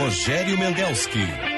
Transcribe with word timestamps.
Rogério 0.00 0.56
Mendelski. 0.56 1.49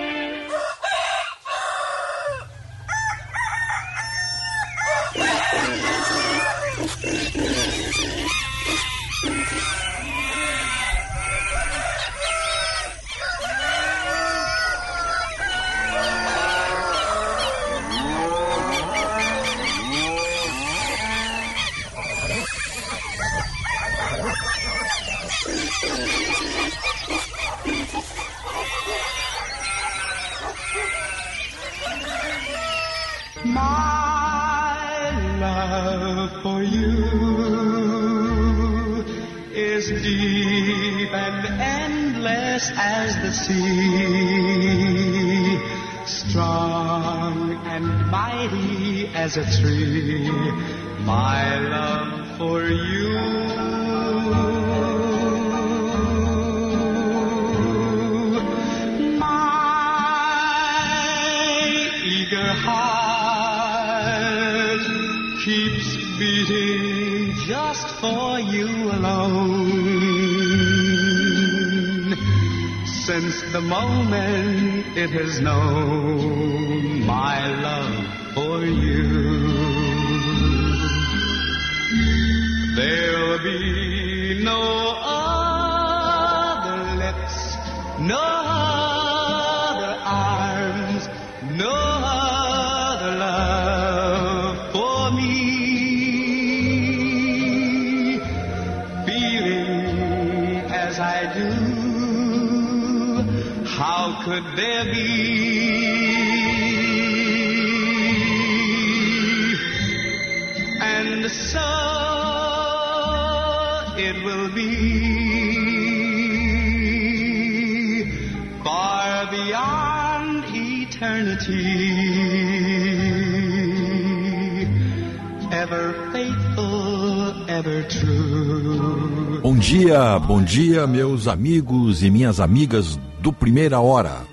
Bom 130.35 130.43
dia, 130.43 130.87
meus 130.87 131.29
amigos 131.29 132.03
e 132.03 132.09
minhas 132.09 132.41
amigas 132.41 132.99
do 133.21 133.31
Primeira 133.31 133.79
Hora. 133.81 134.27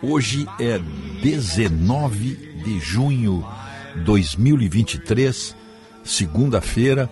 Hoje 0.00 0.48
é 0.58 0.78
19 1.20 2.62
de 2.64 2.80
junho 2.80 3.46
de 3.94 4.00
2023, 4.00 5.54
segunda-feira, 6.02 7.10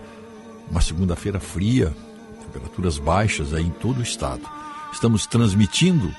uma 0.71 0.81
segunda-feira 0.81 1.39
fria, 1.39 1.95
temperaturas 2.43 2.97
baixas 2.97 3.53
aí 3.53 3.63
em 3.63 3.69
todo 3.69 3.99
o 3.99 4.03
estado. 4.03 4.41
Estamos 4.91 5.27
transmitindo 5.27 6.11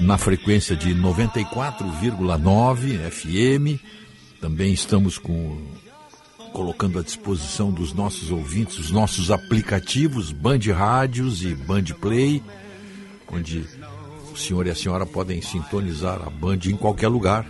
na 0.00 0.18
frequência 0.18 0.74
de 0.74 0.92
94,9 0.92 2.98
FM. 3.12 3.80
Também 4.40 4.72
estamos 4.72 5.18
com 5.18 5.56
colocando 6.54 6.98
à 7.00 7.02
disposição 7.02 7.72
dos 7.72 7.92
nossos 7.92 8.30
ouvintes 8.30 8.78
os 8.78 8.92
nossos 8.92 9.32
aplicativos 9.32 10.30
Band 10.30 10.60
Rádios 10.72 11.42
e 11.42 11.52
Band 11.52 11.86
Play, 12.00 12.40
onde 13.30 13.66
o 14.32 14.36
senhor 14.36 14.68
e 14.68 14.70
a 14.70 14.74
senhora 14.74 15.04
podem 15.04 15.42
sintonizar 15.42 16.22
a 16.24 16.30
Band 16.30 16.60
em 16.66 16.76
qualquer 16.76 17.08
lugar. 17.08 17.44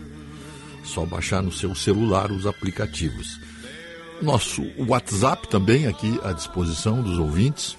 Só 0.82 1.04
baixar 1.04 1.42
no 1.42 1.52
seu 1.52 1.74
celular 1.74 2.32
os 2.32 2.46
aplicativos. 2.46 3.38
Nosso 4.22 4.62
WhatsApp 4.78 5.48
também 5.48 5.86
aqui 5.86 6.18
à 6.24 6.32
disposição 6.32 7.02
dos 7.02 7.18
ouvintes. 7.18 7.76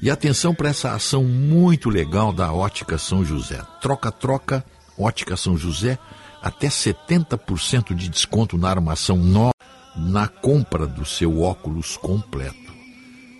E 0.00 0.10
atenção 0.10 0.54
para 0.54 0.70
essa 0.70 0.94
ação 0.94 1.24
muito 1.24 1.90
legal 1.90 2.32
da 2.32 2.50
Ótica 2.50 2.96
São 2.96 3.22
José. 3.22 3.60
Troca-troca, 3.82 4.64
Ótica 4.98 5.36
São 5.36 5.58
José, 5.58 5.98
até 6.42 6.68
70% 6.68 7.94
de 7.94 8.08
desconto 8.08 8.56
na 8.56 8.70
armação 8.70 9.18
nova 9.18 9.52
na 9.94 10.26
compra 10.26 10.86
do 10.86 11.04
seu 11.04 11.42
óculos 11.42 11.98
completo. 11.98 12.72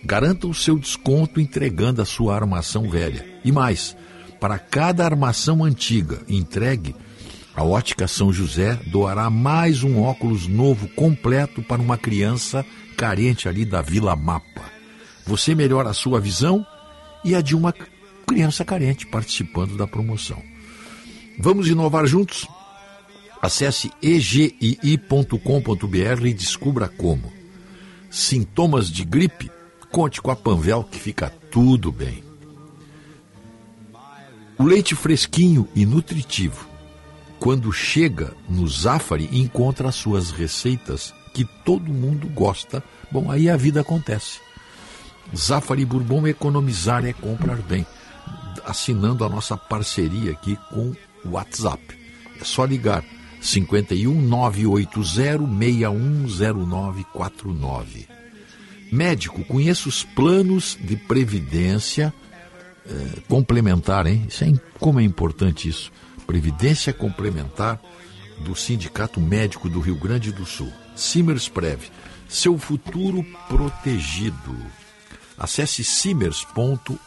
Garanta 0.05 0.45
o 0.45 0.53
seu 0.53 0.77
desconto 0.77 1.41
entregando 1.41 1.99
a 1.99 2.05
sua 2.05 2.35
armação 2.35 2.87
velha. 2.87 3.25
E 3.43 3.51
mais, 3.51 3.97
para 4.39 4.59
cada 4.59 5.03
armação 5.03 5.63
antiga 5.63 6.21
entregue, 6.29 6.95
a 7.55 7.63
Ótica 7.63 8.07
São 8.07 8.33
José 8.33 8.79
doará 8.87 9.29
mais 9.29 9.83
um 9.83 10.01
óculos 10.01 10.47
novo 10.47 10.87
completo 10.89 11.61
para 11.61 11.81
uma 11.81 11.97
criança 11.97 12.65
carente 12.97 13.47
ali 13.47 13.63
da 13.63 13.81
Vila 13.81 14.15
Mapa. 14.15 14.71
Você 15.25 15.53
melhora 15.53 15.89
a 15.89 15.93
sua 15.93 16.19
visão 16.19 16.65
e 17.23 17.35
a 17.35 17.41
de 17.41 17.55
uma 17.55 17.73
criança 18.25 18.65
carente 18.65 19.05
participando 19.05 19.77
da 19.77 19.85
promoção. 19.85 20.41
Vamos 21.39 21.67
inovar 21.67 22.05
juntos? 22.07 22.47
Acesse 23.41 23.91
egii.com.br 24.01 25.37
e 26.25 26.33
descubra 26.33 26.87
como. 26.87 27.31
Sintomas 28.09 28.89
de 28.89 29.03
gripe? 29.03 29.51
Conte 29.91 30.21
com 30.21 30.31
a 30.31 30.35
Panvel 30.35 30.83
que 30.83 30.99
fica 30.99 31.29
tudo 31.51 31.91
bem. 31.91 32.23
O 34.57 34.63
leite 34.63 34.95
fresquinho 34.95 35.67
e 35.75 35.85
nutritivo, 35.85 36.72
quando 37.43 37.71
chega 37.73 38.33
no 38.47 38.65
Zafari, 38.65 39.27
encontra 39.33 39.89
as 39.89 39.95
suas 39.95 40.31
receitas 40.31 41.13
que 41.33 41.43
todo 41.43 41.91
mundo 41.91 42.29
gosta. 42.29 42.81
Bom, 43.11 43.29
aí 43.29 43.49
a 43.49 43.57
vida 43.57 43.81
acontece. 43.81 44.39
Zafari 45.35 45.83
Bourbon 45.83 46.25
economizar 46.25 47.05
é 47.05 47.11
comprar 47.11 47.57
bem. 47.57 47.85
Assinando 48.63 49.25
a 49.25 49.29
nossa 49.29 49.57
parceria 49.57 50.31
aqui 50.31 50.57
com 50.69 50.93
o 51.25 51.31
WhatsApp. 51.31 51.83
É 52.39 52.45
só 52.45 52.63
ligar 52.63 53.03
51 53.41 54.21
980 54.21 55.45
610949. 55.45 58.07
Médico, 58.89 59.43
conheça 59.43 59.89
os 59.89 60.01
planos 60.01 60.77
de 60.79 60.95
previdência 60.95 62.13
eh, 62.87 63.19
complementar, 63.27 64.07
hein? 64.07 64.27
Isso 64.29 64.45
é, 64.45 64.53
como 64.79 65.01
é 65.01 65.03
importante 65.03 65.67
isso. 65.67 65.91
Previdência 66.23 66.93
complementar 66.93 67.79
do 68.39 68.55
Sindicato 68.55 69.19
Médico 69.19 69.67
do 69.69 69.79
Rio 69.79 69.95
Grande 69.95 70.31
do 70.31 70.43
Sul. 70.45 70.71
Simers 70.95 71.47
Prev, 71.47 71.83
seu 72.27 72.57
futuro 72.57 73.23
protegido. 73.47 74.57
Acesse 75.37 75.83
simers.org.br. 75.83 76.97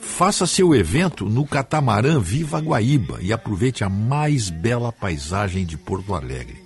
Faça 0.00 0.46
seu 0.46 0.74
evento 0.74 1.24
no 1.26 1.46
catamarã 1.46 2.20
Viva 2.20 2.60
Guaíba 2.60 3.18
e 3.22 3.32
aproveite 3.32 3.82
a 3.82 3.88
mais 3.88 4.50
bela 4.50 4.92
paisagem 4.92 5.64
de 5.64 5.78
Porto 5.78 6.14
Alegre. 6.14 6.60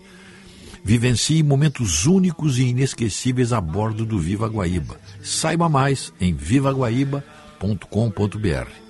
Vivencie 0.82 1.42
momentos 1.42 2.06
únicos 2.06 2.58
e 2.58 2.64
inesquecíveis 2.64 3.52
a 3.52 3.60
bordo 3.60 4.06
do 4.06 4.18
Viva 4.18 4.48
Guaíba. 4.48 4.98
Saiba 5.22 5.68
mais 5.68 6.12
em 6.20 6.32
vivaguaíba.com.br. 6.32 8.85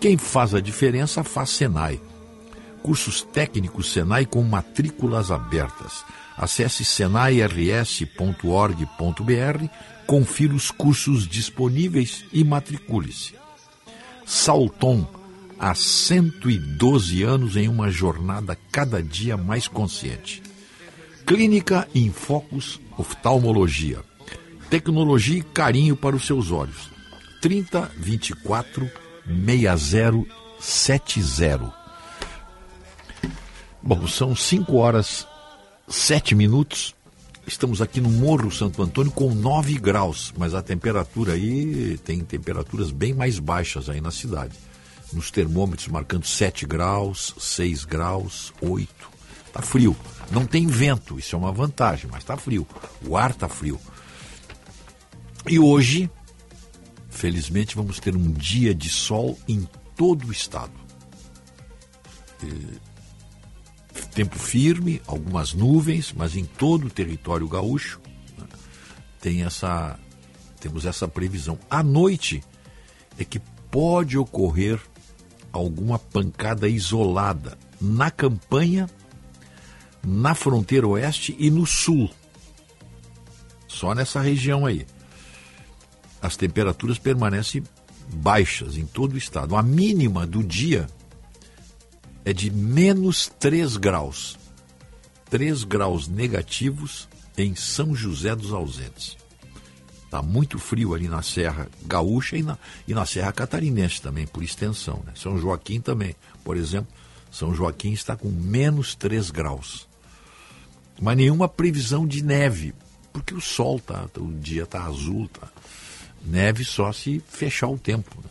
Quem 0.00 0.18
faz 0.18 0.54
a 0.54 0.60
diferença 0.60 1.24
faz 1.24 1.50
Senai. 1.50 2.00
Cursos 2.82 3.22
técnicos 3.22 3.92
Senai 3.92 4.26
com 4.26 4.42
matrículas 4.42 5.30
abertas. 5.30 6.04
Acesse 6.36 6.84
senairs.org.br, 6.84 9.68
confira 10.06 10.54
os 10.54 10.70
cursos 10.70 11.26
disponíveis 11.26 12.24
e 12.32 12.44
matricule-se. 12.44 13.34
Salton, 14.26 15.06
há 15.58 15.74
112 15.74 17.22
anos 17.22 17.56
em 17.56 17.68
uma 17.68 17.90
jornada 17.90 18.58
cada 18.70 19.02
dia 19.02 19.36
mais 19.36 19.68
consciente. 19.68 20.42
Clínica 21.24 21.88
em 21.94 22.10
Focus 22.10 22.80
Oftalmologia. 22.98 24.00
Tecnologia 24.68 25.38
e 25.38 25.42
carinho 25.42 25.96
para 25.96 26.16
os 26.16 26.26
seus 26.26 26.50
olhos. 26.50 26.90
30 27.40 27.90
24 27.96 29.03
6070. 29.26 31.72
Bom, 33.82 34.06
são 34.06 34.34
5 34.34 34.74
horas 34.76 35.26
7 35.88 36.34
minutos. 36.34 36.94
Estamos 37.46 37.82
aqui 37.82 38.00
no 38.00 38.08
Morro 38.08 38.50
Santo 38.50 38.82
Antônio 38.82 39.12
com 39.12 39.34
9 39.34 39.74
graus, 39.74 40.32
mas 40.36 40.54
a 40.54 40.62
temperatura 40.62 41.34
aí 41.34 41.98
tem 41.98 42.20
temperaturas 42.20 42.90
bem 42.90 43.12
mais 43.12 43.38
baixas 43.38 43.90
aí 43.90 44.00
na 44.00 44.10
cidade. 44.10 44.54
Nos 45.12 45.30
termômetros 45.30 45.88
marcando 45.88 46.26
7 46.26 46.66
graus, 46.66 47.34
6 47.38 47.84
graus, 47.84 48.52
8. 48.62 48.88
Tá 49.52 49.60
frio. 49.60 49.94
Não 50.30 50.46
tem 50.46 50.66
vento, 50.66 51.18
isso 51.18 51.36
é 51.36 51.38
uma 51.38 51.52
vantagem, 51.52 52.08
mas 52.10 52.24
tá 52.24 52.34
frio. 52.36 52.66
O 53.06 53.16
ar 53.16 53.34
tá 53.34 53.48
frio. 53.48 53.78
E 55.46 55.58
hoje, 55.58 56.10
felizmente, 57.14 57.76
vamos 57.76 57.98
ter 58.00 58.14
um 58.16 58.32
dia 58.32 58.74
de 58.74 58.88
sol 58.88 59.38
em 59.48 59.66
todo 59.96 60.26
o 60.26 60.32
estado. 60.32 60.72
E 62.42 62.94
tempo 64.14 64.38
firme, 64.38 65.02
algumas 65.06 65.52
nuvens, 65.52 66.12
mas 66.16 66.36
em 66.36 66.44
todo 66.44 66.86
o 66.86 66.90
território 66.90 67.48
gaúcho 67.48 68.00
né, 68.38 68.46
tem 69.20 69.42
essa, 69.42 69.98
temos 70.60 70.84
essa 70.84 71.08
previsão. 71.08 71.58
À 71.68 71.82
noite 71.82 72.42
é 73.18 73.24
que 73.24 73.40
pode 73.70 74.16
ocorrer 74.16 74.80
alguma 75.52 75.98
pancada 75.98 76.68
isolada 76.68 77.58
na 77.80 78.10
campanha, 78.10 78.88
na 80.02 80.34
fronteira 80.34 80.86
oeste 80.86 81.34
e 81.38 81.50
no 81.50 81.66
sul. 81.66 82.10
Só 83.66 83.94
nessa 83.94 84.20
região 84.20 84.64
aí. 84.64 84.86
As 86.24 86.38
temperaturas 86.38 86.98
permanecem 86.98 87.62
baixas 88.14 88.78
em 88.78 88.86
todo 88.86 89.12
o 89.12 89.18
estado. 89.18 89.54
A 89.54 89.62
mínima 89.62 90.26
do 90.26 90.42
dia 90.42 90.86
é 92.24 92.32
de 92.32 92.50
menos 92.50 93.30
3 93.38 93.76
graus. 93.76 94.38
3 95.28 95.64
graus 95.64 96.08
negativos 96.08 97.10
em 97.36 97.54
São 97.54 97.94
José 97.94 98.34
dos 98.34 98.54
Ausentes. 98.54 99.18
Está 100.06 100.22
muito 100.22 100.58
frio 100.58 100.94
ali 100.94 101.08
na 101.08 101.20
Serra 101.20 101.68
Gaúcha 101.84 102.38
e 102.38 102.42
na, 102.42 102.56
e 102.88 102.94
na 102.94 103.04
Serra 103.04 103.30
Catarinense 103.30 104.00
também, 104.00 104.26
por 104.26 104.42
extensão. 104.42 105.02
Né? 105.04 105.12
São 105.14 105.36
Joaquim 105.38 105.78
também, 105.78 106.16
por 106.42 106.56
exemplo, 106.56 106.90
São 107.30 107.54
Joaquim 107.54 107.92
está 107.92 108.16
com 108.16 108.30
menos 108.30 108.94
3 108.94 109.30
graus. 109.30 109.86
Mas 110.98 111.18
nenhuma 111.18 111.50
previsão 111.50 112.06
de 112.06 112.24
neve, 112.24 112.72
porque 113.12 113.34
o 113.34 113.42
sol 113.42 113.78
tá, 113.78 114.08
o 114.16 114.32
dia 114.32 114.62
está 114.62 114.84
azul, 114.84 115.28
tá. 115.28 115.48
Neve 116.24 116.64
só 116.64 116.92
se 116.92 117.22
fechar 117.28 117.68
o 117.68 117.78
tempo. 117.78 118.16
Né? 118.22 118.30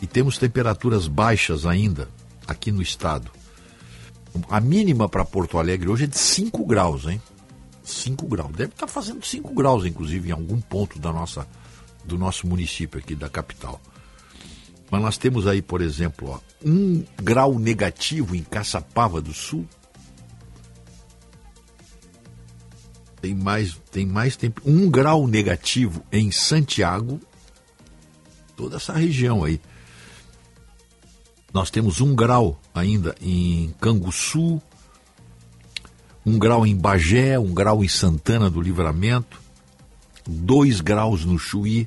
E 0.00 0.06
temos 0.06 0.38
temperaturas 0.38 1.06
baixas 1.06 1.66
ainda, 1.66 2.08
aqui 2.46 2.70
no 2.70 2.82
estado. 2.82 3.30
A 4.48 4.60
mínima 4.60 5.08
para 5.08 5.24
Porto 5.24 5.58
Alegre 5.58 5.88
hoje 5.88 6.04
é 6.04 6.06
de 6.06 6.18
5 6.18 6.64
graus, 6.64 7.06
hein? 7.06 7.20
5 7.84 8.26
graus. 8.26 8.50
Deve 8.52 8.72
estar 8.72 8.86
tá 8.86 8.92
fazendo 8.92 9.24
5 9.24 9.54
graus, 9.54 9.84
inclusive, 9.84 10.28
em 10.28 10.32
algum 10.32 10.60
ponto 10.60 10.98
da 10.98 11.12
nossa, 11.12 11.46
do 12.04 12.16
nosso 12.16 12.46
município 12.46 12.98
aqui, 12.98 13.14
da 13.14 13.28
capital. 13.28 13.80
Mas 14.90 15.02
nós 15.02 15.18
temos 15.18 15.46
aí, 15.46 15.62
por 15.62 15.80
exemplo, 15.80 16.30
ó, 16.30 16.40
um 16.64 17.04
grau 17.16 17.58
negativo 17.58 18.34
em 18.34 18.42
Caçapava 18.42 19.20
do 19.20 19.32
Sul. 19.32 19.66
Tem 23.22 23.36
mais, 23.36 23.80
tem 23.92 24.04
mais 24.04 24.34
tempo. 24.36 24.60
Um 24.66 24.90
grau 24.90 25.28
negativo 25.28 26.04
em 26.10 26.32
Santiago. 26.32 27.20
Toda 28.56 28.76
essa 28.76 28.92
região 28.92 29.44
aí. 29.44 29.60
Nós 31.54 31.70
temos 31.70 32.00
um 32.00 32.16
grau 32.16 32.60
ainda 32.74 33.14
em 33.20 33.72
Canguçu, 33.80 34.60
um 36.26 36.36
grau 36.36 36.66
em 36.66 36.76
Bagé, 36.76 37.38
um 37.38 37.54
grau 37.54 37.84
em 37.84 37.88
Santana 37.88 38.50
do 38.50 38.60
Livramento, 38.60 39.40
dois 40.26 40.80
graus 40.80 41.24
no 41.24 41.38
Chuí, 41.38 41.86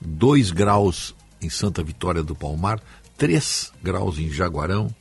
dois 0.00 0.50
graus 0.52 1.16
em 1.40 1.48
Santa 1.48 1.82
Vitória 1.82 2.22
do 2.22 2.34
Palmar, 2.34 2.80
três 3.16 3.72
graus 3.82 4.18
em 4.18 4.30
Jaguarão, 4.30 4.94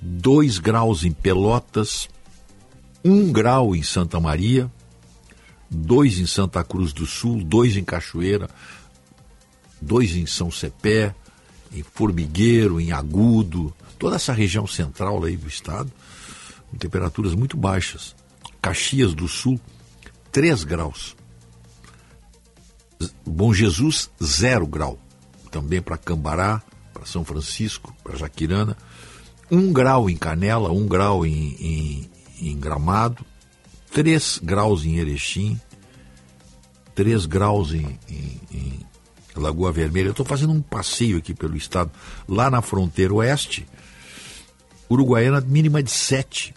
dois 0.00 0.58
graus 0.58 1.04
em 1.04 1.12
Pelotas, 1.12 2.08
um 3.08 3.30
grau 3.32 3.74
em 3.74 3.82
Santa 3.82 4.18
Maria, 4.18 4.70
dois 5.70 6.18
em 6.18 6.26
Santa 6.26 6.64
Cruz 6.64 6.92
do 6.92 7.06
Sul, 7.06 7.42
dois 7.42 7.76
em 7.76 7.84
Cachoeira, 7.84 8.48
dois 9.80 10.16
em 10.16 10.26
São 10.26 10.50
Cepé, 10.50 11.14
em 11.72 11.82
Formigueiro, 11.82 12.80
em 12.80 12.92
Agudo, 12.92 13.72
toda 13.98 14.16
essa 14.16 14.32
região 14.32 14.66
central 14.66 15.22
aí 15.24 15.36
do 15.36 15.46
estado, 15.46 15.90
com 16.70 16.76
temperaturas 16.76 17.34
muito 17.34 17.56
baixas. 17.56 18.14
Caxias 18.60 19.14
do 19.14 19.28
Sul, 19.28 19.60
3 20.32 20.64
graus. 20.64 21.16
Bom 23.24 23.54
Jesus, 23.54 24.10
0 24.22 24.66
grau. 24.66 24.98
Também 25.50 25.80
para 25.80 25.96
Cambará, 25.96 26.60
para 26.92 27.06
São 27.06 27.24
Francisco, 27.24 27.94
para 28.02 28.16
Jaquirana. 28.16 28.76
1 29.50 29.56
um 29.56 29.72
grau 29.72 30.10
em 30.10 30.16
Canela, 30.16 30.72
1 30.72 30.76
um 30.76 30.88
grau 30.88 31.24
em, 31.24 31.56
em, 31.60 32.10
em 32.40 32.58
Gramado, 32.58 33.24
3 33.92 34.40
graus 34.42 34.84
em 34.84 34.96
Erechim, 34.96 35.60
3 36.94 37.26
graus 37.26 37.72
em, 37.72 37.98
em, 38.08 38.40
em 38.52 38.86
Lagoa 39.34 39.72
Vermelha. 39.72 40.08
Eu 40.08 40.12
estou 40.12 40.26
fazendo 40.26 40.52
um 40.52 40.62
passeio 40.62 41.18
aqui 41.18 41.34
pelo 41.34 41.56
estado, 41.56 41.90
lá 42.28 42.50
na 42.50 42.62
fronteira 42.62 43.14
oeste. 43.14 43.66
Uruguaiana 44.90 45.40
mínima 45.40 45.82
de 45.82 45.90
7. 45.90 46.54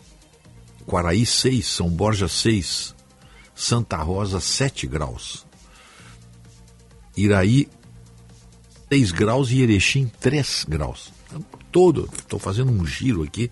Quaraí 0.85 1.25
6, 1.25 1.67
São 1.67 1.89
Borja 1.89 2.27
6, 2.27 2.95
Santa 3.53 3.97
Rosa 3.97 4.39
7 4.39 4.87
graus. 4.87 5.45
Iraí 7.15 7.69
6 8.91 9.11
graus 9.11 9.51
e 9.51 9.61
Erechim 9.61 10.11
3 10.19 10.65
graus. 10.67 11.11
Todo, 11.71 12.09
estou 12.17 12.39
fazendo 12.39 12.71
um 12.71 12.85
giro 12.85 13.23
aqui 13.23 13.51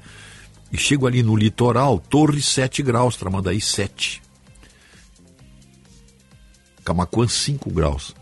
e 0.72 0.78
chego 0.78 1.08
ali 1.08 1.24
no 1.24 1.36
litoral, 1.36 2.00
Torre 2.00 2.42
7 2.42 2.84
graus, 2.84 3.16
Tramandaí 3.16 3.62
7. 3.62 4.22
Camacuã 6.84 7.28
5 7.28 7.70
graus. 7.72 8.16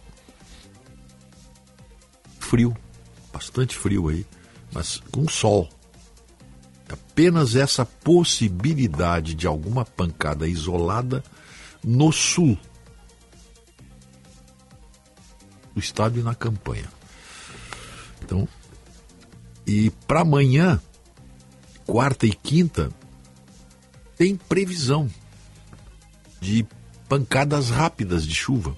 frio, 2.39 2.77
bastante 3.33 3.75
frio 3.75 4.07
aí, 4.07 4.25
mas 4.71 5.01
com 5.11 5.27
sol. 5.27 5.67
Apenas 6.87 7.55
essa 7.55 7.85
possibilidade 7.85 9.33
de 9.33 9.47
alguma 9.47 9.83
pancada 9.83 10.47
isolada 10.47 11.23
no 11.83 12.11
sul 12.11 12.57
do 15.73 15.79
estado 15.79 16.19
e 16.19 16.23
na 16.23 16.33
campanha. 16.33 16.87
Então, 18.23 18.47
e 19.67 19.89
para 20.07 20.21
amanhã, 20.21 20.81
quarta 21.85 22.25
e 22.25 22.33
quinta, 22.33 22.91
tem 24.17 24.35
previsão 24.35 25.09
de 26.41 26.65
pancadas 27.07 27.69
rápidas 27.69 28.25
de 28.25 28.33
chuva. 28.33 28.75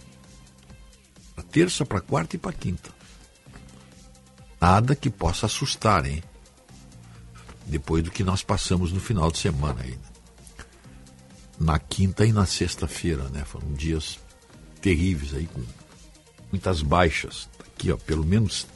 Para 1.36 1.44
terça, 1.44 1.86
para 1.86 2.02
quarta 2.02 2.36
e 2.36 2.40
para 2.40 2.54
quinta. 2.54 2.90
Nada 4.60 4.96
que 4.96 5.10
possa 5.10 5.46
assustar, 5.46 6.06
hein? 6.06 6.24
Depois 7.66 8.04
do 8.04 8.12
que 8.12 8.24
nós 8.24 8.42
passamos 8.42 8.92
no 8.92 9.00
final 9.00 9.32
de 9.32 9.38
semana 9.38 9.82
aí. 9.82 9.98
Na 11.60 11.80
quinta 11.80 12.26
e 12.26 12.32
na 12.32 12.46
sexta-feira, 12.46 13.24
né? 13.30 13.44
Foram 13.46 13.74
dias 13.74 14.20
terríveis 14.82 15.34
aí, 15.34 15.48
com 15.48 15.62
muitas 16.52 16.82
baixas. 16.82 17.50
Aqui, 17.60 17.92
ó, 17.92 17.98
pelo 17.98 18.26
menos 18.26 18.68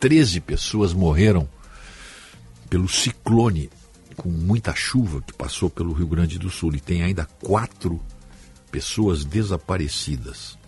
13 0.00 0.40
pessoas 0.40 0.92
morreram 0.92 1.48
pelo 2.68 2.88
ciclone 2.88 3.70
com 4.16 4.28
muita 4.28 4.74
chuva 4.74 5.22
que 5.22 5.32
passou 5.32 5.70
pelo 5.70 5.92
Rio 5.92 6.08
Grande 6.08 6.38
do 6.38 6.50
Sul 6.50 6.74
e 6.74 6.80
tem 6.80 7.02
ainda 7.02 7.24
quatro 7.24 8.00
pessoas 8.70 9.24
desaparecidas. 9.24 10.58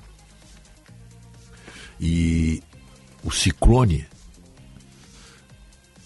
E 2.00 2.62
o 3.22 3.30
ciclone, 3.30 4.06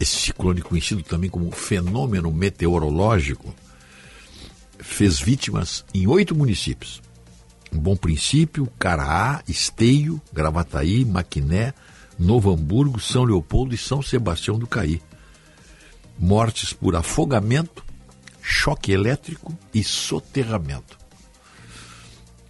esse 0.01 0.17
ciclone 0.17 0.63
conhecido 0.63 1.03
também 1.03 1.31
como 1.31 1.53
fenômeno 1.53 2.33
meteorológico, 2.33 3.55
fez 4.79 5.21
vítimas 5.21 5.85
em 5.95 6.07
oito 6.07 6.35
municípios. 6.35 7.01
Bom 7.71 7.97
Princípio, 7.97 8.67
Caraá, 8.79 9.43
Esteio, 9.49 10.21
Gravataí, 10.33 11.05
Maquiné, 11.05 11.75
Novo 12.19 12.53
Hamburgo, 12.53 13.01
São 13.01 13.25
Leopoldo 13.25 13.75
e 13.75 13.79
São 13.79 14.01
Sebastião 14.01 14.59
do 14.59 14.67
Caí. 14.67 15.03
Mortes 16.19 16.73
por 16.73 16.95
afogamento, 16.97 17.85
choque 18.43 18.93
elétrico 18.93 19.57
e 19.73 19.83
soterramento. 19.83 20.99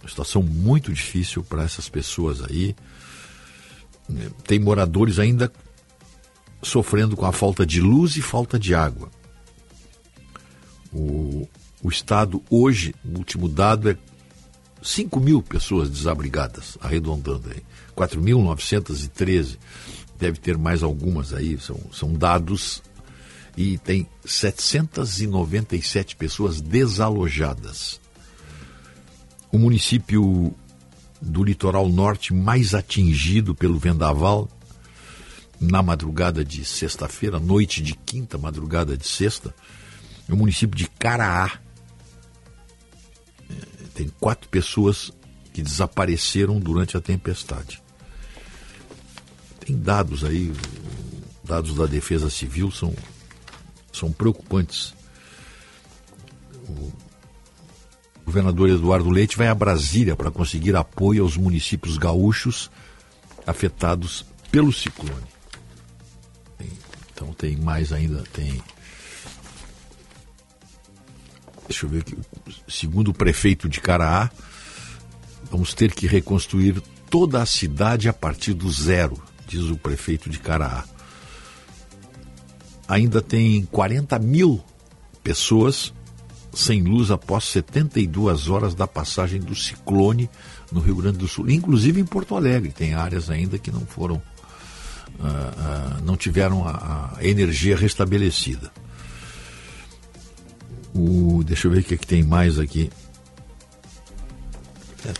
Uma 0.01 0.09
situação 0.09 0.43
muito 0.43 0.93
difícil 0.93 1.43
para 1.43 1.63
essas 1.63 1.89
pessoas 1.89 2.43
aí. 2.43 2.75
Tem 4.45 4.59
moradores 4.59 5.17
ainda 5.17 5.51
sofrendo 6.61 7.15
com 7.15 7.25
a 7.25 7.31
falta 7.31 7.65
de 7.65 7.81
luz 7.81 8.15
e 8.17 8.21
falta 8.21 8.59
de 8.59 8.75
água. 8.75 9.09
O, 10.93 11.47
o 11.81 11.89
Estado 11.89 12.41
hoje, 12.49 12.93
o 13.03 13.17
último 13.17 13.49
dado 13.49 13.89
é 13.89 13.97
5 14.81 15.19
mil 15.19 15.41
pessoas 15.41 15.89
desabrigadas, 15.89 16.77
arredondando 16.79 17.49
aí. 17.49 17.63
4.913. 17.95 19.57
Deve 20.19 20.39
ter 20.39 20.57
mais 20.57 20.83
algumas 20.83 21.33
aí, 21.33 21.57
são, 21.59 21.79
são 21.91 22.13
dados. 22.13 22.83
E 23.55 23.77
tem 23.77 24.07
797 24.25 26.15
pessoas 26.15 26.59
desalojadas. 26.59 28.01
O 29.51 29.57
município 29.57 30.53
do 31.21 31.43
litoral 31.43 31.87
norte 31.87 32.33
mais 32.33 32.73
atingido 32.73 33.55
pelo 33.55 33.79
vendaval 33.79 34.49
na 35.59 35.81
madrugada 35.81 36.43
de 36.43 36.65
sexta-feira, 36.65 37.39
noite 37.39 37.81
de 37.81 37.95
quinta, 37.95 38.37
madrugada 38.37 38.97
de 38.97 39.07
sexta, 39.07 39.55
é 40.27 40.33
o 40.33 40.37
município 40.37 40.75
de 40.75 40.87
Caraá, 40.89 41.59
tem 43.93 44.11
quatro 44.19 44.49
pessoas 44.49 45.11
que 45.53 45.61
desapareceram 45.61 46.59
durante 46.59 46.97
a 46.97 47.01
tempestade. 47.01 47.81
Tem 49.61 49.77
dados 49.79 50.25
aí, 50.25 50.53
dados 51.43 51.75
da 51.75 51.85
Defesa 51.85 52.29
Civil 52.29 52.69
são, 52.69 52.93
são 53.95 54.11
preocupantes. 54.11 54.93
O 56.67 56.91
governador 58.25 58.69
Eduardo 58.69 59.09
Leite 59.09 59.37
vai 59.37 59.47
a 59.47 59.55
Brasília 59.55 60.15
para 60.15 60.31
conseguir 60.31 60.75
apoio 60.75 61.23
aos 61.23 61.37
municípios 61.37 61.97
gaúchos 61.97 62.69
afetados 63.45 64.25
pelo 64.51 64.73
ciclone. 64.73 65.35
Então 67.13 67.33
tem 67.33 67.55
mais 67.55 67.93
ainda, 67.93 68.23
tem 68.33 68.61
deixa 71.67 71.85
eu 71.85 71.89
ver 71.89 72.01
aqui, 72.01 72.17
segundo 72.67 73.09
o 73.09 73.13
prefeito 73.13 73.67
de 73.67 73.81
Caraá, 73.81 74.29
vamos 75.49 75.73
ter 75.73 75.93
que 75.93 76.07
reconstruir 76.07 76.81
toda 77.09 77.41
a 77.41 77.45
cidade 77.45 78.09
a 78.09 78.13
partir 78.13 78.53
do 78.53 78.69
zero, 78.71 79.21
diz 79.47 79.63
o 79.63 79.77
prefeito 79.77 80.29
de 80.29 80.39
Caraá. 80.39 80.83
Ainda 82.87 83.21
tem 83.21 83.65
40 83.65 84.19
mil 84.19 84.63
pessoas 85.23 85.93
sem 86.53 86.81
luz 86.81 87.11
após 87.11 87.43
72 87.45 88.47
horas 88.47 88.73
da 88.73 88.87
passagem 88.87 89.39
do 89.39 89.53
ciclone 89.53 90.29
no 90.71 90.79
Rio 90.79 90.95
Grande 90.95 91.17
do 91.17 91.27
Sul, 91.27 91.49
inclusive 91.49 91.99
em 91.99 92.05
Porto 92.05 92.35
Alegre. 92.35 92.71
Tem 92.71 92.93
áreas 92.93 93.29
ainda 93.29 93.57
que 93.57 93.71
não 93.71 93.85
foram, 93.85 94.15
uh, 94.15 94.21
uh, 95.19 96.03
não 96.03 96.15
tiveram 96.15 96.65
a, 96.67 97.13
a 97.17 97.25
energia 97.25 97.75
restabelecida. 97.75 98.71
O, 100.93 101.43
deixa 101.43 101.67
eu 101.67 101.71
ver 101.71 101.79
o 101.79 101.83
que, 101.83 101.95
é 101.95 101.97
que 101.97 102.07
tem 102.07 102.23
mais 102.23 102.57
aqui. 102.57 102.89
É, 105.05 105.13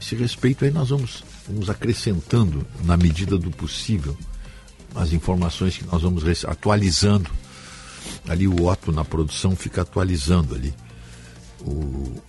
esse 0.00 0.16
respeito 0.16 0.64
aí 0.64 0.70
nós 0.70 0.88
vamos, 0.88 1.22
vamos 1.46 1.68
acrescentando 1.68 2.66
na 2.82 2.96
medida 2.96 3.36
do 3.36 3.50
possível 3.50 4.16
as 4.94 5.12
informações 5.12 5.76
que 5.76 5.84
nós 5.84 6.02
vamos 6.02 6.24
atualizando. 6.44 7.30
Ali 8.28 8.46
o 8.46 8.66
Otto 8.66 8.92
na 8.92 9.04
produção 9.04 9.56
fica 9.56 9.82
atualizando 9.82 10.54
ali. 10.54 10.74
O, 11.60 12.22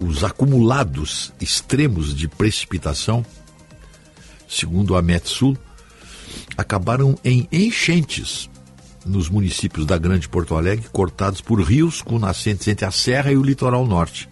os 0.00 0.24
acumulados 0.24 1.32
extremos 1.40 2.14
de 2.14 2.28
precipitação, 2.28 3.24
segundo 4.48 4.96
a 4.96 5.02
Metsul, 5.02 5.56
acabaram 6.56 7.18
em 7.24 7.48
enchentes 7.50 8.48
nos 9.04 9.28
municípios 9.28 9.84
da 9.84 9.98
Grande 9.98 10.28
Porto 10.28 10.56
Alegre, 10.56 10.88
cortados 10.90 11.40
por 11.40 11.60
rios 11.60 12.00
com 12.00 12.18
nascentes 12.18 12.66
entre 12.68 12.86
a 12.86 12.90
Serra 12.90 13.32
e 13.32 13.36
o 13.36 13.42
litoral 13.42 13.86
norte. 13.86 14.28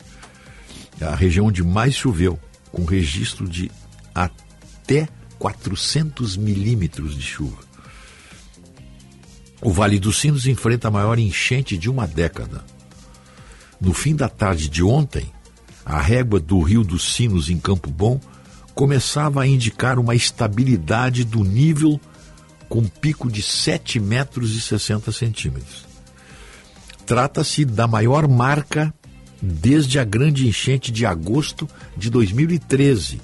É 1.00 1.04
a 1.04 1.14
região 1.14 1.46
onde 1.46 1.62
mais 1.62 1.94
choveu, 1.94 2.38
com 2.70 2.84
registro 2.84 3.48
de 3.48 3.70
até 4.14 4.51
400 5.38 6.36
milímetros 6.36 7.16
de 7.16 7.22
chuva. 7.22 7.58
O 9.60 9.70
Vale 9.70 9.98
dos 9.98 10.20
Sinos 10.20 10.46
enfrenta 10.46 10.88
a 10.88 10.90
maior 10.90 11.18
enchente 11.18 11.76
de 11.76 11.88
uma 11.88 12.06
década. 12.06 12.64
No 13.80 13.92
fim 13.92 14.14
da 14.14 14.28
tarde 14.28 14.68
de 14.68 14.82
ontem, 14.82 15.32
a 15.84 16.00
régua 16.00 16.38
do 16.38 16.60
Rio 16.60 16.84
dos 16.84 17.14
Sinos 17.14 17.50
em 17.50 17.58
Campo 17.58 17.90
Bom 17.90 18.20
começava 18.74 19.42
a 19.42 19.46
indicar 19.46 19.98
uma 19.98 20.14
estabilidade 20.14 21.24
do 21.24 21.44
nível 21.44 22.00
com 22.68 22.84
pico 22.84 23.30
de 23.30 23.42
7 23.42 24.00
metros 24.00 24.56
e 24.56 24.60
60 24.60 25.12
centímetros. 25.12 25.84
Trata-se 27.04 27.64
da 27.64 27.86
maior 27.86 28.26
marca 28.26 28.94
desde 29.40 29.98
a 29.98 30.04
grande 30.04 30.46
enchente 30.46 30.90
de 30.92 31.04
agosto 31.04 31.68
de 31.96 32.08
2013, 32.08 33.20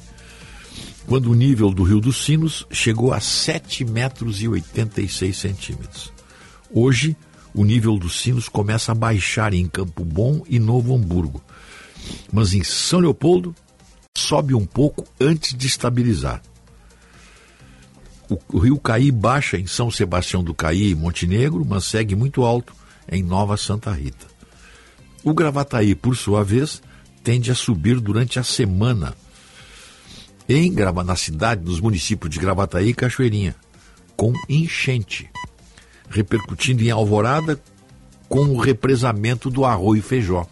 quando 1.09 1.31
o 1.31 1.35
nível 1.35 1.71
do 1.71 1.83
Rio 1.83 2.01
dos 2.01 2.23
Sinos 2.23 2.67
chegou 2.71 3.15
a 3.15 3.19
7 3.19 3.83
metros 3.83 4.43
e 4.43 4.49
86 4.49 5.35
centímetros. 5.35 6.13
Hoje, 6.71 7.17
o 7.55 7.65
nível 7.65 7.97
dos 7.97 8.21
sinos 8.21 8.47
começa 8.47 8.93
a 8.93 8.95
baixar 8.95 9.55
em 9.55 9.67
Campo 9.67 10.05
Bom 10.05 10.45
e 10.47 10.59
Novo 10.59 10.95
Hamburgo, 10.95 11.43
mas 12.31 12.53
em 12.53 12.63
São 12.63 13.01
Leopoldo 13.01 13.55
sobe 14.15 14.55
um 14.55 14.67
pouco 14.67 15.07
antes 15.19 15.57
de 15.57 15.67
estabilizar. 15.67 16.43
O 18.53 18.59
rio 18.59 18.79
Caí 18.79 19.11
baixa 19.11 19.57
em 19.57 19.67
São 19.67 19.91
Sebastião 19.91 20.45
do 20.45 20.53
Caí 20.53 20.91
e 20.91 20.95
Montenegro, 20.95 21.65
mas 21.65 21.87
segue 21.87 22.15
muito 22.15 22.43
alto 22.45 22.75
em 23.11 23.23
Nova 23.23 23.57
Santa 23.57 23.91
Rita. 23.91 24.27
O 25.25 25.33
Gravataí, 25.33 25.95
por 25.95 26.15
sua 26.15 26.45
vez, 26.45 26.83
tende 27.25 27.51
a 27.51 27.55
subir 27.55 27.99
durante 27.99 28.39
a 28.39 28.45
semana 28.45 29.17
em 30.49 30.73
na 31.05 31.17
cidade, 31.17 31.65
nos 31.65 31.81
municípios 31.81 32.31
de 32.31 32.39
Gravataí 32.39 32.89
e 32.89 32.95
Cachoeirinha, 32.95 33.55
com 34.17 34.33
enchente, 34.49 35.31
repercutindo 36.09 36.83
em 36.83 36.91
Alvorada 36.91 37.61
com 38.29 38.41
o 38.41 38.59
represamento 38.59 39.51
do 39.51 39.65
Arroio 39.65 40.03
Feijó. 40.03 40.47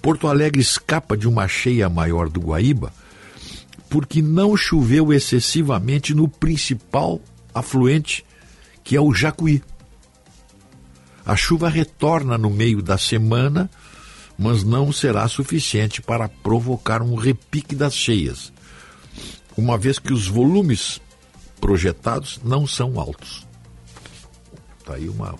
Porto 0.00 0.28
Alegre 0.28 0.60
escapa 0.60 1.16
de 1.16 1.26
uma 1.26 1.48
cheia 1.48 1.88
maior 1.88 2.28
do 2.28 2.40
Guaíba 2.40 2.92
porque 3.94 4.20
não 4.20 4.56
choveu 4.56 5.12
excessivamente 5.12 6.14
no 6.14 6.26
principal 6.26 7.20
afluente, 7.54 8.24
que 8.82 8.96
é 8.96 9.00
o 9.00 9.14
Jacuí. 9.14 9.62
A 11.24 11.36
chuva 11.36 11.68
retorna 11.68 12.36
no 12.36 12.50
meio 12.50 12.82
da 12.82 12.98
semana, 12.98 13.70
mas 14.38 14.64
não 14.64 14.92
será 14.92 15.26
suficiente 15.28 16.02
para 16.02 16.28
provocar 16.28 17.02
um 17.02 17.14
repique 17.14 17.74
das 17.74 17.94
cheias, 17.94 18.52
uma 19.56 19.78
vez 19.78 19.98
que 19.98 20.12
os 20.12 20.26
volumes 20.26 21.00
projetados 21.60 22.40
não 22.42 22.66
são 22.66 22.98
altos. 22.98 23.46
Está 24.80 24.94
aí 24.94 25.08
uma, 25.08 25.34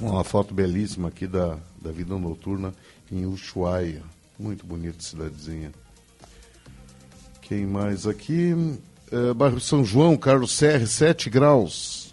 Uma 0.00 0.24
foto 0.24 0.52
belíssima 0.52 1.06
aqui 1.06 1.28
da, 1.28 1.56
da 1.80 1.92
vida 1.92 2.18
noturna 2.18 2.74
em 3.12 3.24
Ushuaia. 3.24 4.02
Muito 4.36 4.66
bonita 4.66 5.00
cidadezinha. 5.00 5.70
Quem 7.42 7.64
mais 7.64 8.08
aqui? 8.08 8.52
Uh, 9.12 9.32
bairro 9.36 9.60
São 9.60 9.84
João, 9.84 10.16
Carlos 10.16 10.50
Serre, 10.50 10.88
7 10.88 11.30
graus. 11.30 12.12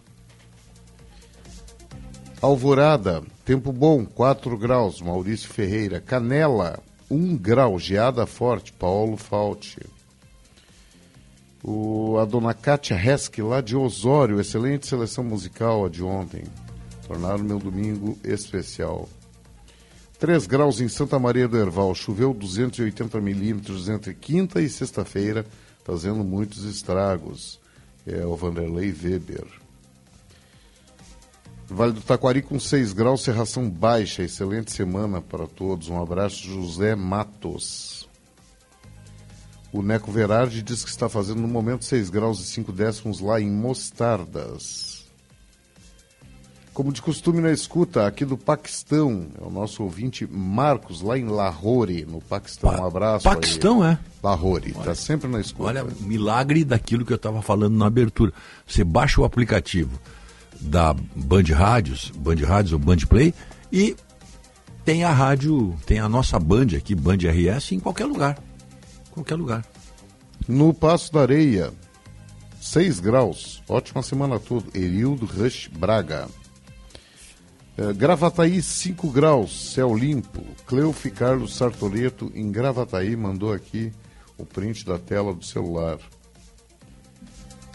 Alvorada, 2.40 3.24
tempo 3.44 3.74
bom, 3.74 4.06
4 4.06 4.56
graus. 4.60 5.02
Maurício 5.02 5.50
Ferreira. 5.50 6.00
Canela, 6.00 6.80
1 7.10 7.38
grau. 7.38 7.80
Geada 7.80 8.26
forte, 8.26 8.72
Paulo 8.74 9.18
Falte. 9.18 9.80
O, 11.64 12.18
a 12.18 12.26
dona 12.26 12.54
Kátia 12.54 12.96
Hesk, 12.96 13.40
lá 13.40 13.62
de 13.62 13.76
Osório. 13.76 14.40
Excelente 14.40 14.88
seleção 14.88 15.24
musical 15.24 15.86
a 15.86 15.90
de 15.90 16.04
ontem. 16.04 16.44
Tornaram 17.08 17.44
meu 17.44 17.60
domingo 17.60 18.18
especial. 18.24 19.10
3 20.20 20.46
graus 20.48 20.82
em 20.82 20.90
Santa 20.90 21.18
Maria 21.18 21.48
do 21.48 21.58
Herval. 21.58 21.96
Choveu 21.96 22.34
280 22.34 23.20
milímetros 23.20 23.90
entre 23.90 24.14
quinta 24.14 24.62
e 24.62 24.70
sexta-feira 24.70 25.46
fazendo 25.84 26.24
muitos 26.24 26.66
estragos. 26.66 27.60
É 28.06 28.26
o 28.26 28.36
Vanderlei 28.36 28.92
Weber. 28.92 29.59
Vale 31.70 31.94
do 31.94 32.02
Taquari 32.02 32.42
com 32.42 32.60
6 32.60 32.94
graus, 32.94 33.22
serração 33.22 33.70
baixa. 33.70 34.24
Excelente 34.24 34.72
semana 34.72 35.22
para 35.22 35.46
todos. 35.46 35.88
Um 35.88 36.02
abraço, 36.02 36.44
José 36.44 36.96
Matos. 36.96 38.10
O 39.72 39.84
Neco 39.84 40.12
Verardi 40.12 40.64
diz 40.64 40.84
que 40.84 40.90
está 40.90 41.08
fazendo 41.08 41.42
no 41.42 41.48
momento 41.48 41.86
6 41.86 42.10
graus 42.10 42.40
e 42.40 42.44
5 42.46 42.72
décimos 42.72 43.20
lá 43.20 43.40
em 43.40 43.52
Mostardas. 43.52 45.06
Como 46.74 46.92
de 46.92 47.04
costume 47.04 47.40
na 47.40 47.52
escuta, 47.52 48.08
aqui 48.08 48.26
do 48.26 48.38
Paquistão, 48.38 49.28
é 49.40 49.44
o 49.44 49.52
nosso 49.52 49.84
ouvinte 49.84 50.26
Marcos, 50.26 51.02
lá 51.02 51.20
em 51.20 51.26
Lahore, 51.26 52.04
no 52.06 52.20
Paquistão. 52.20 52.72
Um 52.72 52.86
abraço. 52.86 53.26
Paquistão, 53.26 53.84
aí. 53.84 53.94
é? 53.94 54.00
Lahore, 54.24 54.72
está 54.72 54.96
sempre 54.96 55.28
na 55.28 55.40
escuta. 55.40 55.70
Olha, 55.70 55.86
milagre 56.00 56.64
daquilo 56.64 57.06
que 57.06 57.14
eu 57.14 57.18
estava 57.18 57.44
falando 57.44 57.78
na 57.78 57.86
abertura. 57.86 58.34
Você 58.66 58.84
baixa 58.84 59.22
o 59.22 59.26
aplicativo 59.26 60.00
da 60.60 60.94
Band 60.94 61.44
Rádios, 61.54 62.12
Band 62.18 62.46
Rádios 62.46 62.74
ou 62.74 62.80
Band 62.80 62.98
Play, 63.08 63.34
e 63.72 63.96
tem 64.84 65.04
a 65.04 65.12
rádio, 65.12 65.78
tem 65.86 66.00
a 66.00 66.10
nossa 66.10 66.40
Band 66.40 66.78
aqui, 66.78 66.96
Band 66.96 67.18
RS, 67.18 67.74
em 67.74 67.80
qualquer 67.80 68.06
lugar. 68.06 68.38
Qualquer 69.12 69.36
lugar. 69.36 69.66
No 70.48 70.74
Passo 70.74 71.14
da 71.14 71.22
Areia, 71.22 71.72
6 72.62 73.00
graus. 73.00 73.64
Ótima 73.68 74.02
semana 74.04 74.40
toda. 74.40 74.66
Erildo 74.78 75.26
Rush 75.26 75.70
Braga. 75.72 76.28
É, 77.78 77.94
Gravataí, 77.94 78.62
5 78.62 79.10
graus, 79.10 79.72
céu 79.74 79.96
limpo. 79.96 80.44
Cleuf 80.66 81.10
Carlos 81.12 81.56
Sartoreto, 81.56 82.32
em 82.36 82.52
Gravataí, 82.52 83.16
mandou 83.16 83.54
aqui 83.54 83.94
o 84.38 84.46
print 84.46 84.86
da 84.86 84.98
tela 84.98 85.34
do 85.34 85.46
celular. 85.46 85.98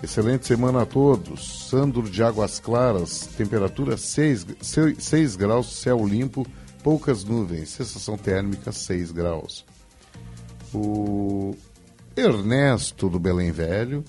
Excelente 0.03 0.47
semana 0.47 0.83
a 0.83 0.87
todos. 0.87 1.69
Sandro 1.69 2.09
de 2.09 2.23
Águas 2.23 2.61
Claras, 2.61 3.29
temperatura 3.37 3.97
6, 3.97 4.47
6 4.99 5.37
graus, 5.37 5.77
céu 5.81 6.07
limpo, 6.07 6.47
poucas 6.83 7.25
nuvens, 7.25 7.71
sensação 7.71 8.17
térmica 8.19 8.71
6 8.71 9.13
graus. 9.13 9.65
O 10.75 11.57
Ernesto 12.17 13.09
do 13.09 13.19
Belém 13.19 13.51
Velho, 13.51 14.05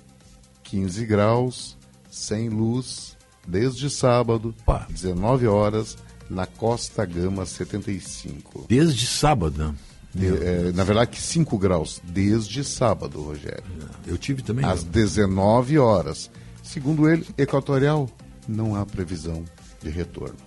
15 0.63 1.06
graus, 1.06 1.78
sem 2.10 2.50
luz, 2.50 3.15
desde 3.48 3.89
sábado, 3.89 4.54
Pá. 4.65 4.88
19 4.89 5.48
horas, 5.48 5.98
na 6.30 6.45
Costa 6.45 7.06
Gama 7.06 7.45
75. 7.45 8.65
Desde 8.67 9.06
sábado? 9.06 9.76
De, 10.15 10.28
é, 10.28 10.71
na 10.71 10.86
verdade, 10.86 11.12
que 11.12 11.21
5 11.21 11.58
graus, 11.58 12.01
desde 12.01 12.63
sábado, 12.63 13.21
Rogério. 13.21 13.65
Eu 14.08 14.17
tive 14.17 14.41
também. 14.41 14.63
Às 14.63 14.82
19 14.82 15.78
horas. 15.78 16.32
Segundo 16.63 17.10
ele, 17.10 17.28
Equatorial, 17.38 18.10
não 18.47 18.75
há 18.75 18.86
previsão 18.86 19.43
de 19.84 19.89
retorno. 19.89 20.38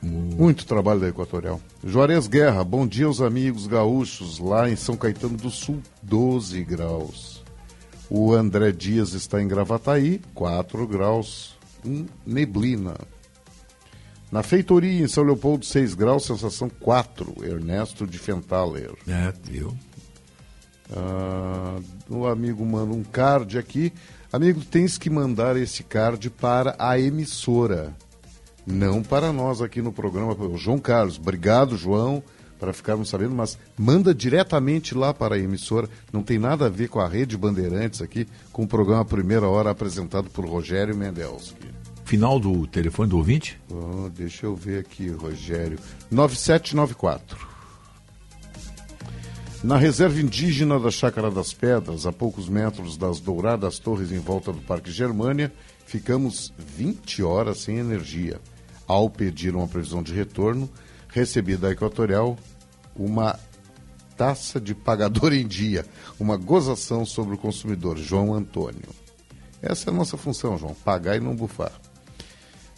Muito 0.00 0.66
trabalho 0.66 1.00
da 1.00 1.08
Equatorial. 1.08 1.60
Juarez 1.84 2.28
Guerra, 2.28 2.62
bom 2.62 2.86
dia 2.86 3.06
aos 3.06 3.20
amigos 3.20 3.66
gaúchos 3.66 4.38
lá 4.38 4.70
em 4.70 4.76
São 4.76 4.96
Caetano 4.96 5.36
do 5.36 5.50
Sul, 5.50 5.80
12 6.02 6.62
graus. 6.64 7.42
O 8.08 8.32
André 8.32 8.70
Dias 8.72 9.14
está 9.14 9.42
em 9.42 9.48
Gravataí, 9.48 10.20
4 10.34 10.86
graus, 10.86 11.56
um 11.84 12.06
neblina. 12.24 12.94
Na 14.32 14.42
feitoria 14.42 15.04
em 15.04 15.06
São 15.06 15.24
Leopoldo, 15.24 15.66
6 15.66 15.92
graus, 15.92 16.24
sensação 16.24 16.70
4, 16.80 17.44
Ernesto 17.44 18.06
de 18.06 18.18
Fentaler. 18.18 18.94
É, 19.06 19.30
viu? 19.44 19.76
Ah, 20.90 21.78
o 22.08 22.26
amigo 22.26 22.64
manda 22.64 22.94
um 22.94 23.04
card 23.04 23.58
aqui. 23.58 23.92
Amigo, 24.32 24.64
tens 24.64 24.96
que 24.96 25.10
mandar 25.10 25.54
esse 25.58 25.82
card 25.82 26.30
para 26.30 26.74
a 26.78 26.98
emissora, 26.98 27.94
não 28.66 29.02
para 29.02 29.34
nós 29.34 29.60
aqui 29.60 29.82
no 29.82 29.92
programa. 29.92 30.32
O 30.32 30.56
João 30.56 30.78
Carlos, 30.78 31.18
obrigado, 31.18 31.76
João, 31.76 32.22
para 32.58 32.72
ficarmos 32.72 33.10
sabendo, 33.10 33.34
mas 33.34 33.58
manda 33.76 34.14
diretamente 34.14 34.94
lá 34.94 35.12
para 35.12 35.34
a 35.34 35.38
emissora. 35.38 35.90
Não 36.10 36.22
tem 36.22 36.38
nada 36.38 36.66
a 36.66 36.70
ver 36.70 36.88
com 36.88 37.00
a 37.00 37.06
Rede 37.06 37.36
Bandeirantes 37.36 38.00
aqui, 38.00 38.26
com 38.50 38.62
o 38.62 38.68
programa 38.68 39.04
Primeira 39.04 39.46
Hora 39.46 39.68
apresentado 39.68 40.30
por 40.30 40.46
Rogério 40.46 40.96
Mendelski. 40.96 41.81
Final 42.12 42.38
do 42.38 42.66
telefone 42.66 43.08
do 43.08 43.16
ouvinte? 43.16 43.58
Oh, 43.70 44.06
deixa 44.10 44.44
eu 44.44 44.54
ver 44.54 44.80
aqui, 44.80 45.08
Rogério. 45.08 45.78
9794. 46.10 47.38
Na 49.64 49.78
reserva 49.78 50.20
indígena 50.20 50.78
da 50.78 50.90
Chácara 50.90 51.30
das 51.30 51.54
Pedras, 51.54 52.04
a 52.04 52.12
poucos 52.12 52.50
metros 52.50 52.98
das 52.98 53.18
douradas 53.18 53.78
torres 53.78 54.12
em 54.12 54.18
volta 54.18 54.52
do 54.52 54.60
Parque 54.60 54.90
Germânia, 54.90 55.50
ficamos 55.86 56.52
20 56.58 57.22
horas 57.22 57.60
sem 57.60 57.78
energia. 57.78 58.38
Ao 58.86 59.08
pedir 59.08 59.56
uma 59.56 59.66
previsão 59.66 60.02
de 60.02 60.12
retorno, 60.12 60.68
recebi 61.08 61.56
da 61.56 61.70
Equatorial 61.70 62.36
uma 62.94 63.40
taça 64.18 64.60
de 64.60 64.74
pagador 64.74 65.32
em 65.32 65.46
dia, 65.46 65.86
uma 66.20 66.36
gozação 66.36 67.06
sobre 67.06 67.36
o 67.36 67.38
consumidor, 67.38 67.96
João 67.96 68.34
Antônio. 68.34 68.90
Essa 69.62 69.88
é 69.88 69.90
a 69.94 69.96
nossa 69.96 70.18
função, 70.18 70.58
João, 70.58 70.74
pagar 70.74 71.16
e 71.16 71.20
não 71.20 71.34
bufar. 71.34 71.72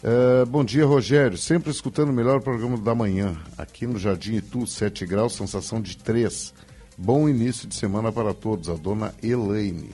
Uh, 0.05 0.45
bom 0.45 0.63
dia, 0.63 0.85
Rogério. 0.85 1.35
Sempre 1.35 1.71
escutando 1.71 2.09
o 2.09 2.13
melhor 2.13 2.39
programa 2.39 2.77
da 2.77 2.93
manhã. 2.93 3.35
Aqui 3.57 3.87
no 3.87 3.97
Jardim 3.97 4.35
Itu, 4.35 4.67
7 4.67 5.03
graus, 5.03 5.33
sensação 5.33 5.81
de 5.81 5.97
3. 5.97 6.53
Bom 6.95 7.27
início 7.27 7.67
de 7.67 7.73
semana 7.73 8.11
para 8.11 8.31
todos, 8.31 8.69
a 8.69 8.75
dona 8.75 9.15
Elaine. 9.23 9.89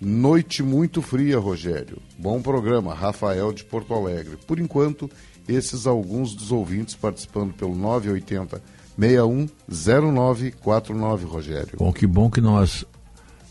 Noite 0.00 0.62
muito 0.62 1.02
fria, 1.02 1.40
Rogério. 1.40 1.98
Bom 2.16 2.40
programa, 2.40 2.94
Rafael 2.94 3.52
de 3.52 3.64
Porto 3.64 3.94
Alegre. 3.94 4.38
Por 4.46 4.60
enquanto, 4.60 5.10
esses 5.48 5.84
alguns 5.84 6.36
dos 6.36 6.52
ouvintes 6.52 6.94
participando 6.94 7.52
pelo 7.54 7.74
980 7.74 8.62
610949, 8.96 11.24
Rogério. 11.24 11.78
Bom, 11.78 11.92
que 11.92 12.06
bom 12.06 12.30
que 12.30 12.40
nós 12.40 12.84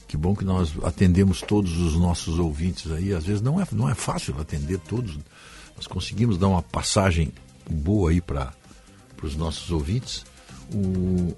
que 0.08 0.16
bom 0.16 0.36
que 0.36 0.46
nós 0.46 0.74
atendemos 0.84 1.42
todos 1.42 1.78
os 1.78 1.96
nossos 1.96 2.40
ouvintes 2.40 2.92
aí. 2.92 3.14
Às 3.14 3.26
vezes 3.26 3.42
não 3.42 3.62
é, 3.62 3.68
não 3.72 3.90
é 3.90 3.94
fácil 3.94 4.40
atender 4.40 4.80
todos. 4.80 5.18
Nós 5.76 5.86
conseguimos 5.86 6.38
dar 6.38 6.48
uma 6.48 6.62
passagem 6.62 7.34
boa 7.70 8.12
aí 8.12 8.22
para 8.22 8.54
os 9.22 9.36
nossos 9.36 9.70
ouvintes. 9.70 10.26
O, 10.74 11.36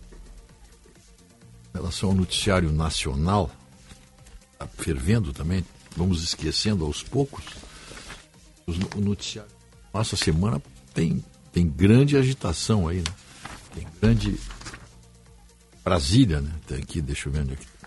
em 1.69 1.77
relação 1.77 2.09
ao 2.09 2.15
noticiário 2.15 2.71
nacional, 2.71 3.49
tá 4.57 4.67
fervendo 4.67 5.33
também, 5.33 5.65
vamos 5.95 6.23
esquecendo 6.23 6.85
aos 6.85 7.01
poucos, 7.01 7.43
o 8.95 9.01
noticiário. 9.01 9.51
Nossa 9.93 10.15
semana 10.15 10.61
tem, 10.93 11.23
tem 11.51 11.67
grande 11.67 12.15
agitação 12.15 12.87
aí, 12.87 12.97
né? 12.97 13.13
Tem 13.73 13.87
grande. 14.01 14.39
Brasília, 15.83 16.41
né? 16.41 16.51
Tem 16.67 16.77
aqui, 16.77 17.01
deixa 17.01 17.29
eu 17.29 17.33
ver 17.33 17.41
onde 17.41 17.53
é 17.53 17.55
que, 17.55 17.65
onde 17.65 17.78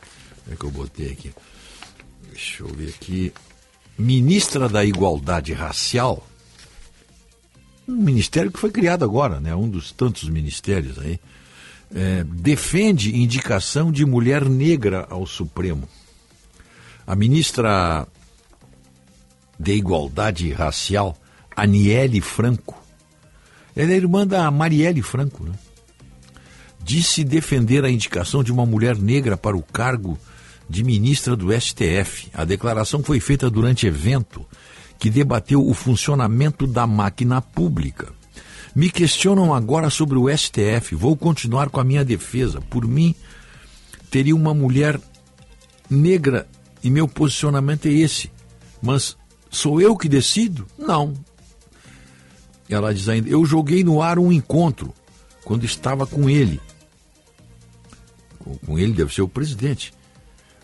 é 0.51 0.57
que 0.57 0.65
eu 0.65 0.71
botei 0.71 1.13
aqui. 1.13 1.33
Deixa 2.29 2.63
eu 2.63 2.69
ver 2.69 2.89
aqui. 2.89 3.33
Ministra 3.99 4.69
da 4.69 4.85
Igualdade 4.85 5.53
Racial, 5.53 6.27
um 7.87 7.97
ministério 7.97 8.51
que 8.51 8.59
foi 8.59 8.71
criado 8.71 9.05
agora, 9.05 9.41
né? 9.41 9.55
Um 9.55 9.69
dos 9.69 9.93
tantos 9.93 10.29
ministérios 10.29 10.99
aí 10.99 11.21
é, 11.95 12.25
defende 12.25 13.17
indicação 13.17 13.93
de 13.93 14.05
mulher 14.05 14.49
negra 14.49 15.07
ao 15.11 15.27
Supremo. 15.27 15.89
A 17.07 17.15
ministra 17.15 18.07
de 19.59 19.73
Igualdade 19.75 20.53
Racial, 20.53 21.17
Aniele 21.55 22.21
Franco, 22.21 22.81
ela 23.77 23.93
é 23.93 23.97
irmã 23.97 24.27
da 24.27 24.51
Marielle 24.51 25.03
Franco, 25.03 25.45
né? 25.45 25.53
disse 26.83 27.25
defender 27.25 27.85
a 27.85 27.91
indicação 27.91 28.43
de 28.43 28.53
uma 28.53 28.67
mulher 28.67 28.97
negra 28.97 29.37
para 29.37 29.57
o 29.57 29.63
cargo 29.63 30.19
de 30.69 30.85
ministra 30.85 31.37
do 31.37 31.53
STF. 31.53 32.29
A 32.33 32.45
declaração 32.45 33.03
foi 33.03 33.21
feita 33.21 33.51
durante 33.51 33.87
evento 33.87 34.47
que 34.99 35.11
debateu 35.11 35.67
o 35.67 35.75
funcionamento 35.75 36.67
da 36.67 36.87
máquina 36.87 37.41
pública. 37.43 38.13
Me 38.75 38.91
questionam 38.91 39.53
agora 39.53 39.91
sobre 39.91 40.17
o 40.17 40.29
STF. 40.35 40.95
Vou 40.95 41.17
continuar 41.17 41.69
com 41.69 41.81
a 41.81 41.85
minha 41.85 42.05
defesa. 42.05 42.61
Por 42.61 42.87
mim, 42.87 43.15
teria 44.11 44.35
uma 44.35 44.55
mulher 44.55 45.01
negra 45.91 46.47
e 46.83 46.91
meu 46.91 47.07
posicionamento 47.07 47.87
é 47.87 47.93
esse. 47.93 48.31
Mas 48.81 49.17
sou 49.51 49.81
eu 49.81 49.97
que 49.97 50.09
decido? 50.09 50.67
Não. 50.79 51.13
Ela 52.69 52.95
diz 52.95 53.09
ainda: 53.09 53.29
Eu 53.29 53.45
joguei 53.45 53.85
no 53.85 54.01
ar 54.01 54.19
um 54.19 54.33
encontro 54.33 54.95
quando 55.45 55.65
estava 55.65 56.07
com 56.07 56.31
ele. 56.31 56.61
Com 58.67 58.79
ele 58.79 58.93
deve 58.93 59.13
ser 59.15 59.23
o 59.23 59.29
presidente. 59.29 59.93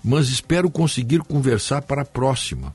Mas 0.02 0.28
espero 0.28 0.70
conseguir 0.70 1.20
conversar 1.20 1.82
para 1.82 2.02
a 2.02 2.06
próxima. 2.06 2.72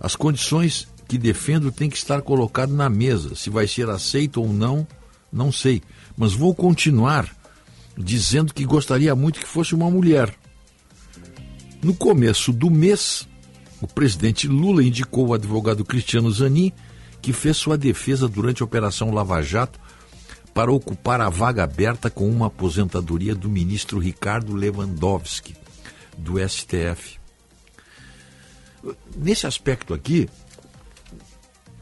As 0.00 0.14
condições 0.16 0.88
que 1.08 1.18
defendo 1.18 1.70
tem 1.70 1.90
que 1.90 1.96
estar 1.96 2.22
colocado 2.22 2.72
na 2.72 2.88
mesa. 2.88 3.34
Se 3.34 3.50
vai 3.50 3.66
ser 3.66 3.88
aceito 3.88 4.40
ou 4.40 4.52
não, 4.52 4.86
não 5.32 5.52
sei. 5.52 5.82
Mas 6.16 6.32
vou 6.32 6.54
continuar 6.54 7.28
dizendo 7.96 8.52
que 8.52 8.64
gostaria 8.64 9.14
muito 9.14 9.40
que 9.40 9.46
fosse 9.46 9.74
uma 9.74 9.90
mulher. 9.90 10.34
No 11.82 11.94
começo 11.94 12.52
do 12.52 12.70
mês, 12.70 13.28
o 13.80 13.86
presidente 13.86 14.48
Lula 14.48 14.82
indicou 14.82 15.28
o 15.28 15.34
advogado 15.34 15.84
Cristiano 15.84 16.30
Zanin, 16.30 16.72
que 17.20 17.32
fez 17.32 17.56
sua 17.56 17.76
defesa 17.76 18.28
durante 18.28 18.62
a 18.62 18.64
Operação 18.64 19.10
Lava 19.10 19.42
Jato, 19.42 19.78
para 20.54 20.72
ocupar 20.72 21.20
a 21.20 21.28
vaga 21.28 21.64
aberta 21.64 22.08
com 22.08 22.28
uma 22.28 22.46
aposentadoria 22.46 23.34
do 23.34 23.48
ministro 23.48 23.98
Ricardo 23.98 24.54
Lewandowski, 24.54 25.54
do 26.16 26.34
STF. 26.38 27.18
Nesse 29.16 29.46
aspecto 29.46 29.94
aqui, 29.94 30.28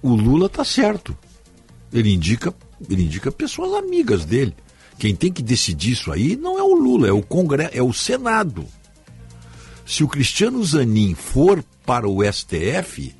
o 0.03 0.14
Lula 0.14 0.47
está 0.47 0.64
certo. 0.64 1.16
Ele 1.92 2.12
indica, 2.12 2.55
ele 2.88 3.03
indica 3.03 3.31
pessoas 3.31 3.75
amigas 3.75 4.25
dele. 4.25 4.55
Quem 4.99 5.14
tem 5.14 5.33
que 5.33 5.42
decidir 5.42 5.92
isso 5.92 6.12
aí 6.12 6.37
não 6.37 6.59
é 6.59 6.62
o 6.62 6.75
Lula, 6.75 7.09
é 7.09 7.12
o 7.12 7.23
Congresso, 7.23 7.77
é 7.77 7.83
o 7.83 7.92
Senado. 7.92 8.66
Se 9.85 10.05
o 10.05 10.09
Cristiano 10.09 10.62
Zanin 10.64 11.14
for 11.14 11.64
para 11.85 12.09
o 12.09 12.23
STF, 12.23 13.14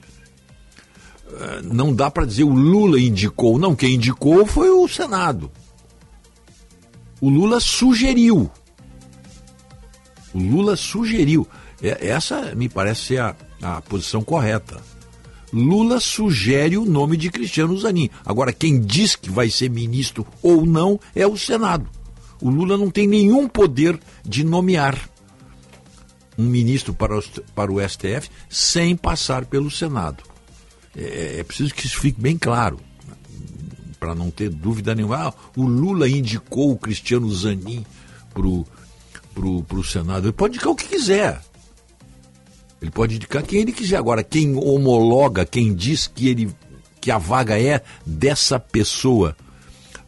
eh, 1.33 1.63
não 1.65 1.93
dá 1.93 2.11
para 2.11 2.25
dizer 2.25 2.45
o 2.45 2.53
Lula 2.53 3.01
indicou. 3.01 3.59
Não, 3.59 3.75
quem 3.75 3.95
indicou 3.95 4.47
foi 4.47 4.71
o 4.71 4.87
Senado. 4.87 5.51
O 7.21 7.29
Lula 7.29 7.61
sugeriu. 7.61 8.51
O 10.35 10.39
Lula 10.39 10.77
sugeriu. 10.77 11.47
Essa 11.81 12.55
me 12.55 12.69
parece 12.69 13.03
ser 13.03 13.21
a, 13.21 13.37
a 13.61 13.81
posição 13.83 14.23
correta. 14.23 14.81
Lula 15.53 16.01
sugere 16.01 16.79
o 16.79 16.87
nome 16.87 17.17
de 17.17 17.31
Cristiano 17.31 17.77
Zanin. 17.79 18.09
Agora, 18.25 18.53
quem 18.53 18.81
diz 18.81 19.15
que 19.15 19.31
vai 19.31 19.51
ser 19.51 19.69
ministro 19.69 20.27
ou 20.43 20.65
não 20.65 20.99
é 21.15 21.27
o 21.27 21.37
Senado. 21.37 21.87
O 22.41 22.49
Lula 22.49 22.77
não 22.77 22.91
tem 22.91 23.07
nenhum 23.07 23.47
poder 23.47 24.01
de 24.25 24.43
nomear 24.43 24.99
um 26.39 26.45
ministro 26.45 26.95
para 26.95 27.19
o, 27.19 27.23
para 27.55 27.71
o 27.71 27.87
STF 27.87 28.31
sem 28.49 28.97
passar 28.97 29.45
pelo 29.45 29.71
Senado. 29.71 30.25
É, 30.97 31.41
é 31.41 31.45
preciso 31.45 31.75
que 31.75 31.87
isso 31.87 32.01
fique 32.01 32.21
bem 32.21 32.39
claro, 32.39 32.81
para 34.01 34.15
não 34.15 34.31
ter 34.31 34.51
dúvida 34.51 34.95
nenhuma. 34.95 35.29
Ah, 35.29 35.35
o 35.57 35.65
Lula 35.65 36.09
indicou 36.09 36.73
o 36.73 36.79
Cristiano 36.79 37.31
Zanin 37.33 37.85
para 38.33 38.47
o 38.47 38.67
Senado. 39.85 40.27
Ele 40.27 40.33
pode 40.33 40.57
indicar 40.57 40.73
o 40.73 40.77
que 40.77 40.89
quiser. 40.89 41.41
Ele 42.81 42.91
pode 42.91 43.17
indicar 43.17 43.43
quem 43.43 43.61
ele 43.61 43.73
quiser. 43.73 43.97
Agora, 43.97 44.25
quem 44.25 44.57
homologa, 44.57 45.45
quem 45.45 45.75
diz 45.75 46.07
que, 46.07 46.29
ele, 46.29 46.51
que 47.01 47.11
a 47.11 47.19
vaga 47.19 47.61
é 47.61 47.83
dessa 48.05 48.59
pessoa 48.59 49.37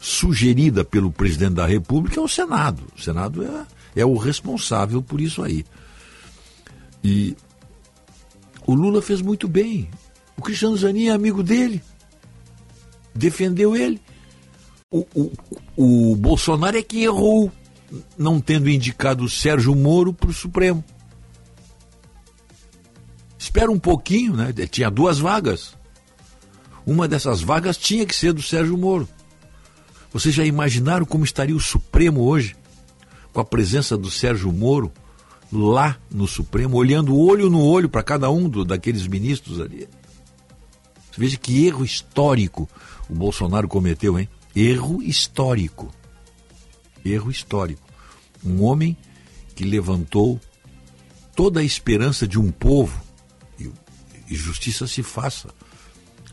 sugerida 0.00 0.84
pelo 0.84 1.10
presidente 1.10 1.54
da 1.54 1.66
República 1.66 2.20
é 2.20 2.22
o 2.22 2.28
Senado. 2.28 2.82
O 2.96 3.00
Senado 3.00 3.44
é, 3.44 4.00
é 4.02 4.04
o 4.04 4.16
responsável 4.16 5.00
por 5.00 5.20
isso 5.20 5.42
aí. 5.42 5.64
E 7.02 7.36
o 8.66 8.74
Lula 8.74 9.00
fez 9.00 9.20
muito 9.22 9.46
bem. 9.46 9.88
O 10.36 10.42
Cristiano 10.42 10.76
Zanin 10.76 11.06
é 11.06 11.10
amigo 11.12 11.42
dele. 11.42 11.82
Defendeu 13.14 13.76
ele. 13.76 14.00
O, 14.90 15.06
o, 15.14 15.32
o 15.76 16.16
Bolsonaro 16.16 16.76
é 16.76 16.82
que 16.82 17.02
errou, 17.02 17.50
não 18.16 18.40
tendo 18.40 18.68
indicado 18.68 19.24
o 19.24 19.28
Sérgio 19.30 19.74
Moro 19.74 20.12
para 20.12 20.30
o 20.30 20.34
Supremo. 20.34 20.84
Espera 23.38 23.70
um 23.70 23.78
pouquinho, 23.78 24.34
né? 24.34 24.52
Tinha 24.70 24.90
duas 24.90 25.18
vagas. 25.18 25.76
Uma 26.86 27.06
dessas 27.06 27.40
vagas 27.40 27.76
tinha 27.76 28.04
que 28.06 28.14
ser 28.14 28.32
do 28.32 28.42
Sérgio 28.42 28.76
Moro. 28.76 29.08
Vocês 30.12 30.34
já 30.34 30.44
imaginaram 30.44 31.04
como 31.04 31.24
estaria 31.24 31.56
o 31.56 31.60
Supremo 31.60 32.22
hoje, 32.22 32.56
com 33.32 33.40
a 33.40 33.44
presença 33.44 33.96
do 33.96 34.10
Sérgio 34.10 34.52
Moro 34.52 34.92
lá 35.52 35.98
no 36.10 36.26
Supremo, 36.26 36.76
olhando 36.76 37.16
olho 37.16 37.50
no 37.50 37.60
olho 37.62 37.88
para 37.88 38.02
cada 38.02 38.30
um 38.30 38.48
do, 38.48 38.64
daqueles 38.64 39.06
ministros 39.06 39.60
ali. 39.60 39.88
Veja 41.16 41.36
que 41.36 41.66
erro 41.66 41.84
histórico 41.84 42.68
o 43.08 43.14
Bolsonaro 43.14 43.68
cometeu, 43.68 44.18
hein? 44.18 44.28
Erro 44.54 45.02
histórico. 45.02 45.92
Erro 47.04 47.30
histórico. 47.30 47.83
Um 48.44 48.62
homem 48.62 48.96
que 49.54 49.64
levantou 49.64 50.40
toda 51.34 51.60
a 51.60 51.64
esperança 51.64 52.26
de 52.26 52.38
um 52.38 52.50
povo, 52.50 53.00
e, 53.58 53.70
e 54.28 54.34
justiça 54.34 54.86
se 54.86 55.02
faça, 55.02 55.48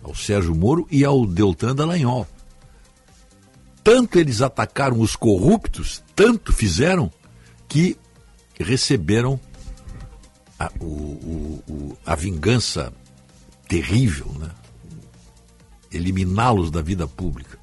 ao 0.04 0.16
Sérgio 0.16 0.56
Moro 0.56 0.88
e 0.90 1.04
ao 1.04 1.26
Deltan 1.26 1.76
Dallagnol. 1.76 2.28
Tanto 3.84 4.20
eles 4.20 4.42
atacaram 4.42 5.00
os 5.00 5.16
corruptos, 5.16 6.04
tanto 6.16 6.54
fizeram, 6.54 7.12
que 7.68 7.98
receberam 8.60 9.40
a, 10.60 10.72
o, 10.80 10.86
o, 10.86 11.64
o, 11.68 11.98
a 12.06 12.16
vingança 12.16 12.94
terrível, 13.68 14.32
né? 14.40 14.52
eliminá-los 15.92 16.70
da 16.70 16.82
vida 16.82 17.08
pública. 17.08 17.58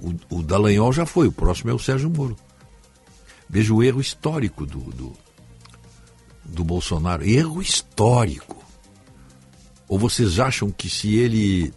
O, 0.00 0.38
o 0.38 0.42
Dallagnol 0.42 0.92
já 0.92 1.04
foi, 1.04 1.28
o 1.28 1.32
próximo 1.32 1.70
é 1.70 1.74
o 1.74 1.78
Sérgio 1.78 2.08
Moro. 2.08 2.36
Veja 3.48 3.72
o 3.72 3.82
erro 3.82 4.00
histórico 4.00 4.66
do, 4.66 4.80
do, 4.92 5.12
do 6.44 6.64
Bolsonaro. 6.64 7.24
Erro 7.24 7.62
histórico. 7.62 8.56
Ou 9.88 9.98
vocês 9.98 10.38
acham 10.38 10.70
que 10.70 10.90
se 10.90 11.14
ele 11.16 11.72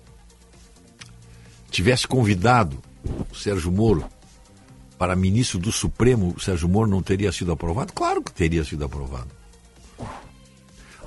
tivesse 1.69 2.05
convidado 2.05 2.77
o 3.31 3.36
Sérgio 3.36 3.71
Moro 3.71 4.05
para 4.97 5.15
ministro 5.15 5.57
do 5.57 5.71
Supremo, 5.71 6.34
o 6.36 6.39
Sérgio 6.39 6.67
Moro 6.67 6.89
não 6.89 7.01
teria 7.01 7.31
sido 7.31 7.51
aprovado? 7.53 7.93
Claro 7.93 8.21
que 8.21 8.34
teria 8.34 8.63
sido 8.65 8.84
aprovado. 8.84 9.29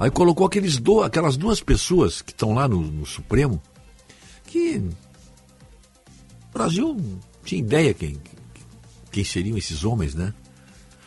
Aí 0.01 0.11
colocou 0.11 0.47
aqueles 0.47 0.79
do, 0.79 1.03
aquelas 1.03 1.37
duas 1.37 1.61
pessoas 1.61 2.21
que 2.21 2.33
estão 2.33 2.55
lá 2.55 2.67
no, 2.67 2.81
no 2.81 3.07
Supremo, 3.07 3.63
que 4.47 4.79
o 4.79 6.53
Brasil 6.53 6.95
não 6.95 7.21
tinha 7.45 7.61
ideia 7.61 7.95
quem, 7.95 8.19
quem 9.13 9.23
seriam 9.23 9.57
esses 9.57 9.85
homens, 9.85 10.15
né? 10.15 10.35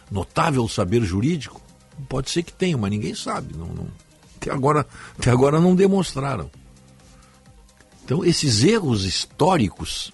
Notável 0.09 0.67
saber 0.67 1.03
jurídico, 1.03 1.61
pode 2.07 2.29
ser 2.29 2.43
que 2.43 2.53
tenha, 2.53 2.77
mas 2.77 2.89
ninguém 2.89 3.13
sabe. 3.13 3.55
Não, 3.55 3.67
não, 3.67 3.87
até, 4.37 4.51
agora, 4.51 4.85
até 5.17 5.31
agora 5.31 5.59
não 5.59 5.75
demonstraram. 5.75 6.49
Então, 8.03 8.23
esses 8.23 8.63
erros 8.63 9.03
históricos 9.03 10.13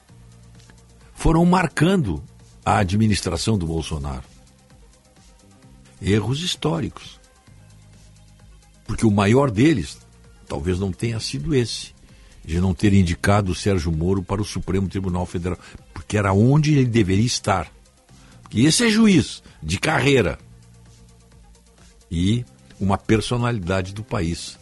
foram 1.14 1.46
marcando 1.46 2.24
a 2.66 2.78
administração 2.78 3.58
do 3.58 3.68
Bolsonaro. 3.68 4.24
Erros 6.02 6.42
históricos. 6.42 7.20
Porque 8.86 9.06
o 9.06 9.12
maior 9.12 9.52
deles 9.52 9.98
talvez 10.48 10.80
não 10.80 10.92
tenha 10.92 11.20
sido 11.20 11.54
esse 11.54 11.94
de 12.44 12.60
não 12.60 12.74
ter 12.74 12.94
indicado 12.94 13.52
o 13.52 13.56
Sérgio 13.56 13.92
Moro 13.92 14.22
para 14.22 14.42
o 14.42 14.46
Supremo 14.46 14.90
Tribunal 14.90 15.26
Federal, 15.26 15.58
porque 15.94 16.18
era 16.18 16.34
onde 16.34 16.74
ele 16.74 16.86
deveria 16.86 17.26
estar. 17.26 17.72
Porque 18.54 18.68
esse 18.68 18.86
é 18.86 18.90
juiz 18.90 19.42
de 19.64 19.80
carreira 19.80 20.38
e 22.12 22.46
uma 22.80 23.00
personalidade 23.00 23.96
do 23.96 24.04
país. 24.04 24.60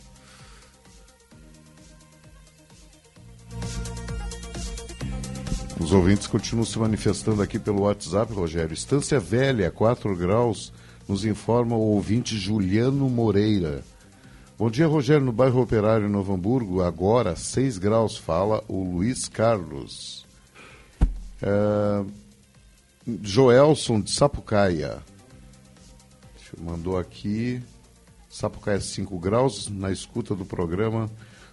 Os 5.77 5.91
ouvintes 5.91 6.25
continuam 6.25 6.65
se 6.65 6.79
manifestando 6.79 7.41
aqui 7.41 7.59
pelo 7.59 7.81
WhatsApp, 7.81 8.31
Rogério. 8.31 8.73
Estância 8.73 9.19
Velha, 9.19 9.69
4 9.69 10.15
graus, 10.15 10.71
nos 11.05 11.25
informa 11.25 11.75
o 11.75 11.81
ouvinte 11.81 12.37
Juliano 12.37 13.09
Moreira. 13.09 13.83
Bom 14.57 14.69
dia, 14.69 14.87
Rogério. 14.87 15.25
No 15.25 15.33
bairro 15.33 15.61
Operário, 15.61 16.07
em 16.07 16.11
Novo 16.11 16.33
Hamburgo, 16.33 16.81
agora 16.81 17.35
6 17.35 17.77
graus, 17.77 18.15
fala 18.15 18.63
o 18.69 18.81
Luiz 18.85 19.27
Carlos. 19.27 20.25
É... 21.41 22.20
Joelson 23.07 24.01
de 24.01 24.11
Sapucaia. 24.11 24.99
Mandou 26.59 26.97
aqui. 26.97 27.61
Sapucaia 28.29 28.79
5 28.79 29.19
graus, 29.19 29.69
na 29.69 29.91
escuta 29.91 30.33
do 30.33 30.45
programa, 30.45 31.09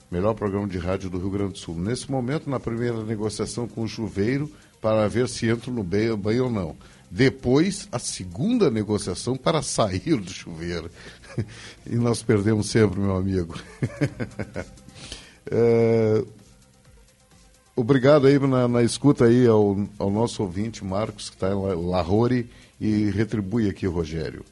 melhor 0.09 0.35
programa 0.35 0.69
de 0.69 0.79
rádio 0.79 1.11
do 1.11 1.19
Rio 1.19 1.31
Grande 1.31 1.53
do 1.55 1.59
Sul. 1.59 1.75
Nesse 1.75 2.09
momento, 2.09 2.49
na 2.49 2.61
primeira 2.61 3.03
negociação 3.03 3.67
com 3.67 3.83
o 3.83 3.89
chuveiro, 3.89 4.49
para 4.81 5.09
ver 5.09 5.29
se 5.29 5.49
entro 5.49 5.73
no 5.73 5.83
banho, 5.83 6.17
banho 6.17 6.45
ou 6.45 6.51
não. 6.51 6.77
Depois, 7.11 7.89
a 7.91 7.99
segunda 7.99 8.71
negociação 8.71 9.37
para 9.37 9.61
sair 9.61 10.17
do 10.17 10.31
chuveiro. 10.31 10.89
e 11.85 11.97
nós 11.97 12.23
perdemos 12.23 12.71
sempre, 12.71 13.01
meu 13.01 13.17
amigo. 13.17 13.59
é, 15.51 16.25
obrigado 17.79 18.27
aí 18.27 18.39
na, 18.39 18.67
na, 18.67 18.83
escuta 18.83 19.27
aí 19.27 19.47
ao, 19.47 19.77
ao, 19.99 20.11
nosso 20.11 20.43
ouvinte, 20.43 20.85
Marcos, 20.85 21.31
que 21.31 21.37
está 21.37 21.51
em 21.51 21.87
Lahore, 21.87 22.51
e 22.81 23.11
retribui 23.11 23.69
aqui, 23.69 23.87
Rogério. 23.87 24.45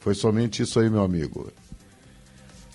Foi 0.00 0.14
somente 0.14 0.62
isso 0.62 0.80
aí, 0.80 0.90
meu 0.90 1.02
amigo. 1.02 1.52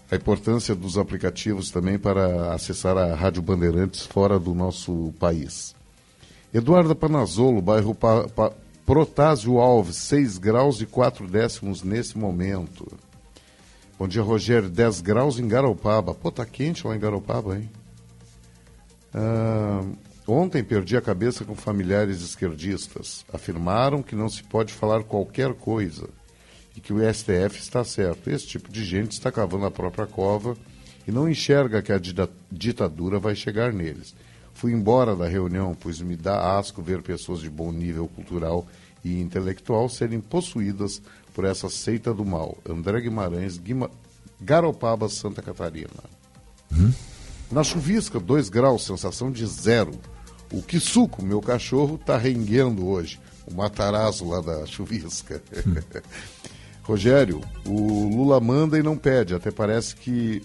A 0.10 0.16
importância 0.16 0.74
dos 0.74 0.98
aplicativos 0.98 1.70
também 1.70 2.00
para 2.00 2.54
acessar 2.54 2.98
a 2.98 3.14
Rádio 3.14 3.42
Bandeirantes 3.42 4.06
fora 4.06 4.40
do 4.40 4.54
nosso 4.54 5.14
país. 5.20 5.76
Eduardo 6.54 6.96
Panazolo, 6.96 7.62
bairro 7.62 7.94
pa, 7.94 8.28
pa, 8.30 8.52
Protásio 8.86 9.60
Alves, 9.60 9.98
6 9.98 10.38
graus 10.38 10.80
e 10.80 10.86
4 10.86 11.28
décimos 11.28 11.84
nesse 11.84 12.18
momento. 12.18 12.88
Bom 14.00 14.08
dia, 14.08 14.22
Rogério. 14.22 14.70
10 14.70 15.02
graus 15.02 15.40
em 15.40 15.48
Garopaba. 15.48 16.14
Pô, 16.14 16.32
tá 16.32 16.46
quente 16.46 16.88
lá 16.88 16.96
em 16.96 17.00
Garopaba, 17.00 17.58
hein? 17.58 17.70
Ah, 19.20 19.84
ontem 20.28 20.64
perdi 20.64 20.96
a 20.96 21.02
cabeça 21.02 21.44
com 21.44 21.56
familiares 21.56 22.22
esquerdistas. 22.22 23.26
Afirmaram 23.34 24.04
que 24.04 24.16
não 24.16 24.30
se 24.30 24.44
pode 24.44 24.72
falar 24.72 25.04
qualquer 25.04 25.54
coisa 25.56 26.08
e 26.76 26.80
que 26.80 26.94
o 26.94 27.00
STF 27.00 27.60
está 27.60 27.84
certo. 27.84 28.30
Esse 28.30 28.46
tipo 28.46 28.72
de 28.72 28.86
gente 28.86 29.14
está 29.14 29.32
cavando 29.32 29.66
a 29.66 29.72
própria 29.72 30.06
cova 30.06 30.56
e 31.08 31.12
não 31.12 31.28
enxerga 31.28 31.82
que 31.82 31.92
a 31.92 32.00
ditadura 32.52 33.18
vai 33.18 33.36
chegar 33.36 33.74
neles. 33.74 34.14
Fui 34.54 34.72
embora 34.72 35.16
da 35.16 35.28
reunião, 35.28 35.76
pois 35.80 36.00
me 36.00 36.16
dá 36.16 36.58
asco 36.58 36.82
ver 36.82 37.02
pessoas 37.02 37.40
de 37.40 37.50
bom 37.50 37.72
nível 37.72 38.08
cultural 38.08 38.68
e 39.04 39.20
intelectual 39.20 39.90
serem 39.90 40.20
possuídas 40.20 41.02
por 41.34 41.46
essa 41.46 41.70
seita 41.70 42.14
do 42.14 42.26
mal. 42.26 42.58
André 42.70 43.02
Guimarães, 43.02 43.58
Guima... 43.58 43.90
Garopaba, 44.40 45.10
Santa 45.10 45.42
Catarina. 45.42 46.04
Hum? 46.72 46.92
Na 47.52 47.64
chuvisca, 47.64 48.20
2 48.20 48.50
graus, 48.50 48.86
sensação 48.86 49.32
de 49.32 49.46
zero. 49.46 49.92
O 50.52 50.64
suco, 50.80 51.24
meu 51.24 51.42
cachorro, 51.42 51.96
está 51.96 52.18
renguendo 52.18 52.88
hoje. 52.88 53.20
O 53.46 53.54
matarazzo 53.54 54.28
lá 54.28 54.42
da 54.42 54.66
chuvisca. 54.66 55.42
Rogério, 56.84 57.42
o 57.66 58.08
Lula 58.08 58.40
manda 58.40 58.78
e 58.78 58.84
não 58.84 58.98
pede. 58.98 59.34
Até 59.34 59.52
parece 59.52 59.96
que. 59.96 60.42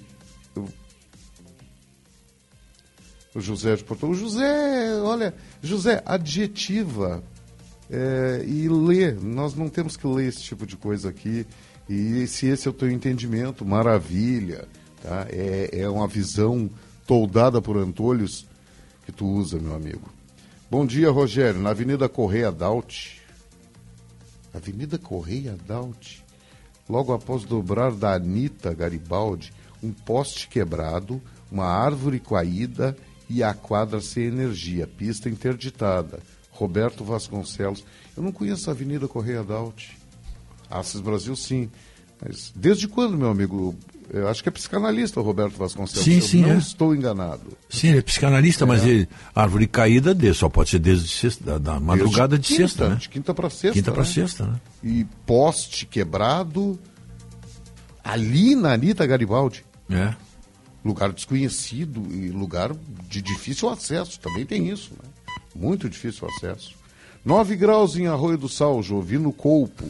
O 3.35 3.41
José 3.41 3.77
de 3.77 3.85
Porto. 3.85 4.09
O 4.09 4.15
José, 4.15 5.01
olha, 5.03 5.35
José, 5.63 6.03
adjetiva 6.05 7.23
é, 7.91 8.45
e 8.47 8.69
ler. 8.69 9.21
Nós 9.21 9.55
não 9.55 9.69
temos 9.69 9.97
que 9.97 10.07
ler 10.07 10.29
esse 10.29 10.43
tipo 10.43 10.67
de 10.67 10.77
coisa 10.77 11.09
aqui. 11.09 11.47
E 11.89 12.27
se 12.27 12.47
esse 12.47 12.69
é 12.69 12.71
o 12.71 12.75
teu 12.75 12.91
entendimento, 12.91 13.65
maravilha. 13.65 14.69
Tá? 15.03 15.27
É, 15.31 15.71
é 15.73 15.89
uma 15.89 16.07
visão 16.07 16.71
toldada 17.13 17.61
por 17.61 17.77
Antolhos 17.77 18.47
que 19.05 19.13
tu 19.13 19.27
usa, 19.27 19.59
meu 19.59 19.75
amigo. 19.75 20.11
Bom 20.71 20.87
dia, 20.87 21.11
Rogério. 21.11 21.61
Na 21.61 21.69
Avenida 21.69 22.09
Correia 22.09 22.51
Daut. 22.51 23.21
Avenida 24.55 24.97
Correia 24.97 25.55
Daut. 25.69 26.25
Logo 26.89 27.13
após 27.13 27.45
dobrar 27.45 27.93
da 27.93 28.15
Anitta 28.15 28.73
Garibaldi, 28.73 29.53
um 29.83 29.93
poste 29.93 30.49
quebrado, 30.49 31.21
uma 31.51 31.67
árvore 31.67 32.19
caída 32.19 32.97
e 33.29 33.43
a 33.43 33.53
quadra 33.53 34.01
sem 34.01 34.25
energia, 34.25 34.87
pista 34.87 35.29
interditada. 35.29 36.19
Roberto 36.51 37.05
Vasconcelos. 37.05 37.85
Eu 38.17 38.23
não 38.23 38.33
conheço 38.33 38.71
a 38.71 38.73
Avenida 38.73 39.07
Correia 39.07 39.45
Daut. 39.45 39.99
Assis 40.71 41.03
Brasil, 41.03 41.37
sim. 41.37 41.71
Mas 42.25 42.51
desde 42.57 42.89
quando, 42.89 43.19
meu 43.19 43.29
amigo? 43.29 43.77
Eu 44.11 44.29
acho 44.29 44.43
que 44.43 44.49
é 44.49 44.53
psicanalista 44.53 45.21
o 45.21 45.23
Roberto 45.23 45.57
Vasconcelos. 45.57 46.05
Sim, 46.05 46.21
sim. 46.21 46.43
não 46.43 46.53
é. 46.53 46.59
estou 46.59 46.95
enganado. 46.95 47.57
Sim, 47.69 47.89
ele 47.89 47.99
é 47.99 48.03
psicanalista, 48.03 48.65
é. 48.65 48.67
mas 48.67 48.85
ele, 48.85 49.09
árvore 49.35 49.67
caída 49.67 50.15
de, 50.15 50.33
só 50.35 50.49
pode 50.49 50.71
ser 50.71 50.79
desde 50.79 51.09
sexta, 51.09 51.45
da, 51.45 51.59
da 51.59 51.81
madrugada 51.81 52.39
de, 52.39 52.49
quinta, 52.49 52.63
sexta, 52.63 52.89
né? 52.89 52.97
De 52.97 53.09
quinta 53.09 53.35
para 53.35 53.51
sexta. 53.51 53.73
Quinta 53.73 53.93
para 53.93 54.03
né? 54.03 54.09
sexta, 54.09 54.47
né? 54.47 54.61
E 54.83 55.07
poste 55.27 55.87
quebrado 55.87 56.79
ali 58.03 58.55
na 58.55 58.73
Anitta 58.73 59.07
Garibaldi. 59.07 59.65
É. 59.91 60.15
Lugar 60.85 61.13
desconhecido 61.13 62.07
e 62.13 62.29
lugar 62.31 62.73
de 63.09 63.23
difícil 63.23 63.69
acesso. 63.69 64.19
Também 64.19 64.45
tem 64.45 64.69
isso, 64.69 64.93
né? 65.03 65.09
Muito 65.55 65.89
difícil 65.89 66.29
acesso. 66.29 66.75
9 67.25 67.55
graus 67.57 67.97
em 67.97 68.07
Arroio 68.07 68.37
do 68.37 68.49
Sal, 68.49 68.83
Jovino 68.83 69.33
Colpo. 69.33 69.87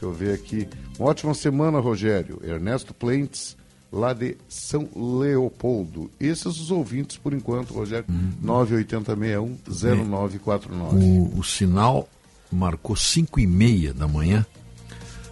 Deixa 0.00 0.06
eu 0.06 0.12
ver 0.14 0.32
aqui. 0.32 0.66
Uma 0.98 1.10
ótima 1.10 1.34
semana, 1.34 1.78
Rogério. 1.78 2.40
Ernesto 2.42 2.94
Plentes, 2.94 3.54
lá 3.92 4.14
de 4.14 4.38
São 4.48 4.88
Leopoldo. 4.96 6.10
Esses 6.18 6.46
os 6.46 6.70
ouvintes, 6.70 7.18
por 7.18 7.34
enquanto, 7.34 7.74
Rogério. 7.74 8.06
98061-0949. 8.42 10.94
O, 10.94 11.38
o 11.38 11.44
sinal 11.44 12.08
marcou 12.50 12.96
5 12.96 13.40
e 13.40 13.46
meia 13.46 13.92
da 13.92 14.08
manhã. 14.08 14.46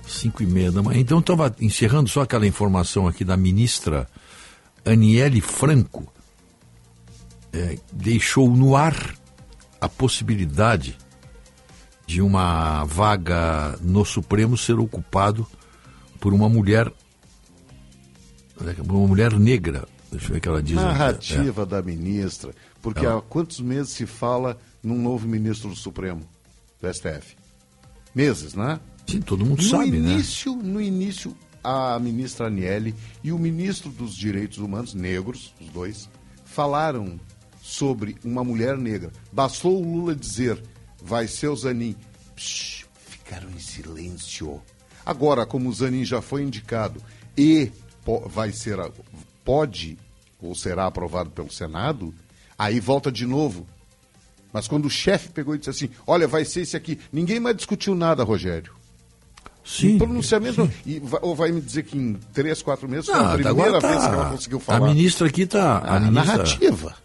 5 0.06 0.42
e 0.42 0.46
meia 0.46 0.70
da 0.70 0.82
manhã. 0.82 1.00
Então, 1.00 1.20
estava 1.20 1.56
encerrando 1.62 2.10
só 2.10 2.20
aquela 2.20 2.46
informação 2.46 3.08
aqui 3.08 3.24
da 3.24 3.38
ministra 3.38 4.06
Aniele 4.84 5.40
Franco. 5.40 6.06
É, 7.54 7.78
deixou 7.90 8.54
no 8.54 8.76
ar 8.76 9.14
a 9.80 9.88
possibilidade 9.88 10.98
de 12.08 12.22
uma 12.22 12.84
vaga 12.84 13.78
no 13.82 14.02
Supremo 14.02 14.56
ser 14.56 14.78
ocupado 14.78 15.46
por 16.18 16.32
uma 16.32 16.48
mulher 16.48 16.90
uma 18.78 19.06
mulher 19.06 19.38
negra. 19.38 19.86
Deixa 20.10 20.26
eu 20.28 20.32
ver 20.32 20.38
o 20.38 20.40
que 20.40 20.48
ela 20.48 20.62
diz. 20.62 20.78
aqui. 20.78 20.86
Narrativa 20.86 21.66
da 21.66 21.82
ministra. 21.82 22.54
Porque 22.80 23.04
Ela- 23.04 23.18
há 23.18 23.22
quantos 23.22 23.60
meses 23.60 23.92
se 23.92 24.06
fala 24.06 24.58
num 24.82 25.00
novo 25.00 25.28
ministro 25.28 25.68
do 25.68 25.76
Supremo, 25.76 26.22
do 26.80 26.88
STF? 26.88 27.36
Meses, 28.14 28.54
né? 28.54 28.80
É. 29.06 29.12
Sim, 29.12 29.20
todo 29.20 29.44
mundo 29.44 29.62
No 29.62 29.68
sabe, 29.68 29.90
né? 29.90 30.12
início, 30.14 30.56
no 30.56 30.80
início, 30.80 31.36
a 31.62 31.98
ministra 32.00 32.46
Aniele 32.46 32.94
e 33.22 33.32
o 33.32 33.38
ministro 33.38 33.90
dos 33.90 34.16
Direitos 34.16 34.56
Humanos, 34.58 34.94
negros, 34.94 35.52
os 35.60 35.68
dois, 35.68 36.08
falaram 36.46 37.20
sobre 37.62 38.16
uma 38.24 38.42
mulher 38.42 38.78
negra. 38.78 39.12
Bastou 39.30 39.78
o 39.78 39.84
Lula 39.96 40.14
dizer, 40.16 40.60
vai 41.02 41.26
ser 41.28 41.48
o 41.48 41.56
Zanin. 41.56 41.94
Psh, 42.36 42.84
ficaram 43.06 43.48
em 43.50 43.58
silêncio. 43.58 44.60
Agora, 45.04 45.46
como 45.46 45.68
o 45.68 45.72
Zanin 45.72 46.04
já 46.04 46.20
foi 46.20 46.42
indicado 46.42 47.02
e 47.36 47.70
vai 48.26 48.52
ser, 48.52 48.78
a- 48.80 48.90
pode 49.44 49.98
ou 50.40 50.54
será 50.54 50.86
aprovado 50.86 51.30
pelo 51.30 51.50
Senado, 51.52 52.14
aí 52.58 52.78
volta 52.80 53.10
de 53.10 53.26
novo. 53.26 53.66
Mas 54.52 54.66
quando 54.68 54.86
o 54.86 54.90
chefe 54.90 55.28
pegou 55.28 55.54
e 55.54 55.58
disse 55.58 55.70
assim, 55.70 55.90
olha, 56.06 56.26
vai 56.28 56.44
ser 56.44 56.60
esse 56.62 56.76
aqui, 56.76 56.98
ninguém 57.12 57.38
mais 57.40 57.56
discutiu 57.56 57.94
nada, 57.94 58.22
Rogério. 58.24 58.72
Sim. 59.64 59.96
Um 59.96 59.98
pronunciamento. 59.98 60.70
E 60.86 60.98
vai, 61.00 61.20
ou 61.22 61.34
vai 61.36 61.52
me 61.52 61.60
dizer 61.60 61.82
que 61.82 61.98
em 61.98 62.14
três, 62.32 62.62
quatro 62.62 62.88
meses 62.88 63.04
foi 63.06 63.14
Não, 63.14 63.26
a 63.26 63.34
primeira 63.36 63.78
tá- 63.80 63.88
vez 63.88 64.00
que 64.00 64.08
ela 64.14 64.30
conseguiu 64.30 64.58
A 64.58 64.60
falar. 64.62 64.88
ministra 64.94 65.26
aqui 65.28 65.42
está. 65.42 65.78
a 65.78 65.96
A, 65.96 66.00
ministra, 66.00 66.36
narrativa. 66.36 66.96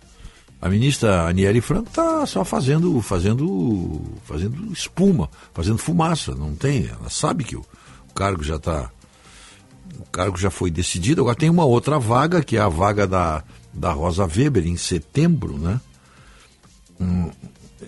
A 0.64 0.70
ministra 0.70 1.28
Aniele 1.28 1.60
Franco 1.60 1.90
está 1.90 2.26
só 2.26 2.46
fazendo, 2.46 3.02
fazendo, 3.02 4.02
fazendo 4.24 4.72
espuma, 4.72 5.30
fazendo 5.54 5.78
fumaça. 5.78 6.34
Não 6.34 6.56
tem. 6.56 6.88
Ela 6.88 7.10
sabe 7.10 7.44
que 7.44 7.58
o, 7.58 7.66
o 8.10 8.14
cargo 8.14 8.42
já 8.42 8.56
está. 8.56 8.90
O 10.00 10.06
cargo 10.10 10.38
já 10.38 10.50
foi 10.50 10.72
decidido. 10.72 11.20
Agora 11.20 11.36
tem 11.36 11.50
uma 11.50 11.66
outra 11.66 12.00
vaga, 12.00 12.42
que 12.42 12.56
é 12.56 12.62
a 12.62 12.70
vaga 12.70 13.06
da, 13.06 13.44
da 13.74 13.92
Rosa 13.92 14.24
Weber, 14.24 14.66
em 14.66 14.78
setembro, 14.78 15.58
né? 15.58 15.82
Hum, 16.98 17.30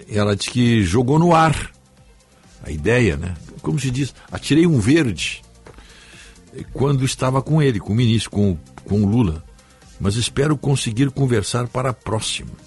ela 0.09 0.35
disse 0.35 0.51
que 0.51 0.83
jogou 0.83 1.17
no 1.17 1.33
ar 1.33 1.71
a 2.61 2.71
ideia, 2.71 3.15
né? 3.15 3.35
Como 3.61 3.79
se 3.79 3.89
diz, 3.89 4.13
atirei 4.29 4.67
um 4.67 4.81
verde 4.81 5.41
quando 6.73 7.05
estava 7.05 7.41
com 7.41 7.61
ele, 7.61 7.79
com 7.79 7.93
o 7.93 7.95
ministro, 7.95 8.31
com, 8.31 8.57
com 8.83 9.01
o 9.01 9.07
Lula. 9.07 9.45
Mas 9.97 10.17
espero 10.17 10.57
conseguir 10.57 11.09
conversar 11.11 11.69
para 11.69 11.91
a 11.91 11.93
próxima. 11.93 12.64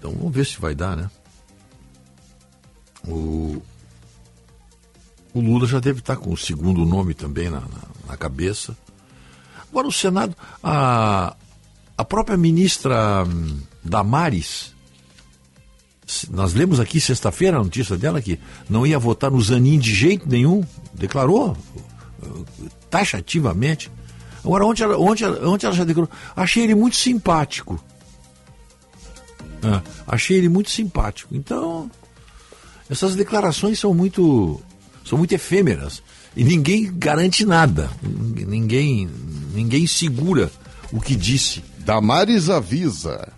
Então 0.00 0.12
vamos 0.12 0.34
ver 0.34 0.46
se 0.46 0.58
vai 0.58 0.74
dar, 0.74 0.96
né? 0.96 1.10
O, 3.06 3.62
o 5.34 5.40
Lula 5.40 5.66
já 5.66 5.78
deve 5.78 6.00
estar 6.00 6.16
com 6.16 6.32
o 6.32 6.36
segundo 6.36 6.86
nome 6.86 7.12
também 7.12 7.50
na, 7.50 7.60
na, 7.60 7.82
na 8.08 8.16
cabeça. 8.16 8.74
Agora 9.70 9.86
o 9.86 9.92
Senado, 9.92 10.34
a, 10.62 11.36
a 11.96 12.04
própria 12.04 12.36
ministra 12.36 13.24
hum, 13.24 13.60
Damares, 13.84 14.74
nós 16.30 16.54
lemos 16.54 16.80
aqui 16.80 16.98
sexta-feira 16.98 17.58
a 17.58 17.62
notícia 17.62 17.96
dela 17.96 18.22
que 18.22 18.40
não 18.68 18.86
ia 18.86 18.98
votar 18.98 19.30
no 19.30 19.40
Zanin 19.40 19.78
de 19.78 19.94
jeito 19.94 20.28
nenhum, 20.28 20.64
declarou 20.94 21.52
uh, 21.52 22.46
taxativamente. 22.88 23.90
Agora, 24.42 24.64
ontem 24.64 24.82
ela, 24.82 24.98
ontem, 24.98 25.26
ontem 25.44 25.66
ela 25.66 25.76
já 25.76 25.84
declarou, 25.84 26.10
achei 26.34 26.64
ele 26.64 26.74
muito 26.74 26.96
simpático. 26.96 27.82
Ah, 29.62 29.82
achei 30.06 30.36
ele 30.36 30.48
muito 30.48 30.70
simpático. 30.70 31.34
Então, 31.34 31.90
essas 32.88 33.14
declarações 33.14 33.78
são 33.78 33.94
muito, 33.94 34.60
são 35.04 35.18
muito 35.18 35.32
efêmeras 35.32 36.02
e 36.36 36.44
ninguém 36.44 36.92
garante 36.96 37.44
nada, 37.44 37.90
ninguém, 38.02 39.08
ninguém 39.52 39.86
segura 39.86 40.50
o 40.92 41.00
que 41.00 41.14
disse. 41.14 41.62
Damares 41.78 42.48
avisa. 42.48 43.32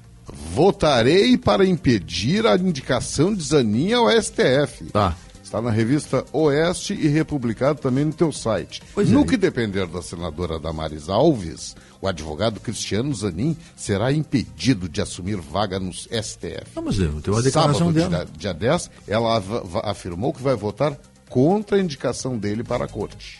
Votarei 0.55 1.37
para 1.37 1.67
impedir 1.67 2.47
a 2.47 2.57
indicação 2.57 3.35
de 3.35 3.43
Zanin 3.43 3.93
ao 3.93 4.11
STF. 4.11 4.85
Tá. 4.93 5.17
Está 5.43 5.61
na 5.61 5.71
revista 5.71 6.25
Oeste 6.33 6.95
e 6.95 7.09
republicado 7.09 7.81
também 7.81 8.07
no 8.07 8.13
teu 8.13 8.33
site. 8.33 8.83
Pois 8.95 9.11
no 9.11 9.21
é. 9.21 9.27
que 9.27 9.37
depender 9.37 9.87
da 9.87 10.01
senadora 10.01 10.59
Damares 10.59 11.09
Alves, 11.09 11.77
o 12.03 12.09
advogado 12.09 12.59
Cristiano 12.59 13.15
Zanin 13.15 13.57
será 13.77 14.13
impedido 14.13 14.89
de 14.89 15.01
assumir 15.01 15.37
vaga 15.37 15.79
no 15.79 15.93
STF. 15.93 16.67
Não, 16.75 16.83
mas 16.83 16.97
tem 16.97 17.07
uma 17.09 17.41
declaração 17.41 17.93
Sábado, 17.93 17.93
dela. 18.11 18.25
Dia, 18.37 18.53
dia 18.53 18.53
10, 18.53 18.91
ela 19.07 19.41
afirmou 19.85 20.33
que 20.33 20.43
vai 20.43 20.57
votar 20.57 20.99
contra 21.31 21.77
a 21.77 21.81
indicação 21.81 22.37
dele 22.37 22.65
para 22.65 22.85
a 22.87 22.89
corte. 22.89 23.39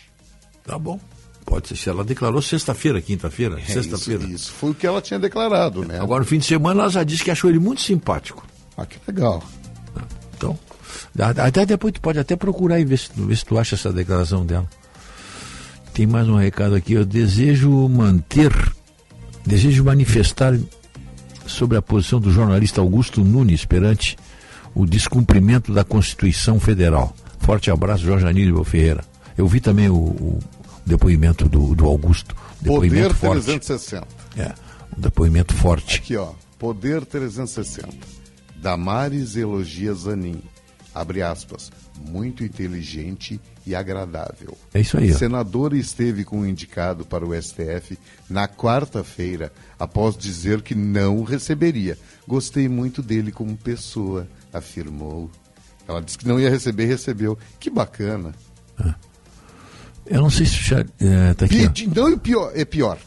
Tá 0.63 0.79
bom. 0.79 0.97
Pode 1.45 1.67
ser. 1.67 1.75
Se 1.75 1.89
ela 1.89 2.05
declarou 2.05 2.41
sexta-feira, 2.41 3.01
quinta-feira, 3.01 3.59
É, 3.59 3.65
sexta-feira. 3.65 4.23
Isso, 4.23 4.33
isso 4.33 4.51
foi 4.53 4.71
o 4.71 4.73
que 4.73 4.87
ela 4.87 5.01
tinha 5.01 5.19
declarado, 5.19 5.83
né? 5.85 5.99
Agora, 5.99 6.21
no 6.21 6.25
fim 6.25 6.39
de 6.39 6.45
semana, 6.45 6.83
ela 6.83 6.89
já 6.89 7.03
disse 7.03 7.21
que 7.21 7.29
achou 7.31 7.49
ele 7.49 7.59
muito 7.59 7.81
simpático. 7.81 8.47
Ah, 8.77 8.85
que 8.85 8.97
legal. 9.05 9.43
Então, 10.37 10.57
até 11.37 11.65
depois 11.65 11.93
tu 11.93 11.99
pode 11.99 12.17
até 12.17 12.37
procurar 12.37 12.79
e 12.79 12.85
ver 12.85 12.97
se, 12.97 13.09
ver 13.13 13.35
se 13.35 13.43
tu 13.45 13.57
acha 13.59 13.75
essa 13.75 13.91
declaração 13.91 14.45
dela. 14.45 14.67
Tem 15.93 16.07
mais 16.07 16.27
um 16.27 16.35
recado 16.35 16.73
aqui. 16.73 16.93
Eu 16.93 17.05
desejo 17.05 17.87
manter, 17.87 18.51
desejo 19.45 19.83
manifestar 19.83 20.57
sobre 21.45 21.77
a 21.77 21.81
posição 21.81 22.19
do 22.19 22.31
jornalista 22.31 22.81
Augusto 22.81 23.23
Nunes 23.23 23.63
perante 23.63 24.17
o 24.73 24.87
descumprimento 24.87 25.71
da 25.71 25.83
Constituição 25.83 26.59
Federal. 26.59 27.15
Forte 27.39 27.69
abraço, 27.69 28.03
Jorge 28.03 28.25
Aníbal 28.25 28.63
Ferreira. 28.63 29.03
Eu 29.37 29.47
vi 29.47 29.59
também 29.59 29.87
o, 29.87 29.95
o 29.95 30.39
depoimento 30.83 31.47
do, 31.47 31.75
do 31.75 31.85
Augusto. 31.85 32.35
Depoimento 32.59 33.09
Poder 33.09 33.15
forte. 33.15 33.43
360. 33.43 34.07
É, 34.37 34.53
um 34.97 35.01
depoimento 35.01 35.53
forte. 35.53 35.97
Aqui, 35.97 36.17
ó. 36.17 36.31
Poder 36.57 37.05
360. 37.05 37.89
Damares 38.55 39.35
elogia 39.35 39.93
Zanin. 39.93 40.41
Abre 40.93 41.21
aspas. 41.21 41.71
Muito 42.07 42.43
inteligente 42.43 43.39
e 43.65 43.73
agradável. 43.73 44.55
É 44.73 44.81
isso 44.81 44.97
aí, 44.97 45.11
ó. 45.11 45.17
Senador 45.17 45.73
esteve 45.73 46.23
com 46.23 46.41
o 46.41 46.47
indicado 46.47 47.03
para 47.05 47.25
o 47.25 47.33
STF 47.41 47.97
na 48.29 48.47
quarta-feira, 48.47 49.51
após 49.79 50.15
dizer 50.17 50.61
que 50.61 50.75
não 50.75 51.17
o 51.17 51.23
receberia. 51.23 51.97
Gostei 52.27 52.67
muito 52.69 53.01
dele 53.01 53.31
como 53.31 53.57
pessoa, 53.57 54.27
afirmou. 54.53 55.29
Ela 55.87 56.01
disse 56.01 56.17
que 56.17 56.27
não 56.27 56.39
ia 56.39 56.49
receber, 56.49 56.85
recebeu. 56.85 57.37
Que 57.59 57.69
bacana. 57.69 58.33
Eu 60.05 60.21
não 60.21 60.29
sei 60.29 60.45
se 60.45 60.55
já. 60.55 60.85
É, 60.99 61.33
tá 61.33 61.45
aqui. 61.45 61.67
Pedi- 61.67 61.87
não 61.87 62.07
é 62.09 62.17
pior, 62.17 62.51
é 62.55 62.63
pior. 62.65 62.97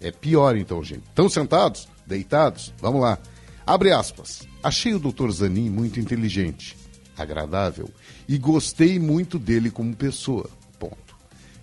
É 0.00 0.10
pior 0.10 0.56
então, 0.56 0.82
gente. 0.84 1.02
Estão 1.08 1.28
sentados? 1.28 1.88
Deitados? 2.06 2.72
Vamos 2.80 3.00
lá. 3.02 3.18
Abre 3.66 3.92
aspas. 3.92 4.47
Achei 4.62 4.94
o 4.94 4.98
Dr. 4.98 5.30
Zanin 5.30 5.70
muito 5.70 6.00
inteligente, 6.00 6.76
agradável 7.16 7.88
e 8.28 8.36
gostei 8.38 8.98
muito 8.98 9.38
dele 9.38 9.70
como 9.70 9.94
pessoa. 9.94 10.50
Ponto. 10.78 11.16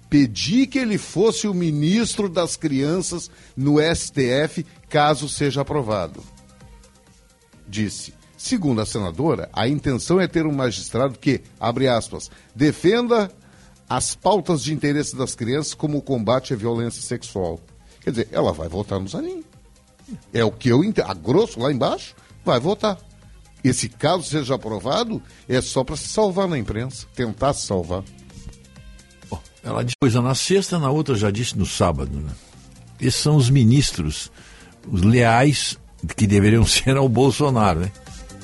Pedi 0.10 0.66
que 0.66 0.80
ele 0.80 0.98
fosse 0.98 1.48
o 1.48 1.54
ministro 1.54 2.30
das 2.30 2.56
crianças 2.56 3.30
no 3.56 3.76
STF 3.80 4.66
caso 4.90 5.28
seja 5.28 5.62
aprovado. 5.62 6.24
Disse. 7.68 8.14
Segundo 8.38 8.82
a 8.82 8.86
senadora, 8.86 9.50
a 9.52 9.68
intenção 9.68 10.20
é 10.20 10.28
ter 10.28 10.46
um 10.46 10.52
magistrado 10.52 11.18
que, 11.18 11.42
abre 11.60 11.88
aspas, 11.88 12.30
defenda 12.54 13.32
as 13.90 14.14
pautas 14.14 14.62
de 14.62 14.74
interesse 14.74 15.16
das 15.16 15.34
crianças 15.34 15.74
como 15.74 15.98
o 15.98 16.02
combate 16.02 16.54
à 16.54 16.56
violência 16.56 17.02
sexual. 17.02 17.60
Quer 18.02 18.12
dizer, 18.12 18.30
ela 18.32 18.52
vai 18.52 18.68
votar 18.68 19.00
no 19.00 19.08
Zanin. 19.08 19.44
É 20.34 20.44
o 20.44 20.52
que 20.52 20.70
eu 20.70 20.84
entendo. 20.84 21.10
A 21.10 21.14
grosso, 21.14 21.60
lá 21.60 21.72
embaixo, 21.72 22.16
vai 22.46 22.60
votar. 22.60 22.98
Esse 23.64 23.90
caso 23.90 24.24
seja 24.24 24.56
aprovado, 24.56 25.22
é 25.50 25.60
só 25.60 25.84
para 25.84 25.96
se 25.96 26.08
salvar 26.08 26.48
na 26.48 26.58
imprensa, 26.58 27.08
tentar 27.16 27.54
se 27.54 27.66
salvar. 27.66 28.04
Ela 29.64 29.84
disse 29.84 29.96
coisa 30.00 30.22
na 30.22 30.36
sexta, 30.36 30.78
na 30.78 30.92
outra 30.92 31.16
já 31.16 31.32
disse 31.32 31.58
no 31.58 31.66
sábado. 31.66 32.16
Né? 32.16 32.32
Esses 33.02 33.20
são 33.20 33.36
os 33.36 33.50
ministros, 33.50 34.32
os 34.88 35.02
leais 35.02 35.80
que 36.16 36.28
deveriam 36.28 36.64
ser 36.68 36.96
ao 36.96 37.10
Bolsonaro, 37.10 37.80
né? 37.80 37.92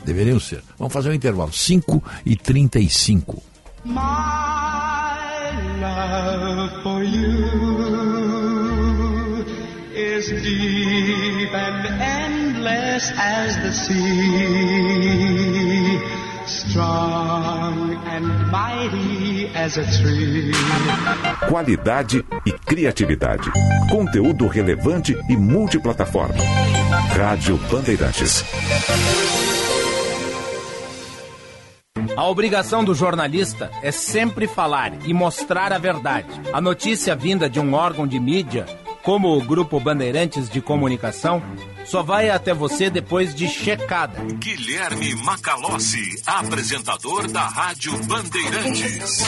Deveriam 0.04 0.40
ser. 0.40 0.64
Vamos 0.80 0.92
fazer 0.92 1.12
um 1.12 1.14
intervalo. 1.14 1.54
5 1.54 2.04
e 2.26 2.36
35. 2.36 3.44
My 3.86 3.94
love 5.80 6.51
as 13.10 13.58
the 13.58 13.72
sea, 13.72 14.00
strong 16.46 17.96
and 18.06 18.28
mighty 18.52 19.48
as 19.56 19.78
a 19.78 19.84
tree. 19.84 20.52
Qualidade 21.48 22.24
e 22.46 22.52
criatividade. 22.52 23.50
Conteúdo 23.90 24.48
relevante 24.48 25.18
e 25.28 25.36
multiplataforma. 25.36 26.44
Rádio 27.18 27.58
Bandeirantes. 27.72 28.44
A 32.16 32.28
obrigação 32.28 32.84
do 32.84 32.94
jornalista 32.94 33.72
é 33.82 33.92
sempre 33.92 34.46
falar 34.48 34.94
e 35.08 35.14
mostrar 35.14 35.74
a 35.74 35.78
verdade. 35.78 36.30
A 36.54 36.62
notícia 36.62 37.16
vinda 37.16 37.50
de 37.50 37.60
um 37.60 37.74
órgão 37.74 38.06
de 38.06 38.20
mídia, 38.20 38.66
como 39.02 39.36
o 39.36 39.42
Grupo 39.42 39.80
Bandeirantes 39.80 40.50
de 40.50 40.62
Comunicação, 40.62 41.42
só 41.86 42.02
vai 42.02 42.30
até 42.30 42.54
você 42.54 42.90
depois 42.90 43.34
de 43.34 43.48
checada. 43.48 44.20
Guilherme 44.36 45.16
Macalossi, 45.16 46.22
apresentador 46.26 47.30
da 47.30 47.42
Rádio 47.42 47.98
Bandeirantes. 48.06 49.20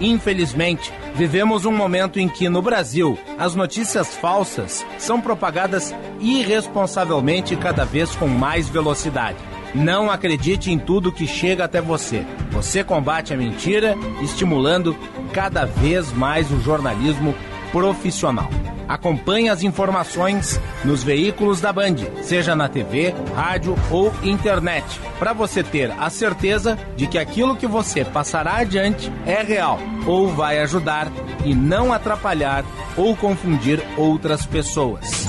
Infelizmente, 0.00 0.92
vivemos 1.14 1.64
um 1.64 1.72
momento 1.72 2.18
em 2.18 2.28
que 2.28 2.48
no 2.48 2.62
Brasil 2.62 3.18
as 3.38 3.54
notícias 3.54 4.16
falsas 4.16 4.84
são 4.98 5.20
propagadas 5.20 5.94
irresponsavelmente 6.20 7.56
cada 7.56 7.84
vez 7.84 8.14
com 8.14 8.26
mais 8.26 8.68
velocidade. 8.68 9.38
Não 9.74 10.10
acredite 10.10 10.70
em 10.70 10.78
tudo 10.78 11.12
que 11.12 11.26
chega 11.26 11.64
até 11.64 11.80
você. 11.80 12.26
Você 12.50 12.82
combate 12.82 13.32
a 13.32 13.36
mentira, 13.36 13.94
estimulando 14.20 14.96
cada 15.32 15.64
vez 15.64 16.12
mais 16.12 16.50
o 16.50 16.60
jornalismo 16.60 17.34
profissional. 17.72 18.48
Acompanhe 18.88 19.48
as 19.48 19.62
informações 19.62 20.60
nos 20.84 21.04
veículos 21.04 21.60
da 21.60 21.72
Band, 21.72 21.94
seja 22.22 22.56
na 22.56 22.68
TV, 22.68 23.14
rádio 23.36 23.76
ou 23.88 24.12
internet, 24.22 25.00
para 25.16 25.32
você 25.32 25.62
ter 25.62 25.92
a 25.92 26.10
certeza 26.10 26.76
de 26.96 27.06
que 27.06 27.16
aquilo 27.16 27.54
que 27.54 27.68
você 27.68 28.04
passará 28.04 28.56
adiante 28.56 29.12
é 29.24 29.42
real 29.42 29.78
ou 30.06 30.28
vai 30.34 30.58
ajudar 30.58 31.06
e 31.44 31.54
não 31.54 31.92
atrapalhar 31.92 32.64
ou 32.96 33.16
confundir 33.16 33.80
outras 33.96 34.44
pessoas. 34.44 35.28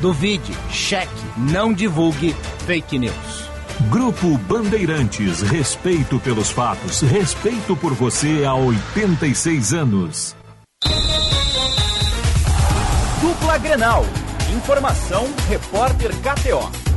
Duvide, 0.00 0.52
cheque, 0.70 1.10
não 1.36 1.72
divulgue 1.72 2.34
fake 2.66 2.98
news. 2.98 3.50
Grupo 3.88 4.36
Bandeirantes, 4.48 5.42
respeito 5.42 6.18
pelos 6.18 6.50
fatos, 6.50 7.00
respeito 7.02 7.76
por 7.76 7.94
você 7.94 8.44
há 8.44 8.54
86 8.54 9.74
anos. 9.74 10.36
Grenal. 13.62 14.04
Informação, 14.56 15.26
repórter 15.48 16.10
KTO. 16.22 16.90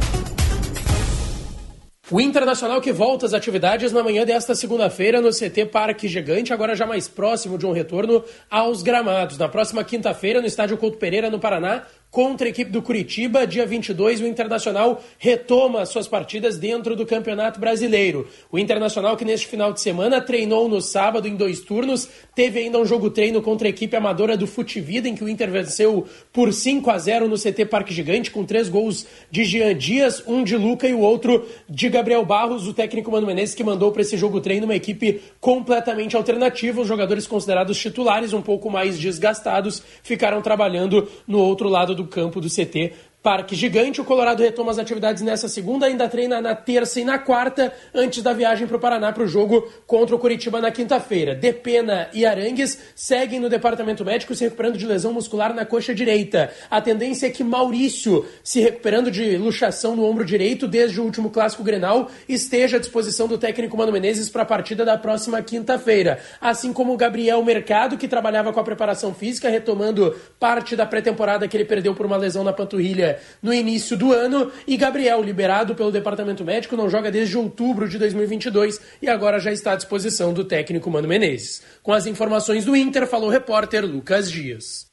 O 2.09 2.21
Internacional 2.21 2.79
que 2.79 2.91
volta 2.91 3.25
às 3.25 3.33
atividades 3.33 3.91
na 3.91 4.03
manhã 4.03 4.25
desta 4.25 4.55
segunda-feira 4.55 5.19
no 5.19 5.29
CT 5.29 5.65
Parque 5.71 6.07
Gigante, 6.07 6.53
agora 6.53 6.75
já 6.75 6.85
mais 6.85 7.07
próximo 7.07 7.57
de 7.57 7.65
um 7.65 7.71
retorno 7.71 8.23
aos 8.49 8.81
gramados. 8.83 9.37
Na 9.37 9.49
próxima 9.49 9.83
quinta-feira, 9.83 10.39
no 10.39 10.47
estádio 10.47 10.77
Couto 10.77 10.97
Pereira, 10.97 11.29
no 11.29 11.39
Paraná, 11.39 11.83
contra 12.13 12.45
a 12.45 12.51
equipe 12.51 12.69
do 12.69 12.79
Curitiba. 12.79 13.47
Dia 13.47 13.65
22, 13.65 14.21
o 14.21 14.27
Internacional 14.27 15.01
retoma 15.17 15.83
suas 15.83 16.07
partidas 16.07 16.59
dentro 16.59 16.95
do 16.95 17.07
Campeonato 17.07 17.59
Brasileiro. 17.59 18.27
O 18.51 18.59
Internacional, 18.59 19.17
que 19.17 19.25
neste 19.25 19.47
final 19.47 19.73
de 19.73 19.81
semana 19.81 20.21
treinou 20.21 20.69
no 20.69 20.79
sábado 20.79 21.27
em 21.27 21.35
dois 21.35 21.61
turnos, 21.61 22.07
teve 22.35 22.59
ainda 22.59 22.77
um 22.77 22.85
jogo 22.85 23.09
treino 23.09 23.41
contra 23.41 23.67
a 23.67 23.71
equipe 23.71 23.95
amadora 23.95 24.37
do 24.37 24.45
Futivida, 24.45 25.09
em 25.09 25.15
que 25.15 25.23
o 25.23 25.27
Inter 25.27 25.49
venceu 25.49 26.05
por 26.31 26.53
5 26.53 26.91
a 26.91 26.99
0 26.99 27.27
no 27.27 27.35
CT 27.35 27.65
Parque 27.65 27.91
Gigante, 27.91 28.29
com 28.29 28.45
três 28.45 28.69
gols 28.69 29.07
de 29.31 29.43
Jean 29.43 29.75
Dias, 29.75 30.21
um 30.27 30.43
de 30.43 30.55
Luca 30.55 30.87
e 30.87 30.93
o 30.93 30.99
outro 30.99 31.47
de 31.67 31.89
Gabriel 31.89 32.23
Barros, 32.23 32.67
o 32.67 32.75
técnico 32.75 33.11
Mano 33.11 33.25
Menezes, 33.25 33.55
que 33.55 33.63
mandou 33.63 33.91
para 33.91 34.03
esse 34.03 34.17
jogo 34.17 34.39
treino 34.39 34.65
uma 34.65 34.75
equipe 34.75 35.19
completamente 35.41 36.15
alternativa. 36.15 36.79
Os 36.79 36.87
jogadores 36.87 37.25
considerados 37.25 37.79
titulares, 37.79 38.33
um 38.33 38.41
pouco 38.41 38.69
mais 38.69 38.99
desgastados, 38.99 39.81
ficaram 40.03 40.43
trabalhando 40.43 41.09
no 41.27 41.39
outro 41.39 41.67
lado 41.67 41.95
do 41.95 42.02
do 42.03 42.07
campo 42.07 42.41
do 42.41 42.47
CT 42.49 42.93
Parque 43.23 43.55
Gigante. 43.55 44.01
O 44.01 44.03
Colorado 44.03 44.43
retoma 44.43 44.69
as 44.69 44.77
atividades 44.77 45.23
nessa 45.23 45.47
segunda, 45.47 45.85
ainda 45.85 46.09
treina 46.09 46.41
na 46.41 46.53
terça 46.53 46.99
e 46.99 47.05
na 47.05 47.17
quarta, 47.17 47.73
antes 47.95 48.21
da 48.21 48.33
viagem 48.33 48.67
para 48.67 48.75
o 48.75 48.79
Paraná 48.79 49.13
para 49.13 49.23
o 49.23 49.27
jogo 49.27 49.71
contra 49.87 50.13
o 50.13 50.19
Curitiba 50.19 50.59
na 50.59 50.69
quinta-feira. 50.69 51.33
Depena 51.33 52.09
e 52.13 52.25
Arangues 52.25 52.77
seguem 52.93 53.39
no 53.39 53.47
departamento 53.47 54.03
médico 54.03 54.35
se 54.35 54.43
recuperando 54.43 54.77
de 54.77 54.85
lesão 54.85 55.13
muscular 55.13 55.53
na 55.53 55.65
coxa 55.65 55.95
direita. 55.95 56.51
A 56.69 56.81
tendência 56.81 57.27
é 57.27 57.29
que 57.29 57.45
Maurício, 57.45 58.25
se 58.43 58.59
recuperando 58.59 59.09
de 59.09 59.37
luxação 59.37 59.95
no 59.95 60.03
ombro 60.03 60.25
direito 60.25 60.67
desde 60.67 60.99
o 60.99 61.05
último 61.05 61.29
clássico 61.29 61.63
Grenal, 61.63 62.11
esteja 62.27 62.75
à 62.75 62.79
disposição 62.79 63.25
do 63.25 63.37
técnico 63.37 63.77
Mano 63.77 63.93
Menezes 63.93 64.29
para 64.29 64.41
a 64.41 64.45
partida 64.45 64.83
da 64.83 64.97
próxima 64.97 65.41
quinta-feira. 65.41 66.19
Assim 66.41 66.73
como 66.73 66.97
Gabriel 66.97 67.41
Mercado, 67.41 67.97
que 67.97 68.07
trabalhava 68.07 68.51
com 68.51 68.59
a 68.59 68.63
preparação 68.63 69.13
física, 69.13 69.47
retomando 69.47 70.13
parte 70.37 70.75
da 70.75 70.85
pré-temporada 70.85 71.47
que 71.47 71.55
ele 71.55 71.63
perdeu 71.63 71.95
por 71.95 72.05
uma 72.05 72.17
lesão 72.17 72.43
na 72.43 72.51
panturrilha 72.51 73.12
no 73.41 73.53
início 73.53 73.97
do 73.97 74.13
ano. 74.13 74.51
E 74.67 74.77
Gabriel, 74.77 75.21
liberado 75.21 75.75
pelo 75.75 75.91
departamento 75.91 76.43
médico, 76.43 76.75
não 76.75 76.89
joga 76.89 77.11
desde 77.11 77.37
outubro 77.37 77.87
de 77.87 77.97
2022 77.97 78.79
e 79.01 79.09
agora 79.09 79.39
já 79.39 79.51
está 79.51 79.73
à 79.73 79.75
disposição 79.75 80.33
do 80.33 80.43
técnico 80.43 80.89
Mano 80.89 81.07
Menezes. 81.07 81.61
Com 81.81 81.93
as 81.93 82.05
informações 82.05 82.65
do 82.65 82.75
Inter, 82.75 83.07
falou 83.07 83.27
o 83.27 83.31
repórter 83.31 83.85
Lucas 83.85 84.31
Dias. 84.31 84.87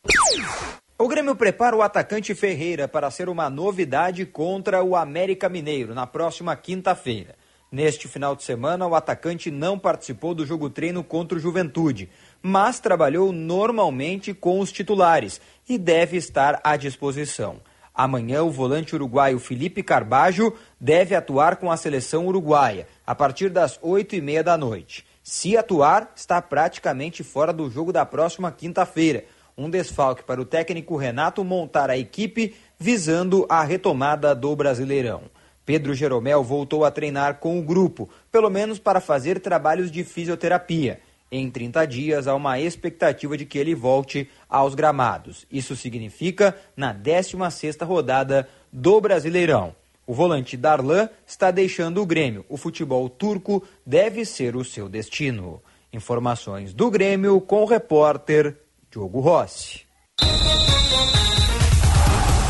O 0.99 1.09
Grêmio 1.09 1.35
prepara 1.35 1.75
o 1.75 1.81
atacante 1.81 2.35
Ferreira 2.35 2.87
para 2.87 3.11
ser 3.11 3.31
uma 3.31 3.49
novidade 3.49 4.27
contra 4.27 4.83
o 4.83 4.95
América 4.95 5.49
Mineiro 5.49 5.95
na 5.95 6.07
próxima 6.07 6.55
quinta-feira. 6.55 7.35
Neste 7.73 8.09
final 8.09 8.35
de 8.35 8.43
semana, 8.43 8.87
o 8.87 8.97
atacante 8.97 9.49
não 9.49 9.79
participou 9.79 10.35
do 10.35 10.45
jogo 10.45 10.69
treino 10.69 11.05
contra 11.05 11.39
o 11.39 11.41
Juventude, 11.41 12.11
mas 12.43 12.81
trabalhou 12.81 13.31
normalmente 13.31 14.35
com 14.35 14.59
os 14.59 14.73
titulares 14.73 15.41
e 15.69 15.79
deve 15.79 16.17
estar 16.17 16.61
à 16.65 16.77
disposição. 16.77 17.61
Amanhã, 17.95 18.43
o 18.43 18.51
volante 18.51 18.95
uruguaio 18.95 19.39
Felipe 19.39 19.83
Carbajo 19.83 20.53
deve 20.81 21.15
atuar 21.15 21.57
com 21.57 21.71
a 21.71 21.77
seleção 21.77 22.27
uruguaia, 22.27 22.87
a 23.07 23.15
partir 23.15 23.51
das 23.51 23.79
oito 23.83 24.15
e 24.15 24.21
meia 24.21 24.43
da 24.43 24.57
noite. 24.57 25.05
Se 25.23 25.57
atuar, 25.57 26.13
está 26.17 26.41
praticamente 26.41 27.23
fora 27.23 27.53
do 27.53 27.71
jogo 27.71 27.93
da 27.93 28.07
próxima 28.07 28.51
quinta-feira. 28.51 29.25
Um 29.57 29.69
desfalque 29.69 30.23
para 30.23 30.41
o 30.41 30.45
técnico 30.45 30.97
Renato 30.97 31.45
montar 31.45 31.91
a 31.91 31.99
equipe 31.99 32.55
visando 32.79 33.45
a 33.49 33.63
retomada 33.63 34.35
do 34.35 34.57
Brasileirão. 34.57 35.25
Pedro 35.67 35.95
Jeromel 35.95 36.43
voltou 36.43 36.85
a 36.85 36.91
treinar 36.91 37.35
com 37.35 37.59
o 37.59 37.63
grupo, 37.63 38.09
pelo 38.33 38.49
menos 38.49 38.79
para 38.79 39.01
fazer 39.01 39.39
trabalhos 39.41 39.91
de 39.91 40.03
fisioterapia. 40.03 41.01
Em 41.33 41.49
30 41.49 41.87
dias, 41.87 42.27
há 42.27 42.35
uma 42.35 42.59
expectativa 42.59 43.37
de 43.37 43.47
que 43.47 43.57
ele 43.59 43.75
volte 43.75 44.29
aos 44.49 44.75
gramados. 44.75 45.47
Isso 45.51 45.77
significa 45.77 46.57
na 46.77 46.93
16ª 46.93 47.87
rodada 47.87 48.49
do 48.73 49.01
Brasileirão. 49.01 49.75
O 50.05 50.13
volante 50.13 50.57
Darlan 50.57 51.09
está 51.25 51.53
deixando 51.53 52.03
o 52.03 52.07
Grêmio. 52.07 52.45
O 52.49 52.57
futebol 52.57 53.09
turco 53.09 53.63
deve 53.87 54.25
ser 54.25 54.57
o 54.57 54.65
seu 54.65 54.89
destino. 54.89 55.63
Informações 55.93 56.75
do 56.75 56.91
Grêmio 56.91 57.41
com 57.41 57.63
o 57.63 57.67
repórter 57.67 58.57
Diogo 58.91 59.21
Rossi. 59.21 59.83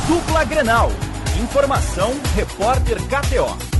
Dupla 0.09 0.45
Grenal. 0.45 0.89
Informação, 1.43 2.13
repórter 2.35 2.97
KTO. 2.97 3.80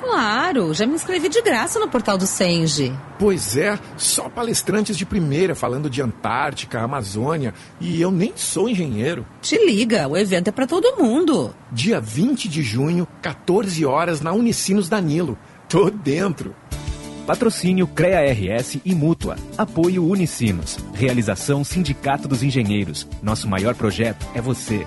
Claro, 0.00 0.72
já 0.72 0.86
me 0.86 0.94
inscrevi 0.94 1.28
de 1.28 1.42
graça 1.42 1.78
no 1.78 1.88
portal 1.88 2.16
do 2.16 2.26
Senge. 2.26 2.92
Pois 3.18 3.56
é, 3.56 3.78
só 3.96 4.28
palestrantes 4.28 4.96
de 4.96 5.04
primeira 5.04 5.54
falando 5.54 5.90
de 5.90 6.00
Antártica, 6.00 6.80
Amazônia, 6.80 7.52
e 7.80 8.00
eu 8.00 8.10
nem 8.10 8.32
sou 8.36 8.68
engenheiro. 8.68 9.26
Te 9.42 9.56
liga, 9.64 10.08
o 10.08 10.16
evento 10.16 10.48
é 10.48 10.52
para 10.52 10.66
todo 10.66 10.96
mundo. 10.96 11.54
Dia 11.72 12.00
20 12.00 12.48
de 12.48 12.62
junho, 12.62 13.06
14 13.20 13.84
horas 13.84 14.20
na 14.20 14.32
Unicinos 14.32 14.88
Danilo. 14.88 15.38
Tô 15.68 15.90
dentro. 15.90 16.54
Patrocínio 17.26 17.86
CREA 17.86 18.32
RS 18.32 18.78
e 18.84 18.94
Mútua. 18.94 19.36
Apoio 19.58 20.02
Unicinos. 20.02 20.78
Realização 20.94 21.62
Sindicato 21.62 22.26
dos 22.26 22.42
Engenheiros. 22.42 23.06
Nosso 23.22 23.46
maior 23.46 23.74
projeto 23.74 24.26
é 24.34 24.40
você. 24.40 24.86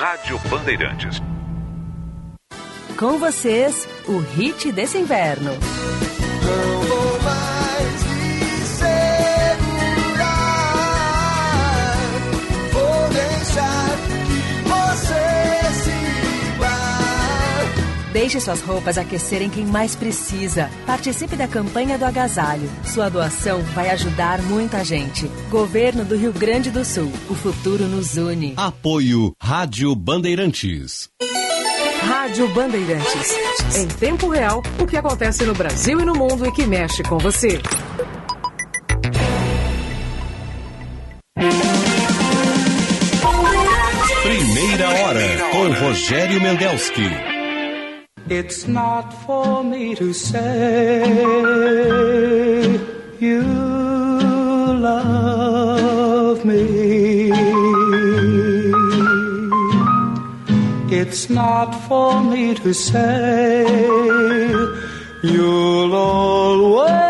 Rádio 0.00 0.38
Bandeirantes. 0.48 1.20
Com 2.98 3.18
vocês, 3.18 3.86
o 4.08 4.16
hit 4.16 4.72
desse 4.72 4.96
inverno. 4.96 5.50
Deixe 18.30 18.44
suas 18.44 18.60
roupas 18.60 18.96
aquecerem 18.96 19.50
quem 19.50 19.66
mais 19.66 19.96
precisa. 19.96 20.70
Participe 20.86 21.34
da 21.34 21.48
campanha 21.48 21.98
do 21.98 22.04
agasalho. 22.04 22.70
Sua 22.84 23.08
doação 23.08 23.60
vai 23.74 23.90
ajudar 23.90 24.40
muita 24.42 24.84
gente. 24.84 25.26
Governo 25.50 26.04
do 26.04 26.16
Rio 26.16 26.32
Grande 26.32 26.70
do 26.70 26.84
Sul. 26.84 27.10
O 27.28 27.34
futuro 27.34 27.88
nos 27.88 28.16
une. 28.16 28.54
Apoio 28.56 29.32
Rádio 29.42 29.96
Bandeirantes. 29.96 31.08
Rádio 32.04 32.46
Bandeirantes. 32.54 33.34
Em 33.76 33.88
tempo 33.88 34.28
real, 34.28 34.62
o 34.78 34.86
que 34.86 34.96
acontece 34.96 35.42
no 35.42 35.52
Brasil 35.52 36.00
e 36.00 36.04
no 36.04 36.14
mundo 36.14 36.46
e 36.46 36.52
que 36.52 36.64
mexe 36.64 37.02
com 37.02 37.18
você. 37.18 37.60
Primeira 44.22 44.88
hora 44.88 45.50
com 45.50 45.84
Rogério 45.84 46.40
Mendelski. 46.40 47.29
It's 48.30 48.68
not 48.68 49.12
for 49.26 49.64
me 49.64 49.96
to 49.96 50.12
say 50.12 51.02
you 53.18 53.42
love 54.88 56.44
me. 56.44 57.32
It's 60.96 61.28
not 61.28 61.72
for 61.88 62.22
me 62.22 62.54
to 62.54 62.72
say 62.72 63.66
you'll 65.24 65.92
always 65.96 67.09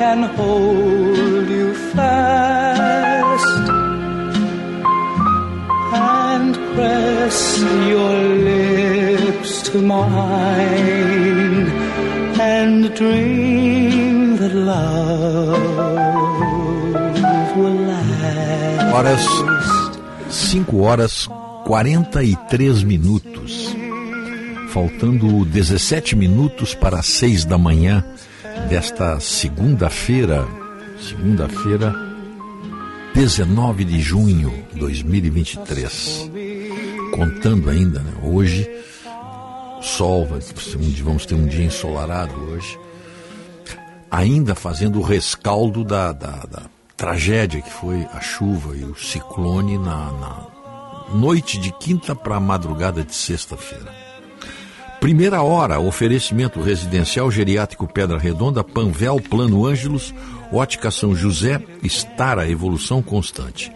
can 0.00 0.22
hold 0.34 1.48
you 1.50 1.74
fast 1.94 3.64
and 5.92 6.56
press 6.74 7.40
your 7.92 8.14
lips 8.48 9.50
to 9.68 9.76
mine 9.82 11.66
and 12.40 12.94
dream 12.94 14.38
that 14.38 14.54
love 14.54 15.60
will 17.58 17.78
last. 17.92 18.94
Horas, 18.94 19.26
5 20.30 20.80
horas 20.80 21.28
43 21.66 22.82
minutos. 22.84 23.76
Faltando 24.70 25.44
17 25.44 26.16
minutos 26.16 26.74
para 26.74 27.02
6 27.02 27.44
da 27.44 27.58
manhã 27.58 28.02
desta 28.70 29.18
segunda-feira, 29.20 30.46
segunda-feira, 31.00 31.92
19 33.14 33.84
de 33.84 34.00
junho 34.00 34.64
de 34.72 34.78
2023. 34.78 36.30
Contando 37.12 37.68
ainda, 37.68 37.98
né? 38.00 38.12
Hoje, 38.22 38.70
sol, 39.82 40.26
vamos 41.02 41.26
ter 41.26 41.34
um 41.34 41.46
dia 41.46 41.64
ensolarado 41.64 42.32
hoje. 42.52 42.78
Ainda 44.10 44.54
fazendo 44.54 45.00
o 45.00 45.02
rescaldo 45.02 45.84
da, 45.84 46.12
da- 46.12 46.46
da 46.48 46.62
tragédia 46.96 47.60
que 47.62 47.70
foi 47.72 48.06
a 48.12 48.20
chuva 48.20 48.76
e 48.76 48.84
o 48.84 48.94
ciclone 48.96 49.78
na, 49.78 50.12
na 50.12 50.46
noite 51.14 51.58
de 51.58 51.72
quinta 51.72 52.14
para 52.14 52.38
madrugada 52.38 53.02
de 53.02 53.14
sexta-feira. 53.14 53.99
Primeira 55.00 55.42
hora, 55.42 55.80
oferecimento 55.80 56.60
residencial 56.60 57.30
geriátrico 57.30 57.88
Pedra 57.88 58.18
Redonda, 58.18 58.62
Panvel, 58.62 59.18
Plano 59.18 59.66
Ângelos, 59.66 60.14
Ótica 60.52 60.90
São 60.90 61.16
José, 61.16 61.58
Estara, 61.82 62.46
evolução 62.46 63.00
constante. 63.00 63.72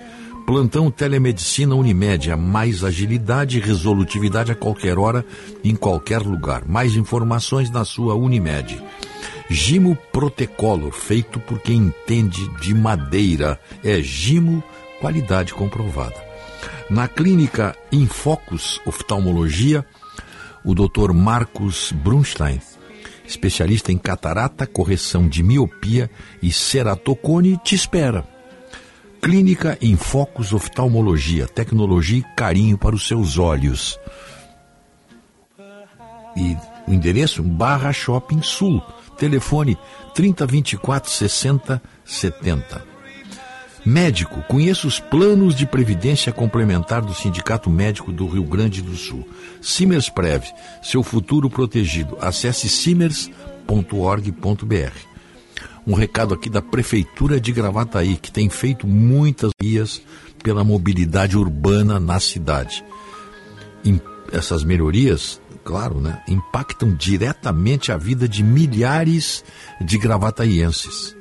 Plantão 0.46 0.90
Telemedicina 0.90 1.74
Unimed, 1.74 2.30
a 2.30 2.36
mais 2.36 2.84
agilidade 2.84 3.56
e 3.56 3.60
resolutividade 3.62 4.52
a 4.52 4.54
qualquer 4.54 4.98
hora, 4.98 5.24
em 5.64 5.74
qualquer 5.74 6.20
lugar. 6.20 6.68
Mais 6.68 6.94
informações 6.94 7.70
na 7.70 7.86
sua 7.86 8.14
Unimed. 8.14 8.78
Gimo 9.48 9.96
Protecolor, 10.12 10.92
feito 10.92 11.40
por 11.40 11.58
quem 11.58 11.78
entende 11.78 12.46
de 12.60 12.74
madeira. 12.74 13.58
É 13.82 14.02
Gimo, 14.02 14.62
qualidade 15.00 15.54
comprovada. 15.54 16.22
Na 16.90 17.08
clínica 17.08 17.74
Infocus 17.90 18.78
Oftalmologia, 18.84 19.86
o 20.64 20.74
Dr. 20.74 21.12
Marcos 21.12 21.92
Brunstein, 21.92 22.60
especialista 23.26 23.92
em 23.92 23.98
catarata, 23.98 24.66
correção 24.66 25.28
de 25.28 25.42
miopia 25.42 26.10
e 26.42 26.52
ceratocone, 26.52 27.58
te 27.62 27.74
espera. 27.74 28.26
Clínica 29.20 29.78
em 29.80 29.96
Focus 29.96 30.52
Oftalmologia, 30.52 31.46
tecnologia 31.46 32.18
e 32.18 32.36
carinho 32.36 32.76
para 32.76 32.94
os 32.94 33.06
seus 33.06 33.38
olhos. 33.38 33.98
E 36.36 36.56
o 36.86 36.92
endereço? 36.92 37.42
Barra 37.42 37.92
Shopping 37.92 38.42
Sul. 38.42 38.82
Telefone 39.16 39.78
3024 40.14 41.10
60 41.10 41.82
70. 42.04 42.93
Médico, 43.84 44.42
conheça 44.48 44.86
os 44.86 44.98
planos 44.98 45.54
de 45.54 45.66
previdência 45.66 46.32
complementar 46.32 47.02
do 47.02 47.12
Sindicato 47.12 47.68
Médico 47.68 48.10
do 48.10 48.26
Rio 48.26 48.44
Grande 48.44 48.80
do 48.80 48.96
Sul. 48.96 49.28
Simers 49.60 50.08
Prev, 50.08 50.44
seu 50.82 51.02
futuro 51.02 51.50
protegido. 51.50 52.16
Acesse 52.18 52.66
simers.org.br. 52.66 53.32
um 55.86 55.92
recado 55.92 56.32
aqui 56.32 56.48
da 56.48 56.62
Prefeitura 56.62 57.38
de 57.38 57.52
Gravataí, 57.52 58.16
que 58.16 58.32
tem 58.32 58.48
feito 58.48 58.86
muitas 58.86 59.50
vias 59.60 60.00
pela 60.42 60.64
mobilidade 60.64 61.36
urbana 61.36 62.00
na 62.00 62.18
cidade. 62.18 62.82
Essas 64.32 64.64
melhorias, 64.64 65.40
claro, 65.62 66.00
né, 66.00 66.22
impactam 66.26 66.94
diretamente 66.94 67.92
a 67.92 67.98
vida 67.98 68.26
de 68.26 68.42
milhares 68.42 69.44
de 69.80 69.98
gravataienses. 69.98 71.14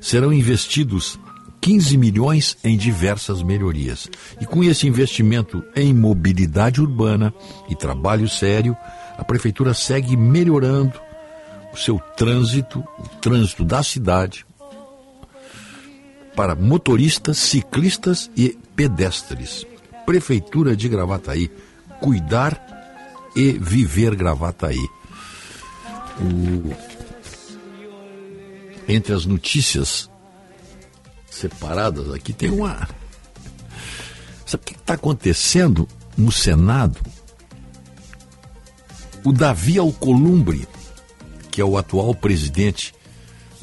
Serão 0.00 0.32
investidos 0.32 1.18
15 1.64 1.96
milhões 1.96 2.58
em 2.62 2.76
diversas 2.76 3.42
melhorias. 3.42 4.06
E 4.38 4.44
com 4.44 4.62
esse 4.62 4.86
investimento 4.86 5.64
em 5.74 5.94
mobilidade 5.94 6.78
urbana 6.78 7.32
e 7.70 7.74
trabalho 7.74 8.28
sério, 8.28 8.76
a 9.16 9.24
prefeitura 9.24 9.72
segue 9.72 10.14
melhorando 10.14 10.92
o 11.72 11.76
seu 11.78 11.98
trânsito, 12.18 12.84
o 12.98 13.08
trânsito 13.18 13.64
da 13.64 13.82
cidade, 13.82 14.44
para 16.36 16.54
motoristas, 16.54 17.38
ciclistas 17.38 18.30
e 18.36 18.58
pedestres. 18.76 19.66
Prefeitura 20.04 20.76
de 20.76 20.86
Gravataí, 20.86 21.50
cuidar 21.98 22.60
e 23.34 23.52
viver 23.52 24.14
Gravataí. 24.14 24.86
O... 26.20 26.74
Entre 28.86 29.14
as 29.14 29.24
notícias 29.24 30.10
separadas 31.34 32.12
aqui 32.12 32.32
tem 32.32 32.50
uma. 32.50 32.88
Sabe 34.46 34.62
o 34.62 34.66
que 34.66 34.74
está 34.74 34.94
acontecendo 34.94 35.88
no 36.16 36.30
Senado? 36.30 37.00
O 39.24 39.32
Davi 39.32 39.78
Alcolumbre, 39.78 40.68
que 41.50 41.60
é 41.60 41.64
o 41.64 41.78
atual 41.78 42.14
presidente 42.14 42.94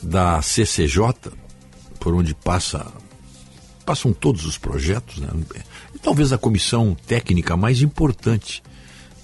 da 0.02 0.42
CCJ, 0.42 1.32
por 2.00 2.14
onde 2.14 2.34
passa 2.34 2.92
passam 3.86 4.14
todos 4.14 4.46
os 4.46 4.58
projetos, 4.58 5.18
né? 5.18 5.30
E 5.94 6.00
talvez 6.00 6.32
a 6.32 6.38
comissão 6.38 6.96
técnica 7.08 7.58
mais 7.58 7.82
importante 7.82 8.64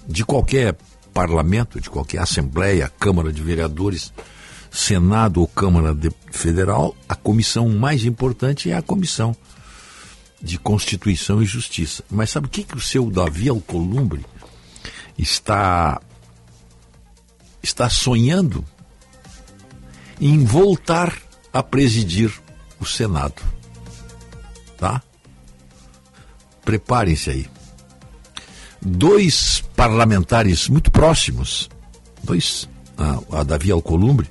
de 0.07 0.25
qualquer 0.25 0.75
parlamento, 1.13 1.79
de 1.79 1.89
qualquer 1.89 2.19
assembleia, 2.19 2.91
Câmara 2.99 3.31
de 3.31 3.41
Vereadores, 3.41 4.11
Senado 4.71 5.41
ou 5.41 5.47
Câmara 5.47 5.93
de- 5.93 6.11
Federal, 6.31 6.95
a 7.07 7.15
comissão 7.15 7.69
mais 7.69 8.05
importante 8.05 8.69
é 8.69 8.75
a 8.75 8.81
comissão 8.81 9.35
de 10.41 10.57
Constituição 10.59 11.41
e 11.41 11.45
Justiça. 11.45 12.03
Mas 12.09 12.29
sabe 12.29 12.47
o 12.47 12.49
que, 12.49 12.63
que 12.63 12.77
o 12.77 12.81
seu 12.81 13.09
Davi 13.09 13.49
Alcolumbre 13.49 14.25
está 15.17 15.99
está 17.61 17.89
sonhando 17.89 18.63
em 20.21 20.43
voltar 20.45 21.13
a 21.51 21.61
presidir 21.61 22.31
o 22.79 22.85
Senado. 22.85 23.41
Tá? 24.77 25.01
Preparem-se 26.63 27.29
aí. 27.29 27.49
Dois 28.81 29.63
parlamentares 29.75 30.69
muito 30.69 30.91
próximos, 30.91 31.67
dois, 32.23 32.69
a, 32.97 33.39
a 33.39 33.43
Davi 33.43 33.71
Alcolumbre, 33.71 34.29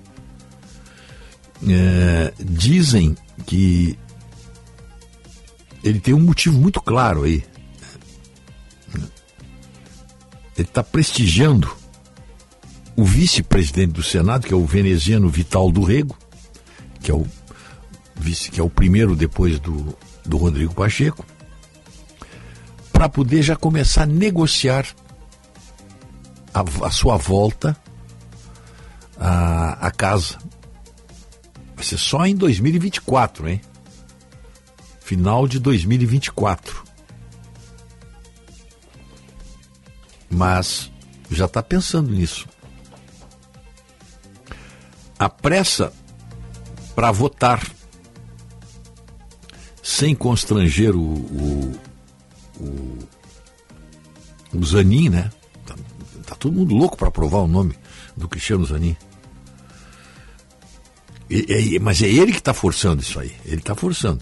eh, 1.69 2.33
dizem 2.39 3.17
que 3.47 3.99
ele 5.83 6.01
tem 6.01 6.15
um 6.15 6.21
motivo 6.21 6.59
muito 6.59 6.81
claro 6.81 7.23
aí. 7.23 7.45
Ele 10.57 10.67
está 10.67 10.83
prestigiando 10.83 11.71
o 12.97 13.05
vice-presidente 13.05 13.93
do 13.93 14.03
Senado, 14.03 14.47
que 14.47 14.55
é 14.55 14.57
o 14.57 14.65
veneziano 14.65 15.29
Vital 15.29 15.71
do 15.71 15.83
Rego, 15.83 16.17
que 17.01 17.11
é 17.11 17.15
o 17.15 17.27
vice, 18.17 18.51
que 18.51 18.59
é 18.59 18.65
o 18.65 18.71
primeiro 18.71 19.15
depois 19.15 19.61
do, 19.61 19.97
do 20.25 20.39
Rodrigo 20.39 20.75
Pacheco, 20.75 21.25
para 22.93 23.09
poder 23.09 23.43
já 23.43 23.55
começar 23.55 24.05
a 24.05 24.07
negociar 24.07 24.87
a, 26.55 26.87
a 26.87 26.91
sua 26.91 27.19
volta 27.19 27.77
à, 29.21 29.87
à 29.87 29.91
casa. 29.91 30.39
Vai 31.77 31.85
ser 31.85 31.99
só 31.99 32.25
em 32.25 32.35
2024, 32.35 33.49
hein? 33.49 33.61
Final 35.01 35.47
de 35.47 35.61
2024. 35.61 36.83
Mas 40.31 40.91
já 41.31 41.45
está 41.45 41.63
pensando 41.63 42.11
nisso. 42.11 42.49
A 45.19 45.29
pressa 45.29 45.93
para 46.95 47.13
votar 47.13 47.63
sem 49.83 50.15
constranger 50.15 50.97
o, 50.97 51.01
o, 51.01 51.81
o, 52.59 52.99
o 54.55 54.65
Zanin, 54.65 55.11
né? 55.11 55.31
Tá, 55.67 55.75
tá 56.27 56.35
todo 56.37 56.55
mundo 56.55 56.75
louco 56.75 56.97
para 56.97 57.09
aprovar 57.09 57.39
o 57.39 57.47
nome 57.47 57.79
do 58.17 58.29
Cristiano 58.29 58.65
Zanin. 58.65 58.97
É- 61.29 61.79
mas 61.81 62.01
é 62.03 62.09
ele 62.09 62.33
que 62.33 62.39
está 62.39 62.55
forçando 62.55 63.03
isso 63.03 63.19
aí. 63.19 63.33
Ele 63.45 63.57
está 63.57 63.75
forçando. 63.75 64.21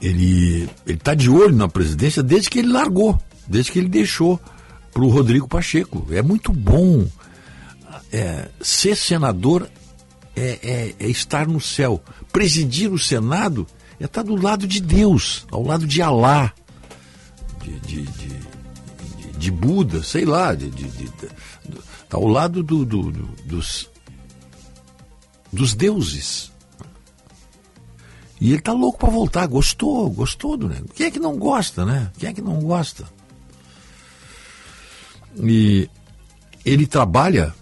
Ele 0.00 0.68
está 0.86 1.14
de 1.14 1.30
olho 1.30 1.54
na 1.54 1.68
presidência 1.68 2.22
desde 2.22 2.50
que 2.50 2.58
ele 2.58 2.72
largou, 2.72 3.20
desde 3.46 3.70
que 3.70 3.78
ele 3.78 3.88
deixou 3.88 4.40
para 4.92 5.02
o 5.02 5.08
Rodrigo 5.08 5.46
Pacheco. 5.46 6.06
É 6.10 6.20
muito 6.22 6.52
bom 6.52 7.06
é, 8.12 8.48
ser 8.60 8.96
senador 8.96 9.68
é, 10.34 10.58
é- 10.62 10.94
é 10.98 11.08
estar 11.08 11.46
no 11.46 11.60
céu. 11.60 12.02
Presidir 12.32 12.90
o 12.92 12.98
Senado 12.98 13.66
é 14.00 14.04
estar 14.06 14.22
do 14.22 14.34
lado 14.34 14.66
de 14.66 14.80
Deus, 14.80 15.46
ao 15.50 15.62
lado 15.62 15.86
de 15.86 16.02
Alá, 16.02 16.52
de, 17.62 17.70
de, 17.80 18.02
de, 18.02 18.28
de- 18.28 19.38
de 19.38 19.50
Buda, 19.50 20.02
sei 20.02 20.24
lá, 20.24 20.54
de, 20.54 20.68
de- 20.70 20.88
de- 20.88 21.04
de- 21.04 21.28
tá 22.08 22.16
ao 22.16 22.26
lado 22.26 22.62
do- 22.62 22.84
do- 22.84 23.10
do- 23.12 23.28
dos, 23.46 23.88
dos 25.52 25.74
deuses. 25.74 26.50
E 28.40 28.52
ele 28.52 28.60
tá 28.60 28.72
louco 28.72 28.98
para 28.98 29.10
voltar, 29.10 29.46
gostou, 29.46 30.10
gostou 30.10 30.56
do 30.56 30.68
negócio. 30.68 30.94
Quem 30.94 31.06
é 31.06 31.10
que 31.10 31.20
não 31.20 31.38
gosta, 31.38 31.84
né? 31.84 32.10
Quem 32.18 32.30
é 32.30 32.32
que 32.32 32.42
não 32.42 32.58
gosta? 32.60 33.04
E 35.36 35.88
ele 36.64 36.86
trabalha, 36.86 37.54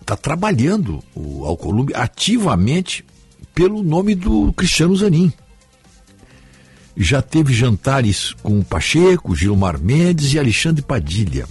está 0.00 0.16
trabalhando 0.16 1.02
o 1.14 1.44
Alcolumbre 1.44 1.94
ativamente 1.94 3.04
pelo 3.54 3.82
nome 3.82 4.14
do 4.14 4.52
Cristiano 4.52 4.94
Zanin. 4.94 5.32
Já 6.94 7.22
teve 7.22 7.54
jantares 7.54 8.34
com 8.42 8.58
o 8.58 8.64
Pacheco, 8.64 9.34
Gilmar 9.34 9.80
Mendes 9.80 10.32
e 10.32 10.38
Alexandre 10.38 10.82
Padilha. 10.82 11.46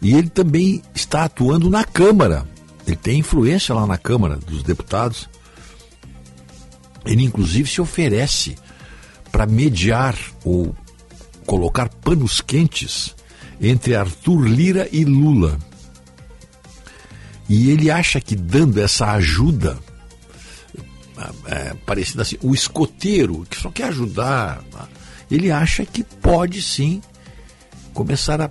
E 0.00 0.14
ele 0.14 0.28
também 0.28 0.82
está 0.94 1.24
atuando 1.24 1.70
na 1.70 1.84
Câmara. 1.84 2.46
Ele 2.86 2.96
tem 2.96 3.18
influência 3.18 3.74
lá 3.74 3.86
na 3.86 3.98
Câmara 3.98 4.36
dos 4.36 4.62
Deputados. 4.62 5.28
Ele, 7.04 7.24
inclusive, 7.24 7.68
se 7.68 7.80
oferece 7.80 8.56
para 9.30 9.46
mediar 9.46 10.16
ou 10.44 10.74
colocar 11.44 11.88
panos 11.88 12.40
quentes 12.40 13.14
entre 13.60 13.94
Arthur 13.94 14.46
Lira 14.46 14.88
e 14.92 15.04
Lula. 15.04 15.58
E 17.48 17.70
ele 17.70 17.90
acha 17.90 18.20
que 18.20 18.34
dando 18.34 18.80
essa 18.80 19.12
ajuda, 19.12 19.78
é, 21.46 21.74
parecida 21.86 22.22
assim, 22.22 22.36
o 22.42 22.54
escoteiro 22.54 23.46
que 23.48 23.56
só 23.56 23.70
quer 23.70 23.88
ajudar, 23.88 24.64
ele 25.30 25.50
acha 25.50 25.84
que 25.86 26.02
pode 26.02 26.60
sim 26.60 27.00
começar 27.94 28.40
a 28.40 28.50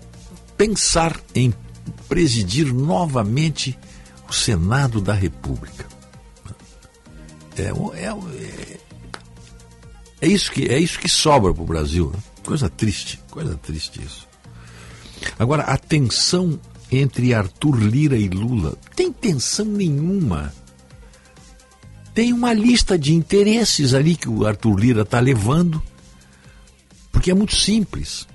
pensar 0.57 1.19
em 1.33 1.53
presidir 2.07 2.73
novamente 2.73 3.77
o 4.27 4.33
Senado 4.33 4.99
da 5.01 5.13
República. 5.13 5.85
É, 7.57 7.71
é, 8.01 8.77
é 10.21 10.27
isso 10.27 10.51
que 10.51 10.65
é 10.65 10.77
isso 10.77 10.99
que 10.99 11.07
sobra 11.07 11.53
para 11.53 11.63
o 11.63 11.65
Brasil. 11.65 12.11
né? 12.13 12.19
Coisa 12.43 12.69
triste, 12.69 13.21
coisa 13.29 13.55
triste 13.55 14.01
isso. 14.03 14.27
Agora, 15.39 15.63
a 15.63 15.77
tensão 15.77 16.59
entre 16.91 17.33
Arthur 17.33 17.77
Lira 17.77 18.17
e 18.17 18.27
Lula 18.27 18.77
tem 18.95 19.11
tensão 19.11 19.65
nenhuma. 19.65 20.53
Tem 22.13 22.31
uma 22.31 22.53
lista 22.53 22.97
de 22.97 23.13
interesses 23.13 23.93
ali 23.93 24.15
que 24.15 24.29
o 24.29 24.45
Arthur 24.45 24.79
Lira 24.79 25.01
está 25.01 25.19
levando, 25.19 25.81
porque 27.11 27.31
é 27.31 27.33
muito 27.33 27.55
simples. 27.55 28.27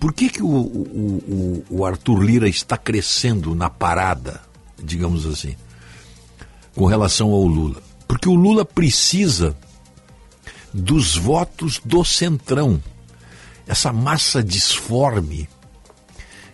Por 0.00 0.12
que, 0.12 0.30
que 0.30 0.42
o, 0.42 0.46
o, 0.46 1.64
o, 1.70 1.78
o 1.78 1.84
Arthur 1.84 2.22
Lira 2.22 2.48
está 2.48 2.76
crescendo 2.76 3.54
na 3.54 3.68
parada, 3.68 4.40
digamos 4.82 5.26
assim, 5.26 5.56
com 6.74 6.86
relação 6.86 7.30
ao 7.30 7.44
Lula? 7.44 7.82
Porque 8.06 8.28
o 8.28 8.34
Lula 8.34 8.64
precisa 8.64 9.56
dos 10.72 11.16
votos 11.16 11.80
do 11.84 12.04
Centrão, 12.04 12.82
essa 13.66 13.92
massa 13.92 14.42
disforme 14.42 15.48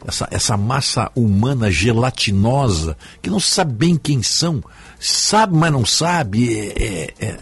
essa, 0.06 0.28
essa 0.30 0.56
massa 0.56 1.10
humana 1.14 1.70
gelatinosa, 1.70 2.96
que 3.22 3.30
não 3.30 3.40
sabe 3.40 3.72
bem 3.72 3.96
quem 3.96 4.22
são, 4.22 4.62
sabe, 5.00 5.56
mas 5.56 5.72
não 5.72 5.84
sabe. 5.84 6.56
É, 6.56 6.66
é, 6.76 7.14
é, 7.26 7.38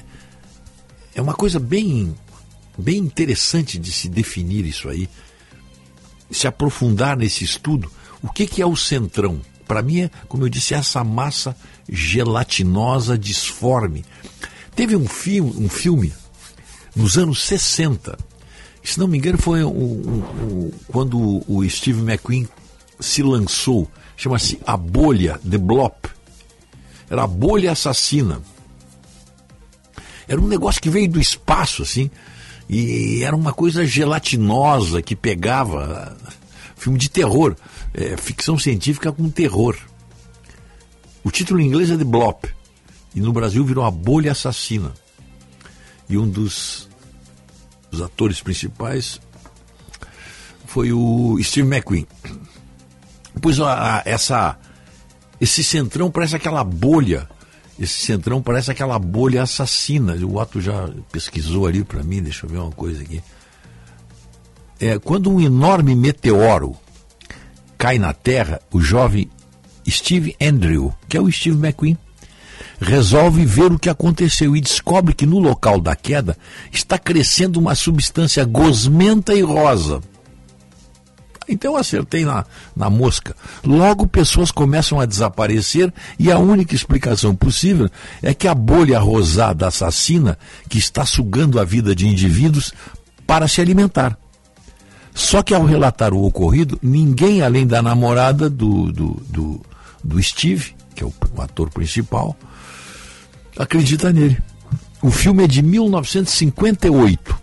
é 1.16 1.22
uma 1.22 1.34
coisa 1.34 1.58
bem, 1.58 2.14
bem 2.78 2.98
interessante 2.98 3.78
de 3.78 3.92
se 3.92 4.08
definir 4.08 4.64
isso 4.64 4.88
aí, 4.88 5.08
se 6.30 6.46
aprofundar 6.46 7.16
nesse 7.16 7.44
estudo. 7.44 7.90
O 8.22 8.28
que, 8.32 8.46
que 8.46 8.62
é 8.62 8.66
o 8.66 8.76
centrão? 8.76 9.40
Para 9.72 9.80
mim, 9.80 10.02
é, 10.02 10.10
como 10.28 10.44
eu 10.44 10.50
disse, 10.50 10.74
essa 10.74 11.02
massa 11.02 11.56
gelatinosa, 11.88 13.16
disforme. 13.16 14.04
Teve 14.76 14.94
um, 14.94 15.08
fi 15.08 15.40
um 15.40 15.66
filme 15.66 16.12
nos 16.94 17.16
anos 17.16 17.42
60, 17.42 18.18
se 18.84 19.00
não 19.00 19.08
me 19.08 19.16
engano, 19.16 19.38
foi 19.38 19.60
quando 20.88 21.42
o 21.48 21.66
Steve 21.70 22.02
McQueen 22.02 22.46
se 23.00 23.22
lançou, 23.22 23.88
chama-se 24.14 24.60
A 24.66 24.76
Bolha, 24.76 25.40
The 25.50 25.56
Blop. 25.56 26.06
Era 27.08 27.22
a 27.22 27.26
bolha 27.26 27.72
assassina. 27.72 28.42
Era 30.28 30.38
um 30.38 30.48
negócio 30.48 30.82
que 30.82 30.90
veio 30.90 31.08
do 31.08 31.18
espaço, 31.18 31.82
assim, 31.82 32.10
e 32.68 33.22
era 33.24 33.34
uma 33.34 33.54
coisa 33.54 33.86
gelatinosa 33.86 35.00
que 35.00 35.16
pegava. 35.16 36.14
Filme 36.82 36.98
de 36.98 37.08
terror, 37.08 37.54
é, 37.94 38.16
ficção 38.16 38.58
científica 38.58 39.12
com 39.12 39.30
terror. 39.30 39.76
O 41.22 41.30
título 41.30 41.60
em 41.60 41.66
inglês 41.68 41.92
é 41.92 41.96
The 41.96 42.02
Blop, 42.02 42.46
e 43.14 43.20
no 43.20 43.32
Brasil 43.32 43.64
virou 43.64 43.84
A 43.84 43.90
Bolha 43.90 44.32
Assassina. 44.32 44.92
E 46.08 46.18
um 46.18 46.28
dos, 46.28 46.88
dos 47.88 48.02
atores 48.02 48.40
principais 48.40 49.20
foi 50.66 50.92
o 50.92 51.38
Steve 51.40 51.68
McQueen. 51.68 52.04
Pois 53.40 53.60
a, 53.60 53.98
a, 53.98 54.02
essa, 54.04 54.58
esse 55.40 55.62
centrão 55.62 56.10
parece 56.10 56.34
aquela 56.34 56.64
bolha. 56.64 57.30
Esse 57.78 58.04
centrão 58.04 58.42
parece 58.42 58.72
aquela 58.72 58.98
bolha 58.98 59.44
assassina. 59.44 60.14
O 60.16 60.36
Otto 60.36 60.60
já 60.60 60.90
pesquisou 61.12 61.64
ali 61.64 61.84
para 61.84 62.02
mim, 62.02 62.20
deixa 62.20 62.44
eu 62.44 62.50
ver 62.50 62.58
uma 62.58 62.72
coisa 62.72 63.00
aqui. 63.00 63.22
É, 64.82 64.98
quando 64.98 65.30
um 65.30 65.40
enorme 65.40 65.94
meteoro 65.94 66.74
cai 67.78 68.00
na 68.00 68.12
Terra, 68.12 68.60
o 68.72 68.80
jovem 68.80 69.30
Steve 69.88 70.34
Andrew, 70.42 70.92
que 71.08 71.16
é 71.16 71.20
o 71.20 71.30
Steve 71.30 71.56
McQueen, 71.56 71.96
resolve 72.80 73.46
ver 73.46 73.70
o 73.70 73.78
que 73.78 73.88
aconteceu 73.88 74.56
e 74.56 74.60
descobre 74.60 75.14
que 75.14 75.24
no 75.24 75.38
local 75.38 75.80
da 75.80 75.94
queda 75.94 76.36
está 76.72 76.98
crescendo 76.98 77.60
uma 77.60 77.76
substância 77.76 78.44
gosmenta 78.44 79.32
e 79.32 79.40
rosa. 79.40 80.00
Então 81.48 81.74
eu 81.74 81.78
acertei 81.78 82.24
na, 82.24 82.44
na 82.74 82.90
mosca. 82.90 83.36
Logo 83.64 84.08
pessoas 84.08 84.50
começam 84.50 84.98
a 84.98 85.06
desaparecer 85.06 85.94
e 86.18 86.28
a 86.32 86.40
única 86.40 86.74
explicação 86.74 87.36
possível 87.36 87.88
é 88.20 88.34
que 88.34 88.48
a 88.48 88.54
bolha 88.54 88.98
rosada 88.98 89.68
assassina 89.68 90.36
que 90.68 90.78
está 90.78 91.06
sugando 91.06 91.60
a 91.60 91.64
vida 91.64 91.94
de 91.94 92.08
indivíduos 92.08 92.74
para 93.24 93.46
se 93.46 93.60
alimentar. 93.60 94.18
Só 95.14 95.42
que 95.42 95.54
ao 95.54 95.64
relatar 95.64 96.14
o 96.14 96.24
ocorrido, 96.24 96.78
ninguém 96.82 97.42
além 97.42 97.66
da 97.66 97.82
namorada 97.82 98.48
do, 98.48 98.90
do, 98.90 99.22
do, 99.28 99.60
do 100.02 100.22
Steve, 100.22 100.74
que 100.94 101.02
é 101.02 101.06
o, 101.06 101.12
o 101.36 101.42
ator 101.42 101.70
principal, 101.70 102.36
acredita 103.56 104.12
nele. 104.12 104.38
O 105.02 105.10
filme 105.10 105.44
é 105.44 105.46
de 105.46 105.62
1958 105.62 107.42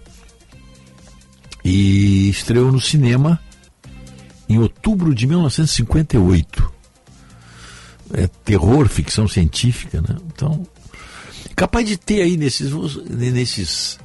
e 1.63 2.29
estreou 2.29 2.71
no 2.71 2.79
cinema 2.79 3.39
em 4.47 4.57
outubro 4.57 5.13
de 5.13 5.27
1958. 5.27 6.73
É 8.13 8.27
terror, 8.43 8.87
ficção 8.87 9.27
científica, 9.27 10.01
né? 10.01 10.17
Então, 10.33 10.65
capaz 11.55 11.87
de 11.87 11.97
ter 11.97 12.21
aí 12.23 12.37
nesses, 12.37 12.71
nesses 13.05 13.99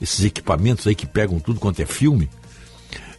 esses 0.00 0.24
equipamentos 0.24 0.86
aí 0.86 0.94
que 0.94 1.06
pegam 1.06 1.38
tudo 1.38 1.60
quanto 1.60 1.80
é 1.80 1.86
filme. 1.86 2.28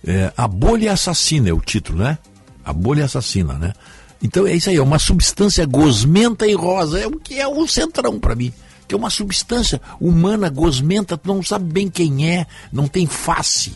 É, 0.05 0.33
a 0.35 0.47
bolha 0.47 0.93
assassina 0.93 1.49
é 1.49 1.53
o 1.53 1.61
título, 1.61 1.99
né? 1.99 2.17
A 2.63 2.73
bolha 2.73 3.05
assassina, 3.05 3.53
né? 3.53 3.73
Então 4.21 4.45
é 4.45 4.53
isso 4.53 4.69
aí, 4.69 4.75
é 4.75 4.81
uma 4.81 4.99
substância 4.99 5.65
gosmenta 5.65 6.45
e 6.47 6.53
rosa, 6.53 6.99
é 6.99 7.07
o 7.07 7.19
que 7.19 7.39
é 7.39 7.47
o 7.47 7.67
centrão 7.67 8.19
para 8.19 8.35
mim. 8.35 8.53
Que 8.87 8.93
é 8.93 8.97
uma 8.97 9.09
substância 9.09 9.81
humana 9.99 10.49
gosmenta, 10.49 11.17
tu 11.17 11.27
não 11.27 11.41
sabe 11.41 11.71
bem 11.71 11.89
quem 11.89 12.29
é, 12.29 12.45
não 12.71 12.87
tem 12.87 13.07
face. 13.07 13.73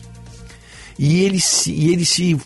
E 0.98 1.20
ele 1.20 1.40
se, 1.40 1.72
e 1.72 1.92
ele 1.92 2.04
se 2.04 2.38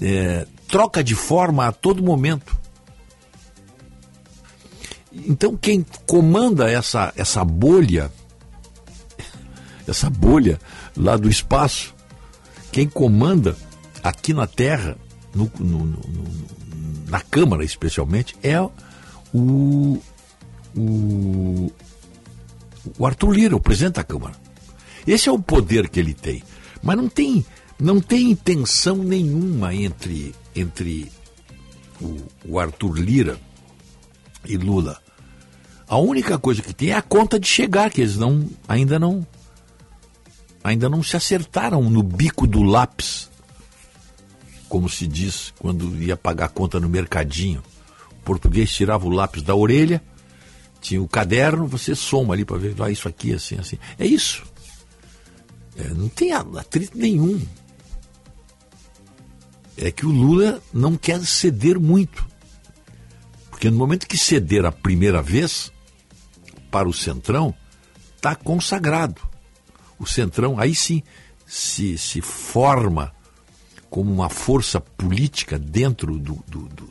é, 0.00 0.46
troca 0.66 1.02
de 1.02 1.14
forma 1.14 1.66
a 1.66 1.72
todo 1.72 2.02
momento. 2.02 2.56
Então 5.12 5.56
quem 5.56 5.84
comanda 6.06 6.70
essa, 6.70 7.12
essa 7.16 7.44
bolha, 7.44 8.12
essa 9.88 10.10
bolha 10.10 10.58
lá 10.96 11.16
do 11.16 11.28
espaço, 11.28 11.94
quem 12.72 12.88
comanda 12.88 13.56
aqui 14.02 14.32
na 14.32 14.46
Terra, 14.46 14.96
no, 15.34 15.50
no, 15.58 15.84
no, 15.86 15.98
na 17.08 17.20
Câmara 17.20 17.64
especialmente, 17.64 18.36
é 18.42 18.60
o, 18.60 18.70
o, 20.76 21.72
o 22.98 23.06
Arthur 23.06 23.32
Lira, 23.32 23.56
o 23.56 23.60
presidente 23.60 23.94
da 23.94 24.04
Câmara. 24.04 24.34
Esse 25.06 25.28
é 25.28 25.32
o 25.32 25.38
poder 25.38 25.88
que 25.88 25.98
ele 26.00 26.14
tem. 26.14 26.42
Mas 26.82 26.96
não 26.96 27.08
tem 27.08 27.44
não 27.78 28.00
tem 28.00 28.30
intenção 28.30 28.96
nenhuma 28.96 29.72
entre, 29.72 30.34
entre 30.54 31.10
o, 32.00 32.16
o 32.44 32.58
Arthur 32.58 32.98
Lira 32.98 33.38
e 34.44 34.56
Lula. 34.56 35.00
A 35.86 35.96
única 35.96 36.38
coisa 36.38 36.60
que 36.60 36.74
tem 36.74 36.90
é 36.90 36.96
a 36.96 37.02
conta 37.02 37.38
de 37.38 37.46
chegar, 37.46 37.90
que 37.90 38.00
eles 38.00 38.16
não, 38.16 38.48
ainda 38.66 38.98
não 38.98 39.26
ainda 40.68 40.88
não 40.88 41.02
se 41.02 41.16
acertaram 41.16 41.82
no 41.90 42.02
bico 42.02 42.46
do 42.46 42.62
lápis, 42.62 43.30
como 44.68 44.88
se 44.88 45.06
diz 45.06 45.52
quando 45.58 46.00
ia 46.02 46.16
pagar 46.16 46.46
a 46.46 46.50
conta 46.50 46.78
no 46.78 46.88
mercadinho. 46.88 47.62
O 48.12 48.24
português 48.24 48.72
tirava 48.72 49.06
o 49.06 49.10
lápis 49.10 49.42
da 49.42 49.54
orelha, 49.54 50.02
tinha 50.80 51.02
o 51.02 51.08
caderno, 51.08 51.66
você 51.66 51.94
soma 51.94 52.34
ali 52.34 52.44
para 52.44 52.58
ver, 52.58 52.74
ah, 52.80 52.90
isso 52.90 53.08
aqui, 53.08 53.32
assim, 53.32 53.56
assim. 53.56 53.78
É 53.98 54.06
isso. 54.06 54.44
É, 55.76 55.88
não 55.94 56.08
tem 56.08 56.32
atrito 56.32 56.98
nenhum 56.98 57.40
é 59.78 59.90
que 59.92 60.04
o 60.04 60.10
Lula 60.10 60.60
não 60.72 60.96
quer 60.96 61.24
ceder 61.24 61.78
muito. 61.78 62.26
Porque 63.48 63.70
no 63.70 63.76
momento 63.76 64.06
que 64.06 64.18
ceder 64.18 64.64
a 64.64 64.72
primeira 64.72 65.22
vez 65.22 65.72
para 66.70 66.88
o 66.88 66.92
Centrão, 66.92 67.54
está 68.16 68.34
consagrado. 68.34 69.22
O 69.98 70.06
Centrão 70.06 70.58
aí 70.58 70.74
sim 70.74 71.02
se, 71.46 71.96
se 71.96 72.20
forma 72.20 73.12
como 73.90 74.12
uma 74.12 74.28
força 74.28 74.80
política 74.80 75.58
dentro, 75.58 76.18
do, 76.18 76.44
do, 76.46 76.68
do 76.68 76.88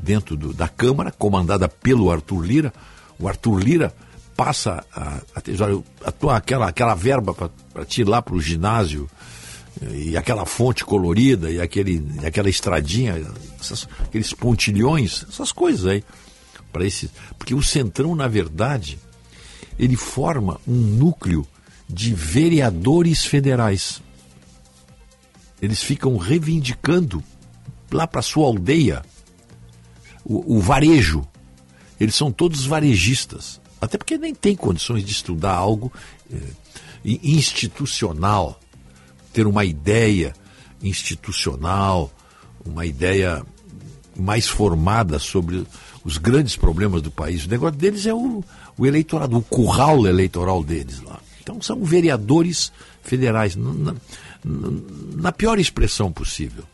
dentro 0.00 0.36
do, 0.36 0.52
da 0.52 0.68
Câmara, 0.68 1.10
comandada 1.10 1.68
pelo 1.68 2.10
Arthur 2.10 2.42
Lira. 2.44 2.72
O 3.18 3.28
Arthur 3.28 3.58
Lira 3.58 3.94
passa 4.36 4.84
a, 4.94 5.20
a, 5.34 6.32
a 6.32 6.36
aquela, 6.36 6.68
aquela 6.68 6.94
verba 6.94 7.34
para 7.34 7.84
tirar 7.84 8.22
para 8.22 8.34
o 8.34 8.40
ginásio 8.40 9.08
e 9.80 10.16
aquela 10.16 10.44
fonte 10.44 10.84
colorida 10.84 11.50
e 11.50 11.60
aquele, 11.60 12.04
aquela 12.26 12.48
estradinha, 12.48 13.20
essas, 13.60 13.88
aqueles 14.00 14.32
pontilhões, 14.32 15.24
essas 15.28 15.50
coisas 15.50 15.86
aí. 15.86 16.04
para 16.72 16.86
esse, 16.86 17.10
porque 17.38 17.54
o 17.54 17.62
Centrão, 17.62 18.14
na 18.14 18.28
verdade, 18.28 18.98
ele 19.78 19.96
forma 19.96 20.60
um 20.66 20.74
núcleo 20.74 21.46
de 21.92 22.14
vereadores 22.14 23.24
federais. 23.24 24.02
Eles 25.60 25.82
ficam 25.82 26.16
reivindicando 26.16 27.22
lá 27.90 28.06
para 28.06 28.22
sua 28.22 28.46
aldeia 28.46 29.02
o, 30.24 30.56
o 30.56 30.60
varejo. 30.60 31.26
Eles 32.00 32.14
são 32.14 32.32
todos 32.32 32.64
varejistas. 32.64 33.60
Até 33.80 33.98
porque 33.98 34.16
nem 34.16 34.34
tem 34.34 34.56
condições 34.56 35.04
de 35.04 35.12
estudar 35.12 35.54
algo 35.54 35.92
eh, 36.32 36.38
institucional 37.04 38.58
ter 39.32 39.46
uma 39.46 39.64
ideia 39.64 40.34
institucional, 40.82 42.12
uma 42.64 42.84
ideia 42.84 43.44
mais 44.14 44.46
formada 44.46 45.18
sobre 45.18 45.66
os 46.04 46.18
grandes 46.18 46.54
problemas 46.54 47.00
do 47.00 47.10
país. 47.10 47.46
O 47.46 47.48
negócio 47.48 47.78
deles 47.78 48.06
é 48.06 48.12
o, 48.12 48.44
o 48.76 48.86
eleitorado, 48.86 49.36
o 49.36 49.42
curral 49.42 50.06
eleitoral 50.06 50.62
deles 50.62 51.00
lá. 51.00 51.21
Então 51.42 51.60
são 51.60 51.84
vereadores 51.84 52.72
federais, 53.02 53.56
na, 53.56 53.94
na, 54.44 55.32
pior 55.32 55.58
expressão 55.58 56.12
possível. 56.12 56.64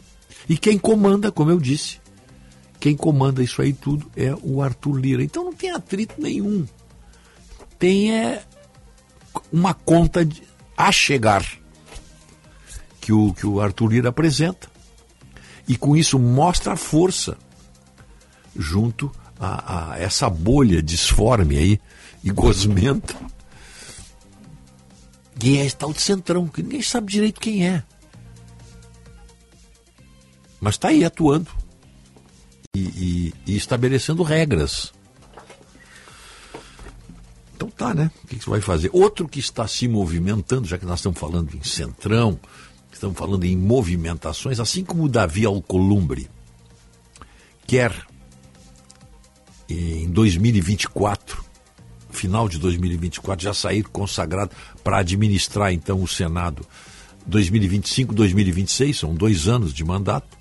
E 0.47 0.59
quem 0.59 0.79
comanda, 0.79 1.33
como 1.33 1.51
eu 1.51 1.59
disse, 1.59 1.99
quem 2.79 2.95
comanda 2.95 3.43
isso 3.43 3.63
aí 3.63 3.73
tudo 3.73 4.11
é 4.15 4.35
o 4.43 4.63
Arthur 4.63 4.99
Lira. 4.99 5.23
Então 5.25 5.45
não 5.45 5.55
tem 5.55 5.71
atrito 5.71 6.15
nenhum. 6.19 6.67
Tem 7.79 8.15
é, 8.15 8.43
uma 9.51 9.73
conta 9.73 10.25
de, 10.25 10.43
a 10.77 10.93
chegar 10.93 11.45
que 13.01 13.13
o, 13.13 13.33
que 13.33 13.47
o 13.47 13.61
Arthur 13.61 13.89
Lira 13.89 14.09
apresenta. 14.11 14.69
E 15.67 15.77
com 15.77 15.97
isso 15.97 16.19
mostra 16.19 16.75
a 16.75 16.77
força 16.77 17.39
junto 18.55 19.11
a, 19.41 19.93
a 19.93 19.99
essa 19.99 20.29
bolha 20.29 20.83
disforme 20.83 21.57
aí 21.57 21.81
e 22.23 22.31
gosmenta. 22.31 23.15
E 25.43 25.57
é 25.59 25.65
esse 25.65 25.77
tal 25.77 25.93
de 25.93 26.01
centrão, 26.01 26.49
que 26.49 26.63
ninguém 26.63 26.83
sabe 26.83 27.13
direito 27.13 27.41
quem 27.41 27.67
é. 27.67 27.83
Mas 30.61 30.75
está 30.75 30.89
aí 30.89 31.05
atuando 31.05 31.51
e, 32.75 32.81
e, 32.81 33.35
e 33.47 33.57
estabelecendo 33.57 34.23
regras. 34.23 34.93
Então 37.55 37.71
tá, 37.71 37.95
né? 37.95 38.11
O 38.25 38.27
que, 38.27 38.37
que 38.37 38.45
você 38.45 38.51
vai 38.51 38.61
fazer? 38.61 38.91
Outro 38.93 39.29
que 39.29 39.39
está 39.39 39.67
se 39.67 39.87
movimentando, 39.89 40.67
já 40.67 40.79
que 40.79 40.87
nós 40.87 41.01
estamos 41.01 41.19
falando 41.19 41.55
em 41.55 41.63
centrão, 41.63 42.39
estamos 42.93 43.17
falando 43.17 43.45
em 43.45 43.57
movimentações, 43.57 44.59
assim 44.59 44.85
como 44.85 45.05
o 45.05 45.09
Davi 45.09 45.45
Alcolumbre 45.45 46.29
quer 47.67 47.95
em 49.69 50.09
2024, 50.11 51.45
final 52.19 52.49
de 52.49 52.59
2024, 52.59 53.45
já 53.45 53.55
sair 53.55 53.85
consagrado 53.85 54.51
para 54.83 54.99
administrar 54.99 55.73
então 55.73 56.03
o 56.03 56.09
Senado 56.09 56.67
2025, 57.27 58.15
2026, 58.15 58.99
são 58.99 59.15
dois 59.15 59.47
anos 59.47 59.73
de 59.73 59.85
mandato. 59.85 60.37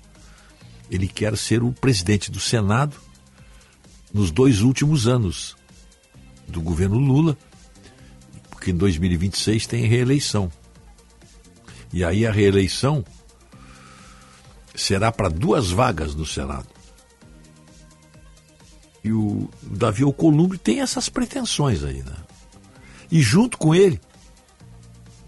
Ele 0.90 1.06
quer 1.06 1.36
ser 1.36 1.62
o 1.62 1.70
presidente 1.70 2.30
do 2.30 2.40
Senado 2.40 2.96
nos 4.12 4.30
dois 4.30 4.62
últimos 4.62 5.06
anos 5.06 5.54
do 6.48 6.62
governo 6.62 6.98
Lula, 6.98 7.36
porque 8.50 8.70
em 8.70 8.76
2026 8.76 9.66
tem 9.66 9.84
reeleição. 9.84 10.50
E 11.92 12.02
aí 12.02 12.26
a 12.26 12.32
reeleição 12.32 13.04
será 14.74 15.12
para 15.12 15.28
duas 15.28 15.70
vagas 15.70 16.14
no 16.14 16.24
Senado. 16.24 16.77
E 19.04 19.12
o 19.12 19.48
Davi 19.62 20.02
Alcolumbre 20.02 20.58
tem 20.58 20.80
essas 20.80 21.08
pretensões 21.08 21.84
aí, 21.84 22.02
né? 22.02 22.16
E 23.10 23.22
junto 23.22 23.56
com 23.56 23.74
ele, 23.74 24.00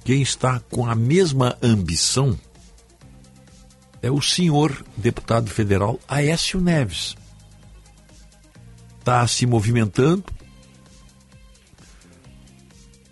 quem 0.04 0.22
está 0.22 0.60
com 0.70 0.86
a 0.86 0.94
mesma 0.94 1.56
ambição 1.62 2.38
é 4.02 4.10
o 4.10 4.20
senhor 4.20 4.84
deputado 4.96 5.50
federal 5.50 5.98
Aécio 6.08 6.60
Neves. 6.60 7.16
Está 8.98 9.26
se 9.26 9.46
movimentando 9.46 10.24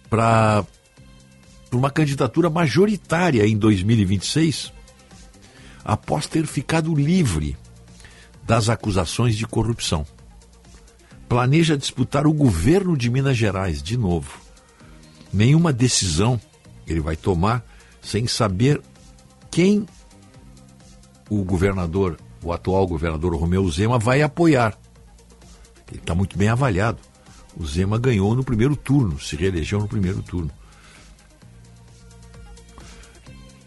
para 0.08 0.64
uma 1.72 1.90
candidatura 1.90 2.48
majoritária 2.48 3.46
em 3.46 3.56
2026, 3.56 4.72
após 5.84 6.26
ter 6.26 6.46
ficado 6.46 6.94
livre 6.94 7.56
das 8.44 8.68
acusações 8.68 9.36
de 9.36 9.46
corrupção. 9.46 10.06
Planeja 11.28 11.76
disputar 11.76 12.26
o 12.26 12.32
governo 12.32 12.96
de 12.96 13.10
Minas 13.10 13.36
Gerais 13.36 13.82
de 13.82 13.96
novo. 13.96 14.40
Nenhuma 15.32 15.72
decisão 15.72 16.40
ele 16.86 17.00
vai 17.00 17.16
tomar 17.16 17.64
sem 18.00 18.26
saber 18.26 18.80
quem 19.50 19.86
o 21.28 21.44
governador, 21.44 22.16
o 22.42 22.52
atual 22.52 22.86
governador 22.86 23.34
Romeu 23.36 23.68
Zema, 23.70 23.98
vai 23.98 24.22
apoiar. 24.22 24.78
Ele 25.90 26.00
está 26.00 26.14
muito 26.14 26.38
bem 26.38 26.48
avaliado. 26.48 26.98
O 27.54 27.66
Zema 27.66 27.98
ganhou 27.98 28.34
no 28.34 28.44
primeiro 28.44 28.76
turno, 28.76 29.20
se 29.20 29.36
reelegeu 29.36 29.80
no 29.80 29.88
primeiro 29.88 30.22
turno. 30.22 30.50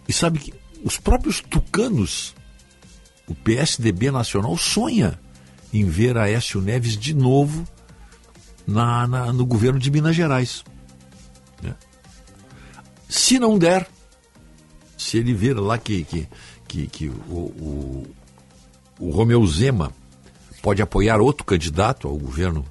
E 0.08 0.14
sabe 0.14 0.40
que 0.40 0.54
os 0.84 0.98
próprios 0.98 1.42
tucanos, 1.42 2.34
o 3.28 3.36
PSDB 3.36 4.10
nacional, 4.10 4.58
sonha 4.58 5.20
em 5.74 5.86
ver 5.86 6.18
Aécio 6.18 6.62
Neves 6.62 6.98
de 6.98 7.14
novo 7.14 7.68
na, 8.68 9.08
na 9.08 9.34
no 9.34 9.46
governo 9.46 9.80
de 9.80 9.90
Minas 9.90 10.16
Gerais. 10.16 10.64
Né? 11.62 11.76
Se 13.08 13.40
não 13.40 13.58
der, 13.58 13.88
se 14.98 15.18
ele 15.18 15.34
ver 15.34 15.60
lá 15.60 15.78
que, 15.78 16.04
que, 16.04 16.28
que, 16.68 16.88
que 16.88 17.10
o, 17.10 17.14
o, 17.34 18.08
o 19.00 19.10
Romeu 19.10 19.46
Zema 19.48 19.92
pode 20.62 20.82
apoiar 20.82 21.20
outro 21.20 21.44
candidato 21.44 22.08
ao 22.08 22.18
governo, 22.18 22.66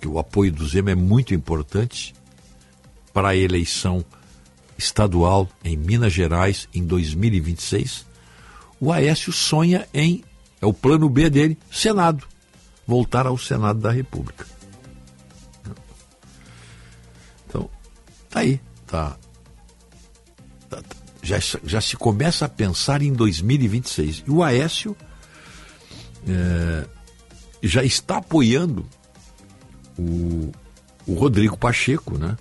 que 0.00 0.08
o 0.08 0.18
apoio 0.18 0.52
do 0.52 0.66
Zema 0.66 0.92
é 0.92 0.94
muito 0.94 1.34
importante 1.34 2.14
para 3.12 3.30
a 3.30 3.36
eleição 3.36 4.04
estadual 4.78 5.48
em 5.62 5.76
Minas 5.76 6.12
Gerais 6.12 6.68
em 6.72 6.84
2026, 6.84 8.06
o 8.80 8.90
Aécio 8.90 9.32
sonha 9.32 9.86
em, 9.92 10.24
é 10.60 10.66
o 10.66 10.72
plano 10.72 11.08
B 11.08 11.30
dele, 11.30 11.58
Senado, 11.70 12.26
voltar 12.86 13.26
ao 13.26 13.38
Senado 13.38 13.80
da 13.80 13.90
República. 13.90 14.46
Então, 17.48 17.68
tá 18.28 18.40
aí, 18.40 18.60
tá, 18.86 19.16
tá, 20.68 20.82
tá 20.82 20.96
já, 21.22 21.38
já 21.64 21.80
se 21.80 21.96
começa 21.96 22.46
a 22.46 22.48
pensar 22.48 23.02
em 23.02 23.12
2026. 23.12 24.24
E 24.26 24.30
o 24.30 24.42
Aécio 24.42 24.96
é, 26.26 26.86
já 27.62 27.82
está 27.84 28.18
apoiando 28.18 28.86
o, 29.98 30.50
o 31.06 31.14
Rodrigo 31.14 31.56
Pacheco, 31.56 32.18
né? 32.18 32.36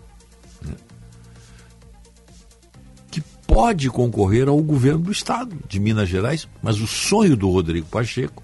Pode 3.50 3.89
concorrer 3.89 4.47
ao 4.47 4.62
governo 4.62 5.00
do 5.00 5.12
estado 5.12 5.58
de 5.68 5.80
Minas 5.80 6.08
Gerais, 6.08 6.47
mas 6.62 6.80
o 6.80 6.86
sonho 6.86 7.36
do 7.36 7.50
Rodrigo 7.50 7.88
Pacheco 7.88 8.43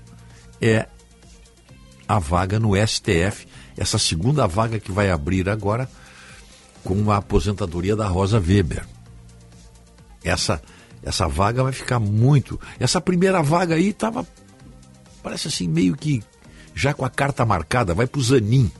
é 0.60 0.88
a 2.08 2.18
vaga 2.18 2.60
no 2.60 2.72
STF, 2.76 3.48
essa 3.78 4.00
segunda 4.00 4.48
vaga 4.48 4.80
que 4.80 4.92
vai 4.92 5.12
abrir 5.12 5.48
agora 5.48 5.88
com 6.84 7.12
a 7.12 7.18
aposentadoria 7.18 7.96
da 7.96 8.08
Rosa 8.08 8.40
Weber. 8.40 8.84
Essa 10.24 10.60
essa 11.04 11.28
vaga 11.28 11.62
vai 11.62 11.72
ficar 11.72 12.00
muito. 12.00 12.60
Essa 12.80 13.00
primeira 13.00 13.44
vaga 13.44 13.76
aí 13.76 13.90
estava 13.90 14.26
parece 15.22 15.50
assim 15.50 15.68
meio 15.68 15.96
que 15.96 16.24
já 16.74 16.96
com 16.96 17.06
a 17.06 17.12
carta 17.12 17.46
marcada, 17.46 17.94
vai 17.94 18.08
para 18.08 18.20
o 18.20 18.24
Zanin. 18.24 18.72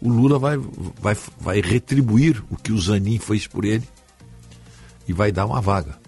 O 0.00 0.08
Lula 0.08 0.38
vai, 0.38 0.56
vai, 1.00 1.16
vai 1.40 1.60
retribuir 1.60 2.42
o 2.48 2.56
que 2.56 2.72
o 2.72 2.80
Zanin 2.80 3.18
fez 3.18 3.48
por 3.48 3.64
ele 3.64 3.88
e 5.06 5.12
vai 5.12 5.32
dar 5.32 5.46
uma 5.46 5.60
vaga. 5.60 5.98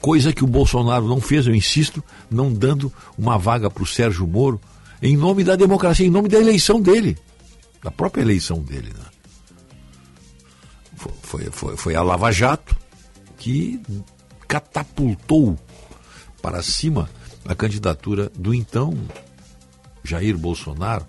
Coisa 0.00 0.32
que 0.32 0.42
o 0.42 0.46
Bolsonaro 0.46 1.06
não 1.06 1.20
fez, 1.20 1.46
eu 1.46 1.54
insisto, 1.54 2.02
não 2.30 2.52
dando 2.52 2.92
uma 3.18 3.36
vaga 3.36 3.70
para 3.70 3.82
o 3.82 3.86
Sérgio 3.86 4.26
Moro, 4.26 4.60
em 5.02 5.16
nome 5.16 5.44
da 5.44 5.56
democracia, 5.56 6.06
em 6.06 6.10
nome 6.10 6.28
da 6.28 6.38
eleição 6.38 6.80
dele, 6.80 7.18
da 7.82 7.90
própria 7.90 8.22
eleição 8.22 8.60
dele. 8.60 8.92
Né? 8.96 9.04
Foi, 11.22 11.44
foi, 11.50 11.76
foi 11.76 11.94
a 11.94 12.02
Lava 12.02 12.32
Jato 12.32 12.76
que 13.36 13.80
catapultou 14.48 15.58
para 16.42 16.62
cima 16.62 17.08
a 17.44 17.54
candidatura 17.54 18.30
do 18.34 18.54
então 18.54 18.96
Jair 20.02 20.36
Bolsonaro, 20.36 21.06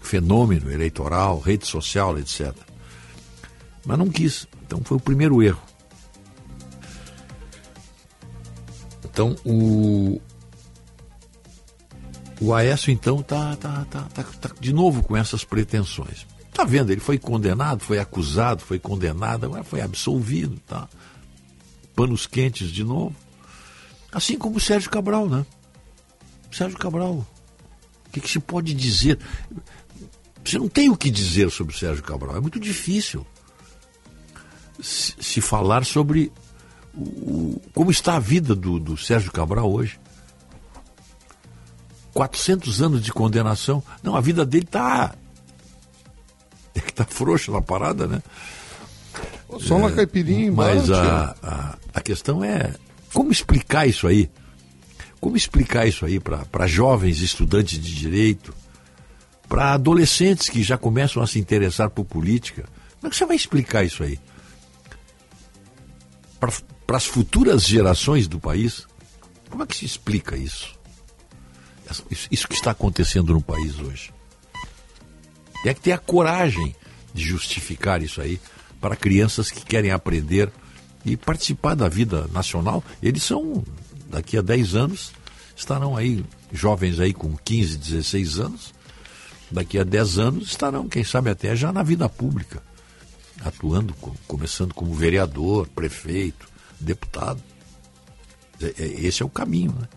fenômeno 0.00 0.70
eleitoral, 0.70 1.40
rede 1.40 1.66
social, 1.66 2.18
etc. 2.18 2.54
Mas 3.84 3.98
não 3.98 4.08
quis. 4.08 4.46
Então 4.64 4.80
foi 4.84 4.96
o 4.96 5.00
primeiro 5.00 5.42
erro. 5.42 5.60
Então 9.12 9.36
o 9.44 10.20
o 12.40 12.52
Aécio 12.52 12.90
então 12.90 13.22
tá, 13.22 13.54
tá, 13.54 13.86
tá, 13.88 14.02
tá, 14.12 14.24
tá 14.24 14.50
de 14.58 14.72
novo 14.72 15.04
com 15.04 15.16
essas 15.16 15.44
pretensões. 15.44 16.26
Tá 16.52 16.64
vendo? 16.64 16.90
Ele 16.90 17.00
foi 17.00 17.16
condenado, 17.16 17.80
foi 17.80 18.00
acusado, 18.00 18.62
foi 18.62 18.80
condenado, 18.80 19.46
agora 19.46 19.62
foi 19.62 19.80
absolvido, 19.80 20.58
tá? 20.66 20.88
Panos 21.94 22.26
quentes 22.26 22.70
de 22.70 22.82
novo. 22.82 23.14
Assim 24.10 24.36
como 24.36 24.56
o 24.56 24.60
Sérgio 24.60 24.90
Cabral, 24.90 25.28
né? 25.28 25.46
Sérgio 26.50 26.78
Cabral. 26.78 27.26
O 28.06 28.10
que, 28.10 28.20
que 28.20 28.28
se 28.28 28.40
pode 28.40 28.74
dizer? 28.74 29.18
Você 30.44 30.58
não 30.58 30.68
tem 30.68 30.90
o 30.90 30.96
que 30.96 31.10
dizer 31.10 31.50
sobre 31.50 31.74
o 31.74 31.78
Sérgio 31.78 32.02
Cabral. 32.02 32.36
É 32.36 32.40
muito 32.40 32.58
difícil 32.58 33.24
se, 34.80 35.14
se 35.20 35.40
falar 35.40 35.84
sobre 35.84 36.32
o, 36.94 37.60
como 37.74 37.90
está 37.90 38.16
a 38.16 38.20
vida 38.20 38.54
do, 38.54 38.78
do 38.78 38.96
Sérgio 38.96 39.32
Cabral 39.32 39.70
hoje. 39.72 39.98
400 42.12 42.82
anos 42.82 43.02
de 43.02 43.12
condenação. 43.12 43.82
Não, 44.02 44.14
a 44.14 44.20
vida 44.20 44.44
dele 44.44 44.64
está. 44.64 45.14
É 46.74 46.80
que 46.80 46.88
está 46.88 47.04
frouxa 47.04 47.52
na 47.52 47.60
parada, 47.60 48.06
né? 48.06 48.22
Só 49.60 49.76
uma 49.76 49.90
É, 49.90 49.92
caipirinha 49.92 50.50
Mas 50.50 50.90
a, 50.90 51.36
a, 51.42 51.78
a 51.92 52.00
questão 52.00 52.42
é 52.42 52.72
como 53.12 53.30
explicar 53.30 53.86
isso 53.86 54.06
aí? 54.06 54.30
Como 55.20 55.36
explicar 55.36 55.86
isso 55.86 56.06
aí 56.06 56.18
para 56.18 56.66
jovens 56.66 57.20
estudantes 57.20 57.78
de 57.78 57.94
direito, 57.94 58.54
para 59.48 59.74
adolescentes 59.74 60.48
que 60.48 60.62
já 60.62 60.78
começam 60.78 61.22
a 61.22 61.26
se 61.26 61.38
interessar 61.38 61.90
por 61.90 62.04
política? 62.04 62.64
Como 62.96 63.08
é 63.08 63.10
que 63.10 63.16
você 63.16 63.26
vai 63.26 63.36
explicar 63.36 63.84
isso 63.84 64.02
aí? 64.02 64.18
Para 66.92 66.98
as 66.98 67.06
futuras 67.06 67.64
gerações 67.64 68.28
do 68.28 68.38
país? 68.38 68.86
Como 69.48 69.62
é 69.62 69.66
que 69.66 69.74
se 69.74 69.86
explica 69.86 70.36
isso? 70.36 70.78
Isso, 72.10 72.28
isso 72.30 72.46
que 72.46 72.54
está 72.54 72.72
acontecendo 72.72 73.32
no 73.32 73.40
país 73.40 73.80
hoje. 73.80 74.12
Tem 75.62 75.72
que 75.74 75.80
ter 75.80 75.92
a 75.92 75.96
coragem 75.96 76.76
de 77.14 77.24
justificar 77.24 78.02
isso 78.02 78.20
aí 78.20 78.38
para 78.78 78.94
crianças 78.94 79.50
que 79.50 79.64
querem 79.64 79.90
aprender 79.90 80.52
e 81.02 81.16
participar 81.16 81.74
da 81.74 81.88
vida 81.88 82.28
nacional. 82.30 82.84
Eles 83.02 83.22
são, 83.22 83.64
daqui 84.10 84.36
a 84.36 84.42
10 84.42 84.74
anos, 84.74 85.12
estarão 85.56 85.96
aí, 85.96 86.22
jovens 86.52 87.00
aí 87.00 87.14
com 87.14 87.34
15, 87.34 87.78
16 87.78 88.38
anos, 88.38 88.74
daqui 89.50 89.78
a 89.78 89.82
10 89.82 90.18
anos 90.18 90.48
estarão, 90.48 90.90
quem 90.90 91.04
sabe 91.04 91.30
até 91.30 91.56
já 91.56 91.72
na 91.72 91.82
vida 91.82 92.06
pública, 92.06 92.62
atuando, 93.42 93.94
começando 94.28 94.74
como 94.74 94.92
vereador, 94.92 95.66
prefeito, 95.68 96.51
deputado. 96.84 97.42
É, 98.60 98.74
é, 98.78 99.06
esse 99.06 99.22
é 99.22 99.26
o 99.26 99.30
caminho. 99.30 99.74
Né? 99.78 99.88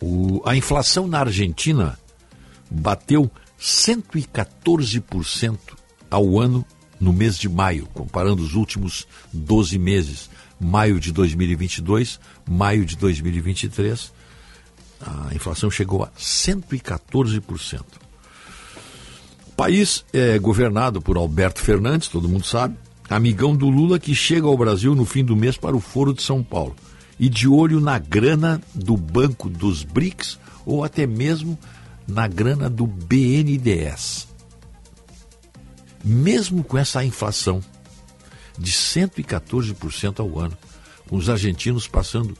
O, 0.00 0.42
a 0.44 0.56
inflação 0.56 1.06
na 1.06 1.20
Argentina 1.20 1.98
bateu 2.70 3.30
114% 3.60 5.58
ao 6.10 6.38
ano 6.38 6.64
no 6.98 7.12
mês 7.12 7.36
de 7.38 7.48
maio, 7.48 7.86
comparando 7.92 8.42
os 8.42 8.54
últimos 8.54 9.06
12 9.32 9.78
meses, 9.78 10.30
maio 10.60 11.00
de 11.00 11.12
2022, 11.12 12.18
maio 12.48 12.84
de 12.84 12.96
2023, 12.96 14.12
a 15.00 15.34
inflação 15.34 15.70
chegou 15.70 16.02
a 16.02 16.10
114%. 16.18 17.82
O 19.48 19.52
país 19.52 20.04
é 20.12 20.38
governado 20.38 21.00
por 21.00 21.16
Alberto 21.16 21.60
Fernandes, 21.60 22.08
todo 22.08 22.28
mundo 22.28 22.46
sabe, 22.46 22.76
amigão 23.16 23.56
do 23.56 23.68
Lula 23.68 23.98
que 23.98 24.14
chega 24.14 24.46
ao 24.46 24.56
Brasil 24.56 24.94
no 24.94 25.04
fim 25.04 25.24
do 25.24 25.36
mês 25.36 25.56
para 25.56 25.76
o 25.76 25.80
Foro 25.80 26.14
de 26.14 26.22
São 26.22 26.42
Paulo 26.42 26.76
e 27.18 27.28
de 27.28 27.48
olho 27.48 27.80
na 27.80 27.98
grana 27.98 28.62
do 28.74 28.96
Banco 28.96 29.50
dos 29.50 29.82
BRICS 29.82 30.38
ou 30.64 30.84
até 30.84 31.06
mesmo 31.06 31.58
na 32.06 32.26
grana 32.26 32.70
do 32.70 32.86
BNDES. 32.86 34.28
Mesmo 36.04 36.64
com 36.64 36.78
essa 36.78 37.04
inflação 37.04 37.62
de 38.58 38.72
114% 38.72 40.20
ao 40.20 40.38
ano, 40.38 40.56
com 41.08 41.16
os 41.16 41.28
argentinos 41.28 41.86
passando 41.86 42.36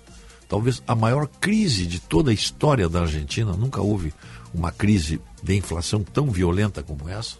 talvez 0.49 0.83
a 0.87 0.95
maior 0.95 1.29
crise 1.41 1.87
de 1.87 2.01
toda 2.01 2.31
a 2.31 2.35
história 2.35 2.89
da 2.89 3.03
Argentina, 3.03 3.53
nunca 3.53 3.81
houve 3.81 4.13
uma 4.53 4.73
crise 4.73 5.21
de 5.43 5.55
inflação 5.55 6.03
tão 6.03 6.31
violenta 6.31 6.83
como 6.83 7.09
essa. 7.09 7.37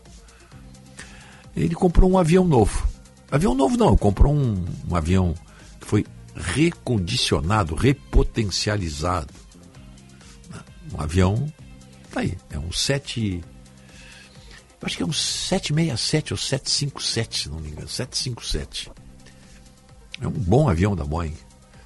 Ele 1.57 1.75
comprou 1.75 2.11
um 2.11 2.19
avião 2.19 2.47
novo. 2.47 2.87
Avião 3.31 3.55
novo 3.55 3.77
não, 3.77 3.97
comprou 3.97 4.35
um, 4.35 4.65
um 4.89 4.97
avião 4.97 5.35
que 5.81 5.87
foi 5.87 6.07
recondicionado, 6.35 7.75
repotencializado. 7.75 9.33
Um 10.93 11.01
avião, 11.01 11.53
tá 12.11 12.21
aí, 12.21 12.37
é 12.51 12.59
um 12.59 12.73
7. 12.73 13.43
Acho 14.83 14.97
que 14.97 15.03
é 15.03 15.07
um 15.07 15.13
767 15.13 16.33
ou 16.33 16.37
757, 16.37 17.39
se 17.39 17.49
não 17.49 17.61
me 17.61 17.69
engano. 17.69 17.89
757. 17.89 18.91
É 20.21 20.27
um 20.27 20.33
bom 20.33 20.69
avião 20.69 20.97
da 20.97 21.05
Boeing. 21.05 21.37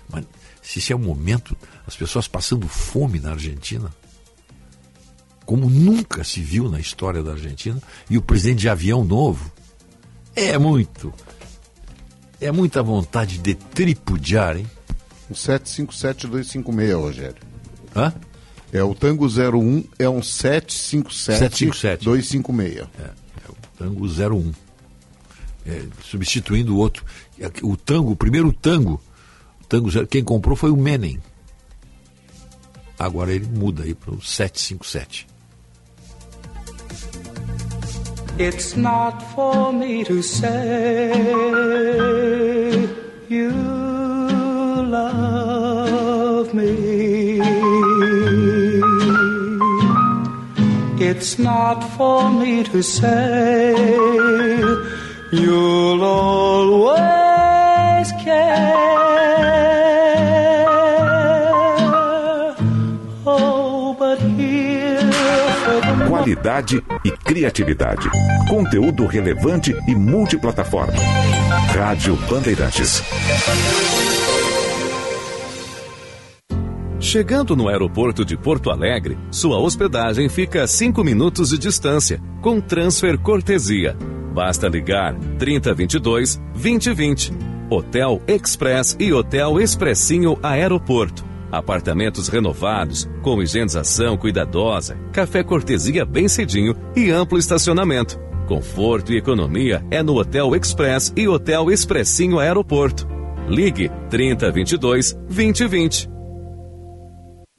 Mas 0.09 0.25
se 0.63 0.79
esse 0.79 0.93
é 0.93 0.97
o 0.97 0.99
momento, 0.99 1.57
as 1.87 1.95
pessoas 1.95 2.27
passando 2.27 2.67
fome 2.69 3.21
na 3.21 3.33
Argentina, 3.33 3.93
como 5.45 5.69
nunca 5.69 6.25
se 6.25 6.41
viu 6.41 6.71
na 6.71 6.81
história 6.81 7.23
da 7.23 7.33
Argentina, 7.33 7.81
e 8.09 8.17
o 8.17 8.23
presidente 8.23 8.61
de 8.61 8.69
avião 8.69 9.05
novo, 9.05 9.53
é 10.35 10.57
muito. 10.59 11.13
É 12.45 12.53
muita 12.53 12.83
vontade 12.83 13.39
de 13.39 13.55
tripudiar, 13.55 14.59
hein? 14.59 14.67
O 15.31 15.35
757256, 15.35 16.95
Rogério. 16.95 17.43
Hã? 17.97 18.13
É 18.71 18.85
o 18.85 18.95
Tango 18.95 19.27
01, 19.27 19.85
é 19.99 20.07
um 20.11 20.23
757, 20.23 21.39
757. 21.39 22.05
256. 22.05 22.87
É, 22.99 23.03
é 23.03 23.49
o 23.49 23.55
Tango 23.79 24.07
01. 24.07 24.53
É, 25.65 25.87
substituindo 26.03 26.75
o 26.75 26.79
outro. 26.79 27.03
É 27.41 27.51
o 27.63 27.79
tango, 27.79 28.11
o 28.11 28.17
primeiro 28.17 28.53
tango, 28.53 29.01
o 29.63 29.67
tango 29.67 29.91
zero, 29.91 30.07
quem 30.07 30.23
comprou 30.23 30.55
foi 30.55 30.71
o 30.71 30.77
Menem. 30.77 31.19
Agora 32.99 33.33
ele 33.33 33.47
muda 33.47 33.85
aí 33.85 33.95
para 33.95 34.13
o 34.13 34.21
757. 34.21 35.27
It's 38.37 38.77
not 38.77 39.23
for 39.33 39.73
me 39.73 40.03
to 40.03 40.21
say 40.21 41.13
you 43.29 43.53
love 44.99 46.53
me. 46.53 47.41
It's 50.99 51.39
not 51.39 51.85
for 51.97 52.29
me 52.29 52.65
to 52.65 52.83
say 52.83 53.73
you'll 55.31 56.03
always 56.03 56.99
care. 58.25 59.74
Qualidade 66.25 66.83
e 67.05 67.11
criatividade. 67.11 68.09
Conteúdo 68.49 69.05
relevante 69.05 69.77
e 69.87 69.95
multiplataforma. 69.95 70.95
Rádio 71.77 72.17
Bandeirantes. 72.31 73.03
Chegando 76.99 77.55
no 77.55 77.69
aeroporto 77.69 78.25
de 78.25 78.39
Porto 78.39 78.71
Alegre, 78.71 79.19
sua 79.31 79.59
hospedagem 79.59 80.31
fica 80.31 80.63
a 80.63 80.67
5 80.67 81.05
minutos 81.05 81.51
de 81.51 81.59
distância, 81.59 82.19
com 82.41 82.59
transfer 82.59 83.19
cortesia. 83.19 83.95
Basta 84.33 84.67
ligar 84.67 85.15
3022 85.39 86.41
2020. 86.55 87.35
Hotel 87.69 88.23
Express 88.27 88.97
e 88.99 89.13
Hotel 89.13 89.61
Expressinho 89.61 90.39
Aeroporto. 90.43 91.34
Apartamentos 91.57 92.29
renovados, 92.29 93.09
com 93.23 93.43
higienização 93.43 94.17
cuidadosa, 94.17 94.97
café 95.13 95.43
cortesia 95.43 96.05
bem 96.05 96.29
cedinho 96.29 96.75
e 96.97 97.11
amplo 97.11 97.39
estacionamento. 97.39 98.19
Conforto 98.47 99.13
e 99.13 99.17
economia 99.17 99.85
é 99.91 100.03
no 100.03 100.17
Hotel 100.17 100.55
Express 100.55 101.13
e 101.17 101.27
Hotel 101.27 101.71
Expressinho 101.71 102.39
Aeroporto. 102.39 103.07
Ligue 103.49 103.91
3022 104.11 105.13
2020. 105.29 106.09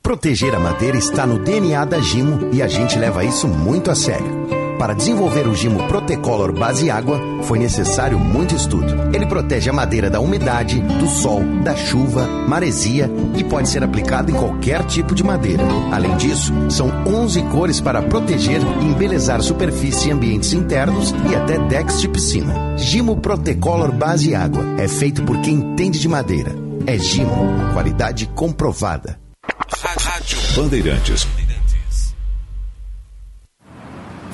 Proteger 0.02 0.54
a 0.54 0.60
madeira 0.60 0.98
está 0.98 1.26
no 1.26 1.40
DNA 1.40 1.84
da 1.86 2.00
Gimo 2.00 2.52
e 2.54 2.62
a 2.62 2.68
gente 2.68 2.98
leva 2.98 3.24
isso 3.24 3.48
muito 3.48 3.90
a 3.90 3.96
sério. 3.96 4.65
Para 4.78 4.94
desenvolver 4.94 5.48
o 5.48 5.56
Gimo 5.56 5.88
Protecolor 5.88 6.52
Base 6.52 6.90
Água, 6.90 7.20
foi 7.44 7.58
necessário 7.58 8.20
muito 8.20 8.56
estudo. 8.56 8.94
Ele 9.14 9.26
protege 9.26 9.70
a 9.70 9.74
madeira 9.74 10.10
da 10.10 10.20
umidade, 10.20 10.80
do 10.82 11.08
sol, 11.08 11.42
da 11.64 11.76
chuva, 11.76 12.28
maresia 12.48 13.10
e 13.38 13.44
pode 13.44 13.70
ser 13.70 13.84
aplicado 13.84 14.32
em 14.32 14.36
qualquer 14.36 14.84
tipo 14.86 15.16
de 15.16 15.24
madeira. 15.24 15.64
Além 15.92 16.16
disso, 16.18 16.54
são 16.70 16.90
11 17.08 17.42
cores 17.44 17.80
para 17.80 18.02
proteger 18.02 18.62
e 18.82 18.86
embelezar 18.86 19.42
superfície 19.42 20.10
e 20.10 20.12
ambientes 20.12 20.52
internos 20.54 21.14
e 21.32 21.36
até 21.36 21.58
decks 21.58 22.02
de 22.02 22.10
piscina. 22.10 22.76
Gimo 22.78 23.18
Protecolor 23.18 23.92
Base 23.94 24.36
Água 24.36 24.64
é 24.78 24.88
feito 24.88 25.24
por 25.24 25.40
quem 25.40 25.56
entende 25.56 26.00
de 26.00 26.10
madeira. 26.10 26.52
É 26.86 26.98
Gimo, 26.98 27.74
qualidade 27.74 28.28
comprovada. 28.28 29.18
Rádio 29.98 30.38
Bandeirantes. 30.56 31.28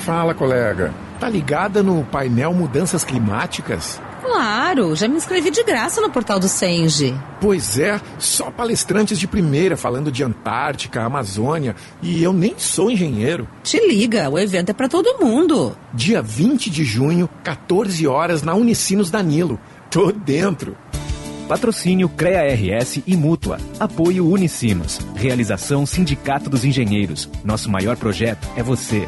Fala, 0.02 0.34
colega. 0.34 0.94
Tá 1.20 1.30
ligada 1.30 1.84
no 1.84 2.04
painel 2.04 2.54
Mudanças 2.54 3.04
Climáticas? 3.04 4.02
Claro, 4.22 4.96
já 4.96 5.08
me 5.08 5.18
inscrevi 5.18 5.52
de 5.52 5.64
graça 5.64 6.02
no 6.02 6.10
portal 6.10 6.40
do 6.40 6.48
Senge. 6.48 7.14
Pois 7.40 7.78
é, 7.78 8.00
só 8.18 8.50
palestrantes 8.50 9.20
de 9.20 9.28
primeira 9.28 9.78
falando 9.78 10.12
de 10.12 10.24
Antártica, 10.24 11.04
Amazônia, 11.04 11.76
e 12.02 12.24
eu 12.24 12.34
nem 12.34 12.56
sou 12.58 12.90
engenheiro. 12.90 13.48
Te 13.64 13.80
liga, 13.88 14.30
o 14.30 14.40
evento 14.40 14.70
é 14.70 14.74
para 14.74 14.90
todo 14.90 15.24
mundo. 15.24 15.78
Dia 15.94 16.22
20 16.22 16.70
de 16.70 16.84
junho, 16.84 17.30
14 17.44 18.08
horas, 18.08 18.42
na 18.42 18.56
Unicinos 18.56 19.12
Danilo. 19.12 19.60
Tô 19.90 20.12
dentro. 20.12 20.76
Patrocínio 21.48 22.10
CREA 22.10 22.56
RS 22.56 23.02
e 23.06 23.16
Mútua. 23.16 23.60
Apoio 23.80 24.28
Unicinos. 24.28 25.00
Realização 25.16 25.86
Sindicato 25.86 26.50
dos 26.50 26.64
Engenheiros. 26.64 27.30
Nosso 27.44 27.70
maior 27.70 27.98
projeto 27.98 28.48
é 28.56 28.64
você. 28.64 29.08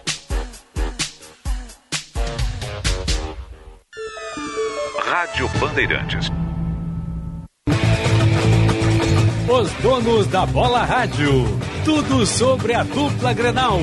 Rádio 5.21 5.47
Bandeirantes. 5.59 6.31
Os 9.47 9.71
donos 9.83 10.25
da 10.25 10.47
bola 10.47 10.83
rádio. 10.83 11.45
Tudo 11.83 12.27
sobre 12.27 12.75
a 12.75 12.83
dupla 12.83 13.33
Grenal. 13.33 13.79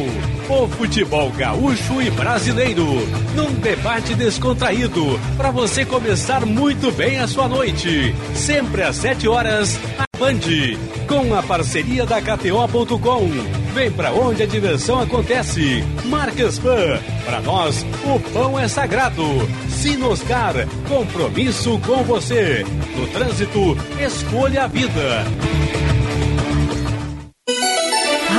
O 0.49 0.68
futebol 0.68 1.30
gaúcho 1.30 2.01
e 2.01 2.09
brasileiro. 2.11 2.86
Num 3.34 3.53
debate 3.55 4.14
descontraído. 4.14 5.18
Para 5.36 5.51
você 5.51 5.84
começar 5.84 6.46
muito 6.46 6.92
bem 6.92 7.18
a 7.18 7.26
sua 7.26 7.49
noite. 7.49 8.14
Sempre 8.34 8.84
às 8.84 8.96
7 8.96 9.26
horas, 9.26 9.78
a 9.99 10.05
Band. 10.16 10.38
Com 11.09 11.34
a 11.34 11.42
parceria 11.42 12.07
da 12.07 12.22
KTO.com. 12.22 13.28
Vem 13.74 13.90
pra 13.90 14.12
onde 14.12 14.44
a 14.44 14.46
diversão 14.46 15.01
acontece. 15.01 15.82
Marcas 16.05 16.57
Pan. 16.59 17.01
Para 17.24 17.40
nós, 17.40 17.84
o 18.05 18.20
pão 18.32 18.57
é 18.57 18.68
sagrado. 18.68 19.24
Sinoscar. 19.68 20.55
Compromisso 20.88 21.80
com 21.80 22.05
você. 22.05 22.64
No 22.96 23.09
trânsito, 23.09 23.76
escolha 24.01 24.64
a 24.64 24.66
vida. 24.68 25.24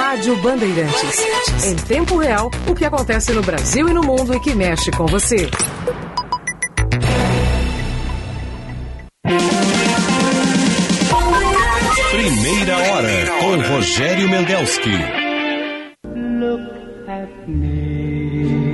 Rádio 0.10 0.36
Bandeirantes. 0.38 1.66
Em 1.68 1.76
tempo 1.76 2.18
real, 2.18 2.50
o 2.68 2.74
que 2.74 2.84
acontece 2.84 3.32
no 3.32 3.44
Brasil 3.44 3.88
e 3.88 3.94
no 3.94 4.02
mundo 4.02 4.34
e 4.34 4.40
que 4.40 4.56
mexe 4.56 4.90
com 4.90 5.06
você. 5.06 5.48
Primeira 12.10 12.76
hora 12.76 13.28
com 13.40 13.62
Rogério 13.72 14.28
Mendelski. 14.28 14.98
Look 16.16 17.08
at 17.08 17.48
me. 17.48 18.74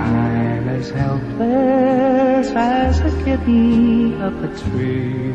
I'm 0.00 0.68
as 0.78 0.90
helpless 0.92 2.56
as 2.56 3.00
a 3.00 3.10
kitten 3.22 4.14
up 4.22 4.42
a 4.42 4.48
tree. 4.48 5.34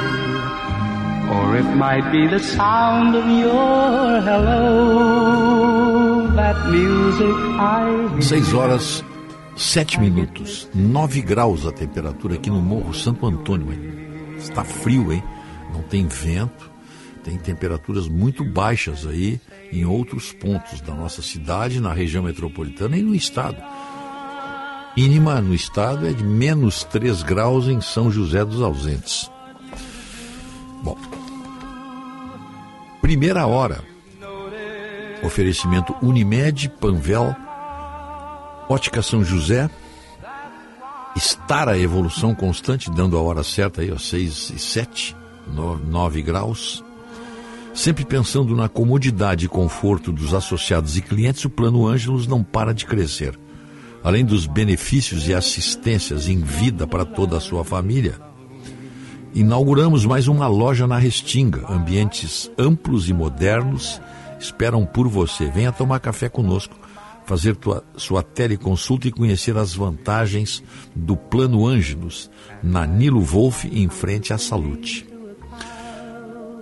Or 1.31 1.55
it 1.55 1.63
might 1.77 2.11
be 2.11 2.27
the 2.27 2.39
sound 2.39 3.15
of 3.15 3.25
your 3.25 4.19
hello, 4.21 6.27
that 6.35 6.57
music 6.69 7.33
I. 7.57 8.19
6 8.21 8.53
horas, 8.53 9.01
7 9.55 9.97
minutos, 10.01 10.67
9 10.75 11.21
graus 11.21 11.65
a 11.65 11.71
temperatura 11.71 12.35
aqui 12.35 12.49
no 12.49 12.61
Morro 12.61 12.93
Santo 12.93 13.25
Antônio. 13.25 13.71
hein? 13.71 14.35
Está 14.37 14.65
frio, 14.65 15.13
hein? 15.13 15.23
Não 15.73 15.81
tem 15.83 16.05
vento, 16.05 16.69
tem 17.23 17.37
temperaturas 17.37 18.09
muito 18.09 18.43
baixas 18.43 19.07
aí 19.07 19.39
em 19.71 19.85
outros 19.85 20.33
pontos 20.33 20.81
da 20.81 20.93
nossa 20.93 21.21
cidade, 21.21 21.79
na 21.79 21.93
região 21.93 22.23
metropolitana 22.23 22.97
e 22.97 23.01
no 23.01 23.15
estado. 23.15 23.55
Mínima 24.97 25.39
no 25.39 25.55
estado 25.55 26.05
é 26.05 26.11
de 26.11 26.25
menos 26.25 26.83
3 26.83 27.23
graus 27.23 27.69
em 27.69 27.79
São 27.79 28.11
José 28.11 28.43
dos 28.43 28.61
Ausentes. 28.61 29.31
Primeira 33.11 33.45
hora. 33.45 33.83
Oferecimento 35.21 35.93
Unimed, 36.01 36.69
Panvel, 36.79 37.35
Ótica 38.69 39.01
São 39.01 39.21
José, 39.21 39.69
estar 41.13 41.67
a 41.67 41.77
evolução 41.77 42.33
constante, 42.33 42.89
dando 42.89 43.17
a 43.17 43.21
hora 43.21 43.43
certa 43.43 43.81
aí, 43.81 43.91
ó, 43.91 43.97
6 43.97 44.53
e 44.55 44.59
7, 44.59 45.13
9 45.45 46.21
graus. 46.21 46.81
Sempre 47.73 48.05
pensando 48.05 48.55
na 48.55 48.69
comodidade 48.69 49.45
e 49.45 49.49
conforto 49.49 50.13
dos 50.13 50.33
associados 50.33 50.95
e 50.95 51.01
clientes, 51.01 51.43
o 51.43 51.49
Plano 51.49 51.85
Ângelos 51.85 52.25
não 52.25 52.41
para 52.41 52.73
de 52.73 52.85
crescer. 52.85 53.37
Além 54.01 54.23
dos 54.23 54.45
benefícios 54.45 55.27
e 55.27 55.33
assistências 55.33 56.29
em 56.29 56.39
vida 56.39 56.87
para 56.87 57.03
toda 57.03 57.35
a 57.35 57.41
sua 57.41 57.65
família, 57.65 58.15
inauguramos 59.33 60.05
mais 60.05 60.27
uma 60.27 60.47
loja 60.47 60.87
na 60.87 60.97
Restinga. 60.97 61.65
Ambientes 61.69 62.51
amplos 62.57 63.09
e 63.09 63.13
modernos 63.13 64.01
esperam 64.39 64.85
por 64.85 65.07
você. 65.07 65.49
Venha 65.49 65.71
tomar 65.71 65.99
café 65.99 66.27
conosco, 66.27 66.75
fazer 67.25 67.55
tua, 67.55 67.83
sua 67.95 68.23
teleconsulta 68.23 69.07
e 69.07 69.11
conhecer 69.11 69.57
as 69.57 69.73
vantagens 69.73 70.63
do 70.95 71.15
Plano 71.15 71.65
Ângelos, 71.65 72.29
na 72.61 72.85
Nilo 72.85 73.21
Wolf, 73.21 73.65
em 73.65 73.87
frente 73.89 74.33
à 74.33 74.37
Salute. 74.37 75.07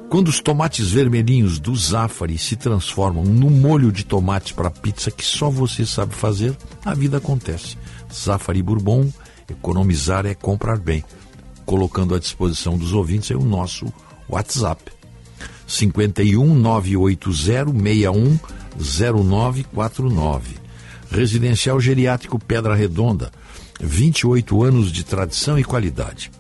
Quando 0.10 0.30
os 0.30 0.40
tomates 0.40 0.90
vermelhinhos 0.90 1.60
do 1.60 1.76
Zafari 1.76 2.38
se 2.38 2.56
transformam 2.56 3.24
no 3.24 3.48
molho 3.50 3.92
de 3.92 4.04
tomate 4.04 4.56
para 4.56 4.72
pizza 4.72 5.12
que 5.12 5.24
só 5.24 5.52
você 5.52 5.86
sabe 5.86 6.16
fazer, 6.16 6.58
a 6.84 6.96
vida 6.96 7.18
acontece. 7.18 7.78
Zafari 8.12 8.64
Bourbon, 8.64 9.08
economizar 9.48 10.26
é 10.26 10.34
comprar 10.34 10.80
bem. 10.80 11.04
Colocando 11.70 12.16
à 12.16 12.20
disposição 12.20 12.80
dos 12.80 12.94
ouvintes 12.94 13.30
aí 13.30 13.38
o 13.38 13.46
nosso 13.46 13.86
WhatsApp. 14.28 14.92
51 15.68 16.56
980 16.56 17.72
61 17.72 18.40
0949. 18.76 20.56
Residencial 21.12 21.80
Geriátrico 21.80 22.40
Pedra 22.40 22.74
Redonda, 22.74 23.32
28 23.80 24.64
anos 24.64 24.92
de 24.92 25.04
tradição 25.04 25.60
e 25.60 25.64
qualidade 25.64 26.32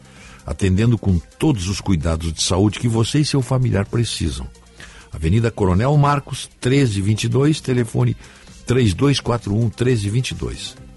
atendendo 0.49 0.97
com 0.97 1.19
todos 1.37 1.69
os 1.69 1.79
cuidados 1.79 2.33
de 2.33 2.41
saúde 2.41 2.79
que 2.79 2.87
você 2.87 3.19
e 3.19 3.25
seu 3.25 3.39
familiar 3.39 3.85
precisam. 3.85 4.47
Avenida 5.13 5.51
Coronel 5.51 5.95
Marcos, 5.95 6.49
1322, 6.59 7.61
telefone 7.61 8.17
3241 8.65 9.59
1322. 9.65 10.88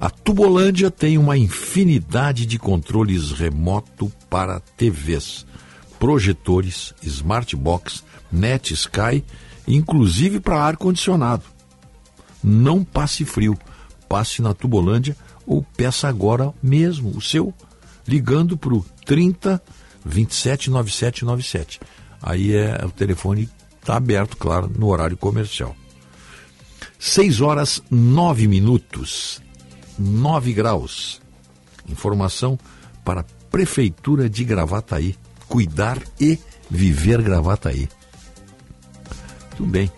A 0.00 0.08
Tubolândia 0.08 0.90
tem 0.90 1.18
uma 1.18 1.36
infinidade 1.36 2.46
de 2.46 2.58
controles 2.58 3.32
remoto 3.32 4.10
para 4.30 4.58
TVs, 4.58 5.44
projetores, 5.98 6.94
smart 7.02 7.54
box, 7.54 8.02
net 8.32 8.72
sky, 8.72 9.22
inclusive 9.68 10.40
para 10.40 10.58
ar 10.58 10.78
condicionado. 10.78 11.42
Não 12.42 12.82
passe 12.82 13.26
frio, 13.26 13.58
passe 14.08 14.40
na 14.40 14.54
Tubolândia 14.54 15.14
ou 15.46 15.62
peça 15.62 16.08
agora 16.08 16.54
mesmo 16.62 17.10
o 17.10 17.20
seu, 17.20 17.52
ligando 18.08 18.56
para 18.56 18.72
o 18.72 18.82
30 19.04 19.62
27 20.02 20.70
97 20.70 21.26
97. 21.26 21.80
Aí 22.22 22.54
é 22.56 22.82
o 22.86 22.90
telefone 22.90 23.50
está 23.78 23.96
aberto, 23.96 24.34
claro, 24.38 24.70
no 24.74 24.88
horário 24.88 25.16
comercial. 25.16 25.76
6 26.98 27.42
horas 27.42 27.82
9 27.90 28.48
minutos, 28.48 29.42
9 30.00 30.52
graus. 30.52 31.20
Informação 31.88 32.58
para 33.04 33.20
a 33.20 33.24
Prefeitura 33.50 34.28
de 34.28 34.44
Gravataí. 34.44 35.16
Cuidar 35.48 36.00
e 36.20 36.38
viver 36.70 37.22
Gravataí. 37.22 37.88
Tudo 39.56 39.70
bem. 39.70 39.90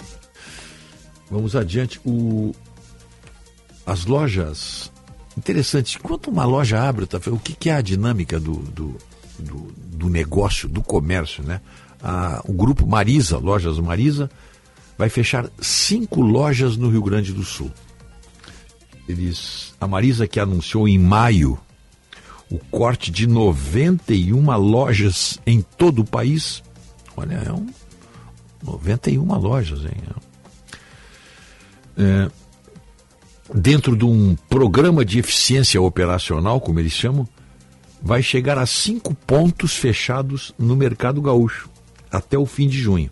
Vamos 1.31 1.55
adiante. 1.55 2.01
O... 2.05 2.55
As 3.87 4.07
lojas 4.07 4.93
Interessante. 5.37 5.99
Quando 5.99 6.29
uma 6.29 6.45
loja 6.45 6.83
abre, 6.83 7.07
tá, 7.07 7.19
o 7.31 7.39
que, 7.39 7.55
que 7.55 7.71
é 7.71 7.75
a 7.75 7.81
dinâmica 7.81 8.39
do, 8.39 8.55
do, 8.55 8.97
do, 9.39 9.73
do 9.77 10.09
negócio, 10.09 10.69
do 10.69 10.83
comércio, 10.83 11.43
né? 11.43 11.61
A, 12.03 12.43
o 12.47 12.53
grupo 12.53 12.87
Marisa, 12.87 13.39
Lojas 13.39 13.79
Marisa, 13.79 14.31
vai 14.99 15.09
fechar 15.09 15.49
cinco 15.61 16.21
lojas 16.21 16.77
no 16.77 16.91
Rio 16.91 17.03
Grande 17.03 17.33
do 17.33 17.45
Sul. 17.45 17.71
Eles, 19.09 19.75
a 19.81 19.87
Marisa 19.87 20.27
que 20.27 20.39
anunciou 20.39 20.89
em 20.89 20.99
maio 20.99 21.59
o 22.51 22.59
corte 22.71 23.11
de 23.11 23.27
91 23.27 24.57
lojas 24.59 25.39
em 25.47 25.63
todo 25.63 26.01
o 26.01 26.05
país. 26.05 26.63
Olha, 27.17 27.35
é 27.35 27.53
um 27.53 27.67
91 28.63 29.39
lojas, 29.39 29.85
hein? 29.85 29.93
É, 31.97 32.31
dentro 33.55 33.97
de 33.97 34.05
um 34.05 34.37
programa 34.49 35.05
de 35.05 35.19
eficiência 35.19 35.81
operacional, 35.81 36.61
como 36.61 36.79
eles 36.79 36.93
chamam, 36.93 37.27
vai 38.01 38.23
chegar 38.23 38.59
a 38.59 38.67
cinco 38.67 39.15
pontos 39.15 39.77
fechados 39.77 40.55
no 40.59 40.77
mercado 40.77 41.21
gaúcho 41.21 41.71
até 42.11 42.37
o 42.37 42.47
fim 42.47 42.69
de 42.69 42.79
junho. 42.79 43.11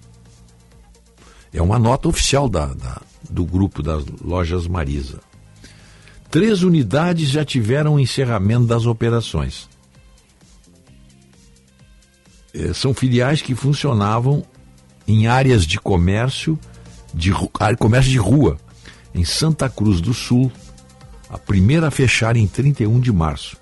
É 1.52 1.62
uma 1.62 1.78
nota 1.78 2.08
oficial 2.08 2.48
da, 2.48 2.66
da, 2.66 3.00
do 3.28 3.44
grupo 3.44 3.82
das 3.82 4.04
lojas 4.22 4.66
Marisa. 4.66 5.20
Três 6.30 6.62
unidades 6.62 7.28
já 7.28 7.44
tiveram 7.44 7.98
encerramento 7.98 8.66
das 8.66 8.86
operações. 8.86 9.68
É, 12.54 12.72
são 12.72 12.94
filiais 12.94 13.42
que 13.42 13.54
funcionavam 13.54 14.44
em 15.08 15.26
áreas 15.26 15.66
de 15.66 15.78
comércio, 15.78 16.58
de 17.12 17.32
comércio 17.76 18.10
de 18.10 18.18
rua, 18.18 18.58
em 19.12 19.24
Santa 19.24 19.68
Cruz 19.68 20.00
do 20.00 20.14
Sul, 20.14 20.52
a 21.28 21.36
primeira 21.36 21.88
a 21.88 21.90
fechar 21.90 22.36
em 22.36 22.46
31 22.46 23.00
de 23.00 23.12
março. 23.12 23.56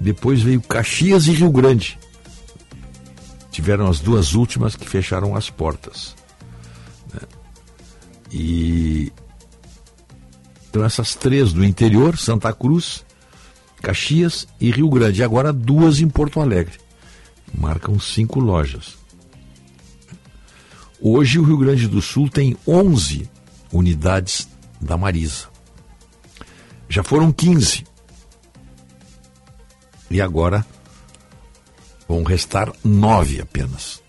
Depois 0.00 0.42
veio 0.42 0.60
Caxias 0.60 1.28
e 1.28 1.32
Rio 1.32 1.52
Grande. 1.52 1.98
Tiveram 3.52 3.86
as 3.86 4.00
duas 4.00 4.34
últimas 4.34 4.74
que 4.74 4.88
fecharam 4.88 5.36
as 5.36 5.50
portas. 5.50 6.16
Né? 7.12 7.20
E 8.32 9.12
então 10.74 10.84
essas 10.84 11.14
três 11.14 11.52
do 11.52 11.64
interior, 11.64 12.18
Santa 12.18 12.52
Cruz, 12.52 13.04
Caxias 13.80 14.44
e 14.60 14.72
Rio 14.72 14.88
Grande. 14.88 15.20
E 15.20 15.22
agora 15.22 15.52
duas 15.52 16.00
em 16.00 16.08
Porto 16.08 16.40
Alegre. 16.40 16.80
Marcam 17.56 17.96
cinco 18.00 18.40
lojas. 18.40 18.96
Hoje 21.00 21.38
o 21.38 21.44
Rio 21.44 21.58
Grande 21.58 21.86
do 21.86 22.02
Sul 22.02 22.28
tem 22.28 22.56
11 22.66 23.30
unidades 23.72 24.48
da 24.80 24.96
Marisa. 24.96 25.46
Já 26.88 27.04
foram 27.04 27.30
15. 27.30 27.86
E 30.10 30.20
agora 30.20 30.66
vão 32.08 32.24
restar 32.24 32.72
nove 32.82 33.40
apenas. 33.40 34.02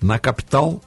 Na 0.00 0.18
capital, 0.18 0.80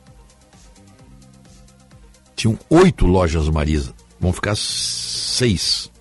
tinham 2.35 2.57
oito 2.69 3.05
lojas 3.05 3.49
Marisa. 3.49 3.93
Vão 4.19 4.33
ficar 4.33 4.55
seis. 4.55 5.91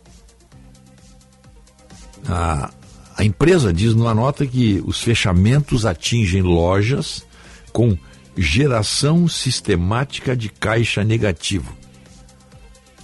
A, 2.27 2.71
a 3.17 3.25
empresa 3.25 3.73
diz 3.73 3.95
numa 3.95 4.15
nota 4.15 4.47
que 4.47 4.83
os 4.87 5.01
fechamentos 5.01 5.87
atingem 5.87 6.43
lojas 6.43 7.25
com 7.73 7.97
geração 8.37 9.29
sistemática 9.29 10.37
de 10.37 10.49
caixa 10.49 11.05
negativo. 11.05 11.75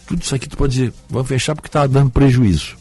Tudo 0.07 0.23
isso 0.23 0.35
aqui 0.35 0.49
tu 0.49 0.57
pode 0.57 0.73
dizer, 0.73 0.93
vamos 1.09 1.29
fechar 1.29 1.55
porque 1.55 1.69
está 1.69 1.87
dando 1.87 2.11
prejuízo. 2.11 2.77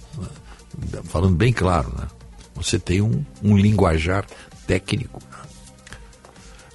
Falando 1.03 1.35
bem 1.35 1.53
claro, 1.53 1.93
né? 1.97 2.07
Você 2.55 2.79
tem 2.79 3.01
um, 3.01 3.23
um 3.43 3.55
linguajar 3.55 4.25
técnico. 4.65 5.21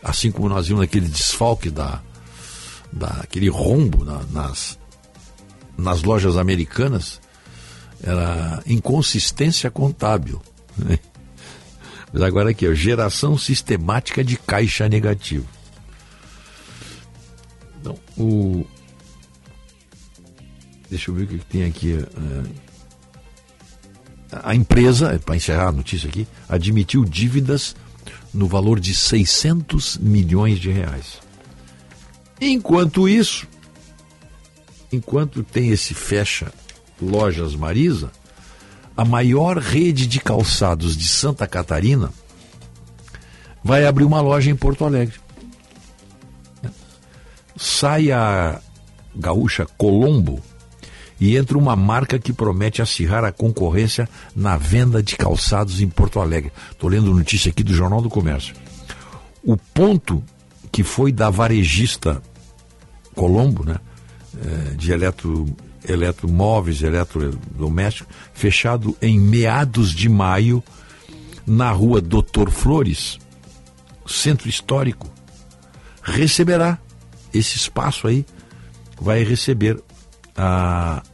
Assim 0.02 0.30
como 0.30 0.48
nós 0.48 0.68
vimos 0.68 0.82
aquele 0.82 1.08
desfalque 1.08 1.70
da, 1.70 2.00
daquele 2.94 3.48
rombo 3.48 4.04
na, 4.04 4.22
nas, 4.30 4.78
nas 5.76 6.02
lojas 6.02 6.36
americanas, 6.36 7.20
era 8.02 8.62
inconsistência 8.66 9.70
contábil. 9.70 10.40
Né? 10.76 10.98
Mas 12.12 12.22
agora 12.22 12.50
aqui, 12.50 12.68
ó, 12.68 12.74
geração 12.74 13.36
sistemática 13.36 14.22
de 14.22 14.36
caixa 14.36 14.88
negativo. 14.88 15.46
Então, 17.80 17.98
o... 18.16 18.64
Deixa 20.88 21.10
eu 21.10 21.14
ver 21.14 21.24
o 21.24 21.26
que 21.26 21.38
tem 21.38 21.64
aqui. 21.64 21.94
É, 21.94 22.04
a 24.44 24.54
empresa, 24.54 25.20
para 25.24 25.34
encerrar 25.36 25.68
a 25.68 25.72
notícia 25.72 26.08
aqui, 26.08 26.26
admitiu 26.48 27.04
dívidas 27.04 27.74
no 28.32 28.46
valor 28.46 28.78
de 28.78 28.94
600 28.94 29.98
milhões 29.98 30.60
de 30.60 30.70
reais. 30.70 31.23
Enquanto 32.40 33.08
isso, 33.08 33.46
enquanto 34.92 35.42
tem 35.42 35.70
esse 35.70 35.94
fecha 35.94 36.52
lojas 37.00 37.54
Marisa, 37.54 38.10
a 38.96 39.04
maior 39.04 39.58
rede 39.58 40.06
de 40.06 40.20
calçados 40.20 40.96
de 40.96 41.08
Santa 41.08 41.46
Catarina 41.46 42.12
vai 43.62 43.86
abrir 43.86 44.04
uma 44.04 44.20
loja 44.20 44.50
em 44.50 44.56
Porto 44.56 44.84
Alegre. 44.84 45.18
Sai 47.56 48.10
a 48.12 48.60
gaúcha 49.14 49.66
Colombo 49.78 50.42
e 51.20 51.36
entra 51.36 51.56
uma 51.56 51.76
marca 51.76 52.18
que 52.18 52.32
promete 52.32 52.82
acirrar 52.82 53.24
a 53.24 53.32
concorrência 53.32 54.08
na 54.34 54.56
venda 54.56 55.02
de 55.02 55.16
calçados 55.16 55.80
em 55.80 55.88
Porto 55.88 56.20
Alegre. 56.20 56.52
Estou 56.70 56.90
lendo 56.90 57.14
notícia 57.14 57.50
aqui 57.50 57.62
do 57.62 57.72
Jornal 57.72 58.02
do 58.02 58.10
Comércio. 58.10 58.54
O 59.42 59.56
ponto 59.56 60.22
que 60.74 60.82
foi 60.82 61.12
da 61.12 61.30
varejista 61.30 62.20
Colombo, 63.14 63.64
né, 63.64 63.76
é, 64.44 64.74
de 64.74 64.90
eletro, 64.90 65.46
eletromóveis, 65.88 66.82
eletrodomésticos, 66.82 68.12
fechado 68.32 68.96
em 69.00 69.16
meados 69.16 69.92
de 69.92 70.08
maio 70.08 70.64
na 71.46 71.70
rua 71.70 72.00
Doutor 72.00 72.50
Flores, 72.50 73.20
centro 74.04 74.48
histórico, 74.48 75.08
receberá 76.02 76.76
esse 77.32 77.56
espaço 77.56 78.08
aí, 78.08 78.26
vai 79.00 79.22
receber 79.22 79.80
a, 80.36 81.04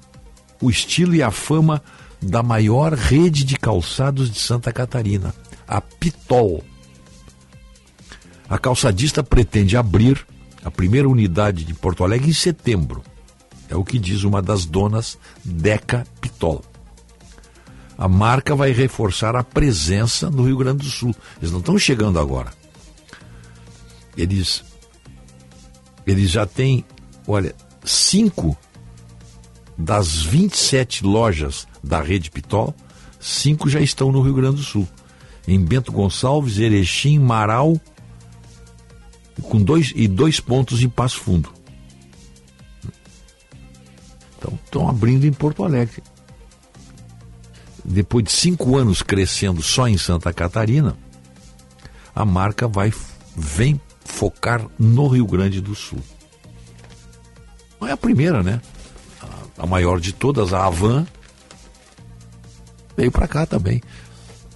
o 0.58 0.70
estilo 0.70 1.14
e 1.14 1.22
a 1.22 1.30
fama 1.30 1.82
da 2.18 2.42
maior 2.42 2.94
rede 2.94 3.44
de 3.44 3.58
calçados 3.58 4.30
de 4.30 4.38
Santa 4.38 4.72
Catarina, 4.72 5.34
a 5.68 5.82
Pitol. 5.82 6.64
A 8.50 8.58
calçadista 8.58 9.22
pretende 9.22 9.76
abrir 9.76 10.26
a 10.64 10.70
primeira 10.72 11.08
unidade 11.08 11.64
de 11.64 11.72
Porto 11.72 12.02
Alegre 12.02 12.30
em 12.30 12.34
setembro. 12.34 13.00
É 13.68 13.76
o 13.76 13.84
que 13.84 13.96
diz 13.96 14.24
uma 14.24 14.42
das 14.42 14.66
donas, 14.66 15.16
Deca 15.44 16.04
Pitol. 16.20 16.60
A 17.96 18.08
marca 18.08 18.56
vai 18.56 18.72
reforçar 18.72 19.36
a 19.36 19.44
presença 19.44 20.28
no 20.28 20.44
Rio 20.44 20.56
Grande 20.56 20.78
do 20.78 20.90
Sul. 20.90 21.14
Eles 21.38 21.52
não 21.52 21.60
estão 21.60 21.78
chegando 21.78 22.18
agora. 22.18 22.52
Eles, 24.16 24.64
eles 26.04 26.28
já 26.28 26.44
têm, 26.44 26.84
olha, 27.28 27.54
cinco 27.84 28.58
das 29.78 30.24
27 30.24 31.04
lojas 31.04 31.68
da 31.84 32.02
rede 32.02 32.32
Pitol, 32.32 32.74
cinco 33.20 33.70
já 33.70 33.80
estão 33.80 34.10
no 34.10 34.20
Rio 34.20 34.34
Grande 34.34 34.56
do 34.56 34.62
Sul. 34.62 34.88
Em 35.46 35.60
Bento 35.60 35.92
Gonçalves, 35.92 36.58
Erechim, 36.58 37.20
Marau 37.20 37.80
com 39.40 39.62
dois, 39.62 39.92
e 39.94 40.06
dois 40.06 40.40
pontos 40.40 40.82
em 40.82 40.88
Passo 40.88 41.20
Fundo. 41.20 41.52
Então, 44.38 44.58
estão 44.64 44.88
abrindo 44.88 45.26
em 45.26 45.32
Porto 45.32 45.64
Alegre. 45.64 46.02
Depois 47.84 48.24
de 48.24 48.32
cinco 48.32 48.76
anos 48.76 49.02
crescendo 49.02 49.62
só 49.62 49.88
em 49.88 49.98
Santa 49.98 50.32
Catarina, 50.32 50.96
a 52.14 52.24
marca 52.24 52.68
vai 52.68 52.92
vem 53.36 53.80
focar 54.04 54.66
no 54.78 55.08
Rio 55.08 55.26
Grande 55.26 55.60
do 55.60 55.74
Sul. 55.74 56.00
Não 57.80 57.88
é 57.88 57.92
a 57.92 57.96
primeira, 57.96 58.42
né? 58.42 58.60
A, 59.58 59.64
a 59.64 59.66
maior 59.66 60.00
de 60.00 60.12
todas, 60.12 60.52
a 60.52 60.66
Avan, 60.66 61.06
veio 62.96 63.10
para 63.10 63.26
cá 63.26 63.46
também. 63.46 63.80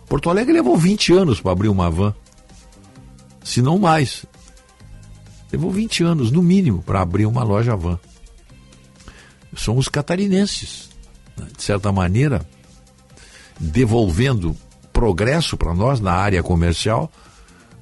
Porto 0.07 0.29
Alegre 0.29 0.53
levou 0.53 0.77
20 0.77 1.13
anos 1.15 1.41
para 1.41 1.53
abrir 1.53 1.69
uma 1.69 1.91
van, 1.91 2.15
se 3.43 3.63
não 3.63 3.79
mais. 3.79 4.27
Levou 5.53 5.71
20 5.71 6.03
anos, 6.03 6.31
no 6.31 6.43
mínimo, 6.43 6.83
para 6.83 7.01
abrir 7.01 7.27
uma 7.27 7.43
loja 7.43 7.77
van. 7.77 7.99
São 9.57 9.77
os 9.77 9.89
catarinenses, 9.89 10.91
né? 11.37 11.47
de 11.57 11.63
certa 11.63 11.93
maneira, 11.93 12.47
devolvendo 13.59 14.57
progresso 14.93 15.57
para 15.57 15.75
nós 15.75 16.01
na 16.01 16.13
área 16.13 16.43
comercial, 16.43 17.11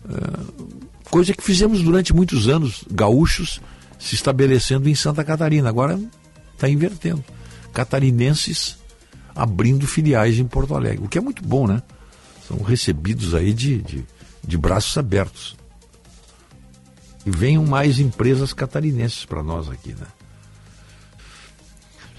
é, 0.08 1.10
coisa 1.10 1.32
que 1.32 1.42
fizemos 1.42 1.82
durante 1.82 2.14
muitos 2.14 2.48
anos, 2.48 2.84
gaúchos 2.90 3.60
se 3.98 4.14
estabelecendo 4.14 4.88
em 4.88 4.94
Santa 4.94 5.22
Catarina. 5.22 5.68
Agora 5.68 5.98
está 6.54 6.68
invertendo. 6.68 7.24
Catarinenses 7.72 8.78
abrindo 9.34 9.86
filiais 9.86 10.38
em 10.38 10.44
Porto 10.44 10.74
Alegre, 10.74 11.04
o 11.04 11.08
que 11.08 11.18
é 11.18 11.20
muito 11.20 11.42
bom, 11.42 11.66
né? 11.66 11.82
São 12.46 12.60
recebidos 12.62 13.34
aí 13.34 13.52
de, 13.52 13.80
de, 13.80 14.04
de 14.46 14.58
braços 14.58 14.96
abertos. 14.98 15.56
E 17.24 17.30
venham 17.30 17.64
mais 17.64 17.98
empresas 17.98 18.52
catarinenses 18.52 19.24
para 19.24 19.42
nós 19.42 19.68
aqui, 19.68 19.94
né? 19.94 20.06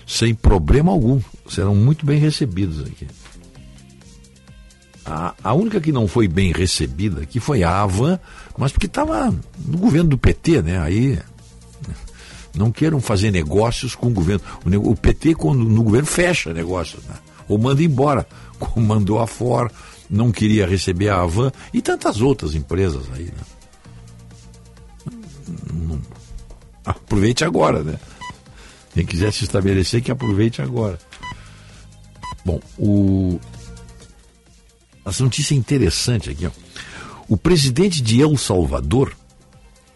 Sem 0.08 0.34
problema 0.34 0.92
algum. 0.92 1.22
Serão 1.50 1.76
muito 1.76 2.06
bem 2.06 2.20
recebidos 2.20 2.80
aqui. 2.82 3.08
A, 5.06 5.34
a 5.44 5.54
única 5.54 5.82
que 5.82 5.92
não 5.92 6.08
foi 6.08 6.28
bem 6.28 6.54
recebida 6.54 7.22
aqui 7.22 7.40
foi 7.40 7.64
a 7.64 7.82
Avan, 7.82 8.18
mas 8.58 8.72
porque 8.72 8.86
estava 8.86 9.34
no 9.66 9.78
governo 9.78 10.12
do 10.12 10.18
PT, 10.18 10.62
né? 10.62 10.80
Aí 10.80 11.20
não 12.56 12.72
queiram 12.72 13.02
fazer 13.02 13.32
negócios 13.32 13.96
com 13.96 14.08
o 14.08 14.12
governo. 14.12 14.44
O, 14.66 14.92
o 14.92 14.96
PT, 14.96 15.36
quando 15.36 15.64
no 15.64 15.84
governo, 15.84 16.08
fecha 16.08 16.54
negócios, 16.54 17.04
né? 17.06 17.16
ou 17.48 17.58
manda 17.58 17.84
embora, 17.84 18.28
como 18.60 18.86
mandou 18.86 19.20
a 19.20 19.28
Ford, 19.28 19.72
não 20.10 20.32
queria 20.32 20.68
receber 20.68 21.10
a 21.10 21.22
Avan 21.22 21.52
e 21.74 21.82
tantas 21.82 22.22
outras 22.22 22.56
empresas 22.56 23.04
aí. 23.14 23.26
Né? 23.26 23.53
Aproveite 26.86 27.44
agora, 27.44 27.84
né? 27.84 28.00
Quem 28.94 29.06
quiser 29.06 29.32
se 29.32 29.44
estabelecer, 29.44 30.02
que 30.02 30.12
aproveite 30.12 30.62
agora. 30.62 31.00
Bom, 32.46 32.60
o... 32.78 33.40
essa 35.06 35.24
notícia 35.24 35.56
é 35.56 35.58
interessante 35.58 36.30
aqui. 36.30 36.46
Ó. 36.46 36.52
O 37.28 37.38
presidente 37.38 38.02
de 38.02 38.22
El 38.22 38.38
Salvador 38.38 39.16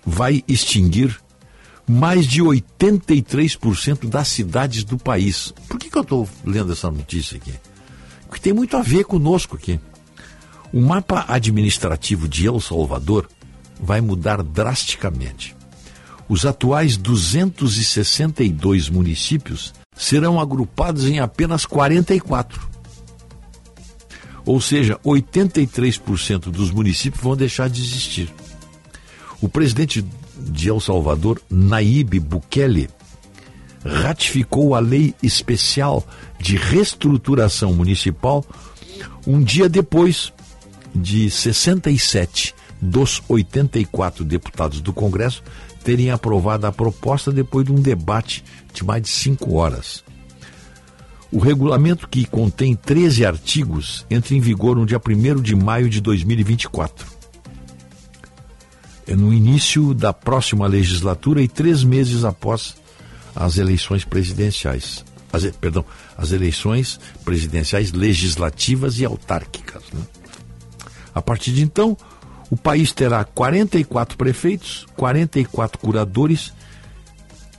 vai 0.05 0.43
extinguir 0.47 1.19
mais 1.87 2.25
de 2.25 2.41
83% 2.41 4.07
das 4.07 4.29
cidades 4.29 4.83
do 4.83 4.97
país. 4.97 5.53
Por 5.67 5.77
que, 5.77 5.89
que 5.89 5.97
eu 5.97 6.01
estou 6.01 6.29
lendo 6.45 6.71
essa 6.71 6.89
notícia 6.89 7.37
aqui? 7.37 7.53
Porque 8.27 8.41
tem 8.41 8.53
muito 8.53 8.75
a 8.75 8.81
ver 8.81 9.05
conosco 9.05 9.55
aqui. 9.55 9.79
O 10.73 10.81
mapa 10.81 11.25
administrativo 11.27 12.27
de 12.27 12.45
El 12.45 12.59
Salvador 12.59 13.29
vai 13.79 14.01
mudar 14.01 14.43
drasticamente. 14.43 15.56
Os 16.29 16.45
atuais 16.45 16.97
262 16.97 18.89
municípios 18.89 19.73
serão 19.95 20.39
agrupados 20.39 21.05
em 21.05 21.19
apenas 21.19 21.65
44. 21.65 22.67
Ou 24.45 24.61
seja, 24.61 24.99
83% 25.05 26.51
dos 26.51 26.71
municípios 26.71 27.23
vão 27.23 27.35
deixar 27.35 27.69
de 27.69 27.81
existir. 27.81 28.33
O 29.41 29.49
presidente 29.49 30.05
de 30.37 30.69
El 30.69 30.79
Salvador, 30.79 31.41
Naíbe 31.49 32.19
Bukele, 32.19 32.89
ratificou 33.85 34.75
a 34.75 34.79
lei 34.79 35.13
especial 35.21 36.05
de 36.39 36.57
reestruturação 36.57 37.73
municipal 37.73 38.45
um 39.25 39.41
dia 39.41 39.69
depois 39.69 40.33
de 40.93 41.29
67 41.29 42.55
dos 42.81 43.21
84 43.27 44.23
deputados 44.23 44.81
do 44.81 44.93
Congresso 44.93 45.43
terem 45.87 46.11
aprovado 46.11 46.67
a 46.67 46.71
proposta 46.73 47.31
depois 47.31 47.65
de 47.65 47.71
um 47.71 47.81
debate 47.81 48.43
de 48.73 48.83
mais 48.83 49.01
de 49.01 49.07
cinco 49.07 49.53
horas. 49.53 50.03
O 51.31 51.39
regulamento, 51.39 52.09
que 52.09 52.25
contém 52.25 52.75
13 52.75 53.25
artigos, 53.25 54.05
entra 54.09 54.35
em 54.35 54.41
vigor 54.41 54.75
no 54.75 54.85
dia 54.85 54.99
1 54.99 55.41
de 55.41 55.55
maio 55.55 55.89
de 55.89 56.01
2024. 56.01 57.07
É 59.07 59.15
no 59.15 59.33
início 59.33 59.93
da 59.93 60.11
próxima 60.11 60.67
legislatura 60.67 61.41
e 61.41 61.47
três 61.47 61.85
meses 61.85 62.25
após 62.25 62.75
as 63.33 63.57
eleições 63.57 64.03
presidenciais. 64.03 65.05
As, 65.31 65.45
perdão, 65.51 65.85
as 66.17 66.33
eleições 66.33 66.99
presidenciais 67.23 67.93
legislativas 67.93 68.99
e 68.99 69.05
autárquicas. 69.05 69.83
Né? 69.93 70.01
A 71.15 71.21
partir 71.21 71.53
de 71.53 71.63
então, 71.63 71.95
o 72.49 72.57
país 72.57 72.91
terá 72.91 73.23
44 73.23 74.17
prefeitos, 74.17 74.87
44 74.95 75.77
curadores 75.79 76.51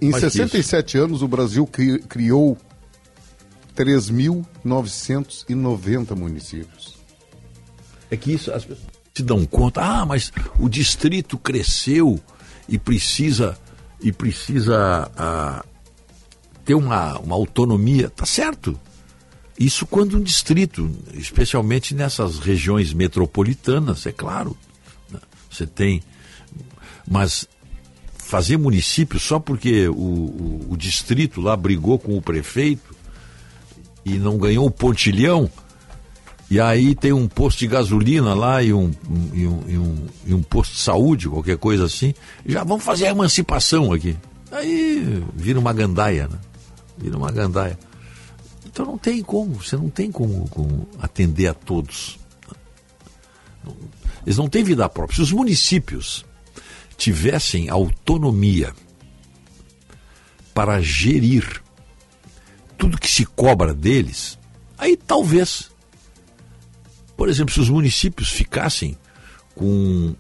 Em 0.02 0.10
Mais 0.10 0.24
que 0.24 0.32
67 0.32 0.98
anos, 0.98 1.22
o 1.22 1.28
Brasil 1.28 1.68
cri- 1.68 2.00
criou 2.00 2.58
3.990 3.76 6.16
municípios. 6.16 6.98
É 8.10 8.18
que 8.18 8.34
isso 8.34 8.52
as 8.52 8.66
pessoas 8.66 8.88
se 9.14 9.22
dão 9.24 9.46
conta, 9.46 9.82
ah, 9.82 10.06
mas 10.06 10.32
o 10.60 10.70
distrito 10.70 11.38
cresceu 11.40 12.20
e 12.70 12.78
precisa 12.78 13.58
e 14.00 14.12
precisa 14.12 15.12
ah, 15.18 15.66
ter 16.64 16.76
uma, 16.76 17.18
uma 17.18 17.36
autonomia, 17.36 18.12
tá 18.12 18.28
certo? 18.28 18.80
Isso 19.60 19.88
quando 19.88 20.18
um 20.18 20.22
distrito, 20.22 20.88
especialmente 21.14 21.96
nessas 21.96 22.38
regiões 22.38 22.94
metropolitanas, 22.94 24.06
é 24.06 24.12
claro, 24.12 24.56
né? 25.10 25.20
você 25.50 25.66
tem, 25.66 26.04
mas 27.08 27.48
fazer 28.28 28.58
município 28.58 29.18
só 29.20 29.40
porque 29.40 29.88
o, 29.88 29.94
o, 29.94 30.68
o 30.72 30.78
distrito 30.78 31.40
lá 31.40 31.56
brigou 31.56 31.98
com 31.98 32.18
o 32.18 32.22
prefeito 32.22 32.94
e 34.06 34.16
não 34.20 34.38
ganhou 34.38 34.66
o 34.66 34.72
pontilhão, 34.72 35.50
e 36.50 36.60
aí 36.62 36.94
tem 36.96 37.12
um 37.14 37.28
posto 37.28 37.60
de 37.60 37.68
gasolina 37.68 38.34
lá 38.34 38.62
e 38.64 38.74
um, 38.74 38.92
um- 39.10 39.30
e 39.34 39.48
um, 39.48 39.64
e 39.68 39.78
um, 39.78 40.06
e 40.28 40.34
um 40.34 40.42
posto 40.42 40.74
de 40.76 40.80
saúde, 40.80 41.28
qualquer 41.30 41.58
coisa 41.58 41.86
assim. 41.86 42.14
Já 42.46 42.64
vamos 42.64 42.84
fazer 42.84 43.08
a 43.08 43.12
emancipação 43.12 43.92
aqui. 43.92 44.16
Aí 44.52 45.24
vira 45.36 45.60
uma 45.60 45.74
gandaia, 45.74 46.28
né? 46.28 46.38
Vira 46.98 47.18
uma 47.18 47.32
gandaia. 47.32 47.78
Então 48.66 48.86
não 48.86 48.98
tem 48.98 49.22
como, 49.24 49.56
você 49.56 49.76
não 49.76 49.90
tem 49.90 50.10
como, 50.12 50.48
como 50.50 50.88
atender 51.02 51.48
a 51.48 51.54
todos. 51.54 52.18
Eles 54.26 54.38
não 54.38 54.48
têm 54.48 54.64
vida 54.64 54.88
própria. 54.90 55.16
Se 55.16 55.22
os 55.22 55.32
municípios 55.32 56.26
tivessem 56.98 57.70
autonomia 57.70 58.74
para 60.54 60.82
gerir 60.82 61.62
tudo 62.78 62.98
que 63.00 63.10
se 63.10 63.26
cobra 63.26 63.74
deles, 63.74 64.38
aí 64.78 64.98
talvez 64.98 65.70
por 67.18 67.28
exemplo, 67.28 67.52
se 67.52 67.60
os 67.60 67.70
municípios 67.70 68.30
ficassem 68.30 68.96
com 69.56 70.16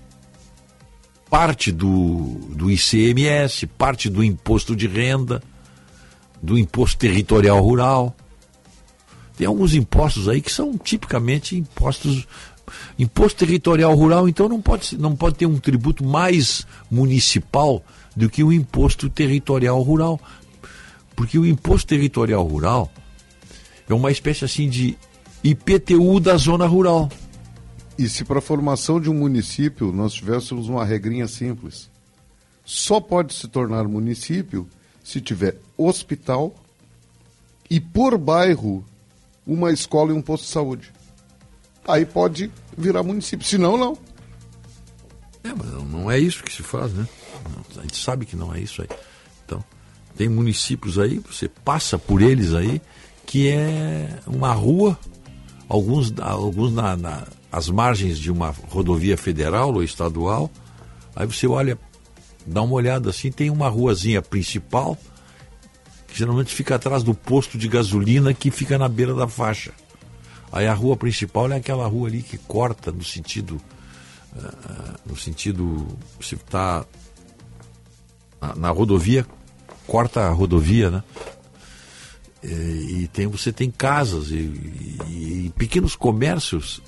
parte 1.29 1.71
do, 1.71 2.39
do 2.49 2.71
ICMS, 2.71 3.67
parte 3.67 4.09
do 4.09 4.23
imposto 4.23 4.75
de 4.75 4.87
renda, 4.87 5.43
do 6.41 6.57
imposto 6.57 6.97
territorial 6.97 7.61
rural. 7.61 8.15
Tem 9.37 9.45
alguns 9.45 9.75
impostos 9.75 10.27
aí 10.27 10.41
que 10.41 10.51
são 10.51 10.75
tipicamente 10.75 11.55
impostos. 11.55 12.27
Imposto 12.97 13.39
territorial 13.39 13.93
rural, 13.95 14.27
então, 14.27 14.49
não 14.49 14.61
pode, 14.61 14.97
não 14.97 15.15
pode 15.15 15.35
ter 15.35 15.45
um 15.45 15.57
tributo 15.57 16.03
mais 16.03 16.65
municipal 16.89 17.83
do 18.15 18.29
que 18.29 18.43
o 18.43 18.51
imposto 18.51 19.09
territorial 19.09 19.81
rural. 19.81 20.19
Porque 21.15 21.37
o 21.37 21.45
imposto 21.45 21.87
territorial 21.87 22.43
rural 22.43 22.91
é 23.89 23.93
uma 23.93 24.11
espécie 24.11 24.45
assim 24.45 24.69
de 24.69 24.97
IPTU 25.43 26.19
da 26.19 26.35
zona 26.37 26.65
rural. 26.65 27.09
E 27.97 28.07
se 28.07 28.23
para 28.23 28.39
a 28.39 28.41
formação 28.41 28.99
de 28.99 29.09
um 29.09 29.13
município 29.13 29.91
nós 29.91 30.13
tivéssemos 30.13 30.69
uma 30.69 30.85
regrinha 30.85 31.27
simples, 31.27 31.89
só 32.63 32.99
pode 32.99 33.33
se 33.33 33.47
tornar 33.47 33.87
município 33.87 34.67
se 35.03 35.21
tiver 35.21 35.57
hospital 35.77 36.53
e 37.69 37.79
por 37.79 38.17
bairro 38.17 38.83
uma 39.45 39.71
escola 39.71 40.11
e 40.11 40.13
um 40.13 40.21
posto 40.21 40.43
de 40.43 40.49
saúde. 40.49 40.96
Aí 41.87 42.05
pode 42.05 42.51
virar 42.77 43.01
município, 43.03 43.45
senão 43.47 43.77
não. 43.77 43.97
É, 45.43 45.53
mas 45.53 45.67
não- 45.71 45.85
não 45.85 46.11
é 46.11 46.19
isso 46.19 46.43
que 46.43 46.51
se 46.51 46.61
faz, 46.63 46.91
né? 46.93 47.07
Não, 47.75 47.81
A 47.81 47.83
gente 47.83 48.03
sabe 48.03 48.25
que 48.25 48.35
não 48.35 48.53
é 48.53 48.59
isso 48.59 48.81
aí. 48.81 48.87
Então, 49.45 49.63
tem 50.15 50.27
municípios 50.27 50.99
aí, 50.99 51.19
você 51.19 51.47
passa 51.47 51.97
por 51.97 52.21
eles 52.21 52.53
aí, 52.53 52.81
que 53.25 53.47
é 53.49 54.09
uma 54.27 54.51
rua, 54.53 54.97
alguns, 55.69 56.13
alguns 56.19 56.73
na, 56.73 56.97
na- 56.97 57.27
às 57.51 57.69
margens 57.69 58.17
de 58.19 58.31
uma 58.31 58.53
rodovia 58.69 59.17
federal 59.17 59.73
ou 59.73 59.81
estadual. 59.83 60.51
Aí 61.15 61.25
você 61.25 61.47
olha, 61.47 61.77
dá 62.45 62.61
uma 62.61 62.73
olhada 62.73 63.09
assim, 63.09 63.31
tem 63.31 63.49
uma 63.49 63.69
ruazinha 63.69 64.21
principal, 64.21 64.97
que 66.07 66.17
geralmente 66.17 66.53
fica 66.53 66.75
atrás 66.75 67.03
do 67.03 67.13
posto 67.13 67.57
de 67.57 67.67
gasolina 67.69 68.33
que 68.33 68.51
fica 68.51 68.77
na 68.77 68.89
beira 68.89 69.13
da 69.13 69.27
faixa. 69.27 69.71
Aí 70.51 70.67
a 70.67 70.73
rua 70.73 70.95
principal 70.95 71.51
é 71.51 71.55
aquela 71.57 71.87
rua 71.87 72.07
ali 72.07 72.21
que 72.23 72.37
corta 72.37 72.91
no 72.91 73.03
sentido 73.03 73.59
ah, 74.37 74.95
no 75.05 75.15
sentido 75.15 75.87
se 76.21 76.35
está 76.35 76.85
na, 78.41 78.55
na 78.55 78.69
rodovia 78.69 79.25
corta 79.85 80.21
a 80.27 80.29
rodovia 80.29 80.89
né? 80.91 81.03
E, 82.43 82.47
e 83.03 83.09
tem 83.11 83.27
você 83.27 83.51
tem 83.51 83.69
casas 83.71 84.29
e, 84.31 84.35
e- 84.35 85.45
e 85.47 85.53
pequenos 85.57 85.95
comércios 85.95 86.81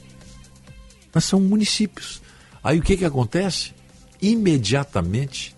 mas 1.13 1.25
são 1.25 1.39
municípios. 1.41 2.21
Aí 2.63 2.77
o 2.77 2.83
que 2.83 2.95
que 2.95 3.03
acontece? 3.05 3.73
Imediatamente 4.21 5.55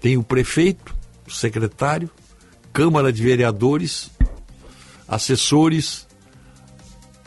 tem 0.00 0.16
o 0.18 0.22
prefeito 0.22 0.94
o 1.26 1.30
secretário 1.30 2.10
câmara 2.72 3.10
de 3.12 3.22
vereadores 3.22 4.10
assessores 5.08 6.05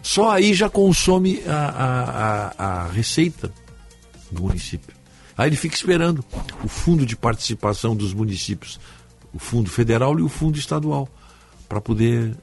só 0.01 0.31
aí 0.31 0.53
já 0.53 0.69
consome 0.69 1.41
a, 1.45 1.55
a, 1.55 2.53
a, 2.57 2.83
a 2.85 2.87
receita 2.87 3.51
do 4.31 4.43
município. 4.43 4.95
Aí 5.37 5.49
ele 5.49 5.55
fica 5.55 5.75
esperando 5.75 6.23
o 6.63 6.67
fundo 6.67 7.05
de 7.05 7.15
participação 7.15 7.95
dos 7.95 8.13
municípios, 8.13 8.79
o 9.33 9.39
fundo 9.39 9.69
federal 9.69 10.19
e 10.19 10.21
o 10.21 10.29
fundo 10.29 10.57
estadual, 10.57 11.07
para 11.67 11.79
poder 11.79 12.35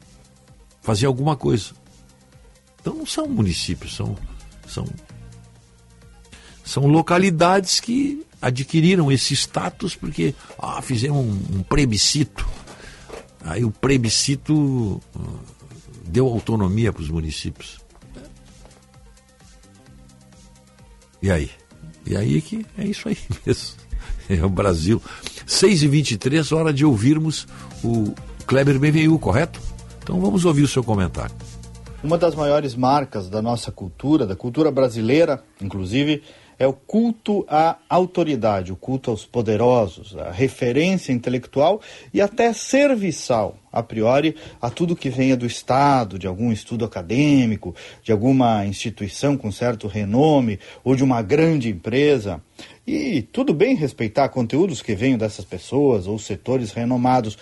fazer 0.80 1.06
alguma 1.06 1.36
coisa. 1.36 1.72
Então 2.80 2.94
não 2.94 3.06
são 3.06 3.28
municípios, 3.28 3.94
são, 3.94 4.16
são, 4.66 4.86
são 6.64 6.86
localidades 6.86 7.80
que 7.80 8.24
adquiriram 8.40 9.10
esse 9.10 9.34
status 9.34 9.96
porque 9.96 10.34
ah, 10.58 10.80
fizeram 10.80 11.20
um, 11.20 11.58
um 11.58 11.62
plebiscito. 11.62 12.48
Aí 13.40 13.64
o 13.64 13.70
plebiscito 13.70 15.00
ah, 15.14 15.55
deu 16.06 16.26
autonomia 16.28 16.92
para 16.92 17.02
os 17.02 17.08
municípios. 17.08 17.78
E 21.22 21.30
aí? 21.30 21.50
E 22.06 22.16
aí 22.16 22.38
é 22.38 22.40
que 22.40 22.66
é 22.78 22.84
isso 22.84 23.08
aí 23.08 23.18
mesmo. 23.44 23.74
É 24.28 24.44
o 24.44 24.48
Brasil. 24.48 25.00
6h23, 25.46 26.56
hora 26.56 26.72
de 26.72 26.84
ouvirmos 26.84 27.46
o 27.82 28.12
Kleber 28.46 28.78
BVU, 28.78 29.18
correto? 29.18 29.60
Então 30.02 30.20
vamos 30.20 30.44
ouvir 30.44 30.62
o 30.62 30.68
seu 30.68 30.82
comentário. 30.82 31.34
Uma 32.02 32.18
das 32.18 32.34
maiores 32.34 32.74
marcas 32.74 33.28
da 33.28 33.42
nossa 33.42 33.72
cultura, 33.72 34.26
da 34.26 34.36
cultura 34.36 34.70
brasileira, 34.70 35.42
inclusive, 35.60 36.22
é 36.58 36.66
o 36.66 36.72
culto 36.72 37.44
à 37.48 37.76
autoridade, 37.88 38.72
o 38.72 38.76
culto 38.76 39.10
aos 39.10 39.24
poderosos, 39.24 40.16
a 40.16 40.30
referência 40.30 41.12
intelectual 41.12 41.80
e 42.12 42.20
até 42.20 42.52
serviçal, 42.52 43.56
a 43.76 43.82
priori, 43.82 44.34
a 44.60 44.70
tudo 44.70 44.96
que 44.96 45.10
venha 45.10 45.36
do 45.36 45.44
Estado, 45.44 46.18
de 46.18 46.26
algum 46.26 46.50
estudo 46.50 46.84
acadêmico, 46.84 47.74
de 48.02 48.10
alguma 48.10 48.64
instituição 48.64 49.36
com 49.36 49.52
certo 49.52 49.86
renome 49.86 50.58
ou 50.82 50.96
de 50.96 51.04
uma 51.04 51.20
grande 51.20 51.68
empresa. 51.68 52.42
E 52.86 53.20
tudo 53.20 53.52
bem 53.52 53.76
respeitar 53.76 54.30
conteúdos 54.30 54.80
que 54.80 54.94
venham 54.94 55.18
dessas 55.18 55.44
pessoas 55.44 56.06
ou 56.06 56.18
setores 56.18 56.72
renomados. 56.72 57.36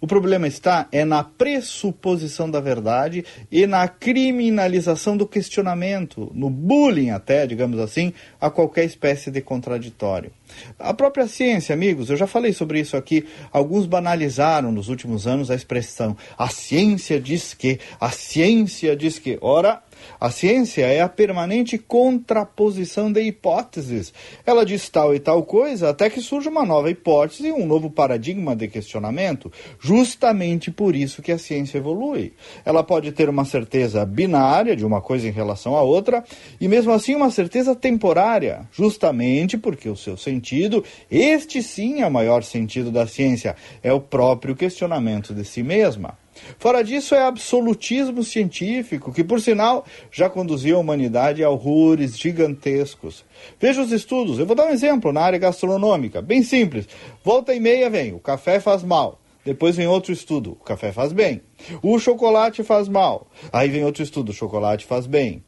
O 0.00 0.06
problema 0.06 0.48
está 0.48 0.88
é 0.90 1.04
na 1.04 1.22
pressuposição 1.22 2.50
da 2.50 2.60
verdade 2.60 3.24
e 3.50 3.66
na 3.66 3.86
criminalização 3.86 5.16
do 5.16 5.26
questionamento, 5.26 6.30
no 6.34 6.48
bullying 6.48 7.10
até, 7.10 7.46
digamos 7.46 7.78
assim, 7.78 8.12
a 8.40 8.48
qualquer 8.48 8.84
espécie 8.84 9.30
de 9.30 9.40
contraditório. 9.40 10.32
A 10.78 10.92
própria 10.94 11.26
ciência, 11.26 11.72
amigos, 11.72 12.10
eu 12.10 12.16
já 12.16 12.26
falei 12.26 12.52
sobre 12.52 12.80
isso 12.80 12.96
aqui, 12.96 13.26
alguns 13.52 13.86
banalizaram 13.86 14.72
nos 14.72 14.88
últimos 14.88 15.26
anos 15.26 15.50
a 15.50 15.54
expressão 15.54 16.16
a 16.36 16.48
ciência 16.48 17.20
diz 17.20 17.54
que, 17.54 17.78
a 18.00 18.10
ciência 18.10 18.96
diz 18.96 19.18
que. 19.18 19.38
Ora, 19.40 19.82
a 20.20 20.30
ciência 20.30 20.86
é 20.86 21.00
a 21.00 21.08
permanente 21.08 21.78
contraposição 21.78 23.12
de 23.12 23.22
hipóteses. 23.22 24.12
Ela 24.44 24.64
diz 24.64 24.88
tal 24.88 25.14
e 25.14 25.20
tal 25.20 25.42
coisa 25.42 25.90
até 25.90 26.08
que 26.08 26.20
surge 26.20 26.48
uma 26.48 26.64
nova 26.64 26.90
hipótese 26.90 27.48
e 27.48 27.52
um 27.52 27.66
novo 27.66 27.90
paradigma 27.90 28.54
de 28.54 28.68
questionamento. 28.68 29.52
Justamente 29.78 30.70
por 30.70 30.94
isso 30.94 31.22
que 31.22 31.32
a 31.32 31.38
ciência 31.38 31.78
evolui. 31.78 32.32
Ela 32.64 32.82
pode 32.82 33.12
ter 33.12 33.28
uma 33.28 33.44
certeza 33.44 34.04
binária 34.04 34.76
de 34.76 34.84
uma 34.84 35.00
coisa 35.00 35.26
em 35.26 35.32
relação 35.32 35.76
à 35.76 35.82
outra 35.82 36.24
e 36.60 36.68
mesmo 36.68 36.92
assim 36.92 37.14
uma 37.14 37.30
certeza 37.30 37.74
temporária, 37.74 38.68
justamente 38.72 39.56
porque 39.56 39.88
o 39.88 39.96
seu 39.96 40.16
sentido, 40.16 40.84
este 41.10 41.62
sim 41.62 42.00
é 42.00 42.06
o 42.06 42.10
maior 42.10 42.42
sentido 42.42 42.90
da 42.90 43.06
ciência, 43.06 43.56
é 43.82 43.92
o 43.92 44.00
próprio 44.00 44.54
questionamento 44.54 45.34
de 45.34 45.44
si 45.44 45.62
mesma. 45.62 46.19
Fora 46.58 46.82
disso, 46.82 47.14
é 47.14 47.22
absolutismo 47.22 48.22
científico, 48.22 49.12
que, 49.12 49.24
por 49.24 49.40
sinal, 49.40 49.84
já 50.10 50.28
conduziu 50.28 50.76
a 50.76 50.80
humanidade 50.80 51.42
a 51.42 51.50
horrores 51.50 52.18
gigantescos. 52.18 53.24
Veja 53.58 53.82
os 53.82 53.92
estudos. 53.92 54.38
Eu 54.38 54.46
vou 54.46 54.56
dar 54.56 54.66
um 54.66 54.70
exemplo 54.70 55.12
na 55.12 55.20
área 55.20 55.38
gastronômica, 55.38 56.20
bem 56.20 56.42
simples. 56.42 56.88
Volta 57.24 57.54
e 57.54 57.60
meia 57.60 57.88
vem, 57.88 58.12
o 58.12 58.18
café 58.18 58.60
faz 58.60 58.82
mal. 58.82 59.20
Depois 59.44 59.74
vem 59.74 59.86
outro 59.86 60.12
estudo, 60.12 60.52
o 60.52 60.64
café 60.64 60.92
faz 60.92 61.12
bem. 61.12 61.40
O 61.82 61.98
chocolate 61.98 62.62
faz 62.62 62.88
mal. 62.88 63.26
Aí 63.50 63.70
vem 63.70 63.84
outro 63.84 64.02
estudo, 64.02 64.30
o 64.30 64.34
chocolate 64.34 64.84
faz 64.84 65.06
bem. 65.06 65.42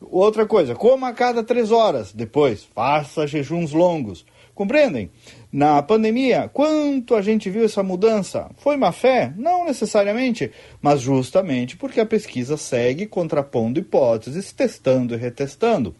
Outra 0.00 0.44
coisa, 0.44 0.74
coma 0.74 1.08
a 1.08 1.14
cada 1.14 1.42
três 1.42 1.72
horas. 1.72 2.12
Depois, 2.12 2.64
faça 2.74 3.26
jejuns 3.26 3.72
longos. 3.72 4.26
Compreendem? 4.58 5.08
Na 5.52 5.80
pandemia, 5.80 6.50
quanto 6.52 7.14
a 7.14 7.22
gente 7.22 7.48
viu 7.48 7.64
essa 7.64 7.80
mudança? 7.80 8.50
Foi 8.56 8.76
má 8.76 8.90
fé? 8.90 9.32
Não 9.36 9.64
necessariamente, 9.64 10.50
mas 10.82 11.00
justamente 11.00 11.76
porque 11.76 12.00
a 12.00 12.04
pesquisa 12.04 12.56
segue 12.56 13.06
contrapondo 13.06 13.78
hipóteses, 13.78 14.50
testando 14.50 15.14
e 15.14 15.16
retestando. 15.16 15.94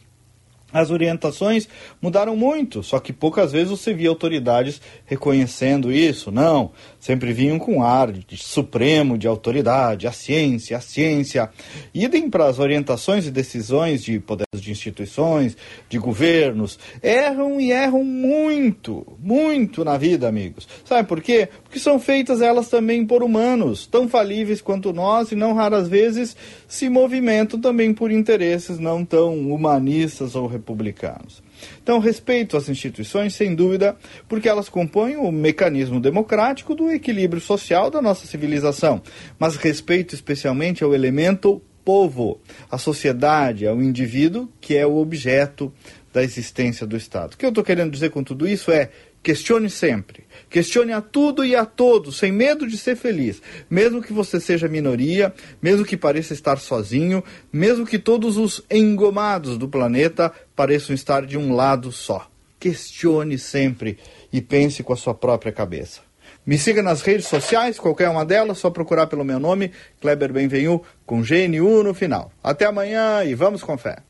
As 0.73 0.91
orientações 0.91 1.69
mudaram 2.03 2.35
muito, 2.35 2.83
só 2.83 2.99
que 2.99 3.13
poucas 3.13 3.53
vezes 3.53 3.71
você 3.71 3.95
via 3.95 4.09
autoridades 4.09 4.83
reconhecendo 5.07 5.93
isso. 5.93 6.33
Não, 6.33 6.73
sempre 6.99 7.33
vinham 7.33 7.59
com 7.59 7.83
ar 7.83 8.13
de 8.13 8.37
supremo 8.37 9.17
de 9.17 9.27
autoridade, 9.27 10.07
a 10.07 10.13
ciência, 10.13 10.77
a 10.77 10.81
ciência. 10.81 11.51
Idem 11.95 12.29
para 12.29 12.47
as 12.47 12.59
orientações 12.59 13.27
e 13.27 13.31
decisões 13.31 14.03
de 14.03 14.19
poderes 14.19 14.61
de 14.61 14.71
instituições, 14.71 15.57
de 15.89 15.99
governos. 15.99 16.79
Erram 17.03 17.61
e 17.61 17.71
erram 17.71 18.05
muito, 18.05 19.07
muito 19.19 19.85
na 19.85 19.97
vida, 19.97 20.29
amigos. 20.29 20.69
Sabe 20.85 21.09
por 21.09 21.21
quê? 21.21 21.49
Porque 21.65 21.79
são 21.79 21.99
feitas 21.99 22.41
elas 22.41 22.69
também 22.69 23.07
por 23.07 23.23
humanos, 23.23 23.87
tão 23.87 24.09
falíveis 24.09 24.61
quanto 24.61 24.93
nós 24.93 25.33
e 25.33 25.37
não 25.37 25.55
raras 25.55 25.89
vezes 25.89 26.37
se 26.67 26.89
movimentam 26.89 27.61
também 27.61 27.95
por 27.95 28.11
interesses 28.11 28.79
não 28.79 29.05
tão 29.05 29.53
humanistas 29.53 30.35
ou 30.35 30.47
republicanos. 30.47 31.48
Então, 31.83 31.99
respeito 31.99 32.57
às 32.57 32.69
instituições, 32.69 33.35
sem 33.35 33.55
dúvida, 33.55 33.97
porque 34.29 34.49
elas 34.49 34.69
compõem 34.69 35.17
o 35.17 35.31
mecanismo 35.31 36.01
democrático 36.01 36.75
do 36.75 36.91
equilíbrio 36.91 37.41
social 37.41 37.91
da 37.91 38.03
nossa 38.03 38.27
civilização, 38.27 39.03
mas 39.39 39.57
respeito 39.57 40.15
especialmente 40.15 40.85
ao 40.85 40.95
elemento 40.95 41.63
povo, 41.85 42.39
à 42.71 42.77
sociedade, 42.77 43.67
ao 43.67 43.81
indivíduo, 43.81 44.49
que 44.61 44.77
é 44.77 44.87
o 44.87 44.97
objeto 44.97 45.73
da 46.13 46.23
existência 46.23 46.87
do 46.87 46.97
Estado. 46.97 47.35
O 47.35 47.37
que 47.39 47.47
eu 47.47 47.51
estou 47.51 47.65
querendo 47.65 47.91
dizer 47.91 48.11
com 48.11 48.23
tudo 48.23 48.47
isso 48.47 48.71
é 48.71 48.91
questione 49.23 49.71
sempre. 49.71 50.25
Questione 50.49 50.93
a 50.93 51.01
tudo 51.01 51.45
e 51.45 51.55
a 51.55 51.65
todos, 51.65 52.19
sem 52.19 52.33
medo 52.33 52.67
de 52.67 52.79
ser 52.79 52.97
feliz. 52.97 53.43
Mesmo 53.69 54.03
que 54.03 54.13
você 54.13 54.41
seja 54.41 54.69
minoria, 54.69 55.33
mesmo 55.61 55.85
que 55.85 55.97
pareça 55.97 56.33
estar 56.33 56.59
sozinho, 56.59 57.23
mesmo 57.53 57.87
que 57.87 57.99
todos 57.99 58.37
os 58.37 58.63
engomados 58.71 59.59
do 59.59 59.69
planeta 59.69 60.33
pareçam 60.57 60.95
estar 60.95 61.27
de 61.27 61.37
um 61.37 61.55
lado 61.55 61.93
só. 61.93 62.29
Questione 62.59 63.39
sempre 63.39 63.99
e 64.33 64.41
pense 64.41 64.83
com 64.83 64.93
a 64.93 64.97
sua 64.97 65.15
própria 65.15 65.53
cabeça. 65.53 66.01
Me 66.45 66.59
siga 66.59 66.83
nas 66.83 67.03
redes 67.03 67.27
sociais, 67.27 67.79
qualquer 67.79 68.09
uma 68.09 68.25
delas, 68.25 68.59
só 68.59 68.71
procurar 68.71 69.07
pelo 69.07 69.25
meu 69.25 69.39
nome, 69.39 69.71
Kleber 70.01 70.33
Benvenu, 70.33 70.83
com 71.05 71.23
GNU 71.23 71.83
no 71.83 71.93
final. 71.93 72.33
Até 72.43 72.65
amanhã 72.65 73.23
e 73.25 73.35
vamos 73.35 73.63
com 73.63 73.77
fé. 73.77 74.08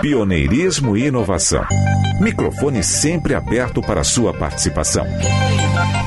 Pioneirismo 0.00 0.96
e 0.96 1.06
inovação. 1.06 1.64
Microfone 2.20 2.82
sempre 2.82 3.34
aberto 3.34 3.80
para 3.80 4.04
sua 4.04 4.32
participação. 4.32 5.06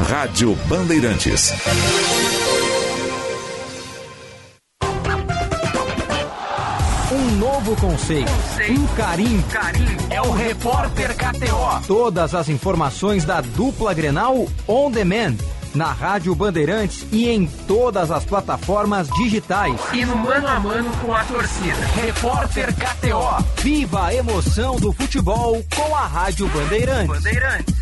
Rádio 0.08 0.56
Bandeirantes. 0.68 1.54
Um 7.12 7.32
novo 7.38 7.76
conceito, 7.78 8.32
um 8.70 8.88
carinho. 8.96 9.44
É 10.10 10.22
o 10.22 10.32
Repórter 10.32 11.16
KTO. 11.16 11.88
Todas 11.88 12.36
as 12.36 12.50
informações 12.50 13.26
da 13.26 13.42
dupla 13.42 13.94
Grenal 13.94 14.48
on 14.68 14.92
demand. 14.92 15.36
Na 15.78 15.92
Rádio 15.92 16.34
Bandeirantes 16.34 17.06
e 17.12 17.30
em 17.30 17.46
todas 17.68 18.10
as 18.10 18.26
plataformas 18.26 19.08
digitais. 19.10 19.80
E 19.94 20.04
no 20.04 20.16
mano 20.18 20.48
a 20.48 20.60
mano 20.60 20.90
com 21.06 21.14
a 21.14 21.24
torcida. 21.24 21.86
Repórter 21.94 22.74
KTO. 22.74 23.62
Viva 23.62 24.08
a 24.08 24.16
emoção 24.16 24.78
do 24.78 24.92
futebol 24.92 25.64
com 25.76 25.96
a 25.96 26.08
Rádio 26.08 26.48
Bandeirantes. 26.48 27.08
Bandeirantes. 27.08 27.76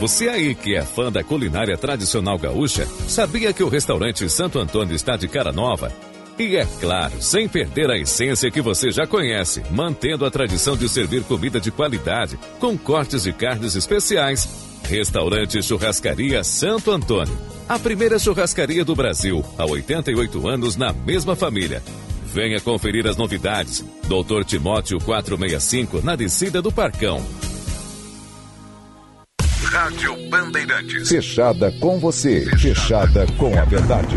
Você 0.00 0.28
aí 0.30 0.54
que 0.54 0.74
é 0.74 0.82
fã 0.82 1.12
da 1.12 1.22
culinária 1.22 1.76
tradicional 1.76 2.38
gaúcha, 2.38 2.86
sabia 3.06 3.52
que 3.52 3.62
o 3.62 3.68
restaurante 3.68 4.26
Santo 4.30 4.58
Antônio 4.58 4.96
está 4.96 5.18
de 5.18 5.28
cara 5.28 5.52
nova? 5.52 5.92
E 6.38 6.56
é 6.56 6.66
claro, 6.80 7.22
sem 7.22 7.48
perder 7.48 7.90
a 7.90 7.96
essência 7.96 8.50
que 8.50 8.60
você 8.60 8.90
já 8.90 9.06
conhece, 9.06 9.62
mantendo 9.70 10.26
a 10.26 10.30
tradição 10.30 10.76
de 10.76 10.88
servir 10.88 11.22
comida 11.22 11.60
de 11.60 11.70
qualidade, 11.70 12.38
com 12.58 12.76
cortes 12.76 13.22
de 13.22 13.32
carnes 13.32 13.76
especiais. 13.76 14.48
Restaurante 14.88 15.62
Churrascaria 15.62 16.42
Santo 16.42 16.90
Antônio. 16.90 17.36
A 17.68 17.78
primeira 17.78 18.18
churrascaria 18.18 18.84
do 18.84 18.94
Brasil, 18.94 19.44
há 19.56 19.64
88 19.64 20.48
anos 20.48 20.76
na 20.76 20.92
mesma 20.92 21.36
família. 21.36 21.82
Venha 22.26 22.60
conferir 22.60 23.06
as 23.06 23.16
novidades. 23.16 23.84
Doutor 24.08 24.44
Timóteo 24.44 24.98
465, 24.98 26.02
na 26.02 26.16
descida 26.16 26.60
do 26.60 26.72
Parcão. 26.72 27.24
Rádio 29.62 30.16
Bandeirantes. 30.28 31.08
Fechada 31.08 31.72
com 31.80 31.98
você. 31.98 32.44
Fechada 32.58 33.24
com 33.38 33.56
a 33.58 33.64
verdade. 33.64 34.16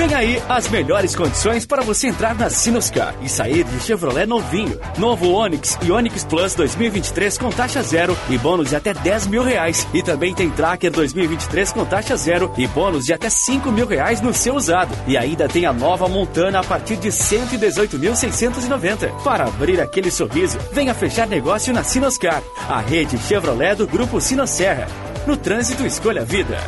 Vem 0.00 0.14
aí 0.14 0.42
as 0.48 0.66
melhores 0.70 1.14
condições 1.14 1.66
para 1.66 1.82
você 1.82 2.08
entrar 2.08 2.34
na 2.34 2.48
Sinoscar 2.48 3.14
e 3.20 3.28
sair 3.28 3.64
de 3.64 3.80
Chevrolet 3.80 4.24
novinho. 4.24 4.80
Novo 4.96 5.30
Onix 5.30 5.76
e 5.82 5.92
Onix 5.92 6.24
Plus 6.24 6.54
2023 6.54 7.36
com 7.36 7.50
taxa 7.50 7.82
zero 7.82 8.16
e 8.30 8.38
bônus 8.38 8.70
de 8.70 8.76
até 8.76 8.94
10 8.94 9.26
mil 9.26 9.42
reais. 9.42 9.86
E 9.92 10.02
também 10.02 10.34
tem 10.34 10.48
Tracker 10.48 10.90
2023 10.90 11.72
com 11.72 11.84
taxa 11.84 12.16
zero 12.16 12.50
e 12.56 12.66
bônus 12.68 13.04
de 13.04 13.12
até 13.12 13.28
5 13.28 13.70
mil 13.70 13.86
reais 13.86 14.22
no 14.22 14.32
seu 14.32 14.54
usado. 14.54 14.96
E 15.06 15.18
ainda 15.18 15.46
tem 15.46 15.66
a 15.66 15.72
nova 15.72 16.08
Montana 16.08 16.60
a 16.60 16.64
partir 16.64 16.96
de 16.96 17.10
118.690. 17.10 19.22
Para 19.22 19.44
abrir 19.44 19.82
aquele 19.82 20.10
sorriso, 20.10 20.58
venha 20.72 20.94
fechar 20.94 21.26
negócio 21.26 21.74
na 21.74 21.84
Sinoscar, 21.84 22.42
a 22.70 22.80
rede 22.80 23.18
Chevrolet 23.18 23.74
do 23.74 23.86
Grupo 23.86 24.18
Sinosserra. 24.18 24.86
No 25.26 25.36
trânsito, 25.36 25.84
escolha 25.84 26.22
a 26.22 26.24
vida. 26.24 26.58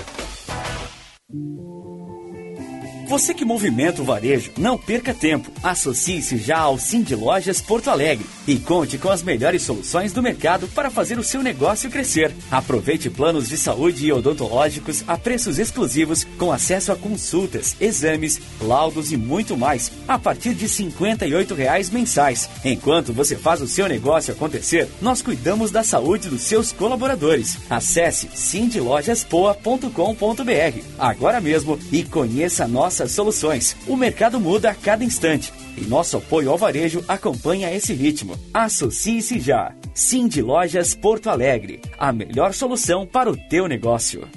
Você 3.06 3.34
que 3.34 3.44
movimenta 3.44 4.00
o 4.00 4.04
varejo, 4.04 4.52
não 4.56 4.78
perca 4.78 5.12
tempo. 5.12 5.50
Associe-se 5.62 6.38
já 6.38 6.58
ao 6.58 6.78
Cindy 6.78 7.14
Lojas 7.14 7.60
Porto 7.60 7.90
Alegre 7.90 8.24
e 8.46 8.56
conte 8.56 8.98
com 8.98 9.10
as 9.10 9.22
melhores 9.22 9.62
soluções 9.62 10.12
do 10.12 10.22
mercado 10.22 10.68
para 10.68 10.90
fazer 10.90 11.18
o 11.18 11.24
seu 11.24 11.42
negócio 11.42 11.90
crescer. 11.90 12.32
Aproveite 12.50 13.10
planos 13.10 13.48
de 13.48 13.56
saúde 13.56 14.06
e 14.06 14.12
odontológicos 14.12 15.04
a 15.06 15.18
preços 15.18 15.58
exclusivos 15.58 16.24
com 16.38 16.52
acesso 16.52 16.92
a 16.92 16.96
consultas, 16.96 17.76
exames, 17.80 18.40
laudos 18.60 19.12
e 19.12 19.16
muito 19.16 19.56
mais 19.56 19.90
a 20.06 20.18
partir 20.18 20.54
de 20.54 20.68
58 20.68 21.54
reais 21.54 21.90
mensais. 21.90 22.48
Enquanto 22.64 23.12
você 23.12 23.36
faz 23.36 23.60
o 23.60 23.68
seu 23.68 23.88
negócio 23.88 24.32
acontecer, 24.32 24.88
nós 25.00 25.22
cuidamos 25.22 25.70
da 25.70 25.82
saúde 25.82 26.28
dos 26.28 26.42
seus 26.42 26.72
colaboradores. 26.72 27.58
Acesse 27.68 28.28
cindylojaspoa.com.br 28.34 30.82
agora 30.98 31.40
mesmo 31.40 31.78
e 31.90 32.04
conheça 32.04 32.68
nossas 32.92 33.12
soluções. 33.12 33.74
O 33.86 33.96
mercado 33.96 34.38
muda 34.38 34.70
a 34.70 34.74
cada 34.74 35.02
instante 35.02 35.50
e 35.78 35.80
nosso 35.82 36.18
apoio 36.18 36.50
ao 36.50 36.58
varejo 36.58 37.02
acompanha 37.08 37.74
esse 37.74 37.94
ritmo. 37.94 38.38
Associe-se 38.52 39.40
já. 39.40 39.74
Cindy 39.94 40.42
Lojas 40.42 40.94
Porto 40.94 41.30
Alegre, 41.30 41.80
a 41.98 42.12
melhor 42.12 42.52
solução 42.52 43.06
para 43.06 43.30
o 43.30 43.36
teu 43.48 43.66
negócio. 43.66 44.28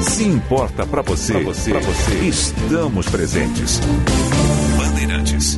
Se 0.00 0.24
importa 0.24 0.86
para 0.86 1.02
você, 1.02 1.34
pra 1.34 1.42
você, 1.42 1.72
você, 1.74 2.14
estamos 2.26 3.06
presentes. 3.08 3.80
Bandeirantes. 4.78 5.57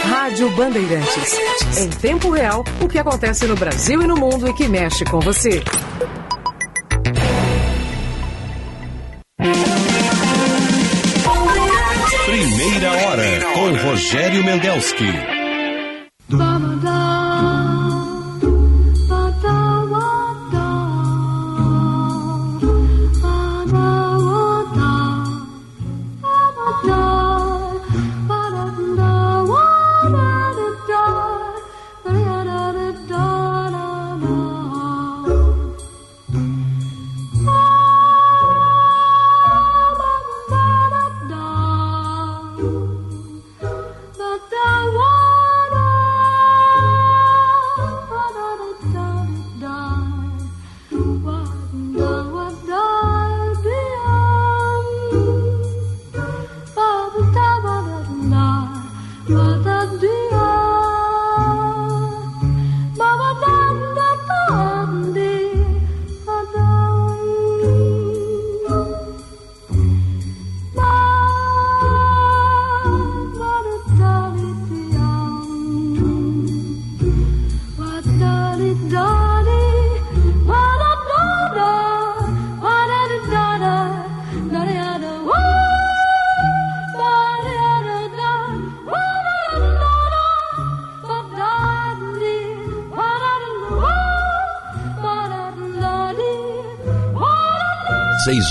Rádio 0.03 0.49
Bandeirantes. 0.51 1.39
Em 1.77 1.89
tempo 1.89 2.29
real, 2.31 2.63
o 2.81 2.87
que 2.87 2.99
acontece 2.99 3.45
no 3.45 3.55
Brasil 3.55 4.01
e 4.01 4.07
no 4.07 4.15
mundo 4.15 4.49
e 4.49 4.53
que 4.53 4.67
mexe 4.67 5.05
com 5.05 5.19
você. 5.19 5.63
Primeira 12.25 12.91
hora 12.91 13.41
com 13.53 13.89
Rogério 13.89 14.43
Mendelski. 14.43 15.05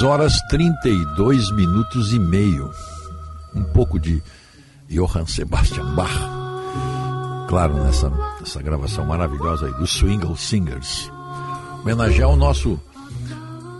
Horas 0.03 0.41
32 0.49 1.51
minutos 1.53 2.12
e 2.12 2.19
meio. 2.19 2.70
Um 3.55 3.65
pouco 3.65 3.99
de 3.99 4.23
Johann 4.89 5.27
Sebastian 5.27 5.95
Bach. 5.95 6.12
Claro, 7.49 7.83
nessa, 7.83 8.12
nessa 8.39 8.62
gravação 8.62 9.05
maravilhosa 9.07 9.66
aí 9.66 9.73
dos 9.75 9.91
Swingle 9.91 10.37
Singers. 10.37 11.11
Homenagear 11.81 12.29
o 12.31 12.37
nosso, 12.37 12.81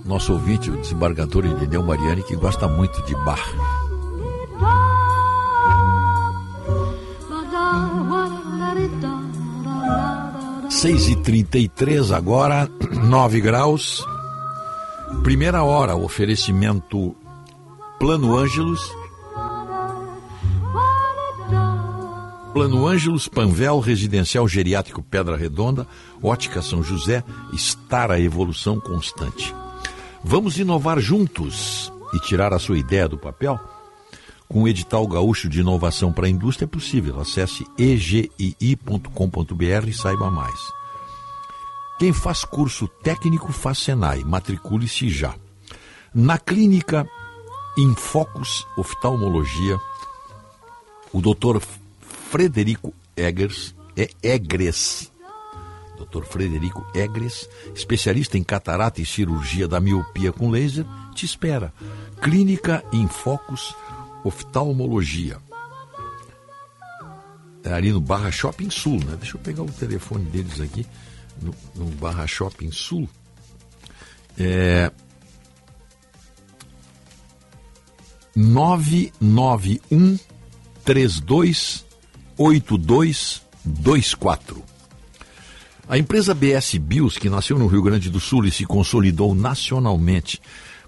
nosso 0.05 0.33
ouvinte, 0.33 0.71
o 0.71 0.81
desembargador 0.81 1.45
Irineu 1.45 1.83
Mariani, 1.85 2.23
que 2.25 2.35
gosta 2.35 2.67
muito 2.67 3.01
de 3.03 3.15
Bach. 3.25 3.43
Seis 10.69 11.09
e 11.09 11.17
trinta 11.17 11.59
agora, 12.17 12.69
nove 13.07 13.41
graus. 13.41 14.05
Primeira 15.23 15.63
hora, 15.63 15.97
oferecimento 15.97 17.17
Plano 17.99 18.37
Ângelos. 18.37 18.81
Plano 22.53 22.87
Ângelos, 22.87 23.29
Panvel, 23.29 23.79
Residencial 23.81 24.49
Geriátrico 24.49 25.03
Pedra 25.03 25.37
Redonda, 25.37 25.87
Ótica 26.23 26.63
São 26.63 26.83
José, 26.83 27.23
estar 27.53 28.11
a 28.11 28.19
evolução 28.19 28.81
constante. 28.81 29.55
Vamos 30.25 30.59
inovar 30.59 30.99
juntos 30.99 31.93
e 32.13 32.19
tirar 32.21 32.53
a 32.53 32.59
sua 32.59 32.79
ideia 32.79 33.09
do 33.09 33.19
papel? 33.19 33.59
Com 34.49 34.63
o 34.63 34.69
edital 34.69 35.07
gaúcho 35.07 35.49
de 35.49 35.61
inovação 35.61 36.13
para 36.13 36.27
a 36.27 36.31
indústria 36.31 36.65
é 36.65 36.69
possível. 36.69 37.21
Acesse 37.21 37.67
egii.com.br 37.79 39.89
e 39.89 39.93
saiba 39.93 40.31
mais. 40.31 40.59
Quem 41.99 42.13
faz 42.13 42.45
curso 42.45 42.87
técnico 42.87 43.53
faz 43.53 43.79
Senai. 43.79 44.23
Matricule-se 44.23 45.09
já. 45.09 45.35
Na 46.15 46.39
clínica 46.39 47.09
Infocus 47.77 48.65
Oftalmologia, 48.77 49.77
o 51.13 51.21
doutor 51.21 51.61
Frederico 52.01 52.95
Eggers, 53.17 53.75
é 53.97 54.09
Egres, 54.23 55.11
Dr. 55.99 56.23
Frederico 56.23 56.87
Egres, 56.95 57.49
especialista 57.75 58.39
em 58.39 58.45
catarata 58.45 59.03
e 59.03 59.07
cirurgia 59.07 59.67
da 59.67 59.81
miopia 59.81 60.33
com 60.33 60.51
laser, 60.51 60.87
te 61.17 61.27
espera. 61.27 61.75
Clínica 62.23 62.85
Infocus 62.93 63.75
Oftalmologia. 64.23 65.39
É 67.65 67.73
ali 67.73 67.91
no 67.91 68.01
Barra 68.01 68.31
Shopping 68.31 68.71
Sul, 68.71 69.01
né? 69.05 69.17
Deixa 69.17 69.37
eu 69.37 69.41
pegar 69.41 69.65
o 69.65 69.73
telefone 69.73 70.25
deles 70.27 70.61
aqui 70.61 70.87
no, 71.43 71.55
no 71.75 71.87
Barra 71.93 72.27
Shopping 72.27 72.71
Sul. 72.71 73.09
É 74.37 74.93
991 78.37 80.19
32 80.85 81.87
8224. 82.37 84.63
A 85.89 85.97
empresa 85.99 86.35
BS 86.35 86.77
Bios, 86.79 87.19
que 87.19 87.31
nasceu 87.31 87.59
no 87.59 87.67
Rio 87.67 87.83
Grande 87.83 88.11
do 88.11 88.21
Sul 88.21 88.45
e 88.45 88.51
se 88.51 88.65
consolidou 88.65 89.35
nacionalmente 89.35 90.41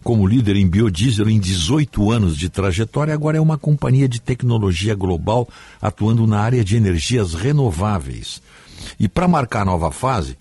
como 0.03 0.27
líder 0.27 0.57
em 0.57 0.67
biodiesel 0.67 1.29
em 1.29 1.39
18 1.39 2.11
anos 2.11 2.37
de 2.37 2.49
trajetória, 2.49 3.13
agora 3.13 3.37
é 3.37 3.41
uma 3.41 3.59
companhia 3.59 4.09
de 4.09 4.21
tecnologia 4.21 4.95
global 4.95 5.49
atuando 5.81 6.27
na 6.27 6.41
área 6.41 6.65
de 6.65 6.77
energias 6.77 7.35
renováveis. 7.35 8.43
E 8.99 9.09
para 9.09 9.29
marcar 9.29 9.63
a 9.63 9.65
nova 9.65 9.91
fase, 9.91 10.37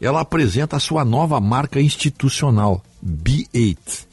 ela 0.00 0.20
apresenta 0.20 0.76
a 0.76 0.80
sua 0.80 1.04
nova 1.04 1.40
marca 1.40 1.80
institucional, 1.80 2.82
B8. 3.04 4.06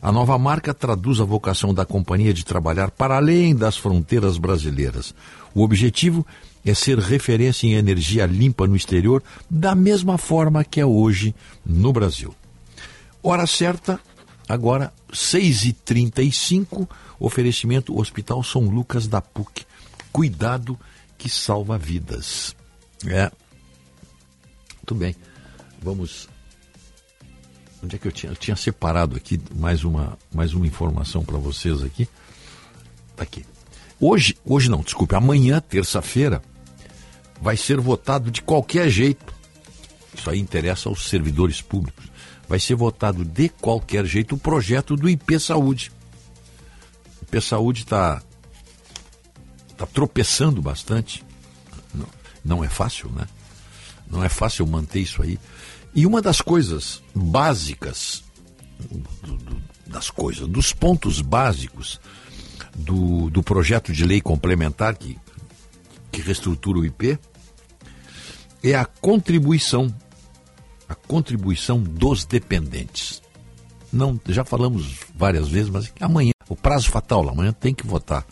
A 0.00 0.12
nova 0.12 0.38
marca 0.38 0.72
traduz 0.72 1.20
a 1.20 1.24
vocação 1.24 1.74
da 1.74 1.84
companhia 1.84 2.32
de 2.32 2.44
trabalhar 2.44 2.90
para 2.90 3.16
além 3.16 3.54
das 3.54 3.76
fronteiras 3.76 4.38
brasileiras. 4.38 5.14
O 5.54 5.62
objetivo 5.62 6.24
é 6.64 6.74
ser 6.74 6.98
referência 6.98 7.66
em 7.66 7.74
energia 7.74 8.26
limpa 8.26 8.66
no 8.66 8.76
exterior, 8.76 9.22
da 9.48 9.74
mesma 9.74 10.18
forma 10.18 10.64
que 10.64 10.80
é 10.80 10.86
hoje 10.86 11.34
no 11.64 11.92
Brasil. 11.92 12.34
Hora 13.22 13.46
certa, 13.46 14.00
Agora, 14.48 14.92
6h35, 15.12 16.88
oferecimento 17.18 17.98
Hospital 17.98 18.42
São 18.44 18.62
Lucas 18.62 19.08
da 19.08 19.20
PUC. 19.20 19.64
Cuidado 20.12 20.78
que 21.18 21.28
salva 21.28 21.76
vidas. 21.76 22.55
É. 23.04 23.30
Muito 24.76 24.94
bem. 24.94 25.16
Vamos. 25.82 26.28
Onde 27.82 27.96
é 27.96 27.98
que 27.98 28.08
eu 28.08 28.12
tinha? 28.12 28.32
Eu 28.32 28.36
tinha 28.36 28.56
separado 28.56 29.16
aqui 29.16 29.40
mais 29.54 29.84
uma, 29.84 30.18
mais 30.32 30.54
uma 30.54 30.66
informação 30.66 31.24
para 31.24 31.38
vocês 31.38 31.82
aqui. 31.82 32.08
Tá 33.14 33.22
aqui. 33.22 33.44
Hoje, 34.00 34.36
hoje 34.44 34.68
não, 34.68 34.80
desculpe, 34.80 35.14
amanhã, 35.14 35.60
terça-feira, 35.60 36.42
vai 37.40 37.56
ser 37.56 37.80
votado 37.80 38.30
de 38.30 38.42
qualquer 38.42 38.88
jeito. 38.88 39.34
Isso 40.14 40.28
aí 40.30 40.38
interessa 40.38 40.88
aos 40.88 41.08
servidores 41.08 41.60
públicos. 41.60 42.06
Vai 42.48 42.60
ser 42.60 42.74
votado 42.74 43.24
de 43.24 43.48
qualquer 43.48 44.04
jeito 44.06 44.34
o 44.34 44.38
projeto 44.38 44.96
do 44.96 45.08
IP 45.08 45.38
Saúde. 45.40 45.90
O 47.20 47.24
IP 47.24 47.40
Saúde 47.40 47.82
está 47.82 48.22
tá 49.76 49.86
tropeçando 49.86 50.62
bastante. 50.62 51.25
Não, 52.46 52.62
é 52.62 52.68
fácil, 52.68 53.10
né? 53.10 53.26
Não 54.08 54.22
é 54.22 54.28
fácil 54.28 54.64
manter 54.66 55.00
isso 55.00 55.20
aí. 55.20 55.38
E 55.92 56.06
uma 56.06 56.22
das 56.22 56.40
coisas 56.40 57.02
básicas, 57.12 58.22
do, 59.22 59.36
do, 59.36 59.62
das 59.86 60.10
coisas, 60.10 60.46
dos 60.46 60.72
pontos 60.72 61.20
básicos 61.20 62.00
do, 62.76 63.28
do 63.30 63.42
projeto 63.42 63.92
de 63.92 64.04
lei 64.04 64.20
complementar 64.20 64.94
que, 64.94 65.18
que 66.12 66.20
reestrutura 66.20 66.78
o 66.78 66.84
IP 66.86 67.18
é 68.62 68.74
a 68.74 68.84
contribuição, 68.84 69.92
a 70.88 70.94
contribuição 70.94 71.82
dos 71.82 72.24
dependentes. 72.24 73.22
Não, 73.92 74.20
já 74.28 74.44
falamos 74.44 74.98
várias 75.16 75.48
vezes, 75.48 75.70
mas 75.70 75.92
amanhã, 76.00 76.32
o 76.48 76.54
prazo 76.54 76.90
fatal, 76.90 77.28
amanhã 77.28 77.52
tem 77.52 77.74
que 77.74 77.86
votar. 77.86 78.24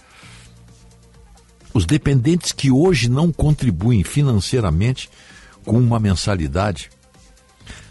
Os 1.75 1.85
dependentes 1.85 2.53
que 2.53 2.71
hoje 2.71 3.11
não 3.11 3.31
contribuem 3.33 4.05
financeiramente 4.05 5.11
com 5.65 5.77
uma 5.77 5.99
mensalidade 5.99 6.89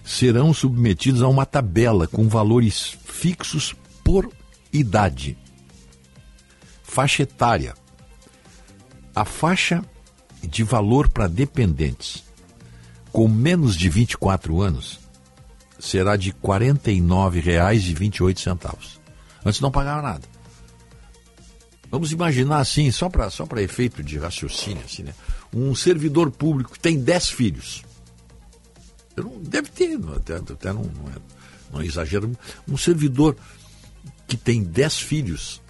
serão 0.05 0.53
submetidos 0.53 1.21
a 1.21 1.27
uma 1.27 1.45
tabela 1.45 2.07
com 2.07 2.29
valores 2.29 2.97
fixos 3.03 3.75
por 4.01 4.31
idade. 4.71 5.37
Faixa 6.81 7.23
etária. 7.23 7.73
A 9.13 9.25
faixa 9.25 9.83
de 10.41 10.63
valor 10.63 11.09
para 11.09 11.27
dependentes 11.27 12.23
com 13.11 13.27
menos 13.27 13.75
de 13.75 13.89
24 13.89 14.61
anos 14.61 14.97
será 15.77 16.15
de 16.15 16.29
R$ 16.29 16.37
49,28. 16.41 19.01
Antes 19.45 19.59
não 19.59 19.69
pagava 19.69 20.01
nada. 20.01 20.32
Vamos 21.93 22.11
imaginar 22.11 22.57
assim, 22.57 22.89
só 22.89 23.07
para 23.07 23.29
só 23.29 23.47
efeito 23.57 24.01
de 24.01 24.17
raciocínio, 24.17 24.83
assim, 24.83 25.03
né? 25.03 25.13
um 25.53 25.75
servidor 25.75 26.31
público 26.31 26.71
que 26.71 26.79
tem 26.79 26.99
10 26.99 27.29
filhos. 27.29 27.83
Eu 29.15 29.25
não, 29.25 29.39
deve 29.39 29.69
ter, 29.69 29.99
até, 30.15 30.37
até 30.37 30.73
não, 30.73 30.81
não, 30.81 31.09
é, 31.09 31.15
não 31.71 31.81
é 31.81 31.85
exagero. 31.85 32.35
Um 32.67 32.77
servidor 32.77 33.37
que 34.27 34.35
tem 34.35 34.63
10 34.63 35.01
filhos, 35.01 35.61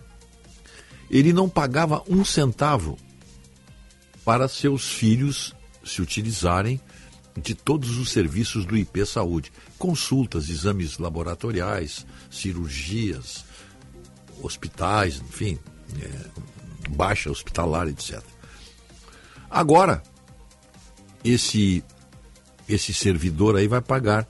ele 1.12 1.34
não 1.34 1.50
pagava 1.50 2.02
um 2.08 2.24
centavo 2.24 2.98
para 4.24 4.48
seus 4.48 4.94
filhos 4.94 5.54
se 5.84 6.02
utilizarem 6.02 6.80
de 7.36 7.54
todos 7.54 7.98
os 7.98 8.10
serviços 8.14 8.66
do 8.66 8.78
IP 8.78 9.06
Saúde: 9.06 9.52
consultas, 9.78 10.48
exames 10.48 10.98
laboratoriais, 11.00 12.06
cirurgias, 12.32 13.44
hospitais, 14.42 15.18
enfim, 15.20 15.60
é, 16.02 16.90
baixa 16.90 17.30
hospitalar, 17.30 17.88
etc. 17.88 18.22
Agora, 19.50 20.02
esse 21.24 21.84
esse 22.68 22.94
servidor 22.94 23.56
aí 23.58 23.68
vai 23.68 23.82
pagar 23.82 24.28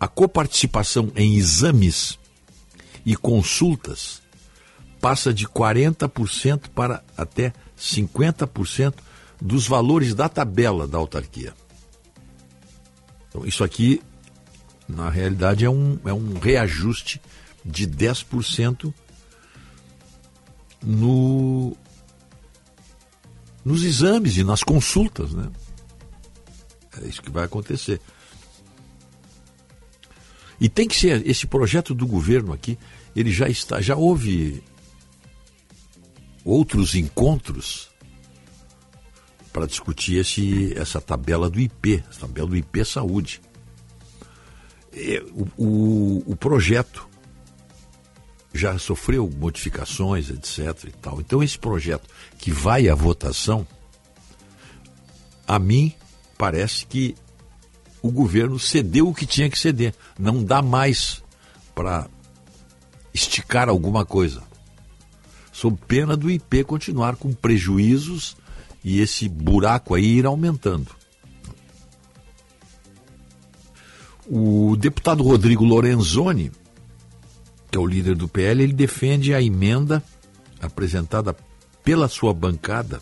a 0.00 0.08
coparticipação 0.08 1.12
em 1.14 1.36
exames 1.36 2.18
e 3.04 3.14
consultas 3.14 4.20
passa 5.00 5.32
de 5.32 5.46
40% 5.46 6.68
para 6.74 7.04
até 7.16 7.52
50% 7.78 8.94
dos 9.40 9.68
valores 9.68 10.14
da 10.14 10.28
tabela 10.28 10.88
da 10.88 10.98
autarquia. 10.98 11.54
Então, 13.28 13.46
isso 13.46 13.62
aqui, 13.62 14.02
na 14.88 15.08
realidade, 15.08 15.64
é 15.64 15.70
um, 15.70 16.00
é 16.04 16.12
um 16.12 16.40
reajuste 16.40 17.22
de 17.64 17.86
10% 17.86 18.92
no, 20.82 21.76
nos 23.64 23.84
exames 23.84 24.36
e 24.38 24.42
nas 24.42 24.64
consultas. 24.64 25.32
Né? 25.32 25.48
É 27.02 27.08
isso 27.08 27.22
que 27.22 27.30
vai 27.30 27.44
acontecer. 27.44 28.00
E 30.60 30.68
tem 30.68 30.88
que 30.88 30.96
ser 30.96 31.26
esse 31.28 31.46
projeto 31.46 31.94
do 31.94 32.06
governo 32.06 32.52
aqui, 32.52 32.78
ele 33.14 33.30
já 33.30 33.48
está, 33.48 33.80
já 33.80 33.94
houve 33.94 34.62
outros 36.44 36.94
encontros 36.94 37.90
para 39.52 39.66
discutir 39.66 40.18
esse, 40.18 40.72
essa 40.78 41.00
tabela 41.00 41.50
do 41.50 41.60
IP, 41.60 42.02
essa 42.08 42.20
tabela 42.20 42.48
do 42.48 42.56
IP 42.56 42.84
Saúde. 42.84 43.40
O, 45.34 45.64
o, 45.64 46.32
o 46.32 46.36
projeto 46.36 47.06
já 48.52 48.78
sofreu 48.78 49.30
modificações, 49.38 50.30
etc. 50.30 50.84
E 50.88 50.92
tal. 50.92 51.20
Então, 51.20 51.42
esse 51.42 51.58
projeto 51.58 52.08
que 52.38 52.50
vai 52.50 52.88
à 52.88 52.94
votação, 52.94 53.66
a 55.46 55.58
mim 55.58 55.94
parece 56.36 56.86
que 56.86 57.14
o 58.02 58.10
governo 58.10 58.58
cedeu 58.58 59.08
o 59.08 59.14
que 59.14 59.26
tinha 59.26 59.50
que 59.50 59.58
ceder. 59.58 59.94
Não 60.18 60.42
dá 60.44 60.62
mais 60.62 61.22
para 61.74 62.08
esticar 63.12 63.68
alguma 63.68 64.04
coisa. 64.04 64.42
Sob 65.52 65.78
pena 65.88 66.16
do 66.16 66.30
IP 66.30 66.64
continuar 66.64 67.16
com 67.16 67.32
prejuízos 67.32 68.36
e 68.84 69.00
esse 69.00 69.28
buraco 69.28 69.94
aí 69.94 70.18
ir 70.18 70.26
aumentando. 70.26 70.94
O 74.28 74.76
deputado 74.76 75.22
Rodrigo 75.22 75.64
Lorenzoni, 75.64 76.52
que 77.70 77.78
é 77.78 77.80
o 77.80 77.86
líder 77.86 78.16
do 78.16 78.28
PL, 78.28 78.62
ele 78.62 78.72
defende 78.72 79.32
a 79.32 79.40
emenda 79.40 80.02
apresentada 80.60 81.36
pela 81.82 82.08
sua 82.08 82.34
bancada 82.34 83.00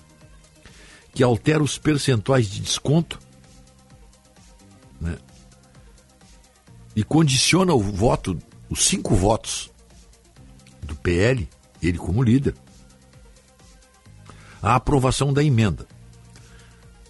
que 1.15 1.23
altera 1.23 1.63
os 1.63 1.79
percentuais 1.79 2.49
de 2.49 2.61
desconto 2.61 3.19
e 6.95 7.03
condiciona 7.03 7.75
o 7.75 7.81
voto, 7.81 8.39
os 8.69 8.85
cinco 8.85 9.15
votos 9.15 9.71
do 10.83 10.95
PL, 10.95 11.49
ele 11.83 11.99
como 11.99 12.23
líder, 12.23 12.55
à 14.63 14.75
aprovação 14.77 15.33
da 15.33 15.43
emenda. 15.43 15.87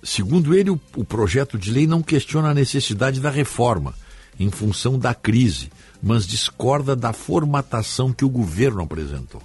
Segundo 0.02 0.54
ele, 0.54 0.70
o, 0.70 0.80
o 0.96 1.04
projeto 1.04 1.58
de 1.58 1.70
lei 1.70 1.86
não 1.86 2.02
questiona 2.02 2.50
a 2.50 2.54
necessidade 2.54 3.20
da 3.20 3.30
reforma 3.30 3.94
em 4.38 4.50
função 4.50 4.98
da 4.98 5.14
crise, 5.14 5.70
mas 6.02 6.26
discorda 6.26 6.94
da 6.96 7.12
formatação 7.12 8.12
que 8.12 8.24
o 8.24 8.28
governo 8.28 8.82
apresentou. 8.82 9.42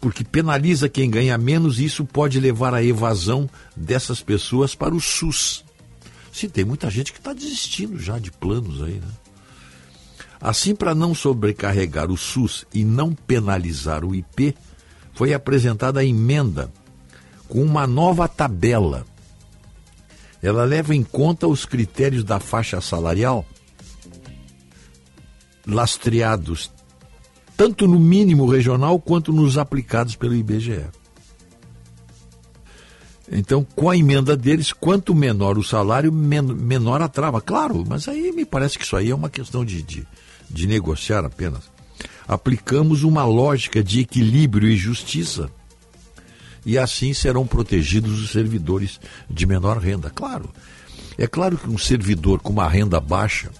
Porque 0.00 0.24
penaliza 0.24 0.88
quem 0.88 1.10
ganha 1.10 1.36
menos 1.36 1.78
e 1.78 1.84
isso 1.84 2.04
pode 2.04 2.38
levar 2.40 2.72
à 2.72 2.82
evasão 2.82 3.48
dessas 3.76 4.22
pessoas 4.22 4.74
para 4.74 4.94
o 4.94 5.00
SUS. 5.00 5.64
Sim, 6.38 6.48
tem 6.48 6.64
muita 6.64 6.88
gente 6.88 7.12
que 7.12 7.18
está 7.18 7.32
desistindo 7.32 7.98
já 7.98 8.16
de 8.16 8.30
planos 8.30 8.80
aí, 8.80 9.00
né? 9.00 9.08
Assim, 10.40 10.72
para 10.72 10.94
não 10.94 11.12
sobrecarregar 11.12 12.12
o 12.12 12.16
SUS 12.16 12.64
e 12.72 12.84
não 12.84 13.12
penalizar 13.12 14.04
o 14.04 14.14
IP, 14.14 14.54
foi 15.14 15.34
apresentada 15.34 15.98
a 15.98 16.04
emenda 16.04 16.72
com 17.48 17.60
uma 17.60 17.88
nova 17.88 18.28
tabela. 18.28 19.04
Ela 20.40 20.62
leva 20.62 20.94
em 20.94 21.02
conta 21.02 21.48
os 21.48 21.66
critérios 21.66 22.22
da 22.22 22.38
faixa 22.38 22.80
salarial 22.80 23.44
lastreados 25.66 26.70
tanto 27.56 27.88
no 27.88 27.98
mínimo 27.98 28.46
regional 28.46 29.00
quanto 29.00 29.32
nos 29.32 29.58
aplicados 29.58 30.14
pelo 30.14 30.36
IBGE. 30.36 30.86
Então, 33.30 33.66
com 33.76 33.90
a 33.90 33.96
emenda 33.96 34.36
deles, 34.36 34.72
quanto 34.72 35.14
menor 35.14 35.58
o 35.58 35.64
salário, 35.64 36.10
men 36.10 36.42
menor 36.42 37.02
a 37.02 37.08
trava. 37.08 37.40
Claro, 37.40 37.84
mas 37.86 38.08
aí 38.08 38.32
me 38.32 38.44
parece 38.44 38.78
que 38.78 38.84
isso 38.84 38.96
aí 38.96 39.10
é 39.10 39.14
uma 39.14 39.28
questão 39.28 39.64
de, 39.64 39.82
de, 39.82 40.06
de 40.48 40.66
negociar 40.66 41.24
apenas. 41.24 41.70
Aplicamos 42.26 43.02
uma 43.04 43.24
lógica 43.24 43.82
de 43.82 44.00
equilíbrio 44.00 44.68
e 44.68 44.76
justiça. 44.76 45.50
E 46.64 46.78
assim 46.78 47.12
serão 47.12 47.46
protegidos 47.46 48.20
os 48.20 48.30
servidores 48.30 49.00
de 49.28 49.46
menor 49.46 49.78
renda. 49.78 50.10
Claro, 50.10 50.50
é 51.16 51.26
claro 51.26 51.58
que 51.58 51.68
um 51.68 51.78
servidor 51.78 52.40
com 52.40 52.52
uma 52.52 52.68
renda 52.68 53.00
baixa, 53.00 53.50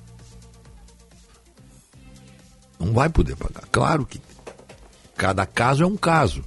Não 2.79 2.93
vai 2.93 3.09
poder 3.09 3.35
pagar. 3.35 3.67
Claro 3.69 4.05
que 4.05 4.21
cada 5.17 5.45
caso 5.45 5.83
é 5.83 5.85
um 5.85 5.97
caso, 5.97 6.41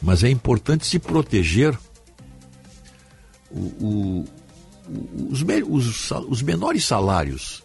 mas 0.00 0.22
é 0.22 0.30
importante 0.30 0.86
se 0.86 1.00
proteger 1.00 1.76
o, 3.50 3.58
o, 3.58 4.24
os, 5.30 5.42
os, 5.42 6.12
os 6.28 6.42
menores 6.42 6.84
salários. 6.84 7.64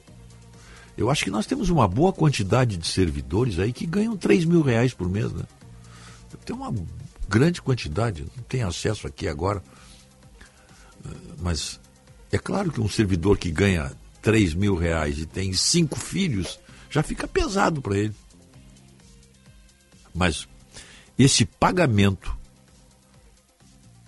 Eu 0.98 1.12
acho 1.12 1.24
que 1.24 1.30
nós 1.30 1.46
temos 1.46 1.70
uma 1.70 1.88
boa 1.88 2.12
quantidade 2.12 2.78
de 2.78 2.88
servidores 2.88 3.60
aí 3.60 3.72
que 3.72 3.86
ganham 3.86 4.18
3 4.18 4.44
mil 4.46 4.64
reais 4.64 4.92
por 4.92 5.08
mês, 5.08 5.32
né? 5.32 5.44
Tem 6.44 6.56
uma 6.56 6.74
grande 7.28 7.62
quantidade, 7.62 8.26
não 8.36 8.44
tem 8.44 8.64
acesso 8.64 9.08
aqui 9.08 9.28
agora. 9.28 9.62
Mas 11.40 11.80
é 12.32 12.38
claro 12.38 12.72
que 12.72 12.82
um 12.82 12.90
servidor 12.90 13.38
que 13.38 13.52
ganha 13.52 13.92
3 14.22 14.54
mil 14.54 14.76
reais 14.76 15.20
e 15.20 15.26
tem 15.26 15.54
cinco 15.54 16.00
filhos, 16.00 16.60
já 16.90 17.04
fica 17.04 17.28
pesado 17.28 17.82
para 17.82 17.98
ele. 17.98 18.16
Mas 20.14 20.48
esse 21.18 21.46
pagamento, 21.46 22.36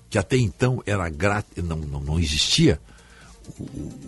que 0.09 0.17
até 0.17 0.37
então 0.37 0.81
era 0.85 1.07
grátis, 1.09 1.63
não, 1.63 1.77
não, 1.77 1.99
não 1.99 2.19
existia, 2.19 2.81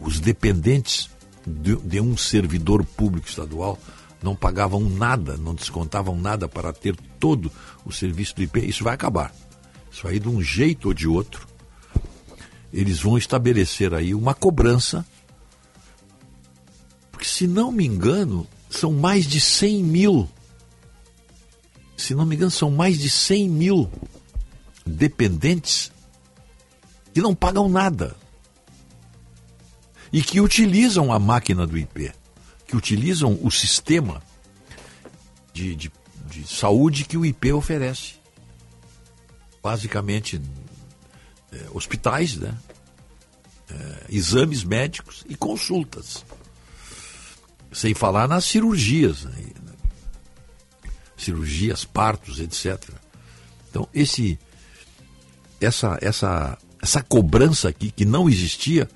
os 0.02 0.20
dependentes 0.20 1.10
de, 1.46 1.76
de 1.76 2.02
um 2.02 2.16
servidor 2.18 2.86
público 2.86 3.28
estadual 3.28 3.80
não 4.22 4.36
pagavam 4.36 4.82
nada, 4.82 5.36
não 5.36 5.56
descontavam 5.56 6.16
nada 6.16 6.48
para 6.48 6.72
ter 6.72 6.96
todo 7.20 7.52
o 7.84 7.92
serviço 7.92 8.36
do 8.36 8.44
IP. 8.44 8.60
Isso 8.60 8.84
vai 8.84 8.94
acabar. 8.94 9.34
Isso 9.92 10.08
aí, 10.08 10.20
de 10.20 10.30
um 10.30 10.42
jeito 10.42 10.90
ou 10.90 10.94
de 10.94 11.08
outro, 11.08 11.48
eles 12.72 13.00
vão 13.00 13.18
estabelecer 13.18 13.94
aí 13.94 14.14
uma 14.14 14.34
cobrança. 14.34 15.06
Porque, 17.12 17.26
se 17.26 17.48
não 17.48 17.72
me 17.72 17.86
engano, 17.86 18.48
são 18.70 18.94
mais 18.94 19.26
de 19.26 19.42
100 19.42 19.84
mil. 19.84 20.30
Se 21.98 22.14
não 22.14 22.26
me 22.26 22.36
engano, 22.36 22.52
são 22.52 22.72
mais 22.72 23.00
de 23.00 23.10
100 23.10 23.50
mil 23.50 23.92
dependentes 24.86 25.92
que 27.14 27.22
não 27.22 27.36
pagam 27.36 27.68
nada 27.68 28.16
e 30.14 30.22
que 30.22 30.40
utilizam 30.40 31.12
a 31.12 31.20
máquina 31.20 31.68
do 31.68 31.78
IP 31.78 32.12
que 32.72 32.78
utilizam 32.78 33.38
o 33.44 33.52
sistema 33.52 34.24
de, 35.52 35.76
de, 35.76 35.92
de 36.30 36.48
saúde 36.48 37.04
que 37.04 37.18
o 37.18 37.26
IP 37.26 37.52
oferece. 37.52 38.14
Basicamente, 39.62 40.42
é, 41.52 41.68
hospitais, 41.74 42.38
né? 42.38 42.58
É, 43.70 44.06
exames 44.10 44.64
médicos 44.64 45.26
e 45.28 45.36
consultas. 45.36 46.24
Sem 47.74 47.94
falar 47.94 48.26
nas 48.26 48.46
cirurgias, 48.46 49.26
né? 49.26 49.34
cirurgias, 51.18 51.84
partos, 51.84 52.40
etc. 52.40 52.82
Então, 53.70 53.86
esse, 53.94 54.40
essa, 55.60 55.98
essa, 56.02 56.58
essa 56.82 57.04
cobrança 57.04 57.68
aqui, 57.68 57.92
que 57.92 58.06
não 58.06 58.30
existia, 58.30 58.90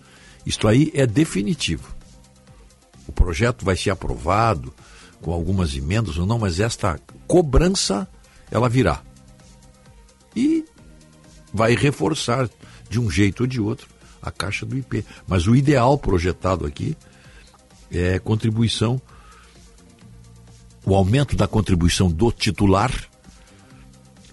isto 0.45 0.65
aí 0.65 0.91
é 0.93 1.05
definitivo 1.05 1.94
o 3.07 3.11
projeto 3.11 3.63
vai 3.65 3.75
ser 3.75 3.89
aprovado 3.89 4.73
com 5.21 5.31
algumas 5.31 5.75
emendas 5.75 6.17
ou 6.17 6.25
não, 6.25 6.37
mas 6.37 6.59
esta 6.59 6.99
cobrança 7.27 8.07
ela 8.51 8.69
virá. 8.69 9.01
E 10.35 10.65
vai 11.53 11.75
reforçar 11.75 12.49
de 12.89 12.99
um 12.99 13.09
jeito 13.09 13.41
ou 13.41 13.47
de 13.47 13.59
outro 13.61 13.87
a 14.21 14.31
caixa 14.31 14.65
do 14.65 14.77
IP. 14.77 15.05
Mas 15.27 15.47
o 15.47 15.55
ideal 15.55 15.97
projetado 15.97 16.65
aqui 16.65 16.97
é 17.91 18.19
contribuição, 18.19 19.01
o 20.85 20.95
aumento 20.95 21.35
da 21.35 21.47
contribuição 21.47 22.11
do 22.11 22.31
titular 22.31 22.91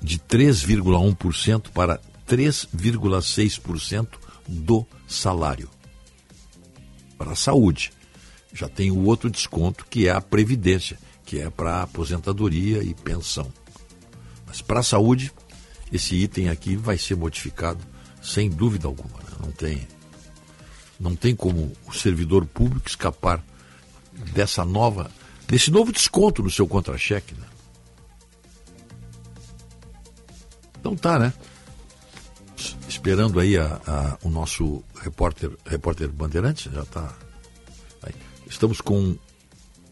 de 0.03 0.19
3,1% 0.19 1.71
para 1.71 2.01
3,6% 2.27 4.09
do 4.49 4.87
salário 5.07 5.69
para 7.23 7.33
a 7.33 7.37
saúde 7.37 7.93
já 8.53 8.69
tem 8.69 8.91
o 8.91 9.05
outro 9.05 9.31
desconto 9.31 9.87
que 9.89 10.07
é 10.07 10.11
a 10.11 10.21
previdência, 10.21 10.99
que 11.25 11.41
é 11.41 11.49
para 11.49 11.83
aposentadoria 11.83 12.83
e 12.83 12.95
pensão. 12.95 13.51
Mas 14.47 14.61
para 14.61 14.81
a 14.81 14.85
saúde, 14.85 15.33
esse 15.91 16.15
item 16.15 16.49
aqui 16.49 16.77
vai 16.77 16.99
ser 16.99 17.17
modificado 17.17 17.81
sem 18.23 18.51
dúvida 18.51 18.87
alguma. 18.87 19.19
Né? 19.19 19.37
Não 19.41 19.51
tem, 19.51 19.89
não 21.01 21.17
tem 21.17 21.35
como 21.35 21.73
o 21.87 21.93
servidor 21.93 22.45
público 22.47 22.89
escapar 22.89 23.43
dessa 24.33 24.65
nova, 24.65 25.11
desse 25.49 25.71
novo 25.71 25.93
desconto 25.93 26.43
no 26.43 26.51
seu 26.51 26.67
contra-cheque. 26.69 27.35
Né? 27.35 27.47
Então 30.79 30.97
tá, 30.97 31.19
né? 31.19 31.33
Esperando 32.89 33.41
aí 33.41 33.57
a, 33.57 33.81
a, 33.87 34.19
o 34.23 34.29
nosso 34.29 34.85
repórter, 35.01 35.51
repórter 35.65 36.09
Bandeirantes, 36.09 36.71
já 36.73 36.83
está 36.83 37.17
Estamos 38.53 38.81
com 38.81 39.17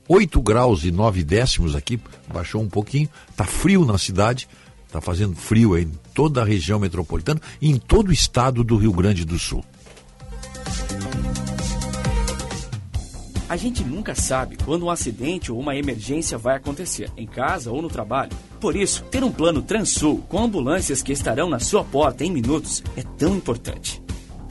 8 0.07 0.41
graus 0.43 0.85
e 0.85 0.91
9 0.91 1.24
décimos 1.24 1.74
aqui, 1.74 1.99
baixou 2.32 2.61
um 2.61 2.69
pouquinho. 2.69 3.09
Está 3.31 3.45
frio 3.45 3.85
na 3.87 3.97
cidade, 3.97 4.49
está 4.87 5.01
fazendo 5.01 5.35
frio 5.35 5.77
em 5.78 5.91
toda 6.15 6.43
a 6.43 6.45
região 6.45 6.78
metropolitana 6.78 7.41
e 7.61 7.70
em 7.70 7.78
todo 7.78 8.09
o 8.09 8.12
estado 8.12 8.62
do 8.62 8.77
Rio 8.77 8.93
Grande 8.93 9.24
do 9.24 9.39
Sul. 9.39 9.65
A 13.49 13.57
gente 13.57 13.82
nunca 13.82 14.15
sabe 14.15 14.57
quando 14.65 14.85
um 14.85 14.91
acidente 14.91 15.51
ou 15.51 15.59
uma 15.59 15.74
emergência 15.74 16.39
vai 16.39 16.57
acontecer, 16.57 17.11
em 17.16 17.27
casa 17.27 17.73
ou 17.73 17.82
no 17.82 17.89
trabalho. 17.89 18.31
Por 18.61 18.77
isso, 18.77 19.03
ter 19.05 19.24
um 19.24 19.32
plano 19.32 19.62
Transul 19.62 20.23
com 20.28 20.45
ambulâncias 20.45 21.03
que 21.03 21.12
estarão 21.12 21.49
na 21.49 21.59
sua 21.59 21.82
porta 21.82 22.24
em 22.24 22.31
minutos 22.31 22.85
é 22.95 23.03
tão 23.19 23.35
importante. 23.35 24.01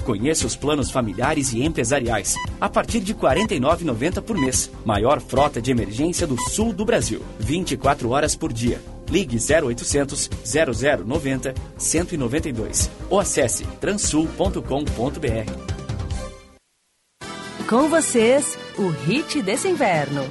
Conheça 0.10 0.48
os 0.48 0.56
planos 0.56 0.90
familiares 0.90 1.54
e 1.54 1.64
empresariais 1.64 2.34
a 2.60 2.68
partir 2.68 3.00
de 3.00 3.14
R$ 3.14 3.20
49,90 3.20 4.24
por 4.24 4.36
mês. 4.36 4.72
Maior 4.84 5.22
frota 5.22 5.62
de 5.62 5.70
emergência 5.70 6.26
do 6.26 6.36
sul 6.50 6.74
do 6.74 6.84
Brasil. 6.84 7.22
24 7.38 8.10
horas 8.10 8.36
por 8.36 8.52
dia. 8.52 8.82
Ligue 9.08 9.38
0800 9.38 10.28
0090 11.06 11.54
192 11.78 12.90
ou 13.08 13.20
acesse 13.20 13.66
transul.com.br. 13.80 14.58
Com 17.68 17.88
vocês, 17.88 18.58
o 18.80 18.88
hit 18.88 19.44
desse 19.44 19.68
inverno. 19.68 20.24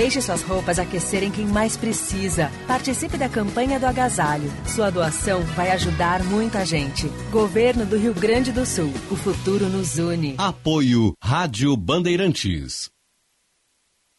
Deixe 0.00 0.22
suas 0.22 0.40
roupas 0.40 0.78
aquecerem 0.78 1.30
quem 1.30 1.44
mais 1.44 1.76
precisa. 1.76 2.50
Participe 2.66 3.18
da 3.18 3.28
campanha 3.28 3.78
do 3.78 3.84
agasalho. 3.84 4.50
Sua 4.64 4.88
doação 4.88 5.42
vai 5.54 5.70
ajudar 5.72 6.24
muita 6.24 6.64
gente. 6.64 7.06
Governo 7.30 7.84
do 7.84 7.98
Rio 7.98 8.14
Grande 8.14 8.50
do 8.50 8.64
Sul. 8.64 8.90
O 9.10 9.14
futuro 9.14 9.68
nos 9.68 9.98
une. 9.98 10.36
Apoio 10.38 11.12
Rádio 11.22 11.76
Bandeirantes. 11.76 12.90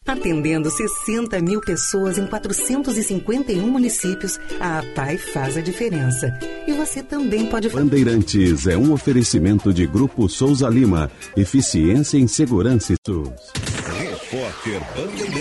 Atendendo 0.06 0.70
60 0.70 1.40
mil 1.42 1.62
pessoas 1.62 2.18
em 2.18 2.26
451 2.26 3.68
municípios, 3.68 4.40
a 4.60 4.80
APAI 4.80 5.18
faz 5.18 5.58
a 5.58 5.62
diferença. 5.62 6.28
E 6.68 6.74
você 6.74 7.04
também 7.04 7.46
pode 7.46 7.70
Bandeirantes 7.70 8.66
é 8.66 8.76
um 8.76 8.94
oferecimento 8.94 9.72
de 9.72 9.86
Grupo 9.86 10.28
Souza 10.28 10.68
Lima. 10.68 11.12
Eficiência 11.38 12.18
em 12.18 12.28
Segurança 12.28 12.94
e 12.94 12.96
SUS. 13.06 13.32
Repórter 14.32 14.82
Bandeirantes. 14.96 15.41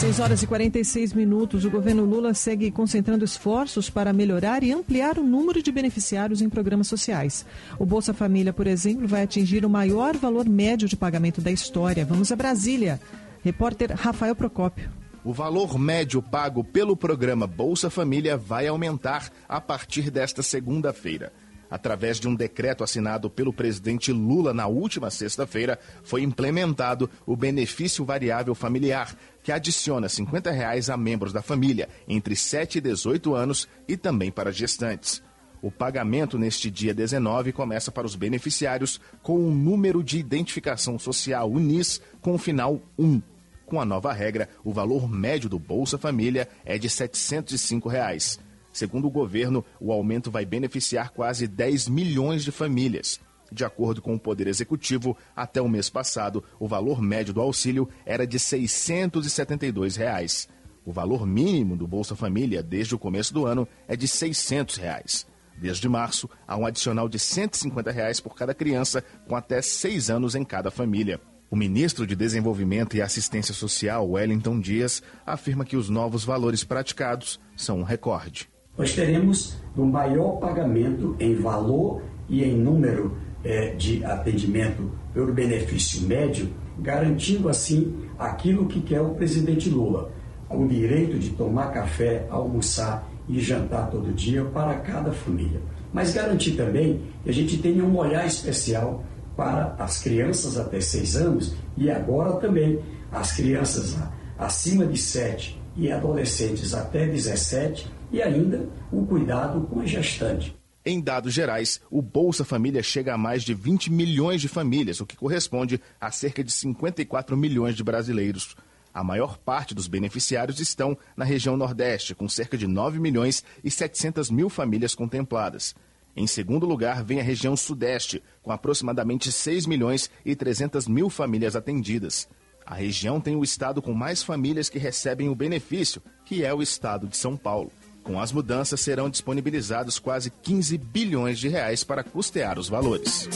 6 0.00 0.18
horas 0.18 0.42
e 0.42 0.46
46 0.46 1.12
minutos. 1.12 1.66
O 1.66 1.70
governo 1.70 2.06
Lula 2.06 2.32
segue 2.32 2.70
concentrando 2.70 3.22
esforços 3.22 3.90
para 3.90 4.14
melhorar 4.14 4.62
e 4.62 4.72
ampliar 4.72 5.18
o 5.18 5.22
número 5.22 5.62
de 5.62 5.70
beneficiários 5.70 6.40
em 6.40 6.48
programas 6.48 6.86
sociais. 6.86 7.44
O 7.78 7.84
Bolsa 7.84 8.14
Família, 8.14 8.50
por 8.50 8.66
exemplo, 8.66 9.06
vai 9.06 9.24
atingir 9.24 9.62
o 9.62 9.68
maior 9.68 10.16
valor 10.16 10.48
médio 10.48 10.88
de 10.88 10.96
pagamento 10.96 11.42
da 11.42 11.50
história. 11.50 12.06
Vamos 12.06 12.32
a 12.32 12.36
Brasília. 12.36 12.98
Repórter 13.44 13.92
Rafael 13.94 14.34
Procópio. 14.34 14.90
O 15.22 15.34
valor 15.34 15.78
médio 15.78 16.22
pago 16.22 16.64
pelo 16.64 16.96
programa 16.96 17.46
Bolsa 17.46 17.90
Família 17.90 18.38
vai 18.38 18.66
aumentar 18.68 19.30
a 19.46 19.60
partir 19.60 20.10
desta 20.10 20.42
segunda-feira. 20.42 21.30
Através 21.70 22.18
de 22.18 22.26
um 22.26 22.34
decreto 22.34 22.82
assinado 22.82 23.30
pelo 23.30 23.52
presidente 23.52 24.12
Lula 24.12 24.52
na 24.52 24.66
última 24.66 25.10
sexta-feira, 25.10 25.78
foi 26.02 26.22
implementado 26.22 27.08
o 27.24 27.36
benefício 27.36 28.04
variável 28.04 28.54
familiar, 28.54 29.16
que 29.42 29.52
adiciona 29.52 30.08
50 30.08 30.50
reais 30.50 30.90
a 30.90 30.96
membros 30.96 31.32
da 31.32 31.40
família 31.40 31.88
entre 32.08 32.34
7 32.34 32.78
e 32.78 32.80
18 32.80 33.34
anos 33.34 33.68
e 33.86 33.96
também 33.96 34.30
para 34.30 34.50
gestantes. 34.50 35.22
O 35.62 35.70
pagamento 35.70 36.38
neste 36.38 36.70
dia 36.70 36.94
19 36.94 37.52
começa 37.52 37.92
para 37.92 38.06
os 38.06 38.16
beneficiários 38.16 39.00
com 39.22 39.36
o 39.36 39.50
número 39.50 40.02
de 40.02 40.18
identificação 40.18 40.98
social 40.98 41.50
UNIS 41.50 42.00
com 42.20 42.34
o 42.34 42.38
final 42.38 42.80
1. 42.98 43.20
Com 43.66 43.80
a 43.80 43.84
nova 43.84 44.12
regra, 44.12 44.48
o 44.64 44.72
valor 44.72 45.08
médio 45.08 45.48
do 45.48 45.58
Bolsa 45.58 45.98
Família 45.98 46.48
é 46.64 46.78
de 46.78 46.88
705 46.88 47.88
reais. 47.88 48.40
Segundo 48.80 49.08
o 49.08 49.10
governo, 49.10 49.62
o 49.78 49.92
aumento 49.92 50.30
vai 50.30 50.46
beneficiar 50.46 51.10
quase 51.10 51.46
10 51.46 51.86
milhões 51.86 52.42
de 52.42 52.50
famílias. 52.50 53.20
De 53.52 53.62
acordo 53.62 54.00
com 54.00 54.14
o 54.14 54.18
Poder 54.18 54.46
Executivo, 54.46 55.14
até 55.36 55.60
o 55.60 55.68
mês 55.68 55.90
passado, 55.90 56.42
o 56.58 56.66
valor 56.66 57.02
médio 57.02 57.34
do 57.34 57.42
auxílio 57.42 57.90
era 58.06 58.26
de 58.26 58.38
672 58.38 59.96
reais. 59.96 60.48
O 60.82 60.92
valor 60.92 61.26
mínimo 61.26 61.76
do 61.76 61.86
Bolsa 61.86 62.16
Família 62.16 62.62
desde 62.62 62.94
o 62.94 62.98
começo 62.98 63.34
do 63.34 63.44
ano 63.44 63.68
é 63.86 63.94
de 63.94 64.08
600 64.08 64.76
reais. 64.76 65.26
Desde 65.58 65.86
março, 65.86 66.26
há 66.48 66.56
um 66.56 66.64
adicional 66.64 67.06
de 67.06 67.18
150 67.18 67.90
reais 67.90 68.18
por 68.18 68.34
cada 68.34 68.54
criança, 68.54 69.04
com 69.28 69.36
até 69.36 69.60
seis 69.60 70.08
anos 70.08 70.34
em 70.34 70.42
cada 70.42 70.70
família. 70.70 71.20
O 71.50 71.56
ministro 71.56 72.06
de 72.06 72.16
Desenvolvimento 72.16 72.96
e 72.96 73.02
Assistência 73.02 73.52
Social, 73.52 74.08
Wellington 74.08 74.58
Dias, 74.58 75.02
afirma 75.26 75.66
que 75.66 75.76
os 75.76 75.90
novos 75.90 76.24
valores 76.24 76.64
praticados 76.64 77.38
são 77.54 77.80
um 77.80 77.82
recorde. 77.82 78.49
Nós 78.80 78.94
teremos 78.94 79.58
um 79.76 79.84
maior 79.84 80.38
pagamento 80.38 81.14
em 81.20 81.34
valor 81.34 82.00
e 82.30 82.42
em 82.42 82.56
número 82.56 83.14
eh, 83.44 83.74
de 83.76 84.02
atendimento 84.02 84.90
pelo 85.12 85.34
benefício 85.34 86.08
médio, 86.08 86.48
garantindo 86.78 87.50
assim 87.50 87.94
aquilo 88.18 88.64
que 88.64 88.80
quer 88.80 89.02
o 89.02 89.10
presidente 89.10 89.68
Lula: 89.68 90.10
o 90.48 90.66
direito 90.66 91.18
de 91.18 91.28
tomar 91.28 91.74
café, 91.74 92.26
almoçar 92.30 93.06
e 93.28 93.38
jantar 93.38 93.90
todo 93.90 94.14
dia 94.14 94.46
para 94.46 94.76
cada 94.76 95.12
família. 95.12 95.60
Mas 95.92 96.14
garantir 96.14 96.52
também 96.52 97.02
que 97.22 97.28
a 97.28 97.34
gente 97.34 97.58
tenha 97.58 97.84
um 97.84 97.98
olhar 97.98 98.26
especial 98.26 99.04
para 99.36 99.74
as 99.78 100.02
crianças 100.02 100.56
até 100.56 100.80
6 100.80 101.16
anos 101.16 101.54
e 101.76 101.90
agora 101.90 102.32
também 102.40 102.80
as 103.12 103.32
crianças 103.32 103.98
acima 104.38 104.86
de 104.86 104.96
7 104.96 105.60
e 105.76 105.92
adolescentes 105.92 106.72
até 106.72 107.06
17 107.06 107.99
e 108.12 108.22
ainda 108.22 108.68
o 108.90 109.06
cuidado 109.06 109.60
com 109.62 109.80
a 109.80 109.86
gestante. 109.86 110.56
Em 110.84 111.00
dados 111.00 111.34
gerais, 111.34 111.80
o 111.90 112.00
Bolsa 112.00 112.44
Família 112.44 112.82
chega 112.82 113.12
a 113.12 113.18
mais 113.18 113.42
de 113.42 113.52
20 113.52 113.92
milhões 113.92 114.40
de 114.40 114.48
famílias, 114.48 115.00
o 115.00 115.06
que 115.06 115.16
corresponde 115.16 115.80
a 116.00 116.10
cerca 116.10 116.42
de 116.42 116.50
54 116.50 117.36
milhões 117.36 117.76
de 117.76 117.84
brasileiros. 117.84 118.56
A 118.92 119.04
maior 119.04 119.36
parte 119.36 119.74
dos 119.74 119.86
beneficiários 119.86 120.58
estão 120.58 120.96
na 121.16 121.24
região 121.24 121.56
Nordeste, 121.56 122.14
com 122.14 122.28
cerca 122.28 122.56
de 122.56 122.66
9 122.66 122.98
milhões 122.98 123.44
e 123.62 123.70
700 123.70 124.30
mil 124.30 124.48
famílias 124.48 124.94
contempladas. 124.94 125.74
Em 126.16 126.26
segundo 126.26 126.66
lugar, 126.66 127.04
vem 127.04 127.20
a 127.20 127.22
região 127.22 127.56
Sudeste, 127.56 128.22
com 128.42 128.50
aproximadamente 128.50 129.30
6 129.30 129.66
milhões 129.66 130.10
e 130.24 130.34
300 130.34 130.88
mil 130.88 131.08
famílias 131.08 131.54
atendidas. 131.54 132.26
A 132.66 132.74
região 132.74 133.20
tem 133.20 133.36
o 133.36 133.44
estado 133.44 133.80
com 133.80 133.92
mais 133.94 134.22
famílias 134.22 134.68
que 134.68 134.78
recebem 134.78 135.28
o 135.28 135.34
benefício, 135.34 136.02
que 136.24 136.44
é 136.44 136.52
o 136.52 136.62
estado 136.62 137.06
de 137.06 137.16
São 137.16 137.36
Paulo. 137.36 137.70
Com 138.10 138.18
as 138.18 138.32
mudanças, 138.32 138.80
serão 138.80 139.08
disponibilizados 139.08 140.00
quase 140.00 140.32
15 140.42 140.76
bilhões 140.76 141.38
de 141.38 141.46
reais 141.46 141.84
para 141.84 142.02
custear 142.02 142.58
os 142.58 142.68
valores. 142.68 143.28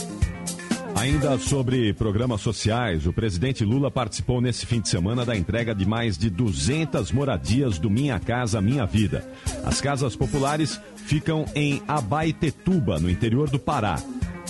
Ainda 0.93 1.39
sobre 1.39 1.93
programas 1.93 2.41
sociais, 2.41 3.07
o 3.07 3.13
presidente 3.13 3.63
Lula 3.63 3.89
participou 3.89 4.41
nesse 4.41 4.65
fim 4.65 4.81
de 4.81 4.89
semana 4.89 5.23
da 5.23 5.33
entrega 5.33 5.73
de 5.73 5.85
mais 5.85 6.17
de 6.17 6.29
200 6.29 7.13
moradias 7.13 7.79
do 7.79 7.89
Minha 7.89 8.19
Casa 8.19 8.59
Minha 8.59 8.85
Vida. 8.85 9.25
As 9.63 9.79
casas 9.79 10.13
populares 10.13 10.77
ficam 10.97 11.45
em 11.55 11.81
Abaetetuba, 11.87 12.99
no 12.99 13.09
interior 13.09 13.49
do 13.49 13.57
Pará. 13.57 13.95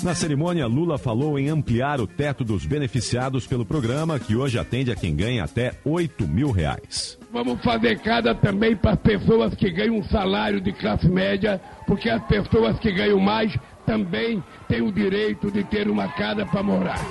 Na 0.01 0.15
cerimônia, 0.15 0.65
Lula 0.65 0.97
falou 0.97 1.37
em 1.37 1.49
ampliar 1.49 2.01
o 2.01 2.07
teto 2.07 2.43
dos 2.43 2.65
beneficiados 2.65 3.45
pelo 3.45 3.63
programa, 3.63 4.17
que 4.19 4.35
hoje 4.35 4.57
atende 4.57 4.91
a 4.91 4.95
quem 4.95 5.15
ganha 5.15 5.43
até 5.43 5.73
8 5.85 6.27
mil 6.27 6.49
reais. 6.49 7.15
Vamos 7.35 7.61
fazer 7.61 7.99
cada 7.99 8.33
também 8.33 8.77
para 8.77 8.91
as 8.91 8.99
pessoas 8.99 9.53
que 9.55 9.69
ganham 9.69 9.97
um 9.97 10.03
salário 10.05 10.61
de 10.61 10.71
classe 10.71 11.05
média, 11.09 11.59
porque 11.85 12.09
as 12.09 12.23
pessoas 12.23 12.79
que 12.79 12.89
ganham 12.93 13.19
mais 13.19 13.53
também 13.85 14.41
têm 14.69 14.81
o 14.81 14.89
direito 14.89 15.51
de 15.51 15.61
ter 15.65 15.89
uma 15.89 16.07
casa 16.07 16.45
para 16.45 16.63
morar. 16.63 17.05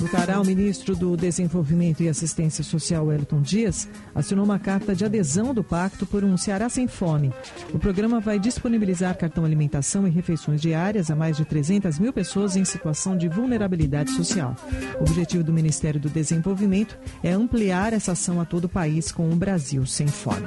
No 0.00 0.08
Pará, 0.08 0.40
o 0.40 0.44
ministro 0.44 0.96
do 0.96 1.16
Desenvolvimento 1.16 2.02
e 2.02 2.08
Assistência 2.08 2.64
Social, 2.64 3.06
Wellington 3.06 3.40
Dias, 3.40 3.88
assinou 4.14 4.44
uma 4.44 4.58
carta 4.58 4.94
de 4.94 5.04
adesão 5.04 5.54
do 5.54 5.62
pacto 5.62 6.06
por 6.06 6.24
um 6.24 6.36
Ceará 6.36 6.68
sem 6.68 6.88
fome. 6.88 7.32
O 7.72 7.78
programa 7.78 8.18
vai 8.20 8.38
disponibilizar 8.38 9.16
cartão 9.16 9.44
alimentação 9.44 10.06
e 10.06 10.10
refeições 10.10 10.60
diárias 10.60 11.10
a 11.10 11.16
mais 11.16 11.36
de 11.36 11.44
300 11.44 11.98
mil 11.98 12.12
pessoas 12.12 12.56
em 12.56 12.64
situação 12.64 13.16
de 13.16 13.28
vulnerabilidade 13.28 14.10
social. 14.12 14.56
O 14.98 15.02
objetivo 15.02 15.44
do 15.44 15.52
Ministério 15.52 16.00
do 16.00 16.08
Desenvolvimento 16.08 16.98
é 17.22 17.30
ampliar 17.32 17.92
essa 17.92 18.12
ação 18.12 18.40
a 18.40 18.44
todo 18.44 18.64
o 18.64 18.68
país 18.68 19.12
com 19.12 19.30
o 19.30 19.36
Brasil 19.36 19.86
sem 19.86 20.06
fome. 20.06 20.46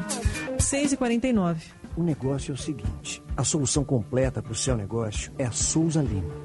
6h49. 0.57 1.57
O 1.95 2.03
negócio 2.03 2.51
é 2.51 2.55
o 2.55 2.57
seguinte: 2.57 3.23
a 3.37 3.43
solução 3.43 3.83
completa 3.83 4.41
para 4.41 4.51
o 4.51 4.55
seu 4.55 4.75
negócio 4.75 5.31
é 5.37 5.45
a 5.45 5.51
Souza 5.51 6.01
Lima. 6.01 6.44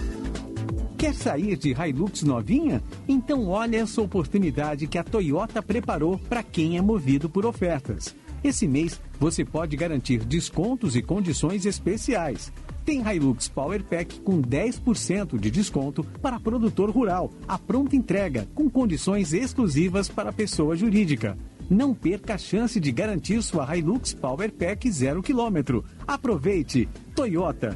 Quer 1.01 1.15
sair 1.15 1.57
de 1.57 1.71
Hilux 1.71 2.21
novinha? 2.21 2.79
Então 3.07 3.47
olha 3.47 3.77
essa 3.77 3.99
oportunidade 4.03 4.85
que 4.85 4.99
a 4.99 5.03
Toyota 5.03 5.59
preparou 5.59 6.19
para 6.29 6.43
quem 6.43 6.77
é 6.77 6.81
movido 6.81 7.27
por 7.27 7.43
ofertas. 7.43 8.15
Esse 8.43 8.67
mês 8.67 9.01
você 9.19 9.43
pode 9.43 9.75
garantir 9.75 10.19
descontos 10.19 10.95
e 10.95 11.01
condições 11.01 11.65
especiais. 11.65 12.53
Tem 12.85 13.01
Hilux 13.01 13.47
Power 13.47 13.83
Pack 13.83 14.19
com 14.19 14.43
10% 14.43 15.39
de 15.39 15.49
desconto 15.49 16.03
para 16.21 16.39
produtor 16.39 16.91
rural, 16.91 17.31
a 17.47 17.57
pronta 17.57 17.95
entrega, 17.95 18.47
com 18.53 18.69
condições 18.69 19.33
exclusivas 19.33 20.07
para 20.07 20.31
pessoa 20.31 20.75
jurídica. 20.75 21.35
Não 21.67 21.95
perca 21.95 22.35
a 22.35 22.37
chance 22.37 22.79
de 22.79 22.91
garantir 22.91 23.41
sua 23.41 23.75
Hilux 23.75 24.13
Power 24.13 24.51
Pack 24.51 24.91
0 24.91 25.23
km. 25.23 25.81
Aproveite! 26.05 26.87
Toyota. 27.15 27.75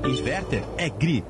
Inverter 0.03 0.63
é 0.77 0.89
GRI. 0.89 1.23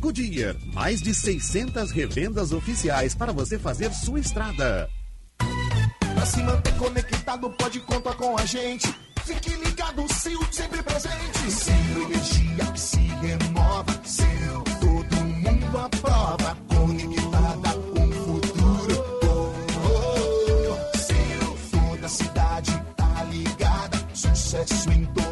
Goodyear, 0.00 0.56
mais 0.74 1.00
de 1.00 1.14
600 1.14 1.90
revendas 1.90 2.52
oficiais 2.52 3.14
para 3.14 3.32
você 3.32 3.58
fazer 3.58 3.92
sua 3.92 4.20
estrada. 4.20 4.88
Pra 5.38 6.26
se 6.26 6.42
manter 6.42 6.74
conectado, 6.76 7.50
pode 7.50 7.80
contar 7.80 8.14
com 8.14 8.36
a 8.36 8.44
gente. 8.44 8.92
Fique 9.24 9.50
ligado, 9.56 10.06
Sil, 10.12 10.38
sempre 10.50 10.82
presente. 10.82 11.50
Sil, 11.50 11.96
energia 12.02 12.66
que 12.72 12.80
se 12.80 12.98
renova. 12.98 14.00
Sil, 14.04 14.58
todo 14.80 15.16
mundo 15.24 15.78
aprova. 15.78 16.56
Conectada 16.68 17.70
com 17.92 18.08
o 18.08 18.12
futuro. 18.12 19.04
Oh, 19.22 19.52
oh. 20.72 20.98
Sil, 20.98 21.46
toda 21.70 22.08
cidade 22.08 22.82
tá 22.96 23.24
ligada. 23.30 23.98
Sucesso 24.14 24.90
em 24.90 25.04
toda 25.06 25.25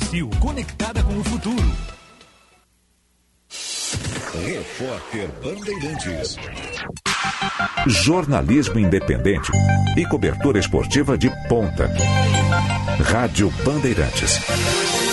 Sil, 0.00 0.30
conectada 0.40 1.02
com 1.02 1.18
o 1.18 1.24
futuro. 1.24 1.72
Repórter 4.44 5.28
Bandeirantes. 5.42 6.36
Jornalismo 7.86 8.78
independente 8.78 9.52
e 9.96 10.06
cobertura 10.06 10.58
esportiva 10.58 11.16
de 11.16 11.30
ponta. 11.48 11.88
Rádio 13.04 13.50
Bandeirantes. 13.64 15.03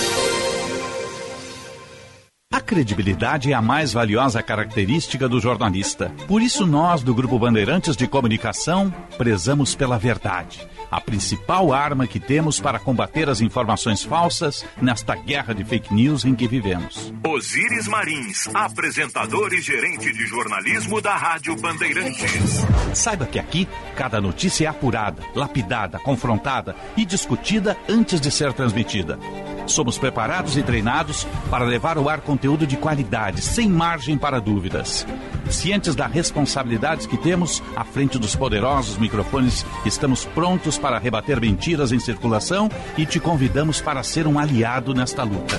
Credibilidade 2.72 3.52
é 3.52 3.54
a 3.54 3.60
mais 3.60 3.92
valiosa 3.92 4.42
característica 4.42 5.28
do 5.28 5.38
jornalista. 5.38 6.10
Por 6.26 6.40
isso, 6.40 6.66
nós, 6.66 7.02
do 7.02 7.14
Grupo 7.14 7.38
Bandeirantes 7.38 7.94
de 7.94 8.06
Comunicação, 8.06 8.90
prezamos 9.18 9.74
pela 9.74 9.98
verdade, 9.98 10.66
a 10.90 10.98
principal 10.98 11.70
arma 11.70 12.06
que 12.06 12.18
temos 12.18 12.60
para 12.60 12.78
combater 12.78 13.28
as 13.28 13.42
informações 13.42 14.02
falsas 14.02 14.64
nesta 14.80 15.14
guerra 15.14 15.52
de 15.52 15.62
fake 15.62 15.92
news 15.92 16.24
em 16.24 16.34
que 16.34 16.48
vivemos. 16.48 17.12
Osíris 17.22 17.86
Marins, 17.88 18.48
apresentador 18.54 19.52
e 19.52 19.60
gerente 19.60 20.10
de 20.10 20.26
jornalismo 20.26 20.98
da 21.02 21.14
Rádio 21.14 21.54
Bandeirantes. 21.56 22.64
Saiba 22.94 23.26
que 23.26 23.38
aqui, 23.38 23.68
cada 23.94 24.18
notícia 24.18 24.64
é 24.64 24.68
apurada, 24.68 25.22
lapidada, 25.34 25.98
confrontada 25.98 26.74
e 26.96 27.04
discutida 27.04 27.76
antes 27.86 28.18
de 28.18 28.30
ser 28.30 28.54
transmitida. 28.54 29.18
Somos 29.66 29.98
preparados 29.98 30.56
e 30.56 30.62
treinados 30.62 31.26
para 31.50 31.64
levar 31.64 31.96
ao 31.96 32.08
ar 32.08 32.20
conteúdo 32.20 32.66
de 32.66 32.76
qualidade, 32.76 33.40
sem 33.40 33.68
margem 33.68 34.18
para 34.18 34.40
dúvidas. 34.40 35.06
Cientes 35.50 35.94
da 35.94 36.06
responsabilidade 36.06 37.08
que 37.08 37.16
temos 37.16 37.62
à 37.76 37.84
frente 37.84 38.18
dos 38.18 38.34
poderosos 38.34 38.98
microfones, 38.98 39.64
estamos 39.84 40.24
prontos 40.24 40.78
para 40.78 40.98
rebater 40.98 41.40
mentiras 41.40 41.92
em 41.92 42.00
circulação 42.00 42.70
e 42.96 43.04
te 43.04 43.20
convidamos 43.20 43.80
para 43.80 44.02
ser 44.02 44.26
um 44.26 44.38
aliado 44.38 44.94
nesta 44.94 45.22
luta. 45.22 45.58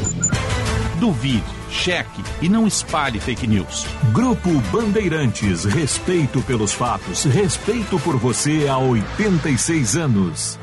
Duvide, 0.99 1.43
cheque 1.69 2.23
e 2.41 2.47
não 2.47 2.65
espalhe 2.65 3.19
fake 3.19 3.45
news. 3.45 3.85
Grupo 4.13 4.49
Bandeirantes, 4.71 5.65
respeito 5.65 6.41
pelos 6.43 6.71
fatos, 6.71 7.25
respeito 7.25 7.99
por 7.99 8.17
você 8.17 8.67
há 8.69 8.77
86 8.77 9.97
anos. 9.97 10.62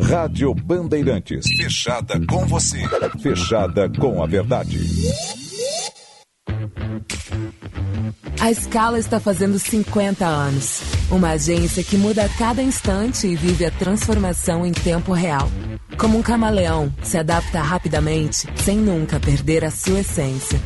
Rádio 0.00 0.54
Bandeirantes. 0.54 1.46
Fechada 1.56 2.24
com 2.26 2.46
você. 2.46 2.78
Fechada 3.20 3.90
com 3.90 4.22
a 4.22 4.26
verdade. 4.26 4.78
A 8.40 8.54
Scala 8.54 8.98
está 8.98 9.18
fazendo 9.18 9.58
50 9.58 10.24
anos. 10.24 10.80
Uma 11.10 11.30
agência 11.30 11.82
que 11.82 11.96
muda 11.96 12.24
a 12.24 12.28
cada 12.28 12.62
instante 12.62 13.26
e 13.26 13.34
vive 13.34 13.64
a 13.66 13.70
transformação 13.70 14.64
em 14.64 14.72
tempo 14.72 15.12
real. 15.12 15.50
Como 15.98 16.16
um 16.16 16.22
camaleão, 16.22 16.92
se 17.02 17.18
adapta 17.18 17.60
rapidamente, 17.60 18.46
sem 18.62 18.78
nunca 18.78 19.18
perder 19.18 19.64
a 19.64 19.70
sua 19.70 20.00
essência. 20.00 20.60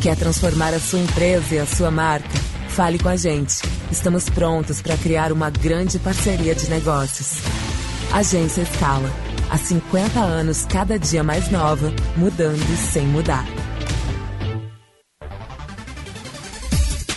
Quer 0.00 0.16
transformar 0.16 0.72
a 0.72 0.80
sua 0.80 1.00
empresa 1.00 1.54
e 1.54 1.58
a 1.58 1.66
sua 1.66 1.90
marca? 1.90 2.38
Fale 2.68 2.98
com 2.98 3.08
a 3.08 3.16
gente. 3.16 3.56
Estamos 3.92 4.30
prontos 4.30 4.80
para 4.80 4.96
criar 4.96 5.30
uma 5.30 5.50
grande 5.50 5.98
parceria 5.98 6.54
de 6.54 6.68
negócios. 6.70 7.73
Agência 8.12 8.64
Scala. 8.64 9.10
Há 9.50 9.58
50 9.58 10.20
anos, 10.20 10.64
cada 10.68 10.98
dia 10.98 11.22
mais 11.22 11.50
nova, 11.50 11.92
mudando 12.16 12.76
sem 12.92 13.06
mudar. 13.06 13.44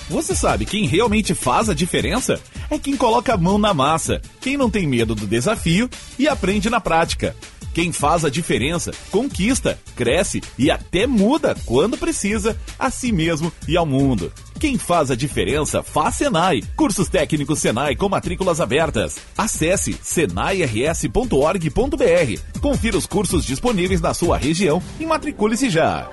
Você 0.09 0.33
sabe 0.33 0.65
quem 0.65 0.85
realmente 0.85 1.33
faz 1.33 1.69
a 1.69 1.73
diferença? 1.73 2.39
É 2.69 2.77
quem 2.77 2.95
coloca 2.95 3.33
a 3.33 3.37
mão 3.37 3.57
na 3.57 3.73
massa, 3.73 4.21
quem 4.41 4.57
não 4.57 4.69
tem 4.69 4.87
medo 4.87 5.13
do 5.13 5.27
desafio 5.27 5.89
e 6.17 6.27
aprende 6.27 6.69
na 6.69 6.79
prática. 6.79 7.35
Quem 7.77 7.91
faz 7.91 8.25
a 8.25 8.29
diferença, 8.31 8.91
conquista, 9.11 9.77
cresce 9.95 10.41
e 10.57 10.71
até 10.71 11.05
muda, 11.05 11.55
quando 11.63 11.95
precisa, 11.95 12.59
a 12.79 12.89
si 12.89 13.11
mesmo 13.11 13.53
e 13.67 13.77
ao 13.77 13.85
mundo. 13.85 14.33
Quem 14.59 14.79
faz 14.79 15.11
a 15.11 15.15
diferença 15.15 15.83
faz 15.83 16.15
Senai. 16.15 16.63
Cursos 16.75 17.07
técnicos 17.07 17.59
Senai 17.59 17.95
com 17.95 18.09
matrículas 18.09 18.59
abertas. 18.59 19.17
Acesse 19.37 19.93
senairs.org.br. 20.01 21.19
Confira 22.59 22.97
os 22.97 23.05
cursos 23.05 23.45
disponíveis 23.45 24.01
na 24.01 24.11
sua 24.11 24.39
região 24.39 24.81
e 24.99 25.05
matricule-se 25.05 25.69
já. 25.69 26.09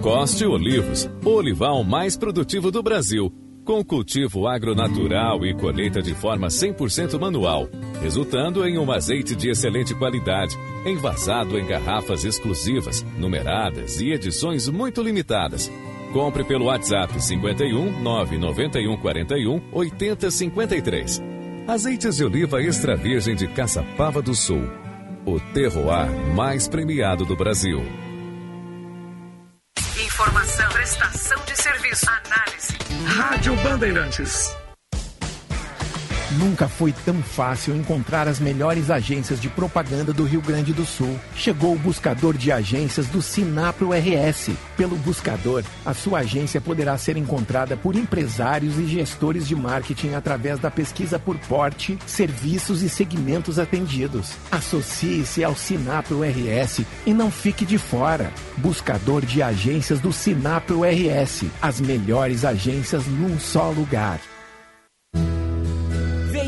Coste 0.00 0.46
Olivos, 0.46 1.06
o 1.22 1.28
olival 1.28 1.84
mais 1.84 2.16
produtivo 2.16 2.70
do 2.70 2.82
Brasil. 2.82 3.30
Com 3.64 3.84
cultivo 3.84 4.48
agronatural 4.48 5.44
e 5.44 5.54
colheita 5.54 6.00
de 6.00 6.14
forma 6.14 6.48
100% 6.48 7.20
manual, 7.20 7.68
resultando 8.00 8.66
em 8.66 8.78
um 8.78 8.90
azeite 8.90 9.36
de 9.36 9.50
excelente 9.50 9.94
qualidade, 9.94 10.56
envasado 10.84 11.58
em 11.58 11.66
garrafas 11.66 12.24
exclusivas, 12.24 13.04
numeradas 13.18 14.00
e 14.00 14.12
edições 14.12 14.68
muito 14.68 15.02
limitadas. 15.02 15.70
Compre 16.12 16.42
pelo 16.42 16.64
WhatsApp 16.64 17.22
51 17.22 18.02
991 18.02 18.96
41 18.96 19.62
80 19.72 20.30
53. 20.30 21.22
Azeites 21.68 22.16
de 22.16 22.24
oliva 22.24 22.62
extra 22.62 22.96
virgem 22.96 23.36
de 23.36 23.46
Caçapava 23.46 24.20
do 24.20 24.34
Sul. 24.34 24.64
O 25.24 25.38
terroir 25.52 26.10
mais 26.34 26.66
premiado 26.66 27.24
do 27.24 27.36
Brasil. 27.36 27.80
Informação, 30.20 30.68
prestação 30.68 31.38
de 31.46 31.56
serviço, 31.56 32.06
análise. 32.10 32.76
Rádio 33.06 33.56
Bandeirantes. 33.62 34.54
Nunca 36.38 36.68
foi 36.68 36.92
tão 36.92 37.20
fácil 37.20 37.74
encontrar 37.74 38.28
as 38.28 38.38
melhores 38.38 38.88
agências 38.88 39.40
de 39.40 39.48
propaganda 39.48 40.12
do 40.12 40.22
Rio 40.22 40.40
Grande 40.40 40.72
do 40.72 40.86
Sul. 40.86 41.18
Chegou 41.34 41.74
o 41.74 41.78
buscador 41.78 42.36
de 42.36 42.52
agências 42.52 43.08
do 43.08 43.20
Sinapro 43.20 43.90
RS. 43.90 44.50
Pelo 44.76 44.94
buscador, 44.96 45.64
a 45.84 45.92
sua 45.92 46.20
agência 46.20 46.60
poderá 46.60 46.96
ser 46.96 47.16
encontrada 47.16 47.76
por 47.76 47.96
empresários 47.96 48.78
e 48.78 48.86
gestores 48.86 49.48
de 49.48 49.56
marketing 49.56 50.10
através 50.10 50.60
da 50.60 50.70
pesquisa 50.70 51.18
por 51.18 51.36
porte, 51.36 51.98
serviços 52.06 52.82
e 52.82 52.88
segmentos 52.88 53.58
atendidos. 53.58 54.30
Associe-se 54.52 55.42
ao 55.42 55.56
Sinapro 55.56 56.20
RS 56.22 56.82
e 57.04 57.12
não 57.12 57.28
fique 57.28 57.66
de 57.66 57.76
fora. 57.76 58.32
Buscador 58.56 59.26
de 59.26 59.42
agências 59.42 59.98
do 59.98 60.12
Sinapro 60.12 60.82
RS. 60.84 61.46
As 61.60 61.80
melhores 61.80 62.44
agências 62.44 63.04
num 63.08 63.36
só 63.36 63.70
lugar. 63.70 64.20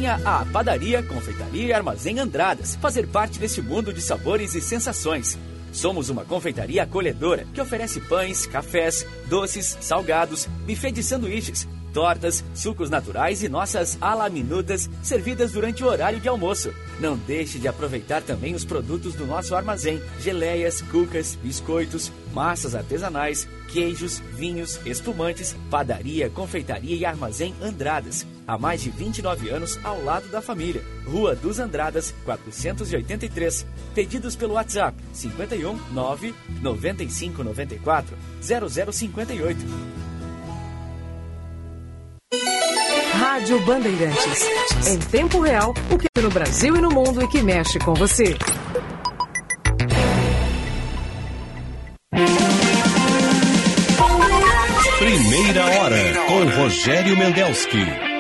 Venha 0.03 0.21
à 0.25 0.45
Padaria, 0.45 1.01
Confeitaria 1.01 1.67
e 1.67 1.73
Armazém 1.73 2.19
Andradas 2.19 2.75
fazer 2.75 3.07
parte 3.07 3.39
desse 3.39 3.63
mundo 3.63 3.93
de 3.93 4.03
sabores 4.03 4.53
e 4.57 4.61
sensações. 4.61 5.39
Somos 5.71 6.09
uma 6.09 6.25
confeitaria 6.25 6.83
acolhedora 6.83 7.47
que 7.55 7.61
oferece 7.61 8.01
pães, 8.01 8.45
cafés, 8.45 9.07
doces, 9.27 9.79
salgados, 9.81 10.47
buffet 10.67 10.91
de 10.91 11.05
sanduíches, 11.05 11.69
tortas, 11.95 12.45
sucos 12.53 12.91
naturais 12.91 13.45
e 13.45 13.49
nossas 13.49 13.97
alaminudas 14.01 14.91
servidas 15.05 15.53
durante 15.53 15.85
o 15.85 15.87
horário 15.87 16.19
de 16.19 16.29
almoço. 16.29 16.75
Não 16.99 17.17
deixe 17.17 17.61
de 17.61 17.69
aproveitar 17.69 18.23
também 18.23 18.57
os 18.57 18.65
produtos 18.65 19.15
do 19.15 19.25
nosso 19.25 19.55
armazém: 19.55 20.03
geleias, 20.19 20.83
cucas, 20.83 21.39
biscoitos, 21.41 22.11
massas 22.35 22.75
artesanais, 22.75 23.47
queijos, 23.69 24.19
vinhos, 24.35 24.81
espumantes, 24.85 25.55
padaria, 25.71 26.29
confeitaria 26.29 26.97
e 26.97 27.05
armazém 27.05 27.55
Andradas. 27.63 28.27
Há 28.47 28.59
mais 28.59 28.83
de 28.83 28.91
29 28.91 29.51
anos 29.51 29.79
ao 29.85 30.03
lado 30.03 30.29
da 30.29 30.43
família. 30.43 30.83
Rua 31.07 31.35
dos 31.35 31.59
Andradas, 31.59 32.15
483. 32.25 33.67
Pedidos 33.95 34.35
pelo 34.37 34.55
WhatsApp 34.55 34.97
51 35.13 35.79
9 35.93 36.35
95 36.61 37.45
94 37.45 38.17
0058. 38.43 39.59
Rádio 43.15 43.61
Bandeirantes. 43.65 44.47
Em 44.89 44.99
tempo 44.99 45.41
real, 45.41 45.73
o 45.91 45.99
que 45.99 46.09
no 46.21 46.31
Brasil 46.31 46.77
e 46.77 46.81
no 46.81 46.91
mundo 46.91 47.23
e 47.23 47.29
que 47.29 47.43
mexe 47.43 47.79
com 47.79 47.95
você. 47.95 48.37
Primeira 54.99 55.67
hora 55.67 56.15
com 56.27 56.63
Rogério 56.63 57.17
Mendelski. 57.17 58.12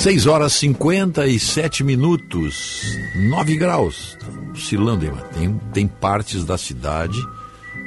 6 0.00 0.26
horas 0.26 0.54
57 0.54 1.84
minutos, 1.84 2.98
9 3.16 3.54
graus. 3.58 4.16
Tá 4.18 4.28
oscilando, 4.50 5.04
hein, 5.04 5.12
tem, 5.34 5.60
tem 5.74 5.86
partes 5.86 6.42
da 6.42 6.56
cidade 6.56 7.20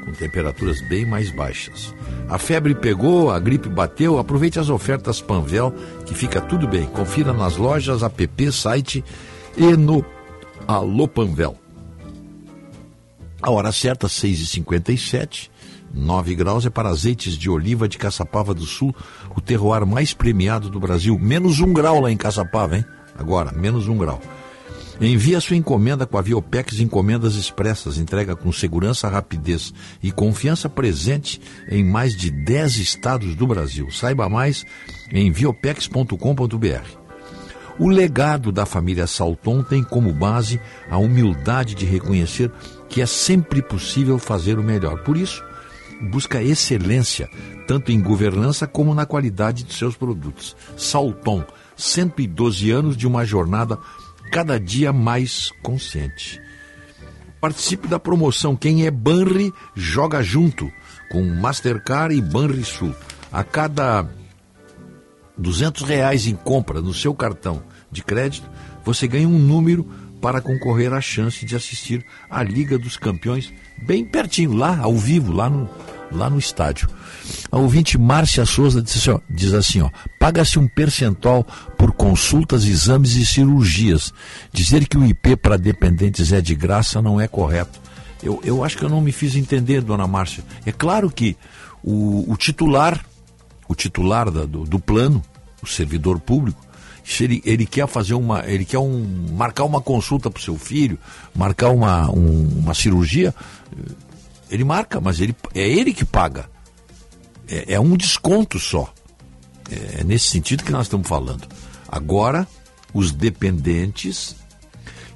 com 0.06 0.12
temperaturas 0.12 0.80
bem 0.88 1.08
mais 1.08 1.32
baixas. 1.32 1.92
A 2.30 2.38
febre 2.38 2.76
pegou, 2.76 3.32
a 3.32 3.40
gripe 3.40 3.68
bateu, 3.68 4.20
aproveite 4.20 4.60
as 4.60 4.70
ofertas 4.70 5.22
Panvel, 5.22 5.74
que 6.06 6.14
fica 6.14 6.40
tudo 6.40 6.68
bem. 6.68 6.86
Confira 6.86 7.34
nas 7.34 7.58
lojas, 7.58 8.04
app, 8.04 8.52
site 8.52 9.04
e 9.58 9.76
no 9.76 10.06
Alô 10.68 11.08
Panvel. 11.08 11.58
A 13.42 13.50
hora 13.50 13.72
certa, 13.72 14.06
6h57. 14.06 15.50
9 15.94 16.36
graus 16.36 16.66
é 16.66 16.70
para 16.70 16.90
azeites 16.90 17.38
de 17.38 17.50
oliva 17.50 17.88
de 17.88 17.98
Caçapava 17.98 18.54
do 18.54 18.66
Sul, 18.66 18.96
o 19.36 19.40
terroir 19.40 19.86
mais 19.86 20.14
premiado 20.14 20.70
do 20.70 20.80
Brasil. 20.80 21.18
Menos 21.20 21.60
um 21.60 21.72
grau 21.72 22.02
lá 22.02 22.12
em 22.12 22.18
Caçapava, 22.18 22.78
hein? 22.78 22.86
Agora, 23.18 23.52
menos 23.52 23.88
um 23.88 23.98
grau. 23.98 24.20
Envie 25.00 25.36
a 25.36 25.42
sua 25.42 25.56
encomenda 25.56 26.06
com 26.06 26.18
a 26.18 26.22
Viopex 26.22 26.80
Encomendas 26.80 27.36
Expressas. 27.36 27.98
Entrega 27.98 28.36
com 28.36 28.52
segurança, 28.52 29.08
rapidez 29.08 29.74
e 30.02 30.12
confiança 30.12 30.70
presente 30.70 31.42
em 31.70 31.84
mais 31.84 32.16
de 32.16 32.32
10 32.32 32.78
estados 32.78 33.36
do 33.36 33.48
Brasil. 33.48 33.90
Saiba 33.92 34.30
mais 34.30 34.66
em 35.12 35.32
viopex.com.br. 35.32 37.04
O 37.80 37.90
legado 37.90 38.52
da 38.52 38.68
família 38.68 39.08
Salton 39.08 39.64
tem 39.64 39.84
como 39.84 40.14
base 40.14 40.62
a 40.90 40.98
humildade 40.98 41.74
de 41.74 41.86
reconhecer 41.86 42.52
que 42.88 43.02
é 43.02 43.06
sempre 43.08 43.64
possível 43.64 44.20
fazer 44.20 44.60
o 44.60 44.64
melhor. 44.64 45.02
Por 45.04 45.18
isso, 45.18 45.44
busca 46.04 46.42
excelência, 46.42 47.30
tanto 47.68 47.92
em 47.92 48.02
governança 48.02 48.68
como 48.68 48.94
na 48.94 49.06
qualidade 49.06 49.64
de 49.64 49.74
seus 49.74 49.96
produtos. 49.96 50.56
Salton, 50.78 51.44
112 51.76 52.72
anos 52.72 52.98
de 52.98 53.08
uma 53.08 53.26
jornada 53.26 53.78
cada 54.32 54.60
dia 54.60 54.92
mais 54.92 55.52
consciente. 55.62 56.42
Participe 57.40 57.88
da 57.88 58.00
promoção 58.00 58.56
Quem 58.56 58.86
é 58.86 58.92
Banri 58.92 59.52
joga 59.76 60.24
junto 60.24 60.72
com 61.12 61.24
Mastercard 61.24 62.16
e 62.16 62.22
Banri 62.22 62.64
Sul. 62.64 62.96
A 63.32 63.44
cada 63.44 64.08
200 65.38 65.84
reais 65.84 66.28
em 66.28 66.36
compra 66.36 66.82
no 66.82 66.94
seu 66.94 67.14
cartão 67.14 67.64
de 67.92 68.04
crédito, 68.04 68.50
você 68.84 69.08
ganha 69.08 69.28
um 69.28 69.38
número 69.38 69.84
para 70.22 70.40
concorrer 70.40 70.94
à 70.94 71.02
chance 71.02 71.46
de 71.46 71.56
assistir 71.56 72.06
à 72.30 72.42
Liga 72.42 72.78
dos 72.78 72.96
Campeões 72.96 73.54
bem 73.86 74.06
pertinho, 74.06 74.54
lá 74.54 74.80
ao 74.80 74.96
vivo, 74.96 75.34
lá 75.34 75.50
no, 75.50 75.70
lá 76.14 76.30
no 76.30 76.40
estádio. 76.40 76.90
A 77.52 77.58
ouvinte 77.58 77.98
Márcia 77.98 78.46
Souza 78.46 78.82
diz 78.82 78.98
assim, 78.98 79.12
ó, 79.12 79.20
diz 79.30 79.54
assim, 79.54 79.82
ó, 79.82 79.90
paga-se 80.20 80.60
um 80.60 80.68
percentual 80.68 81.46
por 81.78 81.92
consultas, 81.92 82.66
exames 82.66 83.16
e 83.16 83.26
cirurgias. 83.26 84.14
Dizer 84.52 84.88
que 84.88 84.98
o 84.98 85.06
IP 85.06 85.36
para 85.38 85.58
dependentes 85.58 86.32
é 86.32 86.42
de 86.42 86.56
graça 86.56 87.02
não 87.02 87.20
é 87.20 87.28
correto. 87.28 87.82
Eu, 88.22 88.40
eu 88.44 88.64
acho 88.64 88.78
que 88.78 88.86
eu 88.86 88.90
não 88.90 89.02
me 89.02 89.12
fiz 89.12 89.36
entender, 89.36 89.82
dona 89.82 90.08
Márcia. 90.08 90.44
É 90.66 90.72
claro 90.72 91.10
que 91.10 91.36
o, 91.84 92.32
o 92.32 92.38
titular, 92.38 93.04
o 93.68 93.76
titular 93.76 94.32
da, 94.32 94.46
do, 94.46 94.64
do 94.64 94.80
plano, 94.80 95.22
o 95.62 95.68
servidor 95.68 96.20
público, 96.20 96.66
se 97.04 97.26
ele, 97.26 97.42
ele 97.46 97.66
quer 97.66 97.86
fazer 97.88 98.14
uma, 98.14 98.46
ele 98.48 98.64
quer 98.64 98.80
um, 98.80 99.28
marcar 99.34 99.66
uma 99.66 99.82
consulta 99.82 100.32
para 100.32 100.40
o 100.40 100.44
seu 100.44 100.58
filho, 100.58 100.98
marcar 101.36 101.70
uma, 101.70 102.10
um, 102.10 102.60
uma 102.60 102.74
cirurgia, 102.74 103.36
ele 104.54 104.64
marca, 104.64 105.02
mas 105.02 105.20
ele, 105.20 105.36
é 105.56 105.68
ele 105.68 105.94
que 105.94 106.06
paga. 106.06 106.48
É, 107.48 107.74
é 107.74 107.80
um 107.80 107.98
desconto 107.98 108.60
só. 108.60 108.94
É, 109.70 110.02
é 110.02 110.04
nesse 110.04 110.28
sentido 110.28 110.64
que 110.64 110.72
nós 110.72 110.86
estamos 110.86 111.08
falando. 111.08 111.48
Agora, 111.90 112.48
os 112.94 113.12
dependentes 113.12 114.36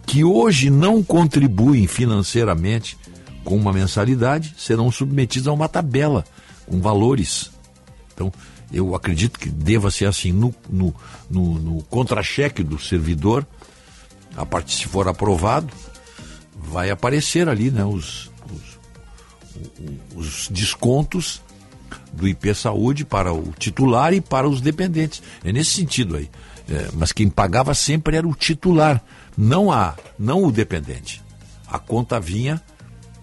que 0.08 0.24
hoje 0.24 0.72
não 0.72 1.04
contribuem 1.04 1.86
financeiramente 1.86 2.98
com 3.44 3.56
uma 3.56 3.72
mensalidade 3.72 4.56
serão 4.58 4.92
submetidos 4.92 5.48
a 5.48 5.54
uma 5.54 5.70
tabela 5.70 6.26
com 6.66 6.82
valores. 6.82 7.52
Então, 8.14 8.34
eu 8.74 8.96
acredito 8.96 9.40
que 9.40 9.50
deva 9.50 9.92
ser 9.92 10.06
assim 10.06 10.32
no, 10.32 10.54
no, 10.68 10.96
no, 11.30 11.60
no 11.60 11.84
contra-cheque 11.84 12.64
do 12.64 12.80
servidor, 12.80 13.46
a 14.36 14.46
parte 14.46 14.76
se 14.76 14.88
for 14.88 15.08
aprovado, 15.08 15.72
vai 16.56 16.90
aparecer 16.90 17.48
ali 17.48 17.70
né, 17.70 17.86
os, 17.86 18.32
os, 20.16 20.28
os 20.28 20.48
descontos 20.50 21.42
do 22.12 22.28
IP 22.28 22.54
Saúde 22.54 23.06
para 23.06 23.34
o 23.34 23.54
titular 23.58 24.14
e 24.14 24.22
para 24.22 24.48
os 24.48 24.62
dependentes. 24.62 25.22
É 25.44 25.52
nesse 25.52 25.72
sentido 25.72 26.18
aí. 26.18 26.30
É, 26.70 26.90
mas 26.94 27.12
quem 27.12 27.30
pagava 27.30 27.74
sempre 27.74 28.18
era 28.18 28.28
o 28.28 28.36
titular, 28.36 29.02
não 29.38 29.72
a, 29.72 29.96
não 30.20 30.44
o 30.44 30.52
dependente. 30.52 31.24
A 31.66 31.80
conta 31.80 32.20
vinha 32.20 32.62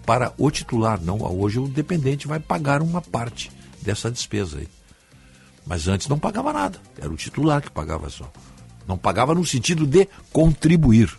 para 0.05 0.33
o 0.37 0.49
titular, 0.49 0.99
não 1.01 1.21
hoje 1.21 1.59
o 1.59 1.67
dependente 1.67 2.27
vai 2.27 2.39
pagar 2.39 2.81
uma 2.81 3.01
parte 3.01 3.51
dessa 3.81 4.09
despesa 4.09 4.59
aí. 4.59 4.67
Mas 5.65 5.87
antes 5.87 6.07
não 6.07 6.17
pagava 6.17 6.53
nada, 6.53 6.79
era 6.97 7.09
o 7.09 7.15
titular 7.15 7.61
que 7.61 7.69
pagava 7.69 8.09
só. 8.09 8.31
Não 8.87 8.97
pagava 8.97 9.33
no 9.33 9.45
sentido 9.45 9.85
de 9.85 10.07
contribuir. 10.31 11.15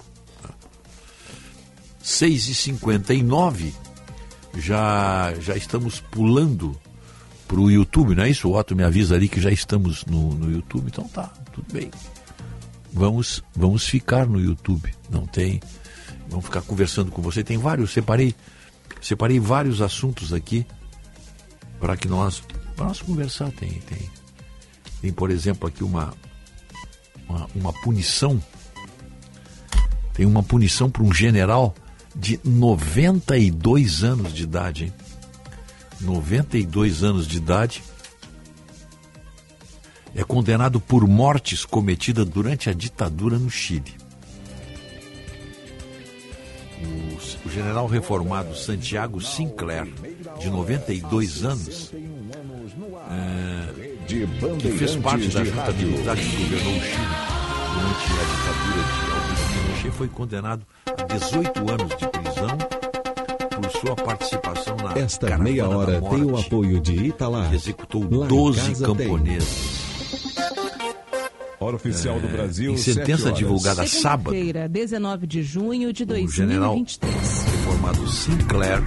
6,59 2.03 3.73
já, 4.57 5.35
já 5.41 5.57
estamos 5.57 6.01
pulando 6.01 6.79
para 7.47 7.61
o 7.61 7.71
YouTube, 7.71 8.15
não 8.15 8.25
é 8.25 8.31
isso? 8.31 8.49
O 8.49 8.57
Otto 8.57 8.75
me 8.75 8.83
avisa 8.83 9.15
ali 9.15 9.29
que 9.29 9.41
já 9.41 9.51
estamos 9.51 10.05
no, 10.05 10.35
no 10.35 10.51
YouTube, 10.51 10.89
então 10.89 11.07
tá, 11.09 11.33
tudo 11.53 11.73
bem. 11.73 11.91
Vamos, 12.93 13.43
vamos 13.55 13.87
ficar 13.87 14.27
no 14.27 14.41
YouTube, 14.41 14.93
não 15.11 15.27
tem. 15.27 15.61
Vamos 16.29 16.47
ficar 16.47 16.63
conversando 16.63 17.11
com 17.13 17.23
você. 17.23 17.45
Tem 17.45 17.59
vários, 17.59 17.93
separei, 17.93 18.35
separei 19.01 19.39
vários 19.39 19.81
assuntos 19.81 20.33
aqui 20.33 20.67
para 21.79 21.97
que 21.97 22.09
nós, 22.09 22.43
nós 22.77 23.01
conversar. 23.01 23.51
Tem, 23.53 23.71
tem, 23.81 24.11
tem, 25.03 25.13
por 25.13 25.31
exemplo, 25.31 25.69
aqui 25.69 25.85
uma, 25.85 26.15
uma, 27.29 27.47
uma 27.55 27.73
punição. 27.73 28.43
Tem 30.15 30.25
uma 30.25 30.43
punição 30.43 30.91
para 30.91 31.03
um 31.03 31.13
general 31.13 31.75
de 32.17 32.41
92 32.43 34.03
anos 34.03 34.33
de 34.33 34.45
idade, 34.45 34.85
hein? 34.85 34.93
92 36.01 37.03
anos 37.03 37.27
de 37.27 37.37
idade, 37.37 37.83
é 40.15 40.25
condenado 40.25 40.81
por 40.81 41.07
mortes 41.07 41.65
cometidas 41.65 42.27
durante 42.27 42.71
a 42.71 42.73
ditadura 42.73 43.39
no 43.39 43.51
Chile. 43.51 43.95
O, 47.45 47.51
general 47.51 47.87
reformado 47.87 48.55
Santiago 48.57 49.21
Sinclair, 49.21 49.87
de 50.39 50.51
92 50.51 51.45
anos, 51.45 51.93
é, 53.11 54.07
que 54.59 54.73
fez 54.73 54.97
parte 54.97 55.29
da 55.29 55.45
junta 55.45 55.73
militar 55.73 56.17
que 56.17 56.37
governou 56.37 56.77
o 56.77 56.81
Chile 56.81 57.37
durante 57.75 58.07
a 58.13 58.25
ditadura 58.25 58.83
de 58.83 59.16
Pinochet, 59.87 59.91
foi 59.91 60.09
condenado 60.09 60.67
a 60.87 61.15
18 61.15 61.59
anos 61.71 61.97
de 61.97 62.09
prisão 62.09 62.59
por 63.51 63.71
sua 63.81 63.97
participação 63.97 64.77
na 64.77 64.99
Esta 64.99 65.39
meia 65.39 65.69
hora 65.69 66.01
tem 66.01 66.25
o 66.25 66.37
apoio 66.37 66.81
de 66.81 66.95
Italar. 67.07 67.49
Que 67.51 67.57
executou 67.57 68.05
12 68.05 68.83
camponeses. 68.83 69.87
Hora 71.59 71.77
oficial 71.77 72.17
é, 72.17 72.21
do 72.21 72.29
Brasil. 72.29 72.73
Em 72.73 72.77
sentença 72.77 73.33
divulgada 73.33 73.87
sábado. 73.87 74.31
Segunda-feira, 74.31 74.69
19 74.69 75.27
de 75.27 75.43
junho 75.43 75.93
de 75.93 76.05
2023. 76.05 76.29
O 76.29 76.33
general 76.33 76.77
reformado 76.77 78.09
Sinclair 78.09 78.83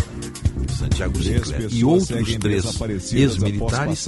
Santiago 0.79 1.21
Sinclair 1.21 1.67
e 1.71 1.83
outros 1.83 2.35
três 2.37 3.13
ex-militares 3.13 4.07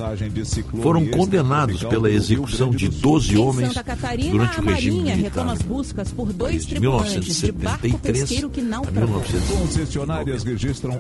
foram 0.81 1.05
condenados 1.07 1.83
pela 1.83 2.09
execução 2.09 2.71
de 2.71 2.87
12 2.87 3.37
homens 3.37 3.73
durante 4.31 4.59
o 4.59 4.63
regime 4.63 5.01
militar. 5.03 5.57
de 7.41 7.51
barco 7.51 7.99
pesqueiro 7.99 8.49
que 8.49 8.61
naufragou. 8.61 9.21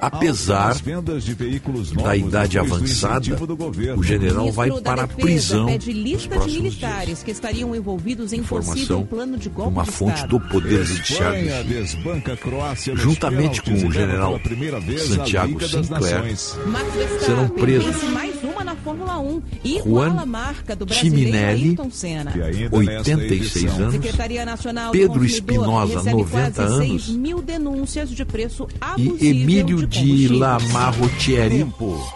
Apesar 0.01 0.75
da 2.03 2.17
idade 2.17 2.59
avançada, 2.59 3.37
o 3.95 4.03
general 4.03 4.51
vai 4.51 4.69
para 4.81 5.03
a 5.03 5.07
prisão 5.07 5.67
pede 5.67 5.93
lista 5.93 6.37
de 6.39 6.51
militares 6.51 7.23
que 7.23 7.31
estariam 7.31 7.73
envolvidos 7.75 8.33
em 8.33 8.43
possível 8.43 9.05
plano 9.05 9.37
de 9.37 9.47
golpe 9.49 9.71
uma 9.71 9.85
fonte 9.85 10.27
do 10.27 10.39
Poder 10.39 10.83
Judiciário. 10.83 11.49
Juntamente 12.95 13.61
com 13.61 13.71
o 13.71 13.91
general 13.91 14.39
Santiago 15.07 15.60
Sinclair 15.67 16.35
serão 17.19 17.49
presos 17.49 18.03
mais 18.11 18.43
uma 18.43 18.63
na 18.63 18.75
Fórmula 18.75 19.19
1, 19.19 19.41
Juan 19.85 20.19
a 20.19 20.25
marca 20.25 20.75
do 20.75 20.85
Timinelli, 20.85 21.69
Ayrton 21.69 21.91
Senna. 21.91 22.33
86 22.71 23.79
anos, 23.79 23.93
Secretaria 23.93 24.45
Nacional 24.45 24.91
Pedro 24.91 25.23
Espinosa, 25.23 26.03
90 26.03 26.61
anos, 26.63 27.09
mil 27.09 27.41
denúncias 27.41 28.09
de 28.09 28.25
preço 28.25 28.67
e 28.97 29.27
Emílio 29.27 29.85
de 29.85 30.27
Lamarrotieri, 30.29 31.67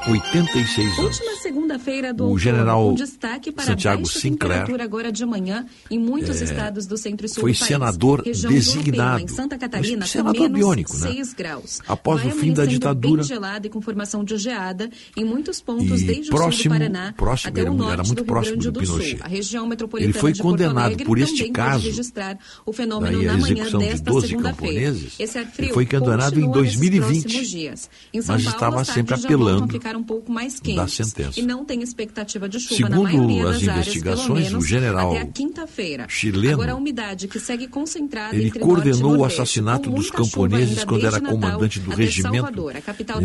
86 0.07 0.87
anos. 0.87 0.97
Última 0.97 1.35
segunda-feira 1.37 2.13
do 2.13 2.29
o 2.29 2.39
general 2.39 2.89
um 2.89 2.95
destaque 2.95 3.51
para 3.51 3.65
Santiago 3.65 4.05
Sinclair 4.07 4.81
agora 4.81 5.11
de 5.11 5.25
manhã 5.25 5.65
em 5.89 5.99
muitos 5.99 6.41
é, 6.41 6.45
estados 6.45 6.85
do 6.85 6.97
centro 6.97 7.25
e 7.25 7.29
sul 7.29 7.41
foi 7.41 7.53
do 7.53 7.59
país. 7.59 7.67
senador 7.67 8.21
Região 8.21 8.51
designado, 8.51 8.89
Urupema, 8.89 9.21
em 9.21 9.27
Santa 9.27 9.57
Catarina, 9.57 10.05
senador 10.05 10.49
biônico, 10.49 10.97
né? 10.97 11.11
6 11.11 11.33
graus. 11.33 11.81
Após 11.87 12.21
Vai 12.21 12.31
o 12.31 12.35
fim 12.35 12.53
da 12.53 12.65
ditadura. 12.65 13.23
Gelada 13.35 13.67
e 13.67 13.69
com 13.69 13.81
formação 13.81 14.23
de 14.23 14.37
geada 14.37 14.89
em 15.15 15.23
muitos 15.25 15.59
pontos 15.61 16.01
E 16.01 16.05
desde 16.05 16.29
próximo- 16.29 16.49
o 16.49 16.51
sul 16.53 16.63
do 16.63 16.69
Paraná 16.69 17.13
próximo, 17.15 17.49
até 17.49 17.61
era 17.61 17.69
o 17.71 17.73
muito- 17.73 17.83
norte 17.85 17.93
era 17.93 18.03
muito 18.03 18.15
do 18.17 18.23
Rio 18.23 18.27
próximo 18.33 18.57
Grande 18.57 18.71
do 18.71 18.79
do 18.79 18.85
Sul. 18.85 18.97
Pinochet. 18.97 19.21
A 19.23 19.27
região 19.27 19.67
metropolitana 19.67 20.11
Ele 20.11 20.19
foi 20.19 20.31
de 20.33 20.41
condenado 20.41 20.85
Alegre 20.85 21.05
por 21.05 21.17
este 21.19 21.49
caso, 21.49 21.85
registrar 21.85 22.37
o 22.65 22.71
fenômeno 22.73 23.21
na 23.23 23.37
manhã 23.37 23.65
de 23.65 23.77
desta 23.77 24.11
12 24.11 24.27
segunda-feira. 24.29 24.73
camponeses, 24.91 25.13
Esse 25.19 25.37
ar 25.37 25.45
frio 25.45 25.65
ele 25.67 25.73
foi 25.73 25.85
condenado 25.85 26.39
em 26.39 26.43
continua 26.45 26.61
nesses 26.63 26.79
2020, 26.79 27.21
próximos 27.23 27.49
dias. 27.49 27.89
Em 28.13 28.21
São 28.21 28.35
mas 28.35 28.43
Paulo, 28.43 28.55
estava 28.57 28.81
as 28.81 28.87
sempre 28.87 29.15
apelando 29.15 29.71
ficar 29.73 29.95
um 29.95 30.03
pouco 30.03 30.31
mais 30.31 30.55
da 30.55 30.61
quentes 30.61 30.93
sentença. 30.93 31.39
e 31.39 31.43
não 31.43 31.65
tem 31.65 31.81
expectativa 31.81 32.47
de 32.47 32.59
chuva 32.59 32.75
Segundo 32.75 33.03
na 33.03 33.03
maioria 33.03 33.49
as 33.49 33.59
das 33.59 33.67
áreas, 33.69 33.77
investigações, 33.87 34.25
pelo 34.27 34.35
menos 34.51 34.63
o 34.63 34.67
general 34.67 35.11
até 35.11 35.21
a 35.21 35.25
quinta-feira. 35.25 36.05
chileno, 36.09 36.53
Agora 36.53 36.71
a 36.73 36.75
umidade 36.75 37.27
que 37.27 37.39
segue 37.39 37.67
concentrada 37.67 38.35
ele 38.35 38.51
coordenou 38.51 39.17
o 39.17 39.25
assassinato 39.25 39.89
dos 39.89 40.09
camponeses 40.11 40.83
quando 40.83 41.05
era 41.05 41.19
comandante 41.19 41.79
do 41.79 41.91
regimento 41.91 42.35
Salvador, 42.35 42.75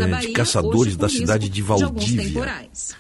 de 0.05 0.10
Bahia, 0.10 0.32
caçadores 0.32 0.97
da 0.97 1.09
cidade 1.09 1.48
de 1.48 1.62
Valdívia. 1.62 2.24
temporais. 2.24 2.97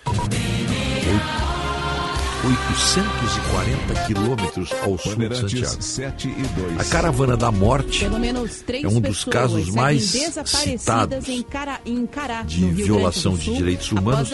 840 2.42 4.06
quilômetros 4.06 4.72
ao 4.82 4.96
sul 4.96 5.14
de 5.16 5.36
Santiago. 5.36 5.82
7 5.82 6.28
e 6.28 6.42
2. 6.58 6.80
A 6.80 6.84
caravana 6.84 7.36
da 7.36 7.52
morte 7.52 8.00
Pelo 8.00 8.18
menos 8.18 8.62
três 8.62 8.82
é 8.82 8.88
um 8.88 8.98
dos 8.98 9.24
casos 9.24 9.66
seguem 9.66 9.74
mais 9.74 10.16
citados 10.46 11.28
em 11.28 11.42
Cará, 11.42 11.80
em 11.84 12.06
Cará, 12.06 12.42
de 12.42 12.62
no 12.62 12.72
Rio 12.72 12.86
violação 12.86 13.36
de 13.36 13.54
direitos 13.54 13.92
humanos 13.92 14.30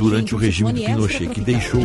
durante 0.00 0.34
o 0.34 0.38
regime 0.38 0.72
de 0.72 0.84
Pinochet, 0.84 1.28
que 1.28 1.40
deixou 1.40 1.80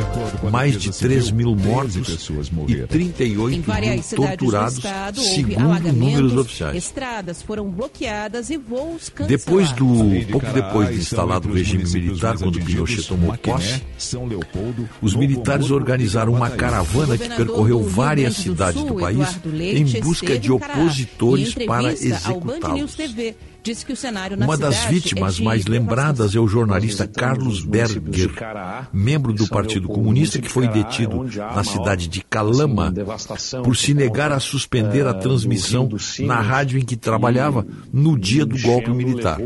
mais 0.51 0.75
de 0.75 0.91
3 0.91 1.29
mil 1.29 1.55
mortos 1.55 2.27
e 2.67 2.87
38 2.87 3.55
Em 3.55 3.61
várias 3.61 4.11
mil 4.11 4.27
torturados, 4.27 4.73
do 4.73 4.87
estado, 4.87 5.21
segundo 5.21 5.93
números 5.93 6.35
oficiais. 6.35 6.75
estradas 6.75 7.43
foram 7.43 7.69
bloqueadas 7.69 8.49
e 8.49 8.57
voos 8.57 9.09
cancelados. 9.09 9.45
Depois 9.45 9.71
do 9.73 10.31
pouco 10.31 10.51
depois 10.51 10.89
de 10.89 10.95
instalado 10.95 11.47
o 11.47 11.53
regime 11.53 11.83
militar, 11.83 12.39
quando 12.39 12.59
Pinochet 12.59 13.07
tomou 13.07 13.37
posse, 13.37 13.83
São 13.99 14.25
Leopoldo, 14.25 14.89
os 14.99 15.13
militares 15.13 15.42
organizaram 15.71 16.33
uma 16.33 16.49
caravana 16.49 17.17
que 17.17 17.29
percorreu 17.29 17.81
várias 17.83 18.35
cidades 18.35 18.83
do 18.83 18.95
país 18.95 19.39
em 19.59 20.01
busca 20.01 20.37
de 20.37 20.51
opositores 20.51 21.53
para 21.53 21.91
executá-los. 21.91 22.97
Disse 23.63 23.85
que 23.85 23.93
o 23.93 23.95
cenário 23.95 24.35
na 24.35 24.45
Uma 24.45 24.57
das 24.57 24.75
cidade 24.75 24.93
vítimas 24.93 25.35
é 25.35 25.37
de 25.37 25.43
mais 25.43 25.65
lembradas 25.65 26.35
é 26.35 26.39
o 26.39 26.47
jornalista 26.47 27.07
Carlos 27.07 27.63
Berger, 27.63 28.29
membro 28.91 29.31
do 29.31 29.45
São 29.45 29.55
Partido 29.55 29.87
Comunista, 29.87 30.37
que 30.39 30.49
foi 30.49 30.67
detido 30.67 31.23
na 31.23 31.63
cidade 31.63 32.09
de 32.09 32.21
Calama 32.21 32.85
assim, 32.85 32.93
devastação 32.93 33.63
por 33.63 33.77
se 33.77 33.93
negar 33.93 34.33
a 34.33 34.39
suspender 34.39 35.07
a 35.07 35.11
eh, 35.11 35.13
transmissão 35.13 35.89
na 36.19 36.41
rádio 36.41 36.77
em 36.77 36.83
que 36.83 36.97
trabalhava 36.97 37.65
no 37.91 38.19
dia 38.19 38.45
do 38.45 38.59
golpe 38.59 38.91
militar. 38.91 39.39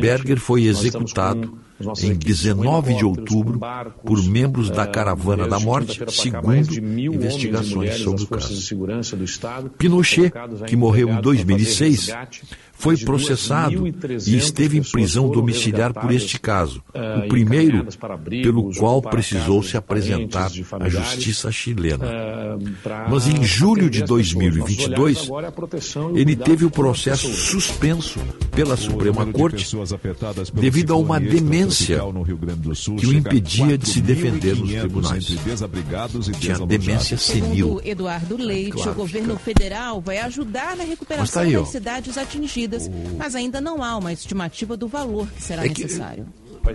Berger 0.00 0.40
foi 0.40 0.64
executado 0.64 1.58
em 2.02 2.12
equipes 2.12 2.42
com 2.42 2.54
19 2.54 2.94
de 2.94 3.04
outubro 3.04 3.60
por 4.04 4.22
membros 4.24 4.70
da 4.70 4.84
eh, 4.84 4.86
Caravana 4.86 5.46
da 5.46 5.60
Morte, 5.60 6.00
segundo 6.10 6.72
investigações 7.14 7.98
sobre 7.98 8.22
o 8.22 8.26
caso. 8.26 9.70
Pinochet, 9.76 10.32
que 10.66 10.76
morreu 10.76 11.10
em 11.10 11.12
empregados 11.12 11.44
para 11.44 11.58
fazer 11.58 11.74
2006, 11.74 12.06
resgate. 12.06 12.42
Foi 12.76 12.96
processado 12.96 13.82
2.300 13.82 14.26
e 14.28 14.36
esteve 14.36 14.78
em 14.78 14.82
prisão 14.82 15.28
domiciliar 15.30 15.92
por 15.92 16.12
este 16.12 16.38
caso, 16.38 16.82
eh, 16.94 17.24
o 17.24 17.28
primeiro 17.28 17.86
pelo 18.42 18.74
qual 18.74 19.00
precisou 19.02 19.62
se 19.62 19.76
apresentar 19.76 20.50
à 20.80 20.88
justiça 20.88 21.50
chilena. 21.50 22.06
pra 22.82 23.08
Mas 23.08 23.26
em 23.26 23.42
julho 23.42 23.88
de 23.90 24.02
atender 24.02 24.22
as 24.22 24.32
pessoas. 24.32 24.34
Nossos 24.34 24.34
2022, 24.36 25.16
olhares 25.16 25.26
agora 25.26 25.46
é 26.16 26.20
ele 26.20 26.36
teve 26.36 26.64
o 26.64 26.70
processo 26.70 27.32
suspenso 27.32 28.20
pela 28.52 28.76
Suprema 28.76 29.26
Corte 29.26 29.66
devido 30.52 30.92
a 30.92 30.96
uma 30.96 31.18
demência 31.18 32.00
que 32.98 33.06
o 33.06 33.12
impedia 33.12 33.76
de 33.78 33.88
se 33.88 34.00
defender 34.00 34.56
nos 34.56 34.70
4.500 34.70 34.80
tribunais. 34.80 35.26
Tinha 36.38 36.66
demência 36.66 37.16
senil. 37.16 37.80
Eduardo 37.84 38.36
Leite, 38.36 38.88
o 38.88 38.94
governo 38.94 39.36
federal 39.38 40.00
vai 40.00 40.18
ajudar 40.18 40.76
na 40.76 40.84
Mas 40.84 40.88
recuperação 40.88 41.44
tá 41.44 41.58
das 41.58 41.68
cidades 41.68 42.18
atingidas, 42.18 42.65
mas 43.16 43.34
ainda 43.34 43.60
não 43.60 43.82
há 43.82 43.96
uma 43.96 44.12
estimativa 44.12 44.76
do 44.76 44.88
valor 44.88 45.26
que 45.28 45.42
será 45.42 45.64
É 45.64 45.68
que- 45.68 45.82
necessário. 45.84 46.26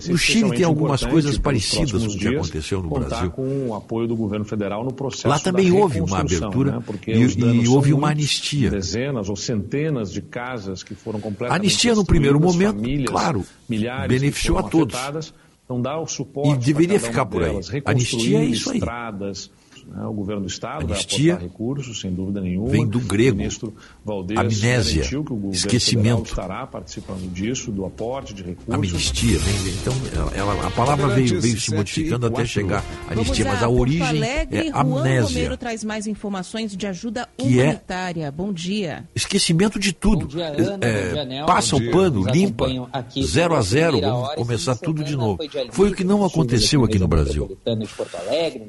No 0.07 0.17
Chile 0.17 0.51
tem 0.51 0.63
algumas 0.63 1.03
coisas 1.03 1.37
parecidas 1.37 1.91
com 1.91 2.07
o 2.07 2.11
que 2.13 2.17
dias 2.19 2.35
aconteceu 2.35 2.81
no 2.81 2.89
Brasil. 2.89 3.29
com 3.31 3.67
o 3.67 3.75
apoio 3.75 4.07
do 4.07 4.15
governo 4.15 4.45
federal 4.45 4.85
no 4.85 4.93
processo 4.93 5.27
Lá 5.27 5.37
também 5.37 5.69
da 5.69 5.75
houve 5.77 5.99
uma 5.99 6.19
abertura 6.19 6.71
né? 6.77 6.83
Porque 6.85 7.11
e- 7.11 7.61
e 7.61 7.67
houve 7.67 7.91
uma 7.93 8.09
anistia. 8.11 8.69
Dezenas 8.69 9.27
ou 9.27 9.35
centenas 9.35 10.09
de 10.09 10.21
casas 10.21 10.81
que 10.81 10.95
foram 10.95 11.19
completamente 11.19 11.59
Anistia 11.61 11.93
no 11.93 12.05
primeiro 12.05 12.39
momento, 12.39 12.77
famílias, 12.77 13.09
claro, 13.11 13.43
milhares 13.67 14.07
beneficiou 14.07 14.59
a 14.59 14.63
todos. 14.63 14.95
afetadas. 14.95 15.33
Então 15.65 15.81
dá 15.81 15.99
o 15.99 16.07
suporte 16.07 16.51
E 16.61 16.65
deveria 16.73 16.97
ficar 16.99 17.25
por 17.25 17.43
aí. 17.43 17.59
Anistia 17.83 18.39
é 18.39 18.45
isso 18.45 18.69
aí. 18.71 18.77
estradas, 18.77 19.51
né? 19.91 20.05
O 20.05 20.13
governo 20.13 20.41
do 20.43 20.47
Estado 20.47 20.85
Anistia 20.85 21.35
vai 21.35 21.45
aportar 21.45 21.51
recursos, 21.51 21.99
sem 21.99 22.13
dúvida 22.13 22.39
nenhuma. 22.39 22.69
Vem 22.69 22.87
do 22.87 22.99
grego. 22.99 23.35
O 23.35 23.37
ministro 23.39 23.73
Valdez 24.05 24.39
amnésia, 24.39 25.03
que 25.03 25.17
o 25.17 25.23
governo 25.23 25.51
esquecimento. 25.51 26.29
estará 26.29 26.65
participando 26.65 27.29
disso, 27.31 27.71
do 27.71 27.85
aporte 27.85 28.33
de 28.33 28.41
recursos. 28.41 28.73
Amnistia, 28.73 29.37
vem, 29.37 29.53
vem. 29.55 29.73
então 29.73 29.93
ela, 30.33 30.67
a 30.67 30.71
palavra 30.71 31.07
veio, 31.09 31.41
veio 31.41 31.59
se 31.59 31.75
modificando 31.75 32.25
até 32.25 32.45
chegar 32.45 32.83
a 33.09 33.11
anistia, 33.11 33.45
mas 33.45 33.61
a 33.61 33.69
origem 33.69 34.05
é 34.05 34.09
Alegre, 34.09 34.67
é 34.69 34.71
amnésia. 34.73 35.45
Juan 35.45 35.57
traz 35.57 35.83
mais 35.83 36.07
informações 36.07 36.75
de 36.75 36.87
ajuda 36.87 37.27
é 37.37 37.43
humanitária. 37.43 38.25
É 38.25 38.31
bom 38.31 38.53
dia. 38.53 39.09
Esquecimento 39.13 39.77
de 39.77 39.91
tudo. 39.91 40.27
Dia, 40.27 40.47
Ana, 40.47 40.85
é, 40.85 41.25
dia, 41.25 41.41
eh, 41.41 41.45
passa 41.45 41.75
o 41.75 41.91
pano, 41.91 42.23
limpa, 42.23 42.67
aqui, 42.93 43.25
zero 43.25 43.55
a 43.55 43.61
zero, 43.61 43.99
vamos 43.99 44.35
começar 44.35 44.75
tudo 44.75 45.03
de 45.03 45.17
novo. 45.17 45.39
Foi 45.71 45.89
o 45.89 45.95
que 45.95 46.03
não 46.03 46.23
aconteceu 46.23 46.85
aqui 46.85 46.97
no 46.97 47.07
Brasil. 47.07 47.57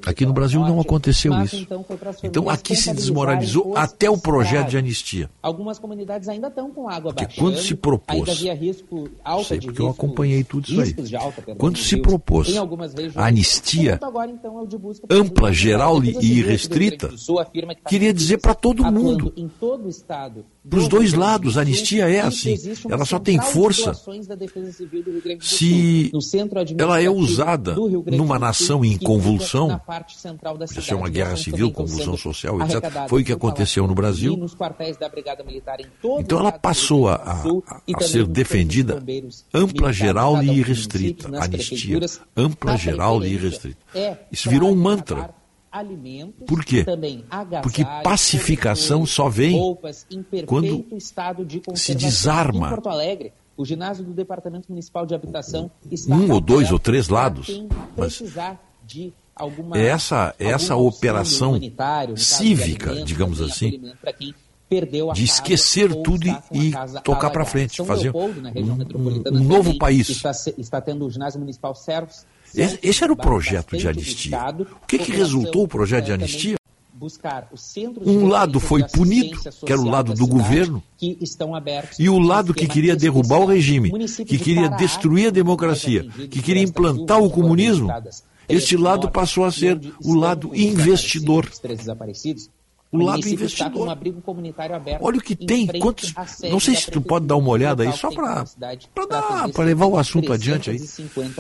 Aqui 0.05 0.27
no 0.27 0.33
Brasil 0.33 0.61
não 0.61 0.81
aconteceu 0.81 1.12
aconteceu 1.13 1.33
Mas, 1.33 1.53
isso. 1.53 1.63
Então, 1.63 1.85
então 2.25 2.49
aqui 2.49 2.75
se 2.75 2.93
desmoralizou 2.93 3.77
até 3.77 4.11
o 4.11 4.19
projeto 4.19 4.69
de 4.69 4.79
anistia. 4.79 5.31
Algumas 5.43 5.79
comunidades 5.79 6.29
ainda 6.29 6.49
estão 6.49 6.71
com 6.71 6.89
água 6.89 7.13
porque 7.13 7.25
baixando, 7.25 7.41
quando 7.41 7.59
se 7.59 7.75
propôs, 7.75 8.29
havia 8.29 8.55
risco 8.55 9.09
alto 9.23 9.47
sei 9.47 9.59
porque 9.59 9.71
risco, 9.71 9.83
eu 9.83 9.91
acompanhei 9.91 10.45
tudo 10.45 10.65
isso 10.65 10.81
aí. 10.81 11.17
Alta, 11.17 11.43
perdão, 11.43 11.57
quando 11.57 11.79
se 11.79 11.97
propôs 11.99 12.49
regiões, 12.49 13.17
a 13.17 13.27
anistia 13.27 13.99
agora, 14.03 14.31
então, 14.31 14.61
é 14.61 15.15
ampla, 15.15 15.53
geral 15.53 16.03
então, 16.03 16.23
e 16.23 16.39
irrestrita, 16.39 17.09
tá 17.09 17.75
queria 17.89 18.13
dizer 18.13 18.39
para 18.39 18.55
todo 18.55 18.85
mundo. 18.85 19.33
Em 19.37 19.49
todo 19.49 19.87
o 19.87 19.89
estado 19.89 20.45
para 20.69 20.79
os 20.79 20.87
dois 20.87 21.13
lados, 21.13 21.59
a 21.59 21.63
anistia 21.63 22.09
é 22.09 22.21
assim. 22.21 22.57
Ela 22.89 23.05
só 23.05 23.19
tem 23.19 23.41
força 23.41 23.93
se 25.41 26.13
ela 26.79 27.03
é 27.03 27.11
usada 27.11 27.75
numa 28.07 28.39
nação 28.39 28.85
em 28.85 28.97
convulsão. 28.97 29.81
Isso 30.77 30.95
é 30.95 30.97
uma 30.97 31.09
guerra 31.09 31.37
civil, 31.37 31.73
convulsão 31.73 32.17
social, 32.17 32.61
etc. 32.63 33.09
Foi 33.09 33.23
o 33.23 33.25
que 33.25 33.33
aconteceu 33.33 33.87
no 33.89 33.95
Brasil. 33.95 34.39
Então 36.21 36.39
ela 36.39 36.53
passou 36.53 37.09
a, 37.09 37.15
a, 37.17 37.83
a 37.97 38.01
ser 38.03 38.27
defendida 38.27 39.03
ampla, 39.53 39.93
geral 39.93 40.43
e 40.43 40.59
irrestrita. 40.61 41.29
Anistia 41.41 41.99
ampla, 42.37 42.77
geral 42.77 43.25
e 43.25 43.33
irrestrita. 43.35 43.79
Isso 44.31 44.49
virou 44.49 44.71
um 44.71 44.77
mantra 44.77 45.42
alimentos, 45.73 46.47
Por 46.47 46.65
quê? 46.65 46.85
também 46.85 47.25
Porque 47.63 47.85
pacificação 48.05 49.07
só 49.07 49.29
vem 49.29 49.59
roupas, 49.59 50.07
quando 50.47 50.85
se 51.75 51.95
desarma. 51.95 52.67
Em 52.67 52.71
Porto 52.71 52.89
Alegre, 52.91 53.33
o 53.57 53.65
ginásio 53.65 54.05
do 54.05 54.13
Departamento 54.13 54.67
Municipal 54.69 55.07
de 55.07 55.15
Habitação 55.15 55.71
está 55.91 56.15
um 56.15 56.31
ou 56.31 56.41
dois 56.41 56.71
ou 56.71 56.79
três 56.79 57.09
lados, 57.09 57.65
mas 57.97 58.23
de 58.85 59.13
alguma, 59.35 59.79
essa 59.79 60.35
essa 60.39 60.77
operação 60.77 61.59
cívica, 62.17 63.03
digamos 63.05 63.41
assim, 63.41 63.81
de 65.15 65.25
esquecer 65.25 65.95
tudo 66.03 66.27
e 66.51 66.73
tocar 67.05 67.31
para 67.31 67.45
frente, 67.45 67.85
fazer 67.85 68.13
Leopoldo, 68.13 68.41
um, 68.41 69.39
um, 69.39 69.45
novo 69.45 69.77
país. 69.79 70.09
Está, 70.09 70.31
está 70.57 70.81
tendo 70.81 71.07
o 71.07 71.11
ginásio 71.11 71.39
municipal 71.39 71.75
Servos 71.75 72.27
esse 72.55 73.05
era 73.05 73.13
o 73.13 73.17
projeto 73.17 73.77
de 73.77 73.89
anistia. 73.89 74.39
O 74.83 74.87
que, 74.87 74.99
que 74.99 75.13
resultou 75.13 75.65
o 75.65 75.69
projeto 75.69 76.07
de 76.07 76.13
anistia? 76.13 76.57
um 78.05 78.29
lado 78.29 78.61
foi 78.61 78.85
punido, 78.85 79.41
que 79.65 79.73
era 79.73 79.81
o 79.81 79.89
lado 79.89 80.15
do 80.15 80.27
governo, 80.27 80.83
e 81.99 82.09
o 82.09 82.19
lado 82.19 82.55
que 82.55 82.69
queria 82.69 82.95
derrubar 82.95 83.41
o 83.41 83.47
regime, 83.47 83.91
que 84.25 84.39
queria 84.39 84.69
destruir 84.69 85.29
a 85.29 85.31
democracia, 85.31 86.05
que 86.31 86.41
queria 86.41 86.63
implantar 86.63 87.21
o 87.21 87.31
comunismo, 87.31 87.89
este 88.49 88.77
lado 88.77 89.11
passou 89.11 89.45
a 89.45 89.51
ser 89.51 89.81
o 90.05 90.15
lado 90.15 90.55
investidor. 90.55 91.51
O, 92.93 92.99
lado 93.03 93.27
investidor. 93.27 93.89
Um 93.89 93.91
Olha 95.01 95.19
o 95.19 95.21
que 95.21 95.35
tem, 95.35 95.67
quantos. 95.67 96.13
Não 96.43 96.61
sei 96.61 96.77
se 96.77 96.91
tu 96.91 97.01
pode 97.01 97.25
dar 97.27 97.37
uma 97.37 97.49
olhada 97.49 97.83
aí, 97.83 97.93
só 97.95 98.11
para 98.11 99.65
levar 99.65 99.87
o 99.87 99.97
assunto 99.97 100.31
adiante 100.31 100.71
aí. 100.71 100.79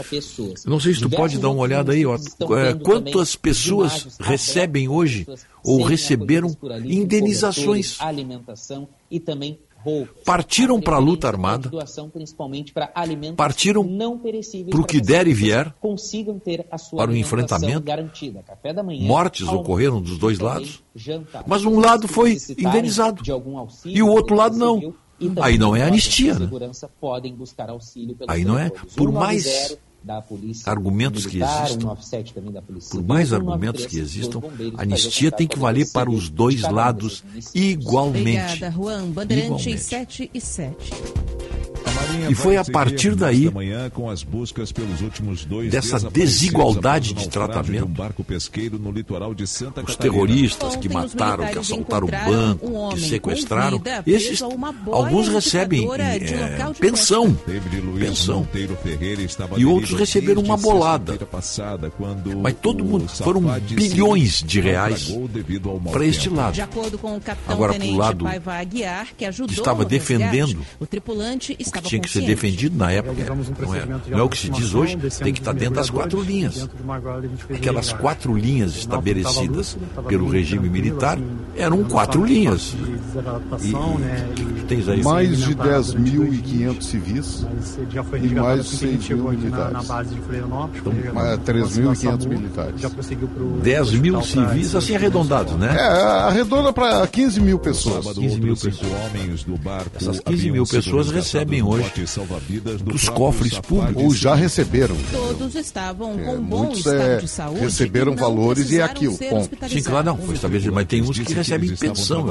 Pessoas. 0.09 0.65
Não 0.65 0.81
sei 0.81 0.95
se 0.95 1.01
tu 1.01 1.11
Diversos 1.11 1.17
pode 1.17 1.39
dar 1.39 1.51
uma 1.51 1.61
olhada 1.61 1.93
aí, 1.93 2.07
ó. 2.07 2.17
É, 2.17 2.75
quantas 2.75 3.37
pessoas 3.37 4.17
recebem 4.19 4.89
hoje 4.89 5.27
ou 5.63 5.83
receberam 5.83 6.57
indenizações. 6.85 8.01
Alimentação 8.01 8.89
e 9.11 9.21
também 9.21 9.59
partiram 10.25 10.81
para 10.81 10.97
a 10.97 10.99
luta 10.99 11.27
armada, 11.29 11.71
partiram 13.37 13.87
para 14.71 14.81
o 14.81 14.85
que 14.85 15.01
der 15.01 15.27
e 15.27 15.35
vier, 15.35 15.73
para 16.97 17.11
o 17.11 17.17
enfrentamento. 17.17 17.85
Mortes 19.01 19.49
ocorreram 19.49 20.01
dos 20.01 20.19
dois 20.19 20.39
lados, 20.39 20.83
mas 21.47 21.65
um 21.65 21.79
lado 21.81 22.07
foi 22.09 22.37
indenizado 22.59 23.23
e 23.85 24.03
o 24.03 24.09
outro 24.09 24.37
lado 24.37 24.57
não. 24.57 24.95
Aí 25.41 25.57
não 25.57 25.77
é 25.77 25.83
anistia. 25.83 26.37
Né? 26.37 26.49
Aí 28.27 28.45
não 28.45 28.59
é. 28.59 28.71
Por 28.97 29.13
mais 29.13 29.77
da 30.05 30.21
polícia 30.21 30.71
argumentos 30.71 31.27
militar, 31.27 31.67
que 31.67 31.73
existam 31.73 31.97
por 32.91 33.03
mais 33.03 33.33
argumentos 33.33 33.87
que 33.87 33.99
existam 33.99 34.41
a 34.77 34.83
anistia 34.83 35.31
tem 35.31 35.47
que 35.47 35.59
valer 35.59 35.91
para 35.93 36.11
os 36.11 36.29
dois 36.29 36.63
lados 36.63 37.25
igualmente. 37.55 38.39
Obrigada, 38.39 38.71
Juan 38.71 39.11
Bandeirante 39.11 39.79
7 39.79 40.31
e 40.33 40.41
7 40.41 40.93
e 42.29 42.35
foi 42.35 42.57
a 42.57 42.65
partir 42.65 43.15
daí 43.15 43.51
dessa 45.71 45.99
desigualdade 46.11 47.13
de 47.15 47.29
tratamento. 47.29 47.91
Os 49.87 49.97
terroristas 49.97 50.77
que 50.77 50.89
mataram, 50.89 51.47
que 51.47 51.59
assaltaram 51.59 52.07
o 52.07 52.11
banco, 52.11 52.95
que 52.95 53.01
sequestraram, 53.01 53.83
esses 54.07 54.41
alguns 54.43 55.29
recebem 55.29 55.89
é, 55.99 56.73
pensão, 56.79 57.35
pensão. 57.99 58.49
E 59.57 59.65
outros 59.65 59.99
receberam 59.99 60.43
uma 60.43 60.57
bolada. 60.57 61.19
Mas 62.41 62.55
todo 62.61 62.85
mundo 62.85 63.09
foram 63.09 63.43
bilhões 63.61 64.43
de 64.43 64.61
reais 64.61 65.13
para 65.93 66.05
este 66.07 66.29
lado. 66.29 66.61
Agora 67.47 67.75
para 67.75 67.87
o 67.87 67.97
lado 67.97 68.25
que 69.47 69.53
estava 69.55 69.85
defendendo 69.85 70.65
o 70.81 70.87
que 71.83 71.92
tinha 71.93 72.01
que 72.01 72.11
ser 72.11 72.23
defendido 72.23 72.77
na 72.77 72.91
época. 72.91 73.35
Não 73.61 73.75
é, 73.75 73.87
não 74.09 74.19
é 74.19 74.23
o 74.23 74.29
que 74.29 74.39
se 74.39 74.49
diz 74.49 74.75
hoje, 74.75 74.97
tem 74.97 75.33
que 75.33 75.41
estar 75.41 75.53
tá 75.53 75.59
dentro 75.59 75.75
das 75.75 75.91
quatro 75.91 76.23
linhas. 76.23 76.69
Aquelas 77.53 77.93
quatro 77.93 78.35
linhas 78.35 78.77
estabelecidas 78.77 79.77
pelo 80.09 80.29
regime 80.29 80.69
militar 80.69 81.19
eram 81.57 81.85
quatro 81.85 82.25
linhas. 82.25 82.75
E, 83.61 83.71
e, 83.71 84.65
tens 84.67 84.89
aí? 84.89 85.03
Mais 85.03 85.39
de 85.39 85.55
10.500 85.55 86.83
civis 86.83 87.47
e 88.23 88.35
mais 88.35 88.71
de 88.71 88.77
100 88.77 88.93
então, 88.93 89.17
mil 89.17 89.31
militares. 89.31 89.89
Então, 90.77 90.93
3.500 90.93 92.29
militares. 92.29 92.81
10 93.63 93.93
mil 93.95 94.23
civis, 94.23 94.75
assim 94.75 94.97
arredondados, 94.97 95.55
né? 95.55 95.77
É, 95.77 96.03
arredonda 96.29 96.73
para 96.73 97.07
15 97.07 97.41
mil 97.41 97.59
pessoas. 97.59 98.07
15 98.15 98.41
mil 98.41 98.57
pessoas. 98.57 98.93
Essas 99.95 100.21
15 100.21 100.51
mil 100.51 100.67
pessoas 100.67 101.11
recebem 101.11 101.63
hoje 101.63 101.82
dos 102.85 103.09
cofres 103.09 103.59
públicos. 103.59 104.03
Ou 104.03 104.15
já 104.15 104.35
receberam. 104.35 104.97
Todos 105.11 105.55
estavam 105.55 106.19
é, 106.19 106.25
com 106.25 106.33
é, 106.33 106.37
bom 106.37 106.65
muitos, 106.65 106.79
estado 106.79 107.01
é, 107.01 107.17
de 107.19 107.29
saúde. 107.29 107.61
Receberam 107.61 108.17
valores 108.17 108.71
e 108.71 108.79
é 108.79 108.83
aquilo. 108.83 109.17
Ponto. 109.17 109.69
Sim, 109.69 109.83
claro, 109.83 110.07
não. 110.07 110.17
Foi 110.19 110.37
mas 110.73 110.87
tem 110.87 111.03
uns 111.03 111.19
que 111.19 111.33
recebem 111.33 111.75
pensão. 111.77 112.27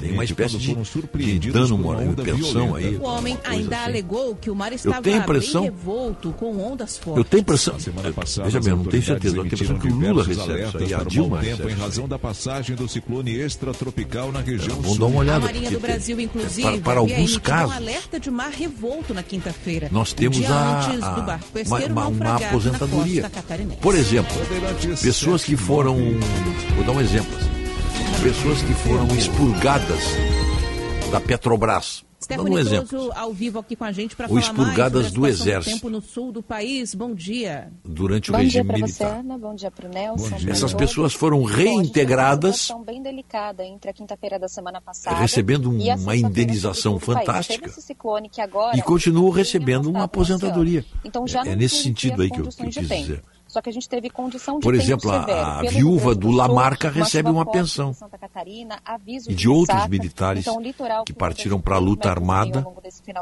Tem 0.00 0.12
uma 0.12 0.24
espécie 0.24 0.58
de, 0.58 1.38
de 1.38 1.52
dano 1.52 1.78
moral, 1.78 2.02
pensão 2.24 2.74
aí. 2.74 2.96
O 2.96 3.02
homem 3.02 3.38
ainda 3.44 3.76
assim. 3.76 3.84
alegou 3.84 4.34
que 4.34 4.50
o 4.50 4.54
mar 4.54 4.72
estava 4.72 5.00
bem 5.00 5.20
revolto 5.62 6.32
com 6.32 6.58
ondas 6.60 6.98
fortes. 6.98 7.18
Eu 7.18 7.24
tenho 7.24 7.40
impressão. 7.40 7.76
Veja 8.44 8.60
bem, 8.60 8.74
não 8.74 8.84
tenho 8.84 9.02
certeza. 9.02 9.36
Eu 9.36 9.42
tenho 9.42 9.54
impressão 9.54 9.78
que 9.78 9.88
o 9.88 9.94
Lula 9.94 10.24
recebe 10.24 10.62
isso 10.62 10.78
aí. 10.78 10.94
A 10.94 11.04
Dilma 11.04 11.38
tempo 11.38 11.68
em 11.68 11.74
razão 11.74 12.08
da 12.08 12.18
passagem 12.18 12.76
do 12.76 12.88
ciclone 12.88 13.36
extratropical 13.36 14.32
na 14.32 14.40
região 14.40 14.80
Vamos 14.80 14.98
dar 14.98 15.06
uma 15.06 15.20
olhada. 15.20 15.38
A 15.38 15.40
Marinha 15.40 15.70
do 15.70 15.80
Brasil, 15.80 16.18
é 16.18 16.22
inclusive, 16.22 16.80
para 16.80 17.00
alguns 17.00 17.38
casos. 17.38 17.76
alerta 17.76 18.20
de 18.20 18.30
mar 18.30 18.50
revolto 18.68 19.14
na 19.14 19.22
quinta-feira. 19.22 19.88
Nós 19.90 20.12
temos 20.12 20.38
a, 20.50 20.80
a 20.80 21.40
uma, 21.66 21.86
uma, 21.86 22.06
uma, 22.08 22.36
aposentadoria. 22.36 23.30
Por 23.80 23.94
exemplo, 23.94 24.34
pessoas 25.02 25.44
que 25.44 25.56
foram, 25.56 25.96
vou 26.76 26.84
dar 26.84 26.92
um 26.92 27.00
exemplo, 27.00 27.36
assim. 27.36 28.22
pessoas 28.22 28.62
que 28.62 28.74
foram 28.74 29.06
expurgadas 29.16 30.00
da 31.10 31.20
Petrobras 31.20 32.07
Stephanie 32.28 32.54
um 32.54 32.58
exemplo. 32.58 33.12
ao 33.14 33.32
vivo 33.32 33.58
aqui 33.58 33.74
com 33.74 33.84
a 33.84 33.92
gente 33.92 34.14
para 34.14 34.28
falar 34.28 34.40
expurgadas 34.40 35.02
mais 35.02 35.06
sobre 35.14 35.18
a 35.18 35.20
do 35.20 35.26
exército. 35.26 35.74
Tempo 35.76 35.88
no 35.88 36.02
sul 36.02 36.30
do 36.30 36.42
país. 36.42 36.94
Bom 36.94 37.14
dia. 37.14 37.72
Durante 37.82 38.30
o 38.30 38.32
bom 38.32 38.38
regime 38.38 38.64
dia 38.64 38.74
militar. 38.74 39.08
Você, 39.08 39.18
Ana, 39.20 39.38
bom 39.38 39.54
dia 39.54 39.70
para 39.70 39.88
o 39.88 39.90
Nelson. 39.90 40.36
Essas 40.46 40.74
pessoas 40.74 41.14
foram 41.14 41.42
reintegradas. 41.42 42.68
Uma 42.68 42.84
bem 42.84 43.02
delicada 43.02 43.64
entre 43.64 43.90
a 43.90 43.94
quinta-feira 43.94 44.38
da 44.38 44.48
semana 44.48 44.80
passada 44.80 45.16
recebendo 45.16 45.70
um, 45.70 45.78
uma 45.94 46.16
indenização 46.16 46.98
fantástica 46.98 47.70
agora, 48.42 48.76
e 48.76 48.82
continuam 48.82 49.30
recebendo 49.30 49.86
uma 49.86 50.00
tá 50.00 50.04
aposentadoria. 50.04 50.84
Então, 51.04 51.24
é, 51.46 51.52
é 51.52 51.56
nesse 51.56 51.82
sentido 51.82 52.22
aí 52.22 52.30
que 52.30 52.40
eu, 52.40 52.48
que 52.48 52.62
eu 52.62 52.66
quis 52.66 52.74
dizer. 52.74 53.22
Só 53.48 53.62
que 53.62 53.70
a 53.70 53.72
gente 53.72 53.88
teve 53.88 54.10
condição 54.10 54.58
de 54.58 54.62
Por 54.62 54.74
exemplo, 54.74 55.10
a- 55.10 55.20
severo. 55.24 55.40
a 55.40 55.62
viúva 55.62 56.14
do 56.14 56.28
Sul, 56.28 56.36
Lamarca 56.36 56.90
recebe 56.90 57.30
uma 57.30 57.46
pensão. 57.46 57.94
Santa 57.94 58.18
Catarina, 58.18 58.78
aviso 58.84 59.30
E 59.30 59.34
de 59.34 59.48
outros 59.48 59.68
ressaca. 59.74 59.90
militares 59.90 60.46
Então, 60.46 61.02
que 61.06 61.12
partiram 61.14 61.58
para 61.60 61.76
a 61.76 61.78
luta 61.78 62.10
armada 62.10 62.64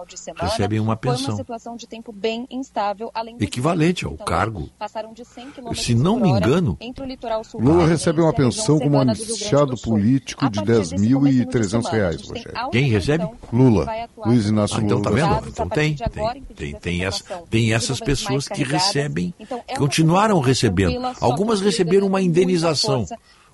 de 0.08 0.18
semana. 0.18 0.48
recebem 0.48 0.80
uma 0.80 0.96
pensão. 0.96 1.30
uma 1.30 1.36
situação 1.36 1.76
de 1.76 1.86
tempo 1.86 2.12
bem 2.12 2.44
instável, 2.50 3.08
além 3.14 3.36
do 3.36 3.44
Equivalente 3.44 4.04
ao 4.04 4.12
também 4.12 4.26
cargo. 4.26 4.68
Passaram 4.78 5.12
de 5.12 5.24
100 5.24 5.50
km 5.52 5.74
Se 5.74 5.94
não 5.94 6.18
me 6.18 6.28
engano, 6.28 6.76
entre 6.80 7.04
o 7.04 7.06
litoral 7.06 7.44
sul 7.44 7.60
Lula 7.60 7.86
recebe 7.86 8.18
e 8.18 8.22
uma 8.22 8.32
pensão 8.32 8.78
como 8.80 8.90
do 8.90 8.98
anunciado 9.00 9.76
do 9.76 9.80
político 9.80 10.44
A 10.44 10.48
de 10.48 10.56
partir 10.64 10.72
desse 10.90 10.94
10.300 10.96 11.70
começo 11.70 11.90
de 11.90 11.96
reais, 11.96 12.20
Rogério. 12.28 12.70
Quem 12.72 12.88
recebe? 12.90 13.28
Lula. 13.52 13.86
Luiz 14.24 14.46
Inácio 14.46 14.78
Ah, 14.78 14.82
então 14.82 15.00
tá 15.00 15.10
Lula. 15.10 15.22
vendo? 15.22 15.34
Dados, 15.34 15.46
a 15.46 15.50
Então 15.50 15.68
tem, 15.68 15.94
de 15.94 16.04
tem, 16.10 16.42
tem, 16.56 16.74
tem, 16.74 17.04
essa, 17.04 17.24
tem 17.48 17.66
de 17.66 17.72
essas 17.72 18.00
pessoas 18.00 18.48
que 18.48 18.64
recebem, 18.64 19.32
Então, 19.38 19.62
é 19.68 19.74
que 19.74 19.80
uma 19.80 19.86
continuaram 20.16 20.40
recebendo. 20.40 21.14
Algumas 21.20 21.60
receberam 21.60 22.06
uma 22.06 22.22
indenização, 22.22 23.06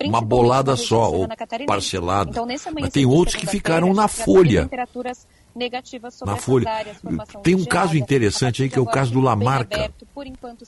uma 0.03 0.21
bolada 0.21 0.75
só, 0.75 1.11
ou 1.11 1.27
parcelada. 1.67 2.31
Então, 2.31 2.47
Mas 2.79 2.89
tem 2.89 3.05
outros 3.05 3.35
que 3.35 3.45
ficaram 3.45 3.93
na 3.93 4.07
folha. 4.07 4.69
negativas 5.55 6.15
sobre 6.15 6.33
Na 6.33 6.39
folha. 6.39 6.69
áreas, 6.69 6.97
Tem 7.43 7.53
um 7.53 7.65
caso 7.65 7.95
interessante 7.97 8.63
aí 8.63 8.69
que 8.69 8.79
é 8.79 8.81
o 8.81 8.85
caso 8.85 9.11
do 9.11 9.19
Lamarca. 9.19 9.75
aberto, 9.75 10.07
enquanto 10.25 10.65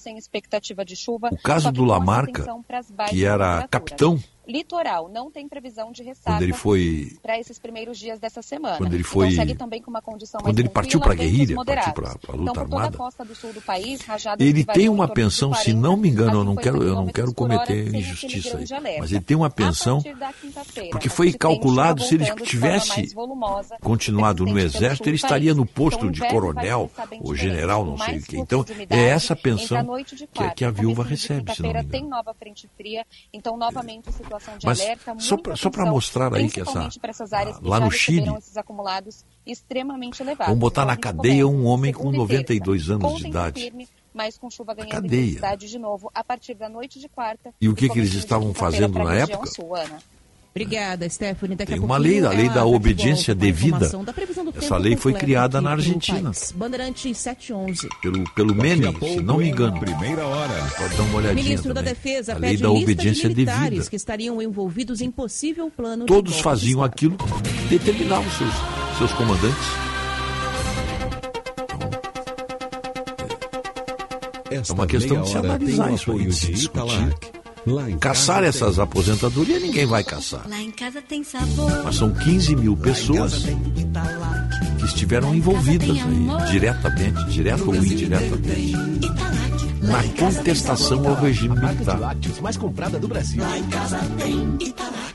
chuva. 0.95 1.30
O 1.31 1.38
caso 1.38 1.72
do 1.72 1.84
Lamarca, 1.84 2.45
que 3.09 3.26
era 3.26 3.67
capitão. 3.67 4.19
Litoral 4.47 5.09
não 5.09 5.31
tem 5.31 5.47
previsão 5.47 5.91
de 5.91 6.03
ressaca 6.03 6.38
foi- 6.53 7.17
para 7.22 7.39
esses 7.39 7.57
primeiros 7.57 7.97
dias 7.97 8.19
dessa 8.19 8.41
semana. 8.41 8.77
Quando 8.77 8.93
ele 8.93 9.03
foi- 9.03 9.27
então 9.27 9.35
segue 9.45 9.55
também 9.55 9.81
com 9.81 9.89
uma 9.89 10.01
condição 10.01 10.39
quando 10.41 10.59
ele 10.59 10.69
partiu 10.69 10.99
pra 10.99 11.13
ventos 11.13 11.26
guerrilha, 11.26 11.55
partiu 11.55 11.93
pra- 11.93 12.15
pra 12.15 12.35
luta 12.35 12.51
então, 12.51 12.63
armada. 12.63 12.88
a 12.88 12.91
país, 13.61 14.01
Ele 14.39 14.63
tem 14.63 14.85
em 14.85 14.89
uma 14.89 15.07
pensão, 15.07 15.53
se 15.53 15.72
40 15.72 15.80
não 15.81 15.97
me 15.97 16.09
engano, 16.09 16.34
eu 16.38 16.41
a 16.41 16.43
não 16.43 16.51
50 16.53 16.61
quero, 16.61 16.84
eu 16.84 16.95
não 16.95 17.07
quero 17.07 17.27
hora, 17.27 17.35
cometer 17.35 17.81
aquele 17.81 17.97
injustiça 17.97 18.57
aí, 18.57 18.99
mas 18.99 19.11
ele 19.11 19.22
tem 19.22 19.35
uma 19.38 19.47
A 19.47 19.49
pensão 19.49 20.03
porque 20.91 21.07
a 21.07 21.11
foi 21.11 21.34
calculado 21.34 22.03
se 22.03 22.15
ele 22.15 22.26
tivesse 22.43 23.13
volumosa, 23.13 23.77
continuado 23.81 24.45
no 24.45 24.59
exército, 24.59 25.09
ele 25.09 25.15
estaria 25.15 25.53
no 25.53 25.65
posto 25.65 25.97
Então, 25.97 26.09
o 26.09 26.11
de 26.11 26.27
coronel 26.27 26.91
ou 27.22 27.35
general, 27.35 27.85
não 27.85 27.97
sei 27.97 28.17
o 28.19 28.23
que. 28.23 28.38
Então, 28.38 28.65
é 28.89 29.05
essa 29.09 29.34
a 29.34 29.35
pensão 29.35 29.84
de 30.15 30.27
que, 30.27 30.43
a 30.65 30.69
viúva 30.72 31.03
recebe, 31.03 31.53
se 31.53 31.61
não 31.61 31.69
me 31.69 31.73
engano. 31.80 31.89
tem 31.89 32.05
nova 32.07 32.34
frente 32.34 32.69
fria, 32.77 33.05
então 33.34 33.57
novamente 33.57 34.11
situação 34.11 34.35
de 34.57 34.66
Mas 34.66 34.80
alerta, 34.82 35.16
só 35.20 35.38
só 35.56 35.70
atenção, 35.82 35.94
mostrar 35.94 36.34
aí 36.34 36.49
que 36.49 36.62
essa- 36.62 36.90
para 37.02 37.12
áreas 37.34 37.60
lá 37.62 37.80
no 37.80 37.91
Chile, 37.91 38.30
esses 38.38 38.57
acumulados 38.57 39.24
extremamente 39.45 40.22
elevados. 40.22 40.48
Vamos 40.48 40.60
botar 40.60 40.82
Então, 40.84 40.94
na 40.95 40.98
cadeia 40.98 41.48
um 41.48 41.66
homem 41.66 41.91
com 41.94 41.99
segunda 41.99 42.18
e 42.18 42.20
92 42.20 42.82
terça, 42.88 42.94
anos 42.94 43.18
de 43.22 43.28
idade. 43.30 43.62
firme, 43.62 43.88
mas 44.14 44.38
com 44.38 44.49
chuva 44.49 44.74
ganhando 44.74 44.91
cadeia. 44.91 45.22
intensidade 45.22 45.68
de 45.70 45.80
novo 45.80 46.10
a 46.14 46.24
partir 46.24 46.53
da 46.56 46.70
noite 46.70 46.99
de 46.99 47.07
quarta. 47.10 47.53
E 47.60 47.68
o 47.70 47.76
que 47.76 47.90
que 47.90 47.99
eles 47.99 48.14
estavam 48.14 48.53
fazendo 48.53 48.99
na 48.99 49.14
época? 49.16 49.45
sul. 49.48 49.76
Obrigada, 50.57 51.10
Stephanie. 51.10 51.57
Daqui 51.57 51.73
Tem 51.73 51.82
uma 51.82 51.98
lei, 51.98 52.26
a 52.26 52.30
lei 52.30 52.45
ela 52.45 52.53
da 52.53 52.61
de 52.61 52.68
obediência 52.73 53.36
devida. 53.36 53.90
da 53.90 54.14
Essa 54.56 54.77
lei 54.77 54.95
foi 54.95 55.11
criada 55.11 55.60
na 55.60 55.72
Argentina. 55.72 56.32
país. 56.32 56.53
Bandeirantes 56.53 57.18
711. 57.18 57.90
Pelo, 58.02 58.23
pelo 58.34 58.56
Menem, 58.56 58.98
se 58.98 59.19
não 59.19 59.40
me 59.40 59.49
engano. 59.49 59.77
Primeira 59.77 60.26
hora. 60.26 60.53
Pode 60.77 60.95
dar 60.95 61.03
uma 61.03 61.18
olhadinha 61.18 61.44
Ministro 61.44 61.73
da 61.73 61.82
também. 61.82 61.94
Defesa 61.94 62.36
a 62.36 62.38
lei 62.38 62.52
pede 62.52 62.64
da 62.64 62.69
lista 62.69 62.84
obediência 62.84 63.27
de 63.27 63.36
militares 63.36 63.69
devida. 63.69 63.90
que 63.90 63.95
estariam 63.98 64.41
envolvidos 64.41 65.02
em 65.02 65.11
possível 65.11 65.69
plano 65.69 66.06
Todos 66.06 66.40
faziam 66.40 66.82
aquilo 66.82 67.18
que 67.18 67.77
determinavam 67.77 68.32
seus, 68.32 68.53
seus 68.98 69.11
comandantes. 69.11 69.68
É 74.49 74.72
uma 74.72 74.88
questão 74.88 75.22
de 75.22 75.30
se 75.30 75.38
analisar 75.38 75.94
isso 75.94 76.11
aí, 76.14 76.26
de 76.27 76.34
se 76.34 76.52
discutir. 76.53 77.14
Caçar 77.99 78.43
essas 78.43 78.77
aposentadorias, 78.77 79.61
ninguém 79.61 79.85
vai 79.85 80.03
caçar. 80.03 80.47
Lá 80.47 80.61
em 80.61 80.71
casa 80.71 81.01
tem 81.01 81.23
sabor. 81.23 81.83
Mas 81.83 81.95
são 81.95 82.13
15 82.13 82.55
mil 82.55 82.77
pessoas 82.77 83.43
que 84.79 84.85
estiveram 84.85 85.33
envolvidas 85.33 85.89
aí, 85.89 86.51
diretamente, 86.51 87.25
direto 87.25 87.67
ou 87.67 87.75
indiretamente, 87.75 89.09
na 89.81 90.03
contestação 90.18 91.07
ao 91.07 91.15
regime 91.15 91.56
militar. 91.60 91.99
lácteos 91.99 92.39
mais 92.39 92.57
comprada 92.57 92.99
do 92.99 93.07
Brasil. 93.07 93.41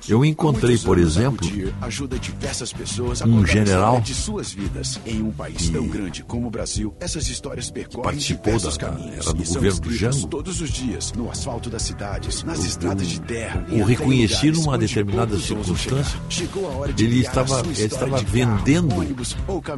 Eu 0.09 0.25
encontrei, 0.25 0.77
por 0.79 0.99
exemplo, 0.99 1.47
ajuda 1.83 2.19
diversas 2.19 2.73
pessoas 2.73 3.23
a 3.23 3.27
um 3.27 3.47
general 3.47 3.95
história 3.99 4.05
de 4.05 4.15
suas 4.15 4.53
vidas. 4.53 5.01
Em 5.07 5.23
um 5.23 5.31
país 5.31 5.69
tão 5.71 5.87
grande 5.87 6.23
como 6.25 6.49
o 6.49 6.51
Brasil, 6.51 6.95
essas 6.99 7.29
histórias 7.29 7.71
percorrem 7.71 8.05
participou 8.05 8.59
da- 8.59 8.71
era 9.13 9.33
do 9.33 9.43
e 9.43 9.47
governo 9.47 9.81
do 9.81 9.93
Jango. 9.95 10.27
todos 10.27 10.61
os 10.61 10.71
dias 10.71 11.13
no 11.13 11.31
asfalto 11.31 11.71
das 11.71 11.83
cidades, 11.83 12.43
nas 12.43 12.65
estradas 12.65 13.07
de 13.07 13.21
terra. 13.21 13.65
o 13.71 13.85
reconheci 13.85 14.51
numa 14.51 14.77
determinada 14.79 15.39
circunstância. 15.39 16.19
Ele 16.99 17.21
estava, 17.21 17.61
ele 17.61 17.83
estava 17.85 18.19
vendendo 18.19 18.95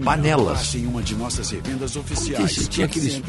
panelas. 0.05 0.73
Revendas 1.51 1.97
oficiais, 1.97 2.69
Tinha- 2.69 2.87
aqueles-. 2.87 3.21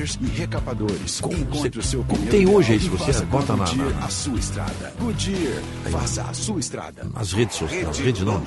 Como 1.21 1.42
Encontre 1.43 1.79
o 1.79 1.83
seu 1.83 2.03
como 2.03 2.25
tem 2.27 2.47
hoje 2.47 2.73
aí, 2.73 2.79
se 2.79 2.89
você 2.89 3.25
bota 3.25 3.55
na- 3.55 3.65
na- 3.75 4.05
a 4.05 4.09
sua 4.09 4.37
estrada. 4.39 4.93
Goodyear, 4.99 5.61
faça 5.91 6.23
a 6.23 6.33
sua 6.33 6.59
estrada. 6.59 7.05
Nas 7.13 7.31
redes 7.33 7.57
sociais, 7.57 7.87
nas 7.87 7.97
redes 7.99 8.21
não, 8.23 8.39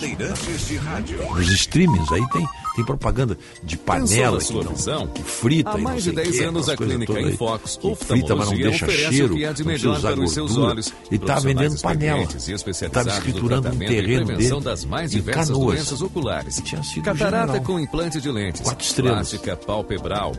nos 1.34 1.50
streamings 1.52 2.10
aí 2.12 2.26
tem, 2.30 2.46
tem 2.76 2.84
propaganda 2.84 3.36
de 3.64 3.76
panela 3.76 4.38
que, 4.38 4.52
não- 4.52 5.06
que 5.08 5.22
frita 5.22 5.70
Há 5.70 5.78
e 5.78 5.82
mais 5.82 6.04
de 6.04 6.10
o 6.10 6.14
10 6.14 6.30
quê, 6.38 6.44
anos, 6.44 6.68
a 6.68 6.76
Clínica. 6.76 7.20
Infox 7.20 7.78
frita, 7.96 8.36
mas 8.36 8.46
não 8.50 8.56
deixa 8.56 8.84
oferece 8.84 9.16
cheiro, 9.16 9.34
o 9.34 9.36
que 9.36 9.44
há 9.44 9.52
de 9.52 9.62
não 9.64 9.70
precisa 9.70 9.88
melhor 9.88 9.98
usar 9.98 10.12
para 10.12 10.24
os 10.24 10.32
seus 10.32 10.56
olhos. 10.58 10.86
Estava 10.86 11.08
Profissionais 11.40 11.44
vendendo 11.44 11.80
panela. 11.82 12.22
e 12.22 12.52
Estava 12.52 13.08
escriturando 13.08 13.68
um 13.68 13.74
e 13.82 13.86
terreno 13.86 14.26
dele 14.26 14.60
das 14.60 14.84
mais 14.84 15.10
diversas 15.10 15.48
Canoas. 15.48 15.74
doenças 15.76 16.02
oculares. 16.02 16.62
Catarata 17.02 17.46
general. 17.54 17.62
com 17.64 17.80
implante 17.80 18.20
de 18.20 18.30
lentes, 18.30 18.60
Quatro 18.62 18.84
estrelas. 18.84 19.14
plástica 19.30 19.56
palpebral, 19.56 20.32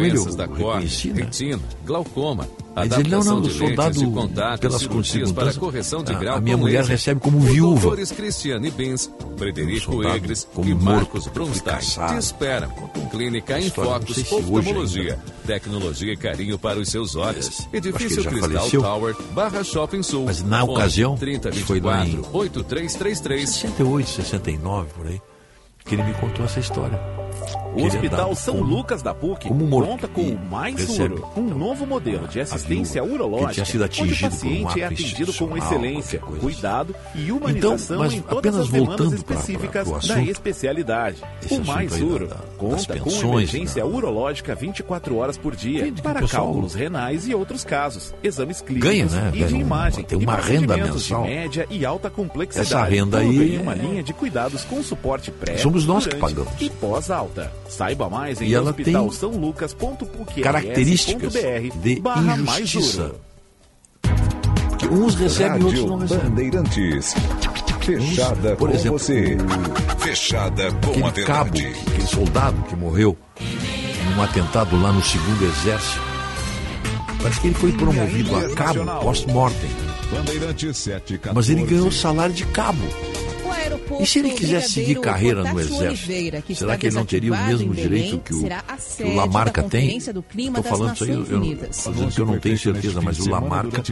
ele, 0.00 0.10
doenças 0.10 0.26
eu 0.32 0.36
da 0.36 0.48
córnea, 0.48 0.88
né? 0.88 1.22
retina, 1.22 1.60
glaucoma, 1.84 2.48
Diz 2.82 2.92
ele, 2.98 3.08
não, 3.08 3.20
adaptação 3.20 3.40
não, 3.40 3.44
eu 3.48 3.50
sou 3.50 3.74
dado 3.74 4.10
contato, 4.10 4.60
pelas 4.60 4.80
circunstâncias. 4.80 5.56
correção 5.56 6.04
de 6.04 6.12
A- 6.12 6.18
grau 6.18 6.36
a 6.36 6.40
minha 6.40 6.56
mulher 6.56 6.84
recebe 6.84 7.20
como 7.20 7.40
viúva. 7.40 7.80
doutores 7.80 8.12
Cristiane 8.12 8.70
Frederico 9.38 10.02
Egres 10.06 10.46
e 10.62 10.74
Marcos 10.74 11.26
Brunstein 11.28 11.78
te 11.78 12.18
esperam. 12.18 12.70
Clínica 13.10 13.58
se 13.60 13.70
hoje 14.20 14.34
Oftalmologia. 14.34 15.18
Tecnologia 15.46 16.12
e 16.12 16.16
carinho 16.16 16.58
para 16.58 16.78
os 16.78 16.88
seus 16.90 17.14
olhos. 17.16 17.66
Edifício 17.72 18.22
Cristal 18.24 18.50
faleceu. 18.50 18.82
Tower, 18.82 19.16
Barra 19.32 19.64
Shopping 19.64 20.02
Sul. 20.02 20.24
Mas 20.26 20.42
na 20.42 20.64
ocasião, 20.64 21.16
30 21.16 21.52
foi 21.52 21.80
lá 21.80 22.02
em 22.04 22.10
24 22.16 22.38
8333 22.38 23.48
68, 23.48 24.08
69, 24.10 24.88
por 24.94 25.06
aí, 25.06 25.20
que 25.84 25.94
ele 25.94 26.02
me 26.02 26.12
contou 26.14 26.44
essa 26.44 26.60
história. 26.60 27.00
O 27.74 27.84
Hospital 27.84 28.34
São 28.34 28.60
Lucas 28.60 29.02
da 29.02 29.14
PUC 29.14 29.48
conta 29.48 30.08
com 30.08 30.22
o 30.22 30.38
Mais 30.50 30.98
Uro, 30.98 31.28
um 31.36 31.42
novo 31.42 31.86
modelo 31.86 32.26
de 32.26 32.40
assistência 32.40 33.04
urológica, 33.04 33.62
onde 34.02 34.14
o 34.14 34.20
paciente 34.20 34.80
é 34.80 34.84
atendido 34.86 35.32
com 35.34 35.56
excelência, 35.56 36.18
coisa 36.18 36.36
assim. 36.38 36.46
cuidado 36.46 36.94
e 37.14 37.30
humanização 37.30 37.98
mas 37.98 38.14
em 38.14 38.20
todas 38.22 38.56
as 38.56 38.68
demandas 38.68 39.08
pra- 39.22 39.36
específicas 39.36 39.88
pra- 39.88 39.98
pro 39.98 40.08
da 40.08 40.22
especialidade. 40.22 41.22
O 41.50 41.64
Mais 41.64 42.00
Uro 42.00 42.28
conta 42.56 42.96
com 42.98 43.04
pensões, 43.04 43.52
emergência 43.54 43.82
da- 43.82 43.88
urológica 43.88 44.54
24 44.54 45.16
horas 45.16 45.36
por 45.36 45.54
dia 45.54 45.92
para 46.02 46.26
cálculos 46.26 46.74
renais 46.74 47.28
e 47.28 47.34
outros 47.34 47.64
casos, 47.64 48.14
exames 48.22 48.60
clínicos 48.60 48.88
Ganha, 48.90 49.06
né? 49.06 49.32
e 49.34 49.44
de 49.44 49.56
imagem 49.56 50.04
tem 50.04 50.18
e 50.20 50.24
uma 50.24 50.36
renda 50.36 50.76
mensal. 50.76 51.22
de 51.24 51.28
média 51.28 51.66
e 51.70 51.84
alta 51.84 52.08
complexidade. 52.10 52.68
Essa 52.72 52.84
renda 52.84 53.18
aí 53.18 53.56
em 53.56 53.58
uma 53.60 53.72
é- 53.72 53.76
linha 53.76 54.02
de 54.02 54.12
cuidados 54.12 54.64
com 54.64 54.82
suporte 54.82 55.30
pré, 55.30 55.58
Somos 55.58 55.84
nós 55.86 56.06
que 56.06 56.16
pagamos. 56.16 56.52
e 56.60 56.70
pós-alta. 56.70 57.35
Saiba 57.68 58.08
mais 58.08 58.40
em 58.40 58.46
E 58.46 58.54
ela 58.54 58.72
tem 58.72 58.96
hospitalsaulucas.pucrs.br 58.96 60.40
características 60.42 61.32
de 61.32 62.02
injustiça. 62.62 63.14
Que 64.78 64.86
uns 64.88 65.14
recebem 65.14 65.60
e 65.60 65.64
outros 65.64 65.80
Rádio 65.80 65.86
não 65.86 65.98
recebem. 65.98 66.28
Bandeirantes. 66.30 67.14
Fechada 67.80 68.56
Por 68.56 68.68
com 68.68 68.74
exemplo, 68.74 68.98
você. 68.98 69.36
Fechada 69.98 70.72
com 70.72 71.06
a 71.06 71.08
aquele 71.08 71.26
cabo, 71.26 71.52
verdade. 71.52 71.80
aquele 71.88 72.06
soldado 72.06 72.62
que 72.62 72.76
morreu 72.76 73.16
num 74.14 74.22
atentado 74.22 74.80
lá 74.80 74.92
no 74.92 75.02
segundo 75.02 75.44
exército. 75.44 76.00
Parece 77.22 77.40
que 77.40 77.46
ele 77.48 77.54
foi 77.54 77.72
promovido 77.72 78.36
a 78.36 78.48
cabo 78.54 78.84
pós-mortem. 79.02 79.70
Bandeirantes 80.10 80.76
7, 80.76 81.20
Mas 81.34 81.48
ele 81.48 81.64
ganhou 81.64 81.90
salário 81.90 82.34
de 82.34 82.44
cabo. 82.46 82.82
E 84.00 84.06
se 84.06 84.18
ele 84.18 84.30
quiser 84.30 84.62
seguir 84.62 85.00
carreira 85.00 85.42
no 85.42 85.60
Exército, 85.60 85.84
Oliveira, 85.84 86.42
que 86.42 86.54
será 86.54 86.76
que 86.76 86.86
ele 86.86 86.94
não 86.94 87.04
teria 87.04 87.32
o 87.32 87.46
mesmo 87.46 87.74
direito 87.74 88.18
que 88.18 88.34
o, 88.34 88.42
que 88.42 89.02
o 89.02 89.14
Lamarca 89.14 89.62
tem? 89.62 89.96
Estou 89.96 90.62
falando 90.62 90.94
isso 90.94 91.04
aí, 91.04 91.10
eu, 91.10 91.26
eu, 91.26 91.72
fazendo 91.72 92.12
que 92.12 92.20
eu 92.20 92.26
não 92.26 92.38
tenho 92.38 92.58
certeza, 92.58 93.00
mas 93.00 93.18
o 93.20 93.30
Lamarca, 93.30 93.82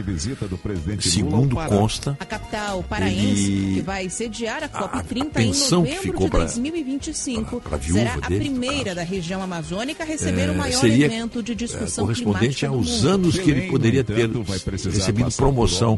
segundo 0.99 1.55
consta, 1.55 2.17
a 2.19 2.25
capital 2.25 2.83
paraense, 2.83 3.71
que 3.75 3.81
vai 3.81 4.09
sediar 4.09 4.63
a 4.63 4.67
COP 4.67 5.03
30 5.03 5.41
em 5.41 5.53
novembro 5.71 6.19
de 6.19 6.29
2025, 6.29 7.61
será 7.81 8.15
a 8.15 8.27
primeira 8.27 8.95
da 8.95 9.03
região 9.03 9.41
amazônica 9.41 10.03
a 10.03 10.05
receber 10.05 10.49
é, 10.49 10.51
o 10.51 10.55
maior 10.55 10.85
evento 10.85 11.43
de 11.43 11.51
é, 11.51 11.55
discussão 11.55 12.05
correspondente 12.05 12.65
aos 12.65 13.05
anos 13.05 13.37
que 13.37 13.51
ele 13.51 13.69
poderia 13.69 14.03
ter 14.03 14.29
recebido 14.29 15.31
promoção 15.31 15.97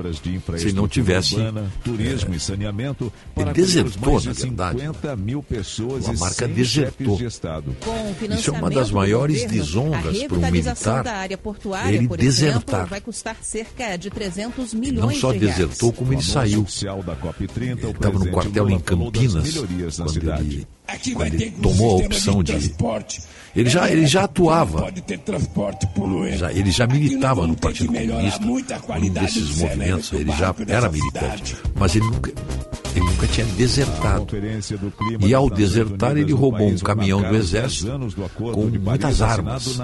se 0.57 0.71
não 0.73 0.87
tivesse 0.87 1.35
turismo 1.83 2.33
é, 2.33 2.37
e 2.37 2.39
saneamento 2.39 3.11
para 3.33 3.51
desertou, 3.83 4.21
na 4.21 4.33
verdade. 4.33 4.77
Né? 4.77 4.91
A 6.07 6.13
marca 6.19 6.47
desertou. 6.47 7.17
De 7.17 7.25
Isso 7.25 8.49
é 8.49 8.53
uma 8.53 8.69
das 8.69 8.91
maiores 8.91 9.41
governo, 9.41 9.59
desonras 9.59 10.23
para 10.23 10.37
um 10.37 10.51
militar. 10.51 11.03
Da 11.03 11.13
área 11.13 11.37
portuária, 11.37 11.95
ele 11.95 12.07
por 12.07 12.17
desertar. 12.17 12.61
Exemplo, 12.61 12.89
vai 12.89 13.01
custar 13.01 13.37
cerca 13.41 13.97
de 13.97 14.09
300 14.09 14.73
milhões 14.73 15.13
Não 15.13 15.19
só 15.19 15.31
de 15.31 15.39
desertou, 15.39 15.93
como 15.93 16.13
ele 16.13 16.21
saiu. 16.21 16.65
Da 17.05 17.15
Cop30, 17.15 17.61
ele 17.61 17.91
estava 17.91 18.19
no 18.19 18.31
quartel 18.31 18.63
Lula 18.63 18.75
em 18.75 18.79
Campinas, 18.79 19.57
quando 19.57 20.17
ele 20.37 20.67
Aqui 20.87 21.13
quando 21.13 21.33
ele 21.33 21.51
tomou 21.51 22.01
a 22.01 22.05
opção 22.05 22.43
de, 22.43 22.57
de... 22.57 22.75
Ele 23.55 23.69
já, 23.69 23.89
ele 23.89 24.05
já 24.05 24.23
atuava. 24.25 24.91
Já, 26.37 26.51
ele 26.53 26.69
já 26.71 26.85
militava 26.85 27.47
no 27.47 27.55
Partido 27.55 27.91
Comunista, 27.91 28.45
um 28.45 29.09
desses 29.09 29.57
movimentos, 29.57 30.13
ele 30.13 30.31
já 30.33 30.53
era 30.67 30.89
militante. 30.89 31.57
Mas 31.75 31.95
ele 31.95 32.05
nunca, 32.05 32.31
ele 32.95 33.05
nunca 33.05 33.27
tinha 33.27 33.45
desertado. 33.47 34.27
E 35.21 35.33
ao 35.33 35.49
desertar, 35.49 36.17
ele 36.17 36.33
roubou 36.33 36.67
um 36.67 36.77
caminhão 36.77 37.21
do 37.21 37.35
Exército 37.35 37.87
com 38.53 38.65
muitas 38.79 39.21
armas. 39.21 39.79
É. 39.79 39.83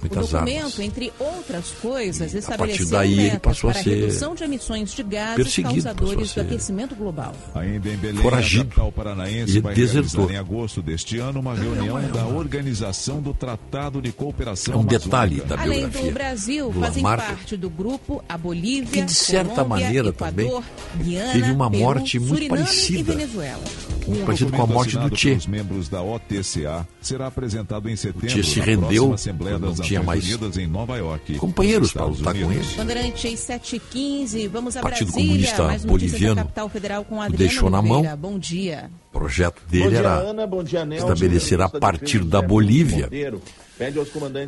Muitas 0.00 0.34
armas. 0.34 0.78
entre 0.78 1.12
outras 1.18 1.70
coisas, 1.82 2.34
a 2.48 2.56
partir 2.56 2.84
daí, 2.86 3.18
ele 3.26 3.38
passou 3.40 3.70
a 3.70 3.74
ser 3.74 4.12
perseguido, 5.36 5.82
passou 5.94 6.20
a 6.22 6.26
ser 6.26 6.42
foragido. 8.22 8.70
E 9.48 9.60
desertor. 9.92 10.30
Em 10.30 10.36
agosto 10.36 10.82
deste 10.82 11.18
ano, 11.18 11.40
uma 11.40 11.54
reunião 11.54 11.98
é. 11.98 12.02
da 12.08 12.26
Organização 12.26 13.20
do 13.20 13.34
Tratado 13.34 14.00
de 14.00 14.12
Cooperação. 14.12 14.74
É 14.74 14.76
um 14.76 14.84
detalhe 14.84 15.36
da 15.40 15.56
biografia. 15.56 15.86
Além 15.86 15.88
do 15.88 16.12
Brasil, 16.12 16.70
do 16.70 16.80
fazem 16.80 17.02
Lamarca, 17.02 17.26
parte 17.26 17.56
do 17.56 17.70
grupo 17.70 18.22
a 18.28 18.36
Bolívia, 18.36 18.90
que 18.90 19.02
de 19.02 19.14
certa 19.14 19.62
Colômbia, 19.62 19.86
maneira 19.86 20.08
Equador, 20.08 20.62
também 20.92 21.04
Guiana, 21.04 21.32
teve 21.32 21.50
uma 21.50 21.70
morte 21.70 22.18
Peru, 22.18 22.24
muito 22.24 22.42
Suriname 22.42 22.64
parecida. 22.64 23.12
Um 24.08 24.24
parecido 24.24 24.52
com 24.52 24.62
a 24.62 24.66
morte 24.66 24.98
do 24.98 25.16
Che. 25.16 25.32
Os 25.32 25.46
membros 25.46 25.88
da 25.88 26.02
OTCA 26.02 26.86
será 27.00 27.26
apresentado 27.26 27.88
em 27.88 27.96
setembro. 27.96 28.26
O 28.26 28.30
Che 28.30 28.42
se 28.42 28.60
rendeu, 28.60 29.14
não 29.60 29.74
tinha 29.74 30.02
mais 30.02 30.28
em 30.56 30.66
Nova 30.66 30.96
York, 30.96 31.36
companheiros 31.36 31.92
para 31.92 32.04
lutar 32.04 32.34
com 32.34 32.52
ele. 32.52 32.60
Então, 32.60 32.76
Bandeirantes 32.76 33.40
715, 33.40 34.48
vamos 34.48 34.76
a 34.76 34.80
Partido 34.80 35.12
Brasília, 35.12 35.28
Comunista 35.28 35.64
mais 35.64 35.84
Boliviano 35.84 36.36
capital 36.36 36.68
federal 36.68 37.04
com 37.04 37.20
Adriano 37.20 37.38
deixou 37.38 37.70
na 37.70 37.82
mão. 37.82 38.04
Bom 38.16 38.38
dia. 38.38 38.90
O 39.10 39.18
projeto 39.18 39.60
dele 39.68 39.88
dia, 39.88 39.98
era 39.98 40.14
Ana, 40.18 40.46
dia, 40.62 40.86
estabelecer 40.94 41.60
a 41.60 41.68
partir 41.68 42.22
da 42.22 42.40
Bolívia, 42.40 43.10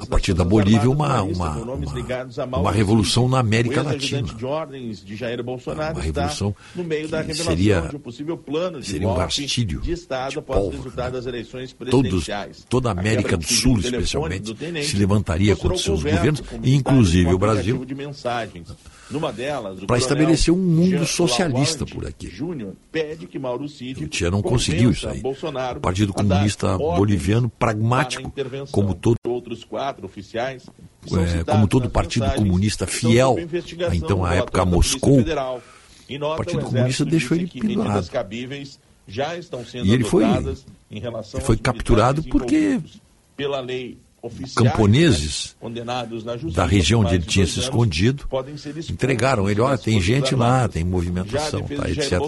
a 0.00 0.06
partir 0.06 0.34
da 0.34 0.44
Bolívia, 0.44 0.88
uma, 0.88 1.20
uma, 1.22 1.50
uma, 1.56 2.58
uma 2.58 2.70
revolução 2.70 3.28
na 3.28 3.40
América 3.40 3.82
Latina. 3.82 4.22
Uma 4.22 6.00
revolução 6.00 6.54
que 7.26 7.34
seria, 7.34 7.90
seria 8.82 9.08
um 9.08 9.14
gastilho 9.16 9.80
de 9.80 10.40
pólvora. 10.42 10.78
Né? 11.32 11.90
Todos, 11.90 12.28
toda 12.68 12.88
a 12.90 12.92
América 12.92 13.36
do 13.36 13.44
Sul, 13.44 13.80
especialmente, 13.80 14.54
se 14.84 14.96
levantaria 14.96 15.56
contra 15.56 15.76
seus 15.78 16.04
governos, 16.04 16.40
inclusive 16.62 17.34
o 17.34 17.38
Brasil. 17.38 17.84
Numa 19.10 19.32
delas, 19.32 19.80
para 19.80 19.98
estabelecer 19.98 20.54
um 20.54 20.58
mundo 20.58 20.90
Jean 20.90 21.04
socialista 21.04 21.84
por 21.84 22.06
aqui. 22.06 22.28
Júnior 22.28 22.74
pede 22.90 23.26
que 23.26 23.38
Mauro 23.38 23.68
Cid 23.68 24.04
o 24.04 24.08
Tia 24.08 24.30
não 24.30 24.40
conseguiu 24.40 24.90
isso 24.90 25.08
aí. 25.08 25.20
Bolsonaro 25.20 25.78
o 25.78 25.82
Partido 25.82 26.12
Comunista 26.12 26.78
Boliviano 26.78 27.48
pragmático, 27.48 28.32
como 28.70 28.94
todo 28.94 29.16
outros 29.26 29.64
quatro 29.64 30.06
oficiais, 30.06 30.66
é, 31.10 31.44
como 31.44 31.66
todo 31.66 31.90
Partido 31.90 32.30
Comunista 32.34 32.86
fiel, 32.86 33.36
então, 33.38 33.88
a, 33.88 33.96
então 33.96 34.24
à 34.24 34.34
época 34.34 34.62
a 34.62 34.64
Moscou. 34.64 35.20
O 35.20 36.36
Partido 36.36 36.64
Comunista 36.64 37.04
deixou 37.04 37.36
ele 37.36 37.46
pendurado. 37.46 38.08
e 39.84 39.92
ele 39.92 40.04
foi, 40.04 40.24
ele 40.90 41.40
foi 41.42 41.56
capturado 41.56 42.22
porque 42.24 42.80
pela 43.36 43.60
lei 43.60 43.98
camponeses 44.54 45.56
da 46.54 46.64
região 46.64 47.00
onde 47.00 47.16
ele 47.16 47.24
tinha 47.24 47.46
se 47.46 47.58
escondido 47.58 48.28
entregaram 48.90 49.50
ele, 49.50 49.60
olha, 49.60 49.76
tem 49.76 50.00
gente 50.00 50.34
lá, 50.34 50.68
tem 50.68 50.84
movimentação, 50.84 51.62
tá, 51.62 51.90
etc. 51.90 52.20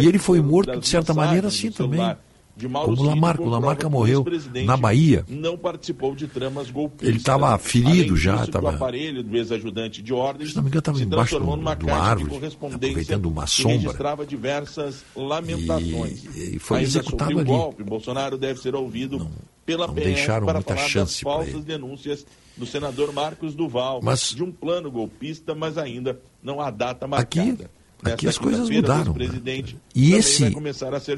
E 0.00 0.06
ele 0.06 0.18
foi 0.18 0.40
morto, 0.40 0.78
de 0.78 0.88
certa 0.88 1.12
maneira, 1.12 1.48
assim 1.48 1.70
também, 1.70 2.16
de 2.56 2.66
Mauro 2.66 2.96
Como 2.96 3.08
Lamarca, 3.08 3.42
o 3.42 3.48
Lamarca 3.48 3.88
morreu 3.88 4.24
na 4.64 4.76
Bahia. 4.76 5.24
Não 5.28 5.58
participou 5.58 6.14
de 6.14 6.26
tramas 6.26 6.70
golpistas. 6.70 7.08
Ele 7.08 7.18
estava 7.18 7.56
ferido 7.58 8.14
disso, 8.14 8.16
já, 8.16 8.44
estava. 8.44 8.66
O 8.66 8.68
aparelho 8.70 9.22
do 9.22 9.36
ex-ajudante 9.36 10.02
de. 10.02 10.12
Se 10.46 10.56
não 10.56 10.62
me 10.62 10.68
engano, 10.68 10.78
estava 10.78 11.02
embaixo 11.02 11.38
de 11.38 11.44
uma 11.44 11.94
árvore, 11.94 12.46
aproveitando 12.46 13.26
uma 13.26 13.46
sombra. 13.46 13.76
Registrava 13.76 14.24
diversas 14.24 15.04
lamentações. 15.14 16.24
E, 16.34 16.56
e 16.56 16.58
foi 16.58 16.78
Ainda 16.78 16.88
executado 16.88 17.38
ali. 17.38 17.44
Golpe. 17.44 17.84
Bolsonaro 17.84 18.38
deve 18.38 18.58
ser 18.58 18.74
ouvido 18.74 19.18
não, 19.18 19.30
pela 19.66 19.86
não 19.86 19.94
deixaram 19.94 20.46
para 20.46 20.54
muita 20.54 20.74
falar 20.74 20.88
chance 20.88 21.22
das 21.24 21.32
falsas 21.32 21.64
denúncias 21.64 22.26
do 22.56 22.64
senador 22.64 23.12
Marcos 23.12 23.54
Duval 23.54 24.00
mas, 24.02 24.30
de 24.30 24.42
um 24.42 24.50
plano 24.50 24.90
golpista, 24.90 25.54
mas 25.54 25.76
ainda 25.76 26.18
não 26.42 26.60
há 26.60 26.70
data 26.70 27.06
marcada. 27.06 27.52
Aqui, 27.52 27.66
Aqui 28.02 28.28
as 28.28 28.38
coisas 28.38 28.68
mudaram. 28.68 29.14
Né? 29.14 29.64
E, 29.94 30.14
esse, 30.14 30.44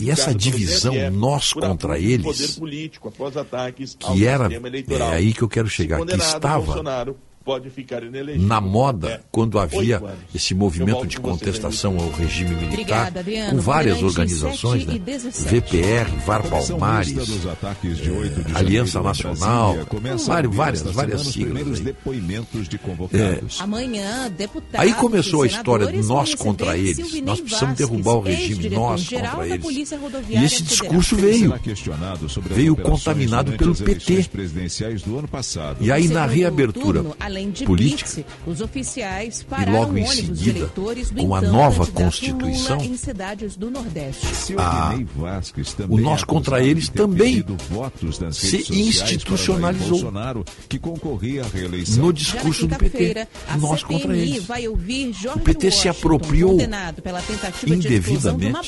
e 0.01 0.11
essa 0.11 0.35
divisão 0.35 0.95
nós 1.13 1.53
contra 1.53 1.99
eles, 1.99 2.49
que 3.99 4.27
era, 4.27 4.49
é 4.53 5.03
aí 5.13 5.33
que 5.33 5.43
eu 5.43 5.49
quero 5.49 5.69
chegar, 5.69 6.05
que 6.05 6.17
estava 6.17 6.83
pode 7.49 7.71
ficar 7.71 8.03
inelegível. 8.03 8.47
Na 8.47 8.61
moda, 8.61 9.09
é. 9.09 9.21
quando 9.33 9.59
havia 9.59 10.03
esse 10.35 10.55
movimento 10.55 11.07
de 11.07 11.19
contestação 11.19 11.97
ao 11.99 12.11
regime 12.11 12.55
militar, 12.55 13.09
Obrigada, 13.09 13.51
com 13.51 13.59
várias 13.59 14.03
organizações, 14.03 14.85
né? 14.85 15.01
VPR, 15.47 16.11
VAR 16.27 16.43
Palmares, 16.43 17.17
eh, 17.17 18.55
é, 18.55 18.59
Aliança 18.59 19.01
Nacional, 19.01 19.77
várias, 20.27 20.55
várias, 20.55 20.83
várias 20.83 21.23
siglas. 21.23 21.81
Aí. 21.81 23.41
Amanhã, 23.61 24.31
aí 24.75 24.93
começou 24.93 25.43
a 25.45 25.47
história 25.47 25.87
de 25.87 26.03
nós 26.03 26.35
contra 26.35 26.77
eles, 26.77 26.99
nós 27.23 27.41
precisamos 27.41 27.79
derrubar 27.79 28.17
o 28.17 28.21
regime, 28.21 28.69
nós 28.69 29.09
contra 29.09 29.49
eles. 29.49 29.89
E 30.29 30.45
esse 30.45 30.63
discurso 30.65 31.17
veio, 31.17 31.55
veio 32.43 32.77
contaminado 32.77 33.53
pelo 33.53 33.75
PT. 33.75 34.29
E 35.81 35.91
aí, 35.91 36.09
na 36.09 36.27
reabertura 36.27 37.03
Além 37.39 37.51
de 37.51 37.65
política. 37.65 38.25
Os 38.47 38.61
oficiais 38.61 39.45
pararam 39.45 39.73
e 39.73 39.77
logo 39.77 40.11
ônibus 40.11 40.37
seguida, 40.37 40.67
do 40.67 41.23
com 41.23 41.35
a 41.35 41.41
nova 41.41 41.87
Constituição 41.87 42.79
em 42.83 42.97
cidades 42.97 43.57
do 43.57 43.71
Nordeste. 43.71 44.55
A, 44.57 44.99
o 45.89 46.01
nós 46.01 46.25
contra 46.25 46.63
eles 46.63 46.89
também 46.89 47.45
se 48.33 48.73
institucionalizou 48.73 50.11
no 51.97 52.13
discurso 52.13 52.67
do 52.67 52.77
PT. 52.77 53.29
Nós 53.61 53.83
contra 53.85 54.17
eles. 54.17 54.49
o 54.49 55.39
PT 55.39 55.71
se 55.71 55.89
apropriou 55.89 56.59
indevidamente, 57.67 58.67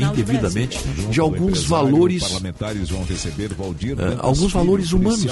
indevidamente 0.00 0.78
de 1.10 1.20
alguns 1.20 1.64
valores, 1.64 2.22
eh, 2.22 4.16
alguns 4.20 4.52
valores 4.52 4.92
humanos, 4.92 5.26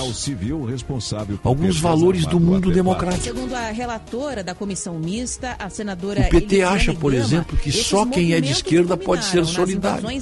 alguns 1.44 1.67
os 1.68 1.80
valores 1.80 2.26
do 2.26 2.40
mundo 2.40 2.70
democrático. 2.70 3.24
Segundo 3.24 3.54
a 3.54 3.70
relatora 3.70 4.42
da 4.42 4.54
comissão 4.54 4.98
mista, 4.98 5.56
a 5.58 5.68
senadora. 5.68 6.20
O 6.20 6.24
PT 6.24 6.36
Elisiane 6.36 6.74
acha, 6.74 6.94
por 6.94 7.12
Gama, 7.12 7.24
exemplo, 7.24 7.56
que 7.56 7.72
só 7.72 8.06
quem 8.06 8.32
é 8.32 8.40
de 8.40 8.52
esquerda 8.52 8.96
pode 8.96 9.24
ser 9.24 9.44
solidário. 9.44 10.06
Às 10.08 10.14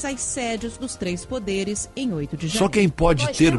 dos 0.79 0.97
três 0.97 1.25
poderes 1.25 1.89
em 1.97 2.13
8 2.13 2.37
de. 2.37 2.51
Só 2.51 2.69
quem 2.69 2.89
pode 2.89 3.27
ter 3.33 3.53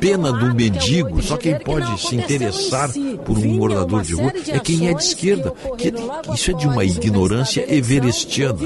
pena 0.00 0.32
do 0.32 0.54
mendigo, 0.54 1.22
só 1.22 1.36
quem 1.36 1.58
pode 1.58 2.00
se 2.00 2.16
interessar 2.16 2.90
por 3.24 3.38
um 3.38 3.56
morador 3.56 4.00
é 4.00 4.04
de 4.04 4.14
rua 4.14 4.32
é 4.48 4.58
quem 4.58 4.88
é 4.88 4.94
de 4.94 5.02
esquerda. 5.02 5.52
Que, 5.76 5.92
isso 6.34 6.50
é 6.50 6.54
de 6.54 6.66
uma 6.66 6.84
ignorância 6.84 7.64
everestiana. 7.72 8.58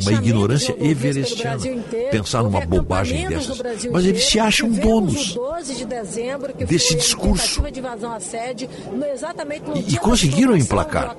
Uma 0.00 0.12
ignorância 0.12 0.76
everestiana. 0.78 1.62
Pensar 2.10 2.42
numa 2.42 2.60
bobagem 2.60 3.28
dessas. 3.28 3.60
Mas 3.90 4.04
eles 4.04 4.24
se 4.24 4.38
acham 4.38 4.70
donos 4.70 5.36
desse 6.66 6.96
discurso. 6.98 7.42
Tentativa 7.62 7.70
de 7.72 7.78
invasão 7.80 8.12
à 8.12 8.20
sede, 8.20 8.68
no- 8.92 9.04
exatamente 9.06 9.62
no 9.68 9.76
E- 9.76 9.94
e 9.94 9.98
conseguiram 9.98 10.56
emplacar. 10.56 11.14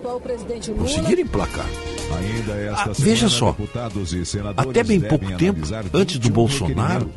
Conseguiram 0.77 1.21
emplacar. 1.21 1.65
Ainda 2.09 2.53
esta 2.53 2.89
Ah, 2.89 2.93
veja 2.97 3.29
só, 3.29 3.55
e 3.55 4.23
Até 4.57 4.83
bem 4.83 4.99
pouco 4.99 5.31
tempo, 5.37 5.59
antes 5.93 6.17
do 6.17 6.23
21 6.27 6.33
Bolsonaro, 6.33 7.09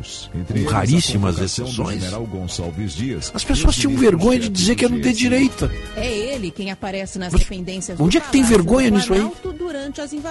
com 0.52 0.64
raríssimas 0.70 1.38
exceções, 1.40 2.02
as 3.34 3.42
pessoas 3.42 3.74
tinham 3.76 3.96
vergonha 3.96 4.38
de 4.38 4.48
dizer 4.50 4.74
que 4.74 4.84
eram 4.84 5.00
de 5.00 5.12
direita. 5.14 5.70
É 5.96 6.06
ele 6.34 6.50
quem 6.50 6.70
aparece 6.70 7.18
nas 7.18 7.32
Mas 7.32 7.40
dependências 7.42 7.98
onde 7.98 8.18
é 8.18 8.20
que 8.20 8.30
tem 8.30 8.42
vergonha 8.42 8.90
nisso 8.90 9.14
aí? 9.14 9.26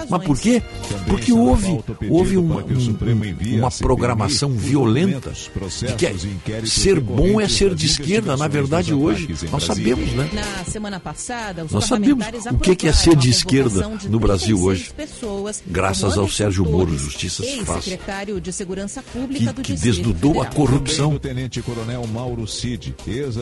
Mas 0.08 0.24
por 0.24 0.38
quê? 0.38 0.62
Porque 1.08 1.32
houve, 1.32 1.80
houve 2.08 2.36
uma, 2.36 2.62
um- 2.62 3.58
uma 3.58 3.70
programação 3.70 4.50
violenta 4.52 5.30
de 5.32 5.94
que 5.96 6.06
é- 6.06 6.64
ser 6.66 7.00
bom 7.00 7.40
é 7.40 7.48
ser 7.48 7.74
de 7.74 7.86
esquerda. 7.86 8.21
Na 8.24 8.48
verdade, 8.48 8.94
hoje, 8.94 9.28
nós 9.50 9.64
sabemos, 9.64 10.12
né? 10.12 10.30
Na 10.32 10.64
semana 10.64 11.00
passada, 11.00 11.64
os 11.64 11.72
Nós 11.72 11.84
sabemos 11.84 12.24
o 12.50 12.58
que 12.58 12.86
é 12.88 12.92
ser 12.92 13.16
de 13.16 13.30
esquerda 13.30 13.88
no 14.08 14.18
Brasil 14.20 14.56
36 14.56 14.62
hoje. 14.62 14.92
pessoas, 14.94 15.62
Graças 15.66 16.16
ao 16.16 16.28
Sérgio 16.28 16.64
Moro, 16.64 16.96
justiça 16.96 17.42
se 17.42 17.64
faz. 17.64 17.78
Ex-secretário 17.86 18.40
de 18.40 18.52
Segurança 18.52 19.02
Pública 19.02 19.52
Que, 19.54 19.62
que 19.62 19.72
desnudou 19.74 20.40
a 20.40 20.46
corrupção. 20.46 21.14
o 21.14 21.18
tenente-coronel 21.18 22.06
Mauro 22.06 22.46
Cid, 22.46 22.94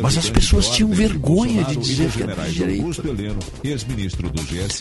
Mas 0.02 0.16
as 0.18 0.30
pessoas 0.30 0.68
tinham 0.68 0.90
vergonha 0.90 1.64
de 1.64 1.76
dizer 1.76 2.10
que 2.10 2.22
era 2.22 2.34
de 2.34 2.52
direita. 2.52 3.02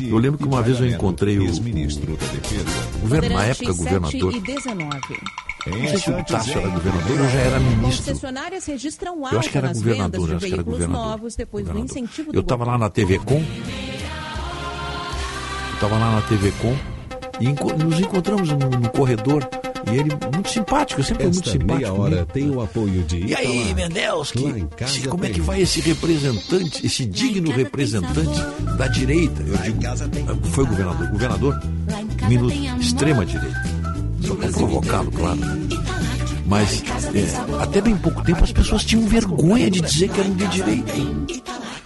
Eu 0.09 0.17
lembro 0.17 0.37
que 0.37 0.45
uma 0.45 0.61
vez 0.61 0.79
eu 0.79 0.87
encontrei 0.87 1.37
o, 1.37 1.41
Neto, 1.43 1.51
ex-ministro 1.51 2.17
da 2.17 2.25
Defesa. 2.27 2.87
o 2.95 2.99
governo, 2.99 3.29
na 3.35 3.45
época, 3.45 3.73
7 3.73 3.77
governador. 3.77 4.33
E 5.67 5.69
19. 5.71 5.81
Não 5.81 5.87
sei 5.89 5.97
se 5.99 6.09
o 6.11 6.23
Tasso 6.25 6.51
era 6.57 6.67
governador 6.69 7.21
ou 7.21 7.29
já 7.29 7.39
era 7.39 7.59
ministro. 7.59 8.05
Concessionárias 8.05 8.65
registram 8.65 9.15
Eu 9.31 9.39
acho 9.39 9.49
que 9.49 9.57
era 9.57 9.73
governador, 9.73 10.35
acho 10.35 10.45
que 10.45 10.53
era 10.53 10.63
governador. 10.63 11.05
novos 11.07 11.35
depois 11.35 11.65
do 11.67 11.77
incentivo 11.79 12.31
do 12.31 12.37
Eu 12.37 12.41
estava 12.41 12.65
lá 12.65 12.77
na 12.77 12.89
TV 12.89 13.19
Com. 13.19 13.35
Eu 13.35 13.43
estava 15.75 15.97
lá 15.97 16.15
na 16.15 16.21
TV 16.23 16.51
Com 16.61 16.75
e 17.39 17.45
enco- 17.47 17.73
nos 17.77 17.99
encontramos 17.99 18.49
no, 18.49 18.57
no 18.57 18.89
corredor. 18.89 19.47
E 19.91 19.95
ele, 19.95 20.09
muito 20.33 20.49
simpático, 20.49 21.01
sempre 21.01 21.23
foi 21.23 21.31
muito 21.33 21.47
Esta 21.47 21.51
simpático. 21.59 21.89
meia 21.89 21.93
hora 21.93 22.25
tem 22.25 22.49
o 22.49 22.61
apoio 22.61 23.01
de 23.03 23.25
E 23.25 23.33
aí, 23.35 23.71
em 23.71 24.67
casa 24.67 24.93
se- 24.93 25.07
como 25.07 25.25
é 25.25 25.29
que 25.29 25.39
vai 25.41 25.61
esse 25.61 25.79
representante, 25.79 26.85
esse 26.85 27.05
digno 27.05 27.49
representante 27.51 28.39
da 28.77 28.87
direita? 28.87 29.41
Eu 29.41 29.57
digo, 29.57 30.45
foi 30.47 30.65
o 30.65 30.67
governador. 30.67 31.07
Governador, 31.07 31.59
minuto, 32.27 32.53
extrema 32.79 33.25
direita. 33.25 33.78
Provocá-lo, 34.53 35.11
claro. 35.11 35.39
Mas 36.45 36.83
é, 37.13 37.61
até 37.63 37.79
bem 37.79 37.95
pouco 37.95 38.23
tempo 38.23 38.43
as 38.43 38.51
pessoas 38.51 38.83
tinham 38.83 39.07
vergonha 39.07 39.69
de 39.69 39.81
dizer 39.81 40.09
que 40.09 40.19
eram 40.19 40.33
de 40.33 40.47
direita. 40.47 40.93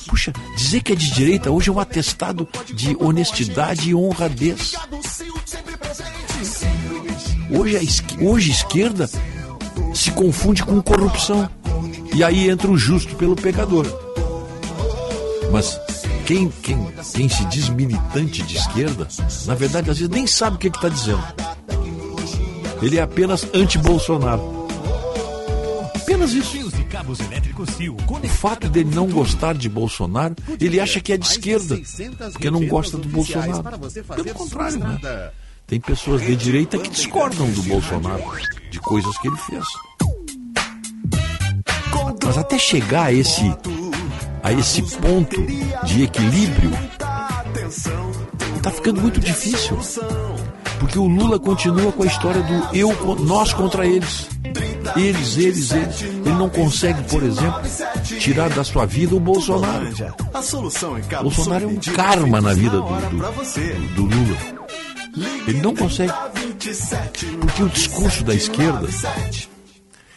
Puxa, 0.08 0.32
dizer 0.56 0.82
que 0.82 0.94
é 0.94 0.96
de 0.96 1.12
direita 1.12 1.52
hoje 1.52 1.70
é 1.70 1.74
um 1.74 1.80
atestado 1.80 2.48
de 2.74 2.96
honestidade 3.00 3.90
e 3.90 3.96
honradez. 3.96 4.74
Hoje 7.52 7.78
a 7.78 8.24
hoje 8.24 8.52
esquerda 8.52 9.10
se 9.94 10.12
confunde 10.12 10.64
com 10.64 10.82
corrupção. 10.82 11.50
E 12.16 12.24
aí 12.24 12.50
entra 12.50 12.70
o 12.70 12.78
justo 12.78 13.16
pelo 13.16 13.36
pecador. 13.36 13.86
Mas 15.52 15.80
quem, 16.26 16.50
quem, 16.62 16.78
quem 17.14 17.28
se 17.28 17.44
diz 17.46 17.70
militante 17.70 18.44
de 18.44 18.56
esquerda, 18.56 19.08
na 19.46 19.56
verdade, 19.56 19.90
às 19.90 19.98
vezes 19.98 20.14
nem 20.14 20.26
sabe 20.26 20.56
o 20.56 20.60
que 20.60 20.68
está 20.68 20.90
dizendo. 20.90 21.24
Ele 22.84 22.98
é 22.98 23.02
apenas 23.02 23.48
anti-Bolsonaro. 23.54 24.68
Apenas 25.96 26.34
isso. 26.34 26.58
O 28.22 28.28
fato 28.28 28.68
dele 28.68 28.94
não 28.94 29.08
gostar 29.08 29.54
de 29.54 29.70
Bolsonaro, 29.70 30.36
ele 30.60 30.82
acha 30.82 31.00
que 31.00 31.14
é 31.14 31.18
de 31.18 31.26
esquerda, 31.26 31.80
porque 32.34 32.52
não 32.52 32.68
gosta 32.68 32.98
do 32.98 33.08
Bolsonaro. 33.08 33.64
Pelo 34.16 34.34
contrário, 34.34 34.80
né? 34.80 35.32
Tem 35.66 35.80
pessoas 35.80 36.22
de 36.22 36.36
direita 36.36 36.78
que 36.78 36.90
discordam 36.90 37.50
do 37.52 37.64
Bolsonaro, 37.64 38.24
de 38.70 38.80
coisas 38.80 39.18
que 39.18 39.30
ele 39.30 39.38
fez. 39.38 39.64
Mas 42.26 42.38
até 42.38 42.60
chegar 42.60 43.06
a 43.06 43.14
esse, 43.14 43.44
a 44.44 44.52
esse 44.52 44.82
ponto 44.98 45.42
de 45.86 46.04
equilíbrio, 46.04 46.72
está 48.58 48.72
ficando 48.72 49.02
muito 49.02 49.22
difícil. 49.22 49.78
Porque 50.84 51.00
o 51.00 51.08
Lula 51.08 51.40
continua 51.40 51.94
com 51.94 52.04
a 52.04 52.06
história 52.06 52.42
do 52.44 52.76
eu, 52.78 52.94
nós 53.22 53.54
contra 53.54 53.86
eles. 53.86 54.28
Eles, 54.98 55.38
eles, 55.38 55.72
eles. 55.72 56.02
Ele 56.02 56.32
não 56.32 56.50
consegue, 56.50 57.02
por 57.04 57.24
exemplo, 57.24 57.62
tirar 58.20 58.50
da 58.50 58.66
sua 58.66 58.86
vida 58.86 59.16
o 59.16 59.20
Bolsonaro. 59.20 59.86
Bolsonaro 61.24 61.64
é 61.64 61.68
um 61.68 61.80
karma 61.96 62.42
na 62.42 62.54
vida 62.54 62.78
do, 62.82 62.84
do- 63.10 63.18
do 63.96 64.02
Lula. 64.04 64.38
Ele 65.48 65.62
não 65.62 65.74
consegue. 65.74 66.12
Porque 67.40 67.64
o 67.64 67.70
discurso 67.70 68.24
da 68.26 68.34
esquerda, 68.36 68.86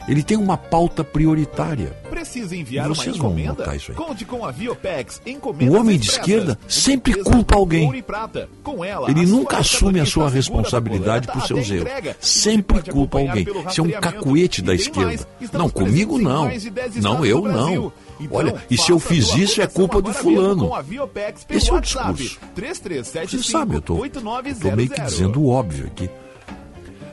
ele 0.09 0.23
tem 0.25 0.37
uma 0.37 0.57
pauta 0.57 1.05
prioritária. 1.05 1.97
Precisa 2.37 2.55
enviar 2.57 2.89
Vocês 2.89 3.17
uma 3.17 3.23
vão 3.23 3.31
encomenda? 3.31 3.53
notar 3.61 3.77
isso 3.77 3.93
aí. 3.93 3.97
Conte 3.97 4.25
com 4.27 4.45
a 4.45 4.51
Viopex. 4.51 5.23
Encomendas 5.25 5.75
O 5.75 5.81
homem 5.81 5.99
de 5.99 6.11
esquerda 6.11 6.59
sempre 6.69 7.23
culpa 7.23 7.57
alguém. 7.57 8.03
prata. 8.03 8.49
Com 8.63 8.85
ela, 8.85 9.11
Ele 9.11 9.25
nunca 9.25 9.59
assume 9.59 10.01
a 10.01 10.05
sua 10.07 10.29
responsabilidade 10.29 11.27
da 11.27 11.33
por 11.33 11.47
seus 11.47 11.71
erros. 11.71 11.89
Sempre 12.21 12.83
culpa 12.83 13.19
alguém. 13.19 13.47
Isso 13.71 13.81
é 13.81 13.85
um 13.85 13.91
cacuete 13.91 14.61
da 14.61 14.73
mais, 14.73 14.81
esquerda. 14.83 15.27
estamos 15.41 15.65
Não, 15.67 15.71
comigo 15.71 16.19
não. 16.19 16.45
mais 16.45 16.63
de 16.63 16.71
10 16.71 16.97
Não, 16.97 17.25
eu 17.25 17.41
não. 17.43 17.93
Então, 18.21 18.39
Olha, 18.39 18.55
e 18.71 18.77
se 18.77 18.91
eu 18.91 18.99
fiz 18.99 19.35
isso 19.35 19.63
é 19.63 19.67
culpa 19.67 20.03
do 20.03 20.13
fulano. 20.13 20.71
Esse 21.49 21.71
é 21.71 21.73
o 21.75 21.81
discurso. 21.81 22.39
3375 22.55 23.43
Você 23.43 23.51
sabe, 23.51 23.75
eu 23.77 23.81
tô, 23.81 23.97
tô 23.97 24.01
meio 24.03 24.11
que 24.11 25.01
8900. 25.01 25.13
dizendo 25.13 25.41
o 25.41 25.49
óbvio 25.49 25.87
aqui. 25.87 26.11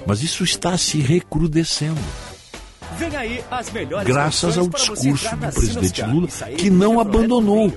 Mas 0.05 0.21
isso 0.21 0.43
está 0.43 0.77
se 0.77 0.99
recrudescendo. 0.99 1.99
Vem 2.97 3.15
aí 3.15 3.43
as 3.49 3.71
melhores 3.71 4.07
Graças 4.07 4.57
ao 4.57 4.67
discurso 4.67 5.35
do 5.35 5.51
presidente 5.53 6.01
Lula, 6.03 6.27
que 6.57 6.69
não 6.69 6.99
abandonou. 6.99 7.71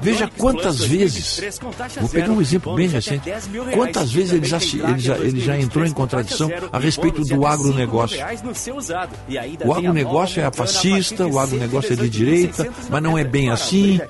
Veja 0.00 0.28
quantas 0.36 0.78
vezes. 0.80 1.38
2023 1.38 1.58
com 1.58 1.70
taxa 1.70 2.00
Vou 2.00 2.08
pegar 2.08 2.30
um 2.30 2.40
exemplo 2.40 2.74
bem 2.74 2.88
recente. 2.88 3.20
até 3.20 3.30
10 3.32 3.48
mil 3.48 3.64
reais. 3.64 3.78
Quantas 3.78 4.12
vezes 4.12 4.32
ele 4.32 4.46
já, 4.46 4.56
ele 4.56 4.66
já, 4.66 4.88
ele 4.88 5.00
já 5.00 5.16
2023 5.16 5.64
entrou 5.64 5.86
em 5.86 5.92
contradição 5.92 6.50
a 6.70 6.78
respeito 6.78 7.16
do 7.16 7.22
até 7.22 7.34
5 7.34 7.40
mil 7.40 7.46
agronegócio. 7.46 8.18
O 9.64 9.72
agronegócio 9.72 10.42
é 10.42 10.50
fascista, 10.50 11.26
o 11.26 11.38
agronegócio 11.38 11.92
é 11.92 11.96
de 11.96 12.02
118.690 12.02 12.08
direita, 12.10 12.72
mas 12.90 13.02
não 13.02 13.16
é 13.18 13.24
bem 13.24 13.50
assim. 13.50 14.00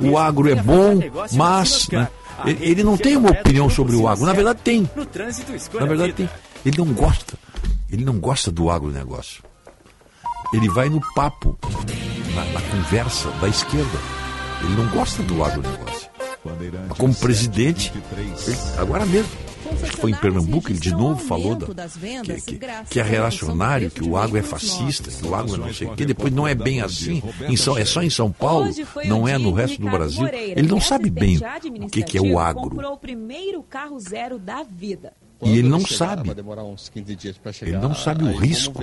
O 0.00 0.18
agro 0.18 0.48
é 0.48 0.54
bom, 0.54 1.00
mas 1.32 1.88
né, 1.88 2.08
ele, 2.44 2.82
não 2.82 2.96
tem 2.96 3.16
uma 3.16 3.30
opinião 3.30 3.68
sobre 3.68 3.96
o 3.96 4.08
agro. 4.08 4.24
Na 4.24 4.32
verdade, 4.32 4.60
tem. 4.62 4.88
Na 5.78 5.86
verdade, 5.86 6.12
tem. 6.12 6.28
Ele 6.64 6.78
não 6.78 6.86
gosta. 6.92 7.38
Ele 7.90 8.04
não 8.04 8.18
gosta 8.18 8.50
do 8.50 8.70
agronegócio. 8.70 9.42
Ele 10.52 10.68
vai 10.68 10.88
no 10.88 11.00
papo, 11.14 11.56
na, 12.34 12.44
na 12.46 12.60
conversa 12.60 13.30
da 13.40 13.48
esquerda. 13.48 13.98
Ele 14.62 14.74
não 14.76 14.88
gosta 14.90 15.22
do 15.22 15.42
agronegócio. 15.42 16.10
Mas 16.88 16.98
como 16.98 17.14
presidente, 17.14 17.92
ele- 18.16 18.56
agora 18.78 19.04
mesmo, 19.06 19.30
acho 19.82 19.92
que 19.92 19.96
foi 19.98 20.10
em 20.10 20.14
Pernambuco, 20.16 20.70
ele 20.70 20.78
de 20.78 20.90
novo 20.90 21.22
falou 21.22 21.54
da, 21.54 21.66
que, 22.24 22.40
que, 22.40 22.60
que 22.88 22.98
é 23.00 23.02
reacionário, 23.02 23.90
que 23.90 24.02
o 24.02 24.16
agro 24.16 24.38
é 24.38 24.42
fascista, 24.42 25.10
que 25.10 25.26
o 25.26 25.34
agro 25.34 25.54
é 25.54 25.58
não 25.58 25.72
sei 25.74 25.86
o 25.86 25.94
quê. 25.94 26.04
Depois 26.06 26.32
não 26.32 26.48
é 26.48 26.54
bem 26.54 26.80
assim. 26.80 27.22
Em 27.46 27.56
São, 27.56 27.76
é 27.76 27.84
só 27.84 28.02
em 28.02 28.10
São 28.10 28.32
Paulo, 28.32 28.70
não 29.04 29.28
é 29.28 29.36
no 29.38 29.52
resto 29.52 29.80
do 29.80 29.88
Brasil. 29.90 30.26
Ele 30.28 30.66
não 30.68 30.80
sabe 30.80 31.10
bem 31.10 31.38
o 31.82 31.88
que, 31.88 32.02
que 32.02 32.18
é 32.18 32.20
o 32.22 32.38
agro. 32.38 32.70
comprou 32.70 32.94
o 32.94 32.98
primeiro 32.98 33.62
carro 33.62 34.00
zero 34.00 34.38
da 34.38 34.62
vida. 34.62 35.12
E 35.42 35.58
ele 35.58 35.68
não 35.68 35.80
sabe. 35.80 36.26
Vai 36.26 36.34
demorar 36.34 36.64
uns 36.64 36.88
15 36.90 37.16
dias 37.16 37.38
para 37.38 37.52
chegar. 37.52 37.72
Ele 37.78 37.80
não 37.88 37.94
sabe 37.94 38.24
o 38.24 38.36
risco 38.36 38.82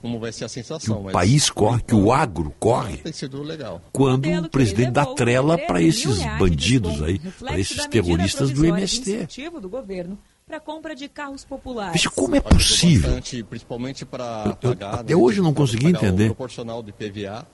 como 0.00 0.18
vai 0.18 0.32
ser 0.32 0.44
a 0.44 0.48
que 0.48 0.54
sensação. 0.54 1.00
o 1.00 1.04
mas 1.04 1.12
país 1.12 1.50
corre, 1.50 1.82
que 1.82 1.94
o 1.94 2.12
agro 2.12 2.54
corre, 2.58 2.96
Tem 2.98 3.12
sido 3.12 3.42
legal. 3.42 3.80
quando 3.92 4.26
o 4.26 4.48
presidente 4.48 4.92
dá 4.92 5.04
trela 5.06 5.58
para 5.58 5.76
13 5.78 6.06
mil 6.06 6.16
esses 6.16 6.38
bandidos 6.38 7.02
aí, 7.02 7.18
para 7.18 7.58
esses 7.58 7.86
terroristas 7.86 8.50
do 8.50 8.64
MST. 8.64 9.26
do 9.60 9.68
governo 9.68 10.18
para 10.46 10.58
compra 10.58 10.96
de 10.96 11.08
carros 11.08 11.44
populares. 11.44 11.92
Veja 11.92 12.10
como 12.10 12.34
é 12.34 12.40
possível. 12.40 13.08
Bastante, 13.08 13.42
principalmente 13.44 14.04
para 14.04 14.50
até 14.50 15.14
né, 15.14 15.16
hoje 15.16 15.38
eu 15.38 15.44
não 15.44 15.54
consegui 15.54 15.86
entender. 15.86 16.26
proporcional 16.26 16.82
do 16.82 16.90
IPVA. 16.90 17.46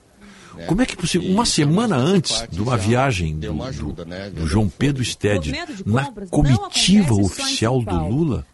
Né, 0.57 0.65
Como 0.65 0.81
é 0.81 0.85
que 0.85 0.93
é 0.93 0.95
possível? 0.95 1.29
Uma 1.31 1.45
semana 1.45 1.95
antes 1.95 2.43
de 2.51 2.61
uma 2.61 2.75
viagem 2.77 3.37
do, 3.39 4.05
né? 4.05 4.29
do 4.29 4.47
João 4.47 4.67
Pedro 4.69 5.03
de 5.03 5.51
na 5.85 6.11
comitiva 6.29 7.13
oficial 7.25 7.81
do. 7.81 7.85
Lula, 8.09 8.45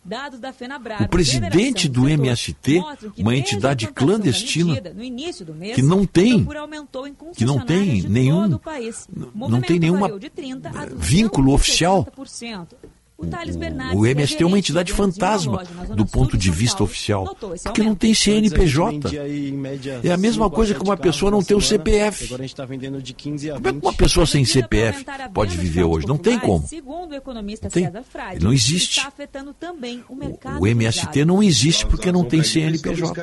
o 1.06 1.08
presidente 1.10 1.88
do 1.90 2.08
MST, 2.10 2.80
uma 3.18 3.36
entidade 3.36 3.88
clandestina, 3.88 4.82
do 4.82 5.04
que 5.76 5.82
não 5.82 6.06
tem- 6.06 6.46
que 7.36 7.46
não 7.46 7.60
tem 7.66 8.02
nenhum- 8.10 8.42
não 9.50 9.62
tem 9.62 9.80
nenhuma, 9.80 10.00
variou 10.02 10.20
de 10.20 10.30
30 10.30 10.70
a 10.70 10.86
vínculo 10.96 11.54
oficial. 11.54 12.08
270%. 13.24 13.96
O 13.96 14.04
o 14.04 14.06
MST 14.06 14.44
é 14.44 14.46
uma 14.46 14.58
gerente 14.58 14.60
entidade 14.60 14.88
de 14.88 14.94
uma 14.94 15.12
fantasma 15.12 15.64
do 15.96 16.06
ponto 16.06 16.38
de 16.38 16.52
vista 16.52 16.84
oficial. 16.84 17.36
Porque 17.64 17.82
não 17.82 17.96
tem 17.96 18.14
CNPJ. 18.14 19.10
É 20.04 20.12
a 20.12 20.18
mesma 20.18 20.50
coisa 20.50 20.74
que 20.74 20.84
uma 20.84 20.98
pessoa 20.98 21.32
não 21.32 21.40
na 21.40 21.44
ter 21.44 21.56
o. 21.56 21.64
CPF. 21.64 22.26
Agora 22.26 22.42
a 22.42 22.44
gente 22.44 22.54
está 22.54 22.66
vendendo 22.66 23.02
de 23.02 23.14
15 23.14 23.52
a 23.52 23.54
20. 23.56 23.64
Como 23.64 23.78
é 23.78 23.80
que 23.80 23.88
uma 23.88 23.94
pessoa 23.94 24.26
sem 24.26 24.44
CPF 24.44 25.06
pode 25.34 25.58
viver 25.58 25.84
hoje? 25.84 26.06
Não 26.06 26.18
tem 26.18 26.38
como. 26.38 26.68
Segundo 26.68 27.12
o 27.12 27.16
economista 27.16 27.68
Não 27.68 27.72
tem. 27.72 27.86
Ele 27.86 28.44
não 28.44 28.54
existe. 28.54 29.02
o 30.10 30.16
mercado 30.16 30.62
O 30.62 30.68
MST 30.68 31.26
não 31.26 31.42
existe 31.42 31.86
porque 31.86 32.12
não 32.12 32.26
tem 32.26 32.44
CNPJ. 32.44 33.14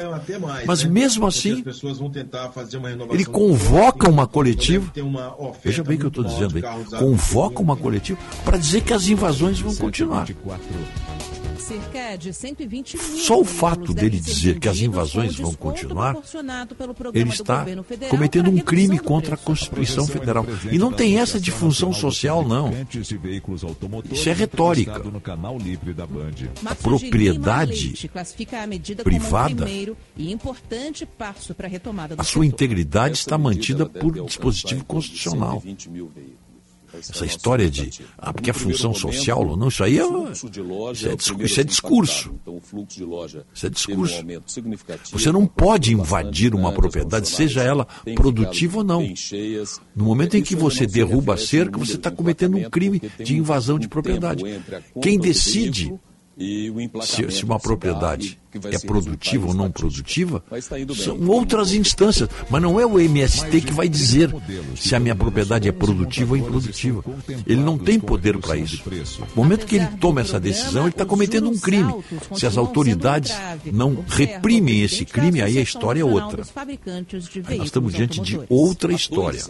Mas 0.67 0.83
mesmo 0.85 1.27
assim, 1.27 1.63
uma 1.63 3.15
ele 3.15 3.25
convoca 3.25 4.09
uma 4.09 4.27
coletiva. 4.27 4.91
Uma 5.01 5.37
Veja 5.63 5.85
bem 5.85 5.97
o 5.97 6.01
que 6.01 6.07
eu 6.07 6.09
estou 6.09 6.25
dizendo 6.25 6.57
aí. 6.57 6.99
Convoca 6.99 7.61
uma 7.61 7.77
coletiva 7.77 8.19
para 8.45 8.57
dizer 8.57 8.83
que 8.83 8.93
as 8.93 9.09
invasões 9.09 9.61
vão 9.61 9.75
continuar. 9.77 9.90
Cerca 11.59 12.17
de 12.17 12.33
120 12.33 12.97
mil 12.97 13.19
Só 13.19 13.39
o 13.41 13.45
fato 13.45 13.93
dele 13.93 14.19
dizer 14.19 14.59
que 14.59 14.69
as 14.69 14.79
invasões 14.79 15.37
vão 15.37 15.53
continuar, 15.55 16.17
ele 17.15 17.31
está 17.31 17.67
cometendo 18.09 18.51
um 18.51 18.59
crime 18.59 18.99
contra 18.99 19.35
a. 19.35 19.39
Constituição 19.39 20.07
Federal. 20.07 20.47
E 20.71 20.79
não 20.79 20.91
tem 20.93 21.19
essa 21.19 21.39
de 21.41 21.51
função 21.51 21.93
social, 21.93 22.47
não. 22.47 22.73
Isso 24.11 24.29
é 24.29 24.33
retórica. 24.33 25.03
A 26.65 26.75
propriedade 26.75 28.09
privada- 29.05 29.49
como 29.49 29.57
primeiro 29.65 29.97
importante 30.19 31.05
passo 31.07 31.55
para 31.55 31.69
a 32.17 32.25
sua 32.25 32.47
integridade 32.47 33.17
está 33.19 33.37
mantida 33.39 33.87
por 33.87 34.13
dispositivo 34.25 34.85
constitucional. 34.85 35.63
Essa 36.99 37.25
história 37.25 37.71
de, 37.71 37.91
ah, 38.19 38.33
porque 38.33 38.51
é 38.51 38.53
função 38.53 38.93
social, 38.93 39.57
não, 39.57 39.69
isso 39.69 39.85
aí 39.85 39.99
é, 39.99 40.03
isso 40.03 41.09
é, 41.09 41.45
isso 41.45 41.61
é 41.61 41.65
discurso. 41.65 42.33
Então, 42.43 42.57
o 42.57 42.61
fluxo 42.61 42.99
de 42.99 43.05
loja 43.05 43.47
Isso 43.55 43.67
é 43.67 43.71
discurso. 43.71 44.25
Você 45.13 45.33
não 45.33 45.47
pode 45.47 45.93
invadir 45.95 46.55
uma 46.55 46.73
propriedade, 46.73 47.29
seja 47.29 47.63
ela 47.63 47.87
produtiva 48.15 48.79
ou 48.79 48.85
não. 48.85 49.03
No 49.95 50.05
momento 50.05 50.37
em 50.37 50.43
que 50.43 50.57
você 50.57 50.87
derruba 50.87 51.35
a 51.35 51.37
cerca, 51.37 51.79
você 51.79 51.95
está 51.95 52.11
cometendo 52.11 52.57
um 52.57 52.69
crime 52.69 53.01
de 53.19 53.37
invasão 53.37 53.79
de 53.79 53.89
propriedade. 53.89 54.43
Quem 55.01 55.19
decide 55.19 55.93
se, 57.03 57.31
se 57.31 57.45
uma 57.45 57.59
propriedade 57.61 58.39
é 58.65 58.79
produtiva 58.79 59.49
ou 59.49 59.55
não 59.55 59.71
produtiva 59.71 60.43
são 60.97 61.29
outras 61.29 61.73
instâncias, 61.73 62.29
mas 62.49 62.63
não 62.63 62.81
é 62.81 62.87
o 62.87 62.99
MST 62.99 63.61
que 63.61 63.73
vai 63.73 63.89
dizer 63.89 64.35
se 64.75 64.95
a 64.95 65.01
minha 65.01 65.15
propriedade 65.15 65.69
é 65.69 65.73
produtiva 65.73 66.33
ou 66.33 66.37
improdutiva. 66.37 67.05
Ele 67.47 67.61
não 67.61 67.77
tem 67.77 68.01
poder 68.01 68.39
para 68.39 68.57
isso. 68.57 68.83
No 69.37 69.43
momento 69.43 69.67
que 69.67 69.77
ele 69.77 69.87
toma 70.01 70.23
essa 70.23 70.41
decisão, 70.41 70.83
ele 70.83 70.91
está 70.91 71.05
cometendo 71.05 71.51
um 71.51 71.59
crime. 71.59 71.95
Se 72.35 72.47
as 72.47 72.57
autoridades 72.57 73.35
não 73.71 74.03
reprimem 74.09 74.83
esse 74.83 75.05
crime, 75.05 75.43
aí 75.43 75.59
a 75.59 75.63
história 75.63 76.01
é 76.01 76.05
outra. 76.05 76.43
Aí 77.47 77.59
nós 77.59 77.67
estamos 77.67 77.93
diante 77.93 78.21
de 78.21 78.41
outra 78.49 78.93
história. 78.93 79.43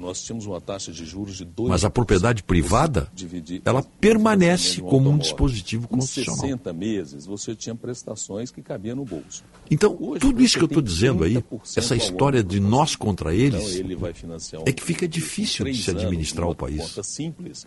Anos, 0.00 0.18
nós 0.18 0.22
tínhamos 0.22 0.46
uma 0.46 0.60
taxa 0.60 0.90
de 0.92 1.04
juros 1.04 1.36
de 1.36 1.44
2%. 1.44 1.68
Mas 1.68 1.84
a 1.84 1.90
propriedade 1.90 2.42
privada, 2.42 3.08
Dividir- 3.14 3.62
ela 3.64 3.82
permanece 3.82 4.80
como 4.80 5.10
um 5.10 5.18
dispositivo 5.18 5.84
Em 5.84 5.96
constitucional. 5.96 6.40
60 6.40 6.72
meses, 6.72 7.26
você 7.26 7.54
tinha 7.54 7.74
prestações 7.74 8.50
que 8.50 8.62
cabiam 8.62 8.96
no 8.96 9.04
bolso. 9.04 9.44
Então, 9.70 9.96
Hoje 10.00 10.20
tudo 10.20 10.42
isso 10.42 10.56
que 10.58 10.64
eu 10.64 10.66
estou 10.66 10.82
dizendo 10.82 11.22
aí, 11.24 11.34
30% 11.34 11.78
essa 11.78 11.94
história 11.94 12.42
de 12.42 12.58
nós 12.58 12.96
contra 12.96 13.34
Então, 13.34 13.58
eles, 13.60 13.74
ele 13.76 13.94
vai 13.94 14.12
financiar 14.12 14.62
um 14.62 14.64
é 14.66 14.72
que 14.72 14.82
fica 14.82 15.06
difícil 15.06 15.64
de 15.66 15.76
se 15.76 15.90
anos, 15.90 16.02
administrar 16.02 16.44
numa 16.46 16.52
o 16.52 16.56
país. 16.56 16.98
simples, 17.04 17.66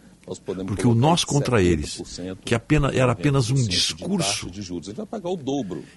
Porque 0.68 0.88
o 0.88 0.94
nós 0.96 1.24
contra 1.24 1.58
70% 1.60 1.66
eles, 1.66 2.02
que 2.46 2.56
apenas, 2.56 2.96
era 2.96 3.12
apenas 3.12 3.50
um 3.50 3.56
90% 3.56 3.62
de 3.64 3.68
discurso, 3.70 4.50
de 4.52 4.62
juros. 4.62 4.88
Ele. 4.90 4.98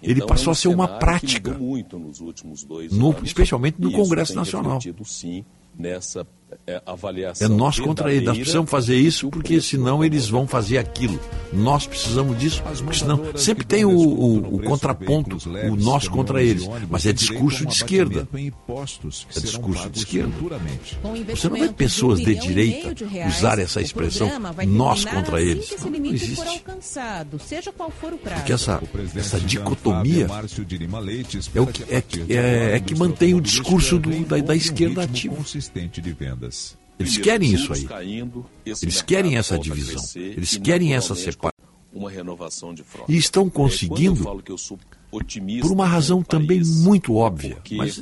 Ele 0.02 0.12
Então, 0.14 0.26
passou 0.26 0.46
é 0.46 0.48
um 0.48 0.52
a 0.52 0.54
ser 0.54 0.68
uma 0.68 0.88
prática. 0.88 1.54
Muito 1.54 1.98
nos 1.98 2.20
últimos 2.20 2.64
dois 2.64 2.92
No- 2.92 3.10
anos, 3.10 3.22
especialmente 3.24 3.80
no 3.80 3.90
Congresso 3.92 4.34
Nacional. 4.34 4.80
sim, 5.04 5.44
nessa 5.76 6.26
é, 6.66 6.74
é 6.74 6.82
avaliação. 6.86 7.48
nós 7.48 7.78
contra 7.80 8.12
eles. 8.12 8.26
Nós 8.26 8.36
precisamos 8.38 8.70
fazer 8.70 8.96
isso 8.96 9.28
porque 9.30 9.60
senão 9.60 10.04
eles 10.04 10.28
vão 10.28 10.46
fazer 10.46 10.78
aquilo. 10.78 11.18
Nós 11.52 11.86
precisamos 11.86 12.38
disso, 12.38 12.62
porque 12.62 12.98
senão 12.98 13.20
sempre 13.36 13.64
tem 13.64 13.84
o, 13.84 13.90
o- 13.90 14.56
o 14.56 14.62
contraponto, 14.62 15.36
o 15.70 15.76
nós 15.76 16.06
contra 16.08 16.42
eles. 16.42 16.66
Mas 16.88 17.06
é 17.06 17.12
discurso 17.12 17.64
de 17.66 17.72
esquerda. 17.72 18.28
É 19.36 19.40
discurso 19.40 19.90
de 19.90 19.98
esquerda. 19.98 20.32
Você 21.34 21.48
não 21.48 21.56
vê 21.56 21.68
pessoas 21.72 22.20
de 22.20 22.34
direita 22.34 22.94
usar 23.28 23.58
essa 23.58 23.80
expressão 23.80 24.28
nós 24.66 25.04
contra 25.04 25.36
assim 25.38 25.46
eles. 25.50 25.76
Não 25.82 25.90
limite 25.90 26.18
for 26.18 26.24
existe. 26.46 26.48
alcançado, 26.48 27.38
seja 27.38 27.72
qual 27.72 27.90
for 27.90 28.12
o 28.12 28.18
prazo. 28.18 28.40
Porque 28.40 28.52
essa, 28.52 28.82
essa 29.16 29.40
dicotomia 29.40 30.26
é, 31.54 31.60
o 31.60 31.66
que, 31.66 31.82
é, 31.88 32.00
que- 32.00 32.32
é, 32.32 32.76
é 32.76 32.80
que 32.80 32.94
mantém 32.94 33.34
o 33.34 33.40
discurso 33.40 33.98
do- 33.98 34.24
da, 34.24 34.36
da 34.38 34.54
esquerda 34.56 35.02
ativo. 35.02 35.36
Vendas. 36.36 36.76
Eles 36.98 37.18
querem 37.18 37.52
isso 37.52 37.72
aí. 37.72 37.86
Eles 38.82 39.02
querem 39.02 39.36
essa 39.36 39.58
divisão. 39.58 40.02
Eles 40.14 40.56
querem 40.56 40.94
essa 40.94 41.14
separação. 41.14 41.52
E 43.08 43.16
estão 43.16 43.46
É, 43.46 43.50
conseguindo 43.50 44.22
por 45.62 45.72
uma 45.72 45.86
razão 45.86 46.22
também 46.22 46.62
muito 46.62 47.14
óbvia. 47.14 47.58
Mas 47.72 48.00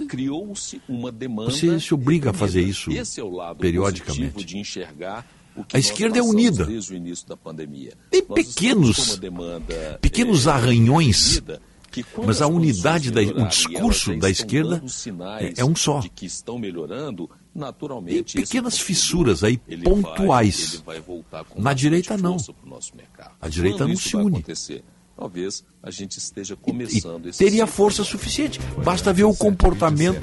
você 1.47 1.81
se 1.81 1.95
obriga 1.95 2.31
a 2.31 2.33
fazer 2.33 2.63
isso 2.63 2.91
é 2.91 3.55
periodicamente. 3.59 4.33
positivo 4.33 4.45
de 4.45 4.59
enxergar 4.59 5.27
o 5.57 5.63
que 5.65 5.77
A 5.77 5.79
esquerda 5.79 6.19
é 6.19 6.23
unida. 6.23 6.65
Desde 6.65 6.93
o 6.93 6.97
início 6.97 7.29
da 7.29 7.37
pandemia. 7.37 7.93
Tem 8.11 8.23
pequenos- 8.23 9.17
demanda, 9.19 9.99
pequenos 10.03 10.49
arranhões, 10.49 11.41
mas 12.27 12.43
a 12.43 12.49
unidade, 12.49 13.13
da, 13.13 13.21
o 13.21 13.47
discurso 13.49 14.17
da 14.19 14.29
esquerda 14.29 14.83
é, 15.41 15.53
é 15.61 15.65
um 15.65 15.77
só. 15.77 16.01
Naturalmente 17.55 18.37
esse 18.39 18.47
pequenas 18.47 18.79
fissuras 18.79 19.45
aí, 19.45 19.61
ele 19.69 19.85
vai- 19.85 19.95
pontuais. 19.95 20.75
ele 20.75 20.83
vai 20.85 21.01
voltar 21.01 21.45
com 21.45 21.61
Na 21.61 21.73
direita, 21.73 22.17
não. 22.17 22.33
força 22.33 22.53
pro 22.53 22.69
nosso 22.69 22.97
mercado. 22.97 23.33
A 23.41 23.49
direita 23.49 23.79
Quando 23.79 23.89
não 23.89 23.95
isso 23.95 24.09
se 24.09 24.17
vai 24.17 24.25
une. 24.25 24.35
acontecer? 24.37 24.85
Talvez 25.17 25.65
a 25.81 25.93
gente 25.93 26.19
esteja 26.19 26.55
E 26.55 26.57
começando 26.57 27.27
esse 27.29 27.39
teria 27.39 27.65
ciclo. 27.67 27.73
força 27.73 28.03
suficiente. 28.03 28.59
Basta 28.85 29.13
ver 29.13 29.23
o 29.23 29.33
comportamento, 29.35 30.21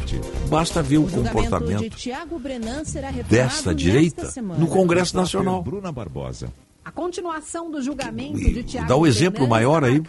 basta 0.49 0.83
ver 0.83 0.97
o 0.97 1.05
de 1.05 1.13
comportamento 1.15 1.95
dessa 3.29 3.29
nesta 3.29 3.73
direita 3.75 4.29
semana. 4.29 4.59
no 4.59 4.67
Congresso 4.67 5.15
Nacional. 5.15 5.63
Bruna 5.63 5.91
Barbosa. 5.93 6.51
A 6.83 6.91
continuação 6.91 7.71
do 7.71 7.81
julgamento 7.81 8.37
de 8.39 8.63
Tiago 8.63 8.87
Dá 8.89 8.95
o 8.97 9.07
exemplo 9.07 9.47
maior 9.47 9.83
aí, 9.85 10.01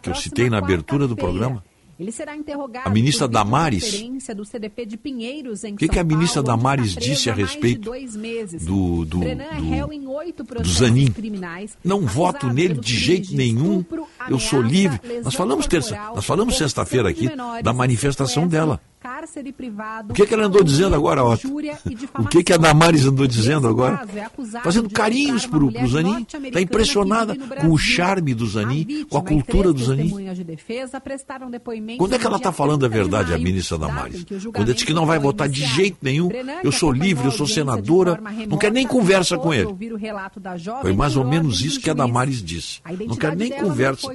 que 0.00 0.08
eu 0.08 0.14
citei 0.14 0.48
na 0.48 0.56
abertura 0.58 1.06
do 1.06 1.16
programa. 1.16 1.62
Ele 2.00 2.10
será 2.10 2.34
interrogado 2.34 2.86
A 2.86 2.90
ministra 2.90 3.28
Damares. 3.28 4.02
do 4.34 4.42
CDP 4.42 4.86
de 4.86 4.96
Pinheiros 4.96 5.64
em 5.64 5.74
O 5.74 5.76
que, 5.76 5.86
que 5.86 5.98
a 5.98 6.04
ministra 6.04 6.42
Paulo, 6.42 6.56
Damares 6.58 6.94
disse 6.94 7.28
a 7.28 7.34
respeito 7.34 7.90
do, 8.62 9.04
do, 9.04 9.22
é 9.22 9.34
do, 9.34 10.62
do 10.62 10.68
Zanin? 10.70 11.12
criminais, 11.12 11.76
Não 11.84 12.00
voto 12.06 12.46
nele 12.46 12.74
de 12.74 12.96
jeito 12.96 13.34
nenhum. 13.34 13.84
Eu 14.30 14.38
sou 14.38 14.62
livre. 14.62 14.98
Nós 15.22 15.34
falamos 15.34 15.66
terça, 15.66 15.94
nós 16.14 16.24
falamos 16.24 16.56
sexta-feira 16.56 17.10
aqui 17.10 17.28
da 17.62 17.72
manifestação 17.74 18.48
dela. 18.48 18.80
Cárcere 19.00 19.52
privado, 19.52 20.12
O 20.12 20.14
que, 20.14 20.26
que 20.26 20.34
ela 20.34 20.44
andou 20.44 20.62
dizendo 20.62 20.94
agora, 20.94 21.24
Otto? 21.24 21.46
injúria 21.46 21.78
e 21.88 21.96
O 22.18 22.28
que, 22.28 22.44
que 22.44 22.52
a 22.52 22.56
Damares 22.56 23.06
andou 23.06 23.26
dizendo 23.26 23.66
agora? 23.66 24.06
é 24.14 24.60
Fazendo 24.62 24.90
carinhos 24.90 25.46
mulher 25.46 25.80
pro 25.80 25.88
Zanin. 25.88 26.26
Está 26.44 26.60
impressionada 26.60 27.34
com 27.60 27.68
o 27.68 27.78
charme 27.78 28.34
do 28.34 28.46
Zanin, 28.46 28.84
vítima 28.84 29.06
com 29.08 29.18
a 29.18 29.22
cultura 29.22 29.72
do 29.72 29.82
Zanin. 29.82 30.32
de 30.34 30.44
defesa 30.44 31.00
prestaram 31.00 31.50
depoimento 31.50 31.98
Quando 31.98 32.14
é 32.14 32.18
que 32.18 32.26
ela 32.26 32.36
está 32.36 32.52
falando 32.52 32.84
a 32.84 32.88
30 32.88 32.90
de 32.90 33.10
verdade, 33.10 33.34
a 33.34 33.38
ministra 33.38 33.78
Damares? 33.78 34.22
o 34.22 34.52
Quando 34.52 34.68
ela 34.68 34.74
diz 34.74 34.84
que 34.84 34.92
não 34.92 35.06
vai 35.06 35.18
votar 35.18 35.48
de 35.48 35.64
jeito 35.64 35.98
nenhum, 36.02 36.28
eu 36.62 36.72
sou 36.72 36.92
livre, 36.92 37.24
eu 37.26 37.32
sou 37.32 37.46
senadora, 37.46 38.20
não 38.48 38.58
quero 38.58 38.74
nem 38.74 38.86
conversa 38.86 39.38
com 39.38 39.54
ele. 39.54 39.66
ouvir 39.66 39.92
o 39.92 39.96
relato 39.96 40.38
da 40.38 40.56
jovem 40.56 40.82
Foi 40.82 40.92
mais 40.92 41.16
ou 41.16 41.24
menos 41.24 41.60
isso 41.64 41.80
que 41.80 41.88
a. 41.88 41.94
Damares 41.94 42.42
disse. 42.42 42.80
A 42.84 42.92
Não 42.92 43.16
quero 43.16 43.36
nem 43.36 43.50
conversa. 43.50 44.08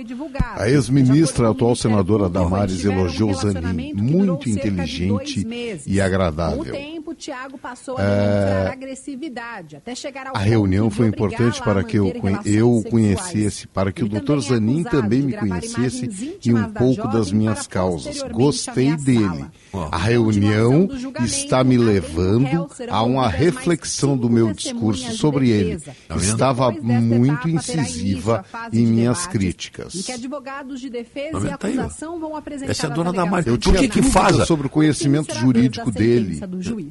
A 0.56 0.70
ex-ministra, 0.70 1.48
a 1.48 1.52
atual 1.52 1.76
senadora 1.76 2.30
Damares 2.30 2.84
elogiou 2.84 3.34
Zanin, 3.34 3.94
muito 3.94 4.46
de 4.50 4.75
inteligente 4.84 5.48
e 5.88 6.02
agradável. 6.02 6.76
Tempo, 7.06 7.14
Tiago 7.14 7.58
passou 7.58 7.98
a 7.98 8.02
É, 8.02 8.06
demonstrar 8.06 8.72
agressividade, 8.72 9.76
até 9.76 9.94
chegar 9.94 10.28
ao 10.28 10.36
A 10.36 10.40
reunião 10.40 10.90
foi 10.90 11.08
importante 11.08 11.62
para 11.62 11.84
que 11.84 11.98
eu, 11.98 12.12
eu 12.44 12.84
conhecesse, 12.90 13.68
para 13.68 13.92
que 13.92 14.04
o 14.04 14.06
Ele 14.06 14.16
também 14.16 14.38
é 14.38 14.42
Zanin 14.42 14.84
também 14.84 15.22
me 15.22 15.34
conhecesse 15.34 16.40
e 16.44 16.54
um 16.54 16.64
da 16.64 16.80
pouco 16.80 17.08
das 17.08 17.28
jovem 17.28 17.40
minhas 17.40 17.68
causas. 17.68 18.22
Gostei 18.24 18.96
dele. 18.96 19.46
A 19.92 19.98
reunião 19.98 20.90
está 21.24 21.64
me 21.64 21.76
além 21.76 21.78
do 21.78 21.84
levando 21.86 22.70
a 22.90 23.04
uma 23.04 23.28
reflexão 23.30 24.18
do 24.18 24.30
meu 24.30 24.54
discurso 24.54 25.16
sobre 25.16 25.50
ele. 25.50 25.80
Tá? 26.08 26.16
Estava 26.16 26.72
muito 26.72 27.50
incisiva 27.50 28.44
em 28.72 28.86
minhas 28.86 29.28
críticas. 29.28 29.94
Que 30.06 30.12
advogados 30.12 30.80
de 30.80 30.90
defesa 30.90 31.32
Tá 31.32 31.40
e? 31.40 31.58
Tá 31.58 31.68
acusação 31.68 32.20
vão 32.20 32.36
apresentar 32.36 32.72
Essa 32.72 32.88
é 32.88 32.90
a 32.90 32.94
dona 32.94 33.12
Damares. 33.12 33.48
Eu 33.48 33.58
que 33.58 33.70
tinha 33.70 33.88
que 33.88 34.02
dúvidas 34.02 34.14
faz 34.14 34.48
sobre 34.48 34.68
o 34.68 34.70
conhecimento 34.70 35.34
jurídico 35.36 35.92
da 35.92 36.00
dele. 36.00 36.40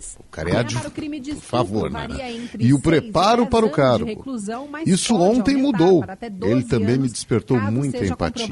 Juiz. 0.04 0.16
O 0.18 0.24
cara 0.30 0.50
é 0.50 0.56
adv... 0.56 0.78
Para 0.78 0.88
o 0.88 0.90
crime 0.90 1.20
de 1.20 1.30
estupro, 1.30 1.48
favor, 1.48 1.90
né? 1.90 2.08
E 2.58 2.72
o 2.72 2.80
preparo 2.80 3.46
para 3.46 3.64
o 3.64 3.68
anos 3.68 3.76
cargo. 3.76 4.04
reclusão, 4.04 4.68
Isso 4.84 5.14
ontem 5.16 5.56
mudou. 5.56 6.00
para 6.00 6.12
até 6.12 6.28
12 6.30 6.52
Ele 6.52 6.62
também 6.64 6.88
me 6.88 6.94
anos, 6.94 7.12
despertou 7.12 7.60
muita 7.60 8.04
empatia. 8.04 8.46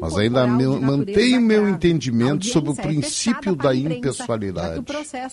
Mas 0.00 0.18
ainda 0.18 0.46
natureza 0.46 0.80
mantenho 0.80 1.40
meu 1.40 1.68
entendimento 1.68 2.46
sobre 2.46 2.70
o 2.70 2.74
é 2.78 2.82
princípio 2.82 3.54
da 3.54 3.74
impessoalidade. 3.74 4.80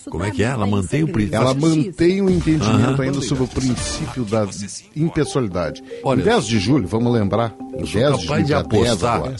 o 0.06 0.10
Como 0.10 0.24
é 0.24 0.30
que 0.30 0.42
é? 0.42 0.46
Ela 0.46 0.66
mantém 0.66 1.02
o 1.02 1.08
princípio. 1.08 1.36
Ela 1.36 1.54
mantém 1.54 2.22
o 2.22 2.30
entendimento 2.30 3.02
ainda 3.02 3.20
sobre 3.20 3.44
o 3.44 3.48
princípio 3.48 4.24
da 4.24 4.46
impessoalidade. 4.94 5.82
Olha, 6.02 6.20
em 6.20 6.24
10 6.24 6.46
de 6.46 6.58
julho, 6.58 6.86
vamos 6.86 7.12
lembrar, 7.12 7.54
em 7.74 7.84
10 7.84 7.88
de 8.18 8.26
julho, 8.26 8.40
de 8.40 8.44
dia 8.44 8.62
10 8.62 8.92
apostar. 8.92 9.14
agora, 9.16 9.36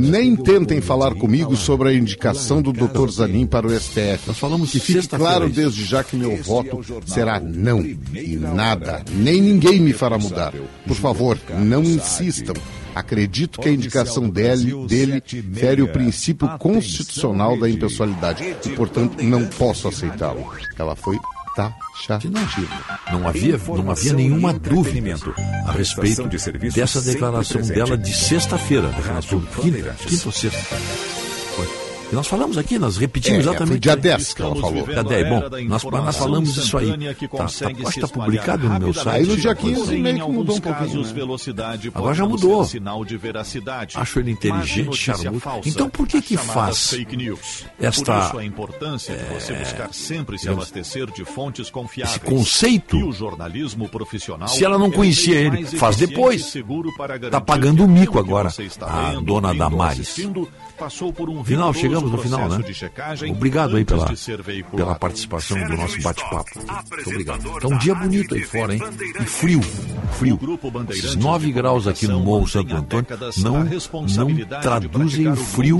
nem 0.00 0.36
tentem 0.36 0.80
falar 0.80 1.14
comigo 1.14 1.56
sobre 1.56 1.88
a 1.88 1.94
indicação 1.94 2.60
do 2.60 2.72
Dr. 2.72 3.08
Zanin 3.10 3.46
para 3.46 3.66
o 3.66 3.70
STF. 3.70 4.26
Nós 4.26 4.38
falamos 4.38 4.70
que 4.70 4.80
fique 4.80 5.08
claro 5.08 5.37
isso. 5.46 5.56
desde 5.56 5.84
já 5.84 6.04
que 6.04 6.16
meu 6.16 6.36
voto 6.42 6.80
será 7.06 7.40
não. 7.40 7.80
E 7.80 8.36
nada, 8.36 9.02
nem 9.10 9.40
ninguém 9.40 9.80
me 9.80 9.92
fará 9.92 10.18
mudar. 10.18 10.52
Por 10.86 10.96
favor, 10.96 11.38
não 11.58 11.82
insistam. 11.82 12.54
Acredito 12.94 13.60
que 13.60 13.68
a 13.68 13.72
indicação 13.72 14.28
dele, 14.28 14.74
dele 14.86 15.22
fere 15.54 15.82
o 15.82 15.88
princípio 15.88 16.48
constitucional 16.58 17.56
da 17.58 17.68
impessoalidade 17.68 18.56
e, 18.64 18.70
portanto, 18.70 19.22
não 19.22 19.46
posso 19.46 19.86
aceitá-lo. 19.86 20.52
Ela 20.76 20.96
foi 20.96 21.16
taxativa. 21.54 22.38
Não 23.12 23.28
havia, 23.28 23.58
não 23.58 23.90
havia 23.90 24.12
nenhuma 24.12 24.52
dúvida 24.52 25.16
a 25.66 25.72
respeito 25.72 26.28
dessa 26.28 27.00
declaração 27.02 27.62
dela 27.62 27.98
de 27.98 28.14
sexta-feira. 28.14 28.88
Declaração 28.88 29.40
quinta, 29.40 29.96
quinta 30.06 30.26
ou 30.26 30.32
sexta. 30.32 31.17
E 32.10 32.14
nós 32.14 32.26
falamos 32.26 32.56
aqui, 32.56 32.78
nós 32.78 32.96
repetimos 32.96 33.38
É, 33.38 33.40
exatamente. 33.42 33.68
foi 33.68 33.78
dia 33.80 33.96
10 33.96 34.32
que 34.32 34.40
ela 34.40 34.56
falou. 34.56 34.86
Dia 34.86 35.04
10. 35.04 35.28
Bom, 35.28 35.40
nós, 35.68 35.84
nós 35.84 36.16
falamos 36.16 36.56
isso 36.56 36.78
aí. 36.78 36.86
Tá, 36.88 37.36
tá, 37.36 37.44
acho 37.44 37.74
que 37.92 38.04
está 38.04 38.08
publicado 38.08 38.66
no 38.68 38.80
meu 38.80 38.94
site. 38.94 39.08
Aí 39.08 39.26
no 39.26 39.36
dia 39.36 39.54
15 39.54 39.74
Porém, 39.84 40.02
meio 40.02 40.14
que 40.16 40.32
mudou 40.32 40.56
um 40.56 40.60
pouquinho. 40.60 41.02
né? 41.02 41.12
Agora 41.94 42.14
já 42.14 42.24
mudou. 42.26 42.66
Acho 44.00 44.20
ele 44.20 44.30
inteligente, 44.30 44.96
charmoso. 44.96 45.42
Então 45.66 45.90
por 45.90 46.06
que 46.06 46.22
que 46.22 46.36
faz 46.38 46.90
fake 46.90 47.14
news? 47.16 47.66
esta- 47.78 48.30
Por 48.30 48.42
importância 48.42 49.14
de 49.14 49.24
você 49.34 49.52
buscar 49.52 49.92
sempre 49.92 50.38
se 50.38 50.48
abastecer 50.48 51.10
de 51.10 51.24
fontes 51.26 51.68
confiáveis. 51.68 52.16
esse 52.16 52.24
conceito, 52.24 52.96
E 52.96 53.04
o 53.04 53.12
jornalismo 53.12 53.86
profissional 53.86 54.48
se 54.48 54.64
ela 54.64 54.78
não 54.78 54.86
é 54.86 54.90
conhecia 54.92 55.34
ele, 55.36 55.64
faz 55.66 55.96
depois. 55.96 56.52
Tá 56.52 57.06
garantir 57.18 57.44
pagando 57.44 57.84
o 57.84 57.88
mico 57.88 58.18
agora, 58.18 58.48
está 58.48 58.86
a 59.10 59.20
dona 59.20 59.54
Damares. 59.54 60.16
Passou 60.78 61.12
por 61.12 61.28
um 61.28 61.42
Final, 61.42 61.74
chegamos 61.74 62.10
no 62.10 62.18
final, 62.18 62.48
né? 62.48 62.72
checagem 62.72 63.32
Obrigado 63.32 63.76
aí 63.76 63.84
pela, 63.84 64.06
pela 64.76 64.94
participação 64.94 65.58
do 65.66 65.76
nosso 65.76 66.00
bate-papo. 66.00 66.50
Muito 66.90 67.10
obrigado. 67.10 67.60
Tá 67.60 67.68
um 67.68 67.78
dia 67.78 67.94
bonito 67.94 68.34
aí 68.34 68.42
fora, 68.42 68.74
hein? 68.74 68.82
E 69.20 69.24
frio. 69.24 69.60
Frio. 70.12 70.38
Esses 70.90 71.16
9 71.16 71.52
graus 71.52 71.86
aqui 71.86 72.06
no 72.06 72.20
Morro 72.20 72.46
Santo 72.46 72.74
Antônio 72.74 73.06
não, 73.38 73.64
não 73.64 74.60
traduzem 74.60 75.28
o 75.28 75.36
frio 75.36 75.78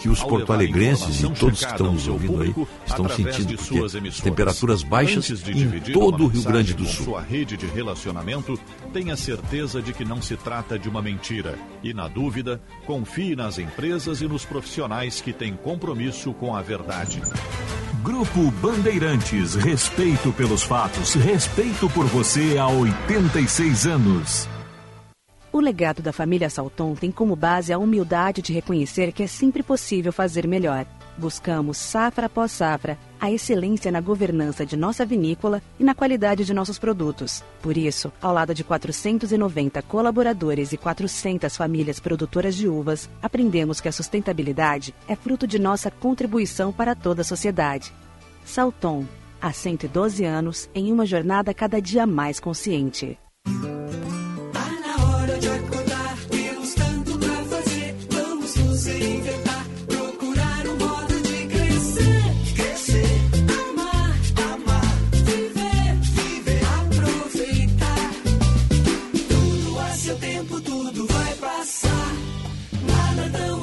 que 0.00 0.08
os 0.08 0.22
porto-alegrenses 0.22 1.20
e 1.22 1.30
todos 1.30 1.64
que 1.64 1.70
estão 1.70 1.92
nos 1.92 2.06
ouvindo 2.06 2.42
aí 2.42 2.54
estão 2.86 3.08
sentindo, 3.08 3.56
porque 3.56 4.08
as 4.08 4.20
temperaturas 4.20 4.82
baixas 4.82 5.30
em 5.48 5.92
todo 5.92 6.24
o 6.24 6.26
Rio 6.26 6.42
Grande 6.42 6.74
do 6.74 6.84
Sul. 6.84 7.06
Sua 7.06 7.22
rede 7.22 7.56
de 7.56 7.66
relacionamento, 7.66 8.58
tenha 8.92 9.16
certeza 9.16 9.80
de 9.80 9.92
que 9.92 10.04
não 10.04 10.20
se 10.20 10.36
trata 10.36 10.78
de 10.78 10.88
uma 10.88 11.00
mentira. 11.00 11.58
E 11.82 11.94
na 11.94 12.08
dúvida, 12.08 12.60
confie 12.86 13.34
nas 13.34 13.58
empresas 13.58 14.09
e 14.18 14.26
nos 14.26 14.44
profissionais 14.44 15.20
que 15.20 15.32
têm 15.32 15.54
compromisso 15.54 16.34
com 16.34 16.54
a 16.54 16.60
verdade. 16.60 17.22
Grupo 18.02 18.50
Bandeirantes, 18.62 19.54
respeito 19.54 20.32
pelos 20.32 20.62
fatos, 20.62 21.14
respeito 21.14 21.88
por 21.90 22.06
você 22.06 22.58
há 22.58 22.66
86 22.66 23.86
anos. 23.86 24.48
O 25.52 25.60
legado 25.60 26.00
da 26.00 26.12
família 26.12 26.48
Salton 26.48 26.94
tem 26.94 27.10
como 27.10 27.36
base 27.36 27.72
a 27.72 27.78
humildade 27.78 28.40
de 28.40 28.52
reconhecer 28.52 29.12
que 29.12 29.22
é 29.22 29.26
sempre 29.26 29.62
possível 29.62 30.12
fazer 30.12 30.46
melhor. 30.46 30.86
Buscamos, 31.16 31.76
safra 31.76 32.26
após 32.26 32.52
safra, 32.52 32.98
a 33.20 33.30
excelência 33.30 33.92
na 33.92 34.00
governança 34.00 34.64
de 34.64 34.76
nossa 34.76 35.04
vinícola 35.04 35.62
e 35.78 35.84
na 35.84 35.94
qualidade 35.94 36.44
de 36.44 36.54
nossos 36.54 36.78
produtos. 36.78 37.44
Por 37.60 37.76
isso, 37.76 38.10
ao 38.22 38.32
lado 38.32 38.54
de 38.54 38.64
490 38.64 39.82
colaboradores 39.82 40.72
e 40.72 40.76
400 40.76 41.56
famílias 41.56 42.00
produtoras 42.00 42.54
de 42.54 42.66
uvas, 42.66 43.10
aprendemos 43.22 43.80
que 43.80 43.88
a 43.88 43.92
sustentabilidade 43.92 44.94
é 45.06 45.14
fruto 45.14 45.46
de 45.46 45.58
nossa 45.58 45.90
contribuição 45.90 46.72
para 46.72 46.94
toda 46.94 47.20
a 47.20 47.24
sociedade. 47.24 47.92
Salton, 48.44 49.04
há 49.40 49.52
112 49.52 50.24
anos, 50.24 50.70
em 50.74 50.92
uma 50.92 51.04
jornada 51.04 51.52
cada 51.52 51.80
dia 51.80 52.06
mais 52.06 52.40
consciente. 52.40 53.18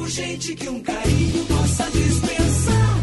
Urgente 0.07 0.55
que 0.55 0.69
um 0.69 0.79
carinho 0.79 1.45
possa 1.47 1.83
dispensar. 1.91 3.01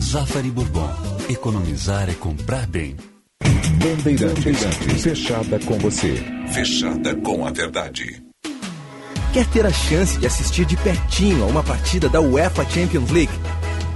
Zafari 0.00 0.52
Bourbon. 0.52 0.88
Economizar 1.28 2.08
é 2.08 2.14
comprar 2.14 2.64
bem. 2.68 2.96
Bandeirantes, 3.42 5.02
fechada 5.02 5.58
com 5.66 5.76
você. 5.80 6.24
Fechada 6.52 7.16
com 7.16 7.44
a 7.44 7.50
verdade. 7.50 8.22
Quer 9.32 9.48
ter 9.48 9.66
a 9.66 9.72
chance 9.72 10.16
de 10.16 10.28
assistir 10.28 10.64
de 10.64 10.76
pertinho 10.76 11.42
a 11.42 11.46
uma 11.46 11.64
partida 11.64 12.08
da 12.08 12.20
UEFA 12.20 12.64
Champions 12.70 13.10
League? 13.10 13.32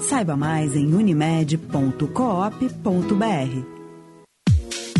Saiba 0.00 0.36
mais 0.36 0.76
em 0.76 0.94
unimed.coop.br. 0.94 3.73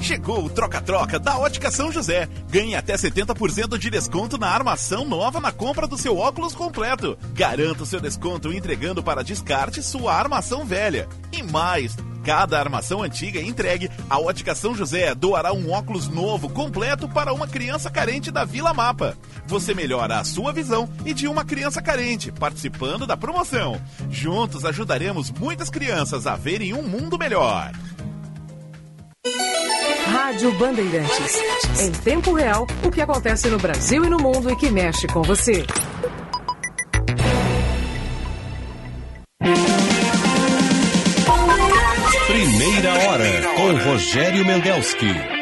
Chegou 0.00 0.44
o 0.44 0.50
troca-troca 0.50 1.18
da 1.18 1.38
Ótica 1.38 1.70
São 1.70 1.92
José. 1.92 2.26
Ganhe 2.48 2.74
até 2.74 2.94
70% 2.94 3.76
de 3.76 3.90
desconto 3.90 4.38
na 4.38 4.48
armação 4.48 5.04
nova 5.04 5.40
na 5.40 5.52
compra 5.52 5.86
do 5.86 5.98
seu 5.98 6.16
óculos 6.16 6.54
completo. 6.54 7.18
Garanta 7.34 7.82
o 7.82 7.86
seu 7.86 8.00
desconto 8.00 8.52
entregando 8.52 9.02
para 9.02 9.22
descarte 9.22 9.82
sua 9.82 10.14
armação 10.14 10.64
velha. 10.64 11.06
E 11.30 11.42
mais, 11.42 11.94
cada 12.24 12.58
armação 12.58 13.02
antiga 13.02 13.40
entregue, 13.40 13.90
a 14.08 14.18
Ótica 14.18 14.54
São 14.54 14.74
José 14.74 15.14
doará 15.14 15.52
um 15.52 15.70
óculos 15.70 16.08
novo 16.08 16.48
completo 16.48 17.06
para 17.06 17.32
uma 17.32 17.46
criança 17.46 17.90
carente 17.90 18.30
da 18.30 18.44
Vila 18.44 18.72
Mapa. 18.72 19.16
Você 19.46 19.74
melhora 19.74 20.18
a 20.18 20.24
sua 20.24 20.52
visão 20.52 20.88
e 21.04 21.12
de 21.12 21.28
uma 21.28 21.44
criança 21.44 21.82
carente, 21.82 22.32
participando 22.32 23.06
da 23.06 23.18
promoção. 23.18 23.80
Juntos 24.10 24.64
ajudaremos 24.64 25.30
muitas 25.30 25.68
crianças 25.68 26.26
a 26.26 26.36
verem 26.36 26.72
um 26.72 26.82
mundo 26.82 27.18
melhor. 27.18 27.72
Rádio 30.06 30.52
Bandeirantes. 30.52 31.40
Em 31.80 31.90
tempo 31.92 32.32
real, 32.32 32.66
o 32.84 32.90
que 32.90 33.00
acontece 33.00 33.48
no 33.48 33.58
Brasil 33.58 34.04
e 34.04 34.08
no 34.08 34.18
mundo 34.18 34.50
e 34.50 34.56
que 34.56 34.70
mexe 34.70 35.06
com 35.06 35.22
você. 35.22 35.64
Primeira 42.26 42.94
hora 42.94 43.42
com 43.56 43.90
Rogério 43.90 44.44
Mendelski. 44.44 45.39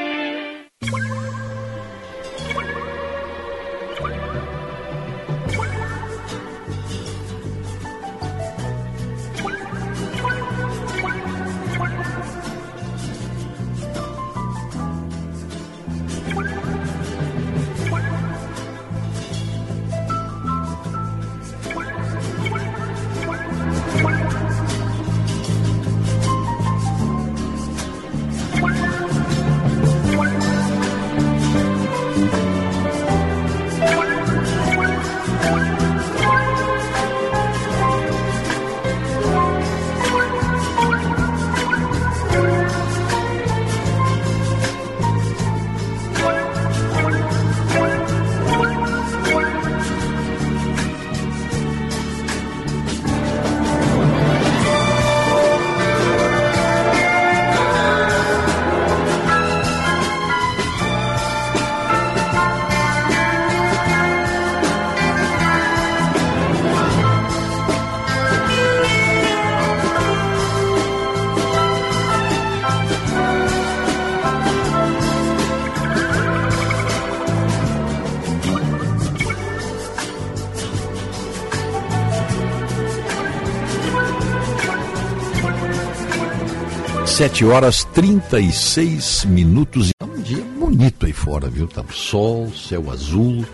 Sete 87.18 87.44
horas 87.44 87.82
36 87.82 89.24
minutos. 89.24 89.90
É 89.98 90.04
um 90.04 90.22
dia 90.22 90.44
bonito 90.56 91.04
aí 91.04 91.12
fora, 91.12 91.50
viu? 91.50 91.66
Tá 91.66 91.82
sol, 91.90 92.48
céu 92.52 92.92
azul, 92.92 93.44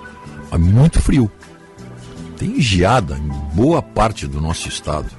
é 0.53 0.59
muito 0.59 1.01
frio. 1.01 1.33
Tem 2.37 2.61
geada 2.61 3.17
em 3.17 3.27
boa 3.57 3.81
parte 3.81 4.27
do 4.27 4.39
nosso 4.39 4.69
estado. 4.69 5.11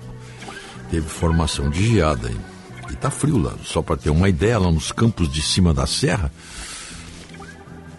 Teve 0.91 1.09
formação 1.09 1.72
de 1.72 1.88
geada 1.88 2.27
aí. 2.27 2.38
E 2.91 2.95
tá 2.95 3.09
frio 3.09 3.40
lá. 3.40 3.56
Só 3.64 3.82
para 3.82 3.98
ter 3.98 4.11
uma 4.11 4.30
ideia, 4.30 4.59
lá 4.59 4.72
nos 4.72 4.91
campos 4.91 5.27
de 5.27 5.41
cima 5.41 5.74
da 5.74 5.88
serra, 5.88 6.32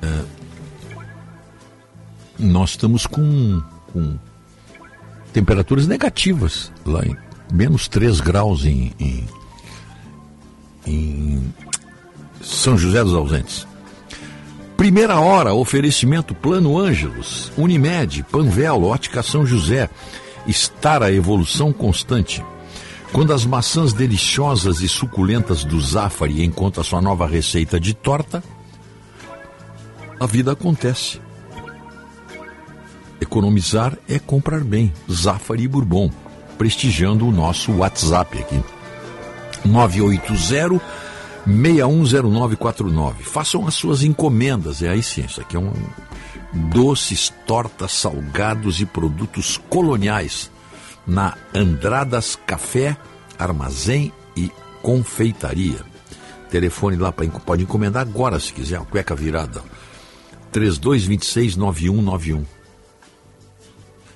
é, 0.00 0.25
nós 2.39 2.70
estamos 2.70 3.05
com, 3.05 3.60
com 3.92 4.16
temperaturas 5.33 5.89
negativas 5.89 6.70
lá 6.84 7.05
em 7.05 7.16
menos 7.52 7.89
3 7.89 8.20
graus 8.20 8.65
em, 8.65 8.94
em, 9.00 9.26
em 10.87 11.53
São 12.41 12.79
José 12.79 13.03
dos 13.03 13.15
Ausentes. 13.15 13.67
Primeira 14.77 15.19
hora, 15.19 15.55
oferecimento 15.55 16.35
Plano 16.35 16.79
Ângelos, 16.79 17.51
Unimed, 17.57 18.23
Panvel, 18.31 18.85
Ótica 18.85 19.23
São 19.23 19.47
José. 19.47 19.89
Estar 20.47 21.03
a 21.03 21.11
evolução 21.11 21.73
constante. 21.73 22.45
Quando 23.13 23.33
as 23.33 23.45
maçãs 23.47 23.93
deliciosas 23.93 24.83
e 24.83 24.89
suculentas 24.89 25.65
do 25.65 25.81
Zafari 25.81 26.45
encontram 26.45 26.85
sua 26.85 27.01
nova 27.01 27.27
receita 27.27 27.81
de 27.81 27.95
torta, 27.95 28.45
a 30.21 30.27
vida 30.27 30.53
acontece. 30.53 31.21
Economizar 33.21 33.97
é 34.09 34.19
comprar 34.19 34.63
bem. 34.63 34.93
Zafari 35.11 35.67
Bourbon, 35.67 36.11
prestigiando 36.59 37.27
o 37.27 37.33
nosso 37.33 37.73
WhatsApp 37.73 38.39
aqui. 38.39 38.76
980 39.67 40.81
610949. 41.47 43.23
Façam 43.23 43.67
as 43.67 43.75
suas 43.75 44.03
encomendas, 44.03 44.83
é 44.83 44.89
aí 44.89 45.03
sim, 45.03 45.25
isso 45.25 45.41
aqui 45.41 45.57
é 45.57 45.61
um 45.61 45.73
doces, 46.53 47.33
tortas, 47.47 47.93
salgados 47.93 48.81
e 48.81 48.86
produtos 48.86 49.61
coloniais 49.69 50.51
na 51.07 51.36
Andradas 51.55 52.36
Café, 52.47 52.97
Armazém 53.39 54.12
e 54.36 54.51
Confeitaria. 54.83 55.81
Telefone 56.51 56.97
lá 56.97 57.12
para 57.12 57.28
pode 57.28 57.62
encomendar 57.62 58.03
agora 58.03 58.41
se 58.41 58.53
quiser, 58.53 58.78
uma 58.78 58.86
cueca 58.86 59.15
virada. 59.15 59.62
3226 60.51 61.57
9191. 61.57 62.45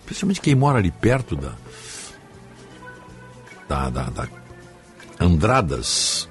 Principalmente 0.05 0.41
quem 0.41 0.55
mora 0.55 0.79
ali 0.79 0.91
perto 0.91 1.37
da 1.37 1.53
da, 3.69 3.89
da, 3.89 4.11
da 4.11 4.40
Andradas. 5.21 6.27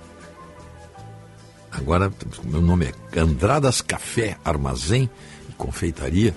Agora, 1.71 2.11
meu 2.43 2.61
nome 2.61 2.91
é 3.13 3.19
Andradas 3.19 3.81
Café, 3.81 4.37
Armazém 4.43 5.07
e 5.47 5.53
Confeitaria. 5.53 6.35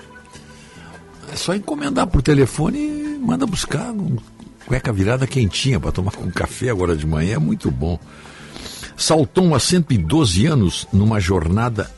É 1.33 1.37
só 1.37 1.55
encomendar 1.55 2.07
por 2.07 2.21
telefone 2.21 2.79
e 2.79 3.19
manda 3.19 3.47
buscar 3.47 3.91
um 3.91 4.19
cueca 4.67 4.93
virada 4.93 5.27
quentinha 5.27 5.81
para 5.81 5.93
tomar 5.93 6.13
com 6.13 6.31
café 6.31 6.69
agora 6.69 6.95
de 6.95 7.07
manhã. 7.07 7.37
É 7.37 7.39
muito 7.39 7.71
bom. 7.71 7.99
Saltou 8.97 9.55
há 9.55 9.61
112 9.61 10.47
anos 10.47 10.87
numa 10.93 11.19
jornada 11.19 11.91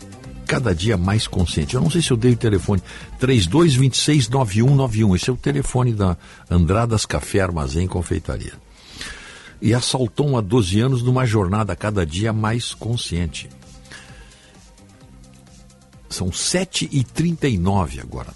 cada 0.46 0.72
dia 0.74 0.96
mais 0.96 1.26
consciente. 1.26 1.74
Eu 1.74 1.80
não 1.80 1.90
sei 1.90 2.00
se 2.00 2.12
eu 2.12 2.16
dei 2.16 2.32
o 2.32 2.36
telefone 2.36 2.80
32269191. 3.20 5.16
Esse 5.16 5.30
é 5.30 5.32
o 5.32 5.36
telefone 5.36 5.92
da 5.92 6.16
Andradas 6.48 7.04
Café 7.04 7.40
Armazém 7.40 7.88
Confeitaria. 7.88 8.63
E 9.64 9.72
assaltou 9.72 10.36
há 10.36 10.42
12 10.42 10.78
anos 10.78 11.02
numa 11.02 11.24
jornada 11.24 11.74
cada 11.74 12.04
dia 12.04 12.34
mais 12.34 12.74
consciente. 12.74 13.48
São 16.06 16.28
7h39 16.28 17.98
agora. 17.98 18.34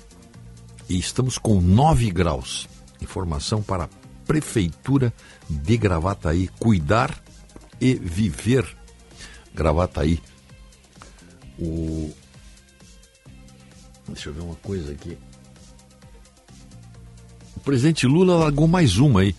E 0.89 0.99
estamos 0.99 1.37
com 1.37 1.61
9 1.61 2.11
graus. 2.13 2.67
Informação 3.03 3.63
para 3.63 3.85
a 3.85 3.89
Prefeitura 4.27 5.13
de 5.51 5.77
Gravataí. 5.77 6.49
Cuidar 6.59 7.23
e 7.79 7.93
viver. 7.93 8.67
Gravataí. 9.55 10.23
O... 11.59 12.11
Deixa 14.07 14.31
eu 14.31 14.33
ver 14.33 14.41
uma 14.41 14.57
coisa 14.57 14.93
aqui. 14.93 15.19
O 17.55 17.61
presidente 17.61 18.07
Lula 18.07 18.35
largou 18.35 18.67
mais 18.67 18.97
uma 18.97 19.21
aí. 19.21 19.37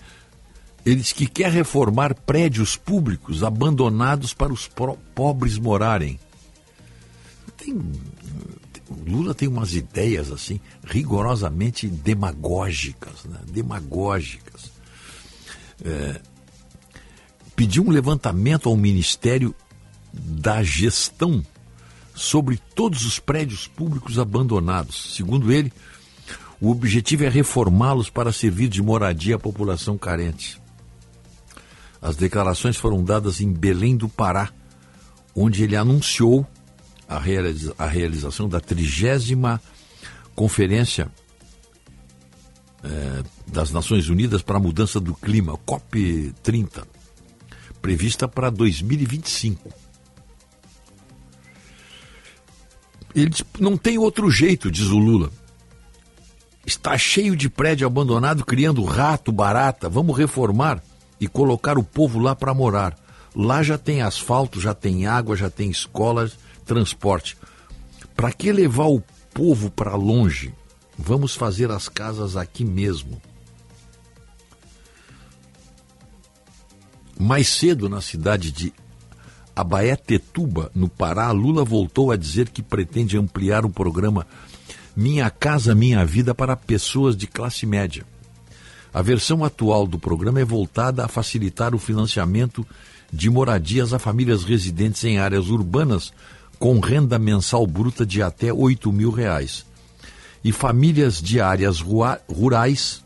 Ele 0.85 0.97
diz 0.97 1.11
que 1.11 1.27
quer 1.27 1.51
reformar 1.51 2.13
prédios 2.13 2.75
públicos 2.75 3.43
abandonados 3.43 4.33
para 4.33 4.53
os 4.53 4.69
pobres 5.13 5.57
morarem. 5.57 6.19
Tem, 7.57 7.77
Lula 9.05 9.33
tem 9.33 9.47
umas 9.47 9.73
ideias 9.73 10.31
assim 10.31 10.59
rigorosamente 10.85 11.87
demagógicas, 11.87 13.25
né? 13.25 13.39
demagógicas. 13.47 14.71
É, 15.83 16.21
pediu 17.55 17.83
um 17.83 17.89
levantamento 17.89 18.69
ao 18.69 18.77
Ministério 18.77 19.53
da 20.13 20.63
Gestão 20.63 21.45
sobre 22.15 22.59
todos 22.73 23.05
os 23.05 23.19
prédios 23.19 23.67
públicos 23.67 24.17
abandonados. 24.17 25.15
Segundo 25.15 25.51
ele, 25.51 25.71
o 26.59 26.69
objetivo 26.69 27.23
é 27.23 27.29
reformá-los 27.29 28.09
para 28.09 28.33
servir 28.33 28.67
de 28.67 28.81
moradia 28.81 29.35
à 29.35 29.39
população 29.39 29.97
carente. 29.97 30.59
As 32.01 32.15
declarações 32.15 32.77
foram 32.77 33.03
dadas 33.03 33.41
em 33.41 33.51
Belém 33.51 33.97
do 33.97 34.07
Pará, 34.07 34.49
onde 35.35 35.63
ele 35.63 35.75
anunciou 35.75 36.47
a, 37.07 37.19
realiza- 37.19 37.75
a 37.77 37.85
realização 37.87 38.47
da 38.47 38.59
trigésima 38.59 39.61
Conferência 40.35 41.11
eh, 42.81 43.23
das 43.45 43.71
Nações 43.71 44.07
Unidas 44.07 44.41
para 44.41 44.55
a 44.55 44.59
Mudança 44.59 44.99
do 45.01 45.13
Clima, 45.13 45.57
COP30, 45.67 46.85
prevista 47.81 48.25
para 48.27 48.49
2025. 48.49 49.69
Ele 53.13 53.29
diz, 53.29 53.43
não 53.59 53.75
tem 53.75 53.97
outro 53.97 54.29
jeito, 54.31 54.71
diz 54.71 54.85
o 54.85 54.97
Lula. 54.97 55.29
Está 56.65 56.97
cheio 56.97 57.35
de 57.35 57.49
prédio 57.49 57.85
abandonado, 57.87 58.45
criando 58.45 58.83
rato, 58.83 59.31
barata. 59.31 59.89
Vamos 59.89 60.17
reformar 60.17 60.81
e 61.19 61.27
colocar 61.27 61.77
o 61.77 61.83
povo 61.83 62.19
lá 62.19 62.35
para 62.35 62.53
morar. 62.53 62.97
Lá 63.35 63.61
já 63.61 63.77
tem 63.77 64.01
asfalto, 64.01 64.59
já 64.59 64.73
tem 64.73 65.05
água, 65.05 65.35
já 65.35 65.49
tem 65.49 65.69
escolas, 65.69 66.37
transporte. 66.65 67.37
Para 68.15 68.31
que 68.31 68.51
levar 68.51 68.87
o 68.87 69.03
povo 69.33 69.69
para 69.69 69.95
longe? 69.95 70.53
Vamos 70.97 71.35
fazer 71.35 71.71
as 71.71 71.87
casas 71.87 72.35
aqui 72.35 72.65
mesmo. 72.65 73.21
Mais 77.17 77.49
cedo, 77.49 77.89
na 77.89 78.01
cidade 78.01 78.51
de 78.51 78.73
Abaetetuba, 79.55 80.71
no 80.73 80.87
Pará, 80.87 81.31
Lula 81.31 81.65
voltou 81.65 82.11
a 82.11 82.15
dizer 82.15 82.49
que 82.49 82.63
pretende 82.63 83.17
ampliar 83.17 83.65
o 83.65 83.69
programa 83.69 84.25
Minha 84.95 85.29
Casa 85.29 85.75
Minha 85.75 86.05
Vida 86.05 86.33
para 86.33 86.55
pessoas 86.55 87.17
de 87.17 87.27
classe 87.27 87.65
média. 87.65 88.05
A 88.93 89.01
versão 89.01 89.43
atual 89.43 89.85
do 89.85 89.99
programa 89.99 90.39
é 90.39 90.45
voltada 90.45 91.05
a 91.05 91.07
facilitar 91.07 91.75
o 91.75 91.79
financiamento 91.79 92.65
de 93.11 93.29
moradias 93.29 93.93
a 93.93 93.99
famílias 93.99 94.43
residentes 94.43 95.03
em 95.03 95.17
áreas 95.19 95.49
urbanas 95.49 96.13
com 96.57 96.79
renda 96.79 97.17
mensal 97.17 97.65
bruta 97.65 98.05
de 98.05 98.21
até 98.21 98.53
8 98.53 98.91
mil 98.91 99.11
reais 99.11 99.65
e 100.43 100.51
famílias 100.51 101.21
de 101.21 101.39
áreas 101.41 101.81
rurais 101.81 103.03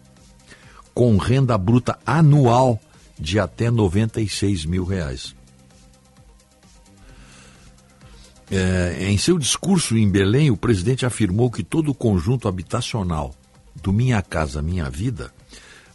com 0.93 1.17
renda 1.17 1.57
bruta 1.57 1.97
anual 2.05 2.79
de 3.19 3.39
até 3.39 3.71
96 3.71 4.65
mil 4.65 4.83
reais. 4.83 5.35
É, 8.51 9.07
em 9.09 9.17
seu 9.17 9.39
discurso 9.39 9.97
em 9.97 10.09
Belém, 10.09 10.51
o 10.51 10.57
presidente 10.57 11.05
afirmou 11.05 11.49
que 11.49 11.63
todo 11.63 11.89
o 11.89 11.95
conjunto 11.95 12.47
habitacional 12.47 13.33
do 13.81 13.91
Minha 13.91 14.21
Casa 14.21 14.61
Minha 14.61 14.89
Vida 14.89 15.33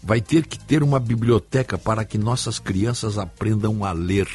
vai 0.09 0.23
ter 0.23 0.47
que 0.47 0.59
ter 0.59 0.83
uma 0.83 0.99
biblioteca 0.99 1.77
para 1.77 2.03
que 2.03 2.17
nossas 2.17 2.59
crianças 2.59 3.19
aprendam 3.19 3.85
a 3.85 3.93
ler. 3.93 4.27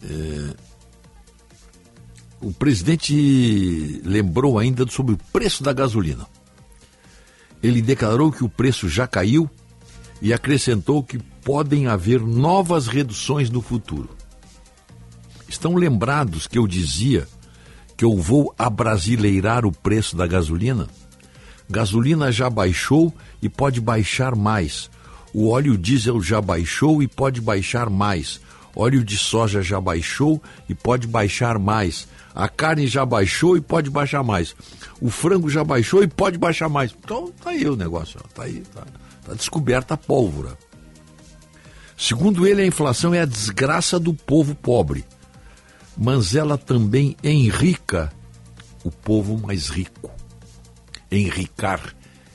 É, 0.00 0.54
o 2.40 2.52
presidente 2.52 4.00
lembrou 4.04 4.56
ainda 4.56 4.86
sobre 4.86 5.14
o 5.14 5.18
preço 5.32 5.64
da 5.64 5.72
gasolina. 5.72 6.28
Ele 7.60 7.82
declarou 7.82 8.30
que 8.30 8.44
o 8.44 8.48
preço 8.48 8.88
já 8.88 9.08
caiu 9.08 9.50
e 10.22 10.32
acrescentou 10.32 11.02
que 11.02 11.18
podem 11.18 11.88
haver 11.88 12.20
novas 12.20 12.86
reduções 12.86 13.50
no 13.50 13.62
futuro. 13.62 14.10
Estão 15.48 15.74
lembrados 15.74 16.46
que 16.46 16.56
eu 16.56 16.68
dizia 16.68 17.26
que 17.96 18.04
eu 18.04 18.16
vou 18.16 18.54
abrasileirar 18.56 19.66
o 19.66 19.72
preço 19.72 20.14
da 20.14 20.24
gasolina? 20.24 20.86
Gasolina 21.68 22.30
já 22.30 22.50
baixou 22.50 23.12
e 23.40 23.48
pode 23.48 23.80
baixar 23.80 24.34
mais. 24.34 24.90
O 25.32 25.48
óleo 25.48 25.76
diesel 25.76 26.20
já 26.22 26.40
baixou 26.40 27.02
e 27.02 27.08
pode 27.08 27.40
baixar 27.40 27.90
mais. 27.90 28.40
Óleo 28.76 29.04
de 29.04 29.16
soja 29.16 29.62
já 29.62 29.80
baixou 29.80 30.42
e 30.68 30.74
pode 30.74 31.06
baixar 31.06 31.58
mais. 31.58 32.08
A 32.34 32.48
carne 32.48 32.86
já 32.86 33.06
baixou 33.06 33.56
e 33.56 33.60
pode 33.60 33.88
baixar 33.88 34.22
mais. 34.22 34.54
O 35.00 35.10
frango 35.10 35.48
já 35.48 35.62
baixou 35.62 36.02
e 36.02 36.08
pode 36.08 36.36
baixar 36.38 36.68
mais. 36.68 36.94
Então 36.98 37.32
tá 37.42 37.50
aí 37.50 37.66
o 37.66 37.76
negócio, 37.76 38.20
ó. 38.22 38.28
tá 38.34 38.42
aí, 38.42 38.62
tá, 38.74 38.84
tá 39.24 39.34
descoberta 39.34 39.94
a 39.94 39.96
pólvora. 39.96 40.58
Segundo 41.96 42.46
ele, 42.46 42.62
a 42.62 42.66
inflação 42.66 43.14
é 43.14 43.20
a 43.20 43.26
desgraça 43.26 44.00
do 44.00 44.12
povo 44.12 44.54
pobre, 44.54 45.04
mas 45.96 46.34
ela 46.34 46.58
também 46.58 47.16
enrica 47.22 48.12
o 48.82 48.90
povo 48.90 49.38
mais 49.38 49.68
rico. 49.68 50.13
Enricar. 51.10 51.94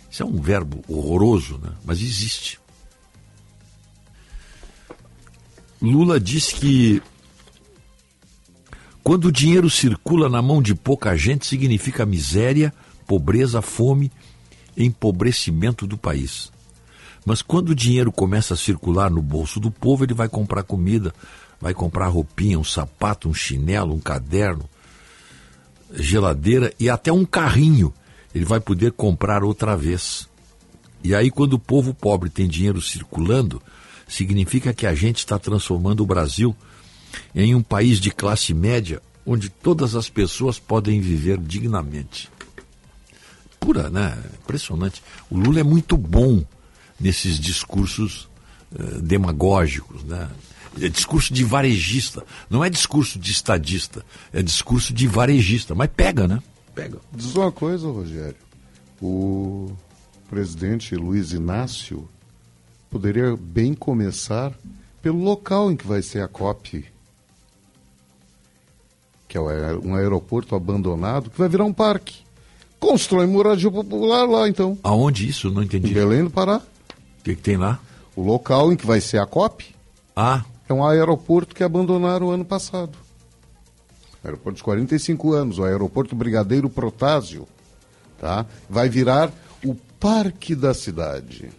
Isso 0.10 0.24
é 0.24 0.26
um 0.26 0.42
verbo 0.42 0.84
horroroso, 0.88 1.60
né? 1.60 1.72
mas 1.86 2.02
existe. 2.02 2.60
Lula 5.82 6.20
disse 6.20 6.56
que 6.56 7.02
quando 9.04 9.26
o 9.26 9.32
dinheiro 9.32 9.70
circula 9.70 10.30
na 10.30 10.42
mão 10.42 10.62
de 10.62 10.76
pouca 10.76 11.16
gente, 11.16 11.46
significa 11.46 12.06
miséria, 12.06 12.74
pobreza, 13.08 13.62
fome, 13.62 14.12
empobrecimento 14.78 15.88
do 15.88 15.98
país. 15.98 16.52
Mas 17.26 17.42
quando 17.42 17.70
o 17.70 17.76
dinheiro 17.76 18.12
começa 18.12 18.54
a 18.54 18.58
circular 18.58 19.10
no 19.10 19.22
bolso 19.22 19.60
do 19.60 19.72
povo, 19.72 20.04
ele 20.04 20.14
vai 20.14 20.30
comprar 20.30 20.64
comida, 20.64 21.14
vai 21.60 21.74
comprar 21.74 22.08
roupinha, 22.08 22.60
um 22.60 22.64
sapato, 22.64 23.30
um 23.30 23.34
chinelo, 23.34 23.94
um 23.94 24.00
caderno, 24.00 24.70
geladeira 25.94 26.74
e 26.80 26.90
até 26.90 27.12
um 27.12 27.26
carrinho. 27.26 27.94
Ele 28.34 28.46
vai 28.46 28.60
poder 28.60 28.92
comprar 28.92 29.44
outra 29.44 29.76
vez. 29.76 30.28
E 31.04 31.16
aí, 31.16 31.32
quando 31.32 31.54
o 31.54 31.60
povo 31.60 31.94
pobre 31.94 32.30
tem 32.30 32.48
dinheiro 32.48 32.82
circulando, 32.82 33.62
significa 34.08 34.74
que 34.74 34.86
a 34.86 34.94
gente 34.94 35.20
está 35.20 35.40
transformando 35.40 36.02
o 36.02 36.06
Brasil 36.06 36.56
em 37.34 37.56
um 37.56 37.62
país 37.62 38.00
de 38.00 38.12
classe 38.12 38.54
média 38.54 39.02
onde 39.26 39.50
todas 39.50 39.96
as 39.96 40.10
pessoas 40.10 40.58
podem 40.58 41.00
viver 41.00 41.38
dignamente. 41.38 42.30
Pura, 43.60 43.90
né? 43.90 44.18
Impressionante. 44.42 45.04
O 45.30 45.38
Lula 45.38 45.60
é 45.60 45.64
muito 45.64 45.96
bom 45.98 46.44
nesses 47.00 47.40
discursos 47.40 48.28
eh, 48.78 49.00
demagógicos, 49.02 50.04
né? 50.04 50.30
É 50.80 50.88
discurso 50.88 51.34
de 51.34 51.44
varejista, 51.44 52.24
não 52.50 52.64
é 52.64 52.70
discurso 52.70 53.20
de 53.20 53.32
estadista, 53.32 54.06
é 54.32 54.42
discurso 54.42 54.94
de 54.94 55.08
varejista, 55.08 55.74
mas 55.76 55.90
pega, 55.96 56.28
né? 56.28 56.42
Pega. 56.80 57.00
Diz 57.12 57.36
uma 57.36 57.52
coisa, 57.52 57.88
Rogério. 57.90 58.38
O 59.02 59.72
presidente 60.30 60.96
Luiz 60.96 61.34
Inácio 61.34 62.08
poderia 62.90 63.36
bem 63.36 63.74
começar 63.74 64.54
pelo 65.02 65.22
local 65.22 65.72
em 65.72 65.76
que 65.76 65.86
vai 65.86 66.02
ser 66.02 66.22
a 66.22 66.28
COP, 66.28 66.86
que 69.28 69.38
é 69.38 69.42
um 69.42 69.94
aeroporto 69.96 70.56
abandonado, 70.56 71.30
que 71.30 71.38
vai 71.38 71.50
virar 71.50 71.66
um 71.66 71.74
parque. 71.74 72.18
Constrói 72.80 73.28
moradia 73.28 73.70
popular 73.70 74.26
lá, 74.26 74.48
então. 74.48 74.78
Aonde 74.82 75.28
isso? 75.28 75.52
Não 75.52 75.62
entendi. 75.62 75.92
Em 75.92 75.94
Belém 75.94 76.24
do 76.24 76.30
Pará. 76.30 76.58
O 76.58 77.24
que, 77.24 77.36
que 77.36 77.42
tem 77.42 77.58
lá? 77.58 77.80
O 78.16 78.24
local 78.24 78.72
em 78.72 78.78
que 78.78 78.86
vai 78.86 79.02
ser 79.02 79.18
a 79.18 79.26
COP 79.26 79.76
Ah, 80.16 80.46
é 80.68 80.74
um 80.74 80.86
aeroporto 80.86 81.54
que 81.54 81.64
abandonaram 81.64 82.28
o 82.28 82.32
ano 82.32 82.46
passado. 82.46 82.98
Aeroporto 84.24 84.58
de 84.58 84.64
45 84.64 85.34
anos, 85.34 85.60
o 85.60 85.64
aeroporto 85.64 86.16
Brigadeiro 86.16 86.70
Protásio, 86.70 87.48
tá? 88.20 88.46
Vai 88.70 88.90
virar 88.90 89.32
o 89.64 89.76
parque 90.00 90.56
da 90.56 90.74
cidade. 90.74 91.50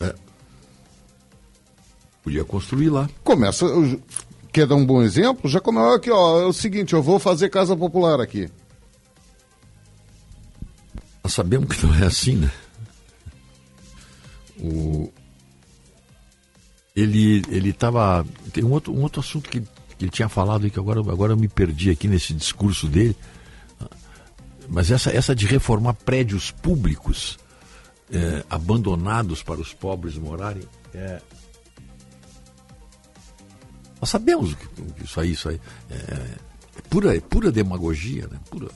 É. 0.00 0.14
Podia 2.22 2.44
construir 2.44 2.90
lá. 2.90 3.08
Começa. 3.24 3.66
Quer 4.52 4.66
dar 4.66 4.74
um 4.74 4.84
bom 4.84 5.02
exemplo? 5.02 5.48
Já 5.48 5.60
começou 5.60 5.94
aqui, 5.94 6.10
ó. 6.10 6.40
É 6.40 6.46
o 6.46 6.52
seguinte, 6.52 6.92
eu 6.92 7.02
vou 7.02 7.18
fazer 7.18 7.48
casa 7.48 7.76
popular 7.76 8.20
aqui. 8.20 8.50
Nós 11.22 11.32
sabemos 11.32 11.76
que 11.76 11.86
não 11.86 11.94
é 11.94 12.06
assim, 12.06 12.36
né? 12.36 12.50
O... 14.58 15.12
Ele 16.94 17.42
ele 17.48 17.70
estava 17.70 18.26
tem 18.52 18.64
um 18.64 18.72
outro, 18.72 18.92
um 18.92 19.02
outro 19.02 19.20
assunto 19.20 19.48
que, 19.48 19.62
que 20.00 20.06
ele 20.06 20.10
tinha 20.10 20.30
falado 20.30 20.64
aí 20.64 20.70
que 20.70 20.78
agora 20.78 20.98
agora 21.00 21.34
eu 21.34 21.36
me 21.36 21.46
perdi 21.46 21.90
aqui 21.90 22.08
nesse 22.08 22.32
discurso 22.32 22.88
dele. 22.88 23.14
Mas 24.66 24.90
essa 24.90 25.10
essa 25.10 25.34
de 25.34 25.44
reformar 25.44 25.92
prédios 25.92 26.50
públicos 26.50 27.38
eh, 28.10 28.42
abandonados 28.48 29.42
para 29.42 29.60
os 29.60 29.74
pobres 29.74 30.16
morarem 30.16 30.62
é 30.94 31.20
nós 34.00 34.08
sabemos 34.08 34.54
que 34.54 35.04
isso 35.04 35.20
aí, 35.20 35.32
isso 35.32 35.50
aí 35.50 35.60
é, 35.90 35.94
é 35.94 36.82
pura, 36.88 37.14
é 37.14 37.20
pura 37.20 37.52
demagogia, 37.52 38.26
né? 38.28 38.40
Pura. 38.48 38.70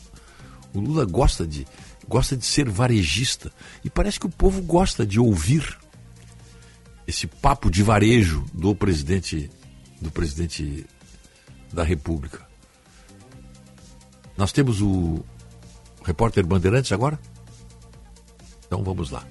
O 0.74 0.80
Lula 0.80 1.06
gosta 1.06 1.46
de, 1.46 1.66
gosta 2.06 2.36
de 2.36 2.44
ser 2.44 2.68
varejista 2.68 3.50
e 3.82 3.88
parece 3.88 4.20
que 4.20 4.26
o 4.26 4.30
povo 4.30 4.60
gosta 4.60 5.06
de 5.06 5.18
ouvir 5.18 5.78
esse 7.06 7.26
papo 7.26 7.70
de 7.70 7.82
varejo 7.82 8.44
do 8.52 8.74
presidente 8.74 9.50
do 10.02 10.10
presidente 10.10 10.84
da 11.74 11.82
República. 11.82 12.40
Nós 14.36 14.52
temos 14.52 14.80
o 14.80 15.22
repórter 16.04 16.46
Bandeirantes 16.46 16.92
agora? 16.92 17.18
Então 18.66 18.82
vamos 18.82 19.10
lá. 19.10 19.24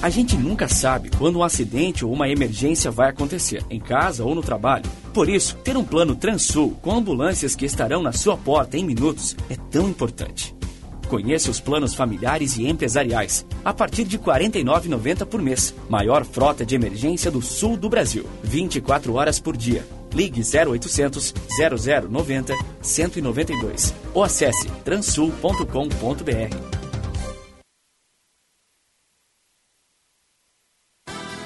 A 0.00 0.08
gente 0.08 0.36
nunca 0.36 0.68
sabe 0.68 1.10
quando 1.10 1.38
um 1.38 1.42
acidente 1.42 2.04
ou 2.04 2.12
uma 2.12 2.28
emergência 2.28 2.90
vai 2.90 3.10
acontecer, 3.10 3.64
em 3.68 3.80
casa 3.80 4.24
ou 4.24 4.34
no 4.34 4.42
trabalho. 4.42 4.88
Por 5.12 5.28
isso, 5.28 5.56
ter 5.56 5.76
um 5.76 5.84
plano 5.84 6.14
Transul 6.14 6.76
com 6.80 6.92
ambulâncias 6.92 7.56
que 7.56 7.64
estarão 7.64 8.02
na 8.02 8.12
sua 8.12 8.36
porta 8.36 8.76
em 8.76 8.84
minutos 8.84 9.36
é 9.50 9.56
tão 9.70 9.88
importante. 9.88 10.55
Conheça 11.08 11.50
os 11.50 11.60
planos 11.60 11.94
familiares 11.94 12.56
e 12.56 12.66
empresariais, 12.66 13.46
a 13.64 13.72
partir 13.72 14.04
de 14.04 14.16
R$ 14.16 14.24
49,90 14.24 15.26
por 15.26 15.40
mês. 15.40 15.74
Maior 15.88 16.24
frota 16.24 16.64
de 16.64 16.74
emergência 16.74 17.30
do 17.30 17.40
sul 17.40 17.76
do 17.76 17.88
Brasil. 17.88 18.26
24 18.42 19.14
horas 19.14 19.38
por 19.38 19.56
dia. 19.56 19.86
Ligue 20.12 20.40
0800 20.40 21.34
0090 22.08 22.54
192 22.80 23.94
ou 24.14 24.22
acesse 24.22 24.68
transul.com.br. 24.84 26.76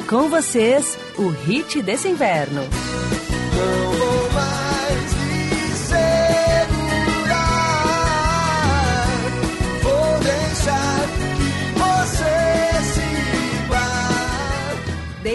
Com 0.08 0.28
vocês, 0.28 0.98
o 1.16 1.28
hit 1.28 1.80
desse 1.82 2.08
inverno. 2.08 2.62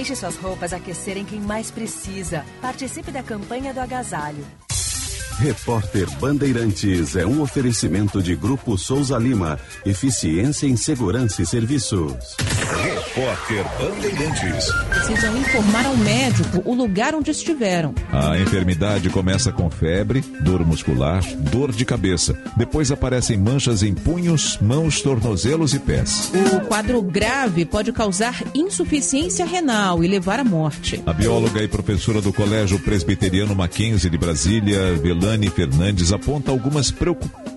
Deixe 0.06 0.20
suas 0.20 0.36
roupas 0.36 0.72
aquecerem 0.72 1.26
quem 1.26 1.42
mais 1.42 1.72
precisa. 1.72 2.46
Participe 2.62 3.10
da 3.10 3.24
campanha 3.24 3.74
do 3.74 3.80
agasalho. 3.80 4.46
Repórter 5.38 6.10
Bandeirantes 6.18 7.16
é 7.16 7.26
um 7.26 7.42
oferecimento 7.42 8.24
de 8.24 8.36
Grupo 8.36 8.78
Souza 8.78 9.18
Lima. 9.18 9.60
Eficiência 9.86 10.66
em 10.66 10.78
Segurança 10.78 11.42
e 11.42 11.46
Serviços. 11.46 12.38
Repórter 12.84 13.66
Bandeirantes. 13.78 14.66
Precisam 14.90 15.38
informar 15.38 15.86
ao 15.86 15.98
médico 15.98 16.62
o 16.64 16.74
lugar 16.74 17.14
onde 17.14 17.32
estiveram. 17.32 17.94
A 18.12 18.40
enfermidade 18.40 19.10
começa 19.10 19.52
com 19.52 19.70
febre, 19.70 20.22
dor 20.42 20.66
muscular, 20.66 21.22
dor 21.52 21.72
de 21.74 21.84
cabeça. 21.84 22.38
Depois 22.56 22.90
aparecem 22.90 23.38
manchas 23.38 23.84
em 23.84 23.94
punhos, 23.94 24.58
mãos, 24.62 25.02
tornozelos 25.02 25.74
e 25.74 25.80
pés. 25.80 26.32
O 26.54 26.62
quadro 26.62 27.02
grave 27.02 27.66
pode 27.66 27.92
causar 27.92 28.42
insuficiência 28.54 29.46
renal 29.46 30.02
e 30.04 30.08
levar 30.08 30.40
à 30.40 30.44
morte. 30.44 31.04
A 31.06 31.12
bióloga 31.12 31.62
e 31.62 31.68
professora 31.68 32.22
do 32.22 32.32
Colégio 32.32 32.80
Presbiteriano 32.80 33.54
Mackenzie 33.54 34.10
de 34.10 34.18
Brasília, 34.18 34.94
Velane 35.26 35.50
Fernandes, 35.50 36.14
aponta 36.14 36.52
algumas 36.52 36.94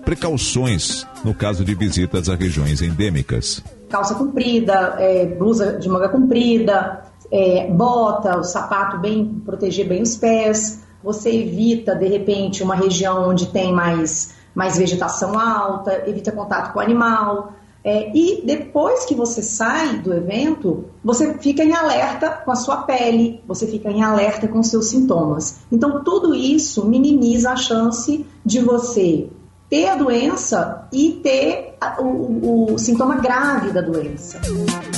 precauções 0.03 1.05
no 1.23 1.35
caso 1.35 1.63
de 1.63 1.75
visitas 1.75 2.27
a 2.27 2.33
regiões 2.33 2.81
endêmicas. 2.81 3.63
calça 3.87 4.15
comprida, 4.15 4.95
é, 4.97 5.27
blusa 5.27 5.77
de 5.77 5.87
manga 5.87 6.09
comprida, 6.09 7.03
é, 7.31 7.67
bota, 7.67 8.39
o 8.39 8.43
sapato 8.43 8.97
bem, 8.97 9.39
proteger 9.45 9.87
bem 9.87 10.01
os 10.01 10.15
pés. 10.15 10.83
Você 11.03 11.29
evita, 11.29 11.93
de 11.93 12.07
repente, 12.07 12.63
uma 12.63 12.73
região 12.73 13.29
onde 13.29 13.45
tem 13.45 13.71
mais, 13.71 14.33
mais 14.55 14.75
vegetação 14.75 15.37
alta, 15.37 16.09
evita 16.09 16.31
contato 16.31 16.73
com 16.73 16.79
o 16.79 16.81
animal. 16.81 17.53
É, 17.83 18.11
e 18.15 18.41
depois 18.45 19.05
que 19.05 19.15
você 19.15 19.41
sai 19.41 19.99
do 19.99 20.13
evento, 20.13 20.85
você 21.03 21.33
fica 21.35 21.63
em 21.63 21.73
alerta 21.73 22.29
com 22.29 22.51
a 22.51 22.55
sua 22.55 22.77
pele, 22.83 23.41
você 23.47 23.65
fica 23.65 23.89
em 23.89 24.03
alerta 24.03 24.47
com 24.47 24.61
seus 24.61 24.89
sintomas. 24.89 25.59
Então, 25.71 26.03
tudo 26.03 26.35
isso 26.35 26.85
minimiza 26.85 27.51
a 27.51 27.55
chance 27.55 28.25
de 28.45 28.59
você 28.59 29.29
ter 29.69 29.87
a 29.87 29.95
doença 29.95 30.87
e 30.91 31.19
ter 31.23 31.75
o, 31.99 32.03
o- 32.03 32.73
o 32.73 32.79
sintoma 32.79 33.15
grave 33.17 33.71
da 33.71 33.81
doença. 33.81 34.39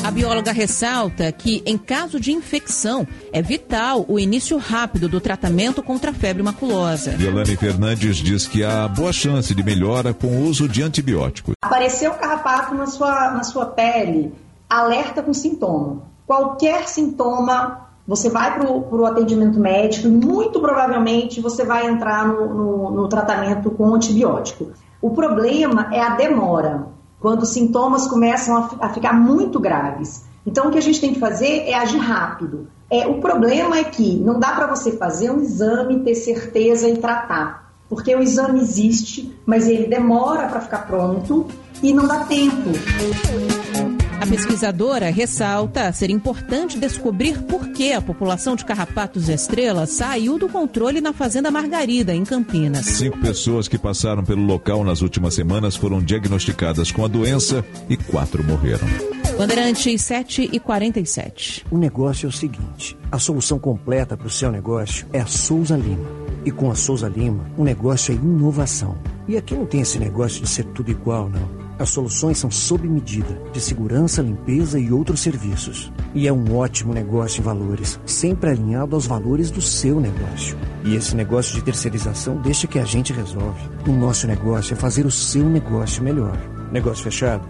A 0.04 0.10
bióloga 0.10 0.52
ressalta 0.52 1.32
que, 1.32 1.62
em 1.66 1.78
caso 1.78 2.20
de 2.20 2.32
infecção, 2.32 3.06
é 3.34 3.42
vital 3.42 4.06
o 4.08 4.18
início 4.18 4.58
rápido 4.58 5.10
do 5.10 5.20
tratamento 5.20 5.84
contra 5.84 6.12
a 6.12 6.14
febre 6.14 6.42
maculosa. 6.42 7.12
Velane 7.12 7.56
Fernandes 7.58 8.16
diz 8.18 8.48
que 8.48 8.64
há 8.64 8.88
boa 8.88 9.12
chance 9.12 9.54
de 9.54 9.62
melhora 9.64 10.14
com 10.14 10.28
o 10.28 10.44
uso 10.48 10.70
de 10.70 10.82
antibióticos. 10.82 11.54
Apareceu 11.62 12.12
carrapato 12.14 12.74
na 12.74 12.88
sua, 12.88 13.32
na 13.32 13.44
sua 13.44 13.66
pele, 13.66 14.34
alerta 14.70 15.22
com 15.22 15.34
sintoma. 15.34 16.04
Qualquer 16.26 16.88
sintoma, 16.88 17.90
você 18.12 18.30
vai 18.30 18.60
para 18.60 18.70
o 18.70 19.06
atendimento 19.06 19.58
médico 19.58 20.06
e 20.08 20.12
muito 20.12 20.60
provavelmente 20.60 21.40
você 21.40 21.64
vai 21.64 21.88
entrar 21.88 22.28
no, 22.28 22.54
no- 22.54 22.92
no 22.92 23.08
tratamento 23.08 23.72
com 23.72 23.96
antibiótico. 23.96 24.68
O 25.02 25.12
problema 25.12 25.88
é 25.94 26.02
a 26.02 26.10
demora, 26.16 26.88
quando 27.22 27.44
os 27.44 27.50
sintomas 27.54 28.08
começam 28.08 28.58
a, 28.58 28.70
a 28.88 28.90
ficar 28.90 29.14
muito 29.14 29.62
graves. 29.62 30.26
Então, 30.46 30.68
o 30.68 30.72
que 30.72 30.78
a 30.78 30.82
gente 30.82 31.00
tem 31.00 31.14
que 31.14 31.20
fazer 31.22 31.70
é 31.70 31.74
agir 31.74 32.00
rápido. 32.00 32.68
É, 32.90 33.08
o 33.08 33.22
problema 33.22 33.78
é 33.78 33.84
que 33.86 34.18
não 34.18 34.38
dá 34.40 34.52
para 34.52 34.68
você 34.68 34.92
fazer 34.98 35.32
um 35.32 35.40
exame, 35.40 36.00
ter 36.02 36.16
certeza 36.16 36.90
e 36.90 36.98
tratar. 36.98 37.72
Porque 37.88 38.14
o 38.14 38.22
exame 38.22 38.60
existe, 38.60 39.34
mas 39.46 39.68
ele 39.70 39.86
demora 39.88 40.48
para 40.50 40.60
ficar 40.60 40.86
pronto 40.86 41.46
e 41.82 41.94
não 41.94 42.06
dá 42.08 42.26
tempo. 42.26 42.70
A 44.22 44.28
pesquisadora 44.28 45.10
ressalta 45.10 45.92
ser 45.92 46.12
importante 46.12 46.78
descobrir 46.78 47.42
por 47.42 47.70
que 47.70 47.92
a 47.92 48.00
população 48.00 48.56
de 48.56 48.64
carrapatos 48.64 49.28
estrela 49.28 49.88
saiu 49.88 50.38
do 50.38 50.48
controle 50.48 51.02
na 51.02 51.12
Fazenda 51.12 51.50
Margarida, 51.50 52.14
em 52.14 52.24
Campinas. 52.24 52.86
Cinco 52.86 53.18
pessoas 53.18 53.68
que 53.68 53.80
passaram 53.80 54.24
pelo 54.24 54.44
local 54.46 54.84
nas 54.84 55.02
últimas 55.02 55.34
semanas 55.34 55.76
foram 55.76 56.00
diagnosticadas 56.00 56.92
com 56.92 57.04
a 57.04 57.08
doença 57.08 57.66
e 57.90 57.98
quatro 57.98 58.44
morreram. 58.44 58.88
Bandeirantes 59.40 60.04
7 60.04 60.52
e 60.54 60.60
47. 60.60 61.66
O 61.72 61.78
negócio 61.80 62.28
é 62.28 62.30
o 62.30 62.32
seguinte: 62.32 62.96
a 63.12 63.18
solução 63.18 63.58
completa 63.58 64.16
para 64.16 64.28
o 64.28 64.30
seu 64.30 64.52
negócio 64.52 65.08
é 65.12 65.20
a 65.20 65.26
Souza 65.26 65.76
Lima. 65.76 66.08
E 66.46 66.52
com 66.52 66.70
a 66.70 66.76
Souza 66.76 67.08
Lima, 67.08 67.50
o 67.58 67.64
negócio 67.64 68.12
é 68.12 68.16
inovação. 68.16 68.96
E 69.28 69.36
aqui 69.36 69.56
não 69.56 69.66
tem 69.66 69.82
esse 69.82 69.98
negócio 69.98 70.44
de 70.44 70.48
ser 70.48 70.66
tudo 70.66 70.92
igual, 70.92 71.28
não. 71.28 71.61
As 71.82 71.90
soluções 71.90 72.38
são 72.38 72.52
sob 72.52 72.88
medida, 72.88 73.42
de 73.52 73.60
segurança, 73.60 74.22
limpeza 74.22 74.80
e 74.80 74.92
outros 74.92 75.20
serviços. 75.20 75.92
E 76.14 76.28
é 76.28 76.32
um 76.32 76.56
ótimo 76.56 76.94
negócio 76.94 77.42
em 77.42 77.44
valores, 77.44 78.00
sempre 78.06 78.52
alinhado 78.52 78.96
aos 78.96 79.08
valores 79.08 79.50
do 79.50 79.64
seu 79.64 80.00
negócio. 80.00 80.56
E 80.86 80.94
esse 80.94 81.16
negócio 81.16 81.56
de 81.56 81.64
terceirização 81.64 82.40
deixa 82.40 82.68
que 82.68 82.78
a 82.78 82.86
gente 82.86 83.12
resolve. 83.12 83.68
O 83.88 83.92
nosso 83.94 84.28
negócio 84.28 84.76
é 84.76 84.78
fazer 84.78 85.08
o 85.08 85.12
seu 85.12 85.50
negócio 85.50 86.04
melhor. 86.04 86.38
Negócio 86.72 87.04
fechado? 87.04 87.48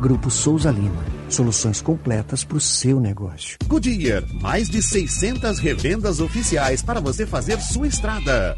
Grupo 0.00 0.30
Souza 0.30 0.70
Lima. 0.70 1.04
Soluções 1.28 1.82
completas 1.82 2.44
para 2.44 2.56
o 2.56 2.60
seu 2.60 2.98
negócio. 2.98 3.58
Goodyear, 3.66 4.22
mais 4.40 4.70
de 4.70 4.80
600 4.80 5.58
revendas 5.58 6.18
oficiais 6.18 6.80
para 6.80 6.98
você 6.98 7.26
fazer 7.26 7.60
sua 7.60 7.86
estrada. 7.86 8.56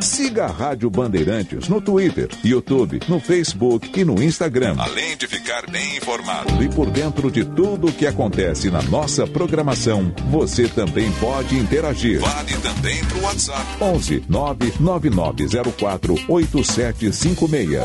Siga 0.00 0.44
a 0.44 0.48
Rádio 0.48 0.90
Bandeirantes 0.90 1.68
no 1.68 1.80
Twitter, 1.80 2.28
YouTube, 2.44 3.00
no 3.08 3.20
Facebook 3.20 3.90
e 3.98 4.04
no 4.04 4.22
Instagram. 4.22 4.76
Além 4.78 5.16
de 5.16 5.26
ficar 5.26 5.68
bem 5.70 5.96
informado. 5.96 6.62
E 6.62 6.68
por 6.68 6.90
dentro 6.90 7.30
de 7.30 7.44
tudo 7.44 7.88
o 7.88 7.92
que 7.92 8.06
acontece 8.06 8.70
na 8.70 8.82
nossa 8.82 9.26
programação, 9.26 10.12
você 10.30 10.68
também 10.68 11.10
pode 11.12 11.56
interagir. 11.56 12.20
Vale 12.20 12.52
também 12.58 13.04
pro 13.06 13.22
WhatsApp. 13.22 13.66
11 13.80 14.24
99904 14.28 16.14
8756. 16.28 17.80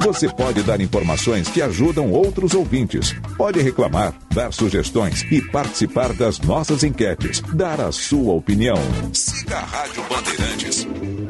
Você 0.00 0.28
pode 0.28 0.62
dar 0.62 0.80
informações 0.80 1.48
que 1.48 1.60
ajudam 1.60 2.10
outros 2.12 2.54
ouvintes. 2.54 3.14
Pode 3.36 3.60
reclamar, 3.60 4.14
dar 4.32 4.52
sugestões 4.52 5.22
e 5.30 5.40
participar 5.40 6.12
das 6.12 6.38
nossas 6.38 6.82
enquetes. 6.82 7.40
Dar 7.54 7.80
a 7.80 7.92
sua 7.92 8.32
opinião. 8.32 8.78
Siga 9.12 9.58
a 9.58 9.64
Rádio 9.64 10.02
Bandeirantes. 10.08 11.27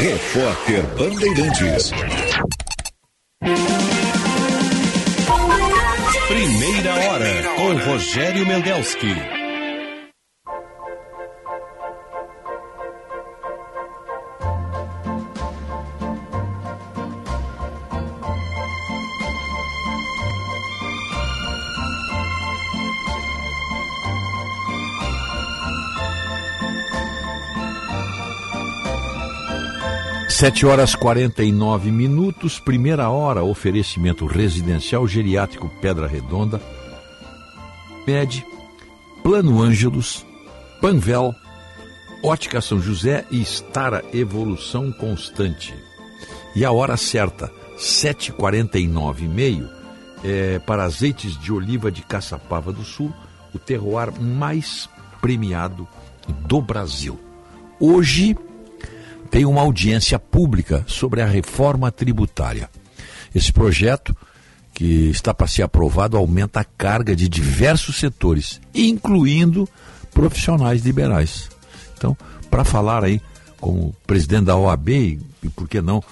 Repórter 0.00 0.82
Bandeirantes. 0.98 1.92
Primeira 6.28 6.94
hora 6.94 7.42
com 7.56 7.90
Rogério 7.90 8.46
Mendelski. 8.46 9.35
Sete 30.36 30.66
horas 30.66 30.94
49 30.94 31.90
minutos, 31.90 32.60
primeira 32.60 33.08
hora, 33.08 33.42
oferecimento 33.42 34.26
residencial 34.26 35.08
geriátrico 35.08 35.66
Pedra 35.80 36.06
Redonda, 36.06 36.60
PED, 38.04 38.44
Plano 39.22 39.62
Ângelos, 39.62 40.26
Panvel, 40.78 41.34
Ótica 42.22 42.60
São 42.60 42.78
José 42.78 43.24
e 43.30 43.40
Estara 43.40 44.04
Evolução 44.12 44.92
Constante. 44.92 45.74
E 46.54 46.66
a 46.66 46.70
hora 46.70 46.98
certa, 46.98 47.50
7h49 47.78 49.20
e 49.20 49.28
meio, 49.28 49.70
é, 50.22 50.58
para 50.58 50.84
azeites 50.84 51.40
de 51.40 51.50
oliva 51.50 51.90
de 51.90 52.02
Caçapava 52.02 52.74
do 52.74 52.84
Sul, 52.84 53.10
o 53.54 53.58
terroir 53.58 54.12
mais 54.20 54.86
premiado 55.18 55.88
do 56.46 56.60
Brasil. 56.60 57.18
Hoje 57.80 58.36
tem 59.36 59.44
uma 59.44 59.60
audiência 59.60 60.18
pública 60.18 60.82
sobre 60.88 61.20
a 61.20 61.26
reforma 61.26 61.92
tributária. 61.92 62.70
Esse 63.34 63.52
projeto, 63.52 64.16
que 64.72 65.10
está 65.10 65.34
para 65.34 65.46
ser 65.46 65.60
aprovado, 65.60 66.16
aumenta 66.16 66.60
a 66.60 66.64
carga 66.64 67.14
de 67.14 67.28
diversos 67.28 67.96
setores, 67.96 68.62
incluindo 68.74 69.68
profissionais 70.10 70.80
liberais. 70.80 71.50
Então, 71.98 72.16
para 72.50 72.64
falar 72.64 73.04
aí 73.04 73.20
como 73.60 73.94
presidente 74.06 74.46
da 74.46 74.56
OAB 74.56 74.88
e, 74.88 75.20
por 75.54 75.68
que 75.68 75.82
não, 75.82 76.02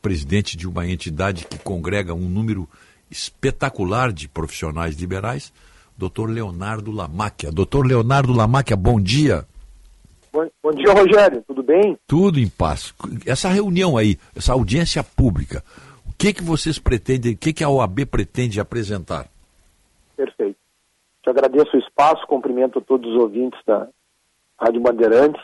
presidente 0.00 0.56
de 0.56 0.68
uma 0.68 0.86
entidade 0.86 1.44
que 1.44 1.58
congrega 1.58 2.14
um 2.14 2.28
número 2.28 2.68
espetacular 3.10 4.12
de 4.12 4.28
profissionais 4.28 4.94
liberais, 4.94 5.52
doutor 5.98 6.30
Leonardo 6.30 6.92
Lamáquia. 6.92 7.50
Doutor 7.50 7.84
Leonardo 7.84 8.32
Lamáquia, 8.32 8.76
bom 8.76 9.00
dia. 9.00 9.44
Bom, 10.36 10.50
bom 10.62 10.70
dia, 10.72 10.92
Rogério. 10.92 11.42
Tudo 11.48 11.62
bem? 11.62 11.96
Tudo 12.06 12.38
em 12.38 12.46
paz. 12.46 12.92
Essa 13.26 13.48
reunião 13.48 13.96
aí, 13.96 14.18
essa 14.36 14.52
audiência 14.52 15.02
pública, 15.02 15.64
o 16.06 16.12
que 16.12 16.30
que 16.30 16.44
vocês 16.44 16.78
pretendem, 16.78 17.32
o 17.32 17.38
que 17.38 17.54
que 17.54 17.64
a 17.64 17.70
OAB 17.70 18.04
pretende 18.04 18.60
apresentar? 18.60 19.28
Perfeito. 20.14 20.58
Te 21.22 21.30
agradeço 21.30 21.74
o 21.74 21.80
espaço, 21.80 22.26
cumprimento 22.26 22.82
todos 22.82 23.10
os 23.10 23.16
ouvintes 23.18 23.58
da 23.66 23.88
Rádio 24.60 24.82
Bandeirantes 24.82 25.42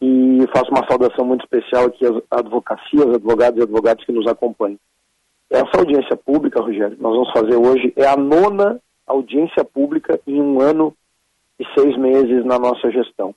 e 0.00 0.46
faço 0.54 0.70
uma 0.70 0.86
saudação 0.88 1.24
muito 1.24 1.42
especial 1.42 1.86
aqui 1.86 2.06
às 2.06 2.22
advocacias, 2.30 3.14
advogados 3.16 3.58
e 3.58 3.64
advogados 3.64 4.04
que 4.04 4.12
nos 4.12 4.28
acompanham. 4.28 4.78
Essa 5.50 5.76
audiência 5.76 6.16
pública, 6.16 6.60
Rogério, 6.60 6.96
nós 7.00 7.14
vamos 7.14 7.32
fazer 7.32 7.56
hoje, 7.56 7.92
é 7.96 8.06
a 8.06 8.16
nona 8.16 8.80
audiência 9.04 9.64
pública 9.64 10.20
em 10.24 10.40
um 10.40 10.60
ano 10.60 10.94
e 11.58 11.64
seis 11.76 11.98
meses 11.98 12.44
na 12.44 12.60
nossa 12.60 12.92
gestão. 12.92 13.34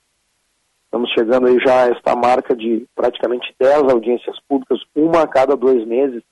Estamos 0.92 1.10
chegando 1.12 1.46
aí 1.46 1.58
já 1.58 1.84
a 1.84 1.88
esta 1.88 2.14
marca 2.14 2.54
de 2.54 2.86
praticamente 2.94 3.54
10 3.58 3.84
audiências 3.90 4.38
públicas, 4.46 4.78
uma 4.94 5.22
a 5.22 5.26
cada 5.26 5.56
dois 5.56 5.86
meses, 5.86 6.22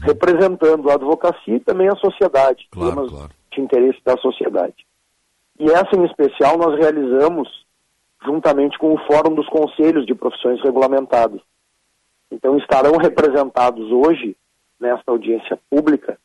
representando 0.00 0.88
a 0.88 0.94
advocacia 0.94 1.56
e 1.56 1.60
também 1.60 1.86
a 1.86 1.96
sociedade, 1.96 2.66
temas 2.72 3.12
de 3.52 3.60
interesse 3.60 3.98
da 4.02 4.16
sociedade. 4.16 4.74
E 5.60 5.70
essa 5.70 5.94
em 5.94 6.06
especial 6.06 6.56
nós 6.56 6.78
realizamos 6.78 7.66
juntamente 8.24 8.78
com 8.78 8.94
o 8.94 8.98
Fórum 9.06 9.34
dos 9.34 9.46
Conselhos 9.50 10.06
de 10.06 10.14
Profissões 10.14 10.58
Regulamentadas. 10.62 11.42
Então 12.30 12.56
estarão 12.56 12.96
representados 12.96 13.92
hoje, 13.92 14.34
nesta 14.80 15.10
audiência 15.10 15.58
pública, 15.68 16.18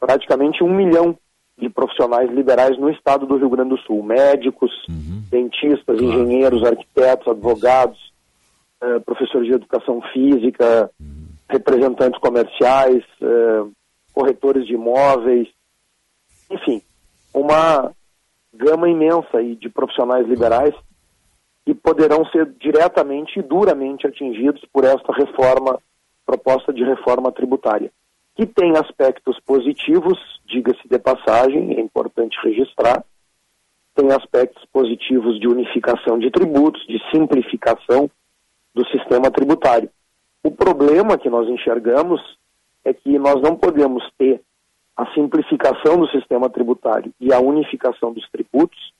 praticamente 0.00 0.64
um 0.64 0.74
milhão 0.74 1.16
de 1.58 1.68
profissionais 1.68 2.30
liberais 2.30 2.78
no 2.78 2.88
estado 2.88 3.26
do 3.26 3.36
Rio 3.36 3.50
Grande 3.50 3.70
do 3.70 3.78
Sul, 3.78 4.02
médicos, 4.02 4.70
dentistas, 5.28 6.00
engenheiros, 6.00 6.62
arquitetos, 6.62 7.26
advogados, 7.26 8.12
eh, 8.80 8.98
professores 9.00 9.48
de 9.48 9.54
educação 9.54 10.00
física, 10.12 10.90
representantes 11.48 12.20
comerciais, 12.20 13.02
eh, 13.20 13.64
corretores 14.12 14.66
de 14.66 14.74
imóveis, 14.74 15.48
enfim, 16.48 16.80
uma 17.34 17.92
gama 18.54 18.88
imensa 18.88 19.42
de 19.42 19.68
profissionais 19.68 20.26
liberais 20.28 20.74
que 21.66 21.74
poderão 21.74 22.24
ser 22.26 22.46
diretamente 22.60 23.40
e 23.40 23.42
duramente 23.42 24.06
atingidos 24.06 24.64
por 24.72 24.84
esta 24.84 25.12
reforma, 25.12 25.78
proposta 26.24 26.72
de 26.72 26.84
reforma 26.84 27.32
tributária 27.32 27.90
que 28.38 28.46
tem 28.46 28.70
aspectos 28.76 29.36
positivos, 29.40 30.16
diga-se 30.46 30.86
de 30.88 30.96
passagem, 30.96 31.76
é 31.76 31.80
importante 31.80 32.38
registrar, 32.40 33.04
tem 33.96 34.12
aspectos 34.12 34.64
positivos 34.72 35.40
de 35.40 35.48
unificação 35.48 36.20
de 36.20 36.30
tributos, 36.30 36.86
de 36.86 37.00
simplificação 37.10 38.08
do 38.72 38.86
sistema 38.90 39.28
tributário. 39.28 39.90
O 40.40 40.52
problema 40.52 41.18
que 41.18 41.28
nós 41.28 41.48
enxergamos 41.48 42.20
é 42.84 42.94
que 42.94 43.18
nós 43.18 43.42
não 43.42 43.56
podemos 43.56 44.08
ter 44.16 44.40
a 44.96 45.04
simplificação 45.14 45.98
do 45.98 46.08
sistema 46.08 46.48
tributário 46.48 47.12
e 47.20 47.32
a 47.32 47.40
unificação 47.40 48.12
dos 48.12 48.24
tributos 48.30 48.92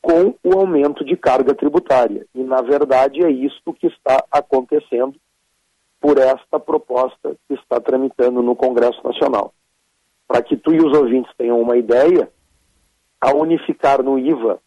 com 0.00 0.36
o 0.44 0.56
aumento 0.56 1.04
de 1.04 1.16
carga 1.16 1.52
tributária. 1.52 2.24
E, 2.32 2.44
na 2.44 2.62
verdade, 2.62 3.24
é 3.24 3.30
isso 3.30 3.74
que 3.74 3.88
está 3.88 4.24
acontecendo 4.30 5.16
por 6.00 6.18
esta 6.18 6.60
proposta 6.60 7.36
que 7.46 7.54
está 7.54 7.80
tramitando 7.80 8.42
no 8.42 8.54
Congresso 8.54 9.00
Nacional. 9.04 9.52
Para 10.26 10.42
que 10.42 10.56
tu 10.56 10.72
e 10.72 10.80
os 10.80 10.96
ouvintes 10.96 11.32
tenham 11.36 11.60
uma 11.60 11.76
ideia, 11.76 12.30
ao 13.20 13.40
unificar 13.40 14.02
no 14.02 14.18
IVA 14.18 14.60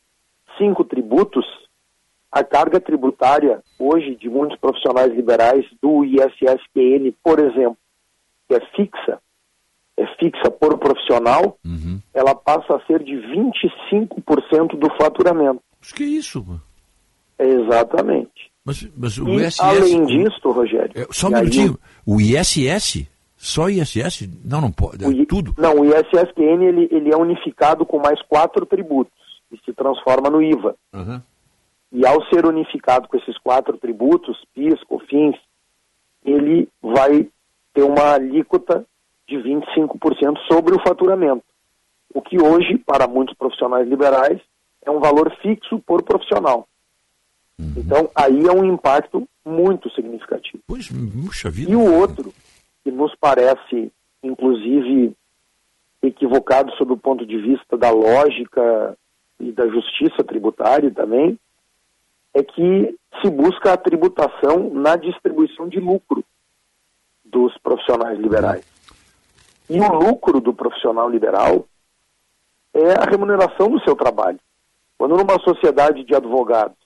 cinco 0.57 0.83
tributos, 0.83 1.45
a 2.31 2.43
carga 2.43 2.79
tributária 2.79 3.61
hoje 3.77 4.15
de 4.15 4.29
muitos 4.29 4.57
profissionais 4.57 5.13
liberais 5.13 5.65
do 5.81 6.03
ISSQN, 6.05 7.13
por 7.23 7.39
exemplo, 7.39 7.77
que 8.47 8.55
é 8.55 8.59
fixa, 8.75 9.19
é 9.97 10.05
fixa 10.17 10.49
por 10.49 10.77
profissional, 10.77 11.57
ela 12.13 12.35
passa 12.35 12.75
a 12.75 12.85
ser 12.85 13.03
de 13.03 13.13
25% 13.13 14.77
do 14.77 14.89
faturamento. 14.97 15.61
Acho 15.81 15.95
que 15.95 16.03
é 16.03 16.07
isso. 16.07 16.45
Exatamente. 17.37 18.50
Mas, 18.63 18.87
mas 18.95 19.17
o 19.17 19.27
E, 19.29 19.35
ISS. 19.45 19.59
além 19.59 20.05
disso, 20.05 20.51
Rogério. 20.51 20.91
É, 20.95 21.07
Só 21.11 21.27
um 21.27 21.31
e 21.31 21.35
aí 21.35 21.41
minutinho. 21.41 21.79
O 22.05 22.21
ISS? 22.21 23.07
Só 23.35 23.69
ISS? 23.69 24.29
Não, 24.45 24.61
não 24.61 24.71
pode. 24.71 25.03
O 25.03 25.11
I- 25.11 25.25
Não, 25.57 25.79
o 25.79 25.85
ISSQN 25.85 26.63
ele, 26.63 26.87
ele 26.91 27.11
é 27.11 27.17
unificado 27.17 27.85
com 27.85 27.97
mais 27.99 28.21
quatro 28.23 28.65
tributos 28.67 29.13
e 29.51 29.57
se 29.65 29.73
transforma 29.73 30.29
no 30.29 30.41
IVA. 30.41 30.75
Aham. 30.93 31.23
E 31.91 32.05
ao 32.05 32.23
ser 32.27 32.45
unificado 32.45 33.07
com 33.09 33.17
esses 33.17 33.37
quatro 33.39 33.77
tributos, 33.77 34.37
PIS, 34.53 34.81
COFINS, 34.87 35.35
ele 36.23 36.69
vai 36.81 37.27
ter 37.73 37.83
uma 37.83 38.13
alíquota 38.13 38.85
de 39.27 39.37
25% 39.37 40.37
sobre 40.49 40.75
o 40.75 40.81
faturamento. 40.87 41.43
O 42.13 42.21
que 42.21 42.41
hoje, 42.41 42.77
para 42.77 43.07
muitos 43.07 43.35
profissionais 43.35 43.87
liberais, 43.89 44.39
é 44.85 44.91
um 44.91 44.99
valor 44.99 45.35
fixo 45.41 45.79
por 45.79 46.03
profissional. 46.03 46.67
Então, 47.77 48.09
aí 48.15 48.45
é 48.45 48.51
um 48.51 48.65
impacto 48.65 49.27
muito 49.45 49.89
significativo. 49.91 50.63
Pois, 50.67 50.89
puxa 50.89 51.49
vida. 51.49 51.71
E 51.71 51.75
o 51.75 51.99
outro, 51.99 52.33
que 52.83 52.91
nos 52.91 53.13
parece, 53.15 53.91
inclusive, 54.23 55.15
equivocado 56.01 56.71
sob 56.75 56.93
o 56.93 56.97
ponto 56.97 57.25
de 57.25 57.37
vista 57.37 57.77
da 57.77 57.89
lógica 57.91 58.97
e 59.39 59.51
da 59.51 59.67
justiça 59.67 60.23
tributária 60.23 60.91
também, 60.91 61.37
é 62.33 62.43
que 62.43 62.95
se 63.21 63.29
busca 63.29 63.73
a 63.73 63.77
tributação 63.77 64.69
na 64.73 64.95
distribuição 64.95 65.67
de 65.67 65.79
lucro 65.79 66.23
dos 67.25 67.57
profissionais 67.59 68.19
liberais. 68.19 68.65
E 69.69 69.79
o 69.79 69.93
lucro 69.93 70.39
do 70.39 70.53
profissional 70.53 71.09
liberal 71.09 71.67
é 72.73 72.93
a 72.93 73.09
remuneração 73.09 73.69
do 73.69 73.81
seu 73.81 73.95
trabalho. 73.95 74.39
Quando 74.97 75.17
numa 75.17 75.39
sociedade 75.39 76.03
de 76.03 76.15
advogados, 76.15 76.77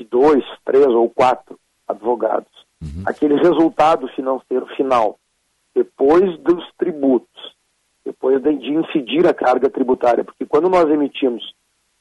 de 0.00 0.04
dois, 0.04 0.42
três 0.64 0.86
ou 0.86 1.10
quatro 1.10 1.58
advogados, 1.86 2.50
aquele 3.04 3.34
resultado 3.34 4.08
financeiro 4.08 4.66
final, 4.74 5.18
depois 5.74 6.38
dos 6.38 6.64
tributos, 6.78 7.54
depois 8.04 8.42
de, 8.42 8.50
incidir 8.50 9.26
a 9.26 9.34
carga 9.34 9.68
tributária, 9.68 10.24
porque 10.24 10.46
quando 10.46 10.70
nós 10.70 10.88
emitimos 10.88 11.54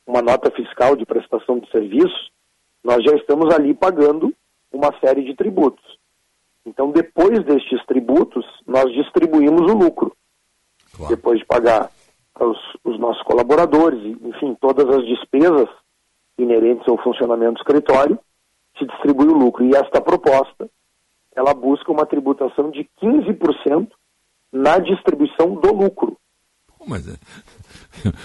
uma 0.07 0.21
nota 0.21 0.49
fiscal 0.51 0.95
de 0.95 1.05
prestação 1.05 1.59
de 1.59 1.69
serviço, 1.69 2.31
nós 2.83 3.03
já 3.03 3.13
estamos 3.15 3.53
ali 3.53 3.73
pagando 3.73 4.33
uma 4.71 4.97
série 4.99 5.23
de 5.23 5.35
tributos. 5.35 5.99
Então, 6.65 6.91
depois 6.91 7.43
destes 7.43 7.85
tributos, 7.85 8.45
nós 8.65 8.91
distribuímos 8.93 9.69
o 9.69 9.75
lucro. 9.75 10.15
Depois 11.09 11.39
de 11.39 11.45
pagar 11.45 11.91
os, 12.39 12.57
os 12.83 12.99
nossos 12.99 13.21
colaboradores, 13.23 13.99
e, 14.01 14.27
enfim, 14.27 14.55
todas 14.59 14.87
as 14.89 15.05
despesas 15.05 15.67
inerentes 16.41 16.87
ao 16.87 16.97
funcionamento 17.01 17.53
do 17.53 17.57
escritório, 17.59 18.19
se 18.77 18.85
distribui 18.85 19.27
o 19.27 19.37
lucro. 19.37 19.63
E 19.65 19.75
esta 19.75 20.01
proposta, 20.01 20.69
ela 21.35 21.53
busca 21.53 21.91
uma 21.91 22.05
tributação 22.05 22.71
de 22.71 22.87
15% 23.01 23.89
na 24.51 24.79
distribuição 24.79 25.55
do 25.55 25.73
lucro. 25.73 26.17
Mas 26.87 27.07
é... 27.07 27.17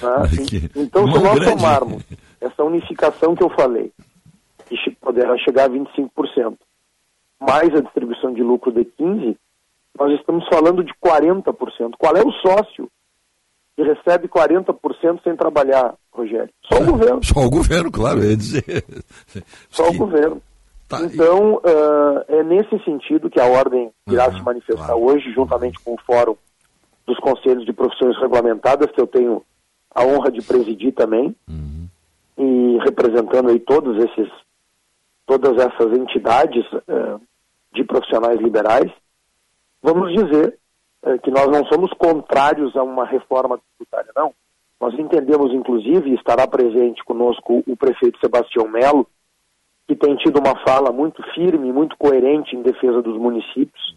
Tá? 0.00 0.22
Que- 0.48 0.70
Então, 0.78 1.06
se 1.10 1.18
nós 1.22 1.38
grande. 1.38 1.56
tomarmos 1.56 2.02
essa 2.40 2.62
unificação 2.64 3.34
que 3.34 3.42
eu 3.42 3.50
falei, 3.50 3.92
que 4.66 4.90
poderá 5.00 5.36
chegar 5.38 5.64
a 5.64 5.70
25%, 5.70 6.56
mais 7.40 7.74
a 7.74 7.80
distribuição 7.80 8.32
de 8.32 8.42
lucro 8.42 8.72
de 8.72 8.84
15%, 8.84 9.36
nós 9.98 10.12
estamos 10.18 10.44
falando 10.48 10.82
de 10.82 10.92
40%. 10.94 11.92
Qual 11.98 12.16
é 12.16 12.22
o 12.22 12.32
sócio 12.32 12.90
que 13.76 13.82
recebe 13.82 14.28
40% 14.28 15.22
sem 15.22 15.36
trabalhar, 15.36 15.94
Rogério? 16.12 16.50
Só 16.64 16.80
o 16.80 16.86
governo. 16.92 17.24
Só 17.24 17.40
o 17.40 17.50
governo, 17.50 17.90
claro, 17.90 18.20
eu 18.20 18.30
ia 18.30 18.36
dizer. 18.36 18.84
Só 19.68 19.88
o 19.88 19.94
governo. 19.94 20.40
Tá, 20.88 21.00
então, 21.02 21.60
ah, 21.64 22.24
é 22.28 22.42
nesse 22.42 22.78
sentido 22.84 23.30
que 23.30 23.40
a 23.40 23.46
Ordem 23.46 23.90
irá 24.08 24.30
se 24.32 24.40
manifestar 24.42 24.94
hoje, 24.94 25.32
juntamente 25.32 25.78
com 25.80 25.94
o 25.94 26.00
Fórum 26.06 26.36
dos 27.06 27.18
Conselhos 27.18 27.64
de 27.64 27.72
Profissões 27.72 28.16
Regulamentadas, 28.18 28.90
que 28.90 29.00
eu 29.00 29.06
tenho 29.06 29.42
a 29.94 30.04
honra 30.04 30.30
de 30.30 30.42
presidir 30.42 30.92
também, 30.92 31.34
e 32.36 32.78
representando 32.84 33.50
aí 33.50 33.60
todos 33.60 33.96
esses, 34.04 34.30
todas 35.26 35.56
essas 35.56 35.92
entidades 35.96 36.64
ah, 36.88 37.18
de 37.72 37.84
profissionais 37.84 38.40
liberais, 38.40 38.90
vamos 39.82 40.12
dizer 40.12 40.58
ah, 41.04 41.18
que 41.18 41.30
nós 41.30 41.46
não 41.48 41.64
somos 41.66 41.92
contrários 41.92 42.74
a 42.76 42.82
uma 42.82 43.04
reforma 43.04 43.58
tributária, 43.58 44.10
não. 44.16 44.32
Nós 44.80 44.98
entendemos, 44.98 45.52
inclusive, 45.52 46.14
estará 46.14 46.46
presente 46.46 47.04
conosco 47.04 47.62
o 47.66 47.76
prefeito 47.76 48.18
Sebastião 48.18 48.68
Melo, 48.68 49.06
que 49.86 49.94
tem 49.94 50.16
tido 50.16 50.38
uma 50.38 50.56
fala 50.64 50.90
muito 50.90 51.22
firme, 51.34 51.72
muito 51.72 51.96
coerente 51.96 52.56
em 52.56 52.62
defesa 52.62 53.02
dos 53.02 53.18
municípios, 53.18 53.96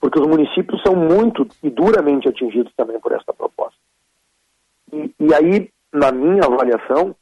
porque 0.00 0.18
os 0.18 0.26
municípios 0.26 0.80
são 0.82 0.94
muito 0.96 1.46
e 1.62 1.70
duramente 1.70 2.28
atingidos 2.28 2.72
também 2.74 2.98
por 2.98 3.12
esta 3.12 3.32
proposta. 3.32 3.78
E, 4.92 5.14
e 5.20 5.34
aí, 5.34 5.70
na 5.92 6.10
minha 6.12 6.44
avaliação, 6.44 7.14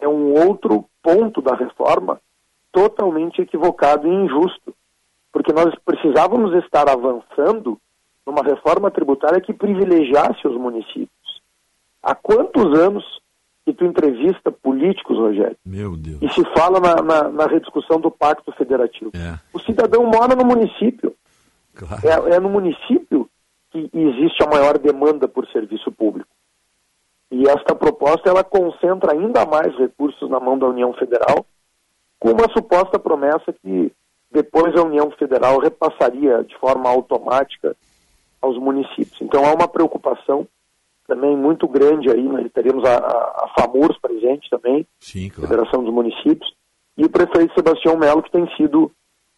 é 0.00 0.08
um 0.08 0.32
outro 0.46 0.84
ponto 1.02 1.40
da 1.40 1.54
reforma 1.54 2.20
totalmente 2.72 3.42
equivocado 3.42 4.06
e 4.06 4.10
injusto, 4.10 4.74
porque 5.32 5.52
nós 5.52 5.72
precisávamos 5.84 6.52
estar 6.64 6.88
avançando 6.88 7.78
numa 8.26 8.42
reforma 8.42 8.90
tributária 8.90 9.40
que 9.40 9.52
privilegiasse 9.52 10.46
os 10.46 10.56
municípios. 10.56 11.10
Há 12.02 12.14
quantos 12.14 12.78
anos 12.78 13.04
que 13.64 13.72
tu 13.72 13.84
entrevista 13.84 14.50
políticos, 14.50 15.16
Rogério, 15.18 15.56
Meu 15.64 15.96
Deus. 15.96 16.18
e 16.22 16.28
se 16.30 16.42
fala 16.54 16.80
na, 16.80 17.02
na, 17.02 17.28
na 17.28 17.46
rediscussão 17.46 18.00
do 18.00 18.10
Pacto 18.10 18.52
Federativo? 18.52 19.10
O 19.52 19.60
cidadão 19.60 20.04
mora 20.04 20.34
no 20.34 20.44
município. 20.44 21.14
É, 22.02 22.34
é 22.34 22.40
no 22.40 22.48
município 22.48 23.28
que 23.70 23.90
existe 23.94 24.42
a 24.42 24.46
maior 24.46 24.78
demanda 24.78 25.28
por 25.28 25.46
serviço 25.48 25.92
público. 25.92 26.28
E 27.30 27.48
esta 27.48 27.74
proposta 27.74 28.28
ela 28.28 28.42
concentra 28.42 29.12
ainda 29.12 29.46
mais 29.46 29.74
recursos 29.76 30.28
na 30.28 30.40
mão 30.40 30.58
da 30.58 30.66
União 30.66 30.92
Federal, 30.94 31.46
com 32.18 32.32
uma 32.32 32.50
suposta 32.52 32.98
promessa 32.98 33.52
que 33.52 33.92
depois 34.32 34.74
a 34.76 34.82
União 34.82 35.10
Federal 35.12 35.58
repassaria 35.58 36.42
de 36.42 36.56
forma 36.58 36.90
automática 36.90 37.76
aos 38.40 38.58
municípios. 38.58 39.20
Então 39.20 39.44
há 39.44 39.54
uma 39.54 39.68
preocupação 39.68 40.46
também 41.06 41.36
muito 41.36 41.66
grande 41.66 42.08
aí, 42.08 42.22
nós 42.22 42.46
teremos 42.52 42.84
a, 42.84 42.96
a, 42.96 43.44
a 43.44 43.52
FAMURS 43.58 43.98
presente 43.98 44.48
também, 44.48 44.86
Sim, 45.00 45.28
Federação 45.30 45.82
dos 45.82 45.92
Municípios, 45.92 46.54
e 46.96 47.04
o 47.04 47.10
prefeito 47.10 47.54
Sebastião 47.54 47.96
Melo, 47.96 48.22
que 48.22 48.30
tem 48.30 48.48
sido 48.56 48.92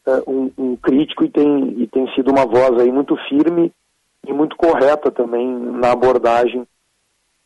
eh, 0.06 0.22
um, 0.26 0.50
um 0.58 0.76
crítico 0.76 1.24
e 1.24 1.30
tem, 1.30 1.80
e 1.80 1.86
tem 1.86 2.12
sido 2.14 2.30
uma 2.30 2.44
voz 2.44 2.78
aí 2.78 2.92
muito 2.92 3.16
firme 3.28 3.72
e 4.26 4.32
muito 4.32 4.56
correta 4.56 5.10
também 5.10 5.48
na 5.48 5.92
abordagem 5.92 6.66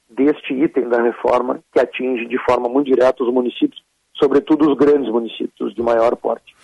deste 0.09 0.55
item 0.55 0.89
da 0.89 1.02
reforma 1.02 1.60
que 1.73 1.78
atinge 1.78 2.26
de 2.26 2.39
forma 2.44 2.68
muito 2.68 2.86
direta 2.86 3.23
os 3.23 3.33
municípios, 3.33 3.83
sobretudo 4.15 4.70
os 4.70 4.76
grandes 4.76 5.10
municípios, 5.10 5.60
os 5.60 5.75
de 5.75 5.83
maior 5.83 6.17
porte. 6.17 6.55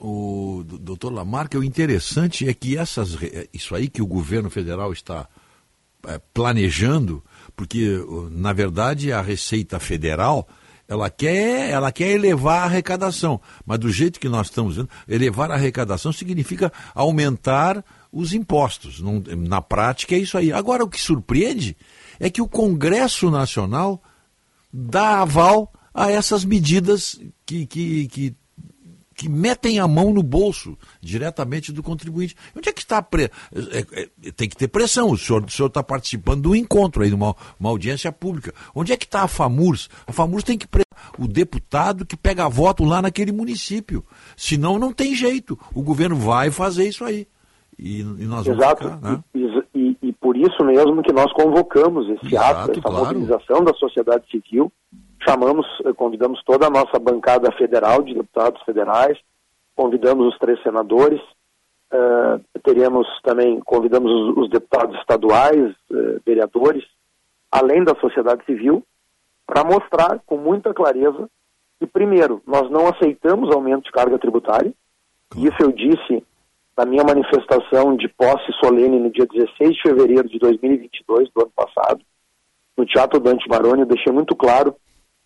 O 0.00 0.64
d- 0.66 0.78
doutor 0.78 1.12
Lamarca, 1.12 1.58
o 1.58 1.62
interessante 1.64 2.48
é 2.48 2.52
que 2.54 2.76
essas, 2.76 3.14
re- 3.14 3.48
isso 3.52 3.74
aí 3.74 3.88
que 3.88 4.02
o 4.02 4.06
governo 4.06 4.50
federal 4.50 4.92
está 4.92 5.28
eh, 6.08 6.20
planejando, 6.34 7.22
porque 7.54 7.96
o- 7.98 8.28
na 8.30 8.52
verdade 8.52 9.12
a 9.12 9.20
Receita 9.22 9.78
Federal 9.78 10.48
ela 10.88 11.08
quer, 11.08 11.70
ela 11.70 11.92
quer 11.92 12.08
elevar 12.10 12.62
a 12.62 12.64
arrecadação, 12.64 13.40
mas 13.64 13.78
do 13.78 13.92
jeito 13.92 14.18
que 14.18 14.28
nós 14.28 14.48
estamos 14.48 14.74
vendo, 14.74 14.90
elevar 15.06 15.48
a 15.52 15.54
arrecadação 15.54 16.12
significa 16.12 16.72
aumentar 16.92 17.84
os 18.10 18.32
impostos. 18.32 19.00
Não- 19.00 19.22
na 19.36 19.62
prática 19.62 20.16
é 20.16 20.18
isso 20.18 20.36
aí. 20.36 20.52
Agora 20.52 20.82
o 20.82 20.88
que 20.88 21.00
surpreende 21.00 21.76
é 22.18 22.28
que 22.28 22.42
o 22.42 22.48
Congresso 22.48 23.30
Nacional 23.30 24.02
dá 24.72 25.20
aval 25.20 25.72
a 25.94 26.10
essas 26.10 26.44
medidas 26.44 27.20
que, 27.46 27.66
que, 27.66 28.08
que 28.08 28.34
que 29.20 29.28
metem 29.28 29.78
a 29.78 29.86
mão 29.86 30.14
no 30.14 30.22
bolso 30.22 30.78
diretamente 30.98 31.70
do 31.72 31.82
contribuinte. 31.82 32.34
Onde 32.56 32.70
é 32.70 32.72
que 32.72 32.80
está 32.80 32.96
a 32.96 33.02
pre... 33.02 33.24
é- 33.24 33.84
é- 34.24 34.30
tem 34.32 34.48
que 34.48 34.56
ter 34.56 34.66
pressão. 34.66 35.10
O 35.10 35.18
senhor 35.18 35.44
está 35.66 35.82
participando 35.82 36.40
de 36.44 36.48
um 36.48 36.54
encontro 36.54 37.02
aí, 37.02 37.10
de 37.10 37.14
uma, 37.14 37.36
uma 37.58 37.68
audiência 37.68 38.10
pública. 38.10 38.54
Onde 38.74 38.94
é 38.94 38.96
que 38.96 39.04
está 39.04 39.20
a 39.22 39.28
FAMURS? 39.28 39.90
A 40.06 40.12
FAMURS 40.12 40.42
tem 40.42 40.56
que 40.56 40.66
pre... 40.66 40.84
o 41.18 41.28
deputado 41.28 42.06
que 42.06 42.16
pega 42.16 42.48
voto 42.48 42.82
lá 42.82 43.02
naquele 43.02 43.30
município. 43.30 44.02
Senão 44.38 44.78
não 44.78 44.90
tem 44.90 45.14
jeito. 45.14 45.58
O 45.74 45.82
governo 45.82 46.16
vai 46.16 46.50
fazer 46.50 46.88
isso 46.88 47.04
aí. 47.04 47.28
E, 47.78 48.00
e 48.00 48.04
nós 48.24 48.46
vamos 48.46 48.62
Exato. 48.62 48.84
ficar, 48.84 49.00
né? 49.02 49.22
E, 49.34 49.78
e- 49.78 49.96
e 50.02 50.12
por 50.14 50.34
isso 50.34 50.64
mesmo 50.64 51.02
que 51.02 51.12
nós 51.12 51.30
convocamos 51.34 52.08
esse 52.08 52.34
ato, 52.38 52.70
essa 52.70 52.80
claro. 52.80 53.04
mobilização 53.04 53.62
da 53.64 53.74
sociedade 53.74 54.24
civil. 54.30 54.72
Chamamos, 55.22 55.66
eh, 55.84 55.92
convidamos 55.92 56.42
toda 56.44 56.66
a 56.66 56.70
nossa 56.70 56.98
bancada 56.98 57.52
federal 57.52 58.02
de 58.02 58.14
deputados 58.14 58.62
federais, 58.62 59.18
convidamos 59.76 60.32
os 60.32 60.38
três 60.38 60.60
senadores, 60.62 61.20
eh, 61.92 62.40
teremos 62.64 63.06
também, 63.22 63.60
convidamos 63.60 64.10
os, 64.10 64.44
os 64.44 64.50
deputados 64.50 64.98
estaduais, 64.98 65.74
eh, 65.92 66.20
vereadores, 66.24 66.84
além 67.50 67.84
da 67.84 67.94
sociedade 67.96 68.44
civil, 68.46 68.82
para 69.46 69.64
mostrar 69.64 70.20
com 70.24 70.36
muita 70.36 70.72
clareza 70.72 71.28
que, 71.78 71.86
primeiro, 71.86 72.40
nós 72.46 72.70
não 72.70 72.88
aceitamos 72.88 73.54
aumento 73.54 73.84
de 73.84 73.92
carga 73.92 74.18
tributária, 74.18 74.72
isso 75.36 75.56
eu 75.60 75.72
disse 75.72 76.24
na 76.76 76.84
minha 76.86 77.04
manifestação 77.04 77.94
de 77.94 78.08
posse 78.08 78.52
solene 78.58 78.98
no 78.98 79.10
dia 79.10 79.26
16 79.26 79.74
de 79.74 79.82
fevereiro 79.82 80.28
de 80.28 80.38
2022, 80.38 81.28
do 81.30 81.42
ano 81.42 81.52
passado, 81.54 82.00
no 82.76 82.86
Teatro 82.86 83.20
Dante 83.20 83.46
Maroni, 83.48 83.82
eu 83.82 83.86
deixei 83.86 84.12
muito 84.12 84.34
claro 84.34 84.74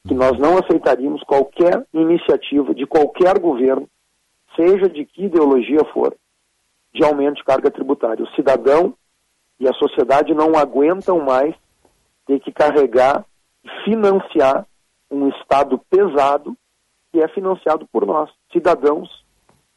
que 0.07 0.15
nós 0.15 0.39
não 0.39 0.59
aceitaríamos 0.59 1.23
qualquer 1.23 1.87
iniciativa 1.93 2.75
de 2.75 2.87
qualquer 2.87 3.39
governo, 3.39 3.89
seja 4.55 4.89
de 4.89 5.05
que 5.07 5.25
ideologia 5.25 5.85
for, 5.93 6.15
de 6.93 7.03
aumento 7.03 7.37
de 7.37 7.45
carga 7.45 7.71
tributária. 7.71 8.23
O 8.23 8.35
cidadão 8.35 8.95
e 9.59 9.67
a 9.67 9.73
sociedade 9.73 10.35
não 10.35 10.57
aguentam 10.57 11.21
mais 11.21 11.55
ter 12.27 12.39
que 12.41 12.53
carregar 12.53 13.25
e 13.65 13.85
financiar 13.85 14.67
um 15.11 15.29
Estado 15.29 15.81
pesado 15.91 16.57
que 17.13 17.21
é 17.21 17.29
financiado 17.29 17.87
por 17.93 18.05
nós, 18.05 18.31
cidadãos, 18.53 19.09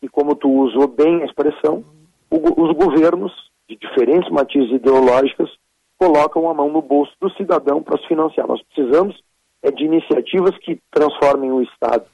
e 0.02 0.10
como 0.10 0.36
tu 0.36 0.50
usou 0.50 0.88
bem 0.88 1.22
a 1.22 1.26
expressão, 1.26 1.84
os 2.30 2.76
governos 2.76 3.32
de 3.70 3.76
diferentes 3.76 4.30
matizes 4.32 4.72
ideológicas 4.72 5.50
colocam 5.98 6.50
a 6.50 6.54
mão 6.54 6.72
no 6.72 6.82
bolso 6.82 7.14
do 7.20 7.30
cidadão 7.32 7.82
para 7.82 7.98
se 8.00 8.08
financiar. 8.08 8.48
Nós 8.48 8.62
precisamos 8.64 9.20
é 9.62 9.72
de 9.72 9.84
iniciativas 9.84 10.58
que 10.60 10.82
transformem 10.92 11.52
o 11.52 11.62
Estado 11.62 12.06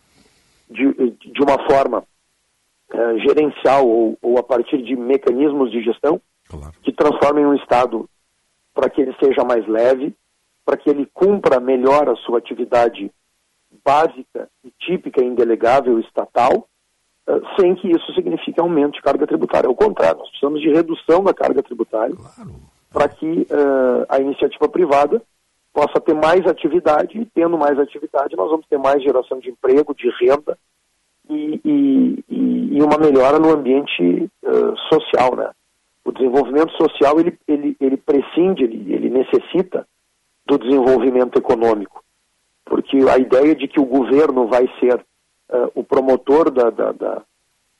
de, 0.70 0.92
de 1.12 1.42
uma 1.42 1.58
forma 1.70 2.04
eh, 2.92 3.18
gerencial 3.20 3.88
ou, 3.88 4.18
ou 4.22 4.38
a 4.38 4.44
partir 4.44 4.82
de 4.84 4.96
mecanismos 4.96 5.72
de 5.72 5.82
gestão 5.84 6.22
que 6.84 6.92
transformem 6.92 7.46
o 7.46 7.56
Estado 7.56 8.08
para 8.74 8.90
que 8.90 9.02
ele 9.02 9.16
seja 9.20 9.44
mais 9.44 9.68
leve, 9.68 10.16
para 10.66 10.78
que 10.78 10.90
ele 10.90 11.10
cumpra 11.14 11.60
melhor 11.60 12.10
a 12.10 12.16
sua 12.18 12.38
atividade 12.38 13.12
básica 13.84 14.50
e 14.64 14.72
típica 14.80 15.24
e 15.24 15.28
indelegável 15.28 16.00
estatal, 16.00 16.68
eh, 17.28 17.42
sem 17.60 17.76
que 17.76 17.90
isso 17.90 18.14
signifique 18.14 18.60
aumento 18.60 18.94
de 18.94 19.02
carga 19.02 19.28
tributária. 19.28 19.68
Ao 19.68 19.76
contrário, 19.76 20.20
nós 20.20 20.30
precisamos 20.30 20.62
de 20.62 20.70
redução 20.70 21.24
da 21.24 21.34
carga 21.34 21.62
tributária 21.62 22.16
para 22.92 23.08
que 23.10 23.48
eh, 23.50 24.06
a 24.08 24.20
iniciativa 24.20 24.70
privada 24.70 25.22
possa 25.74 26.00
ter 26.00 26.14
mais 26.14 26.46
atividade 26.46 27.20
e, 27.20 27.26
tendo 27.26 27.58
mais 27.58 27.78
atividade, 27.80 28.36
nós 28.36 28.50
vamos 28.50 28.66
ter 28.68 28.78
mais 28.78 29.02
geração 29.04 29.40
de 29.40 29.50
emprego, 29.50 29.94
de 29.96 30.10
renda 30.22 30.58
e, 31.30 31.60
e- 31.66 32.24
e- 32.30 32.82
uma 32.82 32.98
melhora 32.98 33.40
no 33.40 33.50
ambiente 33.52 34.30
eh, 34.44 34.74
social, 34.92 35.36
né? 35.36 35.50
O 36.06 36.12
desenvolvimento 36.12 36.72
social, 36.74 37.20
ele, 37.20 37.38
ele, 37.48 37.76
ele 37.80 37.98
prescinde, 37.98 38.64
ele, 38.64 38.94
ele 38.94 39.10
necessita 39.10 39.88
do 40.46 40.58
desenvolvimento 40.58 41.38
econômico 41.38 42.04
porque 42.66 42.98
a 43.10 43.18
ideia 43.18 43.54
de 43.56 43.68
que 43.68 43.80
o 43.80 43.86
governo 43.86 44.48
vai 44.48 44.68
ser 44.80 45.06
eh, 45.50 45.70
o 45.76 45.84
promotor 45.84 46.50
da, 46.50 46.70
da, 46.70 46.92
da, 46.92 47.22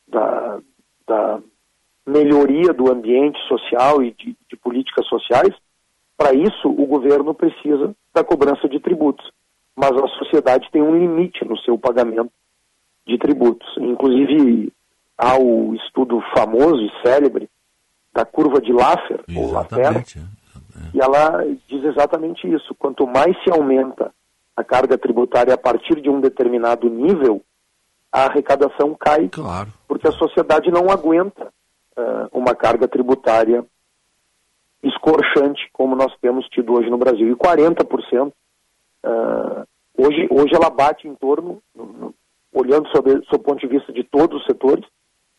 da- 0.08 0.60
da 1.08 1.40
melhoria 2.06 2.74
do 2.74 2.92
ambiente 2.92 3.40
social 3.48 4.04
e 4.04 4.12
de, 4.12 4.36
de 4.50 4.56
políticas 4.58 5.06
sociais, 5.08 5.54
para 6.24 6.34
isso 6.34 6.70
o 6.70 6.86
governo 6.86 7.34
precisa 7.34 7.94
da 8.14 8.24
cobrança 8.24 8.70
de 8.70 8.80
tributos. 8.80 9.30
Mas 9.76 9.92
a 9.92 10.08
sociedade 10.08 10.70
tem 10.72 10.82
um 10.82 10.98
limite 10.98 11.44
no 11.44 11.58
seu 11.58 11.78
pagamento 11.78 12.32
de 13.06 13.18
tributos. 13.18 13.68
Inclusive, 13.78 14.72
há 15.18 15.38
o 15.38 15.76
estudo 15.76 16.22
famoso 16.34 16.82
e 16.82 16.92
célebre 17.06 17.50
da 18.14 18.24
curva 18.24 18.62
de 18.62 18.72
Laffer, 18.72 19.22
ou 19.36 19.52
Laffer, 19.52 20.06
e 20.94 21.02
ela 21.02 21.44
diz 21.68 21.84
exatamente 21.84 22.48
isso. 22.48 22.74
Quanto 22.76 23.06
mais 23.06 23.36
se 23.44 23.52
aumenta 23.52 24.14
a 24.56 24.64
carga 24.64 24.98
tributária 24.98 25.54
a 25.54 25.58
partir 25.58 26.00
de 26.00 26.10
um 26.10 26.22
determinado 26.22 26.90
nível, 26.90 27.42
a 28.10 28.26
arrecadação 28.26 28.96
cai, 28.98 29.30
porque 29.88 30.08
a 30.08 30.12
sociedade 30.12 30.72
não 30.72 30.90
aguenta 30.90 31.52
ah, 31.98 32.30
uma 32.32 32.56
carga 32.56 32.88
tributária 32.88 33.66
escorchante 34.84 35.62
como 35.74 35.96
nós 35.96 36.14
temos 36.22 36.46
tido 36.50 36.74
hoje 36.74 36.90
no 36.90 36.98
Brasil. 36.98 37.30
E 37.32 37.36
40%, 37.36 38.32
ah, 39.04 39.66
hoje, 39.98 40.28
hoje 40.30 40.54
ela 40.56 40.70
bate 40.70 41.08
em 41.08 41.16
torno, 41.16 41.62
no- 41.76 41.86
no- 41.86 42.16
olhando 42.54 42.88
sob, 42.90 43.10
sob 43.26 43.36
o 43.36 43.40
ponto 43.40 43.60
de 43.60 43.68
vista 43.68 43.92
de 43.92 44.04
todos 44.04 44.42
os 44.42 44.46
setores, 44.46 44.86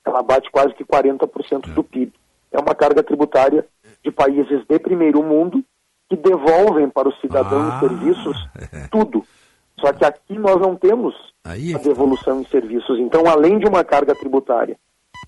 ela 0.04 0.22
bate 0.22 0.50
quase 0.50 0.74
que 0.74 0.84
40% 0.84 1.70
do 1.74 1.82
PIB. 1.84 2.12
É 2.52 2.58
uma 2.58 2.74
carga 2.74 3.02
tributária 3.02 3.66
de 4.02 4.10
países 4.10 4.64
de 4.66 4.78
primeiro 4.78 5.22
mundo 5.22 5.64
que 6.08 6.16
devolvem 6.16 6.88
para 6.88 7.08
o 7.08 7.14
cidadão 7.16 7.68
em 7.68 7.80
serviços 7.80 8.36
tudo. 8.90 9.24
Só 9.80 9.92
que 9.92 10.04
aqui 10.04 10.38
nós 10.38 10.60
não 10.60 10.76
temos 10.76 11.14
a 11.74 11.78
devolução 11.78 12.40
em 12.40 12.44
serviços. 12.46 12.98
Então, 12.98 13.22
além 13.26 13.58
de 13.58 13.66
uma 13.66 13.82
carga 13.84 14.14
tributária 14.14 14.76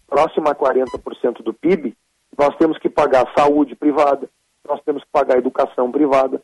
próxima 0.07 0.51
a 0.51 0.55
40% 0.55 1.43
do 1.43 1.53
PIB, 1.53 1.97
nós 2.39 2.57
temos 2.57 2.79
que 2.79 2.89
pagar 2.89 3.33
saúde 3.37 3.75
privada, 3.75 4.29
nós 4.67 4.81
temos 4.85 5.03
que 5.03 5.11
pagar 5.11 5.39
educação 5.39 5.91
privada, 5.91 6.43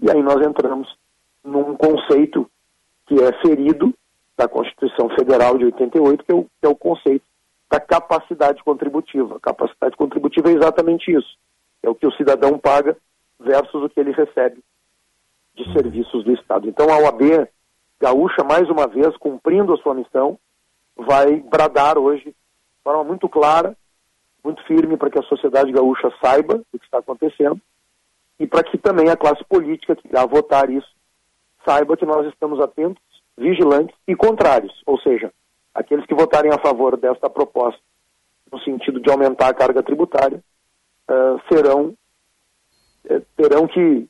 e 0.00 0.10
aí 0.10 0.22
nós 0.22 0.44
entramos 0.46 0.96
num 1.44 1.74
conceito 1.76 2.48
que 3.06 3.14
é 3.22 3.32
ferido 3.40 3.94
da 4.36 4.46
Constituição 4.46 5.08
Federal 5.10 5.58
de 5.58 5.64
88, 5.64 6.24
que 6.24 6.32
é 6.32 6.34
o, 6.34 6.44
que 6.44 6.66
é 6.66 6.68
o 6.68 6.76
conceito 6.76 7.24
da 7.70 7.80
capacidade 7.80 8.62
contributiva. 8.62 9.36
A 9.36 9.40
capacidade 9.40 9.96
contributiva 9.96 10.50
é 10.50 10.54
exatamente 10.54 11.10
isso. 11.10 11.36
É 11.82 11.90
o 11.90 11.94
que 11.94 12.06
o 12.06 12.12
cidadão 12.12 12.58
paga 12.58 12.96
versus 13.38 13.82
o 13.82 13.88
que 13.88 13.98
ele 13.98 14.12
recebe 14.12 14.62
de 15.54 15.72
serviços 15.72 16.24
do 16.24 16.32
Estado. 16.32 16.68
Então 16.68 16.88
a 16.88 16.98
OAB 16.98 17.48
gaúcha, 18.00 18.44
mais 18.44 18.68
uma 18.70 18.86
vez, 18.86 19.16
cumprindo 19.16 19.74
a 19.74 19.76
sua 19.78 19.94
missão, 19.94 20.38
vai 20.96 21.36
bradar 21.40 21.98
hoje 21.98 22.26
de 22.26 22.82
forma 22.84 23.04
muito 23.04 23.28
clara, 23.28 23.76
muito 24.42 24.62
firme, 24.64 24.96
para 24.96 25.10
que 25.10 25.18
a 25.18 25.22
sociedade 25.22 25.72
gaúcha 25.72 26.12
saiba 26.22 26.62
o 26.72 26.78
que 26.78 26.84
está 26.84 26.98
acontecendo 26.98 27.60
e 28.38 28.46
para 28.46 28.62
que 28.62 28.78
também 28.78 29.08
a 29.10 29.16
classe 29.16 29.44
política 29.44 29.96
que 29.96 30.08
irá 30.08 30.24
votar 30.24 30.70
isso 30.70 30.88
saiba 31.64 31.96
que 31.96 32.06
nós 32.06 32.26
estamos 32.26 32.60
atentos, 32.60 33.02
vigilantes 33.36 33.94
e 34.06 34.14
contrários, 34.14 34.72
ou 34.86 34.98
seja, 35.00 35.32
aqueles 35.74 36.06
que 36.06 36.14
votarem 36.14 36.52
a 36.52 36.58
favor 36.58 36.96
desta 36.96 37.28
proposta 37.28 37.80
no 38.50 38.58
sentido 38.60 39.00
de 39.00 39.10
aumentar 39.10 39.48
a 39.48 39.54
carga 39.54 39.82
tributária 39.82 40.42
ah, 41.06 41.36
serão 41.50 41.94
eh, 43.08 43.20
terão 43.36 43.66
que 43.66 44.08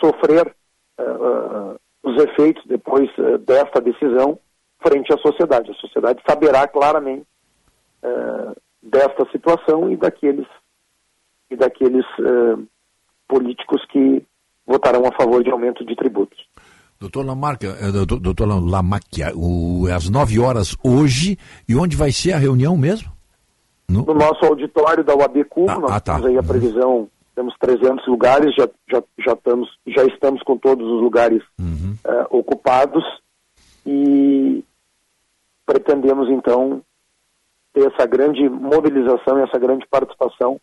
sofrer 0.00 0.54
ah, 0.98 1.76
os 2.02 2.22
efeitos 2.22 2.64
depois 2.66 3.10
desta 3.40 3.80
decisão 3.80 4.38
frente 4.80 5.12
à 5.12 5.18
sociedade. 5.18 5.70
A 5.70 5.74
sociedade 5.74 6.20
saberá 6.28 6.66
claramente 6.66 7.26
desta 8.82 9.24
situação 9.30 9.90
e 9.90 9.96
daqueles 9.96 10.46
e 11.50 11.56
daqueles 11.56 12.04
eh, 12.18 12.62
políticos 13.28 13.84
que 13.90 14.24
votarão 14.66 15.04
a 15.06 15.12
favor 15.14 15.44
de 15.44 15.50
aumento 15.50 15.84
de 15.84 15.94
tributos. 15.94 16.38
Doutor 16.98 17.26
Lamarca, 17.26 17.66
eh, 17.66 17.92
doutor, 17.92 18.46
Lamacchia, 18.46 19.32
o, 19.34 19.86
às 19.94 20.08
9 20.08 20.38
horas 20.40 20.76
hoje, 20.82 21.36
e 21.68 21.74
onde 21.76 21.96
vai 21.96 22.10
ser 22.12 22.32
a 22.32 22.38
reunião 22.38 22.76
mesmo? 22.76 23.10
No 23.88 24.14
nosso 24.14 24.44
auditório 24.46 25.04
da 25.04 25.14
UAB 25.14 25.44
Cuba, 25.50 25.74
nós 25.78 25.90
ah, 25.90 26.00
tá. 26.00 26.14
temos 26.14 26.28
aí 26.28 26.38
a 26.38 26.42
previsão, 26.42 27.08
temos 27.34 27.54
300 27.58 28.06
lugares, 28.06 28.54
já, 28.54 28.68
já, 28.90 29.02
já, 29.18 29.32
estamos, 29.32 29.68
já 29.86 30.04
estamos 30.04 30.42
com 30.42 30.56
todos 30.56 30.86
os 30.86 31.02
lugares 31.02 31.42
Uhum. 31.60 31.94
eh, 32.06 32.26
ocupados 32.30 33.04
e 33.84 34.64
pretendemos 35.66 36.28
então 36.30 36.82
ter 37.72 37.90
essa 37.92 38.06
grande 38.06 38.48
mobilização 38.48 39.38
e 39.38 39.42
essa 39.42 39.58
grande 39.58 39.86
participação. 39.88 40.60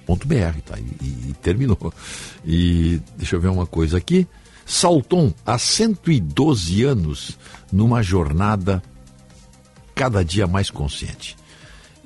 .br, 0.07 0.61
tá? 0.65 0.79
E, 0.79 1.05
e, 1.31 1.35
terminou. 1.43 1.93
E 2.45 3.01
deixa 3.17 3.37
eu 3.37 3.41
ver 3.41 3.49
uma 3.49 3.67
coisa 3.67 3.99
aqui. 3.99 4.27
Salton, 4.67 5.33
há 5.45 5.59
112 5.59 6.83
anos, 6.85 7.39
numa 7.71 8.03
jornada 8.03 8.83
cada 9.95 10.25
dia 10.25 10.47
mais 10.47 10.71
consciente. 10.71 11.37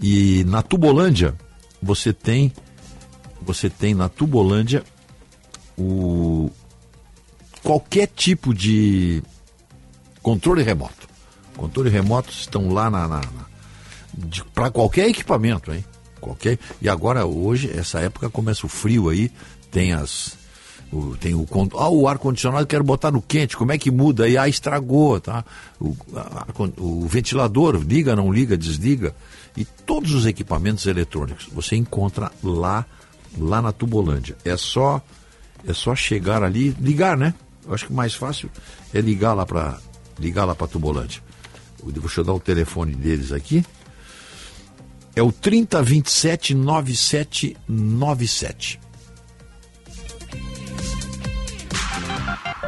E 0.01 0.45
na 0.45 0.63
Tubolândia, 0.63 1.35
você 1.83 2.13
tem 2.13 2.53
você 3.41 3.71
tem 3.71 3.95
na 3.95 4.09
Tubolândia 4.09 4.85
o 5.77 6.51
qualquer 7.63 8.09
tipo 8.09 8.53
de 8.53 9.23
controle 10.23 10.63
remoto. 10.63 11.09
Controle 11.57 11.89
remoto 11.89 12.31
estão 12.31 12.69
lá 12.69 12.91
na, 12.91 13.09
na, 13.09 13.21
na 13.21 13.49
para 14.55 14.71
qualquer 14.71 15.09
equipamento, 15.09 15.73
hein? 15.73 15.85
Qualquer, 16.21 16.59
e 16.81 16.89
agora, 16.89 17.27
hoje, 17.27 17.71
essa 17.75 18.01
época 18.01 18.29
começa 18.31 18.67
o 18.67 18.69
frio 18.69 19.09
aí, 19.09 19.31
tem 19.71 19.93
as. 19.93 20.37
O, 20.91 21.15
tem 21.17 21.35
o, 21.35 21.47
ah, 21.75 21.91
o 21.91 22.09
ar-condicionado 22.09 22.67
quero 22.67 22.83
botar 22.83 23.11
no 23.11 23.21
quente, 23.21 23.57
como 23.57 23.73
é 23.73 23.79
que 23.79 23.91
muda? 23.91 24.25
Aí, 24.25 24.39
ah, 24.39 24.49
estragou, 24.49 25.21
tá? 25.21 25.45
O, 25.79 25.95
a, 26.17 26.47
o 26.79 27.07
ventilador, 27.07 27.77
liga, 27.77 28.17
não 28.17 28.33
liga, 28.33 28.57
desliga. 28.57 29.15
E 29.57 29.65
todos 29.65 30.13
os 30.13 30.25
equipamentos 30.25 30.87
eletrônicos 30.87 31.49
você 31.53 31.77
encontra 31.77 32.33
lá, 32.43 32.87
lá 33.37 33.61
na 33.61 33.71
Tubolândia. 33.71 34.37
É 34.45 34.57
só, 34.57 35.03
é 35.67 35.75
só 35.75 35.95
chegar 35.95 36.43
ali, 36.43 36.75
ligar, 36.81 37.19
né? 37.19 37.35
Eu 37.67 37.75
acho 37.75 37.87
que 37.87 37.93
mais 37.93 38.15
fácil 38.15 38.51
é 38.95 39.01
ligar 39.01 39.35
lá 39.35 39.45
para 39.45 39.79
ligar 40.19 40.47
lá 40.47 40.55
para 40.55 40.67
Tubolândia. 40.67 41.23
Deixa 41.85 42.21
eu 42.21 42.25
dar 42.25 42.33
o 42.33 42.41
telefone 42.41 42.95
deles 42.95 43.31
aqui. 43.31 43.65
É 45.19 45.21
o 45.21 45.33
3027 45.33 46.55
9797. 46.55 48.79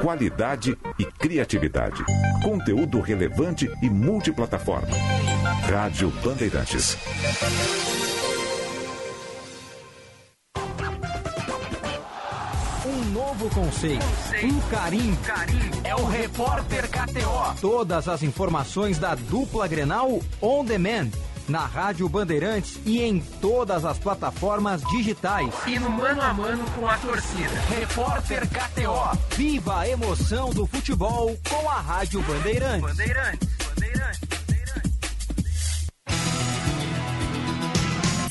Qualidade 0.02 0.76
e 0.98 1.04
criatividade. 1.04 2.02
Conteúdo 2.42 3.00
relevante 3.00 3.70
e 3.80 3.88
multiplataforma. 3.88 4.88
Rádio 5.70 6.10
Bandeirantes. 6.24 6.98
Um 12.84 13.12
novo 13.12 13.48
conceito. 13.50 14.04
Um 14.42 14.58
carinho. 14.68 15.16
É 15.84 15.94
o 15.94 16.04
Repórter 16.04 16.90
KTO. 16.90 17.60
Todas 17.60 18.08
as 18.08 18.24
informações 18.24 18.98
da 18.98 19.14
dupla 19.14 19.68
Grenal 19.68 20.18
on 20.42 20.64
demand 20.64 21.10
na 21.50 21.66
Rádio 21.66 22.08
Bandeirantes 22.08 22.78
e 22.86 23.02
em 23.02 23.20
todas 23.40 23.84
as 23.84 23.98
plataformas 23.98 24.82
digitais. 24.84 25.52
E 25.66 25.78
no 25.78 25.90
mano 25.90 26.22
a 26.22 26.32
mano 26.32 26.64
com 26.76 26.88
a 26.88 26.96
torcida. 26.96 27.60
Repórter 27.68 28.48
KTO. 28.48 29.18
Viva 29.36 29.80
a 29.80 29.88
emoção 29.88 30.50
do 30.50 30.64
futebol 30.64 31.36
com 31.48 31.68
a 31.68 31.80
Rádio 31.80 32.22
Bandeirantes. 32.22 32.82
Bandeirantes. 32.82 33.48
Bandeirantes. 33.68 34.30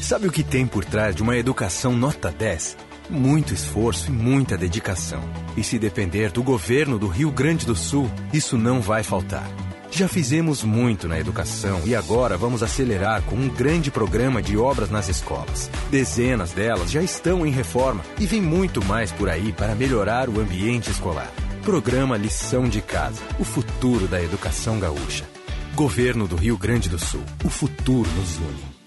Sabe 0.02 0.28
o 0.28 0.32
que 0.34 0.44
tem 0.44 0.68
por 0.68 0.84
trás 0.84 1.16
de 1.16 1.24
uma 1.24 1.38
educação 1.38 1.96
nota 1.96 2.30
10? 2.30 2.89
Muito 3.10 3.54
esforço 3.54 4.10
e 4.10 4.12
muita 4.12 4.56
dedicação. 4.56 5.22
E 5.58 5.64
se 5.64 5.80
depender 5.80 6.32
do 6.32 6.44
governo 6.44 7.00
do 7.00 7.08
Rio 7.08 7.32
Grande 7.32 7.66
do 7.66 7.76
Sul, 7.76 8.10
isso 8.32 8.58
não 8.58 8.82
vai 8.82 9.02
faltar. 9.02 9.50
Já 9.92 10.08
fizemos 10.08 10.64
muito 10.64 11.08
na 11.08 11.20
educação 11.20 11.82
e 11.86 11.96
agora 11.96 12.38
vamos 12.38 12.62
acelerar 12.62 13.24
com 13.24 13.36
um 13.36 13.50
grande 13.50 13.90
programa 13.90 14.42
de 14.42 14.56
obras 14.56 14.92
nas 14.92 15.10
escolas. 15.10 15.70
Dezenas 15.90 16.52
delas 16.52 16.92
já 16.92 17.02
estão 17.02 17.46
em 17.46 17.50
reforma 17.50 18.04
e 18.20 18.28
vem 18.28 18.42
muito 18.42 18.86
mais 18.86 19.12
por 19.12 19.28
aí 19.28 19.52
para 19.52 19.74
melhorar 19.74 20.30
o 20.30 20.40
ambiente 20.40 20.92
escolar. 20.92 21.32
Programa 21.64 22.16
Lição 22.16 22.70
de 22.70 22.82
Casa 22.82 23.22
o 23.40 23.44
futuro 23.44 24.08
da 24.08 24.22
educação 24.22 24.80
gaúcha. 24.80 25.26
Governo 25.74 26.28
do 26.28 26.36
Rio 26.36 26.58
Grande 26.58 26.90
do 26.90 27.00
Sul. 27.00 27.24
O 27.44 27.50
futuro 27.50 28.10
nos 28.12 28.38
une. 28.38 28.80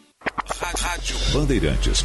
Rádio 0.79 1.17
Bandeirantes. 1.33 2.05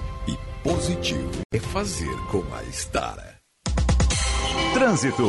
positivo 0.63 1.41
é 1.51 1.59
fazer 1.59 2.15
com 2.29 2.43
a 2.53 2.63
Estara. 2.65 3.37
Trânsito. 4.73 5.23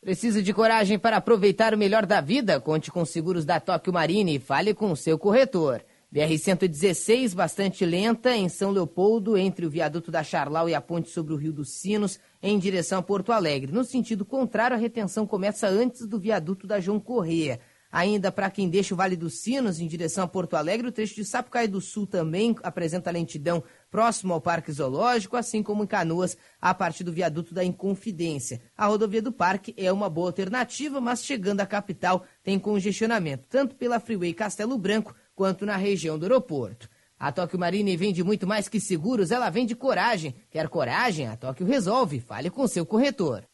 Precisa 0.00 0.42
de 0.42 0.52
coragem 0.54 0.98
para 0.98 1.18
aproveitar 1.18 1.74
o 1.74 1.78
melhor 1.78 2.06
da 2.06 2.22
vida? 2.22 2.58
Conte 2.58 2.90
com 2.90 3.02
os 3.02 3.10
seguros 3.10 3.44
da 3.44 3.60
Tóquio 3.60 3.92
Marine 3.92 4.36
e 4.36 4.40
fale 4.40 4.72
com 4.72 4.90
o 4.90 4.96
seu 4.96 5.18
corretor. 5.18 5.84
BR-116, 6.12 7.34
bastante 7.34 7.84
lenta, 7.84 8.34
em 8.34 8.48
São 8.48 8.70
Leopoldo, 8.70 9.36
entre 9.36 9.66
o 9.66 9.70
viaduto 9.70 10.10
da 10.10 10.24
Charlau 10.24 10.68
e 10.68 10.74
a 10.74 10.80
ponte 10.80 11.10
sobre 11.10 11.34
o 11.34 11.36
Rio 11.36 11.52
dos 11.52 11.70
Sinos, 11.70 12.18
em 12.42 12.58
direção 12.58 12.98
a 12.98 13.02
Porto 13.02 13.30
Alegre. 13.30 13.70
No 13.70 13.84
sentido 13.84 14.24
contrário, 14.24 14.76
a 14.76 14.80
retenção 14.80 15.26
começa 15.26 15.68
antes 15.68 16.06
do 16.06 16.18
viaduto 16.18 16.66
da 16.66 16.80
João 16.80 16.98
Correia. 16.98 17.60
Ainda 17.92 18.30
para 18.30 18.50
quem 18.50 18.68
deixa 18.68 18.94
o 18.94 18.96
Vale 18.96 19.16
dos 19.16 19.40
Sinos 19.40 19.80
em 19.80 19.86
direção 19.88 20.22
a 20.22 20.28
Porto 20.28 20.54
Alegre, 20.54 20.86
o 20.86 20.92
trecho 20.92 21.16
de 21.16 21.24
Sapucaí 21.24 21.66
do 21.66 21.80
Sul 21.80 22.06
também 22.06 22.54
apresenta 22.62 23.10
lentidão 23.10 23.64
próximo 23.90 24.32
ao 24.32 24.40
Parque 24.40 24.70
Zoológico, 24.70 25.36
assim 25.36 25.60
como 25.60 25.82
em 25.82 25.86
Canoas, 25.88 26.36
a 26.60 26.72
partir 26.72 27.02
do 27.02 27.12
viaduto 27.12 27.52
da 27.52 27.64
Inconfidência. 27.64 28.62
A 28.76 28.86
rodovia 28.86 29.20
do 29.20 29.32
Parque 29.32 29.74
é 29.76 29.90
uma 29.92 30.08
boa 30.08 30.28
alternativa, 30.28 31.00
mas 31.00 31.24
chegando 31.24 31.60
à 31.60 31.66
capital 31.66 32.24
tem 32.44 32.58
congestionamento, 32.58 33.46
tanto 33.48 33.74
pela 33.74 33.98
Freeway 33.98 34.32
Castelo 34.34 34.78
Branco 34.78 35.14
quanto 35.34 35.66
na 35.66 35.76
região 35.76 36.16
do 36.16 36.26
aeroporto. 36.26 36.88
A 37.20 37.30
Tóquio 37.30 37.58
Marine 37.58 37.98
vende 37.98 38.24
muito 38.24 38.46
mais 38.46 38.66
que 38.66 38.80
seguros, 38.80 39.30
ela 39.30 39.50
vende 39.50 39.76
coragem. 39.76 40.34
Quer 40.48 40.70
coragem? 40.70 41.26
A 41.26 41.36
Tóquio 41.36 41.66
resolve. 41.66 42.18
Fale 42.18 42.48
com 42.48 42.66
seu 42.66 42.86
corretor. 42.86 43.44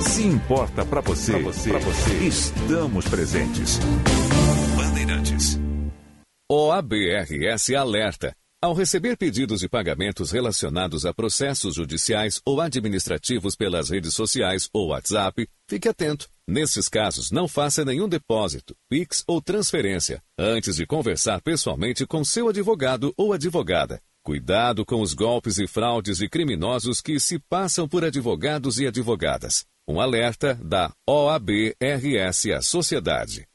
Se 0.00 0.22
importa 0.22 0.84
para 0.84 1.00
você, 1.00 1.32
pra 1.32 1.40
você, 1.40 1.70
pra 1.70 1.78
você, 1.80 2.14
estamos 2.24 3.08
presentes. 3.08 3.78
Bandeirantes. 4.76 5.58
OABRS 6.50 7.74
alerta. 7.74 8.32
Ao 8.62 8.74
receber 8.74 9.16
pedidos 9.16 9.60
de 9.60 9.68
pagamentos 9.68 10.30
relacionados 10.30 11.04
a 11.04 11.12
processos 11.12 11.74
judiciais 11.74 12.40
ou 12.44 12.60
administrativos 12.60 13.56
pelas 13.56 13.90
redes 13.90 14.14
sociais 14.14 14.68
ou 14.72 14.88
WhatsApp, 14.88 15.48
fique 15.68 15.88
atento. 15.88 16.28
Nesses 16.46 16.88
casos, 16.88 17.30
não 17.30 17.46
faça 17.46 17.84
nenhum 17.84 18.08
depósito, 18.08 18.74
PIX 18.88 19.24
ou 19.26 19.42
transferência 19.42 20.22
antes 20.38 20.76
de 20.76 20.86
conversar 20.86 21.42
pessoalmente 21.42 22.06
com 22.06 22.24
seu 22.24 22.48
advogado 22.48 23.12
ou 23.16 23.32
advogada. 23.32 24.00
Cuidado 24.24 24.84
com 24.84 25.00
os 25.00 25.12
golpes 25.12 25.58
e 25.58 25.66
fraudes 25.66 26.18
de 26.18 26.28
criminosos 26.28 27.00
que 27.00 27.18
se 27.18 27.38
passam 27.38 27.88
por 27.88 28.04
advogados 28.04 28.78
e 28.78 28.86
advogadas. 28.86 29.66
Um 29.90 30.02
alerta 30.02 30.54
da 30.62 30.90
OAB-RS 31.08 32.50
à 32.54 32.60
Sociedade. 32.60 33.48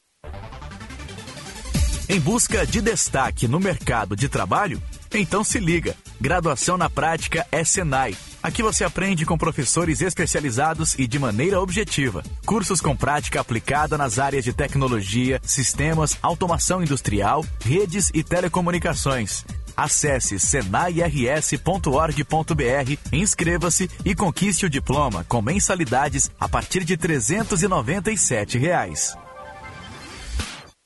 Em 2.10 2.20
busca 2.20 2.66
de 2.66 2.82
destaque 2.82 3.48
no 3.48 3.60
mercado 3.60 4.16
de 4.16 4.28
trabalho? 4.28 4.82
Então 5.14 5.44
se 5.44 5.60
liga. 5.60 5.95
Graduação 6.20 6.76
na 6.76 6.90
prática 6.90 7.45
é 7.52 7.64
Senai. 7.64 8.18
Aqui 8.42 8.64
você 8.64 8.84
aprende 8.84 9.28
com 9.28 9.38
professores 9.38 10.02
especializados 10.02 10.98
e 10.98 11.06
de 11.06 11.20
maneira 11.20 11.62
objetiva. 11.62 12.24
Cursos 12.48 12.82
com 12.82 12.95
prática 12.95 13.40
aplicada 13.40 13.95
nas 13.95 14.18
áreas 14.18 14.44
de 14.44 14.53
tecnologia, 14.53 15.40
sistemas, 15.44 16.18
automação 16.20 16.82
industrial, 16.82 17.45
redes 17.64 18.10
e 18.12 18.24
telecomunicações. 18.24 19.45
Acesse 19.76 20.40
senairs.org.br, 20.40 22.98
inscreva-se 23.11 23.90
e 24.06 24.16
conquiste 24.16 24.66
o 24.66 24.69
diploma 24.69 25.26
com 25.27 25.42
mensalidades 25.42 26.32
a 26.40 26.48
partir 26.48 26.84
de 26.84 26.95
397 26.95 28.58
reais. 28.58 29.18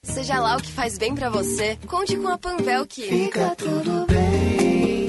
Seja 0.04 0.40
lá 0.40 0.56
o 0.56 0.62
que 0.62 0.72
faz 0.72 0.98
bem 0.98 1.14
pra 1.14 1.30
você, 1.30 1.78
conte 1.86 2.16
com 2.16 2.30
a 2.30 2.38
Panvel 2.38 2.86
que 2.86 3.04
Fica 3.04 3.54
tudo 3.56 4.06
bem. 4.08 5.08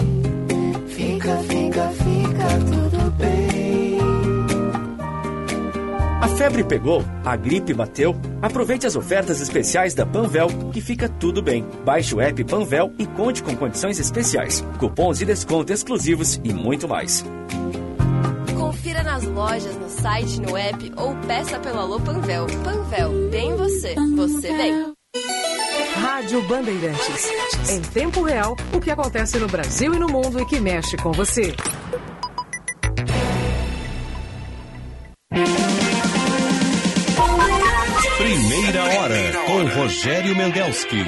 Fica, 0.88 1.36
fica, 1.44 1.88
fica 1.90 2.48
tudo 2.66 3.10
bem. 3.12 3.47
A 6.20 6.26
febre 6.26 6.64
pegou, 6.64 7.04
a 7.24 7.36
gripe 7.36 7.72
bateu. 7.72 8.16
Aproveite 8.42 8.86
as 8.86 8.96
ofertas 8.96 9.40
especiais 9.40 9.94
da 9.94 10.04
Panvel, 10.04 10.48
que 10.72 10.80
fica 10.80 11.08
tudo 11.08 11.40
bem. 11.40 11.64
Baixe 11.84 12.14
o 12.14 12.20
app 12.20 12.42
Panvel 12.42 12.92
e 12.98 13.06
conte 13.06 13.40
com 13.42 13.54
condições 13.54 14.00
especiais, 14.00 14.64
cupons 14.78 15.18
de 15.18 15.24
desconto 15.24 15.72
exclusivos 15.72 16.40
e 16.42 16.52
muito 16.52 16.88
mais. 16.88 17.24
Confira 18.56 19.04
nas 19.04 19.24
lojas, 19.24 19.76
no 19.76 19.88
site, 19.88 20.40
no 20.40 20.56
app 20.56 20.92
ou 20.96 21.14
peça 21.26 21.58
pelo 21.60 21.78
Alô 21.78 22.00
Panvel. 22.00 22.46
Panvel, 22.64 23.30
bem 23.30 23.56
você, 23.56 23.94
você 24.16 24.52
bem. 24.56 24.92
Rádio 25.94 26.42
Bandeirantes. 26.48 27.30
Em 27.70 27.80
tempo 27.80 28.22
real, 28.22 28.56
o 28.72 28.80
que 28.80 28.90
acontece 28.90 29.38
no 29.38 29.46
Brasil 29.46 29.94
e 29.94 29.98
no 29.98 30.08
mundo 30.08 30.40
e 30.40 30.46
que 30.46 30.58
mexe 30.58 30.96
com 30.96 31.12
você. 31.12 31.54
Primeira 38.18 38.82
hora 38.82 39.32
com 39.46 39.64
Rogério 39.80 40.34
Mendelski. 40.34 41.04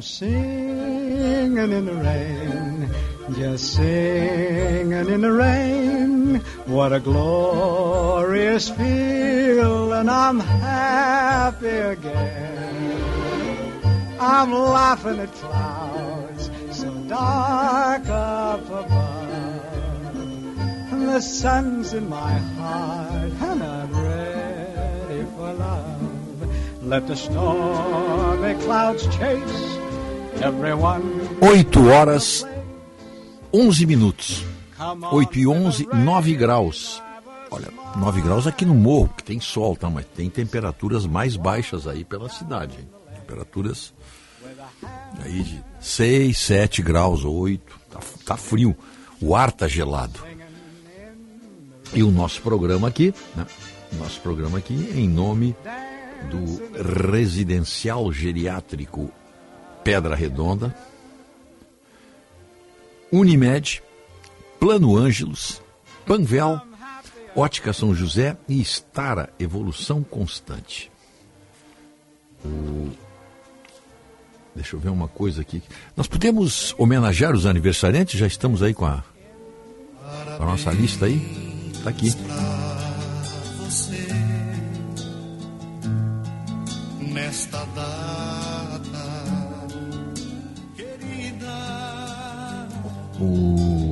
Singing 0.00 1.56
in 1.56 1.84
the 1.86 1.94
rain, 1.94 2.88
just 3.34 3.74
singing 3.74 3.87
glorious 7.00 8.68
feel, 8.70 9.92
and 9.92 10.10
I'm 10.10 10.40
happy 10.40 11.68
again. 11.68 12.98
I'm 14.20 14.52
laughing 14.52 15.20
at 15.20 15.32
clouds 15.32 16.50
so 16.72 16.90
dark 17.08 18.08
up 18.08 18.64
above. 18.66 19.18
And 20.92 21.08
the 21.08 21.20
sun's 21.20 21.94
in 21.94 22.08
my 22.08 22.32
heart, 22.58 23.32
and 23.40 23.62
I'm 23.62 23.92
ready 23.92 25.24
for 25.36 25.52
love. 25.52 26.82
Let 26.82 27.06
the 27.06 27.16
stormy 27.16 28.54
clouds 28.64 29.06
chase 29.16 29.78
everyone. 30.42 31.04
8 31.42 31.74
horas 31.74 32.44
11 33.52 33.86
minutos. 33.86 34.57
8 35.12 35.38
e 35.38 35.46
11, 35.46 35.88
9 35.92 36.34
graus. 36.34 37.02
Olha, 37.50 37.68
9 37.96 38.20
graus 38.20 38.46
aqui 38.46 38.64
no 38.64 38.74
morro, 38.74 39.08
que 39.16 39.24
tem 39.24 39.40
sol, 39.40 39.74
tá? 39.76 39.88
Mas 39.88 40.04
tem 40.14 40.28
temperaturas 40.28 41.06
mais 41.06 41.36
baixas 41.36 41.86
aí 41.86 42.04
pela 42.04 42.28
cidade. 42.28 42.78
hein? 42.78 42.88
Temperaturas 43.20 43.94
aí 45.24 45.42
de 45.42 45.64
6, 45.80 46.38
7 46.38 46.82
graus, 46.82 47.24
8. 47.24 47.80
Tá, 47.90 48.00
tá 48.24 48.36
frio. 48.36 48.76
O 49.20 49.34
ar 49.34 49.50
tá 49.50 49.66
gelado. 49.66 50.20
E 51.94 52.02
o 52.02 52.10
nosso 52.10 52.42
programa 52.42 52.86
aqui, 52.88 53.14
né? 53.34 53.46
Nosso 53.98 54.20
programa 54.20 54.58
aqui 54.58 54.74
em 54.94 55.08
nome 55.08 55.56
do 56.30 57.10
Residencial 57.10 58.12
Geriátrico 58.12 59.10
Pedra 59.82 60.14
Redonda, 60.14 60.74
Unimed, 63.10 63.82
Plano 64.58 64.96
Ângelos, 64.96 65.62
Panvel, 66.06 66.60
Ótica 67.34 67.72
São 67.72 67.94
José 67.94 68.36
e 68.48 68.60
Estara 68.60 69.30
Evolução 69.38 70.02
Constante. 70.02 70.90
Deixa 74.54 74.74
eu 74.74 74.80
ver 74.80 74.88
uma 74.88 75.06
coisa 75.06 75.40
aqui. 75.42 75.62
Nós 75.96 76.08
podemos 76.08 76.74
homenagear 76.78 77.32
os 77.34 77.46
aniversariantes? 77.46 78.18
Já 78.18 78.26
estamos 78.26 78.62
aí 78.62 78.74
com 78.74 78.84
a, 78.86 79.04
a 80.40 80.44
nossa 80.44 80.72
lista 80.72 81.06
aí? 81.06 81.70
Está 81.72 81.90
aqui. 81.90 82.12
nesta 87.00 87.64
data 87.74 89.08
querida. 90.76 91.54
O- 93.20 93.87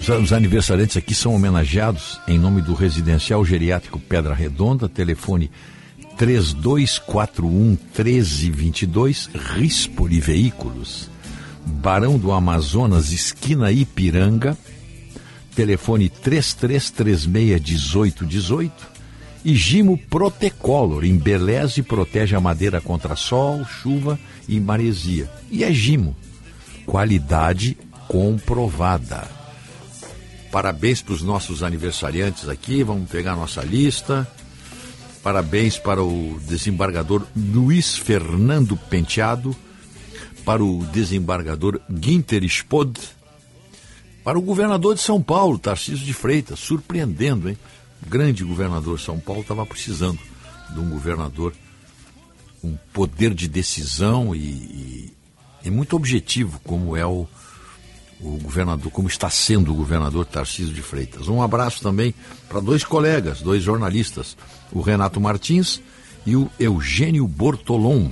Os, 0.00 0.32
aniversariantes 0.32 0.96
aqui 0.96 1.14
são 1.14 1.34
homenageados 1.34 2.18
em 2.26 2.38
nome 2.38 2.62
do 2.62 2.72
Residencial 2.72 3.44
Geriátrico 3.44 4.00
Pedra 4.00 4.34
Redonda, 4.34 4.88
telefone 4.88 5.50
3241 6.16 7.78
1322, 7.94 9.30
Rispoli 9.54 10.18
Veículos, 10.18 11.10
Barão 11.64 12.18
do 12.18 12.32
Amazonas, 12.32 13.12
esquina 13.12 13.70
Ipiranga, 13.70 14.56
telefone 15.54 16.08
3336 16.08 17.26
1818 17.26 18.88
e 19.44 19.54
Gimo 19.54 19.96
Protecolor, 19.96 21.04
embeleza 21.04 21.78
e 21.78 21.82
protege 21.82 22.34
a 22.34 22.40
madeira 22.40 22.80
contra 22.80 23.14
sol, 23.14 23.64
chuva 23.64 24.18
e 24.48 24.58
maresia. 24.58 25.30
E 25.50 25.62
é 25.62 25.70
Gimo, 25.72 26.16
qualidade 26.86 27.76
comprovada. 28.08 29.39
Parabéns 30.50 31.00
para 31.00 31.14
os 31.14 31.22
nossos 31.22 31.62
aniversariantes 31.62 32.48
aqui, 32.48 32.82
vamos 32.82 33.08
pegar 33.08 33.36
nossa 33.36 33.62
lista. 33.62 34.26
Parabéns 35.22 35.78
para 35.78 36.02
o 36.02 36.40
desembargador 36.48 37.24
Luiz 37.36 37.94
Fernando 37.96 38.76
Penteado, 38.76 39.54
para 40.44 40.64
o 40.64 40.84
desembargador 40.86 41.78
Guinter 41.90 42.42
Spod, 42.44 42.98
para 44.24 44.38
o 44.38 44.42
governador 44.42 44.94
de 44.94 45.02
São 45.02 45.22
Paulo, 45.22 45.58
Tarcísio 45.58 46.04
de 46.04 46.12
Freitas, 46.14 46.58
surpreendendo, 46.58 47.48
hein? 47.48 47.58
O 48.04 48.08
grande 48.08 48.42
governador 48.42 48.96
de 48.98 49.04
São 49.04 49.20
Paulo 49.20 49.42
estava 49.42 49.64
precisando 49.66 50.18
de 50.72 50.80
um 50.80 50.88
governador 50.90 51.52
com 52.62 52.76
poder 52.92 53.34
de 53.34 53.46
decisão 53.46 54.34
e, 54.34 54.38
e- 54.38 55.14
e 55.64 55.70
muito 55.70 55.94
objetivo, 55.94 56.58
como 56.64 56.96
é 56.96 57.04
o, 57.04 57.28
o 58.22 58.38
governador, 58.38 58.90
como 58.92 59.08
está 59.08 59.30
sendo 59.30 59.72
o 59.72 59.74
governador 59.74 60.26
Tarcísio 60.26 60.74
de 60.74 60.82
Freitas. 60.82 61.28
Um 61.28 61.42
abraço 61.42 61.82
também 61.82 62.14
para 62.48 62.60
dois 62.60 62.84
colegas, 62.84 63.40
dois 63.40 63.62
jornalistas, 63.62 64.36
o 64.72 64.80
Renato 64.80 65.20
Martins 65.20 65.80
e 66.26 66.36
o 66.36 66.50
Eugênio 66.58 67.26
Bortolom. 67.26 68.10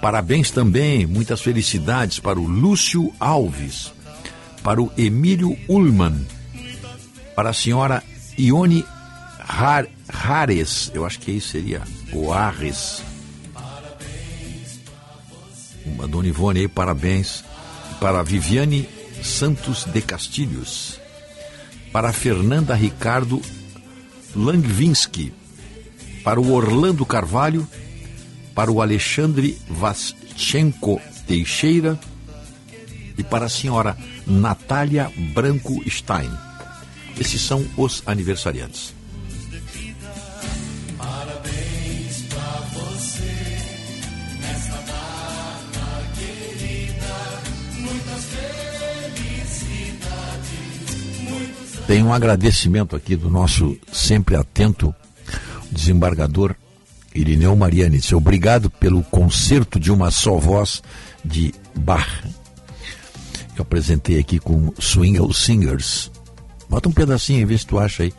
Parabéns 0.00 0.50
também, 0.50 1.06
muitas 1.06 1.40
felicidades 1.40 2.18
para 2.18 2.38
o 2.38 2.46
Lúcio 2.46 3.12
Alves, 3.18 3.92
para 4.62 4.80
o 4.80 4.92
Emílio 4.96 5.56
Ullmann, 5.68 6.26
para 7.34 7.50
a 7.50 7.54
senhora 7.54 8.02
Ione 8.38 8.84
Hares, 9.48 10.90
eu 10.94 11.04
acho 11.04 11.18
que 11.20 11.32
isso 11.32 11.48
seria, 11.48 11.82
o 12.12 12.32
Arres. 12.32 13.02
Dona 16.08 16.28
Ivone 16.28 16.60
aí, 16.60 16.68
parabéns. 16.68 17.44
Para 18.04 18.22
Viviane 18.22 18.86
Santos 19.22 19.86
de 19.86 20.02
Castilhos. 20.02 21.00
Para 21.90 22.12
Fernanda 22.12 22.74
Ricardo 22.74 23.40
Langvinsky. 24.36 25.32
Para 26.22 26.38
o 26.38 26.52
Orlando 26.52 27.06
Carvalho. 27.06 27.66
Para 28.54 28.70
o 28.70 28.82
Alexandre 28.82 29.58
Vaschenko 29.70 31.00
Teixeira. 31.26 31.98
E 33.16 33.22
para 33.22 33.46
a 33.46 33.48
senhora 33.48 33.96
Natália 34.26 35.10
Branco 35.32 35.82
Stein. 35.88 36.30
Esses 37.18 37.40
são 37.40 37.66
os 37.74 38.02
aniversariantes. 38.04 38.94
Tem 51.94 52.02
um 52.02 52.12
agradecimento 52.12 52.96
aqui 52.96 53.14
do 53.14 53.30
nosso 53.30 53.78
sempre 53.92 54.34
atento 54.34 54.92
desembargador 55.70 56.56
Irineu 57.14 57.54
Mariani. 57.54 58.00
Obrigado 58.14 58.68
pelo 58.68 59.00
concerto 59.04 59.78
de 59.78 59.92
uma 59.92 60.10
só 60.10 60.36
voz 60.36 60.82
de 61.24 61.54
Bach. 61.72 62.24
Que 63.54 63.60
eu 63.60 63.62
apresentei 63.62 64.18
aqui 64.18 64.40
com 64.40 64.74
Swingle 64.76 65.32
Singers. 65.32 66.10
Bota 66.68 66.88
um 66.88 66.92
pedacinho 66.92 67.42
e 67.42 67.44
vê 67.44 67.56
se 67.56 67.64
tu 67.64 67.78
acha 67.78 68.02
aí. 68.02 68.12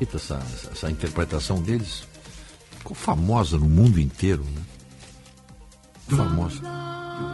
Eita, 0.00 0.18
essa, 0.18 0.40
essa, 0.70 0.88
interpretação 0.88 1.60
deles 1.60 2.04
ficou 2.78 2.94
famosa 2.94 3.58
no 3.58 3.68
mundo 3.68 3.98
inteiro. 3.98 4.44
Né? 4.44 4.62
Famosa. 6.16 6.60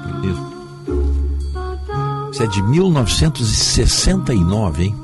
Beleza. 0.07 0.58
Isso 2.31 2.43
é 2.43 2.47
de 2.47 2.63
1969, 2.63 4.85
hein? 4.85 4.95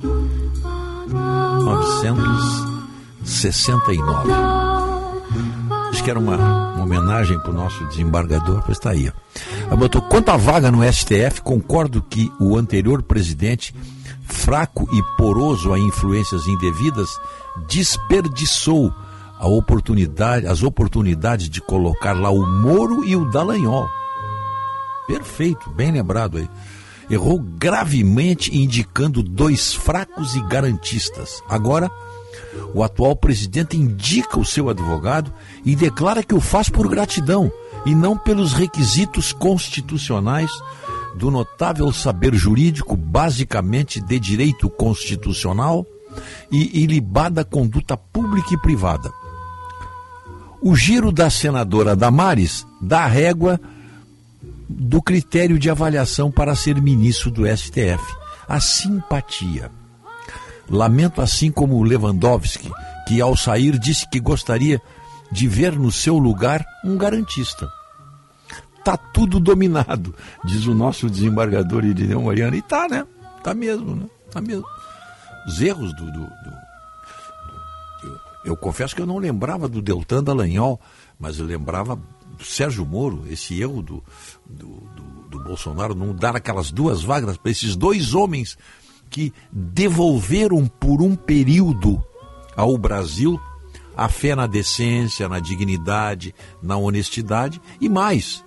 1969. 3.25 4.31
Acho 5.91 6.05
que 6.05 6.11
era 6.11 6.19
uma, 6.19 6.75
uma 6.75 6.85
homenagem 6.85 7.39
para 7.39 7.51
o 7.51 7.55
nosso 7.55 7.85
desembargador, 7.87 8.63
pois 8.65 8.79
está 8.79 8.91
aí. 8.91 9.13
Ela 9.67 9.77
botou, 9.77 10.03
quanto 10.03 10.31
à 10.31 10.37
vaga 10.37 10.71
no 10.71 10.85
STF, 10.93 11.41
concordo 11.43 12.03
que 12.03 12.31
o 12.41 12.59
anterior 12.59 13.03
presidente, 13.03 13.75
fraco 14.25 14.89
e 14.93 15.03
poroso 15.17 15.73
a 15.73 15.79
influências 15.79 16.47
indevidas, 16.47 17.19
desperdiçou 17.69 18.93
a 19.39 19.47
oportunidade, 19.47 20.47
as 20.47 20.63
oportunidades 20.63 21.49
de 21.49 21.61
colocar 21.61 22.13
lá 22.13 22.31
o 22.31 22.47
Moro 22.47 23.05
e 23.05 23.17
o 23.17 23.31
Dallagnol. 23.31 23.89
Perfeito, 25.07 25.71
bem 25.71 25.93
lembrado 25.93 26.39
aí. 26.39 26.49
Errou 27.11 27.39
gravemente 27.39 28.57
indicando 28.57 29.23
dois 29.23 29.75
fracos 29.75 30.35
e 30.35 30.41
garantistas. 30.43 31.43
Agora, 31.49 31.91
o 32.75 32.83
atual 32.83 33.15
presidente 33.15 33.77
indica 33.77 34.39
o 34.39 34.45
seu 34.45 34.69
advogado 34.69 35.33
e 35.65 35.77
declara 35.77 36.23
que 36.23 36.35
o 36.35 36.41
faz 36.41 36.69
por 36.69 36.89
gratidão 36.89 37.53
e 37.87 37.95
não 37.95 38.17
pelos 38.17 38.53
requisitos 38.53 39.33
constitucionais 39.33 40.51
do 41.15 41.31
notável 41.31 41.93
saber 41.93 42.35
jurídico, 42.35 42.97
basicamente 42.97 44.01
de 44.01 44.19
direito 44.19 44.69
constitucional 44.69 45.87
e 46.51 46.83
ilibada 46.83 47.45
conduta 47.45 47.97
pública 47.97 48.55
e 48.55 48.59
privada. 48.59 49.13
O 50.61 50.75
giro 50.75 51.13
da 51.13 51.29
senadora 51.29 51.95
Damares 51.95 52.67
dá 52.81 53.07
régua 53.07 53.61
do 54.69 55.03
critério 55.03 55.59
de 55.59 55.69
avaliação 55.71 56.31
para 56.31 56.55
ser 56.55 56.81
ministro 56.81 57.31
do 57.31 57.45
STF, 57.47 58.03
a 58.49 58.61
simpatia. 58.61 59.71
Lamento 60.69 61.21
assim 61.21 61.51
como 61.51 61.83
Lewandowski, 61.83 62.71
que 63.07 63.21
ao 63.21 63.37
sair 63.37 63.79
disse 63.79 64.09
que 64.09 64.19
gostaria 64.19 64.81
de 65.31 65.47
ver 65.47 65.73
no 65.79 65.93
seu 65.93 66.17
lugar 66.19 66.65
um 66.85 66.97
garantista. 66.97 67.69
Tá 68.83 68.97
tudo 68.97 69.39
dominado, 69.41 70.15
diz 70.45 70.67
o 70.67 70.75
nosso 70.75 71.09
desembargador 71.11 71.85
Irineu 71.85 72.23
Mariano. 72.23 72.57
E 72.57 72.63
tá, 72.63 72.87
né? 72.89 73.07
Tá 73.43 73.53
mesmo, 73.55 73.95
né? 73.97 74.07
Tá 74.31 74.41
mesmo. 74.41 74.65
Os 75.47 75.61
erros 75.61 75.95
do. 75.95 76.07
do- 76.07 76.13
do- 76.21 76.65
eu, 78.05 78.17
eu 78.47 78.57
confesso 78.57 78.95
que 78.95 79.03
eu 79.03 79.07
não 79.07 79.19
lembrava 79.19 79.69
do 79.69 79.81
Deltan 79.83 80.23
Dallagnol, 80.23 80.81
mas 81.19 81.39
eu 81.39 81.47
lembrava 81.47 81.97
do 81.97 82.45
Sérgio 82.45 82.85
Moro, 82.85 83.25
esse 83.31 83.61
erro 83.61 83.81
do, 83.83 84.03
do, 84.49 84.67
do- 84.95 85.29
do 85.31 85.45
Bolsonaro 85.45 85.95
não 85.95 86.15
dar 86.15 86.37
aquelas 86.37 86.71
duas 86.71 87.03
vagas 87.03 87.37
para 87.37 87.51
esses 87.51 87.75
dois 87.77 88.15
homens 88.15 88.57
que 89.11 89.33
devolveram 89.53 90.67
por 90.67 91.01
um 91.03 91.15
período 91.17 92.03
ao 92.57 92.77
Brasil 92.79 93.41
a 93.97 94.09
fé 94.09 94.35
na 94.35 94.47
decência, 94.47 95.29
na 95.29 95.39
dignidade, 95.41 96.35
na 96.63 96.77
honestidade 96.77 97.61
e 97.81 97.89
mais 97.89 98.45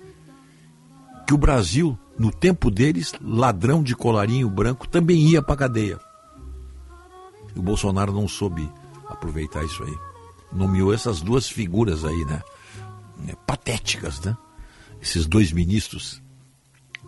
que 1.25 1.33
o 1.33 1.37
Brasil, 1.37 1.97
no 2.17 2.31
tempo 2.31 2.71
deles, 2.71 3.13
ladrão 3.21 3.83
de 3.83 3.93
colarinho 3.95 4.49
branco 4.49 4.87
também 4.87 5.17
ia 5.19 5.41
para 5.41 5.57
cadeia. 5.57 5.99
O 7.55 7.61
Bolsonaro 7.61 8.13
não 8.13 8.27
soube 8.29 8.69
aproveitar 9.09 9.63
isso 9.65 9.83
aí. 9.83 9.93
Nomeou 10.53 10.93
essas 10.93 11.19
duas 11.21 11.49
figuras 11.49 12.05
aí, 12.05 12.23
né? 12.25 12.41
É, 13.27 13.35
Patéticas, 13.45 14.21
né? 14.21 14.37
Esses 15.07 15.25
dois 15.25 15.53
ministros 15.53 16.21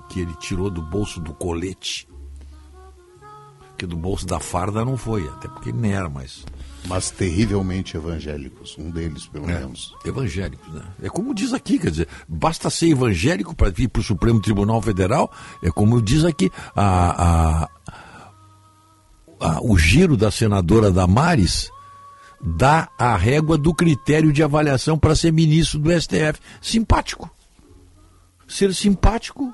que 0.09 0.21
ele 0.21 0.33
tirou 0.35 0.69
do 0.69 0.81
bolso 0.81 1.19
do 1.19 1.33
colete. 1.33 2.07
Que 3.77 3.85
do 3.85 3.97
bolso 3.97 4.25
da 4.25 4.39
farda 4.39 4.85
não 4.85 4.95
foi, 4.95 5.27
até 5.27 5.49
porque 5.49 5.67
ele 5.69 5.79
nem 5.79 5.91
era 5.93 6.07
mais. 6.09 6.45
Mas 6.87 7.11
terrivelmente 7.11 7.97
evangélicos, 7.97 8.77
um 8.79 8.89
deles, 8.89 9.27
pelo 9.27 9.45
menos. 9.47 9.93
Evangélicos, 10.05 10.73
né? 10.73 10.81
É 11.03 11.09
como 11.09 11.35
diz 11.35 11.53
aqui, 11.53 11.77
quer 11.77 11.91
dizer, 11.91 12.07
basta 12.25 12.69
ser 12.69 12.87
evangélico 12.89 13.53
para 13.53 13.67
ir 13.77 13.89
para 13.89 13.99
o 13.99 14.03
Supremo 14.03 14.39
Tribunal 14.41 14.81
Federal, 14.81 15.29
é 15.61 15.69
como 15.69 16.01
diz 16.01 16.23
aqui, 16.23 16.49
a, 16.73 17.63
a- 17.63 17.69
a- 19.41 19.59
o 19.61 19.77
giro 19.77 20.15
da 20.15 20.31
senadora 20.31 20.89
Damares 20.89 21.69
dá 22.41 22.87
a 22.97 23.17
régua 23.17 23.57
do 23.57 23.73
critério 23.73 24.31
de 24.31 24.41
avaliação 24.41 24.97
para 24.97 25.15
ser 25.15 25.33
ministro 25.33 25.79
do 25.79 25.91
STF. 25.91 26.39
Simpático. 26.61 27.29
Ser 28.49 28.73
simpático 28.73 29.53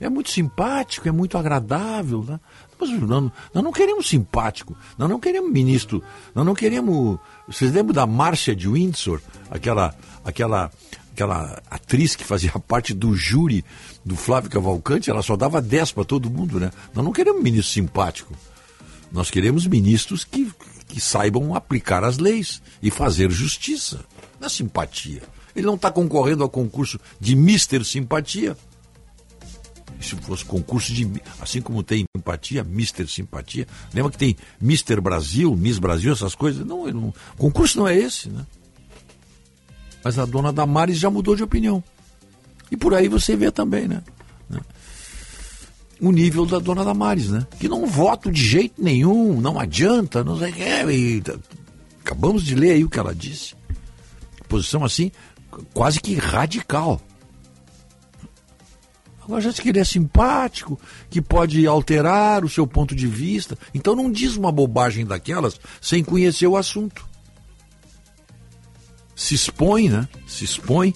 é 0.00 0.08
muito 0.08 0.30
simpático, 0.30 1.06
é 1.06 1.12
muito 1.12 1.36
agradável. 1.36 2.24
Né? 2.26 2.40
Mas 2.80 2.90
nós, 2.90 3.30
nós 3.52 3.64
não 3.64 3.72
queremos 3.72 4.08
simpático, 4.08 4.76
nós 4.96 5.08
não 5.08 5.20
queremos 5.20 5.52
ministro, 5.52 6.02
nós 6.34 6.46
não 6.46 6.54
queremos. 6.54 7.18
Vocês 7.46 7.72
lembram 7.72 7.92
da 7.92 8.06
Márcia 8.06 8.56
de 8.56 8.68
Windsor, 8.68 9.20
aquela, 9.50 9.94
aquela, 10.24 10.70
aquela 11.12 11.62
atriz 11.70 12.16
que 12.16 12.24
fazia 12.24 12.52
parte 12.66 12.94
do 12.94 13.14
júri 13.14 13.64
do 14.04 14.16
Flávio 14.16 14.50
Cavalcante? 14.50 15.10
Ela 15.10 15.22
só 15.22 15.36
dava 15.36 15.60
10 15.60 15.92
para 15.92 16.04
todo 16.04 16.30
mundo, 16.30 16.58
né? 16.58 16.70
Nós 16.94 17.04
não 17.04 17.12
queremos 17.12 17.42
ministro 17.42 17.72
simpático. 17.72 18.34
Nós 19.12 19.30
queremos 19.30 19.66
ministros 19.66 20.24
que, 20.24 20.50
que 20.88 21.00
saibam 21.00 21.54
aplicar 21.54 22.02
as 22.02 22.18
leis 22.18 22.62
e 22.82 22.90
fazer 22.90 23.30
justiça. 23.30 24.00
Não 24.40 24.46
é 24.46 24.50
simpatia. 24.50 25.22
Ele 25.54 25.66
não 25.66 25.74
está 25.74 25.90
concorrendo 25.90 26.42
ao 26.42 26.48
concurso 26.48 26.98
de 27.20 27.34
Mister 27.36 27.84
Simpatia. 27.84 28.56
Se 30.00 30.16
fosse 30.16 30.44
concurso 30.44 30.92
de. 30.92 31.08
Assim 31.40 31.62
como 31.62 31.82
tem 31.82 32.04
simpatia, 32.16 32.64
Mister 32.64 33.08
Simpatia. 33.08 33.66
Lembra 33.92 34.12
que 34.12 34.18
tem 34.18 34.36
Mister 34.60 35.00
Brasil, 35.00 35.54
Miss 35.56 35.78
Brasil, 35.78 36.12
essas 36.12 36.34
coisas? 36.34 36.66
Não, 36.66 36.86
não, 36.88 37.14
concurso 37.38 37.78
não 37.78 37.88
é 37.88 37.96
esse, 37.96 38.28
né? 38.28 38.44
Mas 40.02 40.18
a 40.18 40.26
dona 40.26 40.52
Damares 40.52 40.98
já 40.98 41.08
mudou 41.08 41.34
de 41.34 41.42
opinião. 41.42 41.82
E 42.70 42.76
por 42.76 42.92
aí 42.92 43.08
você 43.08 43.36
vê 43.36 43.50
também, 43.50 43.88
né? 43.88 44.02
o 46.00 46.12
nível 46.12 46.44
da 46.44 46.58
dona 46.58 46.84
Damares, 46.84 47.30
né? 47.30 47.46
Que 47.58 47.68
não 47.68 47.86
voto 47.86 48.30
de 48.30 48.42
jeito 48.42 48.82
nenhum, 48.82 49.40
não 49.40 49.58
adianta, 49.58 50.22
não 50.22 50.38
sei 50.38 50.50
o 50.50 50.54
que. 50.54 51.32
Acabamos 52.00 52.44
de 52.44 52.54
ler 52.54 52.72
aí 52.72 52.84
o 52.84 52.90
que 52.90 52.98
ela 52.98 53.14
disse. 53.14 53.54
Posição 54.48 54.84
assim, 54.84 55.10
quase 55.72 56.00
que 56.00 56.14
radical. 56.14 57.00
Agora 59.24 59.40
já 59.40 59.50
disse 59.50 59.62
que 59.62 59.70
ele 59.70 59.80
é 59.80 59.84
simpático, 59.84 60.78
que 61.08 61.20
pode 61.20 61.66
alterar 61.66 62.44
o 62.44 62.48
seu 62.48 62.66
ponto 62.66 62.94
de 62.94 63.06
vista. 63.06 63.58
Então 63.72 63.96
não 63.96 64.12
diz 64.12 64.36
uma 64.36 64.52
bobagem 64.52 65.06
daquelas 65.06 65.58
sem 65.80 66.04
conhecer 66.04 66.46
o 66.46 66.56
assunto. 66.56 67.06
Se 69.16 69.34
expõe, 69.34 69.88
né? 69.88 70.06
Se 70.26 70.44
expõe. 70.44 70.94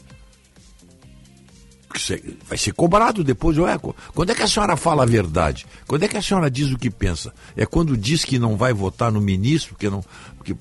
você 1.94 2.22
vai 2.46 2.58
ser 2.58 2.72
cobrado 2.74 3.24
depois. 3.24 3.56
Ué, 3.56 3.78
quando 4.14 4.30
é 4.30 4.34
que 4.34 4.42
a 4.42 4.48
senhora 4.48 4.76
fala 4.76 5.04
a 5.04 5.06
verdade? 5.06 5.66
Quando 5.86 6.02
é 6.02 6.08
que 6.08 6.16
a 6.16 6.22
senhora 6.22 6.50
diz 6.50 6.70
o 6.70 6.78
que 6.78 6.90
pensa? 6.90 7.32
É 7.56 7.64
quando 7.64 7.96
diz 7.96 8.24
que 8.24 8.38
não 8.38 8.56
vai 8.58 8.74
votar 8.74 9.10
no 9.10 9.22
ministro, 9.22 9.70
porque 9.70 9.88
não. 9.88 10.04
Porque 10.36 10.54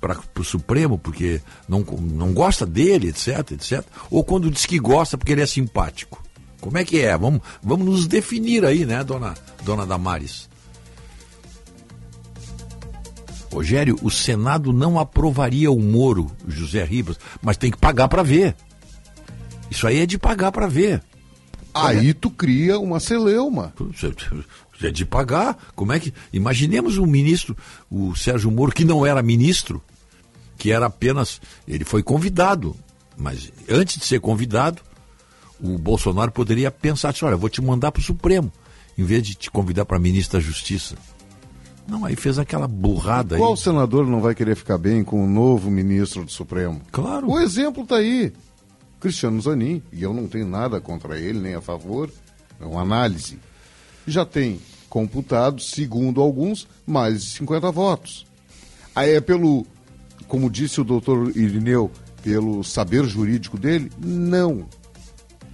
para 0.00 0.18
o 0.38 0.44
Supremo, 0.44 0.98
porque 0.98 1.40
não, 1.68 1.80
não 1.80 2.32
gosta 2.32 2.64
dele, 2.66 3.08
etc, 3.08 3.52
etc. 3.52 3.84
Ou 4.10 4.24
quando 4.24 4.50
diz 4.50 4.66
que 4.66 4.78
gosta 4.78 5.16
porque 5.16 5.32
ele 5.32 5.42
é 5.42 5.46
simpático. 5.46 6.22
Como 6.60 6.76
é 6.76 6.84
que 6.84 7.00
é? 7.00 7.16
Vamos, 7.16 7.40
vamos 7.62 7.86
nos 7.86 8.06
definir 8.06 8.64
aí, 8.64 8.84
né, 8.84 9.02
dona, 9.02 9.34
dona 9.64 9.86
Damares? 9.86 10.48
Rogério, 13.52 13.98
o 14.02 14.10
Senado 14.10 14.72
não 14.72 14.98
aprovaria 14.98 15.70
o 15.70 15.80
Moro, 15.80 16.30
José 16.46 16.84
Ribas, 16.84 17.18
mas 17.42 17.56
tem 17.56 17.70
que 17.70 17.78
pagar 17.78 18.08
para 18.08 18.22
ver. 18.22 18.54
Isso 19.70 19.86
aí 19.86 20.00
é 20.00 20.06
de 20.06 20.18
pagar 20.18 20.52
para 20.52 20.68
ver. 20.68 21.02
Aí 21.72 22.12
tu 22.12 22.30
cria 22.30 22.78
uma 22.78 23.00
celeuma. 23.00 23.72
É 24.82 24.90
de 24.90 25.04
pagar. 25.04 25.56
Como 25.74 25.92
é 25.92 26.00
que. 26.00 26.12
Imaginemos 26.32 26.98
um 26.98 27.06
ministro, 27.06 27.56
o 27.90 28.14
Sérgio 28.14 28.50
Moro, 28.50 28.72
que 28.72 28.84
não 28.84 29.04
era 29.04 29.22
ministro, 29.22 29.82
que 30.56 30.72
era 30.72 30.86
apenas. 30.86 31.40
Ele 31.66 31.84
foi 31.84 32.02
convidado. 32.02 32.74
Mas 33.16 33.52
antes 33.68 33.98
de 33.98 34.06
ser 34.06 34.20
convidado, 34.20 34.80
o 35.60 35.76
Bolsonaro 35.76 36.32
poderia 36.32 36.70
pensar 36.70 37.10
assim: 37.10 37.24
olha, 37.24 37.36
vou 37.36 37.50
te 37.50 37.60
mandar 37.60 37.92
para 37.92 38.00
o 38.00 38.04
Supremo, 38.04 38.50
em 38.96 39.04
vez 39.04 39.22
de 39.22 39.34
te 39.34 39.50
convidar 39.50 39.84
para 39.84 39.98
ministro 39.98 40.38
da 40.38 40.44
Justiça. 40.44 40.96
Não, 41.86 42.04
aí 42.04 42.14
fez 42.14 42.38
aquela 42.38 42.68
burrada 42.68 43.34
aí. 43.34 43.40
Qual 43.40 43.56
senador 43.56 44.06
não 44.06 44.20
vai 44.20 44.34
querer 44.34 44.54
ficar 44.54 44.78
bem 44.78 45.02
com 45.02 45.24
o 45.24 45.28
novo 45.28 45.70
ministro 45.70 46.24
do 46.24 46.30
Supremo? 46.30 46.80
Claro. 46.92 47.28
O 47.28 47.38
exemplo 47.38 47.82
está 47.82 47.96
aí. 47.96 48.32
Cristiano 49.00 49.40
Zanin, 49.40 49.82
e 49.92 50.02
eu 50.02 50.12
não 50.12 50.28
tenho 50.28 50.46
nada 50.46 50.80
contra 50.80 51.18
ele, 51.18 51.40
nem 51.40 51.54
a 51.54 51.60
favor, 51.60 52.10
é 52.60 52.64
uma 52.64 52.82
análise. 52.82 53.38
Já 54.06 54.24
tem 54.24 54.60
computado, 54.90 55.62
segundo 55.62 56.20
alguns, 56.20 56.68
mais 56.84 57.22
de 57.24 57.30
50 57.30 57.70
votos. 57.70 58.26
Aí 58.94 59.12
é 59.12 59.20
pelo, 59.20 59.64
como 60.26 60.50
disse 60.50 60.80
o 60.80 60.84
doutor 60.84 61.34
Irineu, 61.36 61.90
pelo 62.22 62.62
saber 62.64 63.04
jurídico 63.06 63.56
dele? 63.56 63.90
Não. 63.98 64.68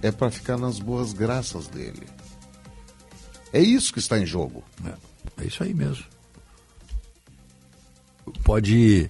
É 0.01 0.11
para 0.11 0.31
ficar 0.31 0.57
nas 0.57 0.79
boas 0.79 1.13
graças 1.13 1.67
dele. 1.67 2.03
É 3.53 3.61
isso 3.61 3.93
que 3.93 3.99
está 3.99 4.19
em 4.19 4.25
jogo. 4.25 4.63
É, 4.83 5.43
é 5.43 5.47
isso 5.47 5.63
aí 5.63 5.73
mesmo. 5.73 6.03
Pode 8.43 9.07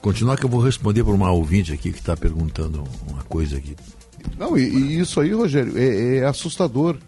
continuar 0.00 0.36
que 0.36 0.44
eu 0.44 0.50
vou 0.50 0.60
responder 0.60 1.04
para 1.04 1.12
uma 1.12 1.30
ouvinte 1.30 1.72
aqui 1.72 1.92
que 1.92 1.98
está 1.98 2.16
perguntando 2.16 2.82
uma 3.08 3.22
coisa 3.24 3.58
aqui. 3.58 3.76
Não, 4.38 4.56
e, 4.56 4.62
e 4.62 5.00
isso 5.00 5.20
aí, 5.20 5.32
Rogério, 5.32 5.76
é, 5.76 6.16
é 6.16 6.24
assustador. 6.24 6.98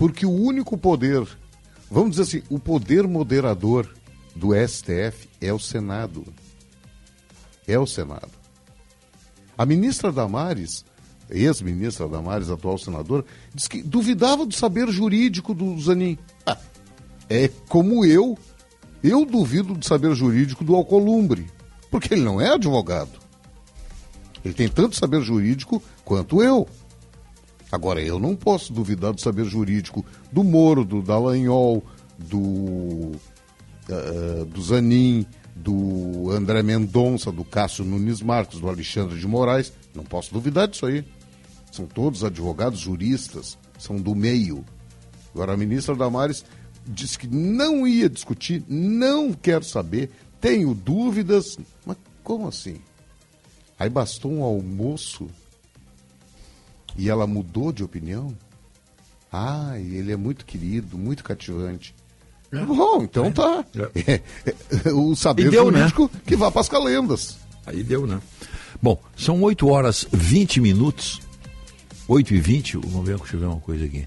Porque 0.00 0.24
o 0.24 0.30
único 0.30 0.78
poder, 0.78 1.28
vamos 1.90 2.12
dizer 2.12 2.22
assim, 2.22 2.42
o 2.48 2.58
poder 2.58 3.06
moderador 3.06 3.86
do 4.34 4.54
STF 4.54 5.28
é 5.42 5.52
o 5.52 5.58
Senado. 5.58 6.24
É 7.68 7.78
o 7.78 7.86
Senado. 7.86 8.30
A 9.58 9.66
ministra 9.66 10.10
Damares, 10.10 10.86
ex-ministra 11.28 12.08
Damares, 12.08 12.48
atual 12.48 12.78
senadora, 12.78 13.26
disse 13.54 13.68
que 13.68 13.82
duvidava 13.82 14.46
do 14.46 14.54
saber 14.54 14.88
jurídico 14.88 15.52
do 15.52 15.78
Zanin. 15.78 16.16
Ah, 16.46 16.56
é 17.28 17.50
como 17.68 18.02
eu, 18.02 18.38
eu 19.04 19.26
duvido 19.26 19.74
do 19.74 19.84
saber 19.84 20.14
jurídico 20.14 20.64
do 20.64 20.74
Alcolumbre, 20.74 21.46
porque 21.90 22.14
ele 22.14 22.24
não 22.24 22.40
é 22.40 22.54
advogado. 22.54 23.20
Ele 24.42 24.54
tem 24.54 24.66
tanto 24.66 24.96
saber 24.96 25.20
jurídico 25.20 25.82
quanto 26.06 26.42
eu. 26.42 26.66
Agora, 27.70 28.02
eu 28.02 28.18
não 28.18 28.34
posso 28.34 28.72
duvidar 28.72 29.12
do 29.12 29.20
saber 29.20 29.44
jurídico 29.44 30.04
do 30.32 30.42
Moro, 30.42 30.84
do 30.84 31.00
Dallagnol, 31.00 31.84
do, 32.18 33.12
eh, 33.88 34.44
do 34.44 34.60
Zanin, 34.60 35.24
do 35.54 36.30
André 36.30 36.62
Mendonça, 36.62 37.30
do 37.30 37.44
Cássio 37.44 37.84
Nunes 37.84 38.22
Marques, 38.22 38.58
do 38.58 38.68
Alexandre 38.68 39.18
de 39.18 39.26
Moraes. 39.26 39.72
Não 39.94 40.04
posso 40.04 40.32
duvidar 40.32 40.66
disso 40.66 40.86
aí. 40.86 41.04
São 41.70 41.86
todos 41.86 42.24
advogados 42.24 42.80
juristas, 42.80 43.56
são 43.78 43.96
do 43.96 44.14
meio. 44.14 44.64
Agora, 45.32 45.52
a 45.52 45.56
ministra 45.56 45.94
Damares 45.94 46.44
disse 46.84 47.18
que 47.18 47.28
não 47.28 47.86
ia 47.86 48.08
discutir, 48.08 48.64
não 48.68 49.32
quer 49.32 49.62
saber, 49.62 50.10
tenho 50.40 50.74
dúvidas. 50.74 51.56
Mas 51.86 51.96
como 52.24 52.48
assim? 52.48 52.80
Aí 53.78 53.88
bastou 53.88 54.32
um 54.32 54.42
almoço 54.42 55.28
e 57.00 57.08
ela 57.08 57.26
mudou 57.26 57.72
de 57.72 57.82
opinião? 57.82 58.36
Ah, 59.32 59.72
ele 59.78 60.12
é 60.12 60.16
muito 60.16 60.44
querido, 60.44 60.98
muito 60.98 61.24
cativante. 61.24 61.94
Bom, 62.52 63.04
então 63.04 63.32
tá. 63.32 63.64
o 64.92 65.16
saber 65.16 65.46
E 65.46 65.50
deu, 65.50 65.70
né? 65.70 65.78
jurídico 65.78 66.10
que 66.26 66.36
vá 66.36 66.50
para 66.50 66.60
as 66.60 66.68
calendas. 66.68 67.38
Aí 67.64 67.82
deu, 67.82 68.06
né? 68.06 68.20
Bom, 68.82 69.00
são 69.16 69.40
8 69.40 69.66
horas 69.66 70.06
20 70.12 70.60
minutos. 70.60 71.22
8 72.06 72.34
e 72.34 72.38
20, 72.38 72.76
vamos 72.76 73.06
ver 73.06 73.18
se 73.20 73.24
tiver 73.24 73.46
uma 73.46 73.60
coisa 73.60 73.86
aqui. 73.86 74.06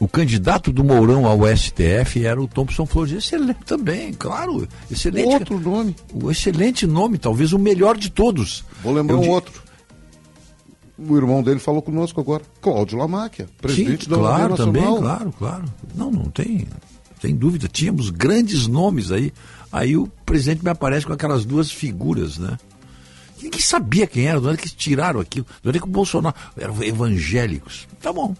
O 0.00 0.08
candidato 0.08 0.72
do 0.72 0.82
Mourão 0.82 1.26
ao 1.26 1.46
STF 1.56 2.24
era 2.24 2.42
o 2.42 2.48
Thompson 2.48 2.86
Flores. 2.86 3.12
Excelente 3.12 3.64
também, 3.64 4.12
claro. 4.12 4.66
Excelente. 4.90 5.28
Outro 5.28 5.60
nome. 5.60 5.94
O 6.12 6.28
excelente 6.28 6.88
nome, 6.88 7.18
talvez 7.18 7.52
o 7.52 7.58
melhor 7.58 7.96
de 7.96 8.10
todos. 8.10 8.64
Vou 8.82 8.92
lembrar 8.92 9.14
Eu 9.14 9.20
um 9.20 9.28
outro. 9.28 9.62
O 11.08 11.16
irmão 11.16 11.42
dele 11.42 11.58
falou 11.60 11.82
conosco 11.82 12.20
agora. 12.20 12.42
Cláudio 12.60 12.98
Lamáquia, 12.98 13.48
presidente 13.60 14.04
Sim, 14.04 14.10
da 14.10 14.16
claro, 14.16 14.44
União 14.54 14.56
também, 14.56 14.96
claro, 14.98 15.32
claro. 15.38 15.64
Não, 15.94 16.10
não 16.10 16.24
tem, 16.24 16.66
tem 17.20 17.34
dúvida. 17.34 17.66
Tínhamos 17.68 18.10
grandes 18.10 18.66
nomes 18.66 19.10
aí. 19.10 19.32
Aí 19.72 19.96
o 19.96 20.06
presidente 20.26 20.62
me 20.62 20.70
aparece 20.70 21.06
com 21.06 21.12
aquelas 21.12 21.44
duas 21.44 21.70
figuras, 21.70 22.38
né? 22.38 22.58
Ninguém 23.42 23.60
sabia 23.60 24.06
quem 24.06 24.26
era, 24.26 24.40
de 24.40 24.46
onde 24.46 24.54
é 24.58 24.62
que 24.62 24.68
tiraram 24.68 25.18
aquilo, 25.18 25.46
de 25.62 25.68
onde 25.68 25.78
é 25.78 25.80
que 25.80 25.86
o 25.88 25.90
Bolsonaro. 25.90 26.36
Eram 26.56 26.80
evangélicos. 26.82 27.88
Tá 28.00 28.12
bom. 28.12 28.34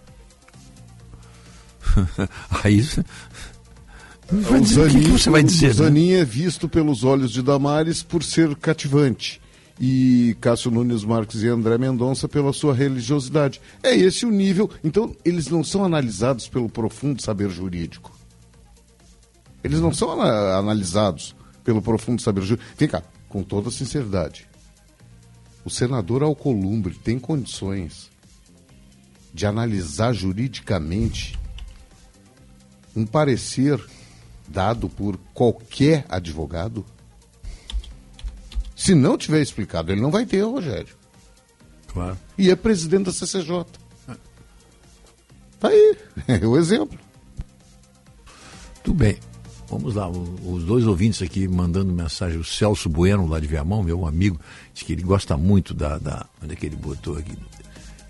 aí. 2.64 2.82
você- 2.82 3.04
Vai 4.30 4.60
O 4.60 4.62
dizer, 4.62 4.80
o 4.86 4.88
que, 4.88 4.92
que 4.92 5.00
Zanin- 5.02 5.18
você 5.18 5.30
vai 5.30 5.42
dizer? 5.42 5.66
O 5.66 5.68
né? 5.68 5.74
Zanin 5.74 6.12
é 6.12 6.24
visto 6.24 6.68
pelos 6.68 7.04
olhos 7.04 7.32
de 7.32 7.42
Damares 7.42 8.02
por 8.02 8.22
ser 8.22 8.54
cativante. 8.56 9.41
E 9.80 10.36
Cássio 10.40 10.70
Nunes 10.70 11.04
Marques 11.04 11.42
e 11.42 11.48
André 11.48 11.76
Mendonça 11.78 12.28
pela 12.28 12.52
sua 12.52 12.74
religiosidade. 12.74 13.60
É 13.82 13.94
esse 13.96 14.24
o 14.24 14.30
nível. 14.30 14.70
Então, 14.84 15.16
eles 15.24 15.48
não 15.48 15.64
são 15.64 15.84
analisados 15.84 16.46
pelo 16.48 16.68
profundo 16.68 17.20
saber 17.22 17.50
jurídico. 17.50 18.12
Eles 19.64 19.80
não 19.80 19.92
são 19.92 20.12
ana- 20.12 20.56
analisados 20.58 21.34
pelo 21.64 21.80
profundo 21.82 22.20
saber 22.22 22.42
jurídico. 22.42 22.74
Vem 22.76 22.88
cá, 22.88 23.02
com 23.28 23.42
toda 23.42 23.70
sinceridade. 23.70 24.46
O 25.64 25.70
senador 25.70 26.22
Alcolumbre 26.22 26.94
tem 26.94 27.18
condições 27.18 28.10
de 29.32 29.46
analisar 29.46 30.12
juridicamente 30.12 31.38
um 32.94 33.06
parecer 33.06 33.82
dado 34.48 34.88
por 34.88 35.16
qualquer 35.32 36.04
advogado? 36.08 36.84
Se 38.82 38.96
não 38.96 39.16
tiver 39.16 39.40
explicado, 39.40 39.92
ele 39.92 40.00
não 40.00 40.10
vai 40.10 40.26
ter, 40.26 40.40
Rogério. 40.40 40.96
Claro. 41.86 42.18
E 42.36 42.50
é 42.50 42.56
presidente 42.56 43.04
da 43.04 43.12
CCJ. 43.12 43.64
Tá 45.60 45.68
aí, 45.68 45.96
é 46.26 46.44
o 46.44 46.58
exemplo. 46.58 46.98
Tudo 48.82 48.98
bem. 48.98 49.18
Vamos 49.68 49.94
lá, 49.94 50.10
os 50.10 50.64
dois 50.64 50.84
ouvintes 50.84 51.22
aqui 51.22 51.46
mandando 51.46 51.92
mensagem. 51.92 52.40
O 52.40 52.44
Celso 52.44 52.88
Bueno, 52.88 53.24
lá 53.28 53.38
de 53.38 53.46
Viamão, 53.46 53.84
meu 53.84 54.04
amigo, 54.04 54.40
diz 54.74 54.82
que 54.82 54.92
ele 54.92 55.02
gosta 55.02 55.36
muito 55.36 55.72
da. 55.72 55.98
da 55.98 56.26
onde 56.42 56.54
é 56.54 56.56
que 56.56 56.66
ele 56.66 56.74
botou 56.74 57.16
aqui? 57.16 57.38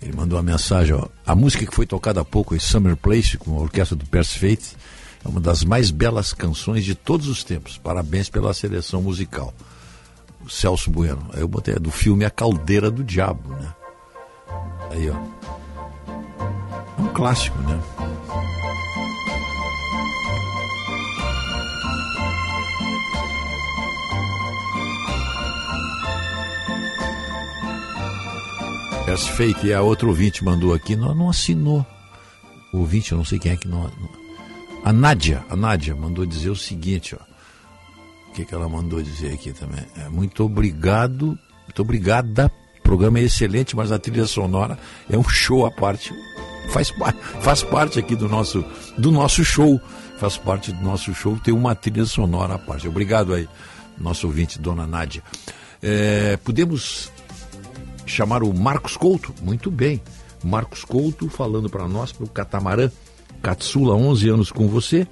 Ele 0.01 0.13
mandou 0.13 0.39
uma 0.39 0.43
mensagem, 0.43 0.95
ó. 0.95 1.07
A 1.23 1.35
música 1.35 1.67
que 1.67 1.75
foi 1.75 1.85
tocada 1.85 2.21
há 2.21 2.25
pouco, 2.25 2.55
em 2.55 2.59
Summer 2.59 2.97
Place, 2.97 3.37
com 3.37 3.55
a 3.59 3.61
orquestra 3.61 3.95
do 3.95 4.07
Percy 4.07 4.39
Faith, 4.39 4.75
é 5.23 5.27
uma 5.27 5.39
das 5.39 5.63
mais 5.63 5.91
belas 5.91 6.33
canções 6.33 6.83
de 6.83 6.95
todos 6.95 7.27
os 7.27 7.43
tempos. 7.43 7.77
Parabéns 7.77 8.27
pela 8.27 8.55
seleção 8.55 9.03
musical. 9.03 9.53
Celso 10.49 10.89
Bueno. 10.91 11.27
Aí 11.33 11.41
eu 11.41 11.47
botei 11.47 11.75
é 11.75 11.79
do 11.79 11.91
filme 11.91 12.25
A 12.25 12.29
Caldeira 12.29 12.89
do 12.91 13.03
Diabo, 13.03 13.49
né? 13.55 13.73
Aí, 14.91 15.09
ó. 15.09 15.15
É 16.97 17.01
um 17.01 17.07
clássico, 17.09 17.57
né? 17.63 17.79
Percy 29.05 29.31
Faith, 29.31 29.63
e 29.63 29.73
a 29.73 29.81
outra 29.81 30.07
ouvinte 30.07 30.43
mandou 30.43 30.73
aqui, 30.73 30.95
não, 30.95 31.13
não 31.13 31.29
assinou. 31.29 31.85
O 32.73 32.79
ouvinte, 32.79 33.11
eu 33.11 33.17
não 33.17 33.25
sei 33.25 33.37
quem 33.37 33.51
é 33.51 33.57
que 33.57 33.67
não. 33.67 33.83
não- 33.83 34.23
A 34.83 34.91
Nádia, 34.91 35.45
a 35.49 35.55
Nádia 35.55 35.95
mandou 35.95 36.25
dizer 36.25 36.49
o 36.49 36.55
seguinte, 36.55 37.15
ó. 37.15 37.32
O 38.33 38.35
que, 38.35 38.45
que 38.45 38.55
ela 38.55 38.67
mandou 38.67 38.99
dizer 38.99 39.31
aqui 39.31 39.53
também? 39.53 39.85
É, 39.95 40.09
muito 40.09 40.43
obrigado, 40.43 41.37
muito 41.67 41.81
obrigada 41.81 42.51
programa 42.83 43.17
é 43.17 43.23
excelente, 43.23 43.75
mas 43.75 43.91
a 43.91 43.97
trilha 43.97 44.27
sonora 44.27 44.77
é 45.09 45.17
um 45.17 45.23
show 45.23 45.65
à 45.65 45.71
parte. 45.71 46.13
Faz, 46.69 46.93
faz 47.41 47.63
parte 47.63 47.97
aqui 47.97 48.15
do 48.15 48.29
nosso, 48.29 48.63
do 48.97 49.11
nosso 49.11 49.43
show. 49.43 49.81
Faz 50.19 50.37
parte 50.37 50.71
do 50.71 50.83
nosso 50.83 51.11
show 51.15 51.35
ter 51.39 51.51
uma 51.51 51.73
trilha 51.73 52.05
sonora 52.05 52.53
à 52.53 52.59
parte. 52.59 52.87
Obrigado 52.87 53.33
aí, 53.33 53.49
nosso 53.97 54.27
ouvinte, 54.27 54.59
dona 54.59 54.85
Nádia. 54.85 55.23
É, 55.81 56.37
podemos 56.37 57.11
chamar 58.05 58.43
o 58.43 58.53
Marcos 58.53 58.95
Couto? 58.95 59.33
Muito 59.41 59.71
bem. 59.71 59.99
Marcos 60.43 60.85
Couto 60.85 61.29
falando 61.29 61.69
para 61.69 61.87
nós, 61.87 62.11
para 62.11 62.25
o 62.25 62.29
Catamarã. 62.29 62.91
Catsula, 63.41 63.95
11 63.95 64.29
anos 64.29 64.51
com 64.51 64.67
você. 64.67 65.07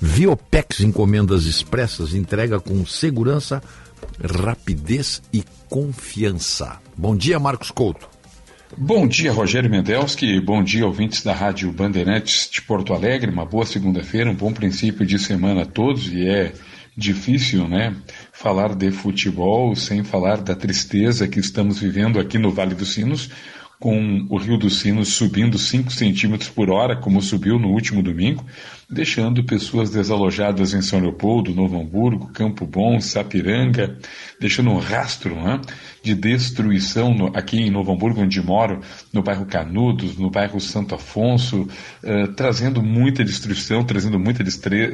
Viopex 0.00 0.80
Encomendas 0.80 1.46
Expressas 1.46 2.14
entrega 2.14 2.60
com 2.60 2.84
segurança, 2.84 3.62
rapidez 4.22 5.22
e 5.32 5.42
confiança. 5.68 6.78
Bom 6.96 7.16
dia, 7.16 7.38
Marcos 7.38 7.70
Couto. 7.70 8.08
Bom 8.76 9.06
dia, 9.06 9.32
Rogério 9.32 9.70
Mendelski. 9.70 10.38
Bom 10.40 10.62
dia, 10.62 10.86
ouvintes 10.86 11.22
da 11.22 11.32
Rádio 11.32 11.72
Bandeirantes 11.72 12.50
de 12.50 12.60
Porto 12.60 12.92
Alegre. 12.92 13.30
Uma 13.30 13.46
boa 13.46 13.64
segunda-feira, 13.64 14.30
um 14.30 14.34
bom 14.34 14.52
princípio 14.52 15.06
de 15.06 15.18
semana 15.18 15.62
a 15.62 15.66
todos. 15.66 16.12
E 16.12 16.28
é 16.28 16.52
difícil, 16.96 17.68
né, 17.68 17.94
falar 18.32 18.74
de 18.74 18.90
futebol 18.90 19.74
sem 19.76 20.02
falar 20.02 20.38
da 20.38 20.54
tristeza 20.54 21.28
que 21.28 21.38
estamos 21.38 21.78
vivendo 21.78 22.18
aqui 22.18 22.38
no 22.38 22.50
Vale 22.50 22.74
dos 22.74 22.92
Sinos, 22.94 23.30
com 23.78 24.26
o 24.30 24.36
Rio 24.38 24.56
dos 24.56 24.80
Sinos 24.80 25.08
subindo 25.08 25.58
5 25.58 25.92
centímetros 25.92 26.48
por 26.48 26.70
hora, 26.70 26.96
como 26.96 27.20
subiu 27.20 27.58
no 27.58 27.68
último 27.68 28.02
domingo, 28.02 28.44
deixando 28.88 29.42
pessoas 29.42 29.90
desalojadas 29.90 30.72
em 30.72 30.80
São 30.80 31.00
Leopoldo, 31.00 31.52
Novo 31.54 31.80
Hamburgo, 31.80 32.28
Campo 32.32 32.64
Bom, 32.64 33.00
Sapiranga, 33.00 33.98
deixando 34.40 34.70
um 34.70 34.78
rastro 34.78 35.34
né, 35.34 35.60
de 36.04 36.14
destruição 36.14 37.12
no- 37.12 37.26
aqui 37.36 37.58
em 37.58 37.70
Novo 37.70 37.92
Hamburgo, 37.92 38.20
onde 38.22 38.40
moro, 38.40 38.80
no 39.12 39.22
bairro 39.22 39.44
Canudos, 39.44 40.16
no 40.16 40.30
bairro 40.30 40.60
Santo 40.60 40.94
Afonso, 40.94 41.66
eh, 42.04 42.28
trazendo 42.36 42.80
muita 42.80 43.24
destruição, 43.24 43.82
trazendo 43.82 44.20
muita, 44.20 44.44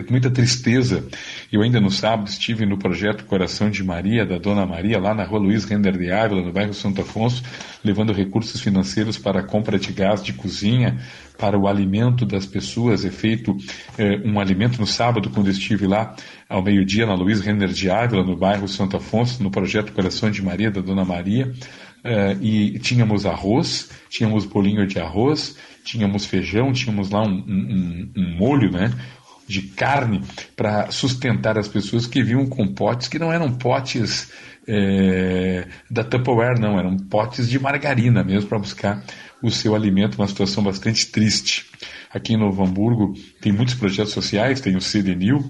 muita 0.09 0.31
tristeza. 0.31 1.05
Eu 1.53 1.61
ainda 1.63 1.79
no 1.79 1.91
sábado 1.91 2.29
estive 2.29 2.65
no 2.65 2.79
projeto 2.79 3.27
Coração 3.27 3.69
de 3.69 3.85
Maria, 3.85 4.25
da 4.25 4.39
Dona 4.39 4.65
Maria, 4.65 4.99
lá 4.99 5.15
na 5.15 5.25
rua 5.25 5.39
Luiz 5.41 5.65
Render 5.65 5.99
de 5.99 6.11
Ávila, 6.11 6.41
no 6.43 6.53
bairro 6.53 6.73
Santo 6.73 7.03
Afonso, 7.03 7.43
levando 7.85 8.13
recursos 8.13 8.59
financeiros 8.61 9.19
para 9.19 9.41
a 9.41 9.43
compra 9.43 9.79
de 9.79 9.93
gás 9.93 10.23
de 10.23 10.33
cozinha, 10.33 10.99
para 11.39 11.59
o 11.59 11.67
alimento 11.67 12.25
das 12.25 12.47
pessoas. 12.47 13.05
É 13.05 13.11
feito 13.11 13.57
eh, 13.99 14.21
um 14.25 14.39
alimento 14.41 14.81
no 14.81 14.87
sábado, 14.87 15.31
quando 15.31 15.51
estive 15.51 15.87
lá 15.87 16.15
ao 16.49 16.63
meio-dia, 16.63 17.07
na 17.07 17.15
Luiz 17.15 17.41
Renner 17.41 17.69
de 17.71 17.91
Ávila, 17.91 18.23
no 18.25 18.37
bairro 18.37 18.69
Santo 18.69 18.97
Afonso, 18.97 19.43
no 19.43 19.51
projeto 19.51 19.93
Coração 19.93 20.31
de 20.31 20.43
Maria, 20.43 20.71
da 20.71 20.81
Dona 20.81 21.05
Maria. 21.05 21.53
Eh, 22.05 22.37
e 22.41 22.79
tínhamos 22.81 23.25
arroz, 23.27 23.91
tínhamos 24.09 24.45
bolinho 24.45 24.87
de 24.87 24.99
arroz, 24.99 25.57
tínhamos 25.85 26.27
feijão, 26.27 26.73
tínhamos 26.73 27.11
lá 27.11 27.23
um, 27.23 27.31
um- 27.47 28.13
um- 28.17 28.37
molho, 28.37 28.71
né? 28.73 28.93
De 29.49 29.63
carne 29.63 30.21
para 30.57 30.91
sustentar 30.91 31.59
as 31.59 31.69
pessoas 31.69 32.07
que 32.07 32.23
vinham 32.23 32.47
com 32.47 32.67
potes 32.69 33.09
que 33.09 33.19
não 33.19 33.33
eram 33.33 33.53
potes 33.53 34.33
eh, 34.67 35.67
da 35.91 36.05
Tupperware, 36.05 36.59
não, 36.61 36.79
eram 36.79 36.97
potes 36.97 37.49
de 37.49 37.59
margarina 37.59 38.23
mesmo 38.23 38.49
para 38.49 38.59
buscar 38.59 39.05
o 39.43 39.51
seu 39.51 39.75
alimento, 39.75 40.17
uma 40.17 40.29
situação 40.29 40.63
bastante 40.63 41.07
triste. 41.07 41.67
Aqui 42.11 42.35
em 42.35 42.39
Novo 42.39 42.63
Hamburgo 42.65 43.15
tem 43.41 43.53
muitos 43.53 43.75
projetos 43.75 44.13
sociais, 44.13 44.61
tem 44.61 44.77
o 44.77 44.81
CDNIL 44.81 45.43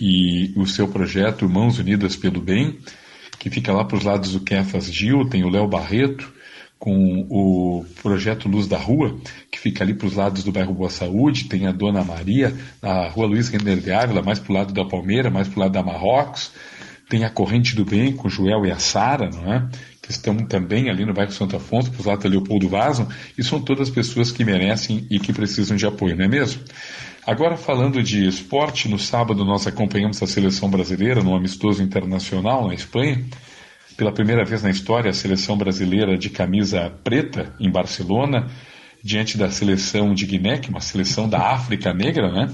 e 0.00 0.52
o 0.56 0.66
seu 0.66 0.88
projeto 0.88 1.48
Mãos 1.48 1.78
Unidas 1.78 2.16
pelo 2.16 2.40
Bem, 2.40 2.78
que 3.38 3.48
fica 3.48 3.72
lá 3.72 3.84
para 3.84 3.96
os 3.96 4.04
lados 4.04 4.32
do 4.32 4.40
Kefas 4.40 4.92
Gil, 4.92 5.28
tem 5.28 5.44
o 5.44 5.48
Léo 5.48 5.68
Barreto, 5.68 6.32
com 6.78 7.26
o 7.30 7.84
projeto 8.02 8.48
Luz 8.48 8.66
da 8.66 8.76
Rua, 8.76 9.16
que 9.50 9.58
fica 9.58 9.82
ali 9.82 9.94
para 9.94 10.06
os 10.06 10.14
lados 10.14 10.44
do 10.44 10.52
bairro 10.52 10.74
Boa 10.74 10.90
Saúde, 10.90 11.44
tem 11.44 11.66
a 11.66 11.72
Dona 11.72 12.04
Maria, 12.04 12.54
na 12.82 13.08
rua 13.08 13.26
Luiz 13.26 13.48
Render 13.48 13.78
de 13.78 13.90
Ávila, 13.90 14.20
mais 14.20 14.38
para 14.38 14.52
o 14.52 14.54
lado 14.54 14.74
da 14.74 14.84
Palmeira, 14.84 15.30
mais 15.30 15.48
para 15.48 15.56
o 15.56 15.60
lado 15.60 15.72
da 15.72 15.82
Marrocos, 15.82 16.52
tem 17.14 17.24
a 17.24 17.30
Corrente 17.30 17.76
do 17.76 17.84
Bem, 17.84 18.12
com 18.12 18.28
Joel 18.28 18.66
e 18.66 18.72
a 18.72 18.78
Sara, 18.80 19.30
não 19.30 19.52
é? 19.52 19.68
que 20.02 20.10
estão 20.10 20.36
também 20.36 20.90
ali 20.90 21.06
no 21.06 21.14
bairro 21.14 21.30
Santo 21.30 21.54
Afonso, 21.54 21.92
os 21.96 22.04
lados 22.04 22.24
da 22.24 22.28
Leopoldo 22.28 22.68
Vaso, 22.68 23.06
e 23.38 23.44
são 23.44 23.60
todas 23.60 23.88
pessoas 23.88 24.32
que 24.32 24.44
merecem 24.44 25.06
e 25.08 25.20
que 25.20 25.32
precisam 25.32 25.76
de 25.76 25.86
apoio, 25.86 26.16
não 26.16 26.24
é 26.24 26.28
mesmo? 26.28 26.60
Agora, 27.24 27.56
falando 27.56 28.02
de 28.02 28.26
esporte, 28.26 28.88
no 28.88 28.98
sábado 28.98 29.44
nós 29.44 29.64
acompanhamos 29.64 30.20
a 30.24 30.26
seleção 30.26 30.68
brasileira 30.68 31.22
no 31.22 31.36
amistoso 31.36 31.84
internacional 31.84 32.66
na 32.66 32.74
Espanha. 32.74 33.24
Pela 33.96 34.10
primeira 34.10 34.44
vez 34.44 34.64
na 34.64 34.70
história, 34.70 35.08
a 35.08 35.14
seleção 35.14 35.56
brasileira 35.56 36.18
de 36.18 36.30
camisa 36.30 36.92
preta 37.04 37.54
em 37.60 37.70
Barcelona, 37.70 38.50
diante 39.04 39.38
da 39.38 39.48
seleção 39.52 40.12
de 40.14 40.26
Guiné, 40.26 40.58
que 40.58 40.66
é 40.66 40.70
uma 40.70 40.80
seleção 40.80 41.28
da 41.28 41.52
África 41.52 41.94
Negra, 41.94 42.32
né? 42.32 42.52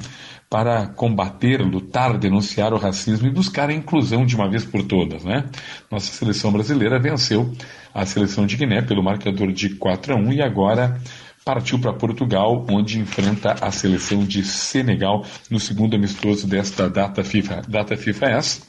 Para 0.51 0.89
combater, 0.89 1.63
lutar, 1.63 2.19
denunciar 2.19 2.75
o 2.75 2.77
racismo 2.77 3.29
e 3.29 3.31
buscar 3.31 3.71
a 3.71 3.73
inclusão 3.73 4.27
de 4.27 4.35
uma 4.35 4.51
vez 4.51 4.65
por 4.65 4.83
todas, 4.83 5.23
né? 5.25 5.49
Nossa 5.89 6.13
seleção 6.13 6.51
brasileira 6.51 6.99
venceu 6.99 7.55
a 7.95 8.05
seleção 8.05 8.47
de 8.47 8.57
Guiné 8.57 8.83
pelo 8.83 9.03
marcador 9.03 9.53
de 9.53 9.77
4 9.77 10.13
a 10.13 10.17
1 10.17 10.33
e 10.33 10.43
agora 10.43 11.01
partiu 11.45 11.79
para 11.79 11.93
Portugal, 11.93 12.67
onde 12.69 12.99
enfrenta 12.99 13.55
a 13.61 13.71
seleção 13.71 14.25
de 14.25 14.45
Senegal 14.45 15.25
no 15.51 15.59
segundo 15.59 15.97
amistoso 15.97 16.47
desta 16.47 16.89
data 16.89 17.25
FIFA, 17.25 17.63
data 17.69 17.97
FIFA 17.97 18.27
S, 18.27 18.63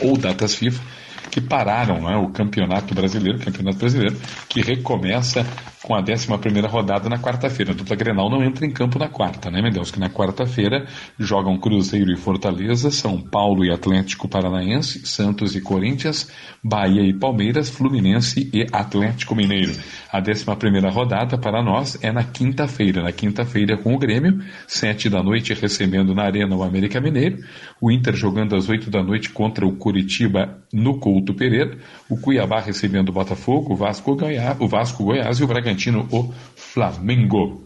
ou 0.00 0.16
datas 0.16 0.54
FIFA, 0.54 0.82
que 1.30 1.40
pararam 1.40 2.00
né, 2.00 2.16
o 2.16 2.30
campeonato 2.30 2.94
brasileiro, 2.94 3.38
campeonato 3.38 3.78
brasileiro, 3.78 4.16
que 4.48 4.60
recomeça 4.60 5.46
com 5.82 5.94
a 5.94 6.00
11 6.00 6.28
rodada 6.66 7.08
na 7.08 7.18
quarta-feira. 7.18 7.72
A 7.72 7.74
dupla 7.74 7.96
Grenal 7.96 8.30
não 8.30 8.42
entra 8.42 8.66
em 8.66 8.70
campo 8.70 8.98
na 8.98 9.08
quarta, 9.08 9.50
né, 9.50 9.62
Mendes? 9.62 9.90
Que 9.90 10.00
na 10.00 10.10
quarta-feira 10.10 10.86
jogam 11.18 11.58
Cruzeiro 11.58 12.12
e 12.12 12.16
Fortaleza, 12.16 12.90
São 12.90 13.20
Paulo 13.20 13.64
e 13.64 13.70
Atlético 13.70 14.28
Paranaense, 14.28 15.06
Santos 15.06 15.54
e 15.54 15.60
Corinthians, 15.60 16.30
Bahia 16.62 17.02
e 17.02 17.12
Palmeiras, 17.12 17.68
Fluminense 17.68 18.50
e 18.52 18.66
Atlético 18.72 19.34
Mineiro. 19.34 19.72
A 20.12 20.18
11 20.18 20.44
rodada 20.92 21.38
para 21.38 21.62
nós 21.62 21.98
é 22.02 22.10
na 22.10 22.24
quinta-feira. 22.24 23.02
Na 23.02 23.12
quinta-feira 23.12 23.76
com 23.76 23.94
o 23.94 23.98
Grêmio, 23.98 24.42
sete 24.66 25.08
da 25.08 25.22
noite 25.22 25.54
recebendo 25.54 26.14
na 26.14 26.24
Arena 26.24 26.56
o 26.56 26.62
América 26.62 27.00
Mineiro, 27.00 27.38
o 27.80 27.90
Inter 27.90 28.14
jogando 28.14 28.56
às 28.56 28.68
oito 28.68 28.90
da 28.90 29.02
noite 29.02 29.30
contra 29.30 29.66
o 29.66 29.76
Curitiba 29.76 30.58
no 30.72 30.98
Couto 30.98 31.34
Pereira, 31.34 31.78
o 32.08 32.16
Cuiabá 32.16 32.60
recebendo 32.60 33.10
o 33.10 33.12
Botafogo, 33.12 33.74
o 33.74 33.76
Vasco, 33.76 34.16
Goiás, 34.16 34.56
o 34.60 34.66
Vasco 34.66 35.04
Goiás 35.04 35.38
e 35.38 35.44
o 35.44 35.46
Bragantino 35.46 36.08
o 36.10 36.32
Flamengo. 36.56 37.62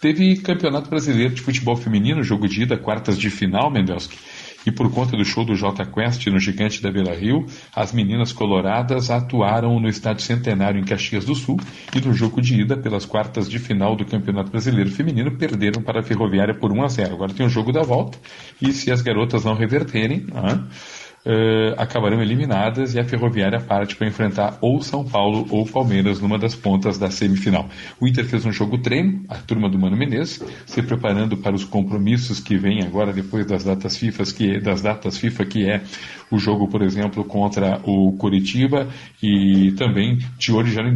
Teve 0.00 0.36
Campeonato 0.36 0.90
Brasileiro 0.90 1.34
de 1.34 1.40
Futebol 1.40 1.76
Feminino, 1.76 2.22
jogo 2.22 2.46
de 2.46 2.62
ida, 2.62 2.76
quartas 2.76 3.18
de 3.18 3.30
final, 3.30 3.70
Mendelski. 3.70 4.18
E 4.66 4.72
por 4.72 4.90
conta 4.90 5.16
do 5.16 5.24
show 5.24 5.44
do 5.44 5.54
J 5.54 5.86
Quest 5.86 6.26
no 6.26 6.40
Gigante 6.40 6.82
da 6.82 6.90
Beira 6.90 7.14
Rio, 7.14 7.46
as 7.74 7.92
meninas 7.92 8.32
coloradas 8.32 9.10
atuaram 9.10 9.78
no 9.78 9.88
Estádio 9.88 10.24
Centenário 10.24 10.80
em 10.80 10.84
Caxias 10.84 11.24
do 11.24 11.36
Sul 11.36 11.56
e 11.94 12.00
no 12.04 12.12
jogo 12.12 12.42
de 12.42 12.60
ida 12.60 12.76
pelas 12.76 13.06
quartas 13.06 13.48
de 13.48 13.60
final 13.60 13.94
do 13.94 14.04
Campeonato 14.04 14.50
Brasileiro 14.50 14.90
Feminino 14.90 15.38
perderam 15.38 15.80
para 15.82 16.00
a 16.00 16.02
Ferroviária 16.02 16.52
por 16.52 16.72
1 16.72 16.82
a 16.82 16.88
0. 16.88 17.14
Agora 17.14 17.32
tem 17.32 17.46
o 17.46 17.48
jogo 17.48 17.70
da 17.72 17.82
volta 17.82 18.18
e 18.60 18.72
se 18.72 18.90
as 18.90 19.00
garotas 19.00 19.44
não 19.44 19.54
reverterem, 19.54 20.26
ah, 20.34 20.64
eh, 21.26 21.74
acabarão 21.76 22.22
eliminadas 22.22 22.94
e 22.94 23.00
a 23.00 23.04
Ferroviária 23.04 23.60
parte 23.60 23.96
para 23.96 24.06
enfrentar 24.06 24.56
ou 24.60 24.80
São 24.80 25.04
Paulo 25.04 25.44
ou 25.50 25.66
Palmeiras 25.66 26.20
numa 26.20 26.38
das 26.38 26.54
pontas 26.54 26.98
da 26.98 27.10
semifinal. 27.10 27.68
O 28.00 28.06
Inter 28.06 28.24
fez 28.24 28.46
um 28.46 28.52
jogo 28.52 28.78
treino, 28.78 29.24
a 29.28 29.34
turma 29.34 29.68
do 29.68 29.76
Mano 29.76 29.96
Menezes, 29.96 30.40
se 30.64 30.82
preparando 30.82 31.36
para 31.36 31.56
os 31.56 31.64
compromissos 31.64 32.38
que 32.38 32.56
vêm 32.56 32.84
agora 32.84 33.12
depois 33.12 33.44
das 33.44 33.64
datas 33.64 33.96
FIFA, 33.96 34.22
que 34.24 34.60
das 34.60 34.80
datas 34.80 35.18
FIFA 35.18 35.44
que 35.46 35.68
é 35.68 35.82
o 36.30 36.38
jogo, 36.38 36.68
por 36.68 36.82
exemplo, 36.82 37.24
contra 37.24 37.80
o 37.84 38.12
Curitiba 38.16 38.88
e 39.22 39.72
também 39.72 40.18
de 40.38 40.52
olho 40.52 40.68
já 40.68 40.82
no 40.82 40.92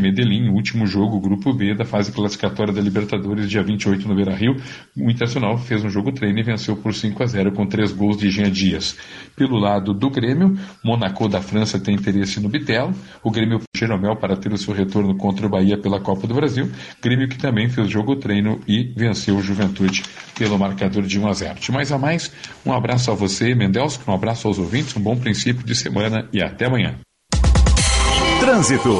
Medellín, 0.00 0.48
último 0.48 0.86
jogo, 0.86 1.20
grupo 1.20 1.52
B 1.52 1.74
da 1.74 1.84
fase 1.84 2.10
classificatória 2.12 2.72
da 2.72 2.80
Libertadores, 2.80 3.48
dia 3.48 3.62
28 3.62 4.08
no 4.08 4.14
Beira-Rio. 4.14 4.56
O 4.96 5.10
Internacional 5.10 5.58
fez 5.58 5.84
um 5.84 5.90
jogo 5.90 6.12
treino 6.12 6.38
e 6.38 6.42
venceu 6.42 6.76
por 6.76 6.94
5 6.94 7.22
a 7.22 7.26
0 7.26 7.52
com 7.52 7.66
três 7.66 7.92
gols 7.92 8.16
de 8.16 8.30
Jean 8.30 8.50
Dias. 8.50 8.96
Pelo 9.36 9.58
lado 9.58 9.92
do 9.92 10.10
Grêmio, 10.10 10.56
Monaco 10.82 11.28
da 11.28 11.40
França 11.40 11.78
tem 11.78 11.94
interesse 11.94 12.40
no 12.40 12.48
Bitelo, 12.48 12.92
o 13.22 13.30
Grêmio 13.30 13.60
Jeromel 13.76 14.16
para 14.16 14.36
ter 14.36 14.52
o 14.52 14.58
seu 14.58 14.72
retorno 14.72 15.16
contra 15.16 15.46
o 15.46 15.50
Bahia 15.50 15.76
pela 15.76 16.00
Copa 16.00 16.26
do 16.26 16.34
Brasil, 16.34 16.70
Grêmio 17.02 17.28
que 17.28 17.38
também 17.38 17.68
fez 17.68 17.90
jogo 17.90 18.16
treino 18.16 18.60
e 18.66 18.92
venceu 18.96 19.36
o 19.36 19.42
Juventude 19.42 20.02
pelo 20.38 20.58
marcador 20.58 21.02
de 21.02 21.18
1 21.18 21.26
a 21.26 21.32
0. 21.32 21.60
De 21.60 21.72
mais 21.72 21.92
a 21.92 21.98
mais, 21.98 22.32
um 22.64 22.72
abraço 22.72 23.10
a 23.10 23.14
você, 23.14 23.54
Mendelski, 23.54 24.08
um 24.08 24.14
abraço 24.14 24.48
aos 24.48 24.53
ouvintes, 24.58 24.96
um 24.96 25.00
bom 25.00 25.16
princípio 25.16 25.64
de 25.64 25.74
semana 25.74 26.28
e 26.32 26.42
até 26.42 26.66
amanhã. 26.66 26.98
Trânsito. 28.40 28.94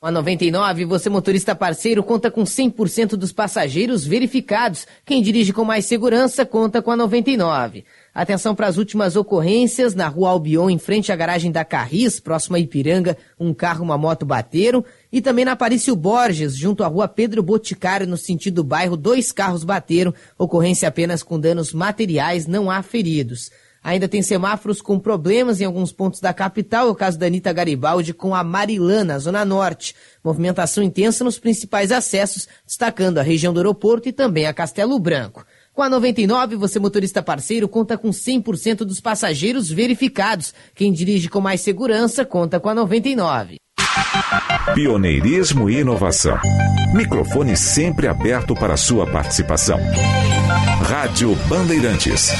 A 0.00 0.12
99, 0.12 0.84
você 0.84 1.10
motorista 1.10 1.56
parceiro 1.56 2.04
conta 2.04 2.30
com 2.30 2.44
100% 2.44 3.16
dos 3.16 3.32
passageiros 3.32 4.06
verificados. 4.06 4.86
Quem 5.04 5.20
dirige 5.20 5.52
com 5.52 5.64
mais 5.64 5.86
segurança 5.86 6.46
conta 6.46 6.80
com 6.80 6.92
a 6.92 6.96
99. 6.96 7.84
Atenção 8.14 8.54
para 8.54 8.68
as 8.68 8.76
últimas 8.76 9.16
ocorrências. 9.16 9.96
Na 9.96 10.06
rua 10.06 10.30
Albion, 10.30 10.70
em 10.70 10.78
frente 10.78 11.10
à 11.10 11.16
garagem 11.16 11.50
da 11.50 11.64
Carris, 11.64 12.20
próximo 12.20 12.54
a 12.54 12.60
Ipiranga, 12.60 13.16
um 13.40 13.52
carro 13.52 13.82
e 13.82 13.86
uma 13.86 13.98
moto 13.98 14.24
bateram. 14.24 14.84
E 15.10 15.20
também 15.22 15.44
na 15.44 15.52
Aparício 15.52 15.96
Borges, 15.96 16.54
junto 16.54 16.84
à 16.84 16.86
rua 16.86 17.08
Pedro 17.08 17.42
Boticário, 17.42 18.06
no 18.06 18.16
sentido 18.16 18.56
do 18.56 18.64
bairro, 18.64 18.96
dois 18.96 19.32
carros 19.32 19.64
bateram. 19.64 20.12
Ocorrência 20.36 20.88
apenas 20.88 21.22
com 21.22 21.40
danos 21.40 21.72
materiais, 21.72 22.46
não 22.46 22.70
há 22.70 22.82
feridos. 22.82 23.50
Ainda 23.82 24.08
tem 24.08 24.22
semáforos 24.22 24.82
com 24.82 24.98
problemas 24.98 25.60
em 25.60 25.64
alguns 25.64 25.92
pontos 25.92 26.20
da 26.20 26.34
capital, 26.34 26.88
é 26.88 26.90
o 26.90 26.94
caso 26.94 27.18
da 27.18 27.26
Anitta 27.26 27.52
Garibaldi 27.52 28.12
com 28.12 28.34
a 28.34 28.42
Marilana, 28.42 29.18
Zona 29.18 29.44
Norte. 29.44 29.94
Movimentação 30.22 30.82
intensa 30.82 31.24
nos 31.24 31.38
principais 31.38 31.90
acessos, 31.92 32.48
destacando 32.66 33.18
a 33.18 33.22
região 33.22 33.52
do 33.52 33.60
aeroporto 33.60 34.08
e 34.08 34.12
também 34.12 34.46
a 34.46 34.52
Castelo 34.52 34.98
Branco. 34.98 35.44
Com 35.72 35.82
a 35.82 35.88
99, 35.88 36.56
você 36.56 36.78
motorista 36.78 37.22
parceiro 37.22 37.68
conta 37.68 37.96
com 37.96 38.10
100% 38.10 38.78
dos 38.78 39.00
passageiros 39.00 39.70
verificados. 39.70 40.52
Quem 40.74 40.92
dirige 40.92 41.28
com 41.28 41.40
mais 41.40 41.60
segurança 41.60 42.24
conta 42.24 42.58
com 42.58 42.68
a 42.68 42.74
99. 42.74 43.58
Pioneirismo 44.74 45.68
e 45.68 45.80
inovação. 45.80 46.38
Microfone 46.92 47.56
sempre 47.56 48.06
aberto 48.06 48.54
para 48.54 48.76
sua 48.76 49.06
participação. 49.06 49.78
Rádio 50.82 51.34
Bandeirantes. 51.48 52.32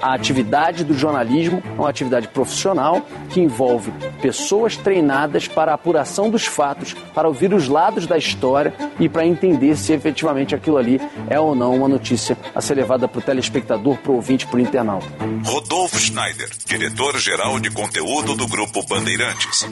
A 0.00 0.14
atividade 0.14 0.82
do 0.82 0.94
jornalismo 0.94 1.62
é 1.76 1.80
uma 1.80 1.90
atividade 1.90 2.28
profissional 2.28 3.02
que 3.28 3.40
envolve 3.40 3.92
pessoas 4.22 4.76
treinadas 4.76 5.46
para 5.46 5.72
a 5.72 5.74
apuração 5.74 6.30
dos 6.30 6.46
fatos, 6.46 6.94
para 7.14 7.28
ouvir 7.28 7.52
os 7.52 7.68
lados 7.68 8.06
da 8.06 8.16
história 8.16 8.72
e 8.98 9.08
para 9.08 9.26
entender 9.26 9.76
se 9.76 9.92
efetivamente 9.92 10.54
aquilo 10.54 10.78
ali 10.78 11.00
é 11.28 11.38
ou 11.38 11.54
não 11.54 11.76
uma 11.76 11.88
notícia 11.88 12.36
a 12.54 12.60
ser 12.60 12.74
levada 12.74 13.06
para 13.06 13.18
o 13.18 13.22
telespectador, 13.22 13.98
para 13.98 14.12
o 14.12 14.16
ouvinte, 14.16 14.46
para 14.46 14.56
o 14.56 14.60
internauta. 14.60 15.06
Rodolfo 15.44 15.98
Schneider, 15.98 16.48
diretor-geral 16.64 17.60
de 17.60 17.70
conteúdo 17.70 18.34
do 18.34 18.46
Grupo 18.46 18.82
Bandeirantes. 18.86 19.66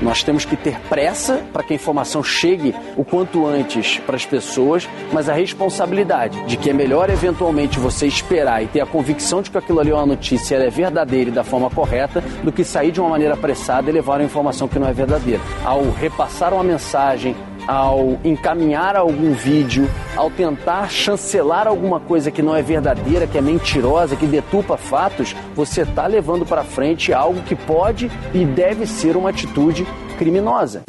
Nós 0.00 0.22
temos 0.22 0.44
que 0.44 0.56
ter 0.56 0.78
pressa 0.88 1.44
para 1.52 1.62
que 1.62 1.72
a 1.72 1.76
informação 1.76 2.22
chegue 2.22 2.74
o 2.96 3.04
quanto 3.04 3.46
antes 3.46 3.98
para 3.98 4.16
as 4.16 4.26
pessoas, 4.26 4.88
mas 5.12 5.28
a 5.28 5.32
responsabilidade 5.32 6.40
de 6.44 6.56
que 6.56 6.70
é 6.70 6.72
melhor 6.72 7.08
eventualmente 7.08 7.78
você 7.78 8.06
esperar 8.16 8.62
e 8.62 8.66
ter 8.66 8.80
a 8.80 8.86
convicção 8.86 9.42
de 9.42 9.50
que 9.50 9.58
aquilo 9.58 9.80
ali 9.80 9.90
é 9.90 9.94
uma 9.94 10.06
notícia 10.06 10.56
ela 10.56 10.64
é 10.64 10.70
verdadeira 10.70 11.30
e 11.30 11.32
da 11.32 11.44
forma 11.44 11.70
correta, 11.70 12.22
do 12.42 12.52
que 12.52 12.64
sair 12.64 12.90
de 12.90 13.00
uma 13.00 13.10
maneira 13.10 13.34
apressada 13.34 13.90
e 13.90 13.92
levar 13.92 14.20
uma 14.20 14.24
informação 14.24 14.68
que 14.68 14.78
não 14.78 14.88
é 14.88 14.92
verdadeira. 14.92 15.40
Ao 15.64 15.90
repassar 15.90 16.52
uma 16.52 16.64
mensagem, 16.64 17.36
ao 17.66 18.18
encaminhar 18.24 18.96
algum 18.96 19.32
vídeo, 19.32 19.90
ao 20.14 20.30
tentar 20.30 20.88
chancelar 20.88 21.66
alguma 21.66 21.98
coisa 21.98 22.30
que 22.30 22.42
não 22.42 22.54
é 22.54 22.62
verdadeira, 22.62 23.26
que 23.26 23.36
é 23.36 23.40
mentirosa, 23.40 24.16
que 24.16 24.26
detupa 24.26 24.76
fatos, 24.76 25.34
você 25.54 25.82
está 25.82 26.06
levando 26.06 26.46
para 26.46 26.62
frente 26.62 27.12
algo 27.12 27.42
que 27.42 27.56
pode 27.56 28.10
e 28.32 28.44
deve 28.44 28.86
ser 28.86 29.16
uma 29.16 29.30
atitude 29.30 29.86
criminosa. 30.16 30.82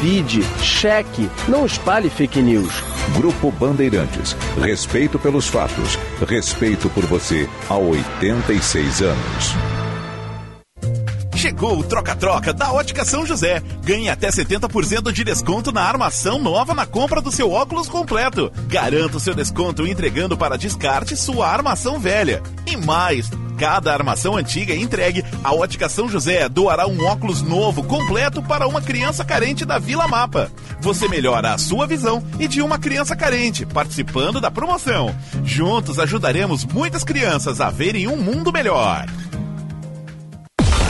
Duvide, 0.00 0.42
cheque, 0.62 1.28
não 1.46 1.66
espalhe 1.66 2.08
fake 2.08 2.40
news. 2.40 2.72
Grupo 3.14 3.50
Bandeirantes. 3.52 4.34
Respeito 4.58 5.18
pelos 5.18 5.46
fatos. 5.46 5.98
Respeito 6.26 6.88
por 6.88 7.04
você 7.04 7.46
há 7.68 7.76
86 7.76 9.02
anos. 9.02 9.54
Chegou 11.36 11.78
o 11.78 11.84
troca-troca 11.84 12.54
da 12.54 12.72
Ótica 12.72 13.04
São 13.04 13.26
José. 13.26 13.62
Ganhe 13.84 14.08
até 14.08 14.28
70% 14.28 15.12
de 15.12 15.22
desconto 15.22 15.70
na 15.70 15.82
armação 15.82 16.38
nova 16.38 16.74
na 16.74 16.86
compra 16.86 17.20
do 17.20 17.30
seu 17.30 17.50
óculos 17.50 17.88
completo. 17.88 18.50
Garanta 18.68 19.18
o 19.18 19.20
seu 19.20 19.34
desconto 19.34 19.86
entregando 19.86 20.34
para 20.34 20.56
descarte 20.56 21.14
sua 21.14 21.46
armação 21.46 21.98
velha. 21.98 22.42
E 22.66 22.74
mais, 22.74 23.30
cada 23.60 23.92
armação 23.92 24.38
antiga 24.38 24.74
entregue, 24.74 25.22
a 25.44 25.54
Ótica 25.54 25.86
São 25.86 26.08
José 26.08 26.48
doará 26.48 26.86
um 26.86 27.04
óculos 27.04 27.42
novo 27.42 27.82
completo 27.82 28.42
para 28.42 28.66
uma 28.66 28.80
criança 28.80 29.22
carente 29.22 29.66
da 29.66 29.78
Vila 29.78 30.08
Mapa. 30.08 30.50
Você 30.80 31.06
melhora 31.06 31.52
a 31.52 31.58
sua 31.58 31.86
visão 31.86 32.24
e 32.38 32.48
de 32.48 32.62
uma 32.62 32.78
criança 32.78 33.14
carente, 33.14 33.66
participando 33.66 34.40
da 34.40 34.50
promoção. 34.50 35.14
Juntos 35.44 35.98
ajudaremos 35.98 36.64
muitas 36.64 37.04
crianças 37.04 37.60
a 37.60 37.68
verem 37.68 38.08
um 38.08 38.16
mundo 38.16 38.50
melhor. 38.50 39.04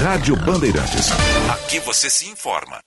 Rádio 0.01 0.37
Bandeirantes. 0.37 1.11
Aqui 1.53 1.81
você 1.81 2.09
se 2.09 2.29
informa. 2.29 2.79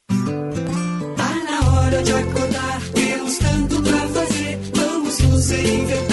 Tá 1.18 1.36
na 1.52 1.72
hora 1.74 2.02
de 2.02 2.14
acordar, 2.14 2.82
temos 2.94 3.38
tanto 3.38 3.82
pra 3.82 4.08
fazer. 4.08 4.60
Vamos 4.74 5.20
nos 5.20 5.50
reinventar, 5.50 6.13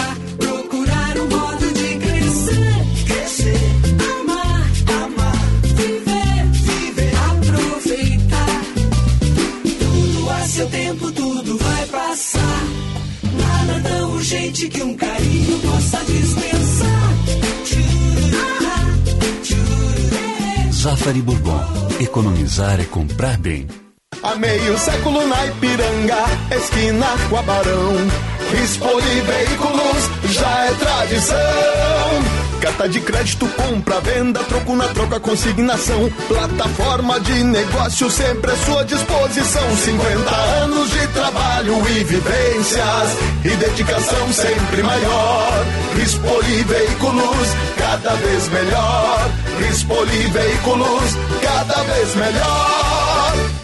urgente 14.20 14.68
que 14.68 14.82
um 14.82 14.94
carinho 14.94 15.58
possa 15.60 16.04
dispensar. 16.04 17.10
Zafari 20.72 21.22
Bourbon. 21.22 21.60
Economizar 21.98 22.78
é 22.80 22.84
comprar 22.84 23.38
bem. 23.38 23.66
Há 24.22 24.34
meio 24.34 24.78
século 24.78 25.26
na 25.26 25.46
Ipiranga, 25.46 26.24
esquina 26.54 27.06
com 27.30 27.36
a 27.38 27.42
Barão. 27.42 27.94
Expoli 28.62 29.20
Veículos 29.22 30.32
já 30.34 30.66
é 30.66 30.72
tradição. 30.74 32.29
Carta 32.60 32.86
de 32.86 33.00
crédito, 33.00 33.48
compra, 33.48 34.00
venda, 34.00 34.40
troco 34.44 34.76
na 34.76 34.86
troca, 34.88 35.18
consignação. 35.18 36.10
Plataforma 36.28 37.18
de 37.20 37.42
negócio 37.42 38.10
sempre 38.10 38.50
à 38.50 38.56
sua 38.56 38.84
disposição. 38.84 39.76
50 39.76 40.36
anos 40.62 40.90
de 40.90 41.06
trabalho 41.08 41.76
e 41.88 42.04
vivências 42.04 43.16
e 43.44 43.48
dedicação 43.56 44.30
sempre 44.32 44.82
maior. 44.82 45.66
Expoli 46.02 46.62
Veículos, 46.64 47.48
cada 47.78 48.14
vez 48.16 48.48
melhor. 48.48 49.30
Expoli 49.70 50.26
Veículos, 50.26 51.16
cada 51.42 51.82
vez 51.82 52.14
melhor. 52.14 53.60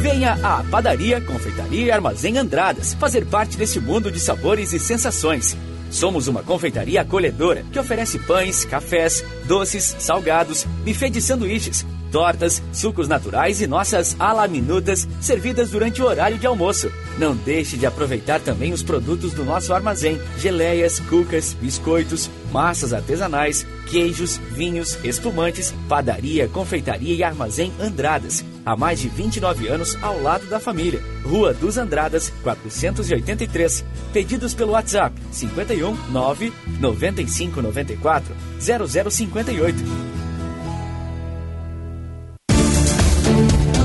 Venha 0.00 0.38
à 0.42 0.64
Padaria, 0.70 1.20
Confeitaria 1.20 1.84
e 1.84 1.90
Armazém 1.90 2.38
Andradas 2.38 2.94
fazer 2.94 3.26
parte 3.26 3.58
desse 3.58 3.78
mundo 3.78 4.10
de 4.10 4.18
sabores 4.18 4.72
e 4.72 4.78
sensações. 4.78 5.54
Somos 5.90 6.28
uma 6.28 6.42
confeitaria 6.42 7.00
acolhedora 7.00 7.64
que 7.72 7.78
oferece 7.78 8.18
pães, 8.20 8.64
cafés, 8.64 9.24
doces, 9.44 9.96
salgados, 9.98 10.64
buffet 10.84 11.10
de 11.10 11.20
sanduíches, 11.20 11.84
tortas, 12.12 12.62
sucos 12.72 13.08
naturais 13.08 13.60
e 13.60 13.66
nossas 13.66 14.16
alaminutas 14.18 15.08
servidas 15.20 15.70
durante 15.70 16.00
o 16.00 16.06
horário 16.06 16.38
de 16.38 16.46
almoço. 16.46 16.90
Não 17.18 17.34
deixe 17.34 17.76
de 17.76 17.86
aproveitar 17.86 18.40
também 18.40 18.72
os 18.72 18.82
produtos 18.82 19.32
do 19.32 19.44
nosso 19.44 19.74
armazém: 19.74 20.20
geleias, 20.38 21.00
cucas, 21.00 21.54
biscoitos, 21.54 22.30
massas 22.52 22.92
artesanais, 22.92 23.66
queijos, 23.90 24.38
vinhos, 24.52 24.96
espumantes, 25.04 25.74
padaria, 25.88 26.48
confeitaria 26.48 27.14
e 27.14 27.22
armazém 27.24 27.72
Andradas. 27.80 28.44
Há 28.64 28.76
mais 28.76 29.00
de 29.00 29.08
29 29.08 29.68
anos 29.68 29.96
ao 30.02 30.20
lado 30.20 30.46
da 30.46 30.60
família. 30.60 31.02
Rua 31.24 31.54
dos 31.54 31.78
Andradas, 31.78 32.32
483. 32.42 33.84
Pedidos 34.12 34.54
pelo 34.54 34.72
WhatsApp 34.72 35.14
51 35.32 35.96
9 36.10 36.52
95 36.80 37.62
94 37.62 38.34
0058. 38.60 40.10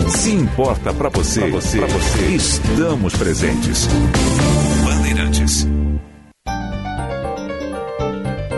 Se 0.09 0.31
importa 0.31 0.93
para 0.93 1.09
você, 1.09 1.41
pra 1.41 1.49
você, 1.49 1.77
pra 1.77 1.87
você, 1.87 2.25
estamos 2.35 3.15
presentes. 3.15 3.87
Bandeirantes. 4.83 5.67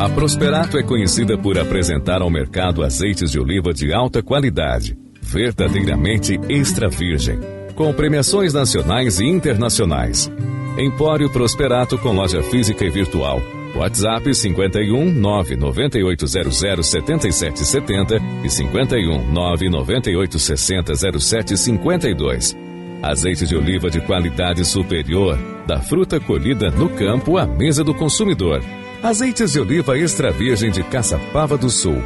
A 0.00 0.08
Prosperato 0.08 0.78
é 0.78 0.82
conhecida 0.84 1.36
por 1.36 1.58
apresentar 1.58 2.22
ao 2.22 2.30
mercado 2.30 2.84
azeites 2.84 3.32
de 3.32 3.40
oliva 3.40 3.74
de 3.74 3.92
alta 3.92 4.22
qualidade, 4.22 4.96
verdadeiramente 5.20 6.38
extra 6.48 6.88
virgem, 6.88 7.40
com 7.74 7.92
premiações 7.92 8.54
nacionais 8.54 9.18
e 9.18 9.24
internacionais. 9.26 10.30
Empório 10.78 11.28
Prosperato 11.28 11.98
com 11.98 12.12
loja 12.12 12.40
física 12.44 12.84
e 12.84 12.90
virtual. 12.90 13.42
WhatsApp 13.74 14.32
51 14.32 15.12
99800 15.14 16.86
7770 16.86 18.22
e 18.44 18.48
51 18.48 19.32
99860 19.32 20.94
0752. 20.94 22.56
Azeite 23.02 23.44
de 23.46 23.56
oliva 23.56 23.90
de 23.90 24.00
qualidade 24.00 24.64
superior, 24.64 25.36
da 25.66 25.80
fruta 25.80 26.20
colhida 26.20 26.70
no 26.70 26.88
campo 26.88 27.36
à 27.36 27.44
mesa 27.44 27.82
do 27.82 27.92
consumidor. 27.92 28.62
Azeites 29.02 29.52
de 29.52 29.60
oliva 29.60 29.96
extra 29.96 30.32
virgem 30.32 30.72
de 30.72 30.82
Caçapava 30.82 31.56
do 31.56 31.70
Sul. 31.70 32.02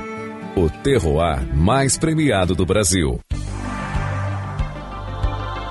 O 0.54 0.68
terroir 0.68 1.42
mais 1.56 1.96
premiado 1.96 2.54
do 2.54 2.66
Brasil. 2.66 3.18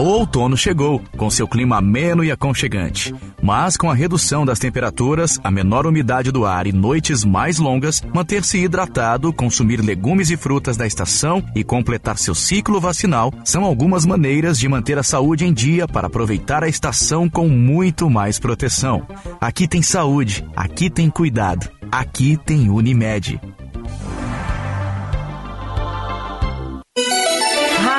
O 0.02 0.04
outono 0.04 0.58
chegou, 0.58 1.00
com 1.16 1.30
seu 1.30 1.48
clima 1.48 1.78
ameno 1.78 2.24
e 2.24 2.32
aconchegante. 2.32 3.14
Mas 3.40 3.78
com 3.78 3.88
a 3.88 3.94
redução 3.94 4.44
das 4.44 4.58
temperaturas, 4.58 5.40
a 5.44 5.52
menor 5.52 5.86
umidade 5.86 6.32
do 6.32 6.44
ar 6.44 6.66
e 6.66 6.72
noites 6.72 7.24
mais 7.24 7.60
longas, 7.60 8.02
manter-se 8.12 8.58
hidratado, 8.58 9.32
consumir 9.32 9.80
legumes 9.80 10.32
e 10.32 10.38
frutas 10.38 10.76
da 10.76 10.88
estação 10.88 11.44
e 11.56 11.64
completar 11.64 12.18
seu 12.18 12.34
ciclo 12.34 12.82
vacinal 12.82 13.32
são 13.46 13.64
algumas 13.64 14.04
maneiras 14.04 14.58
de 14.58 14.68
manter 14.68 14.98
a 14.98 15.04
saúde 15.04 15.46
em 15.46 15.54
dia 15.54 15.88
para 15.88 16.08
aproveitar 16.08 16.64
a 16.64 16.68
estação 16.68 17.30
com 17.30 17.48
muito 17.48 18.10
mais 18.10 18.40
proteção. 18.40 19.06
Aqui 19.40 19.68
tem 19.68 19.84
saúde, 19.84 20.44
aqui 20.56 20.90
tem 20.90 21.12
cuidado, 21.12 21.70
aqui 21.92 22.38
tem 22.44 22.72
Unimed. 22.72 23.40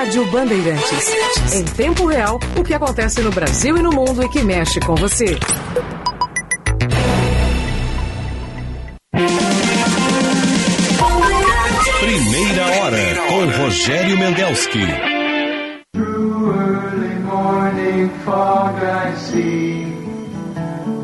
Rádio 0.03 0.27
Bandeirantes. 0.33 1.55
Em 1.55 1.63
tempo 1.63 2.07
real, 2.07 2.41
o 2.59 2.65
que 2.65 2.75
acontece 2.75 3.21
no 3.21 3.31
Brasil 3.31 3.77
e 3.77 3.83
no 3.83 3.93
mundo 3.93 4.21
e 4.21 4.29
que 4.29 4.43
mexe 4.43 4.81
com 4.81 4.97
você. 4.97 5.39
Primeira 12.01 12.67
hora 12.67 13.15
com 13.29 13.63
Rogério 13.63 14.19
Mendelski. 14.19 14.81
Early 15.95 17.15
morning 17.21 18.11
fog 18.25 18.75
I 18.83 19.15
see 19.15 19.85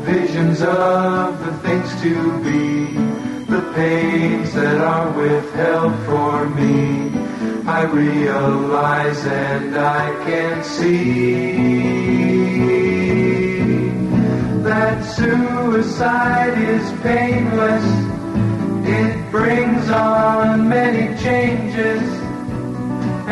visions 0.03 0.61
of 0.61 1.37
the 1.45 1.53
things 1.63 1.89
to 2.01 2.37
be, 2.43 2.97
the 3.49 3.61
pains 3.73 4.53
that 4.55 4.77
are 4.81 5.09
withheld 5.11 5.93
for 6.05 6.49
me. 6.49 7.18
I 7.71 7.83
realize 7.83 9.25
and 9.25 9.77
I 9.77 10.09
can 10.25 10.63
see 10.63 11.53
that 14.67 15.05
suicide 15.05 16.57
is 16.57 16.91
painless. 17.03 17.87
It 18.99 19.13
brings 19.29 19.87
on 19.91 20.67
many 20.67 21.15
changes. 21.21 22.01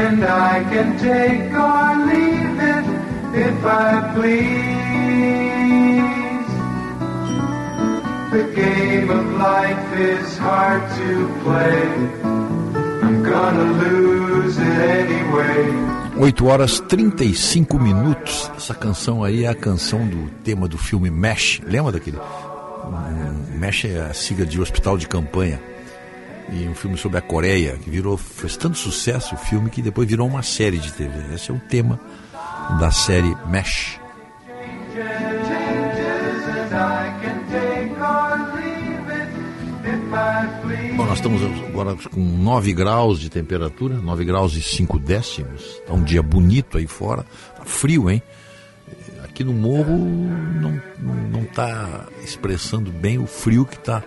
And 0.05 0.23
I 0.23 0.63
can 0.71 0.89
take 1.09 1.51
or 1.67 1.95
leave 2.11 2.59
it 2.75 2.85
if 3.47 3.65
I 3.65 3.91
please. 4.15 4.77
The 8.35 8.45
game 8.53 9.09
of 9.09 9.25
life 9.49 9.97
is 9.97 10.37
hard 10.37 10.83
to 10.99 11.27
play. 11.43 12.36
8 16.17 16.45
horas 16.47 16.79
35 16.81 17.79
minutos. 17.79 18.51
Essa 18.55 18.73
canção 18.73 19.23
aí 19.23 19.43
é 19.43 19.47
a 19.47 19.55
canção 19.55 20.07
do 20.07 20.29
tema 20.43 20.67
do 20.67 20.77
filme 20.77 21.09
Mesh. 21.09 21.61
Lembra 21.63 21.91
daquele? 21.91 22.17
Mesh 23.53 23.85
é 23.85 23.99
a 24.01 24.13
sigla 24.13 24.45
de 24.45 24.59
hospital 24.59 24.97
de 24.97 25.07
campanha. 25.07 25.61
E 26.51 26.67
um 26.67 26.73
filme 26.73 26.97
sobre 26.97 27.17
a 27.17 27.21
Coreia, 27.21 27.77
que 27.77 27.89
virou, 27.89 28.17
fez 28.17 28.55
tanto 28.57 28.77
sucesso 28.77 29.35
o 29.35 29.37
filme 29.37 29.69
que 29.69 29.81
depois 29.81 30.07
virou 30.07 30.27
uma 30.27 30.41
série 30.41 30.77
de 30.77 30.91
TV. 30.93 31.35
Esse 31.35 31.51
é 31.51 31.53
o 31.53 31.59
tema 31.59 31.99
da 32.79 32.89
série 32.89 33.35
Mesh. 33.47 33.99
Bom, 40.95 41.05
nós 41.05 41.17
estamos 41.17 41.41
agora 41.67 41.95
com 42.09 42.19
9 42.19 42.73
graus 42.73 43.19
de 43.19 43.29
temperatura, 43.29 43.95
9 43.97 44.25
graus 44.25 44.55
e 44.55 44.61
5 44.61 44.97
décimos. 44.99 45.81
Tá 45.85 45.93
um 45.93 46.03
dia 46.03 46.23
bonito 46.23 46.77
aí 46.77 46.87
fora. 46.87 47.25
Tá 47.55 47.65
frio, 47.65 48.09
hein? 48.09 48.21
Aqui 49.23 49.43
no 49.43 49.53
morro 49.53 49.97
não, 49.97 50.81
não 51.31 51.41
está 51.43 52.07
expressando 52.23 52.91
bem 52.91 53.17
o 53.17 53.27
frio 53.27 53.65
que 53.65 53.75
está. 53.75 54.03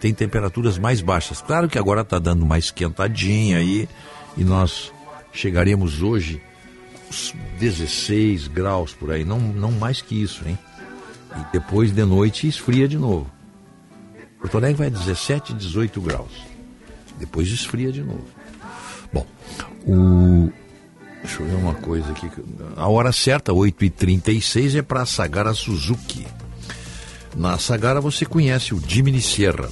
Tem 0.00 0.12
temperaturas 0.12 0.78
mais 0.78 1.00
baixas. 1.00 1.40
Claro 1.40 1.68
que 1.68 1.78
agora 1.78 2.02
está 2.02 2.18
dando 2.18 2.44
mais 2.44 2.64
esquentadinha 2.64 3.58
aí 3.58 3.88
e 4.36 4.44
nós 4.44 4.92
chegaremos 5.32 6.02
hoje 6.02 6.42
uns 7.08 7.34
16 7.58 8.48
graus 8.48 8.92
por 8.92 9.10
aí, 9.10 9.24
não, 9.24 9.38
não 9.38 9.72
mais 9.72 10.02
que 10.02 10.20
isso, 10.20 10.46
hein? 10.46 10.58
E 11.34 11.52
depois 11.52 11.92
de 11.92 12.04
noite 12.04 12.46
esfria 12.46 12.86
de 12.86 12.98
novo. 12.98 13.37
Porto 14.40 14.56
Alegre 14.56 14.78
vai 14.78 14.90
17, 14.90 15.54
18 15.54 16.00
graus. 16.00 16.32
Depois 17.18 17.48
esfria 17.48 17.90
de 17.90 18.02
novo. 18.02 18.24
Bom, 19.12 19.26
o. 19.86 20.52
Deixa 21.22 21.42
eu 21.42 21.46
ver 21.46 21.56
uma 21.56 21.74
coisa 21.74 22.10
aqui. 22.12 22.30
A 22.76 22.88
hora 22.88 23.10
certa, 23.10 23.52
8h36, 23.52 24.78
é 24.78 24.82
para 24.82 25.02
a 25.02 25.06
Sagara 25.06 25.52
Suzuki. 25.52 26.26
Na 27.36 27.58
Sagara 27.58 28.00
você 28.00 28.24
conhece 28.24 28.72
o 28.72 28.80
Jimny 28.86 29.20
Sierra. 29.20 29.68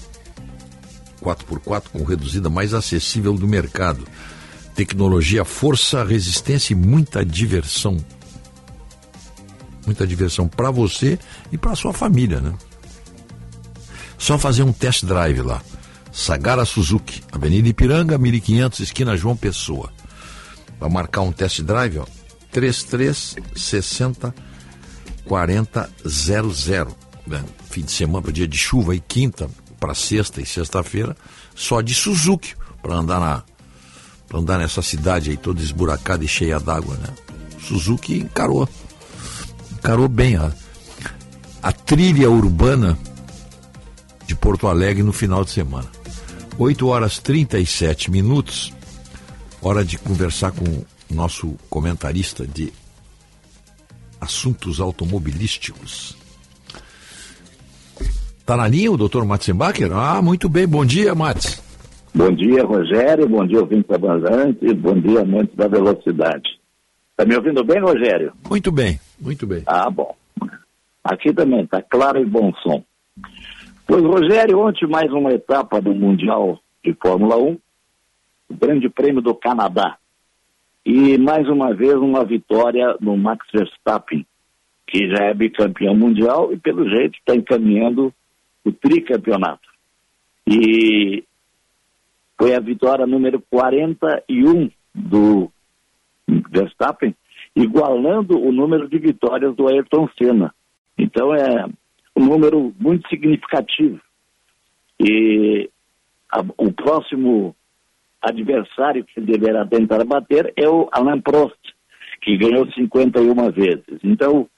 4x4 1.23 1.85
com 1.93 2.05
reduzida 2.05 2.51
mais 2.51 2.75
acessível 2.75 3.35
do 3.35 3.47
mercado. 3.47 4.07
Tecnologia, 4.75 5.45
força, 5.45 6.05
resistência 6.05 6.75
e 6.75 6.77
muita 6.77 7.25
diversão. 7.25 7.97
Muita 9.87 10.07
diversão 10.07 10.49
para 10.49 10.71
você 10.71 11.19
e 11.53 11.57
para 11.57 11.77
sua 11.77 11.93
família, 11.93 12.41
né? 12.41 12.53
Só 14.19 14.39
fazer 14.39 14.63
um 14.63 14.73
test 14.73 15.05
drive 15.05 15.41
lá. 15.43 15.63
Sagara 16.13 16.65
Suzuki, 16.65 17.23
Avenida 17.31 17.69
Ipiranga, 17.69 18.17
1500, 18.17 18.81
esquina 18.81 19.17
João 19.17 19.37
Pessoa. 19.37 19.93
Para 20.79 20.89
marcar 20.89 21.21
um 21.21 21.33
test 21.33 21.61
drive, 21.63 21.99
ó, 21.99 22.07
3360 22.51 24.35
4000. 25.27 26.97
Né? 27.27 27.45
Fim 27.69 27.83
de 27.83 27.93
semana, 27.93 28.33
dia 28.33 28.49
de 28.49 28.57
chuva 28.57 28.95
e 28.95 29.01
quinta 29.01 29.51
para 29.79 29.95
sexta 29.95 30.41
e 30.41 30.47
sexta-feira, 30.47 31.17
só 31.55 31.81
de 31.81 31.95
Suzuki 31.95 32.55
para 32.83 32.95
andar 32.95 33.21
na 33.21 33.43
para 34.29 34.41
andar 34.41 34.59
nessa 34.59 34.83
cidade 34.83 35.31
aí 35.31 35.37
toda 35.37 35.63
esburacada 35.63 36.25
e 36.25 36.29
cheia 36.29 36.59
d'água, 36.59 36.97
né? 36.97 37.09
Suzuki 37.61 38.19
encarou 38.19 38.69
encarou 39.73 40.09
bem 40.09 40.37
a, 40.37 40.51
a 41.63 41.73
trilha 41.73 42.29
urbana 42.31 42.99
de 44.27 44.35
Porto 44.35 44.67
Alegre 44.67 45.03
no 45.03 45.13
final 45.13 45.45
de 45.45 45.51
semana. 45.51 45.89
8 46.59 46.87
horas 46.87 47.19
37 47.19 48.11
minutos. 48.11 48.73
Hora 49.63 49.85
de 49.85 49.99
conversar 49.99 50.53
com 50.53 50.65
o 50.65 50.87
nosso 51.15 51.57
comentarista 51.69 52.47
de 52.47 52.73
assuntos 54.21 54.81
automobilísticos. 54.81 56.17
Tá 58.45 58.57
na 58.57 58.69
linha 58.69 58.93
o 58.93 58.97
doutor 58.97 59.25
Matzenbacher? 59.25 59.93
Ah, 59.93 60.23
muito 60.23 60.49
bem. 60.49 60.67
Bom 60.67 60.85
dia, 60.85 61.15
Mats. 61.15 61.63
Bom 62.15 62.33
dia, 62.33 62.65
Rogério. 62.65 63.29
Bom 63.29 63.47
dia, 63.47 63.61
ouvinte 63.61 63.89
da 63.89 63.99
Bandante. 63.99 64.73
Bom 64.75 64.99
dia, 65.01 65.21
amante 65.21 65.55
da 65.57 65.69
velocidade. 65.69 66.49
Tá 67.17 67.25
me 67.25 67.35
ouvindo 67.35 67.65
bem, 67.65 67.81
Rogério? 67.81 68.33
Muito 68.49 68.71
bem, 68.71 69.01
muito 69.21 69.47
bem. 69.47 69.63
Ah, 69.67 69.91
bom. 69.91 70.15
Aqui 71.03 71.33
também 71.33 71.67
tá 71.67 71.83
claro 71.83 72.21
e 72.21 72.25
bom 72.25 72.53
som. 72.63 72.83
Pois, 73.87 74.03
Rogério, 74.03 74.59
ontem 74.59 74.85
mais 74.85 75.13
uma 75.13 75.31
etapa 75.31 75.81
do 75.81 75.95
Mundial 75.95 76.59
de 76.85 76.93
Fórmula 76.95 77.37
1, 77.37 77.57
o 78.49 78.57
Grande 78.57 78.89
Prêmio 78.89 79.23
do 79.23 79.33
Canadá. 79.33 79.97
E 80.85 81.17
mais 81.17 81.49
uma 81.49 81.73
vez 81.73 81.95
uma 81.95 82.25
vitória 82.25 82.97
no 83.01 83.17
Max 83.17 83.47
Verstappen, 83.55 84.27
que 84.89 85.09
já 85.09 85.27
é 85.27 85.35
bicampeão 85.35 85.95
mundial 85.95 86.53
e 86.53 86.57
pelo 86.57 86.89
jeito 86.89 87.17
está 87.17 87.37
encaminhando 87.37 88.13
o 88.65 88.73
tricampeonato. 88.73 89.69
E 90.49 91.23
foi 92.37 92.57
a 92.57 92.61
vitória 92.61 93.07
número 93.07 93.41
41 93.49 94.69
do 94.93 95.49
Verstappen, 96.51 97.15
igualando 97.55 98.37
o 98.37 98.51
número 98.51 98.89
de 98.89 98.99
vitórias 98.99 99.55
do 99.55 99.69
Ayrton 99.69 100.09
Senna. 100.19 100.53
Então 100.99 101.33
é 101.33 101.67
um 102.17 102.25
número 102.25 102.75
muito 102.79 103.09
significativo. 103.09 104.01
E 105.01 105.69
a- 106.33 106.45
o 106.57 106.73
próximo 106.73 107.55
adversário 108.23 109.05
que 109.05 109.21
ele 109.21 109.33
deverá 109.33 109.67
tentar 109.67 110.05
bater 110.05 110.53
é 110.57 110.69
o 110.69 110.89
Alain 110.93 111.21
Prost, 111.21 111.59
que 112.23 112.37
ganhou 112.37 112.67
51 112.73 113.51
vezes. 113.51 114.01
Então, 114.03 114.49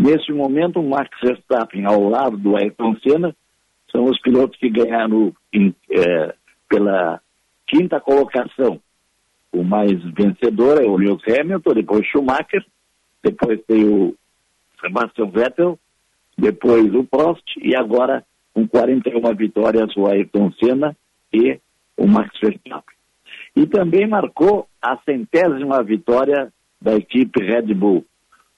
Neste 0.00 0.32
momento, 0.32 0.80
o 0.80 0.88
Max 0.88 1.10
Verstappen, 1.22 1.84
ao 1.84 2.08
lado 2.08 2.34
do 2.38 2.56
Ayrton 2.56 2.96
Senna, 3.06 3.36
são 3.92 4.04
os 4.04 4.18
pilotos 4.22 4.58
que 4.58 4.70
ganharam 4.70 5.30
em, 5.52 5.74
eh, 5.90 6.34
pela 6.66 7.20
quinta 7.66 8.00
colocação. 8.00 8.80
O 9.52 9.62
mais 9.62 9.92
vencedor 10.14 10.82
é 10.82 10.86
o 10.86 10.96
Lewis 10.96 11.20
Hamilton, 11.28 11.74
depois 11.74 12.06
Schumacher, 12.06 12.64
depois 13.22 13.60
tem 13.66 13.84
o 13.84 14.16
Sebastian 14.80 15.26
Vettel, 15.26 15.78
depois 16.36 16.94
o 16.94 17.04
Prost 17.04 17.44
e 17.62 17.74
agora 17.76 18.24
com 18.54 18.66
41 18.66 19.34
vitórias 19.36 19.94
o 19.96 20.06
Ayrton 20.06 20.50
Senna 20.52 20.96
e 21.32 21.58
o 21.96 22.06
Max 22.06 22.30
Verstappen. 22.40 22.96
E 23.56 23.66
também 23.66 24.06
marcou 24.06 24.66
a 24.80 24.96
centésima 25.04 25.82
vitória 25.82 26.52
da 26.80 26.94
equipe 26.96 27.42
Red 27.42 27.74
Bull. 27.74 28.04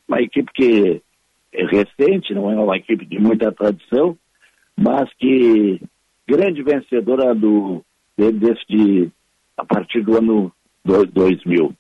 Uma 0.07 0.21
equipe 0.21 0.51
que 0.53 1.03
é 1.53 1.65
recente, 1.67 2.35
não 2.35 2.51
é 2.51 2.55
uma 2.55 2.77
equipe 2.77 3.05
de 3.05 3.19
muita 3.19 3.51
tradição, 3.53 4.17
mas 4.77 5.13
que 5.19 5.81
grande 6.27 6.63
vencedora 6.63 7.35
do 7.35 7.83
de- 8.17 8.33
desse 8.33 9.11
a 9.57 9.65
partir 9.65 10.03
do 10.03 10.17
ano 10.17 10.53
do- 10.85 11.07
2000. 11.07 11.75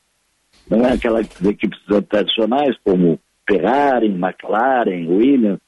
Não 0.70 0.84
é 0.84 0.92
aquelas 0.92 1.26
equipes 1.42 1.78
tradicionais 2.08 2.76
como 2.84 3.18
Ferrari, 3.48 4.06
McLaren, 4.06 5.06
Williams, 5.08 5.60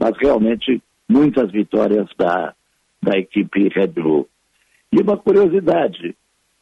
mas 0.00 0.16
realmente 0.16 0.82
muitas 1.06 1.50
vitórias 1.52 2.08
da, 2.16 2.54
da 3.02 3.18
equipe 3.18 3.68
Red 3.68 3.88
Bull. 3.88 4.26
E 4.90 5.00
uma 5.00 5.18
curiosidade, 5.18 6.16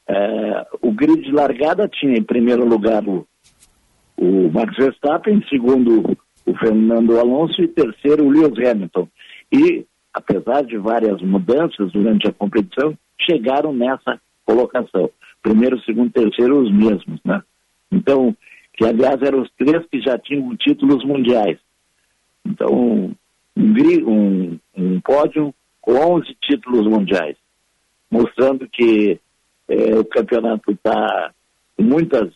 eh, 0.09 0.67
o 0.83 0.91
grid 0.91 1.23
de 1.23 1.31
largada 1.31 1.89
tinha 1.89 2.19
em 2.19 2.23
primeiro 2.23 2.67
lugar 2.67 3.07
o, 3.07 3.27
o 4.17 4.51
Max 4.53 4.77
Verstappen, 4.77 5.37
em 5.37 5.49
segundo 5.49 6.19
o 6.45 6.55
Fernando 6.57 7.19
Alonso 7.19 7.63
e 7.63 7.69
terceiro 7.69 8.25
o 8.25 8.31
Lewis 8.31 8.59
Hamilton. 8.59 9.09
E, 9.53 9.87
apesar 10.13 10.63
de 10.63 10.77
várias 10.77 11.23
mudanças 11.23 11.93
durante 11.93 12.27
a 12.27 12.33
competição, 12.33 12.99
chegaram 13.21 13.73
nessa 13.73 14.21
colocação. 14.45 15.11
Primeiro, 15.43 15.81
segundo, 15.83 16.11
terceiro, 16.11 16.61
os 16.61 16.73
mesmos, 16.73 17.21
né? 17.25 17.43
Então, 17.93 18.37
que 18.75 18.85
aliás 18.85 19.21
eram 19.23 19.43
os 19.43 19.51
três 19.57 19.87
que 19.91 20.01
já 20.01 20.19
tinham 20.19 20.57
títulos 20.57 21.05
mundiais. 21.05 21.59
Então, 22.45 23.11
um, 24.07 24.59
um, 24.77 25.01
pódio 25.01 25.55
com 25.81 25.95
11 25.95 26.37
títulos 26.43 26.87
mundiais, 26.87 27.37
mostrando 28.11 28.69
que 28.69 29.19
eh, 29.69 29.99
o 29.99 30.05
campeonato 30.05 30.71
está 30.71 31.33
com 31.77 31.83
muitas, 31.83 32.33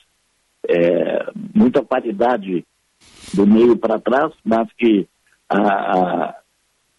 eh, 0.68 1.26
muita 1.54 1.82
paridade 1.82 2.64
do 3.34 3.46
meio 3.46 3.76
para 3.76 4.00
trás, 4.00 4.32
mas 4.44 4.68
que 4.76 5.06
a, 5.48 5.58
a, 5.58 6.36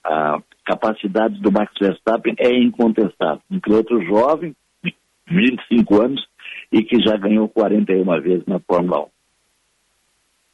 a 0.03 0.43
capacidade 0.65 1.39
do 1.41 1.51
Max 1.51 1.73
Verstappen 1.79 2.35
é 2.37 2.55
incontestável. 2.55 3.41
Um 3.51 3.59
piloto 3.59 4.01
jovem, 4.03 4.55
de 4.83 4.93
25 5.27 6.01
anos, 6.01 6.27
e 6.71 6.83
que 6.83 7.01
já 7.01 7.17
ganhou 7.17 7.47
41 7.49 8.21
vezes 8.21 8.45
na 8.45 8.59
Fórmula 8.59 9.01
1. 9.01 9.07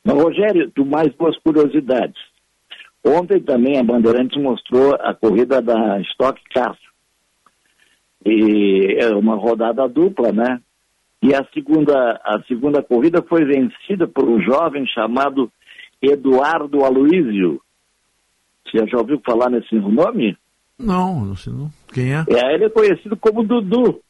Mas, 0.05 0.23
Rogério, 0.23 0.71
mais 0.85 1.13
duas 1.15 1.37
curiosidades. 1.37 2.28
Ontem 3.05 3.39
também 3.41 3.77
a 3.79 3.83
Bandeirantes 3.83 4.41
mostrou 4.41 4.93
a 4.95 5.13
corrida 5.13 5.61
da 5.61 5.99
Stock 6.01 6.39
Car. 6.53 6.77
E 8.25 8.97
é 8.99 9.09
uma 9.15 9.35
rodada 9.35 9.87
dupla, 9.87 10.31
né? 10.31 10.59
E 11.21 11.33
a 11.33 11.45
segunda, 11.53 12.19
a 12.23 12.41
segunda 12.47 12.81
corrida 12.81 13.21
foi 13.21 13.45
vencida 13.45 14.07
por 14.07 14.27
um 14.27 14.41
jovem 14.41 14.85
chamado 14.87 15.51
Eduardo 16.01 16.83
Aloísio. 16.83 17.61
Você 18.65 18.85
já 18.87 18.97
ouviu 18.97 19.19
falar 19.25 19.49
nesse 19.49 19.75
nome? 19.75 20.37
Não, 20.77 21.25
não 21.25 21.35
sei 21.35 21.51
não. 21.51 21.69
Quem 21.93 22.13
é? 22.13 22.23
É, 22.29 22.53
ele 22.53 22.65
é 22.65 22.69
conhecido 22.69 23.17
como 23.17 23.43
Dudu. 23.43 24.01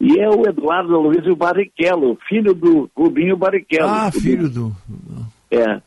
E 0.00 0.20
é 0.20 0.28
o 0.28 0.48
Eduardo 0.48 0.94
Aloysio 0.94 1.34
Barrichello, 1.34 2.18
filho 2.28 2.54
do 2.54 2.88
Rubinho 2.96 3.36
Barrichello. 3.36 3.88
Ah, 3.88 4.10
filho 4.12 4.48
do. 4.48 4.72
É. 5.50 5.80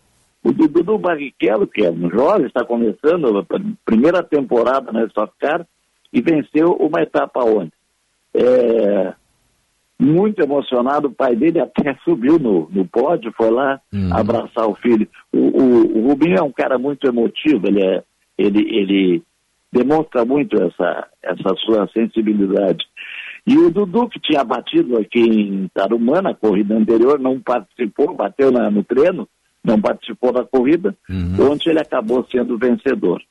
O 0.44 0.52
Dudu 0.52 0.98
Barrichello, 0.98 1.68
que 1.68 1.86
é 1.86 1.92
um 1.92 2.10
jovem, 2.10 2.48
está 2.48 2.66
começando 2.66 3.38
a 3.38 3.46
primeira 3.86 4.24
temporada 4.24 4.92
na 4.92 5.04
Stock 5.06 5.32
Car 5.40 5.66
e 6.12 6.22
venceu 6.22 6.74
uma 6.74 7.02
etapa 7.02 7.44
ontem. 7.44 7.72
É, 8.34 9.14
muito 10.00 10.42
emocionado, 10.42 11.10
o 11.10 11.14
pai 11.14 11.36
dele 11.36 11.60
até 11.62 11.96
subiu 12.04 12.40
no, 12.40 12.68
no 12.72 12.86
pódio, 12.88 13.32
foi 13.38 13.52
lá 13.52 13.80
abraçar 14.12 14.68
o 14.68 14.76
filho. 14.76 15.08
O, 15.32 15.38
o- 15.38 15.98
o 16.00 16.08
Rubinho 16.10 16.38
é 16.38 16.42
um 16.42 16.52
cara 16.52 16.80
muito 16.80 17.08
emotivo, 17.08 17.68
ele, 17.68 17.84
é, 17.86 18.04
ele, 18.38 18.60
ele 18.76 19.24
demonstra 19.72 20.26
muito 20.26 20.62
essa, 20.62 21.08
essa 21.22 21.56
sua 21.58 21.88
sensibilidade. 21.94 22.84
E 23.46 23.58
o 23.58 23.70
Dudu, 23.72 24.08
que 24.10 24.20
tinha 24.20 24.44
batido 24.44 24.98
aqui 24.98 25.20
em 25.20 25.68
Tarumã, 25.74 26.22
na 26.22 26.34
corrida 26.34 26.76
anterior, 26.76 27.20
não 27.20 27.40
participou, 27.40 28.16
bateu 28.16 28.52
na- 28.52 28.72
no 28.72 28.84
treino, 28.84 29.28
não 29.64 29.80
participou 29.80 30.32
da 30.32 30.44
corrida, 30.44 30.96
onde 31.40 31.70
ele 31.70 31.80
acabou 31.80 32.26
sendo 32.32 32.58
vencedor. 32.58 33.22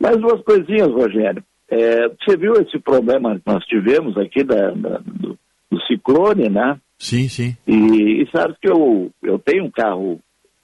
Mais 0.00 0.16
duas 0.16 0.40
coisinhas, 0.42 0.90
Rogério. 0.90 1.42
É, 1.70 2.08
você 2.08 2.36
viu 2.36 2.54
esse 2.54 2.78
problema 2.78 3.34
que 3.36 3.42
nós 3.46 3.64
tivemos 3.66 4.16
aqui 4.16 4.42
da, 4.42 4.70
da- 4.70 5.00
do, 5.04 5.38
do 5.70 5.80
ciclone, 5.86 6.48
né? 6.48 6.80
Sim, 6.98 7.28
sim. 7.28 7.56
E, 7.66 8.22
e 8.22 8.28
sabe 8.34 8.54
que 8.60 8.70
eu, 8.70 9.10
eu 9.22 9.38
tenho 9.38 9.64
um 9.64 9.70
carro 9.70 10.18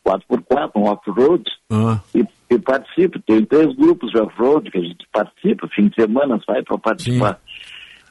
4x4, 0.07 0.70
um 0.76 0.84
off-road, 0.84 1.44
Ah, 1.70 2.01
e, 2.15 2.25
e 2.51 2.59
participo. 2.59 3.18
Tem 3.20 3.44
três 3.44 3.75
grupos 3.76 4.10
de 4.12 4.18
off-road 4.18 4.70
que 4.70 4.78
a 4.78 4.83
gente 4.83 5.07
participa, 5.12 5.68
fim 5.75 5.89
de 5.89 5.94
semana 5.94 6.41
sai 6.47 6.62
para 6.62 6.78
participar. 6.78 7.39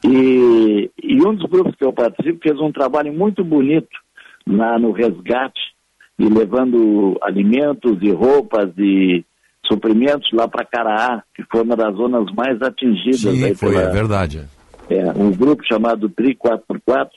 E, 0.05 0.91
e 1.01 1.25
um 1.25 1.33
dos 1.33 1.49
grupos 1.49 1.75
que 1.75 1.85
eu 1.85 1.93
participo 1.93 2.39
fez 2.43 2.59
um 2.59 2.71
trabalho 2.71 3.11
muito 3.13 3.43
bonito 3.43 3.89
lá 4.45 4.77
no 4.77 4.91
resgate, 4.91 5.59
e 6.19 6.25
levando 6.29 7.17
alimentos 7.21 7.97
e 8.01 8.11
roupas 8.11 8.69
e 8.77 9.25
suprimentos 9.65 10.29
lá 10.33 10.47
para 10.47 10.65
Caraá, 10.65 11.23
que 11.35 11.43
foi 11.51 11.61
uma 11.63 11.75
das 11.75 11.95
zonas 11.95 12.25
mais 12.35 12.61
atingidas. 12.61 13.19
sim, 13.19 13.55
foi, 13.55 13.71
pela- 13.73 13.83
é 13.83 13.89
verdade. 13.89 14.41
é. 14.89 15.11
um 15.15 15.31
grupo 15.31 15.63
chamado 15.65 16.09
Tri 16.09 16.35
4x4 16.35 17.09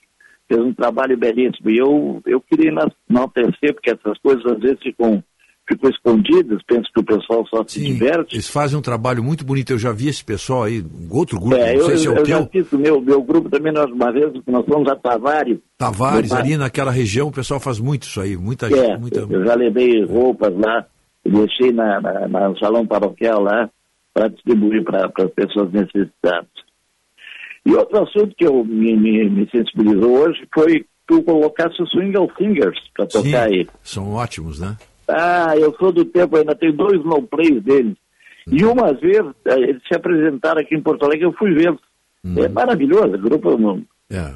fez 0.49 0.60
um 0.60 0.73
trabalho 0.73 1.16
belíssimo. 1.16 1.70
E 1.70 1.76
eu, 1.78 2.23
eu 2.25 2.41
queria 2.41 2.70
enaltecer, 2.70 3.75
porque 3.75 3.91
essas 3.91 4.16
coisas 4.18 4.44
às 4.47 4.58
vezes 4.60 4.78
ficam, 4.83 5.23
ficam 5.68 5.90
escondidas, 5.90 6.60
penso 6.66 6.88
que 6.94 7.00
o 7.00 7.04
pessoal 7.04 7.44
só 7.48 7.64
se 7.66 7.80
diverte. 7.80 8.34
Eles 8.36 8.48
fazem 8.48 8.78
um 8.78 8.82
trabalho 8.82 9.22
muito 9.22 9.44
bonito. 9.44 9.72
Eu 9.72 9.78
já 9.78 9.92
vi 9.92 10.08
esse 10.08 10.24
pessoal 10.24 10.64
aí, 10.64 10.80
um 10.82 11.08
outro 11.14 11.38
grupo, 11.40 11.56
É, 11.56 11.72
não 11.74 11.80
eu, 11.80 11.86
sei 11.86 11.96
se 11.96 12.06
é 12.06 12.10
eu, 12.10 12.14
o 12.14 12.18
eu 12.18 12.24
já 12.26 12.46
fiz 12.46 12.72
o 12.72 12.78
meu, 12.78 13.00
meu 13.00 13.22
grupo 13.22 13.48
também, 13.50 13.72
nós, 13.72 13.90
uma 13.90 14.12
vez, 14.12 14.32
nós 14.46 14.64
fomos 14.64 14.88
a 14.88 14.96
Tavares. 14.96 15.58
Tavares, 15.78 16.32
ali 16.32 16.56
naquela 16.56 16.90
região, 16.90 17.28
o 17.28 17.32
pessoal 17.32 17.58
faz 17.60 17.78
muito 17.80 18.04
isso 18.04 18.20
aí. 18.20 18.36
Muita 18.36 18.66
É, 18.66 18.70
gente. 18.70 19.00
Muita... 19.00 19.20
eu 19.20 19.44
já 19.44 19.54
levei 19.54 20.04
roupas 20.04 20.52
lá, 20.56 20.86
deixei 21.24 21.72
na, 21.72 22.00
na, 22.00 22.28
na- 22.28 22.48
no 22.48 22.58
salão 22.58 22.86
paroquial 22.86 23.42
lá 23.42 23.68
para 24.14 24.28
distribuir 24.28 24.84
para 24.84 25.06
as 25.06 25.30
pessoas 25.32 25.70
necessitadas. 25.72 26.48
E 27.66 27.74
outro 27.74 28.02
assunto 28.02 28.34
que 28.36 28.46
eu 28.46 28.64
me, 28.64 28.96
me, 28.96 29.28
me 29.28 29.50
sensibilizou 29.50 30.18
hoje 30.20 30.46
foi 30.54 30.84
tu 31.08 31.22
colocasse 31.22 31.80
o 31.82 31.86
Swingle 31.88 32.28
Fingers 32.38 32.78
para 32.94 33.10
Sim, 33.10 33.22
tocar 33.24 33.48
aí. 33.48 33.66
são 33.82 34.12
ótimos, 34.12 34.60
né? 34.60 34.76
Ah, 35.09 35.55
eu 35.57 35.75
sou 35.78 35.93
do 35.93 36.05
tempo, 36.05 36.36
ainda 36.36 36.55
tenho 36.55 36.73
dois 36.73 37.05
no 37.05 37.23
plays 37.23 37.62
deles. 37.62 37.97
E 38.51 38.65
uma 38.65 38.93
vez, 38.93 39.25
eh, 39.44 39.59
eles 39.59 39.83
se 39.86 39.97
apresentaram 39.97 40.60
aqui 40.60 40.75
em 40.75 40.81
Porto 40.81 41.05
Alegre, 41.05 41.26
eu 41.26 41.33
fui 41.33 41.52
vê-los. 41.52 41.81
É 42.36 42.49
maravilhoso, 42.49 43.15
o 43.15 43.18
grupo 43.18 43.55
um, 43.55 43.85
É, 44.10 44.33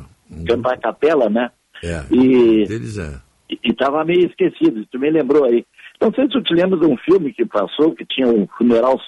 cantar 0.47 0.75
a 0.75 0.77
capela, 0.77 1.29
né? 1.29 1.51
é. 1.83 2.05
E 2.11 2.67
Deles 2.67 2.99
é. 2.99 3.21
e 3.51 3.71
estava 3.71 4.05
meio 4.05 4.27
esquecido, 4.27 4.87
tu 4.91 4.99
me 4.99 5.11
lembrou 5.11 5.45
aí. 5.45 5.65
Não 6.01 6.13
sei 6.13 6.25
se 6.25 6.31
tu 6.31 6.43
te 6.43 6.55
lembra 6.55 6.79
de 6.79 6.87
um 6.87 6.97
filme 6.97 7.33
que 7.33 7.45
passou, 7.45 7.95
que 7.95 8.05
tinha 8.07 8.29
um 8.29 8.47
funeral 8.57 8.99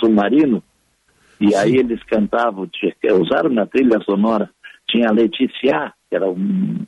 submarino, 0.00 0.62
e 1.40 1.54
aí 1.54 1.76
eles 1.76 2.02
cantavam, 2.04 2.68
usaram 3.20 3.50
na 3.50 3.66
trilha 3.66 4.00
sonora, 4.00 4.50
tinha 4.88 5.10
Letícia, 5.12 5.92
que 6.08 6.16
era 6.16 6.28
um, 6.28 6.84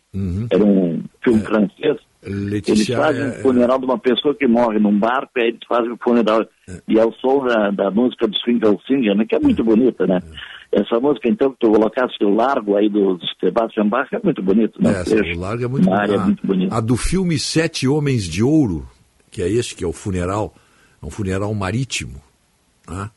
era 0.50 0.64
um 0.64 1.02
filme 1.22 1.40
francês, 1.42 1.98
eles 2.22 2.50
Letícia 2.50 2.96
fazem 2.96 3.22
é- 3.22 3.26
um 3.26 3.32
funeral 3.34 3.78
de 3.78 3.84
uma 3.84 3.98
pessoa 3.98 4.34
que 4.34 4.46
morre 4.46 4.78
num 4.78 4.98
barco, 4.98 5.30
e 5.36 5.40
aí 5.42 5.48
eles 5.48 5.60
fazem 5.68 5.92
o 5.92 5.98
funeral. 6.02 6.44
E 6.88 6.98
é 6.98 7.04
o 7.04 7.12
som 7.12 7.44
da, 7.44 7.70
da 7.70 7.90
música 7.90 8.26
do 8.26 8.36
Swingle 8.38 8.80
Singer, 8.86 9.14
né, 9.16 9.24
que 9.24 9.34
é 9.34 9.38
muito 9.38 9.62
bonita, 9.62 10.06
né? 10.06 10.20
Essa 10.70 11.00
música, 11.00 11.28
então, 11.28 11.50
que 11.52 11.60
tu 11.60 11.70
colocasse 11.70 12.22
o 12.22 12.34
largo 12.34 12.76
aí 12.76 12.90
do 12.90 13.18
Sebastian 13.40 13.88
Bach, 13.88 14.06
é 14.12 14.20
muito 14.22 14.42
bonito, 14.42 14.82
né? 14.82 14.90
Essa, 14.90 15.16
o 15.16 15.38
largo 15.38 15.64
é 15.64 15.68
muito 15.68 15.90
área 15.90 16.18
bonito. 16.18 16.24
muito 16.26 16.46
bonita. 16.46 16.76
A 16.76 16.80
do 16.80 16.96
filme 16.96 17.38
Sete 17.38 17.88
Homens 17.88 18.24
de 18.24 18.42
Ouro, 18.42 18.86
que 19.30 19.40
é 19.40 19.48
esse 19.48 19.74
que 19.74 19.82
é 19.82 19.86
o 19.86 19.92
funeral, 19.92 20.54
é 21.02 21.06
um 21.06 21.10
funeral 21.10 21.54
marítimo. 21.54 22.20
Né? 22.86 23.10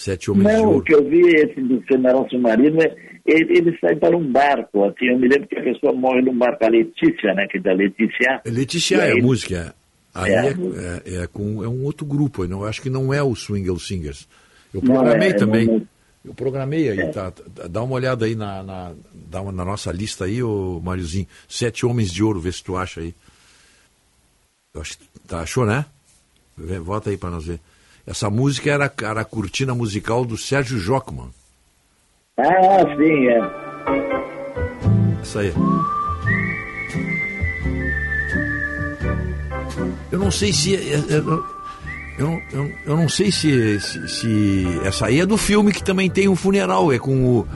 Sete 0.00 0.30
Homens 0.30 0.48
de 0.48 0.52
Não, 0.54 0.64
Ouro. 0.68 0.78
o 0.78 0.82
que 0.82 0.94
eu 0.94 1.04
vi 1.04 1.20
esse 1.34 1.60
do 1.60 1.82
general 1.90 2.26
submarino 2.30 2.80
é 2.82 2.96
ele, 3.26 3.58
ele 3.58 3.78
sai 3.78 3.94
para 3.96 4.16
um 4.16 4.32
barco, 4.32 4.82
assim, 4.84 5.06
eu 5.06 5.18
me 5.18 5.28
lembro 5.28 5.46
que 5.46 5.58
a 5.58 5.62
pessoa 5.62 5.92
morre 5.92 6.22
num 6.22 6.36
barco, 6.36 6.64
a 6.64 6.68
Letícia, 6.68 7.34
né, 7.34 7.46
que 7.50 7.58
é 7.58 7.60
da 7.60 7.72
Letícia. 7.74 8.40
Letícia 8.46 8.96
E 8.96 9.00
é 9.00 9.02
aí 9.12 9.18
a 9.20 9.22
música. 9.22 9.74
Aí 10.14 10.32
É. 10.32 10.46
é, 10.46 10.52
é, 11.18 11.22
é 11.22 11.26
com, 11.26 11.62
é 11.62 11.68
um 11.68 11.84
outro 11.84 12.06
grupo, 12.06 12.44
eu 12.44 12.48
não, 12.48 12.64
acho 12.64 12.80
que 12.80 12.88
não 12.88 13.12
é 13.12 13.22
o 13.22 13.34
Swingle 13.36 13.78
Singers. 13.78 14.26
Eu 14.72 14.80
Não, 14.82 14.94
programei 14.94 15.28
é, 15.28 15.30
é, 15.32 15.34
também. 15.34 15.66
não- 15.66 15.86
Eu 16.24 16.34
programei 16.34 16.88
aí, 16.90 17.00
É. 17.00 17.06
tá, 17.08 17.30
tá- 17.30 17.66
Dá 17.68 17.82
uma 17.82 17.94
olhada 17.94 18.24
aí 18.26 18.34
na, 18.34 18.62
na, 18.62 18.92
dá 19.30 19.40
uma, 19.42 19.52
na 19.52 19.64
nossa 19.64 19.90
lista 19.92 20.24
aí, 20.24 20.42
ô 20.42 20.80
Mariozinho. 20.82 21.26
Sete 21.48 21.84
Homens 21.86 22.10
de 22.12 22.22
Ouro, 22.24 22.40
vê 22.40 22.50
se 22.52 22.62
tu 22.64 22.76
acha 22.76 23.00
aí. 23.00 23.14
Eu 24.74 24.80
acho, 24.80 24.98
tá, 25.26 25.40
achou, 25.40 25.64
né? 25.66 25.84
Vê, 26.56 26.78
Volta 26.78 27.10
aí 27.10 27.16
para 27.16 27.30
nós 27.30 27.46
ver. 27.46 27.58
Essa 28.06 28.28
música 28.30 28.70
era, 28.70 28.92
era 29.02 29.20
a 29.20 29.24
cortina 29.24 29.74
musical 29.74 30.24
do 30.24 30.36
Sérgio 30.36 30.78
Jocman. 30.78 31.28
Ah, 32.38 32.96
sim, 32.96 33.26
é. 33.28 33.40
Essa 35.20 35.40
aí. 35.40 35.52
Eu 40.10 40.18
não 40.18 40.30
sei 40.30 40.52
se. 40.52 40.74
é- 40.74 40.94
é- 40.94 41.00
Eu, 41.18 41.44
eu, 42.18 42.42
eu, 42.52 42.72
eu 42.86 42.96
não 42.96 43.08
sei 43.08 43.30
se, 43.32 43.80
se, 43.80 44.08
se 44.08 44.64
Essa 44.84 45.06
aí 45.06 45.20
é 45.20 45.26
do 45.26 45.36
filme 45.38 45.72
que 45.72 45.82
também 45.82 46.10
tem 46.10 46.28
um 46.28 46.36
funeral. 46.36 46.92
É 46.92 46.98
com 46.98 47.38
o. 47.38 47.48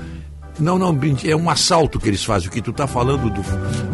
Não, 0.61 0.79
não, 0.79 0.97
é 1.27 1.35
um 1.35 1.51
assalto 1.51 1.99
que 1.99 2.09
eles 2.09 2.25
fazem. 2.25 2.49
O 2.49 2.53
que 2.53 2.63
tu 2.63 2.73
tá 2.73 2.87
falando 2.87 3.29
do. 3.31 3.43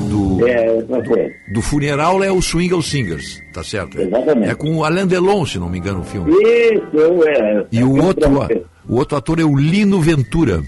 Do, 0.09 0.47
É, 0.47 0.71
outra 0.73 1.03
coisa. 1.03 1.33
do 1.53 1.63
funeral 1.63 2.23
é 2.23 2.31
o 2.31 2.43
Swingle 2.43 2.83
Singers, 2.83 3.41
tá 3.53 3.63
certo? 3.65 3.99
É- 3.99 4.03
Exatamente. 4.05 4.51
É 4.51 4.55
com 4.55 4.77
o 4.77 4.85
Alain 4.85 5.07
Delon, 5.07 5.45
se 5.47 5.59
não 5.59 5.69
me 5.71 5.79
engano, 5.79 6.01
o 6.01 6.05
filme. 6.05 6.31
Isso, 6.33 7.29
é. 7.29 7.67
E 7.73 7.83
o 7.83 7.97
outro, 8.05 8.29
o 8.89 8.97
outro 8.97 9.17
ator 9.17 9.41
é 9.41 9.45
o 9.45 9.57
Lino 9.57 10.01
Ventura. 10.01 10.63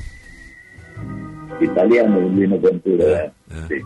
Italiano, 1.60 2.28
Lino 2.30 2.58
Ventura, 2.58 3.04
é. 3.04 3.30
Sim. 3.68 3.82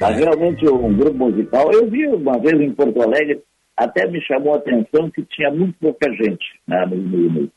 Mas 0.00 0.16
realmente 0.18 0.68
um 0.68 0.92
grupo 0.94 1.16
musical, 1.30 1.72
eu 1.72 1.88
vi 1.90 2.06
uma 2.08 2.38
vez 2.38 2.60
em 2.60 2.72
Porto 2.72 3.00
Alegre, 3.02 3.40
até 3.76 4.06
me 4.08 4.20
chamou 4.22 4.54
a 4.54 4.58
atenção 4.58 5.10
que 5.10 5.22
tinha 5.30 5.50
muito 5.50 5.74
pouca 5.80 6.10
gente 6.12 6.44
né, 6.68 6.84
no, 6.86 6.96
no- 6.96 7.48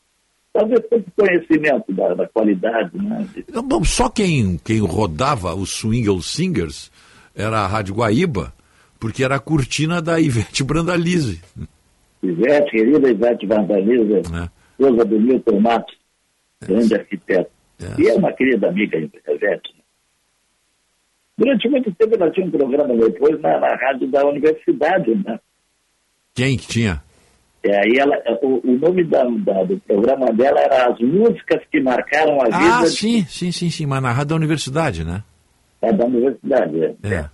talvez 0.52 0.80
pouco 0.88 1.10
conhecimento 1.16 1.92
da, 1.92 2.14
da 2.14 2.28
qualidade, 2.28 2.96
né? 2.96 3.26
Não, 3.52 3.84
só 3.84 4.08
quem, 4.08 4.58
quem 4.64 4.80
rodava 4.80 5.54
os 5.54 5.70
Swingle 5.70 6.20
Singers 6.22 6.90
era 7.34 7.60
a 7.60 7.66
Rádio 7.66 7.94
Guaíba, 7.94 8.52
porque 8.98 9.22
era 9.22 9.36
a 9.36 9.40
cortina 9.40 10.02
da 10.02 10.20
Ivete 10.20 10.64
Brandalize. 10.64 11.40
Ivete, 12.22 12.70
querida 12.72 13.10
Ivete 13.10 13.46
Vandaliza, 13.46 14.18
É. 14.18 14.48
esposa 14.82 15.04
do 15.04 15.20
Milton 15.20 15.60
Matos, 15.60 15.96
grande 16.60 16.94
arquiteto. 16.94 17.50
E 17.96 18.08
é 18.08 18.14
uma 18.14 18.32
querida 18.32 18.68
amiga, 18.68 18.98
Ivete. 18.98 19.78
Durante 21.36 21.68
muito 21.68 21.92
tempo 21.94 22.16
ela 22.16 22.30
tinha 22.32 22.44
um 22.46 22.50
programa 22.50 22.92
depois 22.96 23.40
na, 23.40 23.60
na 23.60 23.76
rádio 23.76 24.08
da 24.10 24.26
universidade, 24.26 25.14
né? 25.24 25.38
Quem 26.34 26.56
que 26.56 26.66
tinha? 26.66 27.00
E 27.68 27.70
aí 27.70 27.98
ela, 27.98 28.16
o, 28.42 28.60
o 28.66 28.78
nome 28.78 29.04
da, 29.04 29.24
da- 29.24 29.64
do 29.64 29.78
programa 29.80 30.32
dela 30.32 30.58
era 30.60 30.86
As 30.90 30.98
Músicas 31.00 31.60
que 31.70 31.80
Marcaram 31.82 32.40
a 32.40 32.46
Ah, 32.50 32.58
Vida 32.78 32.86
sim, 32.86 33.26
sim, 33.28 33.52
sim, 33.52 33.68
sim, 33.68 33.84
mas 33.84 34.00
na 34.02 34.10
rádio 34.10 34.28
da 34.30 34.36
universidade, 34.36 35.04
né? 35.04 35.22
da, 35.82 35.90
da 35.92 36.06
universidade. 36.06 36.82
é. 36.82 36.94
É. 37.02 37.24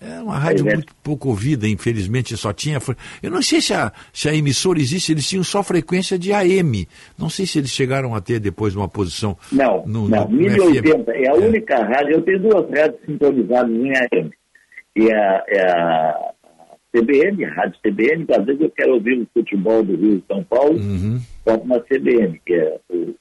É 0.00 0.20
uma 0.20 0.36
rádio 0.38 0.60
Ivete. 0.64 0.74
muito 0.76 0.94
pouco 1.02 1.28
ouvida, 1.30 1.66
infelizmente 1.66 2.36
só 2.36 2.52
tinha. 2.52 2.78
Eu 3.22 3.30
não 3.30 3.40
sei 3.40 3.60
se 3.62 3.72
a, 3.72 3.90
se 4.12 4.28
a 4.28 4.34
emissora 4.34 4.78
existe, 4.78 5.12
eles 5.12 5.26
tinham 5.26 5.42
só 5.42 5.62
frequência 5.62 6.18
de 6.18 6.30
AM. 6.32 6.86
Não 7.18 7.30
sei 7.30 7.46
se 7.46 7.58
eles 7.58 7.70
chegaram 7.70 8.14
a 8.14 8.20
ter 8.20 8.38
depois 8.38 8.76
uma 8.76 8.86
posição. 8.88 9.34
Não, 9.50 9.82
no, 9.86 10.06
não, 10.08 10.28
no 10.28 10.36
1080 10.36 11.04
FM. 11.04 11.08
é 11.08 11.28
a 11.30 11.34
única 11.34 11.82
rádio, 11.84 12.16
eu 12.16 12.22
tenho 12.22 12.38
duas 12.40 12.68
rádios 12.70 13.00
sintonizadas 13.06 13.70
em 13.70 13.92
AM. 13.96 14.30
E 14.96 15.10
a, 15.12 15.44
é 15.48 15.70
a 15.70 16.30
CBN, 16.94 17.44
a 17.44 17.54
Rádio 17.54 17.78
CBN, 17.82 18.24
que 18.26 18.32
às 18.34 18.44
vezes 18.44 18.60
eu 18.60 18.70
quero 18.70 18.94
ouvir 18.94 19.20
o 19.20 19.26
futebol 19.34 19.82
do 19.82 19.96
Rio 19.96 20.16
e 20.18 20.24
São 20.32 20.44
Paulo, 20.44 20.78
Uhum. 20.78 21.18
boto 21.44 21.66
na 21.66 21.80
CBN, 21.80 22.40
que 22.46 22.54
é 22.54 22.78
o 22.90 23.14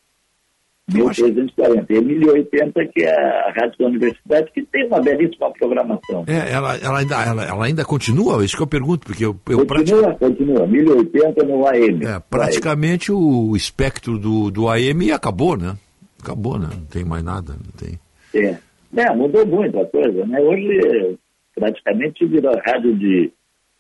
1340. 0.91 1.93
E 1.93 1.97
a 1.97 2.01
1080, 2.01 2.85
que 2.87 3.03
é 3.03 3.11
a 3.11 3.51
Rádio 3.55 3.77
da 3.79 3.85
Universidade, 3.85 4.51
que 4.53 4.63
tem 4.63 4.85
uma 4.87 5.01
belíssima 5.01 5.51
programação. 5.51 6.25
É, 6.27 6.51
ela, 6.51 6.75
ela, 6.77 6.99
ainda, 6.99 7.23
ela, 7.23 7.43
ela 7.45 7.65
ainda 7.65 7.85
continua? 7.85 8.43
Isso 8.43 8.57
que 8.57 8.61
eu 8.63 8.67
pergunto, 8.67 9.05
porque 9.07 9.25
eu, 9.25 9.35
eu 9.49 9.65
Continua, 9.65 10.13
continua, 10.15 10.67
1080 10.67 11.43
no 11.45 11.65
AM. 11.67 12.05
É, 12.05 12.19
praticamente 12.29 13.11
o 13.11 13.55
espectro 13.55 14.19
do, 14.19 14.51
do 14.51 14.67
AM 14.69 15.11
acabou, 15.11 15.57
né? 15.57 15.75
Acabou, 16.21 16.59
né? 16.59 16.67
Não 16.71 16.85
tem 16.85 17.03
mais 17.03 17.23
nada, 17.23 17.53
não 17.53 17.71
tem. 17.77 17.99
É. 18.35 18.57
É, 18.95 19.15
mudou 19.15 19.45
muito 19.45 19.79
a 19.79 19.85
coisa, 19.85 20.25
né? 20.25 20.39
Hoje 20.39 21.17
praticamente 21.55 22.25
virou 22.25 22.53
rádio 22.65 22.95
de, 22.95 23.31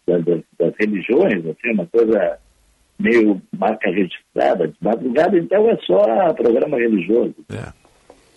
das, 0.07 0.23
das 0.59 0.73
religiões, 0.79 1.45
assim, 1.45 1.71
uma 1.73 1.85
coisa 1.87 2.37
meio 2.99 3.41
marca 3.57 3.89
registrada. 3.89 4.67
De 4.67 4.75
madrugada, 4.81 5.37
então, 5.37 5.69
é 5.69 5.77
só 5.85 6.33
programa 6.33 6.77
religioso. 6.77 7.35
É. 7.49 7.71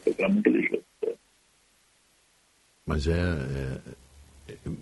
Programa 0.05 0.41
religioso. 0.45 0.83
Mas 2.87 3.07
é, 3.09 3.13
é- 3.13 3.97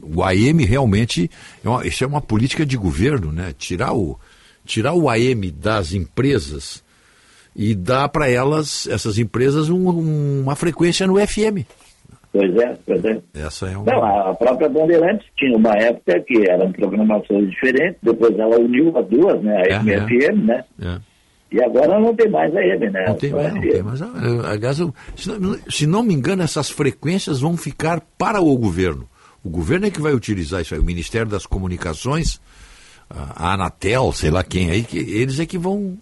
o 0.03 0.23
AM 0.23 0.65
realmente 0.65 1.31
é 1.65 1.69
uma, 1.69 1.87
isso 1.87 2.05
é 2.05 2.07
uma 2.07 2.21
política 2.21 2.65
de 2.67 2.77
governo, 2.77 3.33
né? 3.33 3.55
Tirar 3.57 3.95
o 3.95 4.19
tirar 4.67 4.95
o 4.95 5.09
AM 5.11 5.51
das 5.51 5.93
empresas 5.93 6.83
e 7.55 7.75
dar 7.75 8.09
para 8.09 8.29
elas 8.31 8.87
essas 8.87 9.19
empresas 9.19 9.69
um- 9.69 10.41
uma 10.43 10.57
frequência 10.57 11.07
no 11.07 11.17
FM. 11.19 11.67
Pois 12.37 12.57
é, 12.57 12.77
pois 12.85 13.05
é. 13.05 13.21
Essa 13.35 13.67
é 13.69 13.77
uma 13.79 13.85
Não, 13.93 14.03
a 14.05 14.31
a 14.31 14.35
própria 14.35 14.69
Bandeirantes 14.69 15.25
tinha 15.39 15.57
uma 15.57 15.73
época 15.77 16.19
que 16.27 16.51
eram 16.51 16.73
programações 16.73 17.49
diferentes, 17.49 17.97
depois 18.03 18.37
ela 18.37 18.59
uniu 18.59 18.93
as 18.99 19.07
duas, 19.07 19.41
né? 19.41 19.57
A 19.57 19.61
É, 19.61 19.83
e 19.85 20.25
é. 20.25 20.29
a 20.31 20.33
né? 20.33 20.65
É. 20.83 20.99
E 21.53 21.63
agora 21.63 22.01
não 22.01 22.13
tem 22.17 22.29
mais 22.29 22.53
a 22.57 22.59
AM, 22.59 22.91
né? 22.91 23.05
Não 23.07 23.15
tem, 23.15 23.31
mais, 23.31 23.47
a 23.47 23.55
não 23.55 23.61
tem, 23.61 23.83
mas 23.85 24.03
ah, 24.03 24.11
aliás, 24.51 24.81
eu- 24.81 24.93
se, 25.15 25.29
não, 25.29 25.57
se 25.71 25.87
não 25.87 26.03
me 26.03 26.13
engano, 26.13 26.43
essas 26.43 26.69
frequências 26.69 27.41
vão 27.41 27.57
ficar 27.57 28.01
para 28.19 28.41
o 28.41 28.59
governo. 28.59 29.09
O 29.45 29.49
governo 29.49 29.87
é 29.87 29.91
que 29.91 30.01
vai 30.01 30.13
utilizar 30.13 30.61
isso 30.63 30.75
aí, 30.75 30.81
o 30.81 30.85
Ministério 30.85 31.29
das 31.29 31.47
Comunicações, 31.47 32.41
a 33.09 33.51
a 33.51 33.55
Anatel, 33.55 34.11
sei 34.11 34.31
lá 34.33 34.43
quem 34.43 34.73
aí, 34.73 34.83
que 34.83 34.99
eles 34.99 35.39
é 35.39 35.47
que 35.47 35.57
vão 35.57 35.97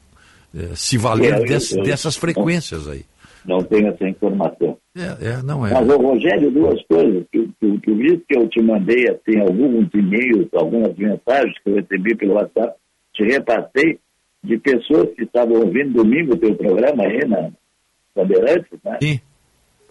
eh, 0.57 0.71
se 0.75 0.97
valer 0.97 1.35
É, 1.35 1.39
eu- 1.41 1.45
dess- 1.45 1.73
eu- 1.77 1.83
dessas 1.83 2.17
frequências 2.17 2.89
aí. 2.89 3.05
Não 3.45 3.59
tenho 3.59 3.89
essa 3.89 4.09
informação. 4.09 4.79
É, 4.95 5.29
é, 5.29 5.43
não 5.43 5.67
é. 5.67 5.73
Mas, 5.73 5.89
Rogério, 5.89 6.51
duas 6.51 6.83
coisas. 6.85 7.25
Tu, 7.33 7.49
tu, 7.61 7.81
tu 7.81 7.95
viste 7.95 8.25
que 8.29 8.39
eu 8.39 8.47
te 8.49 8.61
mandei 8.61 9.09
assim, 9.09 9.41
alguns 9.41 9.89
e-mails, 9.95 10.49
algumas 10.53 10.95
mensagens 10.97 11.59
que 11.61 11.71
eu 11.71 11.77
recebi 11.77 12.15
pelo 12.15 12.35
WhatsApp, 12.35 12.77
te 13.15 13.25
repassei 13.25 13.99
de 14.45 14.59
pessoas 14.59 15.09
que 15.15 15.23
estavam 15.23 15.61
ouvindo 15.61 16.03
domingo 16.03 16.35
o 16.35 16.37
teu 16.37 16.55
programa 16.57 17.05
aí 17.05 17.27
na 17.27 17.51
Bandeirantes, 18.15 18.79
né? 18.85 18.99
Sim. 19.01 19.21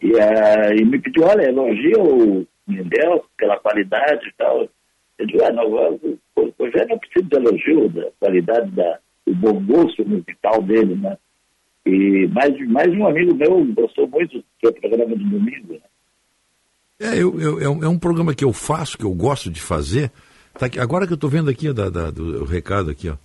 E, 0.02 0.20
ah, 0.20 0.76
e 0.76 0.86
me 0.86 1.00
pediu, 1.00 1.24
olha, 1.24 1.50
elogia 1.50 1.98
o 2.00 2.46
Mendel 2.68 3.26
pela 3.38 3.60
qualidade 3.60 4.28
e 4.28 4.34
tal. 4.38 4.68
Eu 5.18 5.26
digo, 5.26 5.44
ah, 5.44 5.52
não, 5.52 5.70
Rogério 6.60 6.90
não 6.90 7.00
precisa 7.00 7.26
de 7.26 7.36
elogio 7.38 7.90
da 7.90 8.08
qualidade 8.20 8.70
da, 8.72 9.00
do 9.26 9.36
bom 9.36 9.64
gosto 9.66 10.08
musical 10.08 10.62
dele, 10.62 10.96
né? 10.96 11.18
E 11.86 12.28
mais, 12.28 12.68
mais 12.70 12.94
um 12.94 13.08
amigo 13.08 13.34
meu 13.36 13.66
gostou 13.74 14.08
muito 14.08 14.38
do 14.38 14.44
teu 14.62 14.74
programa 14.74 15.16
de 15.16 15.24
domingo, 15.24 15.74
né? 15.74 15.80
É, 17.00 17.14
eu, 17.22 17.40
eu- 17.42 17.60
é, 17.62 17.68
um, 17.70 17.84
é 17.84 17.88
um 17.88 17.98
programa 17.98 18.36
que 18.36 18.44
eu 18.46 18.54
faço, 18.54 18.98
que 18.98 19.04
eu 19.04 19.14
gosto 19.14 19.50
de 19.50 19.60
fazer. 19.60 20.12
Tá 20.58 20.68
aqui- 20.68 20.80
agora 20.80 21.08
que 21.08 21.14
eu 21.14 21.16
estou 21.16 21.30
vendo 21.30 21.50
aqui 21.50 21.74
da, 21.74 21.90
da- 21.90 22.12
do 22.12 22.44
o 22.44 22.46
recado 22.46 22.92
aqui, 22.92 23.10
ó. 23.10 23.16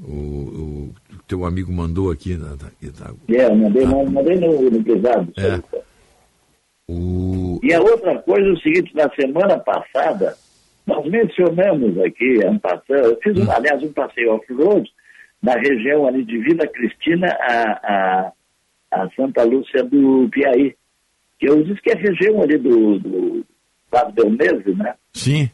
O, 0.00 0.12
o 0.12 0.94
teu 1.26 1.44
amigo 1.44 1.72
mandou 1.72 2.10
aqui. 2.12 2.36
na- 2.36 2.52
aqui, 2.54 2.90
tá. 2.96 3.12
É, 3.28 3.46
eu 3.46 3.56
mandei, 3.56 3.84
mandei 3.84 4.36
no, 4.36 4.70
no 4.70 4.84
privado. 4.84 5.32
É. 5.36 5.60
O... 6.88 7.58
E 7.62 7.74
a 7.74 7.80
outra 7.80 8.16
coisa 8.22 8.46
é 8.48 8.52
o 8.52 8.58
seguinte, 8.60 8.94
na 8.94 9.10
semana 9.14 9.58
passada, 9.58 10.36
nós 10.86 11.04
mencionamos 11.10 11.98
aqui, 11.98 12.42
ano 12.44 12.60
passado, 12.60 12.84
eu 12.94 13.18
fiz, 13.22 13.36
um, 13.36 13.50
aliás, 13.50 13.82
um 13.82 13.92
passeio 13.92 14.32
off-road 14.34 14.88
na 15.42 15.54
região 15.54 16.06
ali 16.06 16.24
de 16.24 16.38
Vila 16.38 16.66
Cristina 16.66 17.28
a, 17.28 17.72
a, 17.72 18.32
a 18.92 19.10
Santa 19.10 19.44
Lúcia 19.44 19.82
do 19.84 20.28
Piauí. 20.30 20.74
Que 21.38 21.48
eu 21.48 21.62
disse 21.62 21.80
que 21.80 21.90
é 21.90 21.94
a 21.94 22.00
região 22.00 22.42
ali 22.42 22.58
do, 22.58 22.98
do 22.98 23.46
Flávio 23.90 24.14
Belmese, 24.14 24.74
né? 24.74 24.94
Sim. 25.12 25.50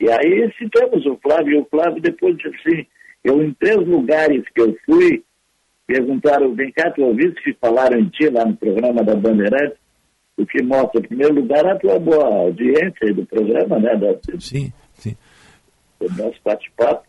E 0.00 0.10
aí 0.10 0.52
citamos 0.58 1.06
o 1.06 1.16
Flávio, 1.22 1.54
e 1.54 1.58
o 1.60 1.68
Flávio 1.70 2.02
depois 2.02 2.36
disse 2.36 2.56
assim, 2.56 2.86
eu 3.22 3.40
em 3.40 3.52
três 3.54 3.78
lugares 3.86 4.42
que 4.52 4.60
eu 4.60 4.76
fui, 4.84 5.22
perguntaram, 5.86 6.54
vem 6.54 6.72
cá, 6.72 6.90
tu 6.90 7.02
ouviste 7.02 7.40
que 7.42 7.52
falaram 7.60 8.00
em 8.00 8.08
ti 8.08 8.28
lá 8.28 8.44
no 8.44 8.56
programa 8.56 9.04
da 9.04 9.14
Bandeirantes? 9.14 9.78
O 10.36 10.46
que 10.46 10.62
mostra, 10.62 10.98
em 10.98 11.04
primeiro 11.04 11.34
lugar, 11.34 11.64
a 11.66 11.78
tua 11.78 11.98
boa 12.00 12.24
audiência 12.24 12.96
aí 13.02 13.12
do 13.12 13.24
programa, 13.26 13.78
né? 13.78 13.94
Da, 13.94 14.18
sim, 14.40 14.72
sim. 14.94 15.16
Do 16.00 16.08
nosso 16.16 16.40
bate-papo. 16.42 17.06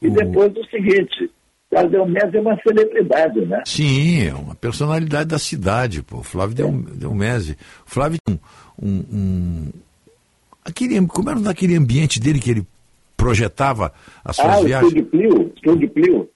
E 0.00 0.10
depois 0.10 0.54
o 0.54 0.64
seguinte, 0.66 1.30
Flávio 1.70 1.90
Delmese 1.90 2.36
é 2.36 2.40
uma 2.40 2.56
celebridade, 2.62 3.40
né? 3.46 3.62
Sim, 3.66 4.22
é 4.28 4.34
uma 4.34 4.54
personalidade 4.54 5.28
da 5.28 5.38
cidade, 5.38 6.02
pô. 6.02 6.18
O 6.18 6.22
Flávio 6.22 6.54
Del, 6.56 6.72
Delmese. 6.94 7.56
O 7.86 7.90
Flávio 7.90 8.18
um, 8.28 8.38
um, 8.82 9.04
um- 9.12 9.72
Aquele, 10.64 11.06
como 11.06 11.30
era 11.30 11.38
naquele 11.40 11.76
ambiente 11.76 12.18
dele 12.20 12.38
que 12.38 12.50
ele 12.50 12.66
projetava 13.16 13.92
as 14.24 14.36
suas 14.36 14.48
Ah, 14.48 14.60
o 14.60 14.64
viagens? 14.64 14.92
Estúdio 14.92 15.10
Plio, 15.10 15.52
Estúdio 15.56 15.90
Plio. 15.90 16.30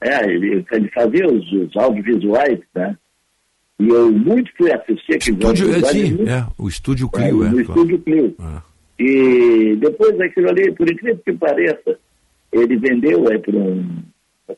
É, 0.00 0.24
ele, 0.30 0.64
ele 0.70 0.88
fazia 0.90 1.26
os, 1.26 1.52
os 1.52 1.76
audiovisuais, 1.76 2.58
né? 2.74 2.96
E 3.78 3.88
eu 3.88 4.10
muito 4.12 4.50
fui 4.56 4.72
assistir 4.72 5.14
aqueles 5.16 5.38
Estúdio, 5.38 5.74
é, 5.74 5.80
sim, 5.92 6.28
é, 6.28 6.46
o 6.58 6.68
estúdio 6.68 7.08
Clio, 7.10 7.44
é, 7.44 7.46
é. 7.48 7.50
no 7.50 7.56
claro. 7.56 7.60
Estúdio 7.60 7.98
Plio. 7.98 8.36
E 8.98 9.76
depois 9.78 10.16
daquilo 10.16 10.48
ali, 10.50 10.72
por 10.72 10.90
incrível 10.90 11.20
que 11.24 11.32
pareça, 11.34 11.98
ele 12.52 12.76
vendeu 12.76 13.28
aí 13.28 13.38
para 13.38 13.56
um, 13.56 14.02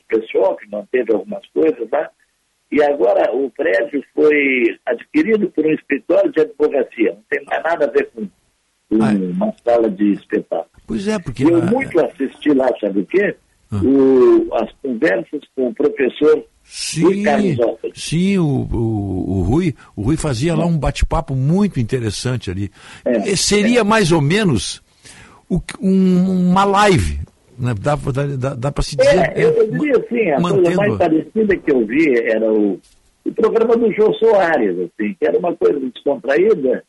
pessoal 0.07 0.55
que 0.55 0.69
manteve 0.69 1.13
algumas 1.13 1.45
coisas 1.47 1.87
lá. 1.91 2.09
E 2.71 2.83
agora 2.83 3.33
o 3.35 3.49
prédio 3.49 4.03
foi 4.13 4.77
adquirido 4.85 5.49
por 5.49 5.65
um 5.65 5.71
escritório 5.71 6.31
de 6.31 6.41
advocacia. 6.41 7.13
Não 7.13 7.23
tem 7.29 7.43
mais 7.45 7.63
nada 7.63 7.85
a 7.85 7.89
ver 7.89 8.09
com, 8.13 8.27
com 8.89 8.95
uma 8.95 9.53
sala 9.63 9.89
de 9.89 10.13
espetáculo. 10.13 10.69
Pois 10.85 11.07
é, 11.07 11.17
porque. 11.17 11.43
Eu 11.43 11.57
na- 11.57 11.71
muito 11.71 11.99
assisti 11.99 12.53
lá, 12.53 12.67
sabe 12.79 12.99
o 12.99 13.05
quê? 13.05 13.35
Ah. 13.71 13.81
O- 13.83 14.49
as 14.53 14.71
conversas 14.83 15.41
com 15.55 15.69
o 15.69 15.73
professor 15.73 16.43
Sim, 16.71 17.23
sim 17.95 18.37
o, 18.37 18.45
o, 18.45 19.39
o 19.39 19.41
Rui, 19.41 19.73
o 19.95 20.03
Rui 20.03 20.15
fazia 20.17 20.55
lá 20.55 20.67
um 20.67 20.77
bate-papo 20.77 21.33
muito 21.33 21.79
interessante 21.79 22.51
ali. 22.51 22.71
É, 23.03 23.35
Seria 23.35 23.83
mais 23.83 24.11
ou 24.11 24.21
menos 24.21 24.79
o 25.49 25.59
um- 25.81 26.49
uma 26.51 26.63
live, 26.65 27.19
né? 27.59 27.73
dá, 27.79 27.95
dá, 28.37 28.55
dá, 28.55 28.71
para 28.71 28.83
se 28.83 28.95
dizer. 28.95 29.17
É, 29.17 29.43
eu, 29.43 29.49
eu 29.51 29.71
diria 29.71 29.97
assim, 29.97 30.29
a 30.31 30.41
coisa 30.41 30.55
mantendo- 30.55 30.77
mais 30.77 30.97
parecida 30.97 31.57
que 31.57 31.71
eu 31.71 31.85
vi 31.85 32.17
era 32.19 32.51
o, 32.51 32.79
o 33.25 33.31
programa 33.33 33.75
do 33.75 33.91
Jô 33.93 34.13
Soares, 34.13 34.77
assim, 34.79 35.13
que 35.19 35.25
era 35.25 35.37
uma 35.37 35.55
coisa 35.55 35.79
descontraída, 35.79 36.83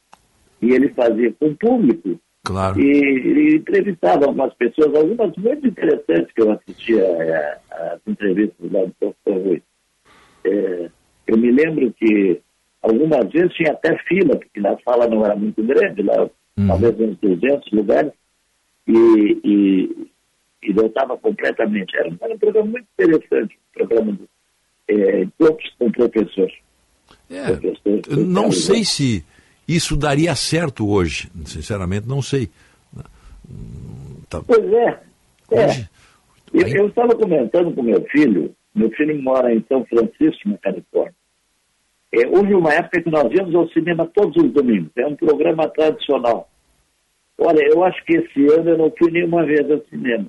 e 0.62 0.72
ele 0.72 0.88
fazia 0.90 1.32
com 1.38 1.46
o 1.48 1.56
público, 1.56 2.18
Claro. 2.44 2.80
e 2.80 2.86
ele 2.90 3.56
entrevistava 3.56 4.24
algumas 4.26 4.52
pessoas, 4.54 4.94
algumas 4.94 5.36
muito 5.36 5.66
interessantes 5.66 6.32
que 6.34 6.40
eu 6.42 6.52
assistia 6.52 7.02
é, 7.02 7.58
às 7.70 8.00
entrevistas 8.06 8.72
lá 8.72 8.80
do 8.84 8.92
professor 8.98 9.46
Rui. 9.46 9.62
É, 10.44 10.90
eu 11.26 11.36
me 11.36 11.50
lembro 11.52 11.92
que 11.92 12.40
algumas 12.82 13.30
vezes 13.30 13.52
tinha 13.54 13.72
até 13.72 13.96
fila, 14.08 14.36
porque 14.36 14.60
na 14.60 14.76
sala 14.84 15.06
não 15.06 15.24
era 15.24 15.36
muito 15.36 15.62
grande, 15.62 16.02
lá 16.02 16.28
talvez 16.66 16.98
uns 17.00 17.16
200 17.18 17.72
lugares, 17.72 18.12
e, 18.86 19.40
e, 19.44 20.06
e 20.62 20.72
lotava 20.72 21.16
completamente. 21.16 21.96
Era, 21.96 22.10
era 22.20 22.34
um 22.34 22.38
programa 22.38 22.70
muito 22.70 22.86
interessante, 22.98 23.56
um 23.56 23.86
programa 23.86 24.12
de 24.12 24.28
é, 24.88 25.22
encontros 25.22 25.74
com 25.78 25.90
professores. 25.90 26.54
É, 27.30 28.16
não 28.16 28.50
sei 28.50 28.84
se 28.84 29.24
isso 29.66 29.96
daria 29.96 30.34
certo 30.34 30.88
hoje, 30.88 31.30
sinceramente, 31.44 32.08
não 32.08 32.20
sei. 32.20 32.50
Tá- 34.28 34.42
Pois 34.46 34.72
é. 34.72 35.00
é. 35.52 35.88
Eu, 36.52 36.66
eu 36.66 36.88
estava 36.88 37.14
comentando 37.14 37.72
com 37.72 37.82
meu 37.82 38.02
filho, 38.06 38.54
meu 38.74 38.90
filho 38.90 39.20
mora 39.22 39.54
em 39.54 39.64
São 39.68 39.84
Francisco, 39.84 40.48
na 40.48 40.58
Califórnia. 40.58 41.14
É, 42.12 42.26
houve 42.26 42.54
uma 42.54 42.72
época 42.72 43.00
que 43.00 43.10
nós 43.10 43.32
íamos 43.32 43.54
ao 43.54 43.68
cinema 43.68 44.10
todos 44.12 44.36
os 44.42 44.52
domingos. 44.52 44.90
É 44.96 45.06
um 45.06 45.14
programa 45.14 45.68
tradicional. 45.68 46.49
Olha, 47.42 47.66
eu 47.72 47.82
acho 47.82 48.04
que 48.04 48.18
esse 48.18 48.46
ano 48.52 48.70
eu 48.70 48.78
não 48.78 48.92
fui 48.98 49.10
nenhuma 49.10 49.46
vez 49.46 49.68
ao 49.70 49.80
cinema. 49.86 50.26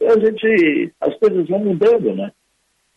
A 0.00 0.18
gente, 0.18 0.90
as 0.98 1.14
coisas 1.18 1.46
vão 1.46 1.58
mudando, 1.58 2.14
né? 2.14 2.32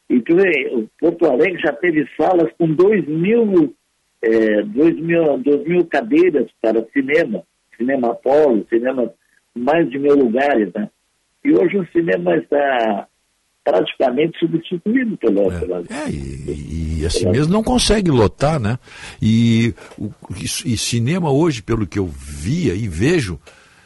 E 0.10 0.22
tu 0.22 0.38
vê, 0.38 0.70
o 0.72 0.88
Porto 0.98 1.26
Alegre 1.26 1.62
já 1.62 1.74
teve 1.74 2.08
salas 2.16 2.50
com 2.58 2.68
2 2.68 3.06
mil, 3.06 3.76
é, 4.22 4.62
dois 4.64 4.98
mil, 4.98 5.38
dois 5.40 5.68
mil 5.68 5.86
cadeiras 5.86 6.50
para 6.62 6.86
cinema, 6.94 7.44
cinema 7.76 8.12
Apolo, 8.12 8.66
cinema 8.70 9.14
mais 9.54 9.90
de 9.90 10.00
mil 10.00 10.16
lugares, 10.16 10.72
né? 10.74 10.90
E 11.44 11.52
hoje 11.52 11.78
o 11.78 11.88
cinema 11.88 12.38
está 12.38 13.08
praticamente 13.64 14.38
substituído 14.40 15.18
pelo 15.18 15.50
pela- 15.52 15.84
E, 16.10 17.00
e 17.02 17.06
assim 17.06 17.30
mesmo 17.30 17.54
não 17.54 17.64
consegue 17.64 18.12
lotar, 18.12 18.60
né? 18.60 18.78
E, 19.22 19.74
o, 19.98 20.12
e, 20.36 20.78
cinema 20.78 21.32
hoje, 21.32 21.62
pelo 21.62 21.88
que 21.88 21.98
eu 21.98 22.06
via 22.08 22.74
e 22.76 22.88
vejo, 22.88 23.40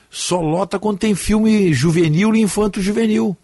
só 0.10 0.42
lota 0.42 0.80
quando 0.80 0.98
tem 1.00 1.14
filme 1.14 1.72
juvenil 1.74 2.34
e 2.36 2.42
infanto-juvenil. 2.42 3.36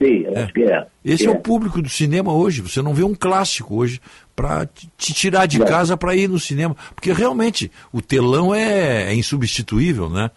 Sim, 0.00 0.24
eu 0.26 0.36
acho 0.44 0.52
que 0.52 0.62
é. 0.62 0.86
Esse 1.04 1.24
Que 1.24 1.28
é. 1.30 1.32
o 1.32 1.40
público 1.40 1.80
do 1.80 1.88
cinema 1.88 2.32
hoje. 2.32 2.60
Você 2.60 2.82
não 2.82 2.92
vê 2.92 3.02
um 3.02 3.14
clássico 3.14 3.76
hoje 3.76 3.98
para 4.34 4.66
te 4.98 5.14
tirar 5.14 5.46
de 5.46 5.58
casa 5.60 5.96
para 5.96 6.14
ir 6.14 6.28
no 6.28 6.38
cinema. 6.38 6.76
Porque 6.94 7.12
realmente 7.12 7.70
o 7.92 8.02
telão 8.02 8.54
é, 8.54 9.04
é 9.10 9.14
insubstituível, 9.14 10.10
né? 10.10 10.30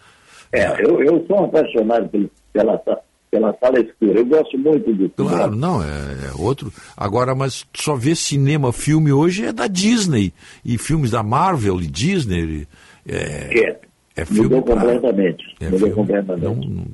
É, 0.52 0.82
eu, 0.82 1.02
eu 1.02 1.24
sou 1.26 1.42
um 1.42 1.44
apaixonado 1.44 2.08
pelo- 2.08 2.30
pela, 2.54 2.80
sa- 2.84 3.00
pela 3.30 3.56
sala 3.60 3.78
escura. 3.80 4.18
Eu 4.20 4.26
gosto 4.26 4.58
muito 4.58 4.92
do 4.92 5.10
cinema. 5.14 5.14
Claro, 5.16 5.54
não, 5.56 5.82
é, 5.82 5.86
é 5.86 6.32
outro. 6.36 6.72
Agora, 6.96 7.34
mas 7.34 7.64
só 7.74 7.94
ver 7.94 8.16
cinema, 8.16 8.72
filme 8.72 9.12
hoje 9.12 9.44
é 9.44 9.52
da 9.52 9.66
Disney. 9.66 10.32
E 10.64 10.76
filmes 10.78 11.10
da 11.12 11.22
Marvel 11.22 11.80
e 11.80 11.86
Disney. 11.86 12.66
É, 13.06 13.16
É, 13.16 13.80
é 14.16 14.24
filme. 14.24 14.42
mudou 14.54 14.62
completamente. 14.62 15.44
é 15.60 15.64
mudou 15.64 15.78
filme. 15.78 15.94
completamente. 15.94 16.44
Não, 16.44 16.54
não- 16.56 16.86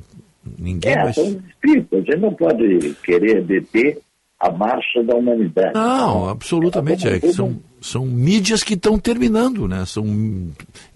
ninguém 0.58 0.92
é, 0.92 0.97
mais. 1.05 1.15
são 1.15 1.24
espíritos. 1.48 1.98
A 1.98 2.02
gente 2.02 2.16
não 2.20 2.32
pode 2.34 2.94
querer 3.05 3.42
deter 3.44 3.98
a 4.39 4.50
marcha 4.52 5.02
da 5.02 5.15
humanidade. 5.16 5.73
Não, 5.74 6.28
absolutamente. 6.28 7.08
É, 7.08 7.18
que 7.18 7.32
são, 7.32 7.58
são 7.81 8.05
mídias 8.05 8.62
que 8.62 8.74
estão 8.74 8.98
terminando, 8.98 9.66
né? 9.66 9.84
São 9.86 10.05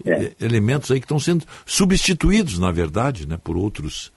eh, 0.05 0.31
elementos 0.39 0.91
aí 0.91 0.99
que 0.99 1.05
estão 1.05 1.19
sendo 1.19 1.43
substituídos, 1.65 2.59
na 2.59 2.71
verdade, 2.71 3.27
né? 3.27 3.37
por 3.43 3.57
outros 3.57 4.11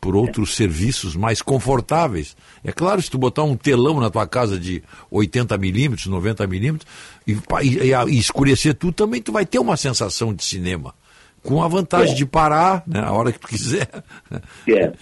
por 0.00 0.14
outros 0.16 0.54
serviços 0.56 1.14
mais 1.16 1.40
confortáveis. 1.42 2.36
É 2.64 2.72
claro, 2.72 3.00
se 3.02 3.10
tu 3.10 3.18
botar 3.18 3.42
um 3.44 3.56
telão 3.56 4.00
na 4.00 4.10
tua 4.10 4.26
casa 4.26 4.58
de 4.58 4.82
80 5.10 5.56
milímetros, 5.58 6.06
90 6.06 6.46
milímetros, 6.46 6.90
e, 7.26 7.32
e- 7.32 7.92
e 7.92 8.18
escurecer 8.18 8.74
tudo, 8.74 8.92
também 8.92 9.20
tu 9.22 9.32
vai 9.32 9.44
ter 9.46 9.58
uma 9.58 9.76
sensação 9.76 10.32
de 10.34 10.44
cinema. 10.44 10.94
Com 11.42 11.62
a 11.62 11.68
vantagem 11.68 12.14
É. 12.14 12.16
de 12.16 12.24
parar 12.26 12.82
né, 12.86 13.00
a 13.00 13.12
hora 13.12 13.30
que 13.32 13.38
tu 13.40 13.48
quiser. 13.48 13.88
É. 14.68 14.92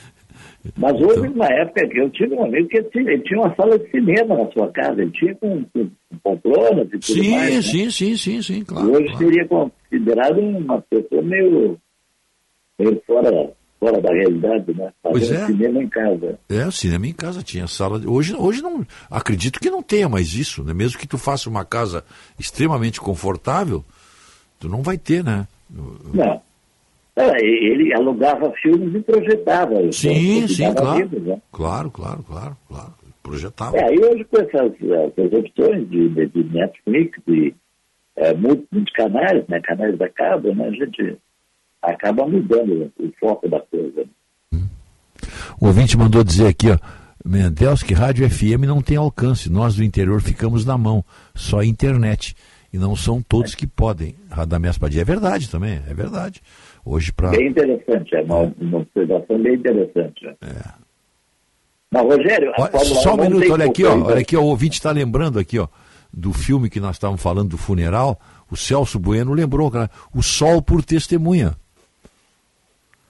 Mas 0.76 0.92
houve 1.00 1.26
uma 1.28 1.46
época 1.46 1.88
que 1.88 1.98
eu 2.00 2.08
tive 2.10 2.34
um 2.34 2.44
amigo 2.44 2.68
que 2.68 2.80
tinha, 2.84 3.10
ele 3.12 3.22
tinha 3.24 3.40
uma 3.40 3.52
sala 3.56 3.76
de 3.78 3.90
cinema 3.90 4.36
na 4.36 4.50
sua 4.52 4.70
casa, 4.70 5.02
ele 5.02 5.10
tinha 5.10 5.34
com, 5.34 5.64
com, 5.64 5.90
com 6.08 6.18
poltronas 6.22 6.86
e 6.86 6.90
tudo 6.98 7.04
Sim, 7.04 7.30
mais. 7.32 7.54
né? 7.56 7.62
sim, 7.62 7.90
sim, 7.90 8.16
sim, 8.16 8.42
sim, 8.42 8.58
E 8.60 8.64
claro. 8.64 8.90
hoje 8.92 9.04
claro. 9.06 9.18
seria 9.18 9.48
considerado 9.48 10.38
uma 10.40 10.80
pessoa 10.82 11.22
meio, 11.22 11.76
meio 12.78 13.02
fora, 13.06 13.50
fora 13.82 14.00
da 14.00 14.12
realidade, 14.12 14.72
né? 14.74 14.92
Pois 15.02 15.28
é. 15.28 15.44
cinema 15.46 15.82
em 15.82 15.88
casa. 15.88 16.38
É, 16.48 16.64
o 16.64 16.70
cinema 16.70 17.04
em 17.08 17.12
casa 17.12 17.42
tinha 17.42 17.66
sala. 17.66 17.98
de- 17.98 18.06
Hoje, 18.06 18.32
hoje 18.36 18.62
não. 18.62 18.86
Acredito 19.10 19.58
que 19.58 19.68
não 19.68 19.82
tenha 19.82 20.08
mais 20.08 20.34
isso, 20.34 20.62
né? 20.62 20.72
Mesmo 20.72 21.00
que 21.00 21.08
tu 21.08 21.18
faça 21.18 21.50
uma 21.50 21.64
casa 21.64 22.04
extremamente 22.38 23.00
confortável, 23.00 23.84
tu 24.60 24.68
não 24.68 24.82
vai 24.82 24.96
ter, 24.96 25.24
né? 25.24 25.48
Não. 25.68 26.40
É, 27.16 27.44
ele 27.44 27.92
alugava 27.92 28.52
filmes 28.62 28.94
e 28.94 29.00
projetava. 29.00 29.74
Sim, 29.92 30.38
então, 30.44 30.48
sim, 30.48 30.74
claro. 30.74 31.20
né? 31.20 31.42
Claro, 31.50 31.90
claro, 31.90 32.22
claro, 32.22 32.56
claro. 32.68 32.92
Projetava. 33.20 33.76
É, 33.76 33.94
e 33.94 33.98
hoje 33.98 34.24
com 34.24 34.36
essas, 34.38 34.72
essas 34.80 35.32
opções 35.32 35.90
de, 35.90 36.08
de, 36.08 36.26
de 36.26 36.44
Netflix 36.54 37.18
e 37.26 37.52
é, 38.14 38.32
muitos, 38.34 38.64
muitos 38.70 38.92
canais, 38.94 39.44
né, 39.48 39.60
canais 39.60 39.96
da 39.98 40.08
cabo, 40.08 40.54
né, 40.54 40.68
a 40.68 40.70
gente 40.70 41.16
acaba 41.82 42.26
mudando 42.26 42.90
o 42.98 43.12
foco 43.18 43.48
da 43.48 43.60
coisa. 43.60 44.04
O 45.60 45.66
ouvinte 45.66 45.96
mandou 45.96 46.24
dizer 46.24 46.46
aqui, 46.46 46.70
ó. 46.70 46.78
Mendels, 47.24 47.82
que 47.82 47.94
rádio 47.94 48.28
FM 48.28 48.66
não 48.66 48.82
tem 48.82 48.96
alcance. 48.96 49.50
Nós 49.50 49.76
do 49.76 49.84
interior 49.84 50.20
ficamos 50.20 50.64
na 50.64 50.76
mão. 50.76 51.04
Só 51.34 51.60
a 51.60 51.64
internet. 51.64 52.34
E 52.72 52.78
não 52.78 52.96
são 52.96 53.22
todos 53.22 53.54
que 53.54 53.66
podem. 53.66 54.16
Radamés 54.30 54.78
Padilha 54.78 55.02
é 55.02 55.04
verdade 55.04 55.50
também, 55.50 55.80
é 55.88 55.94
verdade. 55.94 56.40
Hoje 56.84 57.12
para. 57.12 57.30
Bem 57.30 57.48
interessante, 57.48 58.16
é 58.16 58.22
uma, 58.22 58.52
uma 58.58 58.78
observação 58.78 59.40
bem 59.40 59.54
interessante. 59.54 60.24
né? 60.24 60.34
Mas, 61.90 62.02
Rogério, 62.02 62.50
a 62.52 62.66
Fórmula 62.66 62.84
Só 62.84 63.10
1 63.10 63.12
um 63.12 63.16
não 63.16 63.24
minuto, 63.24 63.52
olha 63.52 63.66
aqui, 63.66 63.84
ó, 63.84 64.02
olha 64.02 64.20
aqui, 64.20 64.36
ó, 64.36 64.40
o 64.40 64.46
ouvinte 64.46 64.78
está 64.78 64.90
lembrando 64.90 65.38
aqui, 65.38 65.58
ó, 65.58 65.68
do 66.10 66.32
filme 66.32 66.70
que 66.70 66.80
nós 66.80 66.96
estávamos 66.96 67.22
falando 67.22 67.50
do 67.50 67.58
funeral. 67.58 68.18
O 68.50 68.56
Celso 68.56 68.98
Bueno 68.98 69.32
lembrou, 69.34 69.70
cara, 69.70 69.90
o 70.14 70.22
sol 70.22 70.62
por 70.62 70.82
testemunha. 70.82 71.54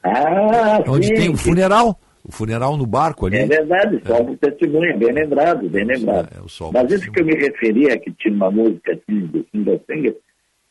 Ah, 0.02 0.82
Onde 0.88 1.06
sim, 1.08 1.14
tem 1.14 1.30
o 1.30 1.36
funeral, 1.36 1.98
o 2.24 2.32
funeral 2.32 2.76
no 2.76 2.86
barco 2.86 3.26
ali. 3.26 3.36
É 3.38 3.46
verdade, 3.46 4.00
só 4.06 4.20
um 4.20 4.36
testemunha, 4.36 4.96
bem 4.96 5.12
lembrado, 5.12 5.68
bem 5.68 5.84
lembrado. 5.84 6.28
Mas 6.72 6.92
isso 6.92 7.10
que 7.12 7.20
eu 7.20 7.24
me 7.26 7.34
referia, 7.34 7.98
que 7.98 8.10
tinha 8.12 8.34
uma 8.34 8.50
música 8.50 8.92
assim, 8.92 9.20
do 9.26 9.80
Singer, 9.86 10.16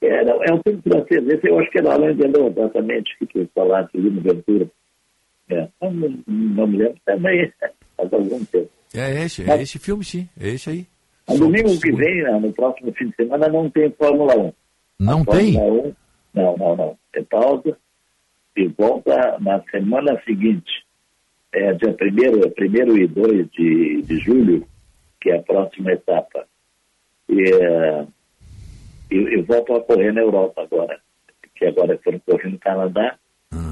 era, 0.01 0.31
é 0.31 0.53
um 0.53 0.59
filme 0.63 0.81
francês, 0.81 1.27
esse 1.27 1.47
eu 1.47 1.59
acho 1.59 1.69
que 1.71 1.77
era 1.77 1.93
Alain 1.93 2.15
Delon, 2.15 2.47
exatamente, 2.49 3.15
que 3.19 3.25
tu 3.27 3.47
falaste 3.53 3.95
ali 3.97 4.09
no 4.09 4.21
Ventura. 4.21 4.67
É, 5.49 5.67
não, 5.81 5.91
não, 6.27 6.67
me 6.67 6.77
lembro 6.77 6.97
também, 7.05 7.51
faz 7.97 8.11
algum 8.13 8.43
tempo. 8.45 8.69
É 8.93 9.23
esse, 9.23 9.43
é 9.43 9.45
Mas- 9.45 9.61
esse 9.61 9.79
filme, 9.79 10.03
sim, 10.03 10.27
é 10.39 10.49
esse 10.49 10.69
aí. 10.69 10.85
No 11.29 11.37
domingo 11.37 11.79
que 11.79 11.91
vem, 11.93 12.23
né, 12.23 12.31
no 12.39 12.51
próximo 12.51 12.91
fim 12.93 13.07
de 13.09 13.15
semana, 13.15 13.47
não 13.47 13.69
tem 13.69 13.89
Fórmula 13.91 14.35
1. 14.37 14.53
Não 14.99 15.21
A 15.21 15.25
tem? 15.25 15.53
Fórmula 15.53 15.83
1, 15.87 15.93
Não, 16.33 16.57
não, 16.57 16.75
não. 16.75 16.97
É 17.15 17.21
pausa 17.23 17.77
e 18.55 18.67
volta 18.67 19.37
na 19.39 19.61
semana 19.71 20.21
seguinte. 20.25 20.85
É 21.53 21.73
dia 21.73 21.89
1 21.89 22.51
primeiro 22.51 22.97
e 22.97 23.07
2 23.07 23.51
de, 23.51 24.01
de 24.03 24.17
julho, 24.19 24.65
que 25.19 25.31
é 25.31 25.37
a 25.37 25.41
próxima 25.41 25.91
etapa. 25.91 26.47
E, 27.27 27.41
é, 27.43 28.07
e, 29.11 29.15
e 29.15 29.41
volto 29.41 29.75
a 29.75 29.81
correr 29.81 30.13
na 30.13 30.21
Europa 30.21 30.61
agora. 30.61 30.99
Que 31.55 31.65
agora 31.65 31.99
foram 32.03 32.19
correr 32.19 32.49
no 32.49 32.59
Canadá 32.59 33.17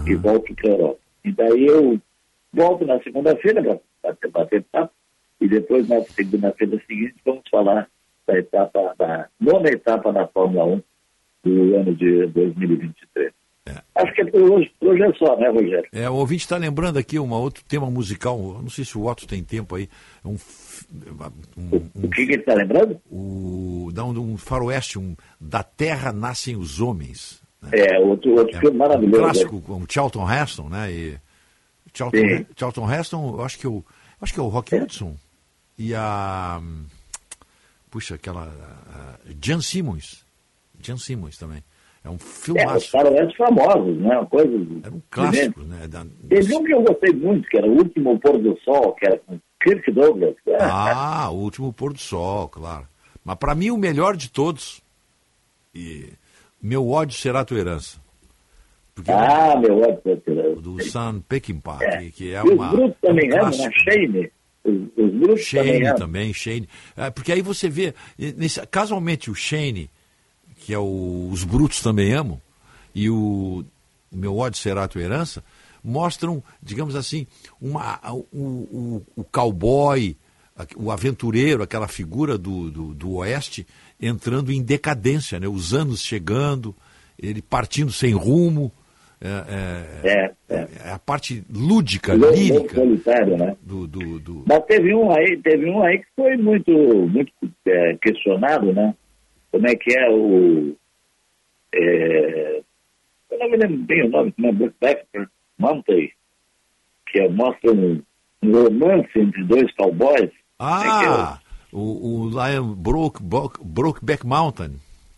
e 0.06 0.16
volto 0.16 0.54
para 0.56 0.70
a 0.70 0.74
Europa. 0.74 1.00
E 1.24 1.32
daí 1.32 1.66
eu 1.66 2.00
volto 2.54 2.86
na 2.86 3.02
segunda-feira 3.02 3.80
para 4.02 4.30
bater 4.30 4.64
papo 4.72 4.94
e 5.40 5.48
depois 5.48 5.88
na 5.88 6.02
segunda-feira 6.02 6.82
seguinte 6.86 7.16
vamos 7.26 7.44
falar 7.50 7.90
da 8.28 8.38
etapa, 8.38 8.94
da 8.98 9.30
nona 9.40 9.70
etapa 9.70 10.12
da 10.12 10.28
Fórmula 10.28 10.66
1 10.66 10.84
do 11.44 11.76
ano 11.76 11.96
de 11.96 12.28
2023. 12.28 13.39
Acho 13.96 14.14
que 14.14 14.26
por 14.26 14.42
hoje, 14.42 14.72
hoje 14.82 15.04
é 15.04 15.14
só, 15.14 15.38
né, 15.38 15.50
Rogério? 15.50 15.88
É, 15.92 16.10
o 16.10 16.14
ouvinte 16.16 16.44
está 16.44 16.58
lembrando 16.58 16.98
aqui 16.98 17.20
um 17.20 17.30
outro 17.32 17.64
tema 17.68 17.90
musical, 17.90 18.38
não 18.62 18.70
sei 18.70 18.86
se 18.86 18.98
o 18.98 19.06
Otto 19.06 19.28
tem 19.28 19.44
tempo 19.44 19.76
aí. 19.76 19.90
Um, 20.24 20.36
um- 21.58 21.76
um- 21.96 22.06
O 22.06 22.10
que 22.10 22.26
que 22.26 22.32
ele 22.34 22.42
está 22.42 22.54
lembrando? 22.54 23.00
o, 23.12 23.90
dá 23.94 24.04
um, 24.06 24.18
um 24.34 24.38
faroeste, 24.38 24.98
um 24.98 25.16
Da 25.40 25.62
Terra 25.64 26.12
Nascem 26.14 26.56
os 26.56 26.80
Homens. 26.80 27.42
É, 27.72 28.00
outro, 28.00 28.32
outro 28.36 28.58
filme 28.60 28.76
Um 28.76 28.80
maravilhoso. 28.80 29.22
clássico 29.22 29.62
com 29.62 29.74
o 29.82 29.86
Charlton 29.90 30.32
Heston, 30.32 30.70
né? 30.70 30.92
E 30.92 31.18
Charlton, 31.94 32.18
Sim. 32.18 32.46
Charlton 32.56 32.94
Heston, 32.94 33.36
eu 33.38 33.44
acho 33.44 33.60
que 33.60 33.68
eu, 33.68 33.86
acho 34.22 34.34
que 34.34 34.40
é 34.40 34.44
o 34.44 34.48
Rock 34.48 34.76
Hudson 34.76 35.16
e 35.78 35.94
a 35.94 36.62
puxa 37.92 38.16
aquela 38.16 38.44
a 38.94 39.18
Jan 39.42 39.60
Simmons, 39.62 40.24
Jan 40.82 40.98
Simmons 40.98 41.38
também. 41.38 41.62
É 42.04 42.10
um 42.10 42.14
É, 42.14 42.16
os 42.16 42.24
filmaço, 42.44 42.92
faroestes 42.92 43.36
famosos, 43.36 43.98
né? 43.98 44.18
Uma 44.18 44.26
coisa. 44.26 44.48
é 44.84 44.90
um 44.90 45.02
clássico, 45.10 45.62
né? 45.64 45.88
Da- 45.88 46.06
Teve 46.30 46.56
um 46.56 46.64
que 46.64 46.74
eu 46.74 46.82
gostei 46.82 47.14
muito, 47.14 47.48
que 47.50 47.58
era 47.58 47.68
o 47.68 47.78
último 47.78 48.20
pôr 48.20 48.38
do 48.40 48.58
sol, 48.62 48.94
que 48.94 49.06
era 49.06 49.18
com 49.20 49.38
Kirk 49.62 49.92
Douglas. 49.92 50.36
Ah, 50.60 51.30
o 51.30 51.36
último 51.36 51.74
pôr 51.74 51.92
do 51.94 52.00
sol, 52.00 52.48
claro. 52.48 52.88
Mas 53.24 53.36
para 53.38 53.54
mim 53.54 53.70
o 53.72 53.78
melhor 53.78 54.16
de 54.16 54.32
todos 54.32 54.82
e 55.76 56.10
meu 56.62 56.90
ódio 56.90 57.18
será 57.18 57.42
a 57.42 57.46
tua 57.46 57.60
herança. 57.60 58.00
Porque 58.96 59.12
Ah, 59.12 59.56
meu 59.60 59.80
ódio. 59.82 60.02
o 60.58 60.62
do 60.62 60.82
Sam 60.84 61.22
Peckinpah, 61.28 61.78
que, 61.80 62.12
que 62.12 62.34
é 62.34 62.40
e 62.44 62.50
uma 62.50 62.66
os 62.66 62.72
grupos 62.72 62.98
é 63.04 63.08
um 63.08 63.10
também 63.14 63.30
né? 63.30 63.40
clássico. 63.40 63.74
Shane. 63.84 64.32
Os, 64.64 64.76
os 64.98 65.22
também 65.22 65.38
Shane 65.38 65.86
amam. 65.88 65.96
também, 65.96 66.34
Shane. 66.34 66.70
É, 66.98 67.10
porque 67.10 67.32
aí 67.32 67.42
você 67.42 67.70
vê, 67.70 67.94
nesse- 68.18 68.66
casualmente 68.68 69.30
o 69.32 69.36
Shane, 69.36 69.90
que 70.70 70.74
é 70.76 70.78
o, 70.78 71.30
os 71.32 71.44
brutos 71.44 71.82
também 71.82 72.14
amam, 72.14 72.40
e 72.94 73.10
o 73.10 73.66
meu 74.12 74.38
ódio 74.38 74.60
será 74.60 74.84
a 74.84 74.88
tua 74.88 75.02
herança, 75.02 75.44
mostram, 75.84 76.44
digamos 76.62 76.96
assim, 76.96 77.26
uma, 77.60 78.00
o, 78.32 78.38
o, 78.38 79.06
o 79.16 79.24
cowboy, 79.24 80.16
o 80.76 80.92
aventureiro, 80.92 81.64
aquela 81.64 81.88
figura 81.88 82.38
do, 82.38 82.70
do, 82.70 82.94
do 82.94 83.14
oeste, 83.16 83.66
entrando 84.00 84.52
em 84.52 84.62
decadência, 84.62 85.40
né? 85.40 85.48
os 85.48 85.74
anos 85.74 86.04
chegando, 86.04 86.76
ele 87.18 87.42
partindo 87.42 87.92
sem 87.92 88.14
rumo. 88.14 88.72
É, 89.20 90.32
é- 90.50 90.68
é 90.86 90.92
a 90.92 91.00
parte 91.00 91.44
lúdica, 91.52 92.14
lírica 92.14 92.76
solitário, 92.76 93.38
né? 93.38 93.56
do, 93.62 93.86
do, 93.86 94.20
do, 94.20 94.44
Mas 94.48 94.64
teve 94.66 94.96
um 94.96 95.12
aí, 95.12 95.36
teve 95.44 95.70
um 95.70 95.84
aí 95.84 95.98
que 95.98 96.06
foi 96.16 96.38
muito, 96.38 96.72
muito 96.72 97.34
é, 97.68 97.98
questionado, 98.02 98.72
né? 98.72 98.94
Como 99.52 99.68
é 99.68 99.76
que 99.76 99.98
é 99.98 100.10
o. 100.10 100.76
é, 101.74 102.62
eu 103.32 103.40
não 103.40 103.50
me 103.50 103.58
lembro 103.58 103.78
bem 103.86 104.06
o 104.06 104.10
nome, 104.10 104.32
como 104.32 104.48
é 104.48 104.52
Brokeback 104.52 105.06
Mountain, 105.58 106.10
que 107.08 107.20
é- 107.20 107.30
mostra 107.30 107.72
um, 107.72 108.02
um 108.44 108.52
romance 108.52 109.10
entre 109.16 109.44
dois 109.46 109.72
cowboys. 109.76 110.32
Ah, 110.60 111.40
o, 111.72 112.26
o 112.26 112.30
Lion 112.30 112.74
Broke, 112.76 113.22
Broke, 113.24 113.60
Brokeback 113.64 114.26
Mountain. 114.26 114.74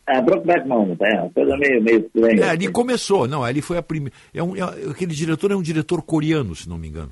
Ah, 0.07 0.21
Brokeback 0.21 0.67
Mountain, 0.67 1.07
é 1.07 1.21
uma 1.21 1.29
coisa 1.31 1.57
meio, 1.57 1.81
meio 1.81 1.99
estranha. 2.05 2.45
É, 2.45 2.49
ali 2.49 2.67
começou, 2.71 3.27
não, 3.27 3.43
ali 3.43 3.61
foi 3.61 3.77
a 3.77 3.83
primeira. 3.83 4.15
É 4.33 4.41
um, 4.43 4.55
é- 4.55 4.89
aquele 4.91 5.13
diretor 5.13 5.51
é 5.51 5.55
um 5.55 5.61
diretor 5.61 6.01
coreano, 6.01 6.55
se 6.55 6.67
não 6.69 6.77
me 6.77 6.87
engano. 6.87 7.11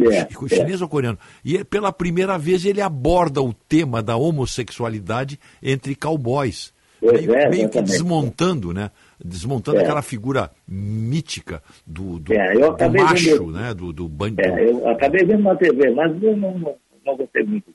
É, 0.00 0.26
Chi- 0.28 0.48
chinês 0.48 0.80
ou 0.82 0.88
coreano. 0.88 1.18
E 1.44 1.56
é, 1.58 1.64
pela 1.64 1.92
primeira 1.92 2.36
vez 2.38 2.64
ele 2.64 2.80
aborda 2.80 3.40
o 3.42 3.52
tema 3.52 4.02
da 4.02 4.16
homossexualidade 4.16 5.38
entre 5.62 5.94
cowboys. 5.94 6.72
Pois 7.00 7.20
meio, 7.26 7.34
é, 7.34 7.48
meio 7.48 7.68
que 7.68 7.82
desmontando, 7.82 8.72
né? 8.72 8.90
Desmontando 9.24 9.78
É. 9.78 9.82
aquela 9.82 10.02
figura 10.02 10.50
mítica 10.68 11.60
do, 11.86 12.18
do, 12.20 12.32
É, 12.32 12.52
do 12.54 12.90
macho, 12.92 13.30
vendo- 13.30 13.50
né? 13.52 13.74
Do, 13.74 13.92
do 13.92 14.08
bandido. 14.08 14.42
É, 14.42 14.70
eu 14.70 14.88
acabei 14.88 15.24
vendo 15.24 15.42
na 15.42 15.54
TV, 15.56 15.90
mas 15.90 16.22
eu 16.22 16.36
não, 16.36 16.58
não, 16.58 16.74
não 17.04 17.16
gostei 17.16 17.42
muito. 17.44 17.72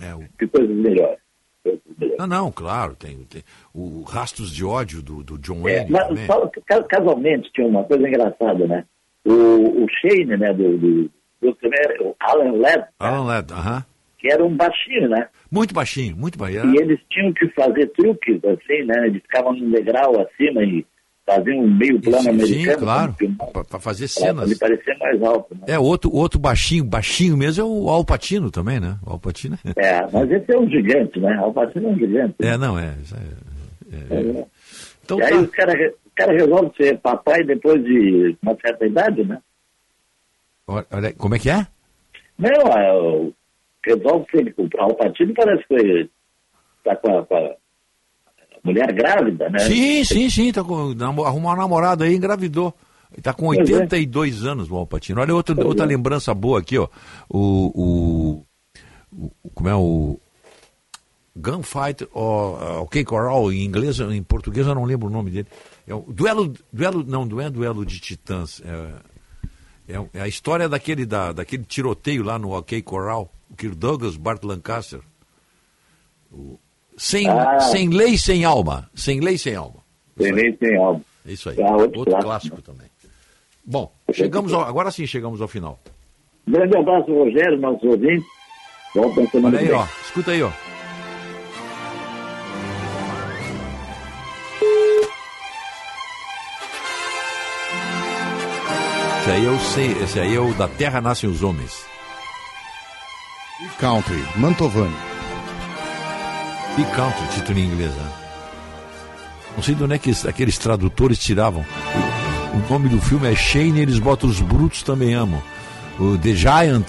É, 0.00 0.14
o- 0.14 0.24
coisas 0.48 0.76
melhores. 0.76 1.18
Coisas 1.62 1.80
melhores. 1.98 2.18
Não, 2.18 2.26
não, 2.26 2.52
claro, 2.52 2.94
tem, 2.94 3.16
tem 3.24 3.42
o 3.72 4.02
Rastros 4.02 4.50
de 4.52 4.64
Ódio 4.64 5.00
do, 5.00 5.22
do 5.22 5.38
John 5.38 5.66
É, 5.68 5.78
Wayne. 5.86 5.90
mas 5.90 6.20
fala 6.26 6.50
que 6.50 6.60
casualmente 6.88 7.50
tinha 7.54 7.66
uma 7.66 7.84
coisa 7.84 8.06
engraçada, 8.06 8.66
né? 8.66 8.84
O, 9.24 9.84
o 9.84 9.86
Shane, 10.00 10.36
né, 10.36 10.52
do, 10.52 10.76
do, 10.76 11.10
do 11.40 11.58
o 12.00 12.16
Alan 12.20 12.52
Ladd, 12.52 12.84
Alan 12.98 13.24
Ladd, 13.24 13.52
aham. 13.52 13.84
que 14.18 14.30
era 14.32 14.44
um 14.44 14.54
baixinho, 14.56 15.08
né? 15.08 15.28
Muito 15.50 15.72
baixinho, 15.74 16.16
muito 16.16 16.38
baixinho. 16.38 16.74
E 16.74 16.78
eles 16.78 16.98
tinham 17.10 17.32
que 17.32 17.48
fazer 17.50 17.86
truques, 17.96 18.40
assim, 18.44 18.82
né? 18.84 19.06
Eles 19.06 19.22
ficavam 19.22 19.52
num 19.54 19.70
degrau 19.70 20.20
acima 20.20 20.62
e 20.62 20.84
faziam 21.26 21.60
um 21.60 21.74
meio 21.76 21.98
plano 22.02 22.22
Sim, 22.22 22.28
americano. 22.30 22.78
claro, 22.78 23.16
para 23.70 23.80
fazer 23.80 24.08
cenas. 24.08 24.50
ele 24.50 24.58
parecer 24.58 24.94
mais 24.98 25.22
alto, 25.22 25.54
né? 25.54 25.60
É, 25.68 25.78
outro, 25.78 26.12
outro 26.14 26.38
baixinho, 26.38 26.84
baixinho 26.84 27.36
mesmo 27.36 27.62
é 27.62 27.64
o 27.66 27.88
Alpatino 27.88 28.50
também, 28.50 28.78
né? 28.78 28.96
O 29.06 29.12
Alpatino. 29.12 29.58
É, 29.76 30.00
mas 30.12 30.30
esse 30.30 30.52
é 30.52 30.58
um 30.58 30.68
gigante, 30.68 31.18
né? 31.20 31.34
Alpacino 31.38 31.88
é 31.88 31.90
um 31.92 31.98
gigante. 31.98 32.34
É, 32.40 32.58
não, 32.58 32.78
é. 32.78 32.94
isso 33.02 33.14
é- 33.16 33.96
é- 33.96 34.40
É. 34.40 34.44
Então 35.04 35.18
e 35.18 35.22
aí 35.22 35.30
tá. 35.30 35.36
os 35.36 35.50
cara, 35.50 35.94
o 36.03 36.03
cara 36.14 36.32
resolve 36.32 36.72
ser 36.76 36.98
papai 37.00 37.42
depois 37.44 37.82
de 37.84 38.36
uma 38.42 38.56
certa 38.60 38.86
idade, 38.86 39.24
né? 39.24 39.40
Olha, 40.66 41.12
como 41.18 41.34
é 41.34 41.38
que 41.38 41.50
é? 41.50 41.66
Não, 42.38 42.48
é, 42.50 42.92
o- 42.94 43.32
resolve 43.84 44.26
ser 44.30 44.54
o 44.58 44.80
Alpatino 44.80 45.34
parece 45.34 45.62
que 45.66 45.68
foi, 45.68 46.10
tá 46.84 46.96
com 46.96 47.18
a, 47.18 47.26
com 47.26 47.36
a 47.36 47.54
mulher 48.64 48.92
grávida, 48.92 49.48
né? 49.50 49.58
Sim, 49.60 50.04
sim, 50.04 50.30
sim. 50.30 50.52
Tá 50.52 50.64
com, 50.64 50.90
arrumou 51.24 51.50
uma 51.50 51.56
namorada 51.56 52.04
aí, 52.04 52.14
engravidou. 52.14 52.74
Ele 53.12 53.22
tá 53.22 53.32
com 53.32 53.46
Pois 53.46 53.58
é. 53.70 53.74
82 53.74 54.44
anos, 54.44 54.70
o 54.70 54.76
Alpatino. 54.76 55.20
Olha 55.20 55.34
outra, 55.34 55.54
Pois 55.54 55.66
outra 55.68 55.84
é. 55.84 55.88
lembrança 55.88 56.34
boa 56.34 56.58
aqui, 56.58 56.76
ó. 56.78 56.88
O, 57.28 58.42
o, 59.12 59.26
o- 59.26 59.50
Como 59.54 59.68
é 59.68 59.74
o. 59.76 60.18
Gunfight, 61.36 62.06
ó, 62.14 62.82
ok, 62.82 63.04
Coral, 63.04 63.52
em 63.52 63.64
inglês, 63.64 63.98
em 63.98 64.22
português 64.22 64.66
eu 64.68 64.74
não 64.74 64.84
lembro 64.84 65.08
o 65.08 65.10
nome 65.10 65.30
dele. 65.32 65.48
É 65.86 65.94
o 65.94 66.00
duelo, 66.00 66.52
duelo, 66.72 67.04
não, 67.06 67.24
não 67.24 67.40
é 67.40 67.50
duelo 67.50 67.84
de 67.84 68.00
titãs. 68.00 68.62
É, 68.64 69.94
é, 69.94 70.06
é 70.14 70.20
a 70.22 70.28
história 70.28 70.68
daquele, 70.68 71.04
da, 71.04 71.32
daquele 71.32 71.64
tiroteio 71.64 72.22
lá 72.22 72.38
no 72.38 72.56
OK 72.56 72.80
Coral, 72.82 73.30
o 73.50 73.54
Kirk 73.56 73.76
Douglas, 73.76 74.16
Bart 74.16 74.42
Lancaster. 74.44 75.00
O- 76.32 76.58
sem, 76.96 77.28
Ah. 77.28 77.60
sem 77.60 77.88
lei, 77.90 78.16
sem 78.16 78.44
alma. 78.44 78.88
Sem 78.94 79.20
lei, 79.20 79.36
sem 79.36 79.54
alma. 79.54 79.82
Tem 80.16 80.32
nem 80.32 80.52
tem 80.56 80.76
algo. 80.76 81.04
É 81.26 81.32
isso 81.32 81.48
aí. 81.50 81.60
Ah, 81.60 81.72
outro 81.76 81.98
outro 82.00 82.04
clássico. 82.04 82.24
clássico 82.56 82.62
também. 82.62 82.86
Bom, 83.64 83.92
chegamos 84.12 84.52
ao- 84.52 84.62
agora 84.64 84.90
sim 84.90 85.06
chegamos 85.06 85.40
ao 85.40 85.48
final. 85.48 85.78
Grande 86.46 86.76
abraço, 86.76 87.12
Rogério, 87.12 87.58
nossos 87.58 87.82
ouvintes. 87.82 88.26
Volta 88.94 89.22
na 89.22 89.30
semana 89.30 89.56
Olha 89.58 89.66
aí, 89.66 89.72
ó. 89.72 89.86
Escuta 90.04 90.30
aí, 90.30 90.42
ó. 90.42 90.50
Esse 99.24 99.30
aí 99.30 99.44
eu 99.46 99.58
sei, 99.58 99.92
esse 100.02 100.20
aí 100.20 100.36
é 100.36 100.40
o 100.40 100.52
da 100.52 100.68
Terra 100.68 101.00
Nascem 101.00 101.30
os 101.30 101.42
Homens. 101.42 101.72
Country, 103.80 104.22
Mantovani. 104.36 104.94
Big 106.76 106.90
Country, 106.90 107.26
título 107.34 107.58
em 107.58 107.64
inglês, 107.64 107.90
né? 107.94 108.10
Não 109.56 109.62
sei 109.62 109.74
de 109.74 109.82
onde 109.82 109.94
é 109.94 109.98
que 109.98 110.10
es- 110.10 110.26
aqueles 110.26 110.58
tradutores 110.58 111.18
tiravam. 111.18 111.64
O, 111.64 112.56
o 112.58 112.70
nome 112.70 112.88
do 112.90 113.00
filme 113.00 113.30
é 113.32 113.34
Shane, 113.34 113.80
eles 113.80 113.98
botam 113.98 114.28
os 114.28 114.40
brutos 114.42 114.82
também 114.82 115.14
amam. 115.14 115.42
O 115.98 116.18
The 116.18 116.34
Giant 116.34 116.86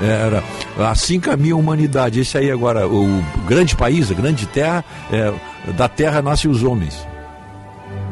era 0.00 0.44
Assim 0.88 1.18
Caminha 1.18 1.54
a 1.54 1.56
Humanidade. 1.56 2.20
Esse 2.20 2.38
aí 2.38 2.48
agora, 2.50 2.86
o 2.86 3.24
grande 3.48 3.74
país, 3.74 4.08
a 4.10 4.14
grande 4.14 4.46
terra, 4.46 4.84
é, 5.10 5.32
da 5.72 5.88
terra 5.88 6.22
nascem 6.22 6.48
os 6.48 6.62
homens. 6.62 6.94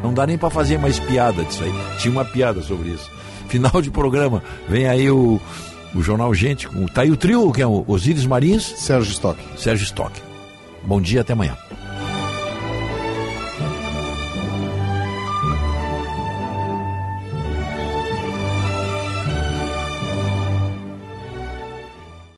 Não 0.03 0.13
dá 0.13 0.27
nem 0.27 0.37
para 0.37 0.49
fazer 0.49 0.77
mais 0.77 0.99
piada 0.99 1.43
disso 1.45 1.63
aí. 1.63 1.73
Tinha 1.99 2.11
uma 2.11 2.25
piada 2.25 2.61
sobre 2.61 2.89
isso. 2.89 3.09
Final 3.51 3.81
de 3.81 3.91
programa, 3.91 4.41
vem 4.69 4.87
aí 4.87 5.11
o, 5.11 5.39
o 5.93 6.01
Jornal 6.01 6.33
Gente. 6.33 6.67
com- 6.69 6.85
Tá 6.85 7.01
aí 7.01 7.11
o 7.11 7.17
trio, 7.17 7.51
que 7.51 7.61
é 7.61 7.67
o 7.67 7.83
Osíris 7.85 8.25
Marins. 8.25 8.63
Sérgio 8.63 9.11
Stock. 9.11 9.37
Sérgio 9.57 9.83
Stock. 9.83 10.13
Bom 10.83 11.01
dia, 11.01 11.19
até 11.21 11.33
amanhã. 11.33 11.57